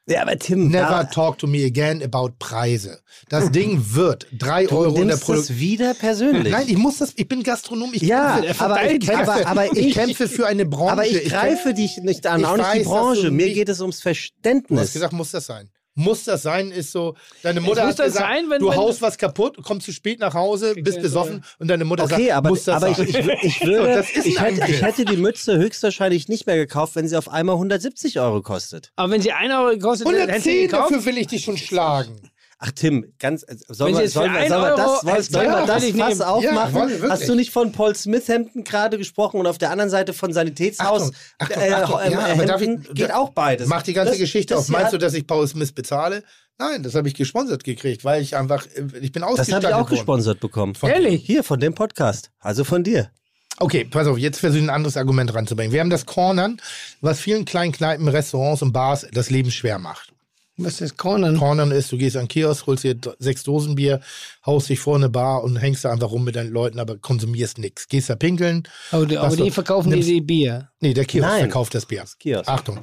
Ja, 0.09 0.23
aber 0.23 0.39
Tim, 0.39 0.69
Never 0.69 0.89
da, 0.89 1.05
talk 1.05 1.39
to 1.39 1.49
me 1.49 1.65
again 1.65 2.01
about 2.01 2.35
Preise. 2.39 3.01
Das 3.28 3.51
Ding 3.51 3.83
wird 3.95 4.28
3 4.39 4.66
du 4.66 4.77
Euro 4.78 5.03
in 5.03 5.09
der 5.09 5.16
Produktion. 5.16 5.37
das 5.57 5.59
wieder 5.59 5.95
persönlich. 5.95 6.53
Nein, 6.53 6.66
ich 6.69 6.77
muss 6.77 6.99
das, 6.99 7.12
ich 7.16 7.27
bin 7.27 7.43
Gastronom, 7.43 7.91
ich 7.93 8.03
Ja, 8.03 8.39
kämpfe, 8.41 8.65
aber- 8.65 8.85
ich 8.91 9.01
kämpfe, 9.01 9.33
aber- 9.33 9.47
aber 9.49 9.73
ich, 9.73 9.78
ich- 9.89 9.95
kämpfe 9.95 10.28
für 10.28 10.47
eine 10.47 10.65
Branche. 10.65 10.93
aber 10.93 11.07
ich 11.07 11.16
kämpfe- 11.24 11.28
greife 11.31 11.74
dich 11.74 11.97
nicht 11.99 12.24
an, 12.27 12.39
Ich 12.41 12.47
auch 12.47 12.57
nicht 12.57 12.66
weiß, 12.66 12.73
die 12.74 12.78
dass 12.85 12.89
Branche. 12.89 13.23
du 13.23 13.31
Mir 13.33 13.47
nicht- 13.47 13.55
geht 13.57 13.69
es 13.69 13.81
ums 13.81 13.97
Du 13.97 14.03
Verständnis. 14.03 14.81
hast 14.81 14.93
gesagt, 14.93 15.12
muss 15.12 15.33
das 15.33 15.47
sein. 15.47 15.70
Muss 15.98 16.24
das 16.24 16.43
sein, 16.43 16.70
ist 16.73 16.93
so, 16.93 17.16
deine 17.43 17.62
Mutter 17.62 17.81
muss 17.86 17.93
hat 17.94 17.98
das 18.01 18.06
gesagt, 18.12 18.27
sein, 18.31 18.51
wenn- 18.51 18.60
du 18.60 18.68
wenn- 18.68 18.77
haust 18.77 19.01
was 19.01 19.16
kaputt, 19.16 19.56
kommst 19.62 19.86
zu 19.86 19.93
spät 19.93 20.20
nach 20.20 20.35
Hause, 20.35 20.74
bist 20.74 21.01
besoffen 21.01 21.43
und 21.59 21.68
deine 21.68 21.86
Mutter 21.86 22.05
Okay, 22.05 22.27
sagt, 22.27 22.32
aber, 22.32 22.48
muss 22.51 22.64
das 22.64 22.77
aber 22.82 22.90
ich, 22.90 22.97
sein. 22.98 23.09
ich, 23.09 23.16
wür- 23.16 23.39
ich, 23.43 23.60
würde, 23.64 23.94
das 23.94 24.10
ist 24.10 24.27
ich, 24.27 24.39
hätte, 24.39 24.70
ich 24.70 24.82
hätte 24.82 25.05
die 25.06 25.16
Mütze 25.16 25.56
höchstwahrscheinlich 25.56 26.28
nicht 26.28 26.47
mehr 26.47 26.56
gekauft, 26.56 26.97
wenn 26.97 27.09
sie 27.09 27.16
auf 27.16 27.31
einmal 27.31 27.55
170 27.56 28.20
Euro 28.20 28.43
kostet. 28.43 28.93
Aber 28.97 29.10
wenn 29.10 29.23
sie 29.23 29.32
1 29.32 29.51
Euro 29.55 29.70
gekostet 29.70 30.06
hätte, 30.06 30.18
hätte 30.32 30.40
sie 30.43 30.51
110, 30.51 30.68
gekauft. 30.68 30.90
dafür 30.90 31.05
will 31.06 31.16
ich 31.18 31.28
dich 31.28 31.44
schon 31.44 31.56
schlagen. 31.56 32.31
Ach 32.59 32.70
Tim, 32.74 33.12
ganz 33.19 33.43
äh, 33.43 33.55
sollen 33.69 33.99
wir, 33.99 34.09
sollen 34.09 34.33
wir, 34.33 34.41
ein 34.41 34.49
sollen 34.49 34.62
wir 34.62 34.69
Euro 34.69 34.77
das, 35.03 35.12
als 35.12 35.27
sollen 35.28 35.51
wir 35.51 35.66
das 35.66 35.85
Fass 35.91 36.20
aufmachen? 36.23 37.03
Ja. 37.03 37.11
Hast 37.11 37.28
du 37.28 37.35
nicht 37.35 37.51
von 37.53 37.70
Paul 37.73 37.95
Smith 37.95 38.28
Hemden 38.28 38.65
gerade 38.65 38.97
gesprochen 38.97 39.39
und 39.41 39.47
auf 39.47 39.59
der 39.59 39.70
anderen 39.70 39.91
Seite 39.91 40.15
von 40.15 40.33
Sanitätshaus? 40.33 41.12
Achtung, 41.39 41.62
äh, 41.62 41.73
Achtung. 41.73 42.01
Ja, 42.11 42.28
äh, 42.28 42.65
ich- 42.65 42.95
geht 42.95 43.12
auch 43.12 43.31
beides. 43.31 43.69
Mach 43.69 43.83
die 43.83 43.93
ganze 43.93 44.12
Das- 44.12 44.20
Geschichte 44.20 44.55
das 44.55 44.65
auf. 44.65 44.69
Meinst 44.70 44.95
du, 44.95 44.99
dass 44.99 45.12
ich 45.12 45.27
Paul 45.27 45.47
Smith 45.47 45.73
bezahle? 45.73 46.23
Nein, 46.59 46.83
das 46.83 46.95
habe 46.95 47.07
ich 47.09 47.15
gesponsert 47.15 47.62
gekriegt, 47.65 48.05
weil 48.07 48.23
ich 48.23 48.35
einfach, 48.37 48.65
äh, 48.74 48.85
ich 49.03 49.12
bin 49.12 49.20
Das 49.20 49.33
ausgestattet 49.33 49.55
habe 49.55 49.66
ich 49.66 49.74
auch 49.74 49.78
worden. 49.81 49.91
gesponsert 49.91 50.41
bekommen. 50.41 50.73
Ehrlich? 50.83 51.23
Hier, 51.27 51.45
von 51.45 51.61
dem 51.61 51.74
Podcast. 51.74 52.31
Also 52.41 52.65
von 52.65 52.83
dir. 52.83 53.11
Okay, 53.59 53.85
pass 53.85 54.07
auf, 54.07 54.16
jetzt 54.16 54.41
versuche 54.41 54.61
ich 54.61 54.65
ein 54.66 54.70
anderes 54.70 54.97
Argument 54.97 55.35
ranzubringen. 55.35 55.73
Wir 55.74 55.81
haben 55.81 55.91
das 55.91 56.07
Cornern, 56.07 56.59
was 57.03 57.20
vielen 57.20 57.45
kleinen 57.45 57.73
Kneipen, 57.73 58.09
Restaurants 58.09 58.62
und 58.62 58.73
Bars 58.73 59.07
das 59.12 59.28
Leben 59.28 59.51
schwer 59.51 59.78
macht. 59.78 60.12
Was 60.59 60.74
ist 60.74 60.81
das 60.81 60.97
Cornern? 60.97 61.37
Cornern 61.39 61.70
ist, 61.70 61.93
du 61.93 61.99
gehst 61.99 62.16
an 62.16 62.23
den 62.24 62.28
Kiosk, 62.28 62.66
holst 62.66 62.85
dir 62.85 62.97
sechs 63.19 63.43
Dosen 63.43 63.74
Bier, 63.74 64.01
haust 64.47 64.69
dich 64.70 64.81
vor 64.81 64.97
eine 64.97 65.11
Bar 65.11 65.45
und 65.45 65.57
hängst 65.57 65.85
da 65.85 65.93
einfach 65.93 66.11
rum 66.11 66.24
mit 66.24 66.35
deinen 66.37 66.51
Leuten, 66.51 66.78
aber 66.81 66.97
konsumierst 66.97 67.59
nichts. 67.59 67.89
Gehst 67.89 68.09
da 68.09 68.16
pinkeln. 68.16 68.66
Aber 68.91 69.05
die, 69.07 69.19
aber 69.19 69.37
die 69.37 69.51
verkaufen 69.51 69.91
die, 69.91 69.97
nimmst- 69.97 70.09
die 70.09 70.20
Bier. 70.23 70.70
Nee, 70.81 70.95
der 70.95 71.05
Kiosk 71.05 71.28
Nein. 71.28 71.41
verkauft 71.41 71.74
das 71.74 71.85
Bier. 71.85 72.05
Kiosk. 72.19 72.49
Achtung. 72.49 72.78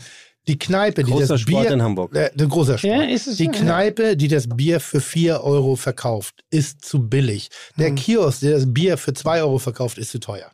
Die 0.48 0.60
Kneipe, 0.60 1.04
die 1.06 1.12
Großer 1.12 1.28
das 1.28 1.42
Sport 1.42 1.64
Bier. 1.64 1.72
in 1.72 1.82
Hamburg. 1.82 2.14
Äh, 2.16 2.30
ein 2.38 2.50
großer 2.50 2.78
Sport. 2.78 2.94
Ja, 2.94 3.02
ist 3.04 3.28
es 3.28 3.38
die 3.38 3.46
so, 3.46 3.52
ja. 3.54 3.58
Kneipe, 3.60 4.18
die 4.18 4.28
das 4.28 4.48
Bier 4.50 4.80
für 4.82 5.00
4 5.00 5.42
Euro 5.42 5.76
verkauft, 5.78 6.44
ist 6.50 6.84
zu 6.84 7.08
billig. 7.08 7.50
Der 7.78 7.88
Hm. 7.88 7.96
Kiosk, 7.96 8.42
der 8.42 8.52
das 8.52 8.72
Bier 8.72 8.98
für 8.98 9.14
2 9.14 9.42
Euro 9.42 9.58
verkauft, 9.58 9.98
ist 9.98 10.12
zu 10.12 10.20
teuer. 10.20 10.52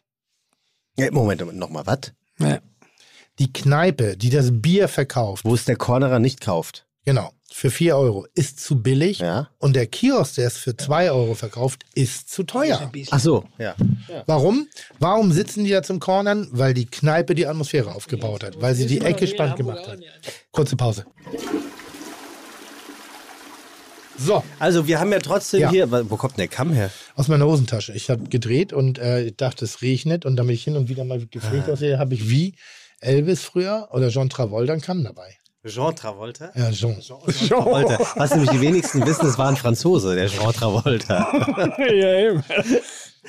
Ja, 0.98 1.10
Moment, 1.12 1.42
Moment, 1.42 1.58
nochmal, 1.60 1.86
was? 1.88 2.14
Ja. 2.40 2.60
Die 3.40 3.52
Kneipe, 3.52 4.16
die 4.16 4.30
das 4.30 4.50
Bier 4.52 4.88
verkauft, 4.88 5.44
Wo 5.44 5.56
es 5.56 5.66
der 5.66 5.76
Cornerer 5.76 6.20
nicht 6.20 6.40
kauft. 6.42 6.86
Genau, 7.10 7.32
für 7.52 7.72
4 7.72 7.98
Euro, 7.98 8.28
ist 8.36 8.60
zu 8.60 8.82
billig. 8.84 9.18
Ja. 9.20 9.50
Und 9.58 9.76
der 9.76 9.88
Kiosk, 9.88 10.36
der 10.36 10.46
es 10.48 10.58
für 10.58 10.78
2 10.78 11.12
Euro 11.12 11.34
verkauft, 11.34 11.84
ist 11.96 12.30
zu 12.30 12.44
teuer. 12.44 12.92
Ach 13.10 13.20
so, 13.20 13.46
ja. 13.58 13.76
Warum? 14.28 14.68
Warum 15.00 15.32
sitzen 15.32 15.64
die 15.64 15.72
da 15.72 15.82
zum 15.82 16.00
Cornern? 16.00 16.48
Weil 16.52 16.74
die 16.76 16.86
Kneipe 16.86 17.34
die 17.34 17.48
Atmosphäre 17.48 17.94
aufgebaut 17.96 18.44
hat, 18.44 18.62
weil 18.62 18.76
sie 18.76 18.86
die 18.86 19.02
Ecke 19.02 19.26
spannend 19.28 19.56
gemacht 19.58 19.88
hat. 19.88 20.00
Kurze 20.52 20.76
Pause. 20.76 21.06
So, 24.18 24.44
Also 24.60 24.86
wir 24.86 25.00
haben 25.00 25.12
ja 25.14 25.20
trotzdem 25.20 25.62
Ja. 25.62 25.72
hier, 25.72 25.90
wo 25.92 26.18
kommt 26.18 26.34
denn 26.34 26.42
der 26.44 26.48
Kamm 26.50 26.74
her? 26.74 26.92
aus 27.16 27.28
meiner 27.30 27.46
Hosentasche. 27.46 27.94
Ich 27.94 28.10
habe 28.10 28.24
gedreht 28.30 28.74
und 28.74 29.00
äh, 29.00 29.24
ich 29.24 29.38
dachte, 29.38 29.64
es 29.66 29.82
regnet. 29.82 30.26
Und 30.26 30.36
damit 30.36 30.56
ich 30.56 30.64
hin 30.66 30.76
und 30.76 30.90
wieder 30.90 31.06
mal 31.06 31.26
gepflegt 31.26 31.70
aussehe, 31.70 31.98
habe 31.98 32.14
ich 32.14 32.30
wie 32.30 32.56
Elvis 33.00 33.42
früher 33.44 33.88
oder 33.92 34.10
John 34.10 34.30
Travolta 34.30 34.74
einen 34.74 34.82
Kamm 34.82 35.04
dabei. 35.06 35.38
Jean 35.66 35.94
Travolta? 35.96 36.52
Ja, 36.56 36.72
Jean. 36.72 36.96
Travolta. 37.02 38.00
Was 38.16 38.32
nämlich 38.32 38.50
die 38.52 38.62
wenigsten 38.62 39.06
wissen, 39.06 39.28
es 39.28 39.38
war 39.38 39.50
ein 39.50 39.58
Franzose, 39.58 40.16
der 40.16 40.28
Jean 40.28 40.54
Travolta. 40.54 41.28
ja, 41.78 42.20
eben. 42.20 42.44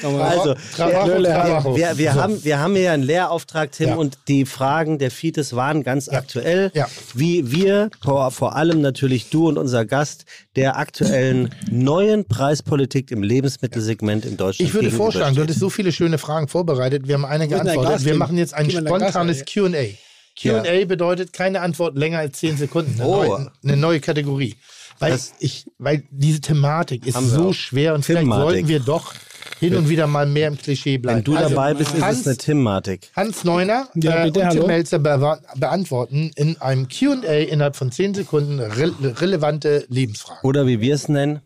Also, 0.02 0.54
wir, 0.54 0.54
Trabajo. 0.76 1.76
wir, 1.76 1.98
wir, 1.98 2.12
So. 2.12 2.22
haben, 2.22 2.44
wir 2.44 2.58
haben 2.60 2.76
hier 2.76 2.92
einen 2.92 3.02
Lehrauftrag, 3.02 3.72
Tim, 3.72 3.88
Ja. 3.90 3.94
und 3.96 4.18
die 4.28 4.46
Fragen 4.46 4.98
der 4.98 5.10
Fites 5.10 5.56
waren 5.56 5.82
ganz 5.82 6.08
aktuell. 6.08 6.70
Ja. 6.74 6.86
Wie 7.14 7.50
wir, 7.50 7.90
vor, 8.00 8.30
vor 8.30 8.54
allem 8.54 8.80
natürlich 8.80 9.30
du 9.30 9.48
und 9.48 9.58
unser 9.58 9.84
Gast, 9.84 10.24
der 10.54 10.76
aktuellen 10.78 11.52
neuen 11.70 12.24
Preispolitik 12.24 13.10
im 13.10 13.24
Lebensmittelsegment 13.24 14.24
in 14.24 14.36
Deutschland 14.36 14.68
Ich 14.68 14.74
würde 14.74 14.92
vorschlagen, 14.92 15.34
du 15.34 15.42
hattest 15.42 15.58
so 15.58 15.68
viele 15.68 15.90
schöne 15.90 16.18
Fragen 16.18 16.46
vorbereitet. 16.46 17.08
Wir 17.08 17.14
haben 17.16 17.24
eine 17.24 17.48
geantwortet. 17.48 18.04
Wir 18.04 18.14
machen 18.14 18.38
jetzt 18.38 18.54
ein 18.54 18.70
spontanes 18.70 19.38
her. 19.38 19.94
QA. 20.40 20.62
QA 20.62 20.84
bedeutet 20.86 21.32
keine 21.32 21.60
Antwort 21.60 21.96
länger 21.96 22.18
als 22.18 22.38
10 22.38 22.56
Sekunden. 22.56 23.00
Eine, 23.00 23.08
Oh. 23.08 23.24
neue, 23.24 23.52
eine 23.62 23.76
neue 23.76 24.00
Kategorie. 24.00 24.56
Weil, 24.98 25.12
Das- 25.12 25.32
ich, 25.38 25.66
weil 25.78 26.04
diese 26.10 26.40
Thematik 26.40 27.06
ist 27.06 27.18
so 27.18 27.48
auch. 27.48 27.54
schwer 27.54 27.94
und 27.94 28.04
vielleicht 28.04 28.24
Thematik. 28.24 28.44
sollten 28.44 28.68
wir 28.68 28.80
doch 28.80 29.14
hin 29.58 29.74
und 29.76 29.88
wieder 29.88 30.06
mal 30.06 30.26
mehr 30.26 30.48
im 30.48 30.56
Klischee 30.58 30.98
bleiben. 30.98 31.18
Wenn 31.18 31.24
du 31.24 31.36
Also, 31.36 31.50
dabei 31.50 31.74
bist, 31.74 31.94
ist 31.94 32.02
Hans, 32.02 32.20
es 32.20 32.26
eine 32.26 32.36
Thematik. 32.36 33.10
Hans 33.16 33.44
Neuner 33.44 33.88
Ja, 33.94 34.22
äh, 34.22 34.30
bitte, 34.30 34.40
und 34.42 34.50
Tim. 34.50 34.66
Melzer 34.66 34.98
be 34.98 35.38
beantworten 35.56 36.30
in 36.36 36.60
einem 36.60 36.88
QA 36.88 37.38
innerhalb 37.48 37.76
von 37.76 37.90
10 37.92 38.14
Sekunden 38.14 38.60
re 38.60 38.92
relevante 39.20 39.84
Lebensfragen. 39.88 40.40
Oder 40.48 40.66
wie 40.66 40.80
wir 40.80 40.94
es 40.94 41.08
nennen, 41.08 41.40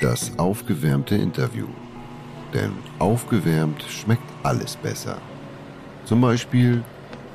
Das 0.00 0.32
aufgewärmte 0.38 1.14
Interview. 1.14 1.66
Denn 2.52 2.72
aufgewärmt 2.98 3.82
schmeckt 3.88 4.22
alles 4.42 4.76
besser. 4.76 5.18
Zum 6.04 6.20
Beispiel 6.20 6.82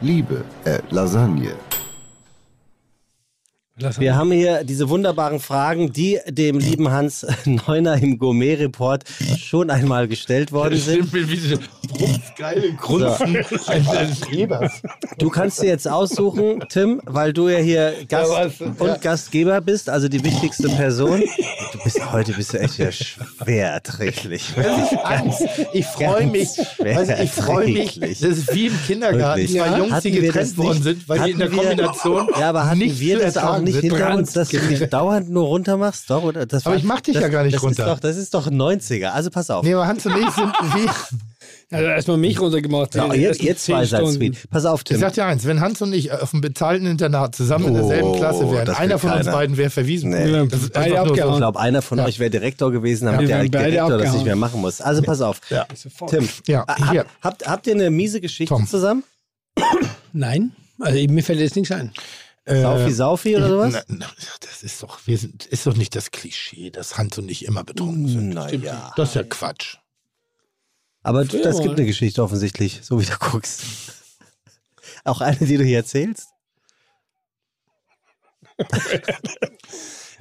Liebe, 0.01 0.43
äh, 0.65 0.79
Lasagne. 0.91 1.53
Wir 3.97 4.15
haben 4.15 4.31
hier 4.31 4.63
diese 4.63 4.89
wunderbaren 4.89 5.39
Fragen, 5.39 5.93
die 5.93 6.19
dem 6.27 6.59
lieben 6.59 6.91
Hans 6.91 7.25
Neuner 7.45 7.95
im 8.01 8.17
Gourmet-Report 8.17 9.03
schon 9.37 9.69
einmal 9.69 10.07
gestellt 10.07 10.51
worden 10.51 10.77
sind. 10.77 11.07
Stimmt, 11.07 11.13
wie 11.29 11.35
diese 11.37 11.59
geile 12.37 12.73
Grunzen 12.73 13.37
eines 13.67 14.27
Ebers. 14.31 14.81
Du 15.17 15.29
kannst 15.29 15.61
dir 15.61 15.67
jetzt 15.67 15.87
aussuchen, 15.87 16.63
Tim, 16.69 17.01
weil 17.05 17.31
du 17.33 17.47
ja 17.47 17.59
hier 17.59 17.93
Gast 18.07 18.31
Ja, 18.31 18.45
was? 18.45 18.61
und 18.61 18.87
Ja. 18.87 18.97
Gastgeber 18.97 19.61
bist, 19.61 19.89
also 19.89 20.07
die 20.09 20.23
wichtigste 20.23 20.67
Person. 20.69 21.23
Du 21.71 21.79
bist 21.83 22.11
heute 22.11 22.33
bist 22.33 22.53
du 22.53 22.59
echt 22.59 22.79
wieder 22.79 22.91
schwer 22.91 23.81
träglich. 23.83 24.43
Angst. 25.03 25.43
Ich 25.73 25.85
freue 25.85 26.27
mich. 26.27 26.49
Also 26.83 27.13
ich 27.13 27.31
freue 27.31 27.65
mich. 27.67 27.77
erträglich. 27.97 28.19
Das 28.19 28.37
ist 28.37 28.53
wie 28.53 28.67
im 28.67 28.79
Kindergarten. 28.85 29.41
Wirklich. 29.41 29.57
Zwei 29.61 29.77
Jungs, 29.77 30.01
die 30.03 30.11
getrennt 30.11 30.57
worden 30.57 30.69
nicht- 30.73 30.83
sind, 30.83 31.09
weil 31.09 31.19
die 31.21 31.31
in 31.31 31.39
der 31.39 31.49
Kombination 31.49 32.27
Ja, 32.39 32.49
aber 32.49 32.65
hatten 32.65 32.79
nicht 32.79 32.99
wir 32.99 33.19
das 33.19 33.37
auch 33.37 33.41
ertragen 33.43 33.63
nicht 33.75 33.81
hinter 33.81 34.15
uns, 34.15 34.33
dass 34.33 34.49
du 34.49 34.59
mich 34.61 34.79
dauernd 34.89 35.29
nur 35.29 35.45
runter 35.45 35.77
machst? 35.77 36.09
Doch, 36.09 36.23
oder? 36.23 36.45
Das 36.45 36.65
Aber 36.65 36.73
war- 36.73 36.77
ich 36.79 36.83
mach 36.85 37.01
dich 37.01 37.13
das, 37.15 37.23
ja 37.23 37.29
gar 37.29 37.43
nicht 37.43 37.55
das 37.55 37.63
runter. 37.63 37.83
Ist 37.83 37.89
doch, 37.89 37.99
das 37.99 38.17
ist 38.17 38.33
doch 38.33 38.47
ein 38.47 38.55
90er. 38.61 39.07
Also 39.09 39.29
pass 39.29 39.49
auf. 39.49 39.63
Nee, 39.63 39.73
aber 39.73 39.87
Hans 39.87 40.05
und 40.05 40.13
ich 40.17 40.29
sind 40.31 40.53
wie. 40.75 40.89
Also 41.71 41.85
erstmal 41.85 42.17
mich 42.17 42.39
runtergemacht. 42.41 42.95
Ja, 42.95 43.13
ihr, 43.13 43.27
ersten 43.29 43.45
ihr 43.45 43.55
zwei 43.55 43.85
Stunden. 43.85 44.35
Pass 44.49 44.65
auf, 44.65 44.79
Ich 44.81 44.85
Tim. 44.85 44.99
sag 44.99 45.13
dir 45.13 45.25
eins, 45.25 45.45
wenn 45.45 45.59
Hans 45.61 45.81
und 45.83 45.93
ich 45.93 46.11
auf 46.11 46.33
einem 46.33 46.41
bezahlten 46.41 46.87
Internat 46.87 47.35
zusammen 47.35 47.67
in 47.67 47.73
derselben 47.75 48.07
Oh, 48.07 48.17
Klasse 48.17 48.51
wären, 48.51 48.69
einer 48.69 48.97
von 48.97 49.11
uns 49.11 49.25
beiden 49.27 49.55
wäre 49.55 49.69
verwiesen. 49.69 50.09
Nee. 50.09 50.47
ist 50.51 50.73
Beide 50.73 50.99
abgehauen. 50.99 51.33
Ich 51.33 51.37
glaube, 51.37 51.59
einer 51.59 51.81
von 51.83 51.99
Ja. 51.99 52.05
euch 52.05 52.17
wäre 52.19 52.31
Direktor 52.31 52.71
gewesen, 52.71 53.05
damit 53.05 53.21
wir 53.21 53.27
der 53.27 53.37
wären 53.41 53.51
beide 53.51 53.71
Direktor 53.71 53.89
das 53.89 53.97
nicht 53.99 54.07
abgehauen. 54.07 54.25
mehr 54.25 54.35
machen 54.35 54.61
muss. 54.61 54.81
Also 54.81 55.01
pass 55.03 55.21
auf. 55.21 55.41
Ja. 55.51 55.67
Tim, 56.09 56.27
Ja, 56.47 56.65
ha- 56.67 56.91
hier. 56.91 57.05
habt, 57.21 57.47
habt 57.47 57.67
ihr 57.67 57.73
eine 57.75 57.91
miese 57.91 58.19
Geschichte 58.19 58.53
Tom. 58.53 58.65
zusammen? 58.67 59.03
Nein, 60.13 60.51
also 60.79 60.97
mir 61.07 61.23
fällt 61.23 61.39
jetzt 61.39 61.55
nichts 61.55 61.71
ein. 61.71 61.91
Äh, 62.49 62.61
Saufi, 62.61 62.91
Saufi 62.91 63.35
oder 63.37 63.47
sowas? 63.49 63.73
Na, 63.87 63.97
na, 63.99 64.07
das 64.41 64.63
ist 64.63 64.81
doch, 64.83 64.99
wir 65.05 65.17
sind, 65.17 65.45
ist 65.45 65.65
doch 65.67 65.75
nicht 65.75 65.95
das 65.95 66.11
Klischee, 66.11 66.69
dass 66.71 66.97
Hans 66.97 67.17
und 67.17 67.29
ich 67.29 67.45
immer 67.45 67.63
betrunken 67.63 68.07
sind. 68.07 68.29
Naja. 68.29 68.91
Das 68.95 69.09
ist 69.09 69.15
ja 69.15 69.23
Quatsch. 69.23 69.77
Aber 71.03 71.25
du, 71.25 71.41
das 71.41 71.57
Ja. 71.57 71.63
gibt 71.63 71.77
eine 71.77 71.85
Geschichte 71.85 72.23
offensichtlich, 72.23 72.79
so 72.83 72.99
wie 72.99 73.05
du 73.05 73.17
guckst. 73.19 73.61
Auch 75.05 75.21
eine, 75.21 75.37
die 75.37 75.57
du 75.57 75.63
hier 75.63 75.77
erzählst? 75.77 76.27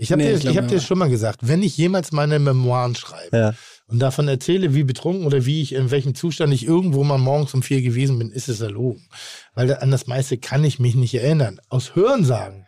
Ich 0.00 0.12
habe 0.12 0.22
Nee, 0.22 0.28
dir, 0.28 0.34
ich 0.36 0.40
glaub 0.42 0.52
ich 0.52 0.58
hab 0.58 0.68
dir 0.68 0.76
mal. 0.76 0.80
schon 0.80 0.98
mal 0.98 1.10
gesagt, 1.10 1.40
wenn 1.42 1.60
ich 1.60 1.76
jemals 1.76 2.12
meine 2.12 2.38
Memoiren 2.38 2.94
schreibe 2.94 3.36
Ja. 3.36 3.54
Und 3.88 3.98
davon 4.00 4.28
erzähle, 4.28 4.74
wie 4.74 4.84
betrunken 4.84 5.26
oder 5.26 5.46
wie 5.46 5.62
ich, 5.62 5.72
in 5.74 5.90
welchem 5.90 6.14
Zustand 6.14 6.52
ich 6.52 6.66
irgendwo 6.66 7.04
mal 7.04 7.18
morgens 7.18 7.54
um 7.54 7.62
vier 7.62 7.80
gewesen 7.82 8.18
bin, 8.18 8.30
ist 8.30 8.48
es 8.48 8.60
erlogen. 8.60 9.08
Weil 9.54 9.74
an 9.74 9.90
das 9.90 10.06
meiste 10.06 10.36
kann 10.36 10.62
ich 10.62 10.78
mich 10.78 10.94
nicht 10.94 11.14
erinnern. 11.14 11.58
Aus 11.68 11.94
Hörensagen. 11.94 12.66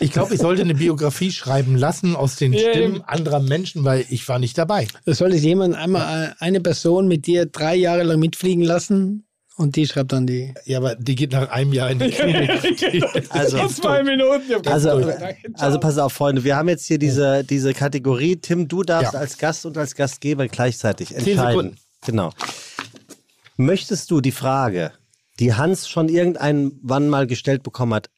ich 0.00 0.12
glaube, 0.12 0.34
ich 0.34 0.40
sollte 0.40 0.60
eine 0.60 0.74
Biografie 0.74 1.32
schreiben 1.32 1.76
lassen 1.76 2.14
aus 2.14 2.36
den 2.36 2.52
Ja, 2.52 2.70
Stimmen 2.70 3.02
anderer 3.02 3.40
Menschen, 3.40 3.84
weil 3.84 4.04
ich 4.10 4.28
war 4.28 4.38
nicht 4.38 4.58
dabei. 4.58 4.86
Da 5.06 5.14
soll 5.14 5.32
es 5.32 5.42
jemand 5.42 5.74
einmal 5.74 6.36
eine 6.38 6.60
Person 6.60 7.08
mit 7.08 7.26
dir 7.26 7.46
drei 7.46 7.74
Jahre 7.74 8.02
lang 8.02 8.20
mitfliegen 8.20 8.64
lassen 8.64 9.24
und 9.56 9.76
die 9.76 9.86
schreibt 9.86 10.12
dann 10.12 10.26
die. 10.26 10.54
Ja, 10.64 10.78
aber 10.78 10.94
die 10.96 11.14
geht 11.14 11.32
nach 11.32 11.48
einem 11.50 11.72
Jahr 11.72 11.90
in 11.90 11.98
die 11.98 12.10
Klinik. 12.10 12.50
Also, 13.30 13.66
zwei 13.68 14.02
Minuten. 14.02 14.66
also, 14.66 15.12
also 15.54 15.78
pass 15.80 15.98
auf, 15.98 16.12
Freunde, 16.12 16.42
wir 16.44 16.56
haben 16.56 16.68
jetzt 16.68 16.86
hier 16.86 16.98
diese, 16.98 17.44
diese 17.44 17.72
Kategorie. 17.74 18.36
Tim, 18.36 18.68
du 18.68 18.82
darfst 18.82 19.12
Ja. 19.14 19.20
als 19.20 19.38
Gast 19.38 19.66
und 19.66 19.76
als 19.78 19.94
Gastgeber 19.94 20.48
gleichzeitig 20.48 21.08
Zehn 21.10 21.18
entscheiden. 21.18 21.50
Sekunden. 21.50 21.76
Genau. 22.04 22.30
Möchtest 23.56 24.10
du 24.10 24.20
die 24.20 24.32
Frage, 24.32 24.92
die 25.38 25.54
Hans 25.54 25.88
schon 25.88 26.08
irgendwann 26.08 27.08
mal 27.08 27.26
gestellt 27.26 27.62
bekommen 27.62 27.94
hat, 27.94 28.08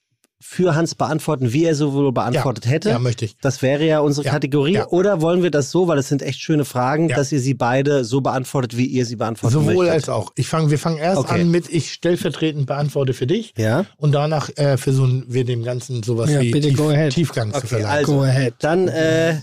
für 0.47 0.75
Hans 0.75 0.95
beantworten, 0.95 1.53
wie 1.55 1.65
er 1.65 1.75
so 1.75 1.95
wohl 1.95 2.13
beantwortet 2.13 2.67
Ja. 2.67 2.71
hätte? 2.73 2.91
Ja, 2.91 2.99
möchte 2.99 3.25
ich. 3.25 3.37
Das 3.39 3.63
wäre 3.63 3.85
ja 3.87 4.01
unsere 4.01 4.27
Ja. 4.27 4.33
Kategorie. 4.33 4.75
Ja. 4.75 4.89
Oder 4.89 5.23
wollen 5.23 5.43
wir 5.43 5.51
das 5.51 5.71
so, 5.71 5.89
weil 5.89 5.97
es 5.99 6.09
sind 6.09 6.21
echt 6.21 6.39
schöne 6.39 6.67
Fragen, 6.67 7.09
Ja. 7.09 7.17
dass 7.17 7.33
ihr 7.33 7.41
sie 7.41 7.55
beide 7.55 8.05
so 8.05 8.21
beantwortet, 8.21 8.77
wie 8.77 8.85
ihr 8.85 9.07
sie 9.07 9.17
beantworten 9.17 9.55
Sowohl 9.55 9.75
möchtet? 9.87 9.93
als 9.95 10.09
auch. 10.11 10.33
Ich 10.37 10.47
fang, 10.47 10.71
wir 10.71 10.79
fangen 10.79 10.99
erst 10.99 11.19
Okay. 11.19 11.41
an 11.41 11.51
mit, 11.51 11.71
ich 11.71 11.93
stellvertretend 11.93 12.67
beantworte 12.67 13.15
für 13.15 13.27
dich. 13.27 13.55
Ja. 13.57 13.87
Und 13.97 14.13
danach 14.13 14.51
äh, 14.57 14.77
versuchen 14.77 15.25
wir 15.29 15.45
dem 15.47 15.63
Ganzen 15.65 16.03
sowas 16.03 16.31
Ja, 16.31 16.41
wie 16.43 16.51
bitte 16.53 16.69
Tief, 16.69 16.77
go 16.77 16.89
ahead. 16.91 17.13
Tiefgang 17.15 17.51
zu 17.51 17.57
Okay, 17.59 17.67
verleihen. 17.69 17.89
also, 17.91 18.13
Go 18.17 18.23
ahead. 18.23 18.55
dann 18.61 18.87
äh, 18.89 19.37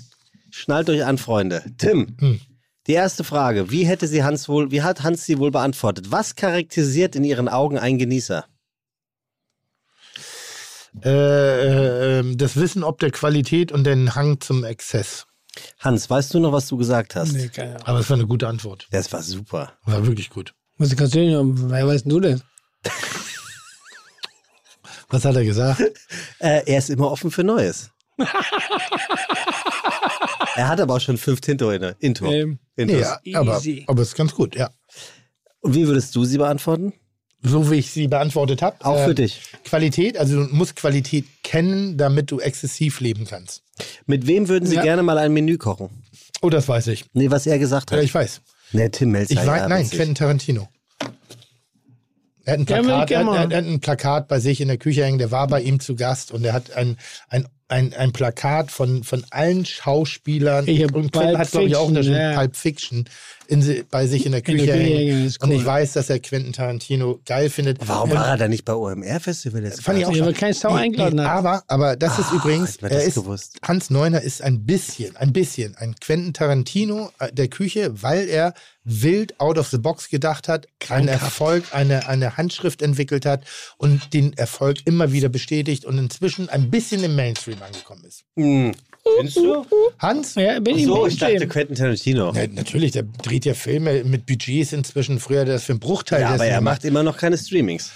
schnallt 0.51 0.89
euch 0.89 1.03
an, 1.03 1.17
Freunde. 1.17 1.63
Tim, 1.79 2.15
Hm. 2.19 2.39
die 2.87 2.93
erste 2.93 3.23
Frage. 3.23 3.71
Wie 3.71 3.85
hätte 3.85 4.07
sie 4.07 4.23
Hans 4.23 4.47
wohl, 4.47 4.69
wie 4.71 4.81
hat 4.83 5.01
Hans 5.03 5.25
sie 5.25 5.39
wohl 5.39 5.49
beantwortet? 5.51 6.11
Was 6.11 6.35
charakterisiert 6.35 7.15
in 7.15 7.23
ihren 7.23 7.47
Augen 7.49 7.77
einen 7.79 7.97
Genießer? 7.97 8.45
Äh, 11.03 11.09
äh, 11.09 12.19
ähm, 12.19 12.37
das 12.37 12.55
Wissen 12.57 12.83
ob 12.83 12.99
der 12.99 13.11
Qualität 13.11 13.71
und 13.71 13.83
den 13.85 14.15
Hang 14.15 14.41
zum 14.41 14.63
Exzess. 14.63 15.25
Hans, 15.79 16.09
weißt 16.09 16.33
du 16.33 16.39
noch, 16.39 16.51
was 16.51 16.67
du 16.67 16.77
gesagt 16.77 17.15
hast? 17.15 17.33
Nee, 17.33 17.49
keine 17.49 17.71
Ahnung. 17.71 17.87
Aber 17.87 17.99
es 17.99 18.09
war 18.09 18.17
eine 18.17 18.27
gute 18.27 18.47
Antwort. 18.47 18.87
Das 18.91 19.11
war 19.11 19.21
super. 19.21 19.73
War 19.85 20.05
wirklich 20.05 20.29
gut. 20.29 20.53
Was 20.77 20.95
kannst 20.95 21.13
du 21.15 21.19
denn, 21.19 21.69
wer 21.69 21.87
weißt 21.87 22.05
du 22.05 22.19
das? 22.19 22.41
Was 25.09 25.25
hat 25.25 25.35
er 25.35 25.43
gesagt? 25.43 25.81
Äh, 26.39 26.63
er 26.65 26.79
ist 26.79 26.89
immer 26.89 27.11
offen 27.11 27.29
für 27.29 27.43
Neues. 27.43 27.91
er 30.55 30.67
hat 30.67 30.81
aber 30.81 30.95
auch 30.95 30.99
schon 30.99 31.19
fünf 31.19 31.39
Tinto 31.39 31.69
in 31.69 31.81
der 31.81 31.95
Intro. 31.99 32.31
Ähm, 32.31 32.57
Intos. 32.75 32.97
Nee, 32.97 33.31
ja, 33.31 33.39
aber, 33.39 33.57
Easy. 33.57 33.85
aber 33.85 34.01
es 34.01 34.07
ist 34.07 34.15
ganz 34.15 34.33
gut, 34.33 34.55
ja. 34.55 34.71
Und 35.59 35.75
wie 35.75 35.85
würdest 35.85 36.15
du 36.15 36.25
sie 36.25 36.39
beantworten? 36.39 36.93
So 37.43 37.71
wie 37.71 37.75
ich 37.75 37.89
sie 37.91 38.07
beantwortet 38.07 38.61
habe. 38.61 38.75
Auch 38.85 39.03
für 39.03 39.15
dich. 39.15 39.41
Qualität, 39.63 40.17
also 40.17 40.45
du 40.45 40.55
musst 40.55 40.75
Qualität 40.75 41.25
kennen, 41.43 41.97
damit 41.97 42.29
du 42.29 42.39
exzessiv 42.39 42.99
leben 42.99 43.25
kannst. 43.25 43.63
Mit 44.05 44.27
wem 44.27 44.47
würden 44.47 44.67
Sie 44.67 44.75
Ja. 44.75 44.83
gerne 44.83 45.01
mal 45.01 45.17
ein 45.17 45.33
Menü 45.33 45.57
kochen? 45.57 45.89
Oh, 46.43 46.49
das 46.49 46.67
weiß 46.67 46.87
ich. 46.87 47.05
Nee, 47.13 47.31
was 47.31 47.47
er 47.47 47.57
gesagt 47.57 47.89
Ja, 47.91 47.97
hat. 47.97 48.03
ich 48.03 48.13
weiß. 48.13 48.41
nee, 48.73 48.89
Tim 48.89 49.11
Melzer. 49.11 49.33
Ich 49.33 49.39
weiß, 49.39 49.61
ja, 49.61 49.67
nein. 49.67 49.89
Quentin 49.89 50.15
Tarantino. 50.15 50.67
Er 52.43 52.53
hat, 52.59 52.69
Ja, 52.69 52.81
Plakat, 52.81 53.11
er, 53.11 53.25
hat, 53.25 53.51
er 53.51 53.57
hat 53.57 53.65
ein 53.65 53.79
Plakat 53.79 54.27
bei 54.27 54.39
sich 54.39 54.61
in 54.61 54.67
der 54.67 54.77
Küche 54.77 55.03
hängen, 55.03 55.19
der 55.19 55.31
war 55.31 55.47
bei 55.47 55.61
ihm 55.61 55.79
zu 55.79 55.95
Gast 55.95 56.31
und 56.31 56.43
er 56.43 56.53
hat 56.53 56.73
ein, 56.73 56.97
ein, 57.29 57.47
ein, 57.71 57.93
ein 57.93 58.11
Plakat 58.11 58.69
von, 58.69 59.03
von 59.03 59.23
allen 59.29 59.65
Schauspielern. 59.65 60.67
Ich 60.67 60.83
und 60.93 61.11
Quentin 61.11 61.37
hat, 61.37 61.51
glaube 61.51 61.67
ich, 61.67 61.75
auch 61.75 61.89
in 61.89 62.03
Schule 62.03 62.19
ja. 62.19 62.37
Pulp 62.37 62.55
Fiction 62.55 63.05
in, 63.51 63.85
bei 63.89 64.07
sich 64.07 64.25
in 64.25 64.31
der 64.31 64.41
Küche, 64.41 64.65
der 64.65 64.77
Küche 64.77 64.93
hängen. 64.93 65.25
ist 65.25 65.43
Und 65.43 65.49
cool. 65.49 65.55
ich 65.55 65.65
weiß, 65.65 65.93
dass 65.93 66.09
er 66.09 66.19
Quentin 66.19 66.53
Tarantino 66.53 67.19
geil 67.25 67.49
findet. 67.49 67.79
Warum 67.85 68.11
und, 68.11 68.17
war 68.17 68.27
er 68.27 68.37
da 68.37 68.47
nicht 68.47 68.63
bei 68.63 68.73
OMR-Festival? 68.73 69.71
Fand 69.71 69.99
ich 69.99 70.05
auch 70.05 70.15
schon. 70.15 70.33
kein 70.33 70.53
Sau 70.53 70.73
eingeladen 70.73 71.21
hat. 71.21 71.27
Aber, 71.27 71.63
aber 71.67 71.95
das 71.97 72.17
ist 72.17 72.31
übrigens, 72.31 72.81
mir 72.81 72.89
er 72.89 72.97
das 72.97 73.07
ist, 73.07 73.15
gewusst. 73.15 73.57
Hans 73.61 73.89
Neuner 73.89 74.21
ist 74.21 74.41
ein 74.41 74.65
bisschen, 74.65 75.17
ein 75.17 75.33
bisschen 75.33 75.75
ein 75.75 75.95
Quentin 75.99 76.33
Tarantino 76.33 77.11
äh, 77.19 77.31
der 77.33 77.49
Küche, 77.49 78.01
weil 78.01 78.29
er 78.29 78.53
wild 78.83 79.39
out 79.39 79.57
of 79.57 79.67
the 79.67 79.77
box 79.77 80.09
gedacht 80.09 80.47
hat, 80.47 80.67
einen 80.89 81.07
Erfolg, 81.07 81.65
eine, 81.71 82.07
eine 82.07 82.37
Handschrift 82.37 82.81
entwickelt 82.81 83.25
hat 83.25 83.43
und 83.77 84.13
den 84.13 84.33
Erfolg 84.33 84.77
immer 84.85 85.11
wieder 85.11 85.29
bestätigt 85.29 85.85
und 85.85 85.97
inzwischen 85.97 86.49
ein 86.49 86.71
bisschen 86.71 87.03
im 87.03 87.15
Mainstream 87.15 87.60
angekommen 87.63 88.03
ist. 88.05 88.23
Hm. 88.35 88.71
Findest 89.17 89.37
du? 89.37 89.65
Hans? 89.99 90.35
Ja, 90.35 90.59
bin 90.59 90.77
ich 90.77 90.85
So, 90.85 91.07
ich 91.07 91.17
dachte. 91.17 91.47
Quentin 91.47 91.75
Tarantino. 91.75 92.31
Ja, 92.33 92.45
natürlich, 92.47 92.91
der 92.91 93.03
dreht 93.03 93.45
ja 93.45 93.53
Filme 93.55 94.03
mit 94.03 94.25
Budgets 94.27 94.73
inzwischen. 94.73 95.19
Früher 95.19 95.41
hat 95.41 95.47
er 95.47 95.53
das 95.55 95.63
für 95.63 95.73
einen 95.73 95.79
Bruchteil 95.79 96.21
Ja, 96.21 96.29
aber 96.29 96.45
er 96.45 96.61
macht 96.61 96.85
immer 96.85 97.01
noch 97.03 97.17
keine 97.17 97.37
Streamings. 97.37 97.91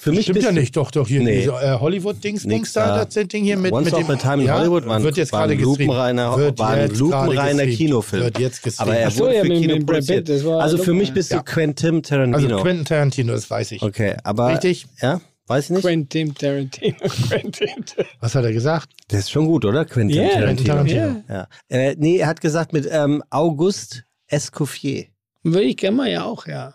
Für 0.00 0.12
mich 0.12 0.22
Stimmt 0.22 0.34
bist 0.36 0.46
ja 0.46 0.52
du- 0.52 0.60
nicht, 0.60 0.76
doch, 0.76 0.92
doch 0.92 1.08
hier 1.08 1.20
Nee. 1.20 1.44
äh, 1.44 1.48
Hollywood-Dingsbums 1.80 2.44
Nix 2.54 2.72
da, 2.72 2.98
da. 2.98 3.04
das 3.04 3.14
Ding 3.28 3.42
hier 3.42 3.56
mit, 3.56 3.72
Once 3.72 3.86
mit 3.90 4.08
dem, 4.08 4.18
Time 4.18 4.34
in 4.42 4.46
ja, 4.46 4.56
Hollywood 4.58 4.86
war 4.86 5.02
wird 5.02 5.16
jetzt 5.16 5.32
war 5.32 5.48
gerade 5.48 5.60
lupenreiner, 5.60 6.36
Wird 6.36 6.58
war 6.60 6.70
ein 6.70 6.82
jetzt 6.88 6.98
gerade 7.00 7.26
lupenreiner. 7.26 7.66
Kinofilm. 7.66 8.22
Wird 8.22 8.38
jetzt 8.38 8.62
gestreamt. 8.62 8.88
Aber 8.90 8.96
er 8.98 9.10
so, 9.10 9.24
wurde 9.24 9.34
ja, 9.34 9.42
für 9.42 9.48
mit- 9.48 9.60
Kino 9.60 9.74
mit 9.74 9.86
produziert. 9.86 10.44
War 10.44 10.60
also 10.62 10.78
für 10.78 10.94
mich 10.94 11.12
bist 11.12 11.32
du 11.32 11.36
Ja. 11.36 11.42
Quentin 11.42 12.04
Tarantino. 12.04 12.36
Also 12.54 12.62
Quentin 12.62 12.84
Tarantino, 12.84 13.32
das 13.32 13.50
weiß 13.50 13.72
ich. 13.72 13.82
okay, 13.82 14.14
aber 14.22 14.50
Richtig? 14.52 14.86
Ja, 15.02 15.20
weiß 15.48 15.64
ich 15.64 15.70
nicht. 15.70 15.82
Quentin 15.82 16.34
Tarantino. 16.34 16.96
Quentin. 17.28 17.84
Was 18.20 18.34
hat 18.34 18.44
er 18.44 18.52
gesagt? 18.52 18.90
Das 19.08 19.20
ist 19.20 19.30
schon 19.30 19.46
gut, 19.46 19.64
oder? 19.64 19.84
Quentin 19.84 20.16
Ja, 20.22 20.28
Quentin 20.40 20.66
Tarantino. 20.66 20.96
Tarantino. 20.98 21.24
Ja. 21.28 21.34
Ja. 21.34 21.48
Äh, 21.90 21.96
nee, 21.98 22.18
er 22.18 22.26
hat 22.26 22.40
gesagt 22.40 22.72
mit 22.72 22.86
ähm, 22.90 23.22
August 23.30 24.04
Escoffier. 24.26 25.06
Würde 25.42 25.62
ich 25.64 25.76
gerne 25.76 25.96
mal 25.96 26.10
ja 26.10 26.24
auch, 26.24 26.46
ja. 26.46 26.74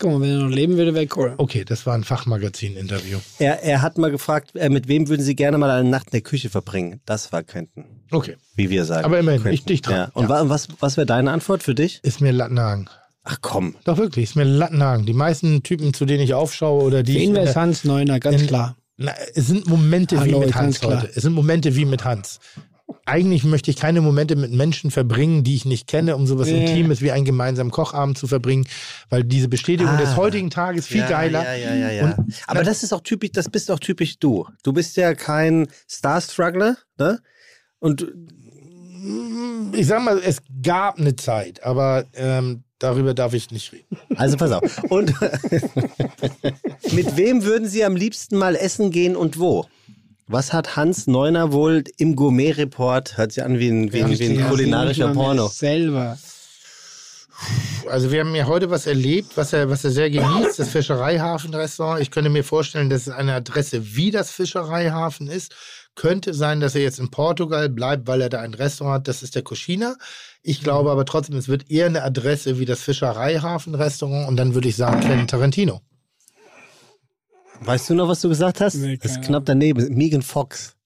Guck 0.00 0.12
mal, 0.12 0.20
wenn 0.20 0.30
er 0.30 0.38
noch 0.44 0.48
leben 0.50 0.76
würde, 0.76 0.94
wäre 0.94 1.08
cool. 1.16 1.34
Okay, 1.38 1.64
das 1.64 1.84
war 1.84 1.94
ein 1.94 2.04
Fachmagazin-Interview. 2.04 3.18
Er, 3.40 3.62
er 3.64 3.82
hat 3.82 3.98
mal 3.98 4.12
gefragt, 4.12 4.54
äh, 4.54 4.68
mit 4.68 4.86
wem 4.86 5.08
würden 5.08 5.22
Sie 5.22 5.34
gerne 5.34 5.58
mal 5.58 5.70
eine 5.70 5.88
Nacht 5.88 6.06
in 6.06 6.10
der 6.12 6.20
Küche 6.20 6.50
verbringen? 6.50 7.00
Das 7.04 7.32
war 7.32 7.42
Quentin, 7.42 7.84
Okay, 8.12 8.36
wie 8.54 8.70
wir 8.70 8.84
sagen. 8.84 9.04
Aber 9.04 9.18
immerhin, 9.18 9.42
Quentin. 9.42 9.54
ich 9.54 9.64
dich 9.64 9.82
dran. 9.82 9.96
Ja. 9.96 10.10
Und 10.14 10.24
Ja. 10.24 10.28
wa- 10.28 10.48
was, 10.48 10.68
was 10.78 10.96
wäre 10.96 11.06
deine 11.06 11.32
Antwort 11.32 11.64
für 11.64 11.74
dich? 11.74 11.98
ist 12.04 12.20
mir 12.20 12.30
Lattenhagen. 12.32 12.88
Ach 13.30 13.38
komm. 13.42 13.74
Doch 13.84 13.98
wirklich, 13.98 14.24
ist 14.30 14.36
mir 14.36 14.44
Lattenhagen. 14.44 15.04
Die 15.04 15.12
meisten 15.12 15.62
Typen, 15.62 15.92
zu 15.92 16.06
denen 16.06 16.22
ich 16.22 16.32
aufschaue 16.32 16.82
oder 16.82 17.02
die. 17.02 17.12
Für 17.12 17.18
ich 17.18 17.24
ihn 17.24 17.34
wäre 17.34 17.54
Hans 17.54 17.84
Neuner, 17.84 18.18
ganz 18.20 18.40
in- 18.40 18.46
klar. 18.48 18.76
Na, 18.96 19.12
es 19.34 19.46
sind 19.46 19.68
Momente 19.68 20.18
Hallo, 20.18 20.40
wie 20.40 20.46
mit 20.46 20.54
Hans 20.54 20.80
klar. 20.80 21.02
heute. 21.02 21.12
Es 21.14 21.22
sind 21.22 21.34
Momente 21.34 21.76
wie 21.76 21.84
mit 21.84 22.04
Hans. 22.04 22.40
eigentlich 23.04 23.44
möchte 23.44 23.70
ich 23.70 23.76
keine 23.76 24.00
Momente 24.00 24.34
mit 24.34 24.50
Menschen 24.50 24.90
verbringen, 24.90 25.44
die 25.44 25.54
ich 25.56 25.66
nicht 25.66 25.86
kenne, 25.86 26.16
um 26.16 26.26
sowas 26.26 26.48
Ja. 26.48 26.56
Intimes 26.56 27.02
wie 27.02 27.10
einen 27.10 27.26
gemeinsamen 27.26 27.70
Kochabend 27.70 28.16
zu 28.16 28.26
verbringen, 28.26 28.66
weil 29.10 29.24
diese 29.24 29.48
Bestätigung 29.48 29.92
Ah. 29.92 30.00
des 30.00 30.16
heutigen 30.16 30.48
Tages 30.48 30.86
viel 30.86 31.00
ja, 31.02 31.08
geiler. 31.08 31.44
Ja, 31.44 31.54
ja, 31.54 31.74
ja, 31.74 31.90
ja. 31.90 32.04
Und- 32.16 32.34
Aber 32.46 32.64
das 32.64 32.82
ist 32.82 32.94
auch 32.94 33.02
typisch, 33.02 33.30
das 33.32 33.50
bist 33.50 33.70
auch 33.70 33.78
typisch 33.78 34.18
du. 34.18 34.46
Du 34.62 34.72
bist 34.72 34.96
ja 34.96 35.14
kein 35.14 35.68
Star-Struggler, 35.88 36.76
ne? 36.98 37.20
Und 37.78 38.06
Ich 39.74 39.86
sag 39.86 40.02
mal, 40.02 40.18
es 40.24 40.38
gab 40.62 40.98
eine 40.98 41.14
Zeit, 41.14 41.62
aber 41.62 42.04
ähm, 42.14 42.64
darüber 42.78 43.14
darf 43.14 43.34
ich 43.34 43.50
nicht 43.50 43.72
reden. 43.72 43.98
also 44.16 44.36
pass 44.36 44.52
auf. 44.52 44.82
Und 44.84 45.14
mit 46.92 47.16
wem 47.16 47.44
würden 47.44 47.68
Sie 47.68 47.84
am 47.84 47.96
liebsten 47.96 48.36
mal 48.36 48.56
essen 48.56 48.90
gehen 48.90 49.16
und 49.16 49.38
wo? 49.38 49.66
Was 50.26 50.52
hat 50.52 50.76
Hans 50.76 51.06
Neuner 51.06 51.52
wohl 51.52 51.84
im 51.96 52.14
Gourmet-Report? 52.14 53.16
Hört 53.16 53.32
sich 53.32 53.42
an 53.42 53.58
wie 53.58 53.68
ein, 53.68 53.92
wie 53.92 54.02
ein, 54.02 54.18
wie 54.18 54.38
ein 54.38 54.48
kulinarischer 54.48 55.08
Porno. 55.14 55.48
Selber. 55.48 56.18
Also 57.88 58.10
wir 58.10 58.20
haben 58.20 58.34
ja 58.34 58.46
heute 58.46 58.68
was 58.68 58.86
erlebt, 58.86 59.36
was 59.36 59.52
er, 59.52 59.70
was 59.70 59.84
er 59.84 59.90
sehr 59.90 60.10
genießt, 60.10 60.58
das 60.58 60.68
Fischereihafen-Restaurant. 60.68 62.02
Ich 62.02 62.10
könnte 62.10 62.28
mir 62.30 62.44
vorstellen, 62.44 62.90
dass 62.90 63.06
es 63.06 63.08
eine 63.08 63.34
Adresse 63.34 63.94
wie 63.96 64.10
das 64.10 64.30
Fischereihafen 64.30 65.28
ist. 65.28 65.54
Könnte 65.94 66.34
sein, 66.34 66.60
dass 66.60 66.74
er 66.74 66.82
jetzt 66.82 66.98
in 66.98 67.10
Portugal 67.10 67.68
bleibt, 67.68 68.06
weil 68.06 68.20
er 68.20 68.28
da 68.28 68.40
ein 68.40 68.54
Restaurant 68.54 68.96
hat. 68.96 69.08
Das 69.08 69.22
ist 69.22 69.34
der 69.34 69.42
Cochina. 69.42 69.96
Ich 70.42 70.62
glaube 70.62 70.90
aber 70.90 71.04
trotzdem, 71.04 71.36
es 71.36 71.48
wird 71.48 71.70
eher 71.70 71.86
eine 71.86 72.02
Adresse 72.02 72.58
wie 72.58 72.64
das 72.64 72.80
Fischereihafen-Restaurant. 72.82 74.28
Und 74.28 74.36
dann 74.36 74.54
würde 74.54 74.68
ich 74.68 74.76
sagen, 74.76 75.00
Quentin 75.00 75.26
Tarantino. 75.26 75.80
Weißt 77.60 77.90
du 77.90 77.94
noch, 77.94 78.08
was 78.08 78.20
du 78.20 78.28
gesagt 78.28 78.60
hast? 78.60 78.74
Nee, 78.76 78.96
das 78.96 79.12
ist 79.12 79.22
knapp 79.22 79.44
daneben. 79.44 79.92
Megan 79.94 80.22
Fox. 80.22 80.76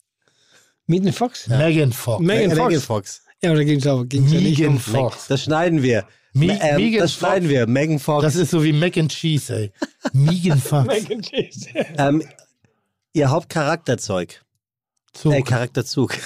Megan 0.86 1.12
Fox? 1.12 1.46
Ja, 1.46 1.58
Megan 1.58 1.92
Fox. 1.92 2.22
Megan 2.24 2.50
Fox. 2.56 2.68
Megan 2.68 2.80
Fox. 2.80 3.22
aber 3.44 3.54
da 3.56 3.64
ging 3.64 3.78
es 3.78 3.86
aber 3.86 4.04
ging's 4.06 4.32
ja 4.32 4.40
nicht 4.40 4.58
Megan 4.58 4.74
um. 4.74 4.80
Fox. 4.80 5.26
Das 5.28 5.42
schneiden 5.42 5.82
wir. 5.82 6.06
Me- 6.32 6.58
ähm, 6.62 6.76
Megan 6.76 7.00
das 7.02 7.12
Fox. 7.12 7.20
schneiden 7.20 7.48
wir. 7.50 7.66
Megan 7.66 7.98
Fox. 7.98 8.22
Das 8.22 8.36
ist 8.36 8.50
so 8.50 8.64
wie 8.64 8.72
Mac 8.72 8.96
and 8.96 9.12
Cheese, 9.12 9.54
ey. 9.54 9.72
Megan 10.14 10.58
Fox. 10.60 10.86
Megan 10.88 11.20
Cheese. 11.22 11.68
ähm, 11.98 12.22
ihr 13.12 13.30
Hauptcharakterzeug. 13.30 14.42
Zug. 15.12 15.34
Äh, 15.34 15.42
Charakterzug. 15.42 16.16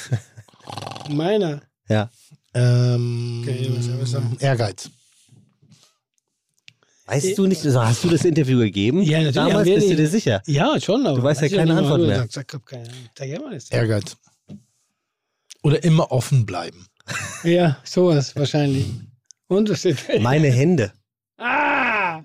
Meiner. 1.11 1.62
ja. 1.89 2.09
Ähm, 2.57 3.43
Okay, 3.43 3.70
was 3.77 3.85
soll 3.87 3.99
ich 4.03 4.09
sagen? 4.11 4.37
Ehrgeiz. 4.41 4.91
Weißt 7.07 7.39
du 7.39 7.47
nicht, 7.47 7.65
also 7.65 7.85
hast 7.85 8.03
du 8.03 8.09
das 8.09 8.24
Interview 8.24 8.59
gegeben? 8.59 9.01
Ja, 9.03 9.19
natürlich 9.19 9.35
Damals 9.35 9.69
bist 9.69 9.91
du 9.91 9.97
dir 9.97 10.09
sicher. 10.09 10.43
Ja, 10.47 10.81
schon, 10.81 11.07
aber. 11.07 11.19
Du 11.19 11.23
weißt 11.23 11.43
ja 11.43 11.49
keine 11.49 11.77
Antwort 11.77 12.01
mehr. 12.01 12.24
Ich 12.24 12.33
sag, 12.33 12.47
ich 12.49 12.55
hab 12.55 12.66
keine 12.66 12.89
Ahnung. 12.89 13.61
Ehrgeiz. 13.70 14.16
Oder 15.62 15.85
immer 15.85 16.11
offen 16.11 16.47
bleiben. 16.47 16.87
Ja, 17.45 17.78
sowas 17.85 18.35
wahrscheinlich. 18.35 18.87
Und 19.47 19.70
was 19.70 19.78
steht 19.78 20.20
Meine 20.20 20.49
Hände. 20.51 20.93
Ah! 21.39 22.23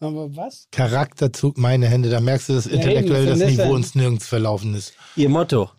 Aber 0.00 0.34
was? 0.34 0.68
Charakterzug, 0.70 1.58
meine 1.58 1.86
Hände. 1.88 2.08
Da 2.08 2.20
merkst 2.20 2.48
du, 2.48 2.54
dass 2.54 2.66
intellektuell 2.66 3.22
eben, 3.22 3.30
das 3.30 3.38
das 3.40 3.48
ist 3.50 3.56
Niveau 3.58 3.68
ja- 3.70 3.74
uns 3.74 3.94
nirgends 3.94 4.26
verlaufen 4.26 4.74
ist. 4.74 4.94
Ihr 5.16 5.28
Motto. 5.28 5.70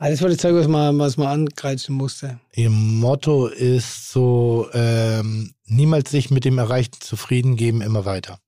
Ah, 0.00 0.10
das 0.10 0.22
war 0.22 0.28
das 0.28 0.38
Zeug, 0.38 0.54
was 0.54 0.68
man, 0.68 0.96
was 1.00 1.16
man 1.16 1.26
angreifen 1.26 1.96
musste. 1.96 2.38
Ihr 2.54 2.70
Motto 2.70 3.48
ist 3.48 4.12
so, 4.12 4.68
ähm, 4.72 5.54
niemals 5.64 6.12
sich 6.12 6.30
mit 6.30 6.44
dem 6.44 6.58
Erreichten 6.58 7.00
zufrieden 7.00 7.56
geben, 7.56 7.82
immer 7.82 8.04
weiter. 8.04 8.38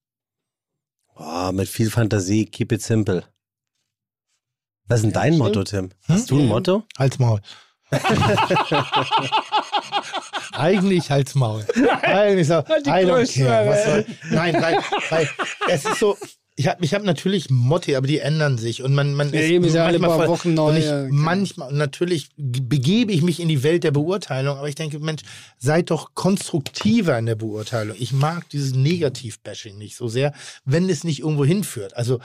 Oh, 1.16 1.50
mit 1.52 1.68
viel 1.68 1.90
Fantasie, 1.90 2.46
keep 2.46 2.70
it 2.70 2.82
simple. 2.82 3.24
Was 4.86 5.00
ist 5.00 5.06
denn 5.06 5.12
dein 5.12 5.34
stimmt. 5.34 5.38
Motto, 5.40 5.64
Tim? 5.64 5.90
Hast 6.06 6.30
du 6.30 6.38
ein. 6.38 6.46
Motto? 6.46 6.84
Halt's 6.96 7.18
Maul. 7.18 7.40
Eigentlich 10.52 11.10
halt's 11.10 11.34
Maul. 11.34 11.66
Eigentlich 12.02 12.46
so, 12.46 12.62
die 12.84 12.90
I 12.90 13.04
don't 13.04 13.26
care. 13.34 13.68
Was 13.68 13.84
soll, 13.84 14.06
nein, 14.30 14.54
weil, 14.54 14.78
weil 15.10 15.28
es 15.68 15.84
ist 15.84 15.98
so, 15.98 16.16
ich 16.56 16.68
habe 16.68 16.84
ich 16.84 16.92
hab 16.92 17.02
natürlich 17.04 17.48
Motti, 17.48 17.96
aber 17.96 18.06
die 18.06 18.18
ändern 18.18 18.58
sich. 18.58 18.82
Und 18.82 18.92
man, 18.94 19.14
man 19.14 19.32
Ja, 19.32 19.40
ist 19.40 19.74
ja 19.74 19.84
alle 19.86 19.98
manchmal 19.98 20.08
paar 20.18 20.26
voll- 20.26 20.28
Wochen 20.28 20.54
neu, 20.54 20.70
Und 20.70 20.76
ich, 20.76 20.84
ja, 20.84 21.06
klar. 21.06 21.08
manchmal, 21.10 21.72
natürlich 21.72 22.28
begebe 22.36 23.12
ich 23.12 23.22
mich 23.22 23.40
in 23.40 23.48
die 23.48 23.62
Welt 23.62 23.82
der 23.84 23.92
Beurteilung, 23.92 24.58
aber 24.58 24.68
ich 24.68 24.74
denke, 24.74 24.98
Mensch, 24.98 25.22
seid 25.58 25.90
doch 25.90 26.14
konstruktiver 26.14 27.18
in 27.18 27.26
der 27.26 27.36
Beurteilung. 27.36 27.96
Ich 27.98 28.12
mag 28.12 28.48
dieses 28.50 28.74
Negativ-Bashing 28.74 29.78
nicht 29.78 29.96
so 29.96 30.08
sehr, 30.08 30.34
wenn 30.64 30.88
es 30.90 31.04
nicht 31.04 31.20
irgendwo 31.20 31.44
hinführt. 31.44 31.96
Also, 31.96 32.20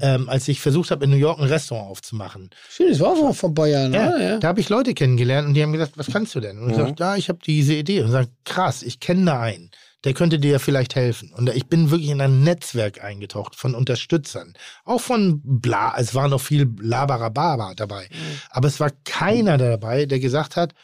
ähm, 0.00 0.28
als 0.28 0.48
ich 0.48 0.60
versucht 0.60 0.90
habe, 0.90 1.04
in 1.04 1.10
New 1.10 1.16
York 1.16 1.38
ein 1.38 1.46
Restaurant 1.48 1.88
aufzumachen, 1.90 2.50
Schön, 2.70 2.90
das 2.90 3.00
war 3.00 3.16
vor, 3.16 3.32
vor 3.32 3.50
ein 3.50 3.54
paar 3.54 3.68
Jahren, 3.68 3.94
ja, 3.94 4.08
oder? 4.08 4.22
Ja. 4.22 4.38
Da 4.38 4.48
habe 4.48 4.60
ich 4.60 4.68
Leute 4.68 4.92
kennengelernt 4.92 5.48
und 5.48 5.54
die 5.54 5.62
haben 5.62 5.72
gesagt, 5.72 5.92
was 5.96 6.08
kannst 6.08 6.34
du 6.34 6.40
denn? 6.40 6.58
Und 6.58 6.70
ich 6.70 6.76
Mhm. 6.76 6.80
sagte, 6.80 7.02
ja, 7.02 7.16
ich 7.16 7.28
habe 7.28 7.38
diese 7.46 7.74
Idee. 7.74 8.02
Und 8.02 8.10
sagt, 8.10 8.30
krass, 8.44 8.82
ich 8.82 9.00
kenne 9.00 9.24
da 9.24 9.40
einen. 9.40 9.70
Der 10.04 10.14
könnte 10.14 10.38
dir 10.38 10.60
vielleicht 10.60 10.94
helfen. 10.94 11.32
Und 11.32 11.48
ich 11.48 11.66
bin 11.66 11.90
wirklich 11.90 12.10
in 12.10 12.20
ein 12.20 12.42
Netzwerk 12.44 13.02
eingetaucht 13.02 13.56
von 13.56 13.74
Unterstützern. 13.74 14.54
Auch 14.84 15.00
von 15.00 15.40
bla, 15.42 15.94
es 15.98 16.14
war 16.14 16.28
noch 16.28 16.40
viel 16.40 16.72
Labarababa 16.80 17.74
dabei. 17.74 18.08
Mhm. 18.10 18.40
Aber 18.50 18.68
es 18.68 18.78
war 18.78 18.90
keiner 19.04 19.58
dabei, 19.58 20.06
der 20.06 20.20
gesagt 20.20 20.56
hat, 20.56 20.74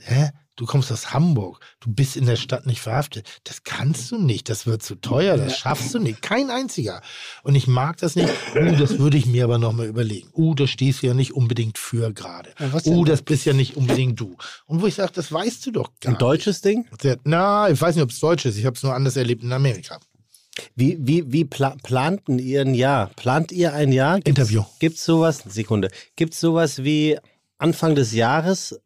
hä? 0.00 0.30
Du 0.56 0.66
kommst 0.66 0.90
aus 0.90 1.12
Hamburg, 1.12 1.60
du 1.78 1.88
bist 1.92 2.16
in 2.16 2.26
der 2.26 2.34
Stadt 2.34 2.66
nicht 2.66 2.80
verhaftet. 2.80 3.40
Das 3.44 3.62
kannst 3.62 4.10
du 4.10 4.18
nicht, 4.18 4.48
das 4.48 4.66
wird 4.66 4.82
zu 4.82 4.96
teuer, 4.96 5.36
das 5.36 5.56
schaffst 5.56 5.94
du 5.94 6.00
nicht. 6.00 6.20
Kein 6.20 6.50
einziger. 6.50 7.00
Und 7.44 7.54
ich 7.54 7.68
mag 7.68 7.98
das 7.98 8.16
nicht. 8.16 8.28
Uh, 8.56 8.74
das 8.76 8.98
würde 8.98 9.16
ich 9.18 9.26
mir 9.26 9.44
aber 9.44 9.58
nochmal 9.58 9.86
überlegen. 9.86 10.28
Uh, 10.34 10.56
das 10.56 10.70
stehst 10.70 11.02
du 11.02 11.06
ja 11.06 11.14
nicht 11.14 11.32
unbedingt 11.32 11.78
für 11.78 12.12
gerade. 12.12 12.50
Ja? 12.58 12.72
Uh, 12.86 13.04
das 13.04 13.22
bist 13.22 13.44
ja 13.44 13.52
nicht 13.52 13.76
unbedingt 13.76 14.18
du. 14.18 14.36
Und 14.66 14.82
wo 14.82 14.88
ich 14.88 14.96
sage, 14.96 15.12
das 15.14 15.30
weißt 15.30 15.64
du 15.66 15.70
doch 15.70 15.92
gar 16.00 16.14
Ein 16.14 16.18
deutsches 16.18 16.60
Ding? 16.60 16.86
nicht. 16.90 17.04
Der- 17.04 17.18
Na, 17.22 17.70
ich 17.70 17.80
weiß 17.80 17.94
nicht, 17.94 18.02
ob 18.02 18.10
es 18.10 18.18
deutsch 18.18 18.44
ist. 18.44 18.56
Ich 18.58 18.66
habe 18.66 18.74
es 18.74 18.82
nur 18.82 18.92
anders 18.92 19.14
erlebt 19.14 19.44
in 19.44 19.52
Amerika. 19.52 20.00
Wie, 20.74 20.98
wie, 21.00 21.30
wie 21.32 21.44
pla 21.44 21.76
planten 21.84 22.40
ihr 22.40 22.62
ein 22.62 22.74
Jahr? 22.74 23.10
Plant 23.14 23.52
ihr 23.52 23.74
ein 23.74 23.92
Jahr? 23.92 24.16
Gibt's, 24.16 24.28
Interview. 24.28 24.64
Gibt's 24.80 25.04
sowas? 25.04 25.44
Sekunde. 25.46 25.88
Gibt's 26.16 26.40
sowas 26.40 26.82
wie 26.82 27.16
Anfang 27.58 27.94
des 27.94 28.12
Jahres 28.12 28.80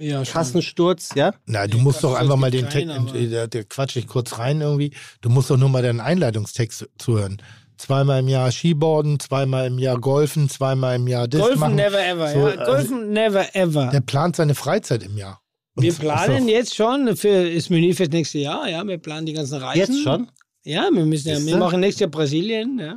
ja 0.00 0.24
schon. 0.24 0.32
Kassensturz? 0.32 1.10
Ja? 1.14 1.32
Na, 1.46 1.66
du 1.66 1.76
Nee, 1.78 1.82
musst 1.84 2.02
doch 2.02 2.14
einfach 2.14 2.30
das 2.34 2.40
mal 2.40 2.50
den 2.50 2.68
Text, 2.68 2.88
keinen, 2.88 2.90
aber- 3.08 3.12
der, 3.18 3.46
der 3.48 3.64
quatsch 3.64 3.96
ich 3.96 4.06
kurz 4.06 4.38
rein 4.38 4.60
irgendwie. 4.60 4.92
Du 5.20 5.28
musst 5.30 5.50
doch 5.50 5.56
nur 5.56 5.68
mal 5.68 5.82
deinen 5.82 6.00
Einleitungstext 6.00 6.88
zuhören. 6.98 7.40
Zweimal 7.76 8.20
im 8.20 8.28
Jahr 8.28 8.52
Skiboarden, 8.52 9.18
zweimal 9.20 9.66
im 9.66 9.78
Jahr 9.78 9.98
Golfen, 9.98 10.48
zweimal 10.50 10.96
im 10.96 11.06
Jahr 11.08 11.28
das 11.28 11.40
Golfen 11.40 11.60
machen. 11.60 11.74
never 11.76 11.98
ever. 12.06 12.32
So, 12.32 12.38
ja. 12.48 12.54
also- 12.56 12.72
Golfen 12.72 13.12
never 13.12 13.54
ever. 13.56 13.86
Der 13.90 14.00
plant 14.00 14.36
seine 14.36 14.54
Freizeit 14.54 15.02
im 15.02 15.16
Jahr. 15.16 15.40
Und 15.76 15.84
wir 15.84 15.92
planen 15.94 16.48
jetzt 16.48 16.74
schon 16.74 17.16
für 17.16 17.54
das 17.54 17.70
Menü 17.70 17.94
fürs 17.94 18.10
nächste 18.10 18.38
Jahr. 18.38 18.68
Ja, 18.68 18.86
wir 18.86 18.98
planen 18.98 19.24
die 19.24 19.32
ganzen 19.32 19.58
Reisen. 19.62 19.78
Jetzt 19.78 20.02
schon? 20.02 20.30
Ja, 20.64 20.90
wir 20.92 21.06
müssen 21.06 21.28
ja, 21.28 21.38
wir 21.42 21.56
machen 21.56 21.80
nächstes 21.80 22.00
Jahr 22.00 22.10
Brasilien. 22.10 22.78
Ja. 22.78 22.96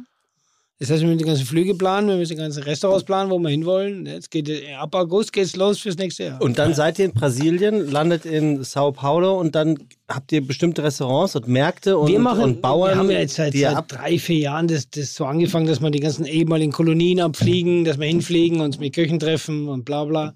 Das 0.80 0.90
heißt, 0.90 1.02
wir 1.02 1.08
müssen 1.08 1.20
die 1.20 1.26
ganzen 1.26 1.46
Flüge 1.46 1.76
planen, 1.76 2.10
wir 2.10 2.18
müssen 2.18 2.36
die 2.36 2.42
ganzen 2.42 2.64
Restaurants 2.64 3.04
planen, 3.06 3.30
wo 3.30 3.38
wir 3.40 3.50
hinwollen. 3.50 4.06
Jetzt 4.06 4.32
geht 4.32 4.50
ab 4.78 4.94
August 4.96 5.32
geht's 5.32 5.56
los 5.56 5.80
fürs 5.80 5.98
nächste 5.98 6.24
Jahr. 6.26 6.42
Und 6.42 6.58
dann 6.58 6.74
seid 6.74 7.00
ihr 7.00 7.06
in 7.06 7.14
Brasilien, 7.14 7.90
landet 7.90 8.26
in 8.26 8.64
Sao 8.64 8.92
Paulo 8.92 9.40
und 9.40 9.56
dann 9.56 9.78
habt 10.10 10.32
ihr 10.32 10.46
bestimmte 10.46 10.84
Restaurants 10.84 11.36
und 11.36 11.48
Märkte 11.48 11.98
und, 11.98 12.10
wir 12.10 12.20
machen, 12.20 12.44
und 12.44 12.62
Bauern, 12.62 12.92
wir 12.92 12.98
haben 12.98 13.12
ja 13.12 13.20
jetzt 13.20 13.36
seit, 13.36 13.54
seit 13.54 13.76
ab 13.76 13.88
drei, 13.88 14.18
vier 14.18 14.40
Jahren 14.40 14.68
das, 14.68 14.90
das 14.90 15.14
so 15.14 15.26
angefangen, 15.26 15.68
dass 15.68 15.80
wir 15.80 15.92
die 15.92 16.00
ganzen 16.00 16.26
ehemaligen 16.26 16.72
Kolonien 16.72 17.22
abfliegen, 17.22 17.86
dass 17.86 18.00
wir 18.00 18.08
hinfliegen, 18.08 18.60
uns 18.60 18.80
mit 18.80 18.94
Köchen 18.94 19.20
treffen 19.20 19.70
und 19.70 19.86
bla 19.86 20.06
bla. 20.06 20.36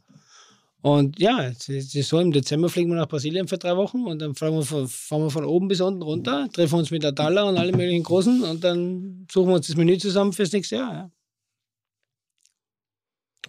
Und 0.88 1.20
ja, 1.20 1.44
es 1.50 1.68
ist 1.68 2.08
so, 2.08 2.18
im 2.20 2.32
Dezember 2.32 2.70
fliegen 2.70 2.90
wir 2.92 2.96
nach 2.96 3.10
Brasilien 3.10 3.48
für 3.50 3.58
drei 3.58 3.76
Wochen 3.76 4.06
und 4.06 4.20
dann 4.20 4.36
fahren 4.36 4.54
wir 4.54 4.64
von, 4.64 4.88
fahren 4.88 5.24
wir 5.24 5.30
von 5.32 5.44
oben 5.44 5.68
bis 5.68 5.82
unten 5.82 6.02
runter, 6.02 6.48
treffen 6.54 6.76
uns 6.80 6.92
mit 6.92 7.04
Adala 7.04 7.44
und 7.44 7.58
alle 7.58 7.74
möglichen 7.74 8.04
Großen 8.04 8.44
und 8.44 8.64
dann 8.64 9.28
suchen 9.30 9.50
wir 9.50 9.56
uns 9.56 9.68
das 9.68 9.76
Menü 9.76 9.98
zusammen 9.98 10.32
fürs 10.32 10.54
nächste 10.54 10.78
Jahr. 10.78 10.94
Ja. 10.94 11.12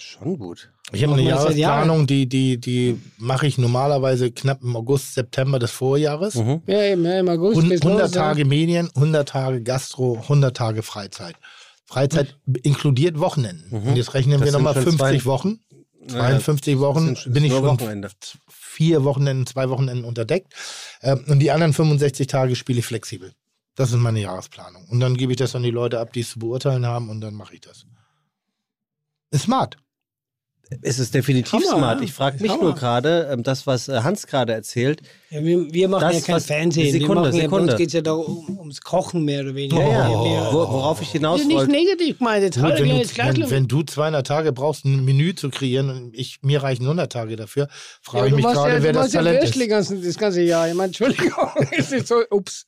Schon 0.01 0.39
gut. 0.39 0.73
Ich 0.93 1.03
habe 1.05 1.13
eine. 1.15 1.23
Jahresplanung, 1.23 2.07
die, 2.09 2.29
die, 2.29 2.59
die 2.59 3.01
mache 3.19 3.47
ich 3.47 3.57
normalerweise 3.59 4.31
knapp 4.33 4.63
im 4.63 4.75
August, 4.77 5.15
September 5.15 5.59
des 5.59 5.71
Vorjahres. 5.71 6.35
Mhm. 6.37 6.63
Ja, 6.67 6.83
eben, 6.83 7.05
ja, 7.05 7.21
im 7.21 7.29
August 7.29 7.57
Hund- 7.59 7.69
geht's 7.69 7.83
100 7.83 8.07
los, 8.07 8.15
ja. 8.15 8.23
Tage 8.23 8.45
Medien, 8.47 8.89
100 8.97 9.29
Tage 9.29 9.63
Gastro, 9.63 10.19
100 10.23 10.57
Tage 10.57 10.83
Freizeit. 10.83 11.37
Freizeit 11.85 12.37
inkludiert 12.65 13.19
Wochenenden. 13.19 13.69
Mhm. 13.71 13.89
Und 13.89 13.97
jetzt 13.97 14.15
rechnen 14.15 14.41
Das 14.41 14.47
wir 14.47 14.53
nochmal 14.53 14.75
schon 14.75 14.83
50 14.85 14.99
zwei- 15.23 15.25
Wochen. 15.25 15.61
Ja, 16.07 16.39
52 16.39 16.79
Wochen 16.79 17.15
das 17.15 17.25
sind 17.25 17.33
bin 17.35 17.45
ich 17.45 17.53
schon 17.53 17.65
Wochenende. 17.65 18.11
vier 18.49 19.05
Wochenenden, 19.05 19.47
zwei 19.47 19.69
Wochenenden 19.69 20.05
unterdeckt. 20.05 20.53
Ähm, 21.03 21.25
und 21.29 21.41
die 21.41 21.51
anderen 21.51 21.73
65 21.73 22.27
Tage 22.27 22.55
spiele 22.57 22.79
ich 22.79 22.87
flexibel. 22.87 23.33
Das 23.75 23.91
ist 23.91 23.97
meine 23.97 24.21
Jahresplanung. 24.21 24.87
Und 24.89 25.01
dann 25.01 25.17
gebe 25.17 25.33
ich 25.33 25.39
das 25.39 25.55
an 25.55 25.63
die 25.63 25.71
Leute 25.71 26.01
ab, 26.01 26.13
die 26.13 26.21
es 26.21 26.31
zu 26.31 26.39
beurteilen 26.39 26.87
haben 26.87 27.11
und 27.11 27.21
dann 27.21 27.35
mache 27.35 27.55
ich 27.55 27.61
das. 27.61 27.87
Ist 29.31 29.43
smart. 29.43 29.77
Es 30.83 30.99
ist 30.99 31.15
definitiv 31.15 31.53
Hammer, 31.53 31.79
smart. 31.79 32.03
Ich 32.03 32.13
frage 32.13 32.43
mich 32.43 32.53
Hammer. 32.53 32.63
nur 32.63 32.75
gerade, 32.75 33.29
ähm, 33.33 33.43
das, 33.43 33.67
was 33.67 33.89
äh, 33.89 34.01
Hans 34.03 34.27
gerade 34.27 34.53
erzählt. 34.53 35.01
Ja, 35.31 35.43
wir, 35.43 35.73
wir 35.73 35.89
machen 35.89 36.03
Das, 36.03 36.27
ja 36.27 36.35
kein 36.35 36.41
Fernsehen. 36.43 36.93
Sekunde, 36.93 37.09
wir 37.09 37.15
machen 37.15 37.25
ja, 37.25 37.31
bei 37.33 37.41
Sekunde. 37.41 37.73
uns 37.73 37.77
geht 37.79 37.87
es 37.89 37.93
ja 37.95 38.01
da 38.03 38.13
um, 38.13 38.59
ums 38.59 38.81
Kochen 38.83 39.25
mehr 39.25 39.41
oder 39.43 39.55
weniger. 39.55 39.81
Ja, 39.81 40.09
ja. 40.11 40.53
Wo, 40.53 40.59
worauf 40.59 41.01
ich 41.01 41.11
hinaus 41.11 41.41
wir, 41.41 41.47
nicht 41.47 41.57
wollte. 41.57 41.73
negativ 41.73 42.19
gemeint, 42.19 42.43
jetzt 42.43 42.57
Gut, 42.57 42.65
halt 42.65 42.81
wenn, 42.81 42.89
du, 42.89 43.41
wenn, 43.41 43.51
wenn 43.51 43.69
du 43.69 43.83
200 43.83 44.27
Tage 44.27 44.53
brauchst, 44.53 44.85
ein 44.85 45.05
Menü 45.05 45.35
zu 45.35 45.49
kreieren 45.51 45.91
und 45.91 46.15
ich, 46.17 46.41
mir 46.43 46.63
reichen 46.63 46.83
100 46.85 47.11
Tage 47.11 47.37
dafür, 47.37 47.69
frage 48.03 48.27
ich 48.27 48.31
du 48.33 48.37
mich 48.37 48.45
gerade, 48.45 48.75
ja, 48.75 48.83
wer 48.83 48.93
du 48.93 48.99
das 48.99 49.13
ja 49.13 49.23
Talent 49.23 49.45
ist. 49.45 49.69
ganzen, 49.69 50.05
das 50.05 50.19
ganze 50.19 50.43
Jahr. 50.43 50.69
Ich 50.69 50.75
meine, 50.75 50.89
Entschuldigung, 50.89 51.49
ist 51.71 52.07
so, 52.07 52.23
ups. 52.31 52.67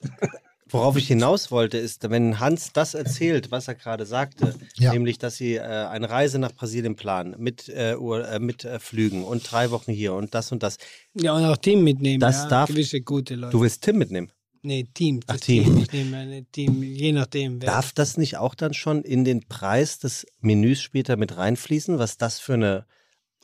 Worauf 0.73 0.97
ich 0.97 1.07
hinaus 1.09 1.51
wollte, 1.51 1.79
ist, 1.79 2.09
wenn 2.11 2.39
Hans 2.41 2.73
das 2.73 2.95
erzählt, 2.95 3.51
was 3.51 3.69
er 3.69 3.75
gerade 3.75 4.07
sagte, 4.07 4.55
Ja. 4.77 4.93
nämlich, 4.93 5.19
dass 5.19 5.37
sie 5.37 5.57
äh, 5.57 5.61
eine 5.63 6.09
Reise 6.11 6.39
nach 6.39 6.53
Brasilien 6.53 6.97
planen 6.97 7.35
mit, 7.39 7.69
äh, 7.69 7.93
äh, 7.95 8.39
mit 8.39 8.65
äh, 8.65 8.79
Flügen 8.79 9.25
und 9.25 9.51
drei 9.51 9.71
Wochen 9.71 9.93
hier 9.93 10.15
und 10.15 10.35
das 10.35 10.53
und 10.53 10.63
das. 10.63 10.79
Ja, 11.15 11.35
und 11.35 11.45
auch 11.45 11.57
Team 11.57 11.83
mitnehmen. 11.85 12.21
Das 12.21 12.43
ja, 12.45 12.49
darf- 12.49 12.69
gewisse 12.69 13.01
gute 13.01 13.35
Leute. 13.35 13.53
Du 13.53 13.61
willst 13.63 13.83
Tim 13.83 13.99
mitnehmen. 13.99 14.31
nee, 14.63 14.87
Team. 14.95 15.21
Ach, 15.27 15.37
Team. 15.39 15.79
Ich 15.79 15.93
nehme 15.93 16.17
ein 16.19 16.47
Team, 16.53 16.83
je 16.83 17.13
nachdem. 17.13 17.61
Darf 17.61 17.93
das 17.93 18.17
nicht 18.17 18.37
auch 18.37 18.55
dann 18.55 18.75
schon 18.75 19.03
in 19.03 19.25
den 19.25 19.49
Preis 19.49 19.99
des 19.99 20.27
Menüs 20.41 20.81
später 20.83 21.17
mit 21.17 21.37
reinfließen? 21.37 21.99
Was 21.99 22.17
das 22.19 22.39
für 22.39 22.55
eine. 22.55 22.85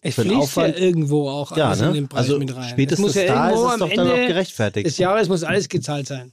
es 0.02 0.14
für 0.14 0.22
fließt 0.22 0.36
Aufwand- 0.36 0.76
ja 0.76 0.82
irgendwo 0.84 1.28
auch 1.30 1.56
Ja, 1.56 1.68
alles 1.68 1.80
in 1.80 1.86
ne? 1.88 1.92
den 1.94 2.08
Preis 2.08 2.18
Also 2.26 2.38
mit 2.38 2.54
rein. 2.54 2.68
spätestens 2.68 3.08
es 3.10 3.14
muss 3.16 3.22
ja 3.24 3.34
da 3.34 3.48
ist 3.50 3.58
es 3.58 3.64
am 3.64 3.80
doch 3.80 3.88
dann 3.88 4.08
auch 4.08 4.12
Ende 4.14 4.26
gerechtfertigt. 4.28 4.86
des 4.86 4.98
Jahres 4.98 5.28
muss 5.28 5.42
alles 5.42 5.68
gezahlt 5.68 6.06
sein. 6.06 6.32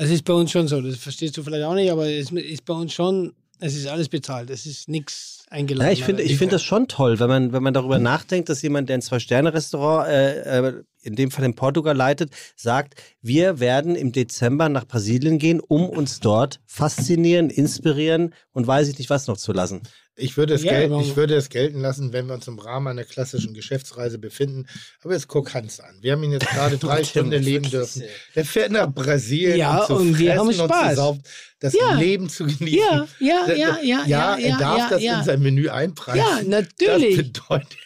Das 0.00 0.08
ist 0.08 0.24
bei 0.24 0.32
uns 0.32 0.50
schon 0.50 0.66
so. 0.66 0.80
Das 0.80 0.96
verstehst 0.96 1.36
du 1.36 1.42
vielleicht 1.42 1.62
auch 1.62 1.74
nicht, 1.74 1.92
aber 1.92 2.08
es 2.08 2.30
ist 2.32 2.64
bei 2.64 2.72
uns 2.72 2.94
schon, 2.94 3.34
es 3.58 3.76
ist 3.76 3.86
alles 3.86 4.08
bezahlt. 4.08 4.48
Es 4.48 4.64
ist 4.64 4.88
nichts 4.88 5.44
eingeladen. 5.50 5.88
Ja, 5.88 5.92
ich 5.92 6.04
finde 6.04 6.22
ich 6.22 6.38
finde 6.38 6.54
das 6.54 6.62
schon 6.62 6.88
toll, 6.88 7.20
wenn 7.20 7.28
man, 7.28 7.52
wenn 7.52 7.62
man 7.62 7.74
darüber 7.74 7.98
nachdenkt, 7.98 8.48
dass 8.48 8.62
jemand, 8.62 8.88
der 8.88 8.96
ein 8.96 9.02
Zwei-Sterne-Restaurant, 9.02 10.08
äh, 10.08 10.68
äh, 10.68 10.82
in 11.02 11.14
dem 11.16 11.30
Fall 11.30 11.44
in 11.44 11.54
Portugal 11.54 11.96
leitet, 11.96 12.30
sagt, 12.56 12.94
wir 13.22 13.58
werden 13.60 13.96
im 13.96 14.12
Dezember 14.12 14.68
nach 14.68 14.86
Brasilien 14.86 15.38
gehen, 15.38 15.60
um 15.60 15.88
uns 15.88 16.20
dort 16.20 16.60
faszinieren, 16.66 17.50
inspirieren 17.50 18.34
und 18.52 18.66
weiß 18.66 18.88
ich 18.88 18.98
nicht 18.98 19.10
was 19.10 19.26
noch 19.26 19.36
zu 19.36 19.52
lassen. 19.52 19.82
Ich 20.16 20.36
würde, 20.36 20.52
es 20.52 20.62
Ja, 20.64 20.72
gel 20.72 20.92
aber- 20.92 21.00
ich 21.00 21.16
würde 21.16 21.34
es 21.34 21.48
gelten 21.48 21.80
lassen, 21.80 22.12
wenn 22.12 22.26
wir 22.26 22.34
uns 22.34 22.46
im 22.46 22.58
Rahmen 22.58 22.88
einer 22.88 23.04
klassischen 23.04 23.54
Geschäftsreise 23.54 24.18
befinden. 24.18 24.66
Aber 25.02 25.14
jetzt 25.14 25.28
guck 25.28 25.54
Hans 25.54 25.80
an. 25.80 25.94
Wir 26.02 26.12
haben 26.12 26.22
ihn 26.24 26.32
jetzt 26.32 26.46
gerade 26.48 26.76
drei 26.78 27.04
Stunden 27.04 27.32
erleben 27.32 27.70
dürfen. 27.70 28.02
Er 28.34 28.44
fährt 28.44 28.70
nach 28.70 28.92
Brasilien, 28.92 29.56
Ja, 29.56 29.78
um 29.84 29.86
zu 29.86 29.94
und 29.94 30.18
wir 30.18 30.36
haben 30.36 30.52
Spaß. 30.52 30.90
zu 30.90 30.96
saufen, 30.96 31.22
das 31.60 31.72
Ja. 31.72 31.94
Leben 31.94 32.28
zu 32.28 32.44
genießen. 32.44 32.68
Ja, 32.78 33.06
ja, 33.18 33.46
ja, 33.48 33.54
ja, 33.54 33.78
Ja, 33.82 34.04
ja, 34.06 34.36
er 34.36 34.58
darf 34.58 34.78
ja, 34.78 34.88
das 34.90 35.02
ja. 35.02 35.18
in 35.20 35.24
sein 35.24 35.40
Menü 35.40 35.68
einpreisen. 35.70 36.20
Ja, 36.20 36.42
natürlich. 36.60 37.16
Das 37.16 37.26
bedeutet 37.26 37.78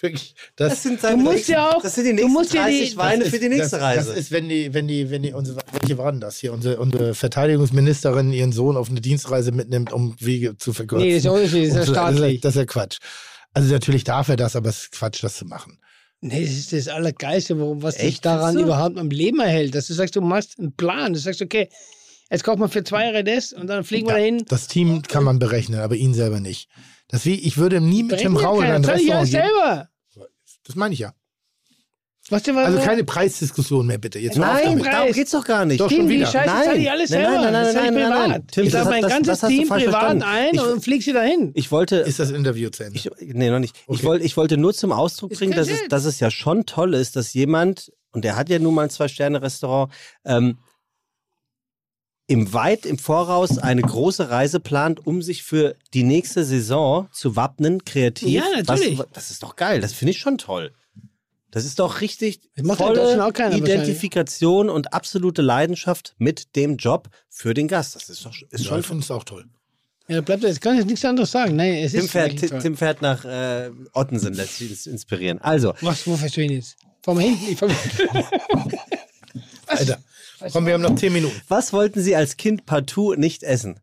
wirklich, 0.00 0.34
das, 0.56 0.82
sind 0.82 1.02
Du 1.02 1.16
musst 1.16 1.48
ja 1.48 1.70
auch, 1.70 1.82
das 1.82 1.94
sind 1.94 2.04
die 2.04 2.10
du 2.10 2.16
nächsten 2.16 2.32
musst 2.32 2.54
ja 2.54 2.62
30 2.64 2.90
die, 2.90 2.96
Weine 2.96 3.24
das 3.24 3.32
für 3.32 3.38
die 3.38 3.48
nächste 3.48 3.76
das, 3.76 3.80
Reise. 3.80 4.08
Das 4.10 4.18
ist, 4.18 4.30
wenn 4.30 4.48
die, 4.48 4.72
wenn 4.74 4.88
die, 4.88 5.10
wenn 5.10 5.22
die, 5.22 5.32
unsere, 5.32 5.60
welche 5.80 5.98
waren 5.98 6.20
das 6.20 6.38
hier? 6.38 6.52
Unsere, 6.52 6.78
unsere 6.78 7.14
Verteidigungsministerin 7.14 8.32
ihren 8.32 8.52
Sohn 8.52 8.76
auf 8.76 8.88
eine 8.90 9.00
Dienstreise 9.00 9.52
mitnimmt, 9.52 9.92
um 9.92 10.14
Wege 10.20 10.56
zu 10.56 10.72
verkürzen. 10.72 11.06
Nee, 11.06 11.20
das 11.20 11.24
ist 11.24 11.24
ja 11.24 11.32
das 11.42 11.52
ist 11.68 11.74
ja 11.76 11.82
so- 11.84 11.92
staatlich. 11.92 12.40
Das 12.40 12.54
ist 12.54 12.58
ja 12.60 12.66
Quatsch. 12.66 12.98
Also 13.54 13.72
natürlich 13.72 14.04
darf 14.04 14.28
er 14.28 14.36
das, 14.36 14.56
aber 14.56 14.70
es 14.70 14.84
ist 14.84 14.92
Quatsch, 14.92 15.22
das 15.22 15.36
zu 15.36 15.44
machen. 15.44 15.78
Nee, 16.20 16.42
das 16.44 16.52
ist 16.52 16.72
das 16.72 16.88
Allergeilste, 16.88 17.58
warum, 17.58 17.82
was 17.82 17.96
dich 17.96 18.04
Echt, 18.04 18.24
daran 18.24 18.50
findest 18.50 18.62
du? 18.62 18.66
überhaupt 18.66 18.96
am 18.98 19.10
Leben 19.10 19.40
erhält. 19.40 19.74
Dass 19.74 19.88
du 19.88 19.94
sagst, 19.94 20.14
du 20.14 20.20
machst 20.20 20.58
einen 20.58 20.72
Plan. 20.76 21.12
Du 21.12 21.18
sagst, 21.18 21.42
okay, 21.42 21.68
jetzt 22.30 22.44
kocht 22.44 22.58
man 22.60 22.70
für 22.70 22.84
zwei 22.84 23.06
Jahre 23.06 23.24
das 23.24 23.52
und 23.52 23.66
dann 23.66 23.82
fliegen 23.82 24.06
wir 24.06 24.14
dahin. 24.14 24.44
Das 24.48 24.68
Team 24.68 25.02
kann 25.02 25.24
man 25.24 25.40
berechnen, 25.40 25.80
aber 25.80 25.96
ihn 25.96 26.14
selber 26.14 26.38
nicht. 26.38 26.68
Das 27.12 27.24
wie, 27.24 27.34
ich 27.34 27.56
würde 27.58 27.80
nie 27.80 28.02
mit 28.02 28.18
Tim 28.18 28.36
Raue 28.36 28.64
in 28.64 28.70
ein 28.72 28.82
ich 28.82 28.88
Restaurant 28.88 29.30
gehen. 29.30 29.42
selber. 29.42 29.88
Das 30.66 30.74
meine 30.76 30.94
ich 30.94 31.00
ja. 31.00 31.12
Was 32.30 32.44
du 32.44 32.54
was 32.54 32.66
Also 32.66 32.78
keine 32.78 33.04
Preisdiskussion 33.04 33.84
mehr, 33.86 33.98
bitte. 33.98 34.18
Jetzt 34.18 34.38
Nein, 34.38 34.80
darum 34.82 35.12
geht's 35.12 35.32
doch 35.32 35.44
gar 35.44 35.64
nicht. 35.64 35.80
Doch, 35.80 35.88
Tim, 35.88 35.98
schon 35.98 36.08
die 36.08 36.14
wieder. 36.16 36.26
Scheiße 36.26 36.46
Nein. 36.54 36.64
zahle 36.64 36.78
ich 36.78 36.90
alles 36.90 37.10
Nein, 37.10 37.20
selber. 37.20 37.42
nein, 37.42 37.52
nein, 37.52 37.64
das 37.64 37.68
ich 37.68 37.74
nein, 37.74 37.94
nein, 37.94 38.04
privat. 38.12 38.28
nein. 38.28 38.46
Tim, 38.50 38.64
ich 38.66 38.74
hat- 38.74 38.84
mein 38.88 39.02
das- 39.02 39.10
ganzes 39.12 39.40
das 39.40 39.50
Team 39.50 39.68
privat 39.68 39.82
verstanden. 39.82 40.22
ein 40.22 40.54
Ich- 40.54 40.60
und 40.62 40.82
flieg 40.82 41.02
sie 41.02 41.12
dahin. 41.12 41.50
Ich 41.54 41.70
wollte, 41.72 41.96
Ist 41.96 42.20
das 42.20 42.30
Interview 42.30 42.70
zu 42.70 42.84
Ende? 42.84 42.96
Ich, 42.96 43.10
nee, 43.20 43.50
noch 43.50 43.58
nicht. 43.58 43.76
Ich, 43.76 43.88
Okay. 43.88 44.02
wollte, 44.04 44.24
ich 44.24 44.36
wollte 44.36 44.56
nur 44.56 44.72
zum 44.72 44.92
Ausdruck 44.92 45.32
bringen, 45.32 45.52
dass 45.52 45.68
es, 45.68 45.80
dass 45.88 46.04
es 46.06 46.20
ja 46.20 46.30
schon 46.30 46.64
toll 46.64 46.94
ist, 46.94 47.16
dass 47.16 47.34
jemand, 47.34 47.92
und 48.12 48.24
der 48.24 48.36
hat 48.36 48.48
ja 48.48 48.58
nun 48.60 48.74
mal 48.74 48.84
ein 48.84 48.90
Zwei-Sterne-Restaurant, 48.90 49.92
ähm, 50.24 50.58
im 52.32 52.52
weit 52.54 52.86
im 52.86 52.98
Voraus 52.98 53.58
eine 53.58 53.82
große 53.82 54.30
Reise 54.30 54.58
plant, 54.58 55.06
um 55.06 55.20
sich 55.22 55.42
für 55.42 55.76
die 55.94 56.02
nächste 56.02 56.44
Saison 56.44 57.08
zu 57.12 57.36
wappnen, 57.36 57.84
kreativ. 57.84 58.28
Ja, 58.28 58.44
natürlich. 58.64 58.98
Was, 58.98 59.06
das 59.12 59.30
ist 59.30 59.42
doch 59.42 59.56
geil, 59.56 59.80
das 59.80 59.92
finde 59.92 60.12
ich 60.12 60.18
schon 60.18 60.38
toll. 60.38 60.72
Das 61.50 61.66
ist 61.66 61.78
doch 61.78 62.00
richtig 62.00 62.40
volle 62.64 63.22
auch 63.22 63.32
keiner 63.34 63.56
Identifikation 63.56 64.70
und 64.70 64.94
absolute 64.94 65.42
Leidenschaft 65.42 66.14
mit 66.16 66.56
dem 66.56 66.78
Job 66.78 67.10
für 67.28 67.52
den 67.52 67.68
Gast. 67.68 67.94
Das 67.94 68.08
ist 68.08 68.24
doch 68.24 68.32
ist 68.50 68.64
Ja, 68.64 68.70
schon 68.70 68.80
ich 68.80 68.86
finde 68.86 69.02
es 69.02 69.10
auch 69.10 69.24
toll. 69.24 69.44
Ja, 70.08 70.16
da 70.16 70.20
bleibt 70.22 70.42
jetzt 70.44 70.62
kann 70.62 70.78
ich 70.78 70.86
nichts 70.86 71.04
anderes 71.04 71.30
sagen. 71.30 71.54
Nein, 71.56 71.74
es 71.74 71.92
Tim 71.92 72.06
ist 72.06 72.10
fährt. 72.10 72.38
Tim 72.62 72.74
fährt 72.76 73.02
nach 73.02 73.26
äh, 73.26 73.70
Ottensen, 73.92 74.32
lässt 74.32 74.56
sich 74.56 74.70
ins- 74.70 74.86
inspirieren. 74.86 75.40
Also, 75.42 75.74
Was, 75.82 76.06
wo 76.06 76.16
fährst 76.16 76.38
du 76.38 76.40
hin 76.40 76.52
jetzt? 76.52 76.76
Mal 77.06 77.20
hinten. 77.20 77.52
Ich 77.52 77.60
Alter. 79.66 79.98
Komm, 80.52 80.66
wir 80.66 80.74
haben 80.74 80.82
noch 80.82 80.94
10 80.94 81.12
Minuten. 81.12 81.40
Was 81.48 81.72
wollten 81.72 82.00
Sie 82.00 82.16
als 82.16 82.36
Kind 82.36 82.66
partout 82.66 83.14
nicht 83.16 83.42
essen? 83.42 83.78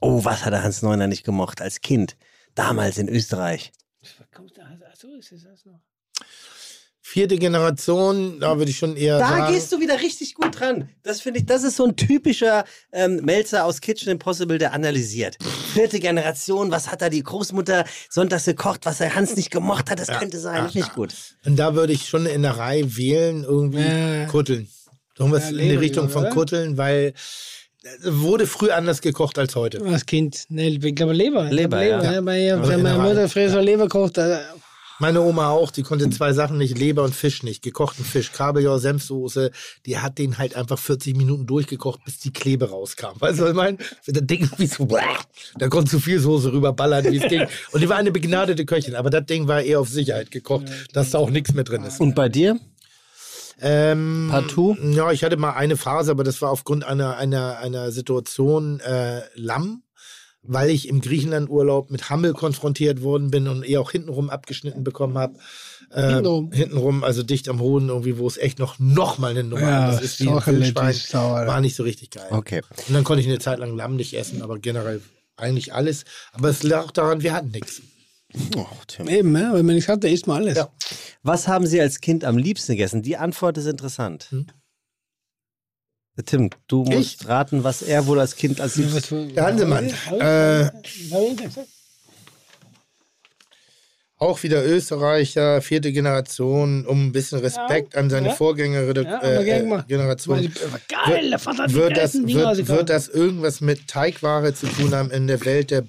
Oh, 0.00 0.24
was 0.24 0.44
hat 0.44 0.52
der 0.52 0.62
Hans 0.62 0.82
Neuner 0.82 1.06
nicht 1.06 1.24
gemocht 1.24 1.60
als 1.60 1.80
Kind? 1.80 2.16
Damals 2.54 2.98
in 2.98 3.08
Österreich. 3.08 3.72
Achso, 4.90 5.08
ist 5.18 5.32
das 5.32 5.42
das 5.44 5.64
noch? 5.66 5.80
Vierte 7.02 7.38
Generation, 7.38 8.38
da 8.38 8.56
würde 8.58 8.70
ich 8.70 8.78
schon 8.78 8.96
eher 8.96 9.18
Da 9.18 9.28
sagen. 9.30 9.52
gehst 9.52 9.72
du 9.72 9.80
wieder 9.80 10.00
richtig 10.00 10.34
gut 10.34 10.60
dran. 10.60 10.88
Das 11.02 11.20
finde 11.20 11.40
ich, 11.40 11.46
das 11.46 11.64
ist 11.64 11.74
so 11.76 11.84
ein 11.86 11.96
typischer 11.96 12.64
ähm, 12.92 13.16
Melzer 13.24 13.64
aus 13.64 13.80
Kitchen 13.80 14.10
Impossible, 14.12 14.58
der 14.58 14.72
analysiert. 14.74 15.36
Vierte 15.72 15.98
Generation, 15.98 16.70
was 16.70 16.92
hat 16.92 17.02
da 17.02 17.08
die 17.08 17.22
Großmutter 17.24 17.84
sonntags 18.08 18.44
gekocht, 18.44 18.86
was 18.86 18.98
der 18.98 19.14
Hans 19.16 19.34
nicht 19.34 19.50
gemocht 19.50 19.90
hat? 19.90 19.98
Das 19.98 20.06
könnte 20.08 20.38
sein. 20.38 20.62
Das 20.64 20.72
finde 20.72 20.86
ich 20.86 20.94
gut. 20.94 21.14
Und 21.44 21.56
da 21.56 21.74
würde 21.74 21.92
ich 21.92 22.08
schon 22.08 22.26
in 22.26 22.42
der 22.42 22.56
Reihe 22.58 22.96
wählen, 22.96 23.42
irgendwie 23.42 23.80
Ja. 23.80 24.26
Kutteln. 24.26 24.68
Irgendwas 25.20 25.44
Ja, 25.44 25.50
in 25.50 25.58
die 25.58 25.68
Leber, 25.68 25.80
Richtung 25.82 26.08
von 26.08 26.22
oder? 26.22 26.30
Kutteln, 26.32 26.76
weil 26.78 27.12
es 27.82 28.00
wurde 28.04 28.46
früh 28.46 28.70
anders 28.70 29.00
gekocht 29.00 29.38
als 29.38 29.54
heute. 29.56 29.82
Als 29.84 30.04
Kind. 30.04 30.44
Ne, 30.48 30.68
ich 30.68 30.94
glaube 30.94 31.12
Leber. 31.12 31.44
Leber, 31.44 31.84
glaub, 31.84 32.02
ja. 32.02 32.12
ja. 32.12 32.20
Meine, 32.20 32.56
meine. 32.82 32.98
Mutter 32.98 33.28
früher 33.28 33.48
so 33.50 33.60
Leber 33.60 33.88
kocht, 33.88 34.18
da, 34.18 34.40
Meine 34.98 35.22
Oma 35.22 35.48
auch, 35.48 35.70
die 35.70 35.82
konnte 35.82 36.10
zwei 36.10 36.34
Sachen 36.34 36.58
nicht, 36.58 36.76
Leber 36.76 37.04
und 37.04 37.14
Fisch 37.14 37.42
nicht. 37.42 37.62
Gekochten 37.62 38.04
Fisch, 38.04 38.32
Kabeljau, 38.32 38.76
Senfsoße, 38.76 39.50
die 39.86 39.98
hat 39.98 40.18
den 40.18 40.36
halt 40.36 40.56
einfach 40.56 40.78
40 40.78 41.16
Minuten 41.16 41.46
durchgekocht, 41.46 42.04
bis 42.04 42.18
die 42.18 42.32
Klebe 42.32 42.68
rauskam. 42.68 43.18
Weißt 43.18 43.38
du, 43.38 43.44
was 43.44 43.50
ich 43.50 43.56
meine? 43.56 43.78
Das 44.06 44.26
Ding 44.26 44.50
wie 44.58 44.66
so, 44.66 44.86
da 45.58 45.68
konnte 45.68 45.90
zu 45.90 46.00
viel 46.00 46.20
Soße 46.20 46.52
rüberballern, 46.52 47.10
wie 47.10 47.16
es 47.16 47.28
ging. 47.28 47.46
Und 47.72 47.80
die 47.80 47.88
war 47.88 47.96
eine 47.96 48.10
begnadete 48.10 48.66
Köchin, 48.66 48.94
aber 48.94 49.08
das 49.08 49.24
Ding 49.24 49.48
war 49.48 49.62
eher 49.62 49.80
auf 49.80 49.88
Sicherheit 49.88 50.30
gekocht, 50.30 50.66
dass 50.92 51.10
da 51.12 51.18
auch 51.18 51.30
nichts 51.30 51.54
mehr 51.54 51.64
drin 51.64 51.82
ist. 51.84 51.98
Und 51.98 52.14
bei 52.14 52.28
dir? 52.28 52.60
Ähm, 53.62 54.28
Partout? 54.30 54.76
Ja, 54.82 55.12
ich 55.12 55.24
hatte 55.24 55.36
mal 55.36 55.52
eine 55.52 55.76
Phase, 55.76 56.10
aber 56.10 56.24
das 56.24 56.40
war 56.42 56.50
aufgrund 56.50 56.84
einer, 56.84 57.16
einer, 57.16 57.58
einer 57.58 57.90
Situation 57.92 58.80
äh, 58.80 59.22
Lamm, 59.34 59.82
weil 60.42 60.70
ich 60.70 60.88
im 60.88 61.00
Griechenland-Urlaub 61.00 61.90
mit 61.90 62.08
Hammel 62.10 62.32
konfrontiert 62.32 63.02
worden 63.02 63.30
bin 63.30 63.48
und 63.48 63.62
eher 63.62 63.80
auch 63.80 63.90
hintenrum 63.90 64.30
abgeschnitten 64.30 64.84
bekommen 64.84 65.18
habe. 65.18 65.34
Äh, 65.90 66.14
Hintenrum? 66.14 66.52
hintenrum, 66.52 67.04
also 67.04 67.22
dicht 67.22 67.48
am 67.48 67.60
Hoden, 67.60 67.88
irgendwie, 67.88 68.18
wo 68.18 68.26
es 68.26 68.38
echt 68.38 68.58
noch, 68.58 68.78
noch 68.78 69.18
mal 69.18 69.32
eine 69.32 69.44
Nummer 69.44 69.62
Ja, 69.62 69.84
anders 69.86 70.02
ist 70.02 70.20
wie 70.20 70.28
ein 70.28 70.46
Wildschwein. 70.46 70.94
War 71.12 71.60
nicht 71.60 71.76
so 71.76 71.82
richtig 71.82 72.10
geil. 72.10 72.28
Okay. 72.30 72.62
Und 72.88 72.94
dann 72.94 73.04
konnte 73.04 73.20
ich 73.20 73.28
eine 73.28 73.38
Zeit 73.38 73.58
lang 73.58 73.76
Lamm 73.76 73.96
nicht 73.96 74.14
essen, 74.14 74.42
aber 74.42 74.58
generell 74.58 75.00
eigentlich 75.36 75.74
alles. 75.74 76.04
Aber 76.32 76.48
es 76.48 76.62
lag 76.62 76.90
daran, 76.92 77.22
wir 77.22 77.32
hatten 77.32 77.50
nichts. 77.50 77.82
Oh, 78.56 78.66
eben, 79.08 79.32
ne? 79.32 79.50
wenn 79.52 79.66
man 79.66 79.74
nichts 79.74 79.88
hat, 79.88 80.04
da 80.04 80.08
isst 80.08 80.26
man 80.26 80.42
alles. 80.42 80.56
Ja. 80.56 80.68
Was 81.22 81.48
haben 81.48 81.66
Sie 81.66 81.80
als 81.80 82.00
Kind 82.00 82.24
am 82.24 82.38
liebsten 82.38 82.72
gegessen? 82.72 83.02
Die 83.02 83.16
Antwort 83.16 83.58
ist 83.58 83.66
interessant. 83.66 84.28
Hm? 84.30 84.46
Tim, 86.26 86.50
du 86.66 86.84
musst 86.84 87.22
Ich? 87.22 87.28
raten, 87.28 87.64
was 87.64 87.82
er 87.82 88.06
wohl 88.06 88.20
als 88.20 88.36
Kind 88.36 88.60
als 88.60 88.76
liebsten. 88.76 89.34
Der 89.34 89.44
Hansemann. 89.46 89.90
Äh? 90.18 90.70
Auch 94.18 94.42
wieder 94.42 94.62
Österreicher, 94.66 95.62
vierte 95.62 95.92
Generation, 95.92 96.84
um 96.86 97.06
ein 97.06 97.12
bisschen 97.12 97.38
Respekt 97.38 97.96
an 97.96 98.10
seine 98.10 98.28
ja. 98.28 98.34
Vorgängerin 98.34 99.06
Ja, 99.06 99.22
äh. 99.22 99.82
Generation. 99.88 100.52
Geil, 100.88 101.30
der 101.30 101.38
Vater 101.38 101.62
hat 101.62 101.72
Wird 101.72 101.96
das, 101.96 102.12
wird, 102.14 102.68
wird 102.68 102.90
das 102.90 103.08
irgendwas 103.08 103.62
mit 103.62 103.88
Teigware 103.88 104.52
zu 104.52 104.66
tun 104.66 104.94
haben 104.94 105.10
in 105.10 105.26
der 105.26 105.42
Welt 105.46 105.70
der 105.70 105.84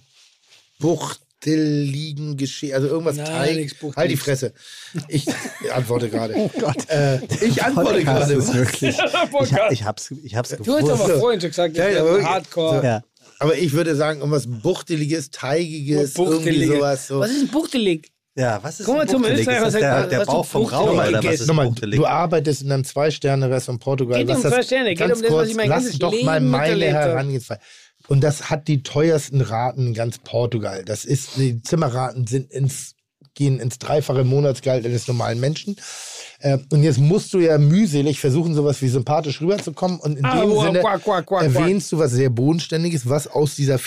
buchteligen 1.41 2.37
Geschehen? 2.37 2.73
Also 2.73 2.87
irgendwas 2.87 3.15
Nein, 3.17 3.25
Teig. 3.27 3.79
Buchteliges. 3.79 3.95
Halt 3.97 4.11
die 4.11 4.17
Fresse. 4.17 4.53
Ich 5.07 5.25
antworte 5.73 6.09
gerade. 6.09 6.33
oh 6.37 6.49
Gott. 6.59 6.89
Äh, 6.89 7.19
ich 7.41 7.63
antworte 7.63 8.03
gerade. 8.03 8.53
wirklich. 8.53 8.97
Ich, 9.41 9.51
ich 9.71 9.83
hab's, 9.83 10.11
ich 10.23 10.35
hab's 10.35 10.49
Du 10.49 10.75
hast 10.75 10.89
aber 10.89 11.07
So. 11.13 11.19
vorhin 11.19 11.41
schon 11.41 11.49
gesagt, 11.49 11.75
Ja, 11.77 11.85
aber 11.85 11.93
ist 11.95 12.03
wirklich. 12.05 12.27
Hardcore. 12.27 12.85
Ja. 12.85 13.01
Aber 13.39 13.57
ich 13.57 13.71
würde 13.73 13.95
sagen, 13.95 14.19
irgendwas 14.19 14.45
Buchteliges, 14.47 15.31
Teigiges, 15.31 16.13
Buchtelig. 16.13 16.61
irgendwie 16.61 16.77
sowas. 16.77 17.07
So. 17.07 17.19
Was 17.19 17.31
ist 17.31 17.41
ein 17.43 17.47
Buchtelig? 17.47 18.11
Ja, 18.35 18.59
was 18.61 18.79
ist 18.79 18.85
Guck 18.85 18.97
mal 18.97 19.07
zum 19.09 19.21
Buchtelig? 19.21 19.41
Österreicher, 19.41 19.67
Ist 19.67 19.73
das 19.75 19.81
was 19.83 19.89
der, 19.89 20.07
der 20.07 20.19
was 20.19 20.27
Bauch 20.27 20.45
vom 20.45 20.65
Raum, 20.65 20.97
oder 20.99 21.23
was 21.23 21.33
ist 21.41 21.47
Nochmal, 21.47 21.67
Buchtelig? 21.67 21.99
du 21.99 22.05
arbeitest 22.05 22.61
in 22.61 22.71
einem 22.71 22.83
Zwei-Sterne-Restaurant 22.83 23.81
Portugal. 23.83 24.19
Geht 24.19 24.27
um 24.27 24.33
Lass 24.35 24.41
das 24.43 24.53
zwei 24.53 24.63
Sterne, 24.63 24.93
geht 24.95 25.01
um 25.13 25.21
das, 25.21 25.31
was 25.31 25.49
ich 25.49 25.55
mein 25.55 25.69
lass 25.69 25.83
ganzes 25.83 25.99
doch 25.99 26.21
mal 26.23 26.39
meine. 26.39 26.85
Herangehensweise. 26.85 27.59
Und 28.07 28.21
das 28.21 28.49
hat 28.49 28.67
die 28.67 28.83
teuersten 28.83 29.41
Raten 29.41 29.87
in 29.87 29.93
ganz 29.93 30.19
Portugal. 30.19 30.83
Das 30.85 31.05
ist, 31.05 31.37
die 31.37 31.61
Zimmerraten 31.61 32.27
sind 32.27 32.51
ins, 32.51 32.95
gehen 33.33 33.59
ins 33.59 33.79
dreifache 33.79 34.23
Monatsgehalt 34.23 34.85
eines 34.85 35.07
normalen 35.07 35.39
Menschen. 35.39 35.75
Äh, 36.39 36.57
und 36.71 36.83
jetzt 36.83 36.99
musst 36.99 37.33
du 37.33 37.39
ja 37.39 37.57
mühselig 37.57 38.19
versuchen, 38.19 38.53
sowas 38.55 38.81
wie 38.81 38.87
sympathisch 38.87 39.41
rüberzukommen. 39.41 39.99
Und 39.99 40.17
in 40.17 40.25
Ah, 40.25 40.41
dem 40.41 40.49
wow, 40.51 40.63
Sinne 40.65 40.79
quack, 40.79 41.03
quack, 41.03 41.25
quack, 41.25 41.43
erwähnst 41.43 41.91
du 41.91 41.99
was 41.99 42.11
sehr 42.11 42.29
Bodenständiges, 42.29 43.07
was 43.09 43.27
aus 43.27 43.55
dieser 43.55 43.77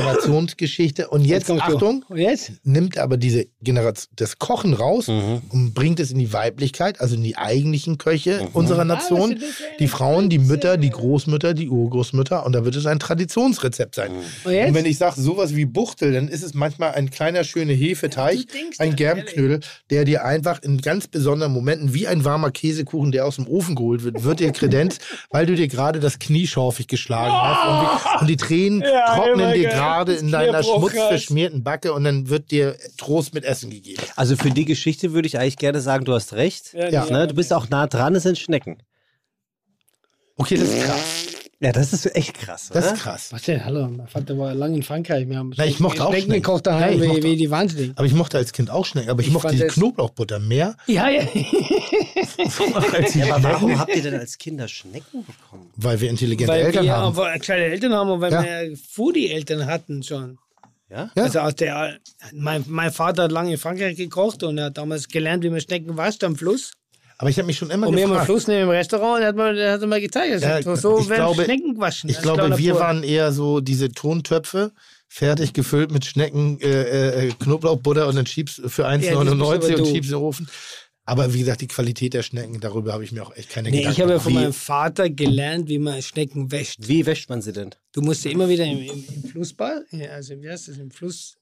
Vierer-Generationsgeschichte. 0.00 1.08
Und 1.08 1.24
jetzt, 1.24 1.48
du. 1.48 1.54
Achtung, 1.58 2.04
Und 2.08 2.18
jetzt? 2.18 2.52
nimmt 2.64 2.98
aber 2.98 3.16
diese 3.16 3.46
Generation, 3.62 4.10
das 4.16 4.38
Kochen 4.38 4.74
raus 4.74 5.08
Mhm. 5.08 5.42
und 5.50 5.74
bringt 5.74 6.00
es 6.00 6.10
in 6.10 6.18
die 6.18 6.32
Weiblichkeit, 6.32 7.00
also 7.00 7.14
in 7.16 7.22
die 7.22 7.36
eigentlichen 7.36 7.98
Köche 7.98 8.48
unserer 8.52 8.84
Nation. 8.84 9.20
Ah, 9.32 9.34
eine 9.34 9.76
Die 9.78 9.88
Frauen, 9.88 10.28
die 10.30 10.38
Mütter, 10.38 10.76
die 10.76 10.90
Großmütter, 10.90 11.54
die 11.54 11.68
Urgroßmütter 11.68 12.44
und 12.46 12.52
da 12.52 12.64
wird 12.64 12.76
es 12.76 12.86
ein 12.86 12.98
Traditionsrezept 12.98 13.94
sein. 13.94 14.10
Und 14.44 14.52
jetzt? 14.52 14.68
Und 14.68 14.74
wenn 14.74 14.86
ich 14.86 14.98
sage 14.98 15.20
sowas 15.20 15.54
wie 15.56 15.64
Buchtel, 15.64 16.12
dann 16.12 16.28
ist 16.28 16.42
es 16.42 16.54
manchmal 16.54 16.92
ein 16.92 17.10
kleiner 17.10 17.44
schöner 17.44 17.72
Hefeteig, 17.72 18.38
ein 18.78 18.96
Germknödel, 18.96 19.60
der 19.90 20.04
dir 20.04 20.24
einfach 20.24 20.62
in 20.62 20.78
ganz 20.80 21.08
besonderen 21.08 21.52
Momenten 21.52 21.59
wie 21.66 22.06
ein 22.06 22.24
warmer 22.24 22.50
Käsekuchen, 22.50 23.12
der 23.12 23.26
aus 23.26 23.36
dem 23.36 23.46
Ofen 23.48 23.74
geholt 23.74 24.02
wird, 24.04 24.24
wird 24.24 24.40
dir 24.40 24.52
Kredenz, 24.52 24.98
weil 25.30 25.46
du 25.46 25.54
dir 25.54 25.68
gerade 25.68 26.00
das 26.00 26.18
Knie 26.18 26.46
schorfig 26.46 26.86
geschlagen 26.88 27.32
hast 27.32 27.66
und 27.68 27.80
die, 27.80 28.20
und 28.22 28.26
die 28.28 28.36
Tränen 28.36 28.82
Ja, 28.82 29.14
trocknen 29.16 29.52
dir 29.54 29.68
gerade 29.68 30.14
in 30.14 30.30
deiner 30.30 30.62
schmutzverschmierten 30.62 31.62
Backe 31.62 31.92
und 31.92 32.04
dann 32.04 32.28
wird 32.28 32.50
dir 32.50 32.76
Trost 32.96 33.34
mit 33.34 33.44
Essen 33.44 33.70
gegeben. 33.70 34.02
Also 34.16 34.36
für 34.36 34.50
die 34.50 34.64
Geschichte 34.64 35.12
würde 35.12 35.26
ich 35.28 35.38
eigentlich 35.38 35.56
gerne 35.58 35.80
sagen, 35.80 36.04
du 36.04 36.14
hast 36.14 36.32
recht. 36.34 36.72
Ja, 36.74 37.04
Ne? 37.10 37.26
Du 37.26 37.34
bist 37.34 37.52
auch 37.52 37.68
nah 37.68 37.86
dran, 37.86 38.14
es 38.14 38.22
sind 38.22 38.38
Schnecken. 38.38 38.82
Okay, 40.36 40.56
das 40.56 40.68
ist 40.68 40.84
krass. 40.84 41.39
Ja, 41.62 41.72
das 41.72 41.92
ist 41.92 42.06
echt 42.16 42.38
krass, 42.38 42.70
oder? 42.70 42.80
Das 42.80 42.92
ist 42.92 43.00
krass. 43.02 43.32
Was 43.32 43.42
denn? 43.42 43.62
Hallo, 43.62 43.86
mein 43.86 44.08
Vater 44.08 44.38
war 44.38 44.54
lange 44.54 44.76
in 44.76 44.82
Frankreich. 44.82 45.28
Wir 45.28 45.36
haben 45.36 45.52
Na, 45.58 45.66
ich 45.66 45.78
mochte 45.78 46.06
auch 46.06 46.10
Schnecken 46.14 46.32
gekocht 46.32 46.66
daheim, 46.66 46.92
Ja, 46.92 46.96
ich 46.96 47.02
wie, 47.02 47.06
mochte 47.08 47.22
wie 47.24 47.36
die 47.36 47.50
Wahnsinnigen. 47.50 47.92
Aber 47.98 48.06
ich 48.06 48.14
mochte 48.14 48.38
als 48.38 48.52
Kind 48.52 48.70
auch 48.70 48.86
Schnecken, 48.86 49.10
aber 49.10 49.20
ich, 49.20 49.26
Ich 49.26 49.32
mochte 49.34 49.54
die 49.54 49.66
Knoblauchbutter 49.66 50.38
mehr. 50.38 50.74
Ja, 50.86 51.08
ja. 51.10 51.22
Ja, 53.14 53.34
aber 53.34 53.42
warum 53.44 53.78
habt 53.78 53.94
ihr 53.94 54.02
denn 54.02 54.14
als 54.18 54.38
Kinder 54.38 54.66
Schnecken 54.68 55.24
bekommen? 55.26 55.70
weil 55.76 56.00
wir 56.00 56.08
intelligente 56.08 56.50
weil 56.52 56.64
Eltern 56.66 56.84
wir 56.84 56.92
haben. 56.96 57.18
aber 57.18 57.38
gescheite 57.38 57.64
Eltern 57.64 57.92
haben 57.92 58.10
und 58.10 58.20
weil 58.22 58.32
Ja. 58.32 58.42
wir 58.42 58.76
Foodie-Eltern 58.76 59.66
hatten 59.66 60.02
schon. 60.02 60.38
Ja? 60.88 61.10
Ja. 61.14 61.22
Also 61.24 61.40
aus 61.40 61.54
der, 61.56 61.98
mein, 62.32 62.64
mein 62.68 62.90
Vater 62.90 63.24
hat 63.24 63.32
lange 63.32 63.52
in 63.52 63.58
Frankreich 63.58 63.96
gekocht 63.96 64.42
und 64.42 64.56
er 64.58 64.66
hat 64.66 64.78
damals 64.78 65.08
gelernt, 65.08 65.44
wie 65.44 65.50
man 65.50 65.60
Schnecken 65.60 65.96
wascht 65.96 66.24
am 66.24 66.36
Fluss. 66.36 66.72
Aber 67.20 67.28
ich 67.28 67.36
habe 67.36 67.46
mich 67.46 67.58
schon 67.58 67.68
immer 67.70 67.86
Und 67.86 67.96
wir 67.96 68.04
haben 68.04 68.12
am 68.12 68.14
gefragt. 68.20 68.26
Fluss 68.30 68.46
neben 68.46 68.60
dem 68.60 68.70
Restaurant 68.70 69.16
und 69.18 69.22
er 69.38 69.46
hat 69.50 69.56
er 69.58 69.72
hat 69.72 69.80
mir 69.86 70.00
gezeigt, 70.00 70.42
er 70.42 70.60
Ja, 70.62 70.76
so 70.76 70.98
ich 71.00 71.08
werden 71.10 71.26
glaube- 71.26 71.44
Schnecken 71.44 71.74
gewaschen. 71.74 72.08
Ich 72.08 72.18
glaube, 72.22 72.56
wir 72.56 72.72
pur. 72.72 72.80
waren 72.80 73.02
eher 73.02 73.30
so 73.32 73.60
diese 73.60 73.90
Tontöpfe, 73.92 74.72
fertig 75.06 75.52
gefüllt 75.52 75.90
mit 75.92 76.06
Schnecken, 76.06 76.58
äh, 76.62 77.26
äh, 77.26 77.32
Knoblauchbutter 77.38 78.08
und 78.08 78.16
dann 78.16 78.24
schiebst 78.24 78.62
für 78.68 78.82
Ja, 78.84 78.96
das 78.96 79.00
bist 79.00 79.10
1,99 79.12 79.72
aber 79.74 79.82
und 79.82 79.94
in 79.96 80.02
den 80.02 80.14
Ofen. 80.14 80.48
Aber 81.04 81.34
wie 81.34 81.40
gesagt, 81.40 81.60
die 81.60 81.66
Qualität 81.68 82.14
der 82.14 82.22
Schnecken, 82.22 82.58
darüber 82.60 82.94
habe 82.94 83.04
ich 83.04 83.12
mir 83.12 83.22
auch 83.22 83.36
echt 83.36 83.50
keine 83.50 83.68
Nee, 83.68 83.78
Gedanken 83.78 83.92
ich 83.96 84.00
habe 84.00 84.12
ja 84.12 84.18
von 84.18 84.32
meinem 84.32 84.52
Vater 84.54 85.10
gelernt, 85.10 85.68
wie 85.68 85.78
man 85.78 86.00
Schnecken 86.00 86.50
wäscht. 86.50 86.78
Wie 86.88 87.04
wäscht 87.04 87.28
man 87.28 87.42
sie 87.42 87.52
denn? 87.52 87.70
Du 87.92 88.00
musst 88.00 88.24
ja 88.24 88.30
immer 88.30 88.48
wieder 88.48 88.64
im, 88.64 88.78
im, 88.78 89.04
im 89.14 89.24
Flussbad, 89.28 89.82
ja, 89.90 90.10
also 90.12 90.40
wie 90.40 90.48
heißt 90.48 90.68
das, 90.68 90.78
im 90.78 90.90
Fluss. 90.90 91.36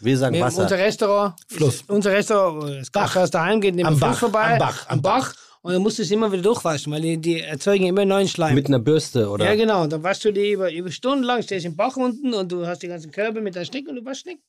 Wir 0.00 0.16
sagen 0.16 0.32
Wir 0.36 0.42
Wasser. 0.42 0.62
unser 0.62 0.78
Restaurant, 0.78 1.34
Fluss. 1.48 1.82
unser 1.88 2.12
Restaurant, 2.12 2.80
das 2.82 2.92
Gasthaus 2.92 3.30
daheim 3.32 3.60
geht 3.60 3.74
neben 3.74 3.88
Am 3.88 3.96
Fluss 3.96 4.10
Bach, 4.10 4.18
vorbei, 4.18 4.52
am 4.52 4.58
Bach, 4.58 4.88
am 4.88 5.02
Bach. 5.02 5.34
Und 5.60 5.72
dann 5.72 5.82
musst 5.82 5.98
du 5.98 6.02
es 6.02 6.10
immer 6.12 6.30
wieder 6.30 6.42
durchwaschen, 6.42 6.92
weil 6.92 7.00
die, 7.00 7.16
die 7.16 7.40
erzeugen 7.40 7.86
immer 7.86 8.04
neuen 8.04 8.28
Schleim. 8.28 8.54
Mit 8.54 8.68
einer 8.68 8.78
Bürste, 8.78 9.28
oder? 9.28 9.44
ja, 9.44 9.56
genau. 9.56 9.82
Und 9.82 9.92
dann 9.92 10.04
waschst 10.04 10.24
du 10.24 10.32
die 10.32 10.52
über, 10.52 10.72
über 10.72 10.92
Stunden 10.92 11.24
lang, 11.24 11.42
stehst 11.42 11.66
im 11.66 11.74
Bach 11.74 11.96
unten 11.96 12.32
und 12.32 12.52
du 12.52 12.64
hast 12.64 12.80
die 12.84 12.86
ganzen 12.86 13.10
Körbe 13.10 13.40
mit 13.40 13.56
deinen 13.56 13.64
Schnecken 13.66 13.88
und 13.88 13.96
du 13.96 14.04
waschst 14.04 14.22
Schnecken. 14.22 14.40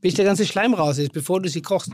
Bis 0.00 0.14
der 0.14 0.24
ganze 0.24 0.46
Schleim 0.46 0.72
raus 0.72 0.98
ist, 0.98 1.12
bevor 1.12 1.42
du 1.42 1.48
sie 1.48 1.62
kochst. 1.62 1.90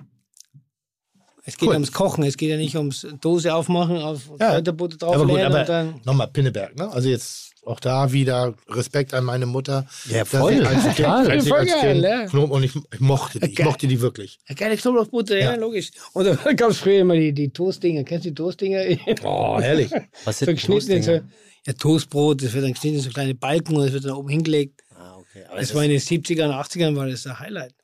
Es 1.44 1.56
geht 1.56 1.68
Cool. 1.68 1.74
ums 1.76 1.92
Kochen, 1.92 2.24
es 2.24 2.36
geht 2.36 2.50
ja 2.50 2.56
nicht 2.58 2.76
ums 2.76 3.06
Dose 3.22 3.54
aufmachen, 3.54 3.96
auf 4.02 4.20
Ja, 4.38 4.50
Kräuterbutter 4.50 5.06
aber 5.06 5.16
gut, 5.24 5.28
drauflegen 5.30 5.54
aber 5.54 5.94
nochmal 6.04 6.28
Pinneberg, 6.28 6.76
ne? 6.76 6.90
Also 6.92 7.08
jetzt 7.08 7.52
auch 7.66 7.80
da 7.80 8.12
wieder 8.12 8.54
Respekt 8.68 9.12
an 9.14 9.24
meine 9.24 9.46
Mutter. 9.46 9.86
Ja, 10.08 10.20
dass 10.20 10.28
voll. 10.28 10.52
ich 10.54 10.66
Als 10.66 10.94
kind, 10.96 11.06
als 11.08 11.44
ich 11.46 11.52
als 11.52 11.70
geil, 11.70 11.92
kind 11.94 12.04
ja. 12.04 12.26
Knob 12.26 12.50
und 12.50 12.62
ich, 12.62 12.72
ich 12.76 13.00
mochte 13.00 13.40
die. 13.40 13.46
Ich 13.50 13.56
Geil. 13.56 13.66
mochte 13.66 13.86
die 13.86 14.00
wirklich. 14.00 14.38
Ja, 14.48 14.54
geile 14.54 14.76
Knoblauchbutter, 14.76 15.36
ja. 15.38 15.52
Ja. 15.52 15.56
logisch. 15.56 15.90
Und 16.12 16.26
da 16.26 16.34
gab 16.54 16.70
es 16.70 16.78
früher 16.78 17.00
immer 17.00 17.14
die, 17.14 17.32
die 17.32 17.50
Toastdinger. 17.50 18.04
Kennst 18.04 18.24
du 18.26 18.30
die 18.30 18.34
Toastdinger? 18.34 18.84
Oh, 19.24 19.58
herrlich. 19.60 19.90
Was 20.24 20.38
sind 20.38 20.58
so, 20.60 20.66
Toastdinger? 20.72 21.22
ja, 21.66 21.72
Toastbrot, 21.72 22.42
das 22.42 22.52
wird 22.52 22.64
dann 22.64 22.72
geschnitten 22.72 22.96
in 22.98 23.02
so 23.02 23.10
kleine 23.10 23.34
Balken 23.34 23.76
und 23.76 23.84
das 23.84 23.92
wird 23.92 24.04
dann 24.04 24.12
oben 24.12 24.28
hingelegt. 24.28 24.82
Ah, 24.94 25.16
okay. 25.18 25.44
Aber 25.48 25.58
Das 25.58 25.68
das 25.68 25.76
war 25.76 25.84
in 25.84 25.90
den 25.90 26.00
70ern, 26.00 26.50
80ern 26.50 26.94
war 26.96 27.08
das 27.08 27.26
ein 27.26 27.38
Highlight. 27.38 27.74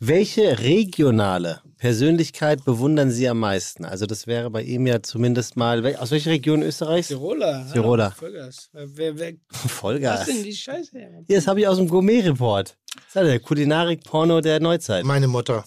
Welche 0.00 0.58
regionale 0.58 1.60
Persönlichkeit 1.86 2.64
bewundern 2.64 3.10
Sie 3.10 3.28
am 3.28 3.40
meisten? 3.40 3.84
Also 3.84 4.06
das 4.06 4.28
wäre 4.28 4.50
bei 4.50 4.62
ihm 4.62 4.86
ja 4.86 5.02
zumindest 5.02 5.56
mal, 5.56 5.84
aus 5.96 6.12
welcher 6.12 6.30
Region 6.30 6.62
Österreichs? 6.62 7.08
Tiroler. 7.08 7.66
Tiroler. 7.72 8.04
Hallo, 8.04 8.14
Vollgas. 8.14 8.70
Wer, 8.72 9.18
wer, 9.18 9.32
Vollgas. 9.50 10.20
was 10.20 10.26
denn 10.28 10.44
die 10.44 10.54
Scheiße? 10.54 10.90
Hier, 11.26 11.36
das 11.36 11.48
habe 11.48 11.58
ich 11.58 11.66
aus 11.66 11.78
dem 11.78 11.88
Gourmet-Report. 11.88 12.76
Das 12.94 13.04
ist 13.08 13.14
ja 13.16 13.24
der 13.24 13.40
Kulinarik-Porno 13.40 14.40
der 14.40 14.60
Neuzeit. 14.60 15.04
Meine 15.04 15.26
Mutter. 15.26 15.64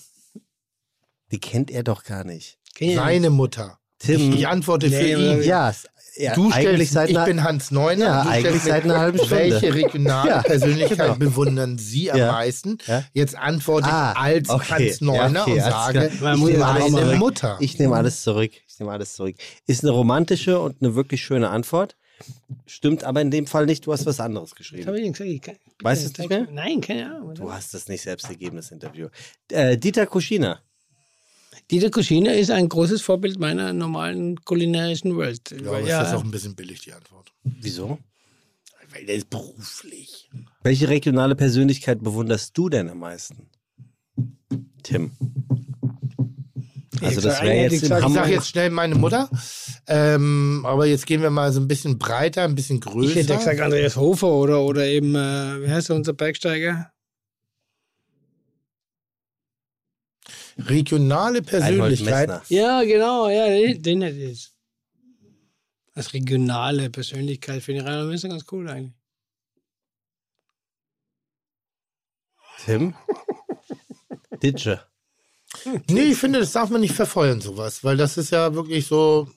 Die 1.33 1.39
kennt 1.41 1.69
er 1.69 1.83
doch 1.83 2.05
gar 2.05 2.23
nicht. 2.23 2.59
Seine 2.79 3.29
Mutter. 3.29 3.77
Tim. 3.99 4.31
Ich, 4.35 4.47
antworte 4.47 4.89
für 4.89 4.95
Nee, 5.03 5.11
ihn. 5.15 5.29
aber- 5.33 5.43
Ja, 5.43 5.73
ja 6.15 6.33
Du 6.33 6.51
eigentlich 6.51 6.89
stellst, 6.89 6.93
seit 6.93 7.09
ich 7.09 7.17
einer, 7.17 7.25
bin 7.25 7.43
Hans 7.43 7.71
Neuner. 7.71 8.05
Ja, 8.05 8.23
du 8.23 8.29
eigentlich 8.29 8.61
seit 8.63 8.83
einer 8.83 8.99
halben 8.99 9.17
Stunde. 9.17 9.35
Welche 9.35 9.73
regionale 9.73 10.29
Ja, 10.29 10.41
Persönlichkeit 10.41 10.97
genau. 10.97 11.15
bewundern 11.15 11.77
Sie 11.77 12.11
am 12.11 12.17
Ja. 12.17 12.31
meisten? 12.31 12.77
Ja. 12.87 13.03
Jetzt 13.13 13.35
antworte 13.37 13.87
Ah, 13.87 14.11
ich 14.13 14.17
als 14.19 14.49
okay. 14.49 14.89
Hans 14.89 15.01
Neuner 15.01 15.33
Ja, 15.33 15.41
okay, 15.43 15.51
und 15.53 15.59
sage. 15.61 16.11
Man 16.21 16.47
ich 16.47 16.63
alles 16.63 16.91
meine. 16.91 17.15
Mutter. 17.15 17.57
Ich 17.59 17.79
nehme 17.79 17.95
alles 17.95 18.21
zurück. 18.21 18.51
Ich 18.67 18.79
nehme 18.79 18.91
alles 18.91 19.13
zurück. 19.13 19.35
Ist 19.67 19.83
eine 19.83 19.91
romantische 19.91 20.59
und 20.59 20.81
eine 20.81 20.95
wirklich 20.95 21.21
schöne 21.23 21.49
Antwort. 21.49 21.95
Stimmt 22.65 23.03
aber 23.03 23.21
in 23.21 23.29
dem 23.29 23.45
Fall 23.45 23.65
nicht. 23.65 23.85
Du 23.85 23.91
hast 23.93 24.05
was 24.05 24.19
anderes 24.19 24.55
geschrieben. 24.55 24.87
ich 24.95 25.03
denn 25.03 25.11
gesagt? 25.13 25.29
Ich 25.29 25.41
kann, 25.41 25.55
Weißt 25.81 26.03
du 26.03 26.09
es 26.11 26.17
nicht 26.17 26.29
mehr? 26.29 26.47
Nein, 26.51 26.79
keine 26.81 27.13
Ahnung. 27.13 27.35
Du 27.35 27.51
hast 27.51 27.73
es 27.73 27.87
nicht 27.89 28.01
selbst 28.01 28.29
gegeben, 28.29 28.55
das 28.55 28.71
Interview. 28.71 29.09
Äh, 29.51 29.77
Dieter 29.77 30.05
Kuschina. 30.05 30.59
Dieter 31.71 31.89
Kuschina 31.89 32.31
ist 32.31 32.51
ein 32.51 32.69
großes 32.69 33.01
Vorbild 33.01 33.39
meiner 33.39 33.73
normalen 33.73 34.43
kulinarischen 34.43 35.17
Welt. 35.17 35.51
ja, 35.51 35.67
aber 35.67 35.79
ja, 35.79 36.01
ist 36.01 36.11
das 36.11 36.19
auch 36.19 36.23
ein 36.23 36.31
bisschen 36.31 36.55
billig, 36.55 36.81
die 36.81 36.93
Antwort. 36.93 37.31
Wieso? 37.43 37.97
Weil 38.93 39.05
der 39.05 39.15
ist 39.15 39.29
beruflich. 39.29 40.29
Welche 40.61 40.87
regionale 40.89 41.35
Persönlichkeit 41.35 42.03
bewunderst 42.03 42.57
du 42.57 42.69
denn 42.69 42.89
am 42.89 42.99
meisten? 42.99 43.49
Tim. 44.83 45.11
Also 47.01 47.21
das 47.21 47.41
wäre 47.41 47.55
jetzt 47.55 47.83
Ich 47.83 47.89
sage 47.89 48.31
jetzt 48.31 48.47
schnell 48.47 48.69
meine 48.69 48.95
Mutter. 48.95 49.29
Ähm, 49.87 50.63
aber 50.65 50.85
jetzt 50.85 51.05
gehen 51.05 51.21
wir 51.21 51.29
mal 51.29 51.51
so 51.51 51.59
ein 51.59 51.67
bisschen 51.67 51.99
breiter, 51.99 52.43
ein 52.43 52.55
bisschen 52.55 52.79
größer. 52.79 53.09
ich 53.09 53.15
hätte 53.15 53.37
gesagt 53.37 53.59
Andreas 53.59 53.95
Hofer 53.95 54.29
oder, 54.31 54.61
oder 54.61 54.85
eben, 54.85 55.15
äh, 55.15 55.61
wie 55.61 55.69
heißt 55.69 55.89
er, 55.89 55.95
unser 55.95 56.13
Bergsteiger? 56.13 56.91
Regionale 60.57 61.39
Reinhold 61.39 61.47
Persönlichkeit. 61.47 62.29
Messner. 62.29 62.43
Ja, 62.49 62.83
genau, 62.83 63.29
ja, 63.29 63.47
den, 63.47 63.81
den 63.81 64.01
hätte 64.01 64.17
ich 64.17 64.29
jetzt. 64.29 64.51
Als 65.93 66.13
regionale 66.13 66.89
Persönlichkeit 66.89 67.63
finde 67.63 67.81
ich 67.81 67.87
Rainer 67.87 68.05
Messer 68.05 68.29
ganz 68.29 68.45
cool 68.51 68.69
eigentlich. 68.69 68.93
Tim? 72.63 72.95
Ditsche. 74.43 74.81
Nee, 75.89 76.01
ich 76.01 76.17
finde, 76.17 76.39
das 76.39 76.51
darf 76.51 76.69
man 76.69 76.81
nicht 76.81 76.95
verfeuern, 76.95 77.39
sowas, 77.39 77.83
weil 77.83 77.95
das 77.95 78.17
ist 78.17 78.31
ja 78.31 78.53
wirklich 78.53 78.87
so. 78.87 79.29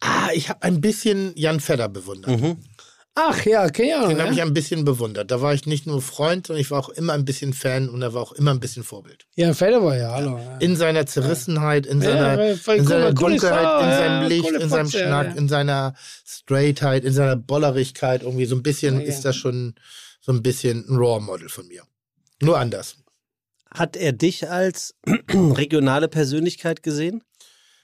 Ah, 0.00 0.30
ich 0.32 0.48
habe 0.48 0.62
ein 0.62 0.80
bisschen 0.80 1.32
Jan 1.36 1.60
Fedder 1.60 1.88
bewundert. 1.88 2.40
Mhm. 2.40 2.64
Ach 3.18 3.46
ja, 3.46 3.64
okay, 3.64 3.88
ja. 3.88 4.06
Den 4.06 4.20
habe 4.20 4.32
ich 4.32 4.36
ja. 4.36 4.44
ein 4.44 4.52
bisschen 4.52 4.84
bewundert. 4.84 5.30
Da 5.30 5.40
war 5.40 5.54
ich 5.54 5.64
nicht 5.64 5.86
nur 5.86 6.02
Freund, 6.02 6.46
sondern 6.46 6.60
ich 6.60 6.70
war 6.70 6.78
auch 6.78 6.90
immer 6.90 7.14
ein 7.14 7.24
bisschen 7.24 7.54
Fan 7.54 7.88
und 7.88 8.02
er 8.02 8.12
war 8.12 8.20
auch 8.20 8.32
immer 8.32 8.50
ein 8.50 8.60
bisschen 8.60 8.84
Vorbild. 8.84 9.26
ja, 9.36 9.54
Feder 9.54 9.82
war 9.82 9.96
ja, 9.96 10.12
hallo. 10.12 10.36
Ja. 10.38 10.58
In 10.58 10.76
seiner 10.76 11.06
Zerrissenheit, 11.06 11.86
in 11.86 12.02
Ja, 12.02 12.10
seiner, 12.10 12.42
in 12.44 12.58
cool, 12.66 12.84
seiner 12.84 13.14
Dunkelheit, 13.14 13.62
Sau, 13.62 13.78
in 13.80 13.88
ja, 13.88 13.96
seinem 13.96 14.28
Licht, 14.28 14.50
in 14.50 14.68
seinem 14.68 14.86
Fotze, 14.86 14.98
Schnack, 14.98 15.26
ja. 15.28 15.34
in 15.34 15.48
seiner 15.48 15.94
Straightheit, 16.26 17.04
in 17.04 17.14
seiner 17.14 17.36
Bollerigkeit. 17.36 18.22
Irgendwie 18.22 18.44
so 18.44 18.54
ein 18.54 18.62
bisschen 18.62 18.96
Ja, 18.96 19.00
ja. 19.00 19.06
ist 19.06 19.22
das 19.24 19.34
schon 19.34 19.76
so 20.20 20.32
ein 20.32 20.42
bisschen 20.42 20.84
ein 20.86 20.96
Raw-Model 20.96 21.48
von 21.48 21.66
mir. 21.68 21.84
Nur 22.42 22.58
anders. 22.58 22.98
Hat 23.72 23.96
er 23.96 24.12
dich 24.12 24.50
als 24.50 24.94
regionale 25.32 26.08
Persönlichkeit 26.08 26.82
gesehen? 26.82 27.22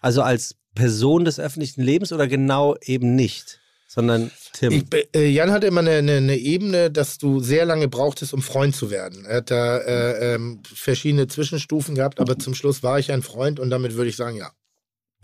Also 0.00 0.20
als 0.20 0.56
Person 0.74 1.24
des 1.24 1.40
öffentlichen 1.40 1.82
Lebens 1.82 2.12
oder 2.12 2.26
genau 2.26 2.76
eben 2.82 3.14
nicht? 3.14 3.61
Sondern 3.92 4.30
Tim. 4.54 4.72
Ich, 4.72 4.84
äh, 5.14 5.28
Jan 5.28 5.50
hatte 5.50 5.66
immer 5.66 5.80
eine, 5.80 5.90
eine, 5.90 6.16
eine 6.16 6.36
Ebene, 6.38 6.90
dass 6.90 7.18
du 7.18 7.40
sehr 7.40 7.66
lange 7.66 7.88
brauchtest, 7.88 8.32
um 8.32 8.40
Freund 8.40 8.74
zu 8.74 8.90
werden. 8.90 9.26
Er 9.26 9.38
hat 9.38 9.50
da 9.50 9.76
äh, 9.76 10.34
ähm, 10.34 10.62
verschiedene 10.64 11.26
Zwischenstufen 11.26 11.94
gehabt, 11.94 12.18
aber 12.18 12.38
zum 12.38 12.54
Schluss 12.54 12.82
war 12.82 12.98
ich 12.98 13.12
ein 13.12 13.22
Freund 13.22 13.60
und 13.60 13.68
damit 13.68 13.94
würde 13.94 14.08
ich 14.08 14.16
sagen, 14.16 14.36
ja. 14.36 14.50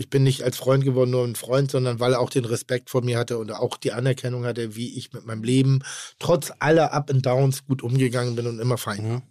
Ich 0.01 0.11
bin 0.11 0.23
nicht 0.23 0.43
als 0.43 0.59
Freund 0.59 0.85
geworden, 0.85 1.11
nur 1.11 1.25
ein 1.25 1.35
Freund, 1.35 1.71
sondern 1.71 1.99
weil 1.99 2.13
er 2.13 2.21
auch 2.21 2.31
den 2.31 2.45
Respekt 2.45 2.89
vor 2.91 3.03
mir 3.03 3.19
hatte 3.19 3.39
und 3.39 3.51
auch 3.51 3.79
die 3.79 3.93
Anerkennung 3.93 4.45
hatte, 4.45 4.77
wie 4.77 4.97
ich 4.97 5.13
mit 5.13 5.25
meinem 5.25 5.43
Leben 5.43 5.81
trotz 6.21 6.53
aller 6.61 6.93
Up 6.93 7.11
and 7.11 7.25
Downs 7.27 7.67
gut 7.67 7.83
umgegangen 7.83 8.37
bin 8.37 8.47
und 8.47 8.61
immer 8.61 8.79
fein 8.79 9.11
war. 9.11 9.23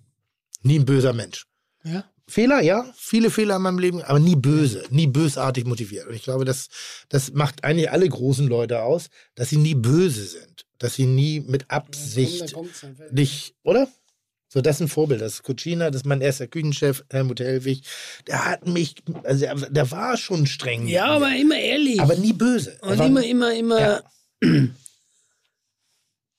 Nie 0.64 0.80
ein 0.80 0.85
böser 0.85 1.14
Mensch. 1.14 1.45
Ja. 1.83 2.03
Fehler, 2.30 2.61
ja, 2.61 2.85
viele 2.97 3.30
Fehler 3.31 3.56
in 3.56 3.61
meinem 3.61 3.80
Leben, 3.80 4.01
aber 4.01 4.19
nie 4.19 4.35
böse, 4.35 4.83
nie 4.89 5.07
bösartig 5.07 5.65
motiviert. 5.65 6.07
Und 6.07 6.14
ich 6.15 6.23
glaube, 6.23 6.43
das, 6.45 6.67
das 7.09 7.31
macht 7.33 7.64
eigentlich 7.64 7.89
alle 7.91 8.07
großen 8.09 8.47
Leute 8.47 8.81
aus, 8.83 9.07
dass 9.35 9.49
sie 9.49 9.57
nie 9.57 9.75
böse 9.75 10.25
sind, 10.25 10.65
dass 10.77 10.95
sie 10.95 11.06
nie 11.06 11.39
mit 11.39 11.72
Absicht 11.72 12.53
nicht, 13.11 13.56
oder? 13.64 13.88
So, 14.49 14.61
das 14.61 14.77
ist 14.77 14.81
ein 14.81 14.88
Vorbild. 14.88 15.19
Das 15.22 15.33
ist 15.35 15.43
Cucina, 15.43 15.89
das 15.91 16.01
ist 16.01 16.06
mein 16.06 16.22
erster 16.22 16.47
Küchenchef, 16.47 17.03
Helmut 17.09 17.39
Helwig. 17.41 17.81
Der 18.27 18.45
hat 18.45 18.65
mich, 18.67 18.95
also 19.23 19.41
der, 19.45 19.56
der 19.56 19.91
war 19.91 20.15
schon 20.17 20.47
streng. 20.47 20.88
Ja, 20.88 21.06
aber 21.07 21.35
immer 21.35 21.57
ehrlich. 21.57 21.99
aber 22.01 22.15
nie 22.15 22.31
böse. 22.33 22.77
Und 22.81 22.97
war- 22.97 23.06
immer, 23.07 23.23
immer, 23.25 23.53
immer 23.53 23.80
Ja. 23.80 24.01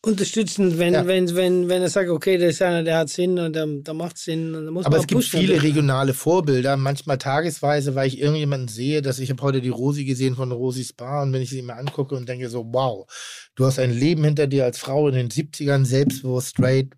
unterstützend, 0.09 0.79
wenn, 0.79 0.95
Ja. 0.95 1.07
wenn, 1.07 1.35
wenn, 1.37 1.69
wenn 1.69 1.83
er 1.83 1.89
sagt, 1.89 2.09
okay, 2.09 2.39
das 2.39 2.55
ist 2.55 2.63
einer, 2.63 2.83
der 2.83 2.99
hat 2.99 3.09
Sinn 3.09 3.39
und 3.39 3.55
der, 3.55 3.67
der 3.67 3.95
macht 3.95 4.19
Sinn. 4.19 4.55
Und 4.55 4.67
da 4.67 4.71
muss 4.71 4.87
Aber 4.87 4.99
es 4.99 5.07
gibt 5.07 5.25
viele 5.25 5.63
regionale 5.63 6.15
Vorbilder, 6.15 6.77
manchmal 6.77 7.19
tagesweise, 7.19 7.95
weil 7.95 8.09
ich 8.09 8.19
irgendjemanden 8.21 8.69
sehe, 8.69 9.03
dass 9.03 9.19
ich 9.19 9.31
habe 9.31 9.43
heute 9.43 9.61
die 9.61 9.69
Rosi 9.69 10.05
gesehen 10.05 10.35
von 10.35 10.51
Rosi 10.51 10.85
Spa 10.85 11.23
und 11.23 11.33
wenn 11.33 11.43
ich 11.43 11.51
sie 11.51 11.63
mir 11.63 11.77
angucke 11.77 12.15
und 12.17 12.29
denke 12.29 12.49
so, 12.49 12.67
wow, 12.73 13.07
du 13.55 13.67
hast 13.67 13.79
ein 13.79 13.97
Leben 13.97 14.25
hinter 14.25 14.47
dir 14.47 14.65
als 14.65 14.79
Frau 14.79 15.09
in 15.09 15.15
den 15.15 15.29
70ern, 15.31 15.85
selbstbewusst, 15.85 16.49
straight, 16.49 16.89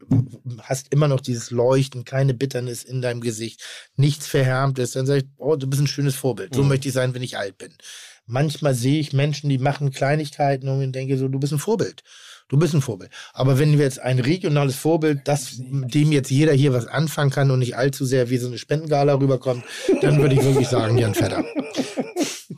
hast 0.63 0.93
immer 0.93 1.09
noch 1.09 1.21
dieses 1.21 1.51
Leuchten, 1.51 2.05
keine 2.05 2.35
Bitternis 2.35 2.85
in 2.85 3.03
deinem 3.03 3.21
Gesicht, 3.21 3.63
nichts 3.97 4.27
Verhärmtes, 4.27 4.93
dann 4.93 5.07
sage 5.07 5.21
ich, 5.21 5.27
oh, 5.37 5.57
du 5.57 5.67
bist 5.67 5.83
ein 5.83 5.87
schönes 5.87 6.15
Vorbild. 6.15 6.55
So 6.55 6.63
möchte 6.63 6.89
ich 6.89 6.95
sein, 6.95 7.15
wenn 7.15 7.23
ich 7.23 7.37
alt 7.37 7.59
bin. 7.59 7.73
Manchmal 8.27 8.75
sehe 8.75 9.01
ich 9.01 9.13
Menschen, 9.13 9.51
die 9.51 9.59
machen 9.59 9.91
Kleinigkeiten 9.91 10.69
und 10.69 10.93
denke 10.93 11.19
so, 11.19 11.27
du 11.27 11.41
bist 11.41 11.53
ein 11.53 11.59
Vorbild. 11.59 12.03
Du 12.51 12.59
bist 12.59 12.75
ein 12.75 12.83
Vorbild. 12.83 13.11
Aber 13.33 13.59
wenn 13.59 13.79
wir 13.79 13.85
jetzt 13.85 14.01
ein 14.01 14.19
regionales 14.19 14.75
Vorbild, 14.77 15.21
das 15.25 15.57
mit 15.59 15.95
dem 15.95 16.13
jetzt 16.13 16.31
jeder 16.31 16.53
hier 16.53 16.73
was 16.75 16.87
anfangen 16.87 17.31
kann 17.31 17.51
und 17.51 17.61
nicht 17.61 17.77
allzu 17.77 18.05
sehr 18.05 18.29
wie 18.29 18.37
so 18.39 18.49
eine 18.49 18.59
Spendengala 18.59 19.15
rüberkommt, 19.15 19.65
dann 20.03 20.21
würde 20.21 20.35
ich 20.35 20.43
wirklich 20.43 20.69
sagen, 20.69 20.99
Jan 20.99 21.15
Vetter. 21.15 21.45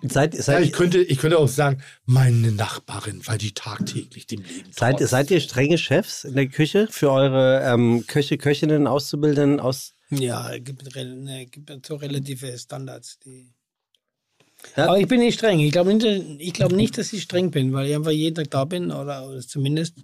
Seid, 0.08 0.34
Ja, 0.34 0.42
seid, 0.42 0.64
ich, 0.64 0.72
könnte, 0.72 0.98
ich 0.98 1.18
könnte 1.18 1.38
auch 1.38 1.46
sagen, 1.48 1.82
meine 2.06 2.50
Nachbarin, 2.50 3.20
weil 3.26 3.38
die 3.38 3.52
tagtäglich 3.52 4.26
dem 4.26 4.42
Leben 4.42 4.70
seid, 4.72 4.96
trotzt. 4.98 5.10
seid 5.10 5.30
ihr 5.30 5.40
strenge 5.40 5.78
Chefs 5.78 6.24
in 6.24 6.34
der 6.34 6.48
Küche 6.48 6.88
für 6.90 7.12
eure 7.12 7.62
ähm, 7.62 8.04
Köche, 8.08 8.36
Köchinnen, 8.36 8.86
Auszubildenden 8.88 9.60
aus? 9.60 9.92
Ja, 10.10 10.52
es 10.52 10.64
gibt, 10.64 10.82
rel- 10.96 11.16
ne, 11.16 11.46
gibt 11.46 11.70
so 11.86 11.94
relative 11.96 12.58
Standards. 12.58 13.18
Die 13.20 13.52
Ja. 14.76 14.86
Aber 14.86 14.98
ich 14.98 15.08
bin 15.08 15.20
nicht 15.20 15.38
streng. 15.38 15.60
Ich 15.60 15.72
glaube 15.72 15.94
nicht, 15.94 16.06
ich 16.38 16.52
glaub 16.52 16.72
nicht, 16.72 16.96
dass 16.98 17.12
ich 17.12 17.22
streng 17.22 17.50
bin, 17.50 17.72
weil 17.72 17.88
ich 17.88 17.94
einfach 17.94 18.10
jeden 18.10 18.34
Tag 18.36 18.50
da 18.50 18.64
bin 18.64 18.90
oder, 18.90 19.28
oder 19.28 19.40
zumindest. 19.40 19.94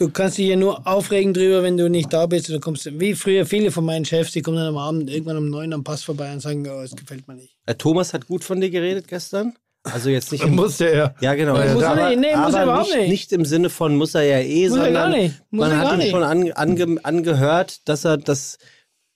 Du 0.00 0.08
kannst 0.08 0.38
dich 0.38 0.48
ja 0.48 0.56
nur 0.56 0.86
aufregen 0.86 1.34
drüber, 1.34 1.62
wenn 1.62 1.76
du 1.76 1.90
nicht 1.90 2.10
da 2.10 2.24
bist. 2.24 2.48
Du 2.48 2.58
kommst, 2.58 2.88
wie 2.98 3.14
früher 3.14 3.44
viele 3.44 3.70
von 3.70 3.84
meinen 3.84 4.06
Chefs, 4.06 4.32
die 4.32 4.40
kommen 4.40 4.56
dann 4.56 4.68
am 4.68 4.78
Abend 4.78 5.10
irgendwann 5.10 5.36
um 5.36 5.50
neun 5.50 5.74
am 5.74 5.84
Pass 5.84 6.04
vorbei 6.04 6.32
und 6.32 6.40
sagen, 6.40 6.66
oh, 6.66 6.80
es 6.80 6.96
gefällt 6.96 7.28
mir 7.28 7.34
nicht. 7.34 7.54
Äh, 7.66 7.74
Thomas 7.74 8.14
hat 8.14 8.26
gut 8.26 8.42
von 8.42 8.62
dir 8.62 8.70
geredet 8.70 9.08
gestern. 9.08 9.52
Also 9.82 10.08
jetzt 10.08 10.32
nicht 10.32 10.44
im, 10.44 10.54
musste 10.56 10.86
er. 10.90 11.14
ja 11.20 11.34
genau. 11.34 11.52
Muss 11.52 11.82
aber, 11.82 12.00
er 12.00 12.08
nicht, 12.10 12.20
nee, 12.20 12.36
muss 12.36 12.54
er 12.54 12.62
überhaupt 12.62 12.86
nicht, 12.88 12.96
nicht. 12.96 13.10
nicht 13.10 13.32
im 13.32 13.44
Sinne 13.44 13.68
von 13.68 13.96
muss 13.96 14.14
er 14.14 14.22
ja 14.22 14.38
eh, 14.38 14.68
Muss 14.68 14.78
er 14.78 14.84
sondern 14.84 14.92
gar 14.94 15.08
nicht. 15.10 15.42
Muss 15.50 15.68
man 15.68 15.70
er 15.70 15.78
hat 15.78 15.92
ihm 15.92 15.98
nicht. 15.98 16.10
schon 16.10 16.22
ange, 16.22 16.56
ange, 16.56 16.98
angehört, 17.02 17.88
dass 17.88 18.04
er 18.04 18.16
das 18.16 18.58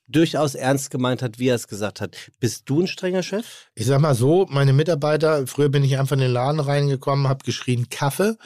durchaus 0.07 0.55
ernst 0.55 0.91
gemeint 0.91 1.23
hat, 1.23 1.39
wie 1.39 1.49
er 1.49 1.55
es 1.55 1.68
gesagt 1.68 2.00
hat. 2.00 2.16
Bist 2.41 2.62
du 2.66 2.83
ein 2.83 2.86
strenger 2.86 3.23
Chef? 3.23 3.47
Ich 3.74 3.86
sag 3.86 4.00
mal 4.00 4.15
so, 4.15 4.47
meine 4.50 4.73
Mitarbeiter, 4.73 5.47
früher 5.47 5.68
bin 5.68 5.84
ich 5.84 5.99
einfach 5.99 6.15
in 6.15 6.20
den 6.20 6.33
Laden 6.33 6.60
reingekommen, 6.60 7.28
habe 7.28 7.44
geschrien 7.44 7.89
Kaffee. 7.89 8.36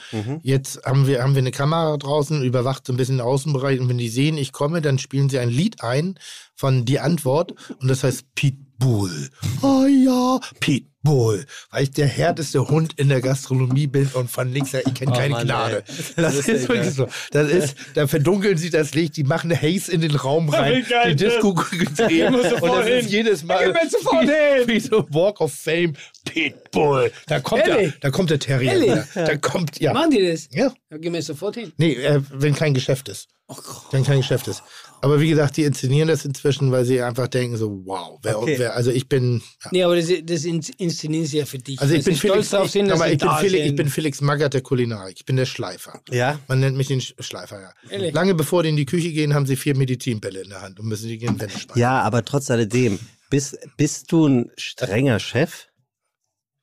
Jetzt 0.43 0.85
haben 0.85 1.07
wir, 1.07 1.23
haben 1.23 1.35
wir 1.35 1.43
eine 1.43 1.51
Kamera 1.51 1.97
draußen, 1.97 2.43
überwacht 2.43 2.87
so 2.87 2.93
ein 2.93 2.97
bisschen 2.97 3.19
den 3.19 3.27
Außenbereich 3.27 3.81
und 3.81 3.89
wenn 3.89 3.99
die 3.99 4.09
sehen, 4.09 4.39
ich 4.39 4.53
komme, 4.53 4.81
dann 4.81 4.99
spielen 4.99 5.29
sie 5.29 5.39
ein 5.39 5.51
Lied 5.51 5.83
ein 5.83 6.19
von 6.55 6.85
Die 6.85 7.01
Antwort 7.01 7.55
und 7.81 7.89
das 7.89 8.05
heißt 8.05 8.35
Pitbull. 8.79 9.29
Oh 9.63 9.87
ja, 9.87 10.41
Pitbull. 10.61 11.47
Weil 11.71 11.83
ich 11.85 11.91
der 11.93 12.07
härteste 12.07 12.69
Hund 12.69 12.95
in 12.97 13.09
der 13.09 13.21
Gastronomie 13.21 13.87
bin 13.87 14.09
und 14.15 14.31
von 14.31 14.53
links 14.53 14.73
her, 14.73 14.83
ich 14.87 14.95
kenne 14.95 15.13
Oh 15.13 15.17
keine 15.17 15.31
Mann, 15.35 15.47
Gnade. 15.47 15.83
Das, 15.87 16.15
Das 16.17 16.35
ist 16.37 16.49
ist 16.49 16.69
wirklich 16.69 16.95
so. 16.95 17.09
Das 17.33 17.51
ist, 17.51 17.77
da 17.95 18.07
verdunkeln 18.07 18.57
sie 18.59 18.71
das 18.71 18.95
Licht, 18.95 19.17
die 19.17 19.25
machen 19.25 19.51
Haze 19.51 19.91
in 19.91 20.01
den 20.01 20.15
Raum 20.15 20.49
rein, 20.49 20.85
die 21.07 21.17
das- 21.17 21.33
Disco 21.35 21.55
gedreht 21.55 22.29
und 22.33 22.43
sofort 22.43 22.81
das 22.83 22.87
ist 22.89 23.05
hin. 23.07 23.09
jedes 23.09 23.43
Mal 23.45 23.75
wie, 23.75 24.19
hin. 24.27 24.69
wie 24.69 24.81
so 24.81 25.07
Walk 25.11 25.41
of 25.41 25.53
Fame, 25.53 25.95
Pitbull. 26.25 27.11
Da 27.27 27.41
kommt, 27.41 27.67
der, 27.67 27.93
da 28.01 28.11
kommt 28.11 28.31
der 28.31 28.39
Terrier 28.39 28.73
Ehrlich? 28.73 28.91
wieder. 28.91 29.07
Da 29.27 29.37
kommt, 29.37 29.81
ja. 29.81 29.93
Machen 29.93 30.11
die 30.13 30.27
das? 30.31 30.49
Ja. 30.53 30.73
Da 30.91 30.99
gehen 30.99 31.13
wir 31.15 31.23
sofort 31.23 31.57
hin. 31.57 31.73
Nee, 31.79 31.95
äh, 31.95 32.21
wenn 32.31 32.55
kein 32.55 32.75
Geschäft 32.75 33.09
ist. 33.09 33.29
Oh 33.49 33.55
Gott. 33.55 33.83
Wenn 33.93 34.05
kein 34.05 34.19
Geschäft 34.19 34.47
ist. 34.47 34.63
Aber 35.01 35.21
wie 35.21 35.29
gesagt, 35.29 35.57
die 35.57 35.63
inszenieren 35.65 36.09
das 36.09 36.25
inzwischen, 36.25 36.71
weil 36.73 36.85
sie 36.85 37.01
einfach 37.03 37.29
denken 37.29 37.57
so, 37.57 37.83
wow, 37.85 38.19
wer, 38.23 38.39
Okay. 38.41 38.57
wer 38.59 38.75
also 38.77 38.91
ich 38.91 39.09
bin, 39.09 39.43
ja. 39.65 39.71
Nee, 39.73 39.83
aber 39.85 39.97
das, 39.97 40.09
das 40.25 40.45
ins- 40.45 40.71
inszenieren 40.71 41.27
sie 41.27 41.39
ja 41.39 41.47
für 41.47 41.59
dich. 41.59 41.81
also 41.81 41.95
ich 41.95 42.05
bin 42.05 42.17
Felix, 42.17 42.51
drauf 42.51 42.71
sind, 42.71 42.91
aber 42.91 43.05
sie 43.07 43.13
ich 43.13 43.19
bin, 43.19 43.31
Felix, 43.41 43.67
ich 43.67 43.77
bin 43.77 43.89
Felix 43.89 44.21
Magath 44.21 44.55
der 44.55 44.61
Kulinarik. 44.63 45.17
Ich 45.19 45.25
bin 45.25 45.37
der 45.37 45.47
Schleifer. 45.47 46.01
Ja. 46.11 46.39
Man 46.49 46.61
nennt 46.61 46.77
mich 46.77 46.89
den 46.89 47.01
Sch- 47.01 47.15
Schleifer, 47.23 47.61
ja. 47.61 47.73
Ehrlich? 47.91 48.13
Lange 48.15 48.35
bevor 48.35 48.63
die 48.63 48.71
in 48.71 48.77
die 48.77 48.87
Küche 48.87 49.13
gehen, 49.13 49.35
haben 49.35 49.47
sie 49.47 49.57
vier 49.57 49.77
Medizinbälle 49.77 50.41
in 50.43 50.49
der 50.51 50.63
Hand 50.63 50.81
und 50.81 50.87
müssen 50.87 51.09
die 51.09 51.19
gegen 51.19 51.41
Wände 51.41 51.57
speisen. 51.59 51.79
Ja, 51.81 52.03
aber 52.03 52.25
trotz 52.25 52.51
alledem, 52.51 52.99
bist, 53.31 53.59
bist 53.77 54.11
du 54.11 54.27
ein 54.27 54.51
strenger 54.57 55.19
Chef? 55.21 55.67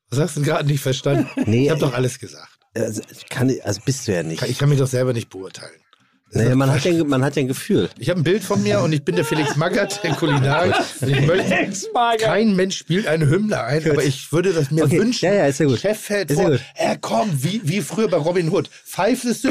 Was 0.10 0.20
hast 0.20 0.36
du 0.36 0.42
denn 0.42 0.50
gerade 0.50 0.68
nicht 0.68 0.82
verstanden? 0.82 1.28
Nee, 1.46 1.66
ich 1.66 1.70
habe 1.70 1.80
doch 1.80 1.94
alles 1.94 2.20
gesagt. 2.20 2.50
Also, 2.74 3.02
kann, 3.30 3.54
also 3.64 3.80
bist 3.86 4.08
du 4.08 4.14
ja 4.14 4.22
nicht. 4.24 4.44
Ich 4.44 4.58
kann 4.58 4.68
mich 4.70 4.80
doch 4.80 4.88
selber 4.88 5.14
nicht 5.14 5.30
beurteilen. 5.30 5.80
Nee, 6.32 6.54
man, 6.56 6.70
hat 6.72 6.84
ja, 6.84 7.04
man 7.06 7.24
hat 7.24 7.36
ja 7.38 7.42
ein 7.44 7.48
Gefühl. 7.48 7.88
Ich 7.98 8.10
habe 8.10 8.20
ein 8.20 8.24
Bild 8.24 8.44
von 8.44 8.62
mir 8.62 8.82
und 8.82 8.92
ich 8.92 9.04
bin 9.04 9.16
der 9.16 9.24
Felix 9.24 9.56
Magath 9.56 10.02
der. 10.04 10.20
Und 10.20 11.10
ich 11.10 11.22
möchte, 11.26 11.70
kein 12.20 12.56
Mensch 12.56 12.78
spielt 12.78 13.08
eine 13.08 13.30
Hymne 13.30 13.62
ein, 13.64 13.90
aber 13.90 14.04
ich 14.04 14.32
würde 14.34 14.52
das 14.52 14.70
mir 14.72 14.84
Okay, 14.84 15.00
wünschen. 15.00 15.26
ja, 15.26 15.34
ja, 15.34 15.46
ist 15.46 15.60
ja 15.60 15.66
gut. 15.68 15.80
Chef 15.80 15.98
fällt 16.00 16.32
Ist 16.32 16.38
ja 16.38 16.44
vor, 16.44 16.52
gut. 16.54 16.62
er 16.76 16.98
kommt, 16.98 17.44
wie, 17.44 17.62
wie 17.64 17.82
früher 17.82 18.10
bei 18.10 18.18
Robin 18.18 18.50
Hood. 18.52 18.68
Pfeift 18.86 19.24
es 19.26 19.44
so, 19.44 19.50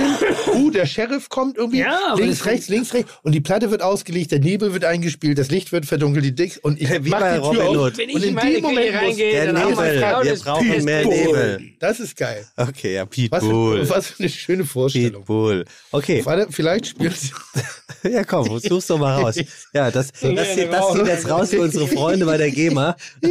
uh, 0.53 0.71
der 0.71 0.85
Sheriff 0.85 1.29
kommt 1.29 1.57
irgendwie, 1.57 1.79
Ja, 1.81 2.15
links, 2.19 2.45
rechts, 2.45 2.69
links, 2.69 2.93
rechts 2.93 3.11
und 3.23 3.33
die 3.33 3.41
Platte 3.41 3.71
wird 3.71 3.81
ausgelegt, 3.81 4.33
der 4.33 4.41
Nebel 4.41 4.73
wird 4.75 4.85
eingespielt, 4.85 5.39
das 5.39 5.51
Licht 5.51 5.73
wird 5.73 5.87
verdunkelt, 5.87 6.25
die 6.25 6.35
Dicks 6.35 6.59
und 6.59 6.81
ich 6.81 6.91
Wie 7.05 7.09
mach 7.09 7.21
bei 7.21 7.33
die 7.35 7.39
Robin 7.39 7.61
Tür 7.61 7.69
auf 7.71 7.77
Hood. 7.77 7.99
Wenn 7.99 8.09
ich 8.11 8.15
und 8.17 8.23
in 8.25 8.37
dem 8.37 8.63
Moment 8.63 8.93
muss 8.93 9.01
reingehe, 9.03 9.33
Der 9.33 9.47
dann 9.47 9.59
haben 9.63 9.77
wir 9.77 9.85
Nebel, 9.85 10.01
wir 10.25 10.31
das 10.33 10.43
brauchen 10.43 10.85
mehr. 10.85 11.05
Nebel. 11.07 11.61
Das 11.79 12.01
ist 12.01 12.17
geil. 12.17 12.47
Okay, 12.57 12.95
ja, 12.95 13.03
Was 13.07 13.11
Pitbull. 13.11 13.87
für, 13.87 13.91
was 13.95 14.07
für 14.09 14.19
eine 14.23 14.29
schöne 14.29 14.65
Vorstellung. 14.65 15.23
Pitbull. 15.23 15.65
Okay, 15.93 16.21
Warte, 16.25 16.53
vielleicht 16.65 16.87
spielt 16.87 17.17
sie. 17.17 17.33
ja 18.11 18.25
komm, 18.25 18.59
such's 18.59 18.87
doch 18.87 18.99
mal 18.99 19.21
raus. 19.21 19.37
Ja, 19.73 19.91
das, 19.91 20.13
das, 20.21 20.35
das, 20.35 20.57
das 20.71 20.95
geht 20.95 21.07
jetzt 21.07 21.29
raus 21.29 21.51
für 21.51 21.61
unsere 21.61 21.87
Freunde 21.87 22.25
bei 22.25 22.39
der 22.39 22.51
GEMA. 22.51 22.97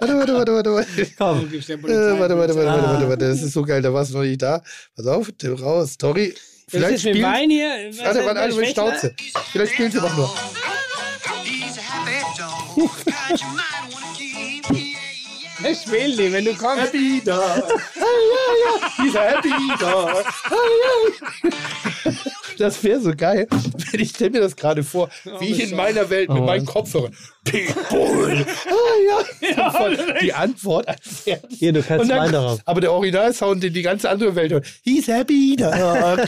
Warte, 0.00 0.16
warte, 0.16 0.34
warte, 0.34 0.52
warte, 0.52 0.72
warte. 0.72 1.06
Komm. 1.16 1.48
Äh, 1.52 2.18
warte, 2.18 2.18
warte, 2.18 2.36
warte, 2.38 2.56
warte, 2.56 2.82
warte, 2.82 3.08
warte, 3.08 3.28
das 3.28 3.42
ist 3.42 3.52
so 3.52 3.62
geil, 3.62 3.80
da 3.80 3.92
warst 3.92 4.12
du 4.12 4.16
noch 4.16 4.24
nicht 4.24 4.42
da. 4.42 4.62
Pass 4.96 5.06
auf, 5.06 5.30
Tim, 5.38 5.54
raus, 5.54 5.96
Tori. 5.96 6.34
Vielleicht 6.68 7.00
spielt, 7.00 7.22
Wein 7.22 7.50
hier? 7.50 7.90
Was 7.90 8.16
warte, 8.16 8.26
warte, 8.26 8.52
Schwächler? 8.52 8.72
Schnauze. 8.72 9.14
Vielleicht 9.52 9.74
spielt 9.74 9.92
sie 9.92 10.00
doch 10.00 10.16
noch. 10.16 10.36
Ich 15.70 15.90
will 15.90 16.16
die, 16.16 16.32
wenn 16.32 16.44
du 16.44 16.54
kommst. 16.54 16.84
Happy 16.84 17.22
Dog. 17.24 17.80
Dieser 19.02 19.22
Happy 19.22 19.50
Dog. 19.78 20.24
Das 22.58 22.82
wäre 22.84 23.00
so 23.00 23.12
geil, 23.16 23.46
wenn 23.90 24.00
ich 24.00 24.10
stelle 24.10 24.30
mir 24.30 24.40
das 24.40 24.56
gerade 24.56 24.82
vor, 24.82 25.10
wie 25.40 25.46
ich 25.52 25.70
in 25.70 25.76
meiner 25.76 26.08
Welt 26.10 26.28
mit 26.30 26.42
meinen 26.44 26.66
Kopfhörern. 26.66 27.14
Pitbull. 27.44 28.46
Ah, 28.66 29.44
ja. 29.46 29.70
Sofort 29.70 30.22
die 30.22 30.32
Antwort 30.32 30.88
als 30.88 31.00
Pferd. 31.02 31.44
Hier, 31.50 31.72
du 31.72 31.82
kannst 31.82 32.10
dann- 32.10 32.32
darauf. 32.32 32.60
Aber 32.64 32.80
der 32.80 32.90
Originalsound, 32.92 33.62
den 33.62 33.74
die 33.74 33.82
ganze 33.82 34.08
andere 34.08 34.34
Welt 34.34 34.52
hört. 34.52 34.66
He's 34.82 35.06
happy 35.08 35.54
dog. 35.56 35.74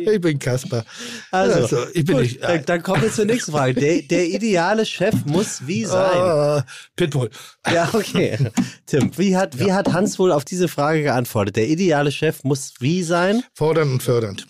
ich 0.00 0.20
bin 0.20 0.38
Kasper. 0.38 0.84
Also, 1.30 1.86
ich 1.92 2.04
bin 2.04 2.16
gut, 2.16 2.22
nicht. 2.24 2.42
dann, 2.42 2.64
dann 2.64 2.82
kommen 2.82 3.02
wir 3.02 3.12
zur 3.12 3.26
nächsten 3.26 3.52
Frage. 3.52 3.74
Der, 3.74 4.02
der 4.02 4.26
ideale 4.26 4.86
Chef 4.86 5.14
muss 5.26 5.66
wie 5.66 5.84
sein? 5.84 6.16
Ah, 6.18 6.64
Pitbull. 6.96 7.28
Ja, 7.70 7.90
okay. 7.92 8.38
Tim, 8.86 9.10
wie 9.18 9.36
hat, 9.36 9.58
wie 9.58 9.72
hat 9.72 9.92
Hans 9.92 10.18
wohl 10.18 10.32
auf 10.32 10.44
diese 10.46 10.68
Frage 10.68 11.02
geantwortet? 11.02 11.56
Der 11.56 11.68
ideale 11.68 12.10
Chef 12.10 12.42
muss 12.42 12.74
wie 12.80 13.02
sein? 13.02 13.42
Fordernd 13.52 13.92
und 13.92 14.02
fördernd. 14.02 14.46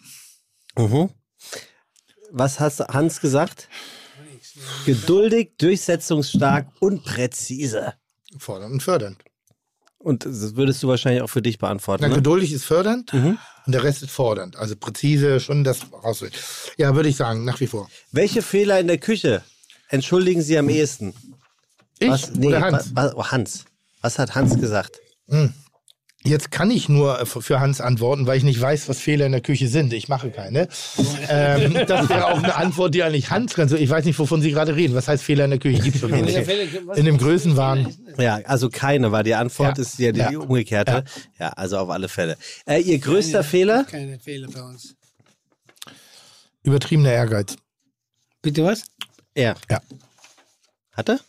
Mhm. 0.76 1.10
Was 2.30 2.60
hast 2.60 2.80
Hans 2.80 3.20
gesagt? 3.20 3.68
Geduldig, 4.86 5.52
durchsetzungsstark 5.58 6.68
und 6.80 7.04
präzise. 7.04 7.94
Fordernd 8.38 8.72
und 8.74 8.82
fördernd. 8.82 9.18
Und 9.98 10.24
das 10.26 10.54
würdest 10.56 10.82
du 10.82 10.88
wahrscheinlich 10.88 11.22
auch 11.22 11.28
für 11.30 11.40
dich 11.42 11.58
beantworten. 11.58 12.02
Na, 12.02 12.08
Ne? 12.08 12.16
geduldig 12.16 12.52
ist 12.52 12.64
fördernd 12.64 13.12
Mhm. 13.12 13.38
und 13.66 13.72
der 13.72 13.82
Rest 13.82 14.02
ist 14.02 14.10
fordernd. 14.10 14.56
Also 14.56 14.76
präzise, 14.76 15.40
schon 15.40 15.64
das 15.64 15.80
raus. 15.92 16.22
Ja, 16.76 16.94
würde 16.94 17.08
ich 17.08 17.16
sagen, 17.16 17.44
nach 17.44 17.58
wie 17.60 17.66
vor. 17.66 17.88
Welche 18.12 18.42
Fehler 18.42 18.78
in 18.80 18.86
der 18.86 18.98
Küche 18.98 19.42
entschuldigen 19.88 20.42
Sie 20.42 20.58
am 20.58 20.68
ehesten? 20.68 21.14
Ich 22.00 22.10
Was, 22.10 22.30
nee, 22.32 22.48
oder 22.48 22.60
Hans? 22.60 22.94
wa- 22.94 23.04
wa- 23.04 23.12
oh, 23.16 23.24
Hans. 23.26 23.64
Was 24.02 24.18
hat 24.18 24.34
Hans 24.34 24.58
gesagt? 24.60 25.00
Jetzt 26.26 26.50
kann 26.50 26.70
ich 26.70 26.88
nur 26.88 27.20
äh, 27.20 27.26
für 27.26 27.60
Hans 27.60 27.82
antworten, 27.82 28.26
weil 28.26 28.38
ich 28.38 28.44
nicht 28.44 28.58
weiß, 28.58 28.88
was 28.88 28.98
Fehler 28.98 29.26
in 29.26 29.32
der 29.32 29.42
Küche 29.42 29.68
sind. 29.68 29.92
Ich 29.92 30.08
mache 30.08 30.30
keine. 30.30 30.68
ähm, 31.28 31.74
das 31.86 32.08
wäre 32.08 32.26
auch 32.28 32.38
eine 32.42 32.54
Antwort, 32.56 32.94
die 32.94 33.02
eigentlich 33.02 33.28
Hans 33.30 33.52
kann. 33.54 33.68
So, 33.68 33.76
Ich 33.76 33.90
weiß 33.90 34.06
nicht, 34.06 34.18
wovon 34.18 34.40
Sie 34.40 34.50
gerade 34.50 34.74
reden. 34.74 34.94
Was 34.94 35.06
heißt 35.06 35.22
Fehler 35.22 35.44
in 35.44 35.50
der 35.50 35.60
Küche? 35.60 35.82
Gibt 35.82 35.96
es 35.96 36.02
nicht. 36.02 36.96
In 36.96 37.04
dem 37.04 37.18
Größenwahn. 37.18 37.94
Ja, 38.16 38.36
also 38.46 38.70
keine 38.70 39.12
war 39.12 39.22
die 39.22 39.34
Antwort, 39.34 39.76
Ja. 39.76 39.82
ist 39.82 39.98
ja 39.98 40.12
die 40.12 40.20
Ja. 40.20 40.30
umgekehrte. 40.38 41.04
Ja. 41.38 41.48
also 41.50 41.76
auf 41.78 41.90
alle 41.90 42.08
Fälle. 42.08 42.38
Äh, 42.66 42.80
ihr 42.80 42.98
größter 42.98 43.44
Fehler? 43.44 43.84
Keine 43.84 44.18
Fehler 44.18 44.48
bei 44.50 44.62
uns. 44.62 44.94
Übertriebener 46.62 47.12
Ehrgeiz. 47.12 47.56
Bitte 48.40 48.64
was? 48.64 48.84
Er. 49.34 49.56
Ja. 49.70 49.80
Hat 50.92 51.08
er? 51.10 51.20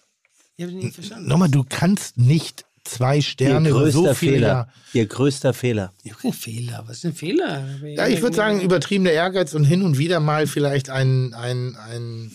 Ich 0.55 0.63
habe 0.63 0.73
nicht 0.73 0.95
verstanden. 0.95 1.27
Nochmal, 1.27 1.49
du 1.49 1.65
kannst 1.67 2.17
nicht 2.17 2.63
zwei 2.85 3.17
Ihr 3.17 3.21
Sterne 3.21 3.69
über 3.69 3.79
größter 3.81 3.99
so 3.99 4.13
viele 4.13 4.31
Fehler. 4.33 4.47
Jahre. 4.47 4.67
Ihr 4.93 5.05
größter 5.07 5.53
Fehler. 5.53 5.93
Ich 6.03 6.11
habe 6.11 6.21
keinen 6.21 6.33
Fehler. 6.33 6.83
Was 6.87 6.97
ist 6.99 7.05
ein 7.05 7.13
Fehler? 7.13 7.63
Ja, 7.83 8.07
ich 8.07 8.21
würde 8.21 8.35
sagen, 8.35 8.61
übertriebener 8.61 9.11
Ehrgeiz 9.11 9.53
und 9.53 9.63
hin 9.65 9.81
und 9.83 9.97
wieder 9.97 10.19
mal 10.19 10.47
vielleicht 10.47 10.89
ein, 10.89 11.33
ein, 11.33 11.75
ein 11.75 12.31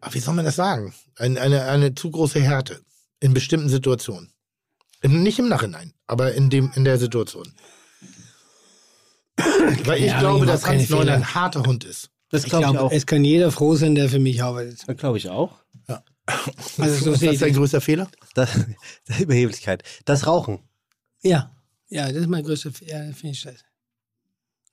ach, 0.00 0.14
wie 0.14 0.18
soll 0.20 0.34
man 0.34 0.44
das 0.44 0.56
sagen? 0.56 0.94
Ein, 1.16 1.38
eine, 1.38 1.64
eine 1.66 1.94
zu 1.94 2.10
große 2.10 2.40
Härte 2.40 2.80
in 3.20 3.34
bestimmten 3.34 3.68
Situationen. 3.68 4.32
In, 5.02 5.22
nicht 5.22 5.38
im 5.38 5.48
Nachhinein, 5.48 5.92
aber 6.06 6.32
in, 6.34 6.50
dem, 6.50 6.72
in 6.74 6.84
der 6.84 6.98
Situation. 6.98 7.52
Weil 9.84 9.98
ich 10.00 10.06
Ja, 10.06 10.18
glaube, 10.20 10.44
überhaupt 10.44 10.62
dass 10.64 10.66
Hans 10.68 10.88
Neuner 10.90 11.12
ein 11.14 11.34
harter 11.34 11.62
Hund 11.62 11.84
ist. 11.84 12.10
Das 12.30 12.44
Ich 12.44 12.50
glaube 12.50 12.64
ich 12.66 12.70
glaube, 12.72 12.86
auch. 12.86 12.92
es 12.92 13.06
kann 13.06 13.24
jeder 13.24 13.50
froh 13.50 13.74
sein, 13.74 13.94
der 13.94 14.08
für 14.08 14.18
mich 14.18 14.42
arbeitet. 14.42 14.80
Das 14.86 14.96
glaube 14.96 15.16
ich 15.18 15.28
auch. 15.30 15.52
Also 16.78 17.04
so 17.04 17.12
Was 17.12 17.22
ist 17.22 17.40
dein 17.42 17.48
das. 17.50 17.56
größter 17.58 17.80
Fehler? 17.80 18.08
Das, 18.34 18.50
der 19.08 19.20
Überheblichkeit. 19.20 19.82
Das 20.04 20.26
Rauchen. 20.26 20.58
Ja, 21.22 21.50
ja, 21.88 22.06
das 22.08 22.16
ist 22.22 22.28
mein 22.28 22.44
größter 22.44 22.70
Fehler. 22.72 23.06
Ja, 23.06 23.12
finde 23.14 23.30
ich 23.32 23.40
scheiße. 23.40 23.64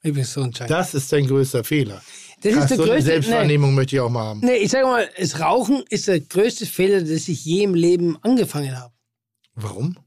Ich 0.04 0.14
bin 0.14 0.24
so 0.24 0.42
ein 0.44 0.54
Scheiß. 0.54 0.68
Das 0.68 0.94
ist 0.94 1.12
dein 1.12 1.26
größter 1.28 1.64
Fehler. 1.64 2.02
Das 2.42 2.54
Ach, 2.56 2.62
ist 2.64 2.70
der 2.70 2.78
so 2.78 2.84
eine 2.84 2.92
größte. 2.92 2.94
Nee, 2.94 3.02
Selbstwahrnehmung 3.02 3.74
möchte 3.74 3.96
ich 3.96 4.00
auch 4.02 4.10
mal 4.10 4.26
haben. 4.26 4.40
nee, 4.42 4.58
ich 4.58 4.70
sage 4.70 4.86
mal, 4.86 5.10
das 5.18 5.40
Rauchen 5.40 5.84
ist 5.90 6.08
der 6.08 6.20
größte 6.20 6.66
Fehler, 6.66 7.00
das 7.02 7.28
ich 7.28 7.44
je 7.46 7.64
im 7.64 7.74
Leben 7.74 8.18
angefangen 8.22 8.78
habe. 8.78 8.94
Warum? 9.56 9.98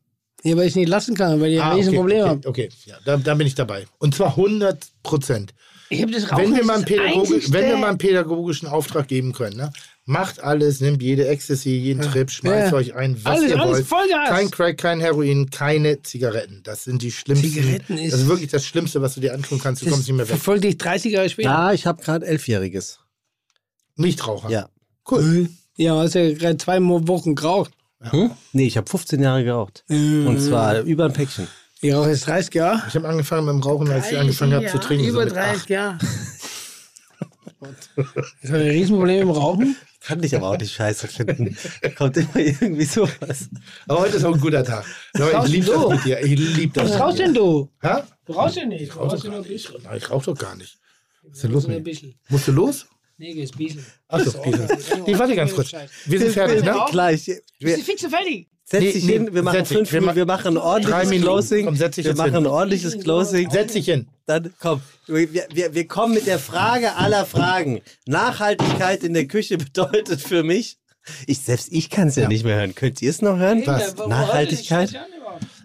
Ja, 0.45 0.57
weil 0.57 0.65
ich 0.67 0.73
es 0.73 0.77
nicht 0.77 0.89
lassen 0.89 1.17
kann, 1.17 1.41
weil 1.41 1.53
ich 1.53 1.61
ein 1.61 1.67
Ah, 1.69 1.73
riesen 1.75 1.89
okay, 1.89 1.97
Problem 1.99 2.21
okay, 2.21 2.29
habe. 2.29 2.49
okay. 2.49 2.69
Ja, 2.85 2.99
da, 3.05 3.17
da 3.17 3.35
bin 3.35 3.47
ich 3.47 3.55
dabei. 3.57 3.87
Und 3.99 4.15
zwar 4.15 4.29
100 4.37 4.87
Prozent. 5.03 5.53
Ich 5.91 6.03
habe 6.03 6.13
das 6.13 6.31
Rauchen. 6.31 6.45
wenn 6.45 6.55
wir, 6.57 6.65
mal 6.65 6.77
einen 6.77 6.87
wenn 6.87 7.67
wir 7.69 7.77
mal 7.77 7.89
einen 7.89 7.99
pädagogischen 7.99 8.69
Auftrag 8.69 9.09
geben 9.09 9.33
können, 9.33 9.57
ne? 9.57 9.73
macht 10.05 10.41
alles, 10.41 10.81
nimmt 10.81 11.03
jede 11.03 11.29
Ecstasy, 11.29 11.71
jeden 11.71 12.01
Trip, 12.03 12.31
schmeißt 12.31 12.73
Ja. 12.73 12.77
euch 12.79 12.95
ein, 12.95 13.17
was 13.25 13.39
Alles- 13.39 13.51
ihr 13.51 13.61
alles 13.61 13.73
wollt. 13.79 13.87
Vollgas. 13.87 14.29
Kein 14.31 14.51
Crack, 14.51 14.79
kein 14.79 15.01
Heroin, 15.01 15.51
keine 15.51 16.01
Zigaretten. 16.03 16.63
Das 16.65 16.85
sind 16.85 17.03
die 17.03 17.13
schlimmsten. 17.13 17.49
Zigaretten 17.51 17.99
ist- 17.99 18.13
das 18.15 18.21
ist 18.23 18.29
wirklich 18.29 18.51
das 18.51 18.65
Schlimmste, 18.65 19.03
was 19.03 19.15
du 19.15 19.21
dir 19.21 19.35
antun 19.35 19.59
kannst. 19.61 19.83
Du 19.83 19.87
das 19.87 19.93
kommst 19.93 20.09
nicht 20.09 20.17
mehr 20.17 20.25
weg. 20.27 20.31
verfolgt 20.37 20.65
dich 20.65 20.79
30 20.79 21.13
Jahre 21.13 21.29
später. 21.29 21.51
Ja, 21.51 21.73
ich 21.73 21.87
habe 21.87 22.03
gerade 22.03 22.27
Elfjähriges. 22.27 23.01
Nichtraucher. 23.97 24.51
Ja. 24.51 24.69
Cool. 25.11 25.49
Ja, 25.77 25.97
hast 25.99 26.15
ja 26.15 26.33
gerade 26.33 26.57
zwei 26.59 26.81
Wochen 26.83 27.35
geraucht. 27.35 27.73
Hm? 28.01 28.31
Nee, 28.53 28.67
ich 28.67 28.77
habe 28.77 28.89
15 28.89 29.23
Jahre 29.23 29.43
geraucht. 29.45 29.85
Und 29.89 30.41
zwar 30.41 30.81
über 30.83 31.07
ein 31.07 31.13
Päckchen. 31.13 31.49
Ich 31.81 31.95
rauche 31.95 32.11
jetzt 32.11 32.27
30 32.27 32.55
Jahre. 32.55 32.83
Ich 32.89 32.95
habe 32.97 33.09
angefangen 33.09 33.47
mit 33.47 33.55
dem 33.55 33.63
Rauchen, 33.63 33.89
als 33.91 34.11
ich 34.11 34.19
angefangen 34.19 34.55
habe 34.55 34.67
zu 34.67 34.79
trinken. 34.79 35.05
so 35.05 35.11
Über 35.13 35.25
mit 35.25 35.35
30 35.35 35.63
acht. 35.63 35.71
Jahre. 35.71 35.99
Das 37.61 38.53
war 38.53 38.59
ein 38.61 38.69
Riesenproblem 38.69 39.23
im 39.23 39.31
Rauchen. 39.31 39.77
Kann 40.01 40.23
ich 40.23 40.35
aber 40.37 40.51
auch 40.51 40.59
nicht 40.59 40.73
scheiße 40.73 41.09
finden. 41.09 41.57
Kommt 41.97 42.17
immer 42.17 42.37
irgendwie 42.37 42.85
sowas. 42.85 43.49
Aber 43.89 44.01
heute 44.01 44.17
ist 44.19 44.25
auch 44.25 44.35
ein 44.35 44.41
guter 44.41 44.63
Tag. 44.63 44.85
Aber 45.15 45.45
ich 45.45 45.51
liebe 45.53 45.67
du? 45.67 45.73
das 45.73 45.89
mit 45.91 46.05
dir. 46.05 46.21
Ich 46.25 46.39
liebe 46.39 46.73
das. 46.73 46.91
Was 46.93 47.01
rauchst 47.01 47.19
denn 47.19 47.35
du? 47.35 47.69
Hä? 47.83 48.03
Du 48.27 48.33
rauchst 48.33 48.57
ja 48.57 48.65
nicht. 48.65 48.93
Du 48.95 48.99
rauch 48.99 49.13
rauchst 49.13 49.25
doch 49.25 49.25
ja 49.25 49.31
nur 49.31 49.39
gar 49.41 49.45
ein 49.47 49.51
nicht. 49.53 49.67
bisschen. 49.67 49.83
Nein, 49.83 49.97
ich 49.99 50.11
rauche 50.11 50.25
doch 50.27 50.39
gar 50.39 50.55
nicht. 50.57 50.79
Was 51.25 51.33
ist 51.35 51.43
denn 51.45 51.51
los 51.51 51.63
Nur 51.67 51.73
ein 51.73 51.79
mit 51.79 51.87
dir? 51.87 51.91
bisschen. 51.91 52.21
Musst 52.29 52.47
du 52.49 52.53
los? 52.53 52.87
Nee, 53.17 53.35
gehst 53.35 53.55
ein 53.55 53.59
bisschen. 53.59 53.87
Achso, 54.07 54.45
ich 55.07 55.19
warte 55.19 55.35
ganz 55.35 55.53
kurz. 55.53 55.73
Wir 56.07 56.19
sind 56.21 56.31
fertig, 56.33 56.63
ne? 56.65 56.77
Gleich. 56.91 57.27
Bist 57.27 57.43
Wir, 57.59 57.77
du 57.77 57.83
fix 57.83 58.05
und 58.05 58.11
fertig? 58.11 58.49
Setz 58.71 58.83
Nee, 58.83 58.93
dich 58.93 59.05
nee, 59.05 59.13
hin, 59.13 59.35
wir 59.35 59.43
machen 59.43 59.65
fünf 59.65 59.93
Wir 59.93 60.01
Minuten, 60.01 60.07
ma- 60.07 60.17
wir 60.17 60.27
machen 60.27 60.57
ein 60.57 60.63
ordentliches 60.63 61.09
Minuten. 61.09 61.23
Closing. 61.23 61.65
Komm, 61.67 61.77
setz 61.77 61.95
dich 61.97 62.05
wir 62.05 62.11
jetzt 62.11 62.19
machen 62.19 62.35
hin. 62.35 62.43
ein 62.45 62.47
ordentliches 62.47 62.99
Closing. 63.01 63.51
Setz 63.51 63.73
dich 63.73 63.85
hin. 63.87 64.09
Dann 64.27 64.53
komm, 64.61 64.83
wir, 65.07 65.33
wir, 65.33 65.75
wir 65.75 65.87
kommen 65.87 66.15
mit 66.15 66.27
der 66.27 66.39
Frage 66.39 66.95
aller 66.97 67.25
Fragen. 67.25 67.81
Nachhaltigkeit 68.07 69.03
in 69.03 69.15
der 69.15 69.27
Küche 69.27 69.57
bedeutet 69.59 70.21
für 70.21 70.43
mich, 70.43 70.77
ich 71.27 71.41
selbst 71.41 71.69
ich 71.73 71.89
kann 71.89 72.09
es 72.09 72.17
ja. 72.17 72.29
nicht 72.29 72.45
mehr 72.45 72.57
hören. 72.57 72.75
Könnt 72.75 73.01
ihr 73.01 73.11
es 73.11 73.23
noch 73.23 73.39
hören? 73.39 73.63
Was? 73.65 73.97
Nachhaltigkeit? 73.97 74.95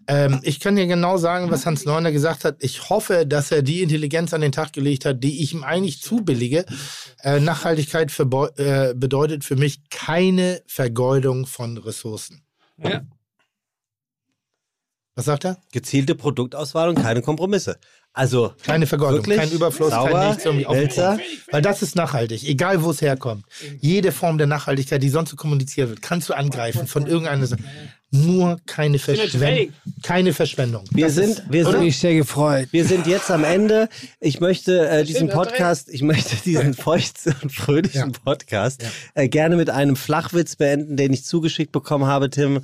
Ähm, 0.08 0.40
ich 0.44 0.60
kann 0.60 0.76
dir 0.76 0.86
genau 0.86 1.18
sagen, 1.18 1.50
was 1.50 1.66
Hans 1.66 1.86
Neuner 1.86 2.12
gesagt 2.12 2.44
hat. 2.44 2.58
Ich 2.60 2.90
hoffe, 2.90 3.26
dass 3.26 3.52
er 3.52 3.62
die 3.62 3.82
Intelligenz 3.82 4.34
an 4.34 4.42
den 4.42 4.52
Tag 4.52 4.74
gelegt 4.74 5.06
hat, 5.06 5.24
die 5.24 5.42
ich 5.42 5.54
ihm 5.54 5.64
eigentlich 5.64 6.02
zubillige. 6.02 6.66
Äh, 7.22 7.40
Nachhaltigkeit 7.40 8.12
äh, 8.58 8.94
bedeutet 8.96 9.44
für 9.46 9.56
mich 9.56 9.90
keine 9.90 10.62
Vergeudung 10.68 11.46
von 11.46 11.78
Ressourcen. 11.78 12.43
Ja. 12.84 13.02
Was 15.16 15.26
sagt 15.26 15.46
er? 15.46 15.58
Gezielte 15.72 16.16
Produktauswahl 16.16 16.90
und 16.90 16.96
keine 16.96 17.22
Kompromisse. 17.22 17.78
Also, 18.14 18.54
Keine 18.64 18.88
Vergeudung, 18.88 19.20
Wirklich? 19.20 19.38
kein 19.38 19.52
Überfluss, 19.52 19.92
Sauber, 19.92 20.12
kein 20.12 20.28
nichts 20.30 20.46
irgendwie 20.46 20.68
Wälzer. 20.68 21.20
Weil 21.52 21.62
das 21.62 21.82
ist 21.82 21.96
nachhaltig, 21.96 22.44
egal 22.48 22.84
wo 22.84 22.92
es 22.92 23.02
herkommt. 23.02 23.46
Jede 23.80 24.12
Form 24.12 24.38
der 24.38 24.48
Nachhaltigkeit, 24.48 25.02
die 25.02 25.10
sonst 25.10 25.32
so 25.32 25.36
kommuniziert 25.36 25.90
wird, 25.90 26.02
kannst 26.02 26.30
du 26.30 26.34
angreifen 26.34 26.88
von 26.88 27.06
irgendeiner 27.08 27.46
Seite. 27.48 27.64
Nur 28.16 28.60
keine 28.68 29.00
Verschwendung. 29.00 29.74
Keine 30.04 30.34
Verschwendung. 30.34 30.84
wir 30.92 31.08
Das 31.08 31.16
sind, 31.16 31.44
wir 31.50 31.66
sind, 31.66 31.80
mich 31.80 31.98
sehr 31.98 32.14
gefreut. 32.14 32.68
wir 32.70 32.86
sind 32.86 33.08
jetzt 33.08 33.32
am 33.32 33.44
Ende. 33.44 33.90
Ich 34.20 34.40
möchte 34.40 34.88
äh, 34.88 35.04
diesen. 35.04 35.30
Podcast, 35.30 35.90
ich 35.90 36.04
möchte 36.04 36.36
diesen 36.36 36.74
feuchten 36.76 37.34
und 37.42 37.52
fröhlichen 37.52 38.12
Podcast 38.12 38.86
äh, 39.16 39.28
gerne 39.28 39.56
mit 39.56 39.72
einem 39.72 39.96
Flachwitz 39.96 40.56
beenden, 40.56 40.96
den 40.96 41.12
ich 41.12 41.26
zugeschickt 41.26 41.72
bekommen 41.72 42.06
habe, 42.06 42.30
Tim. 42.30 42.64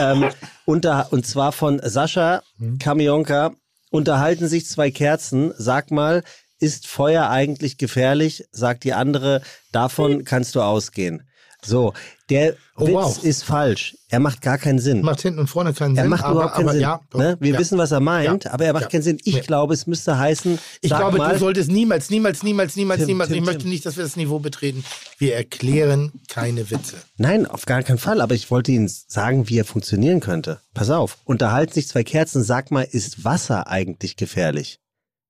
Ähm, 0.00 0.30
unter, 0.64 1.12
und 1.12 1.24
zwar 1.24 1.52
von 1.52 1.80
Sascha 1.84 2.42
Kamionka. 2.80 3.52
Unterhalten 3.90 4.48
sich 4.48 4.66
zwei 4.66 4.90
Kerzen. 4.90 5.54
Sag 5.56 5.92
mal, 5.92 6.24
ist 6.58 6.88
Feuer 6.88 7.30
eigentlich 7.30 7.78
gefährlich? 7.78 8.46
Sagt 8.50 8.82
die 8.82 8.94
andere, 8.94 9.42
davon 9.70 10.24
kannst 10.24 10.56
du 10.56 10.60
ausgehen. 10.60 11.27
So, 11.64 11.92
der 12.30 12.54
Oh, 12.76 12.86
Witz 12.86 12.94
wow. 12.94 13.24
ist 13.24 13.42
falsch. 13.42 13.96
Er 14.08 14.20
macht 14.20 14.42
gar 14.42 14.58
keinen 14.58 14.78
Sinn. 14.78 15.00
macht 15.02 15.22
hinten 15.22 15.40
und 15.40 15.48
vorne 15.48 15.72
keinen 15.74 15.96
Er 15.96 16.02
Sinn. 16.04 16.10
macht 16.10 16.22
aber, 16.22 16.32
überhaupt 16.34 16.54
keinen 16.54 16.64
aber 16.66 16.72
Sinn. 16.74 16.80
Ja, 16.82 17.00
doch, 17.10 17.18
ne? 17.18 17.36
Wir 17.40 17.54
ja. 17.54 17.58
wissen, 17.58 17.76
was 17.78 17.90
er 17.90 17.98
meint, 17.98 18.44
Ja. 18.44 18.52
aber 18.52 18.64
er 18.64 18.72
macht 18.72 18.90
keinen 18.90 19.02
Sinn. 19.02 19.18
Ich 19.24 19.40
glaube, 19.42 19.74
es 19.74 19.88
müsste 19.88 20.16
heißen, 20.16 20.56
Ich 20.82 20.90
glaube, 20.94 21.18
mal, 21.18 21.32
du 21.32 21.38
solltest 21.40 21.68
niemals, 21.72 22.10
niemals, 22.10 22.44
niemals, 22.44 22.76
niemals, 22.76 23.00
Tim, 23.00 23.06
niemals, 23.08 23.28
Tim, 23.30 23.38
ich 23.38 23.44
möchte 23.44 23.62
Tim. 23.62 23.70
nicht, 23.70 23.84
dass 23.84 23.96
wir 23.96 24.04
das 24.04 24.14
Niveau 24.14 24.38
betreten. 24.38 24.84
Wir 25.18 25.34
erklären 25.34 26.12
keine 26.28 26.70
Witze. 26.70 26.96
Nein, 27.16 27.44
auf 27.44 27.66
gar 27.66 27.82
keinen 27.82 27.98
Fall. 27.98 28.20
Aber 28.20 28.36
ich 28.36 28.52
wollte 28.52 28.70
Ihnen 28.70 28.86
sagen, 28.88 29.48
wie 29.48 29.58
er 29.58 29.64
funktionieren 29.64 30.20
könnte. 30.20 30.60
Pass 30.74 30.90
auf. 30.90 31.18
Unterhalten 31.24 31.72
sich 31.72 31.88
zwei 31.88 32.04
Kerzen. 32.04 32.44
Sag 32.44 32.70
mal, 32.70 32.82
ist 32.88 33.24
Wasser 33.24 33.66
eigentlich 33.66 34.14
gefährlich? 34.16 34.78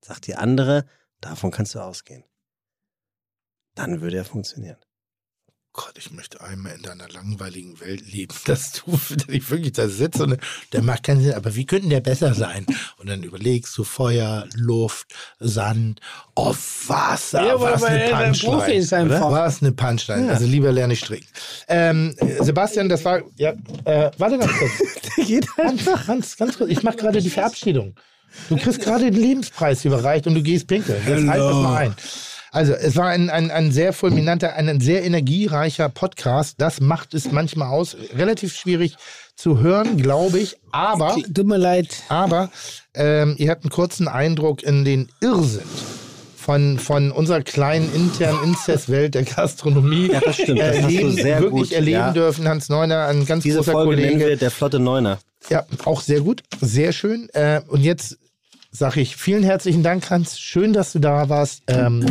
Sagt 0.05 0.27
die 0.27 0.35
andere, 0.35 0.85
davon 1.21 1.49
kannst 1.49 1.73
du 1.73 1.79
ausgehen. 1.79 2.23
Dann 3.73 4.01
würde 4.01 4.17
er 4.17 4.25
funktionieren. 4.25 4.77
Gott, 5.71 5.93
ich 5.97 6.11
möchte 6.11 6.41
einmal 6.41 6.73
in 6.73 6.81
deiner 6.81 7.07
langweiligen 7.09 7.79
Welt 7.79 8.11
leben, 8.11 8.33
dass 8.45 8.71
du 8.71 8.99
ich 9.27 9.49
wirklich 9.51 9.73
da 9.73 9.87
sitzt 9.87 10.19
und 10.19 10.37
der 10.73 10.81
macht 10.81 11.03
keinen 11.03 11.21
Sinn, 11.21 11.33
aber 11.33 11.55
wie 11.55 11.65
könnte 11.65 11.89
der 11.89 12.01
besser 12.01 12.33
sein? 12.33 12.65
Und 12.97 13.07
dann 13.07 13.21
überlegst 13.23 13.77
du 13.77 13.83
Feuer, 13.83 14.47
Luft, 14.55 15.13
Sand, 15.39 16.01
oh 16.35 16.55
Wasser, 16.87 17.45
Ja, 17.45 17.61
was 17.61 17.83
eine 17.83 18.15
ein 18.15 18.31
Punchline. 18.31 18.57
Profi 18.57 18.73
ist 18.73 18.93
einfach. 18.93 19.31
Was 19.31 19.61
eine 19.61 19.71
Punchline. 19.71 20.31
Also 20.31 20.45
lieber 20.45 20.71
lerne 20.71 20.93
ich 20.93 20.99
strikt. 20.99 21.29
Ähm, 21.67 22.15
Sebastian, 22.39 22.89
das 22.89 23.05
war, 23.05 23.21
ja, 23.37 23.53
äh, 23.85 24.11
warte 24.17 24.37
ganz 24.39 24.51
kurz. 24.57 24.71
Hans, 25.57 26.07
Hans, 26.07 26.37
ganz 26.37 26.57
kurz, 26.57 26.71
ich 26.71 26.81
mache 26.81 26.97
gerade 26.97 27.21
die 27.21 27.29
Verabschiedung. 27.29 27.95
Du 28.47 28.57
kriegst 28.57 28.81
gerade 28.81 29.11
den 29.11 29.21
Lebenspreis 29.21 29.85
überreicht 29.85 30.27
und 30.27 30.35
du 30.35 30.41
gehst 30.41 30.67
pinkeln. 30.67 31.01
Jetzt 31.07 31.27
halt 31.27 31.41
das 31.41 31.55
mal 31.55 31.77
ein. 31.77 31.95
Also, 32.51 32.73
es 32.73 32.95
war 32.95 33.07
ein, 33.09 33.29
ein, 33.29 33.51
ein 33.51 33.71
sehr 33.71 33.93
fulminanter, 33.93 34.55
ein 34.55 34.81
sehr 34.81 35.03
energiereicher 35.03 35.89
Podcast. 35.89 36.55
Das 36.57 36.81
macht 36.81 37.13
es 37.13 37.31
manchmal 37.31 37.69
aus. 37.69 37.95
Relativ 38.15 38.55
schwierig 38.55 38.95
zu 39.35 39.59
hören, 39.59 39.97
glaube 39.97 40.39
ich. 40.39 40.57
Aber, 40.71 41.15
Tut 41.15 41.45
mir 41.45 41.57
leid. 41.57 42.03
aber 42.09 42.49
ähm, 42.93 43.35
ihr 43.37 43.49
habt 43.51 43.63
einen 43.63 43.71
kurzen 43.71 44.07
Eindruck 44.07 44.63
in 44.63 44.83
den 44.83 45.09
Irrsinn 45.21 45.63
von, 46.35 46.79
von 46.79 47.11
unserer 47.11 47.41
kleinen 47.41 47.93
internen 47.93 48.43
Inzestwelt 48.43 49.13
der 49.13 49.23
Gastronomie 49.23 50.09
Ja, 50.11 50.19
das 50.19 50.35
stimmt. 50.35 50.59
Das 50.59 50.69
hast 50.69 50.77
du 50.77 50.83
erleben, 50.85 51.11
sehr 51.11 51.41
wirklich 51.41 51.69
gut, 51.69 51.71
erleben 51.71 51.99
ja. 51.99 52.11
dürfen. 52.11 52.47
Hans 52.47 52.69
Neuner, 52.69 53.05
ein 53.05 53.25
ganz 53.25 53.43
Diese 53.43 53.57
großer 53.57 53.71
Folge 53.73 53.95
Kollege. 53.95 54.19
wir 54.19 54.35
der 54.35 54.49
Flotte 54.49 54.79
Neuner. 54.79 55.19
Ja, 55.49 55.65
auch 55.85 56.01
sehr 56.01 56.21
gut, 56.21 56.41
sehr 56.59 56.91
schön. 56.91 57.29
Äh, 57.33 57.61
und 57.67 57.81
jetzt 57.81 58.17
sage 58.71 59.01
ich 59.01 59.15
vielen 59.15 59.43
herzlichen 59.43 59.83
Dank, 59.83 60.09
Hans. 60.09 60.39
Schön, 60.39 60.73
dass 60.73 60.93
du 60.93 60.99
da 60.99 61.29
warst. 61.29 61.63
Ähm, 61.67 62.05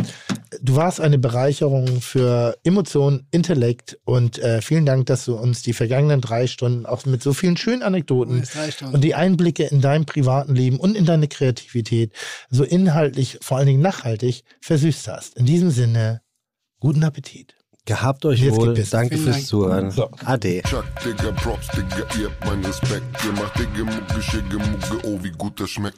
du 0.61 0.75
warst 0.75 0.99
eine 0.99 1.17
Bereicherung 1.17 2.01
für 2.01 2.57
Emotion, 2.63 3.25
Intellekt 3.31 3.97
und 4.03 4.39
äh, 4.39 4.61
vielen 4.61 4.85
Dank, 4.85 5.05
dass 5.05 5.25
du 5.25 5.35
uns 5.35 5.61
die 5.61 5.73
vergangenen 5.73 6.21
drei 6.21 6.47
Stunden 6.47 6.85
auch 6.85 7.05
mit 7.05 7.23
so 7.23 7.33
vielen 7.33 7.57
schönen 7.57 7.81
Anekdoten 7.81 8.43
und 8.91 9.03
die 9.03 9.15
Einblicke 9.15 9.65
in 9.65 9.81
dein 9.81 10.05
privaten 10.05 10.55
Leben 10.55 10.79
und 10.79 10.95
in 10.95 11.05
deine 11.05 11.27
Kreativität 11.27 12.13
so 12.49 12.63
inhaltlich, 12.63 13.39
vor 13.41 13.57
allen 13.57 13.67
Dingen 13.67 13.81
nachhaltig 13.81 14.43
versüßt 14.61 15.07
hast. 15.07 15.37
In 15.37 15.45
diesem 15.45 15.71
Sinne, 15.71 16.21
guten 16.79 17.03
Appetit. 17.03 17.55
Gehabt 17.85 18.23
euch 18.25 18.41
Jetzt 18.41 18.55
wohl. 18.55 18.75
Danke 18.75 19.15
Vielen 19.15 19.23
fürs 19.23 19.35
Dank. 19.35 19.47
Zuhören. 19.47 19.91
So. 19.91 20.11
Ade. 20.23 20.61
Chuck, 20.63 20.85
Digga, 21.03 21.31
Props, 21.31 21.67
Digga, 21.69 22.05
ihr 22.19 22.29
habt 22.29 22.45
meinen 22.45 22.65
Respekt. 22.65 23.03
Ihr 23.25 23.31
macht 23.31 23.57
Digga, 23.57 23.83
Mucke, 23.83 24.21
Schicke, 24.21 24.57
Mucke, 24.57 25.07
oh, 25.07 25.17
wie 25.23 25.31
gut 25.31 25.59
das 25.59 25.71
schmeckt. 25.71 25.97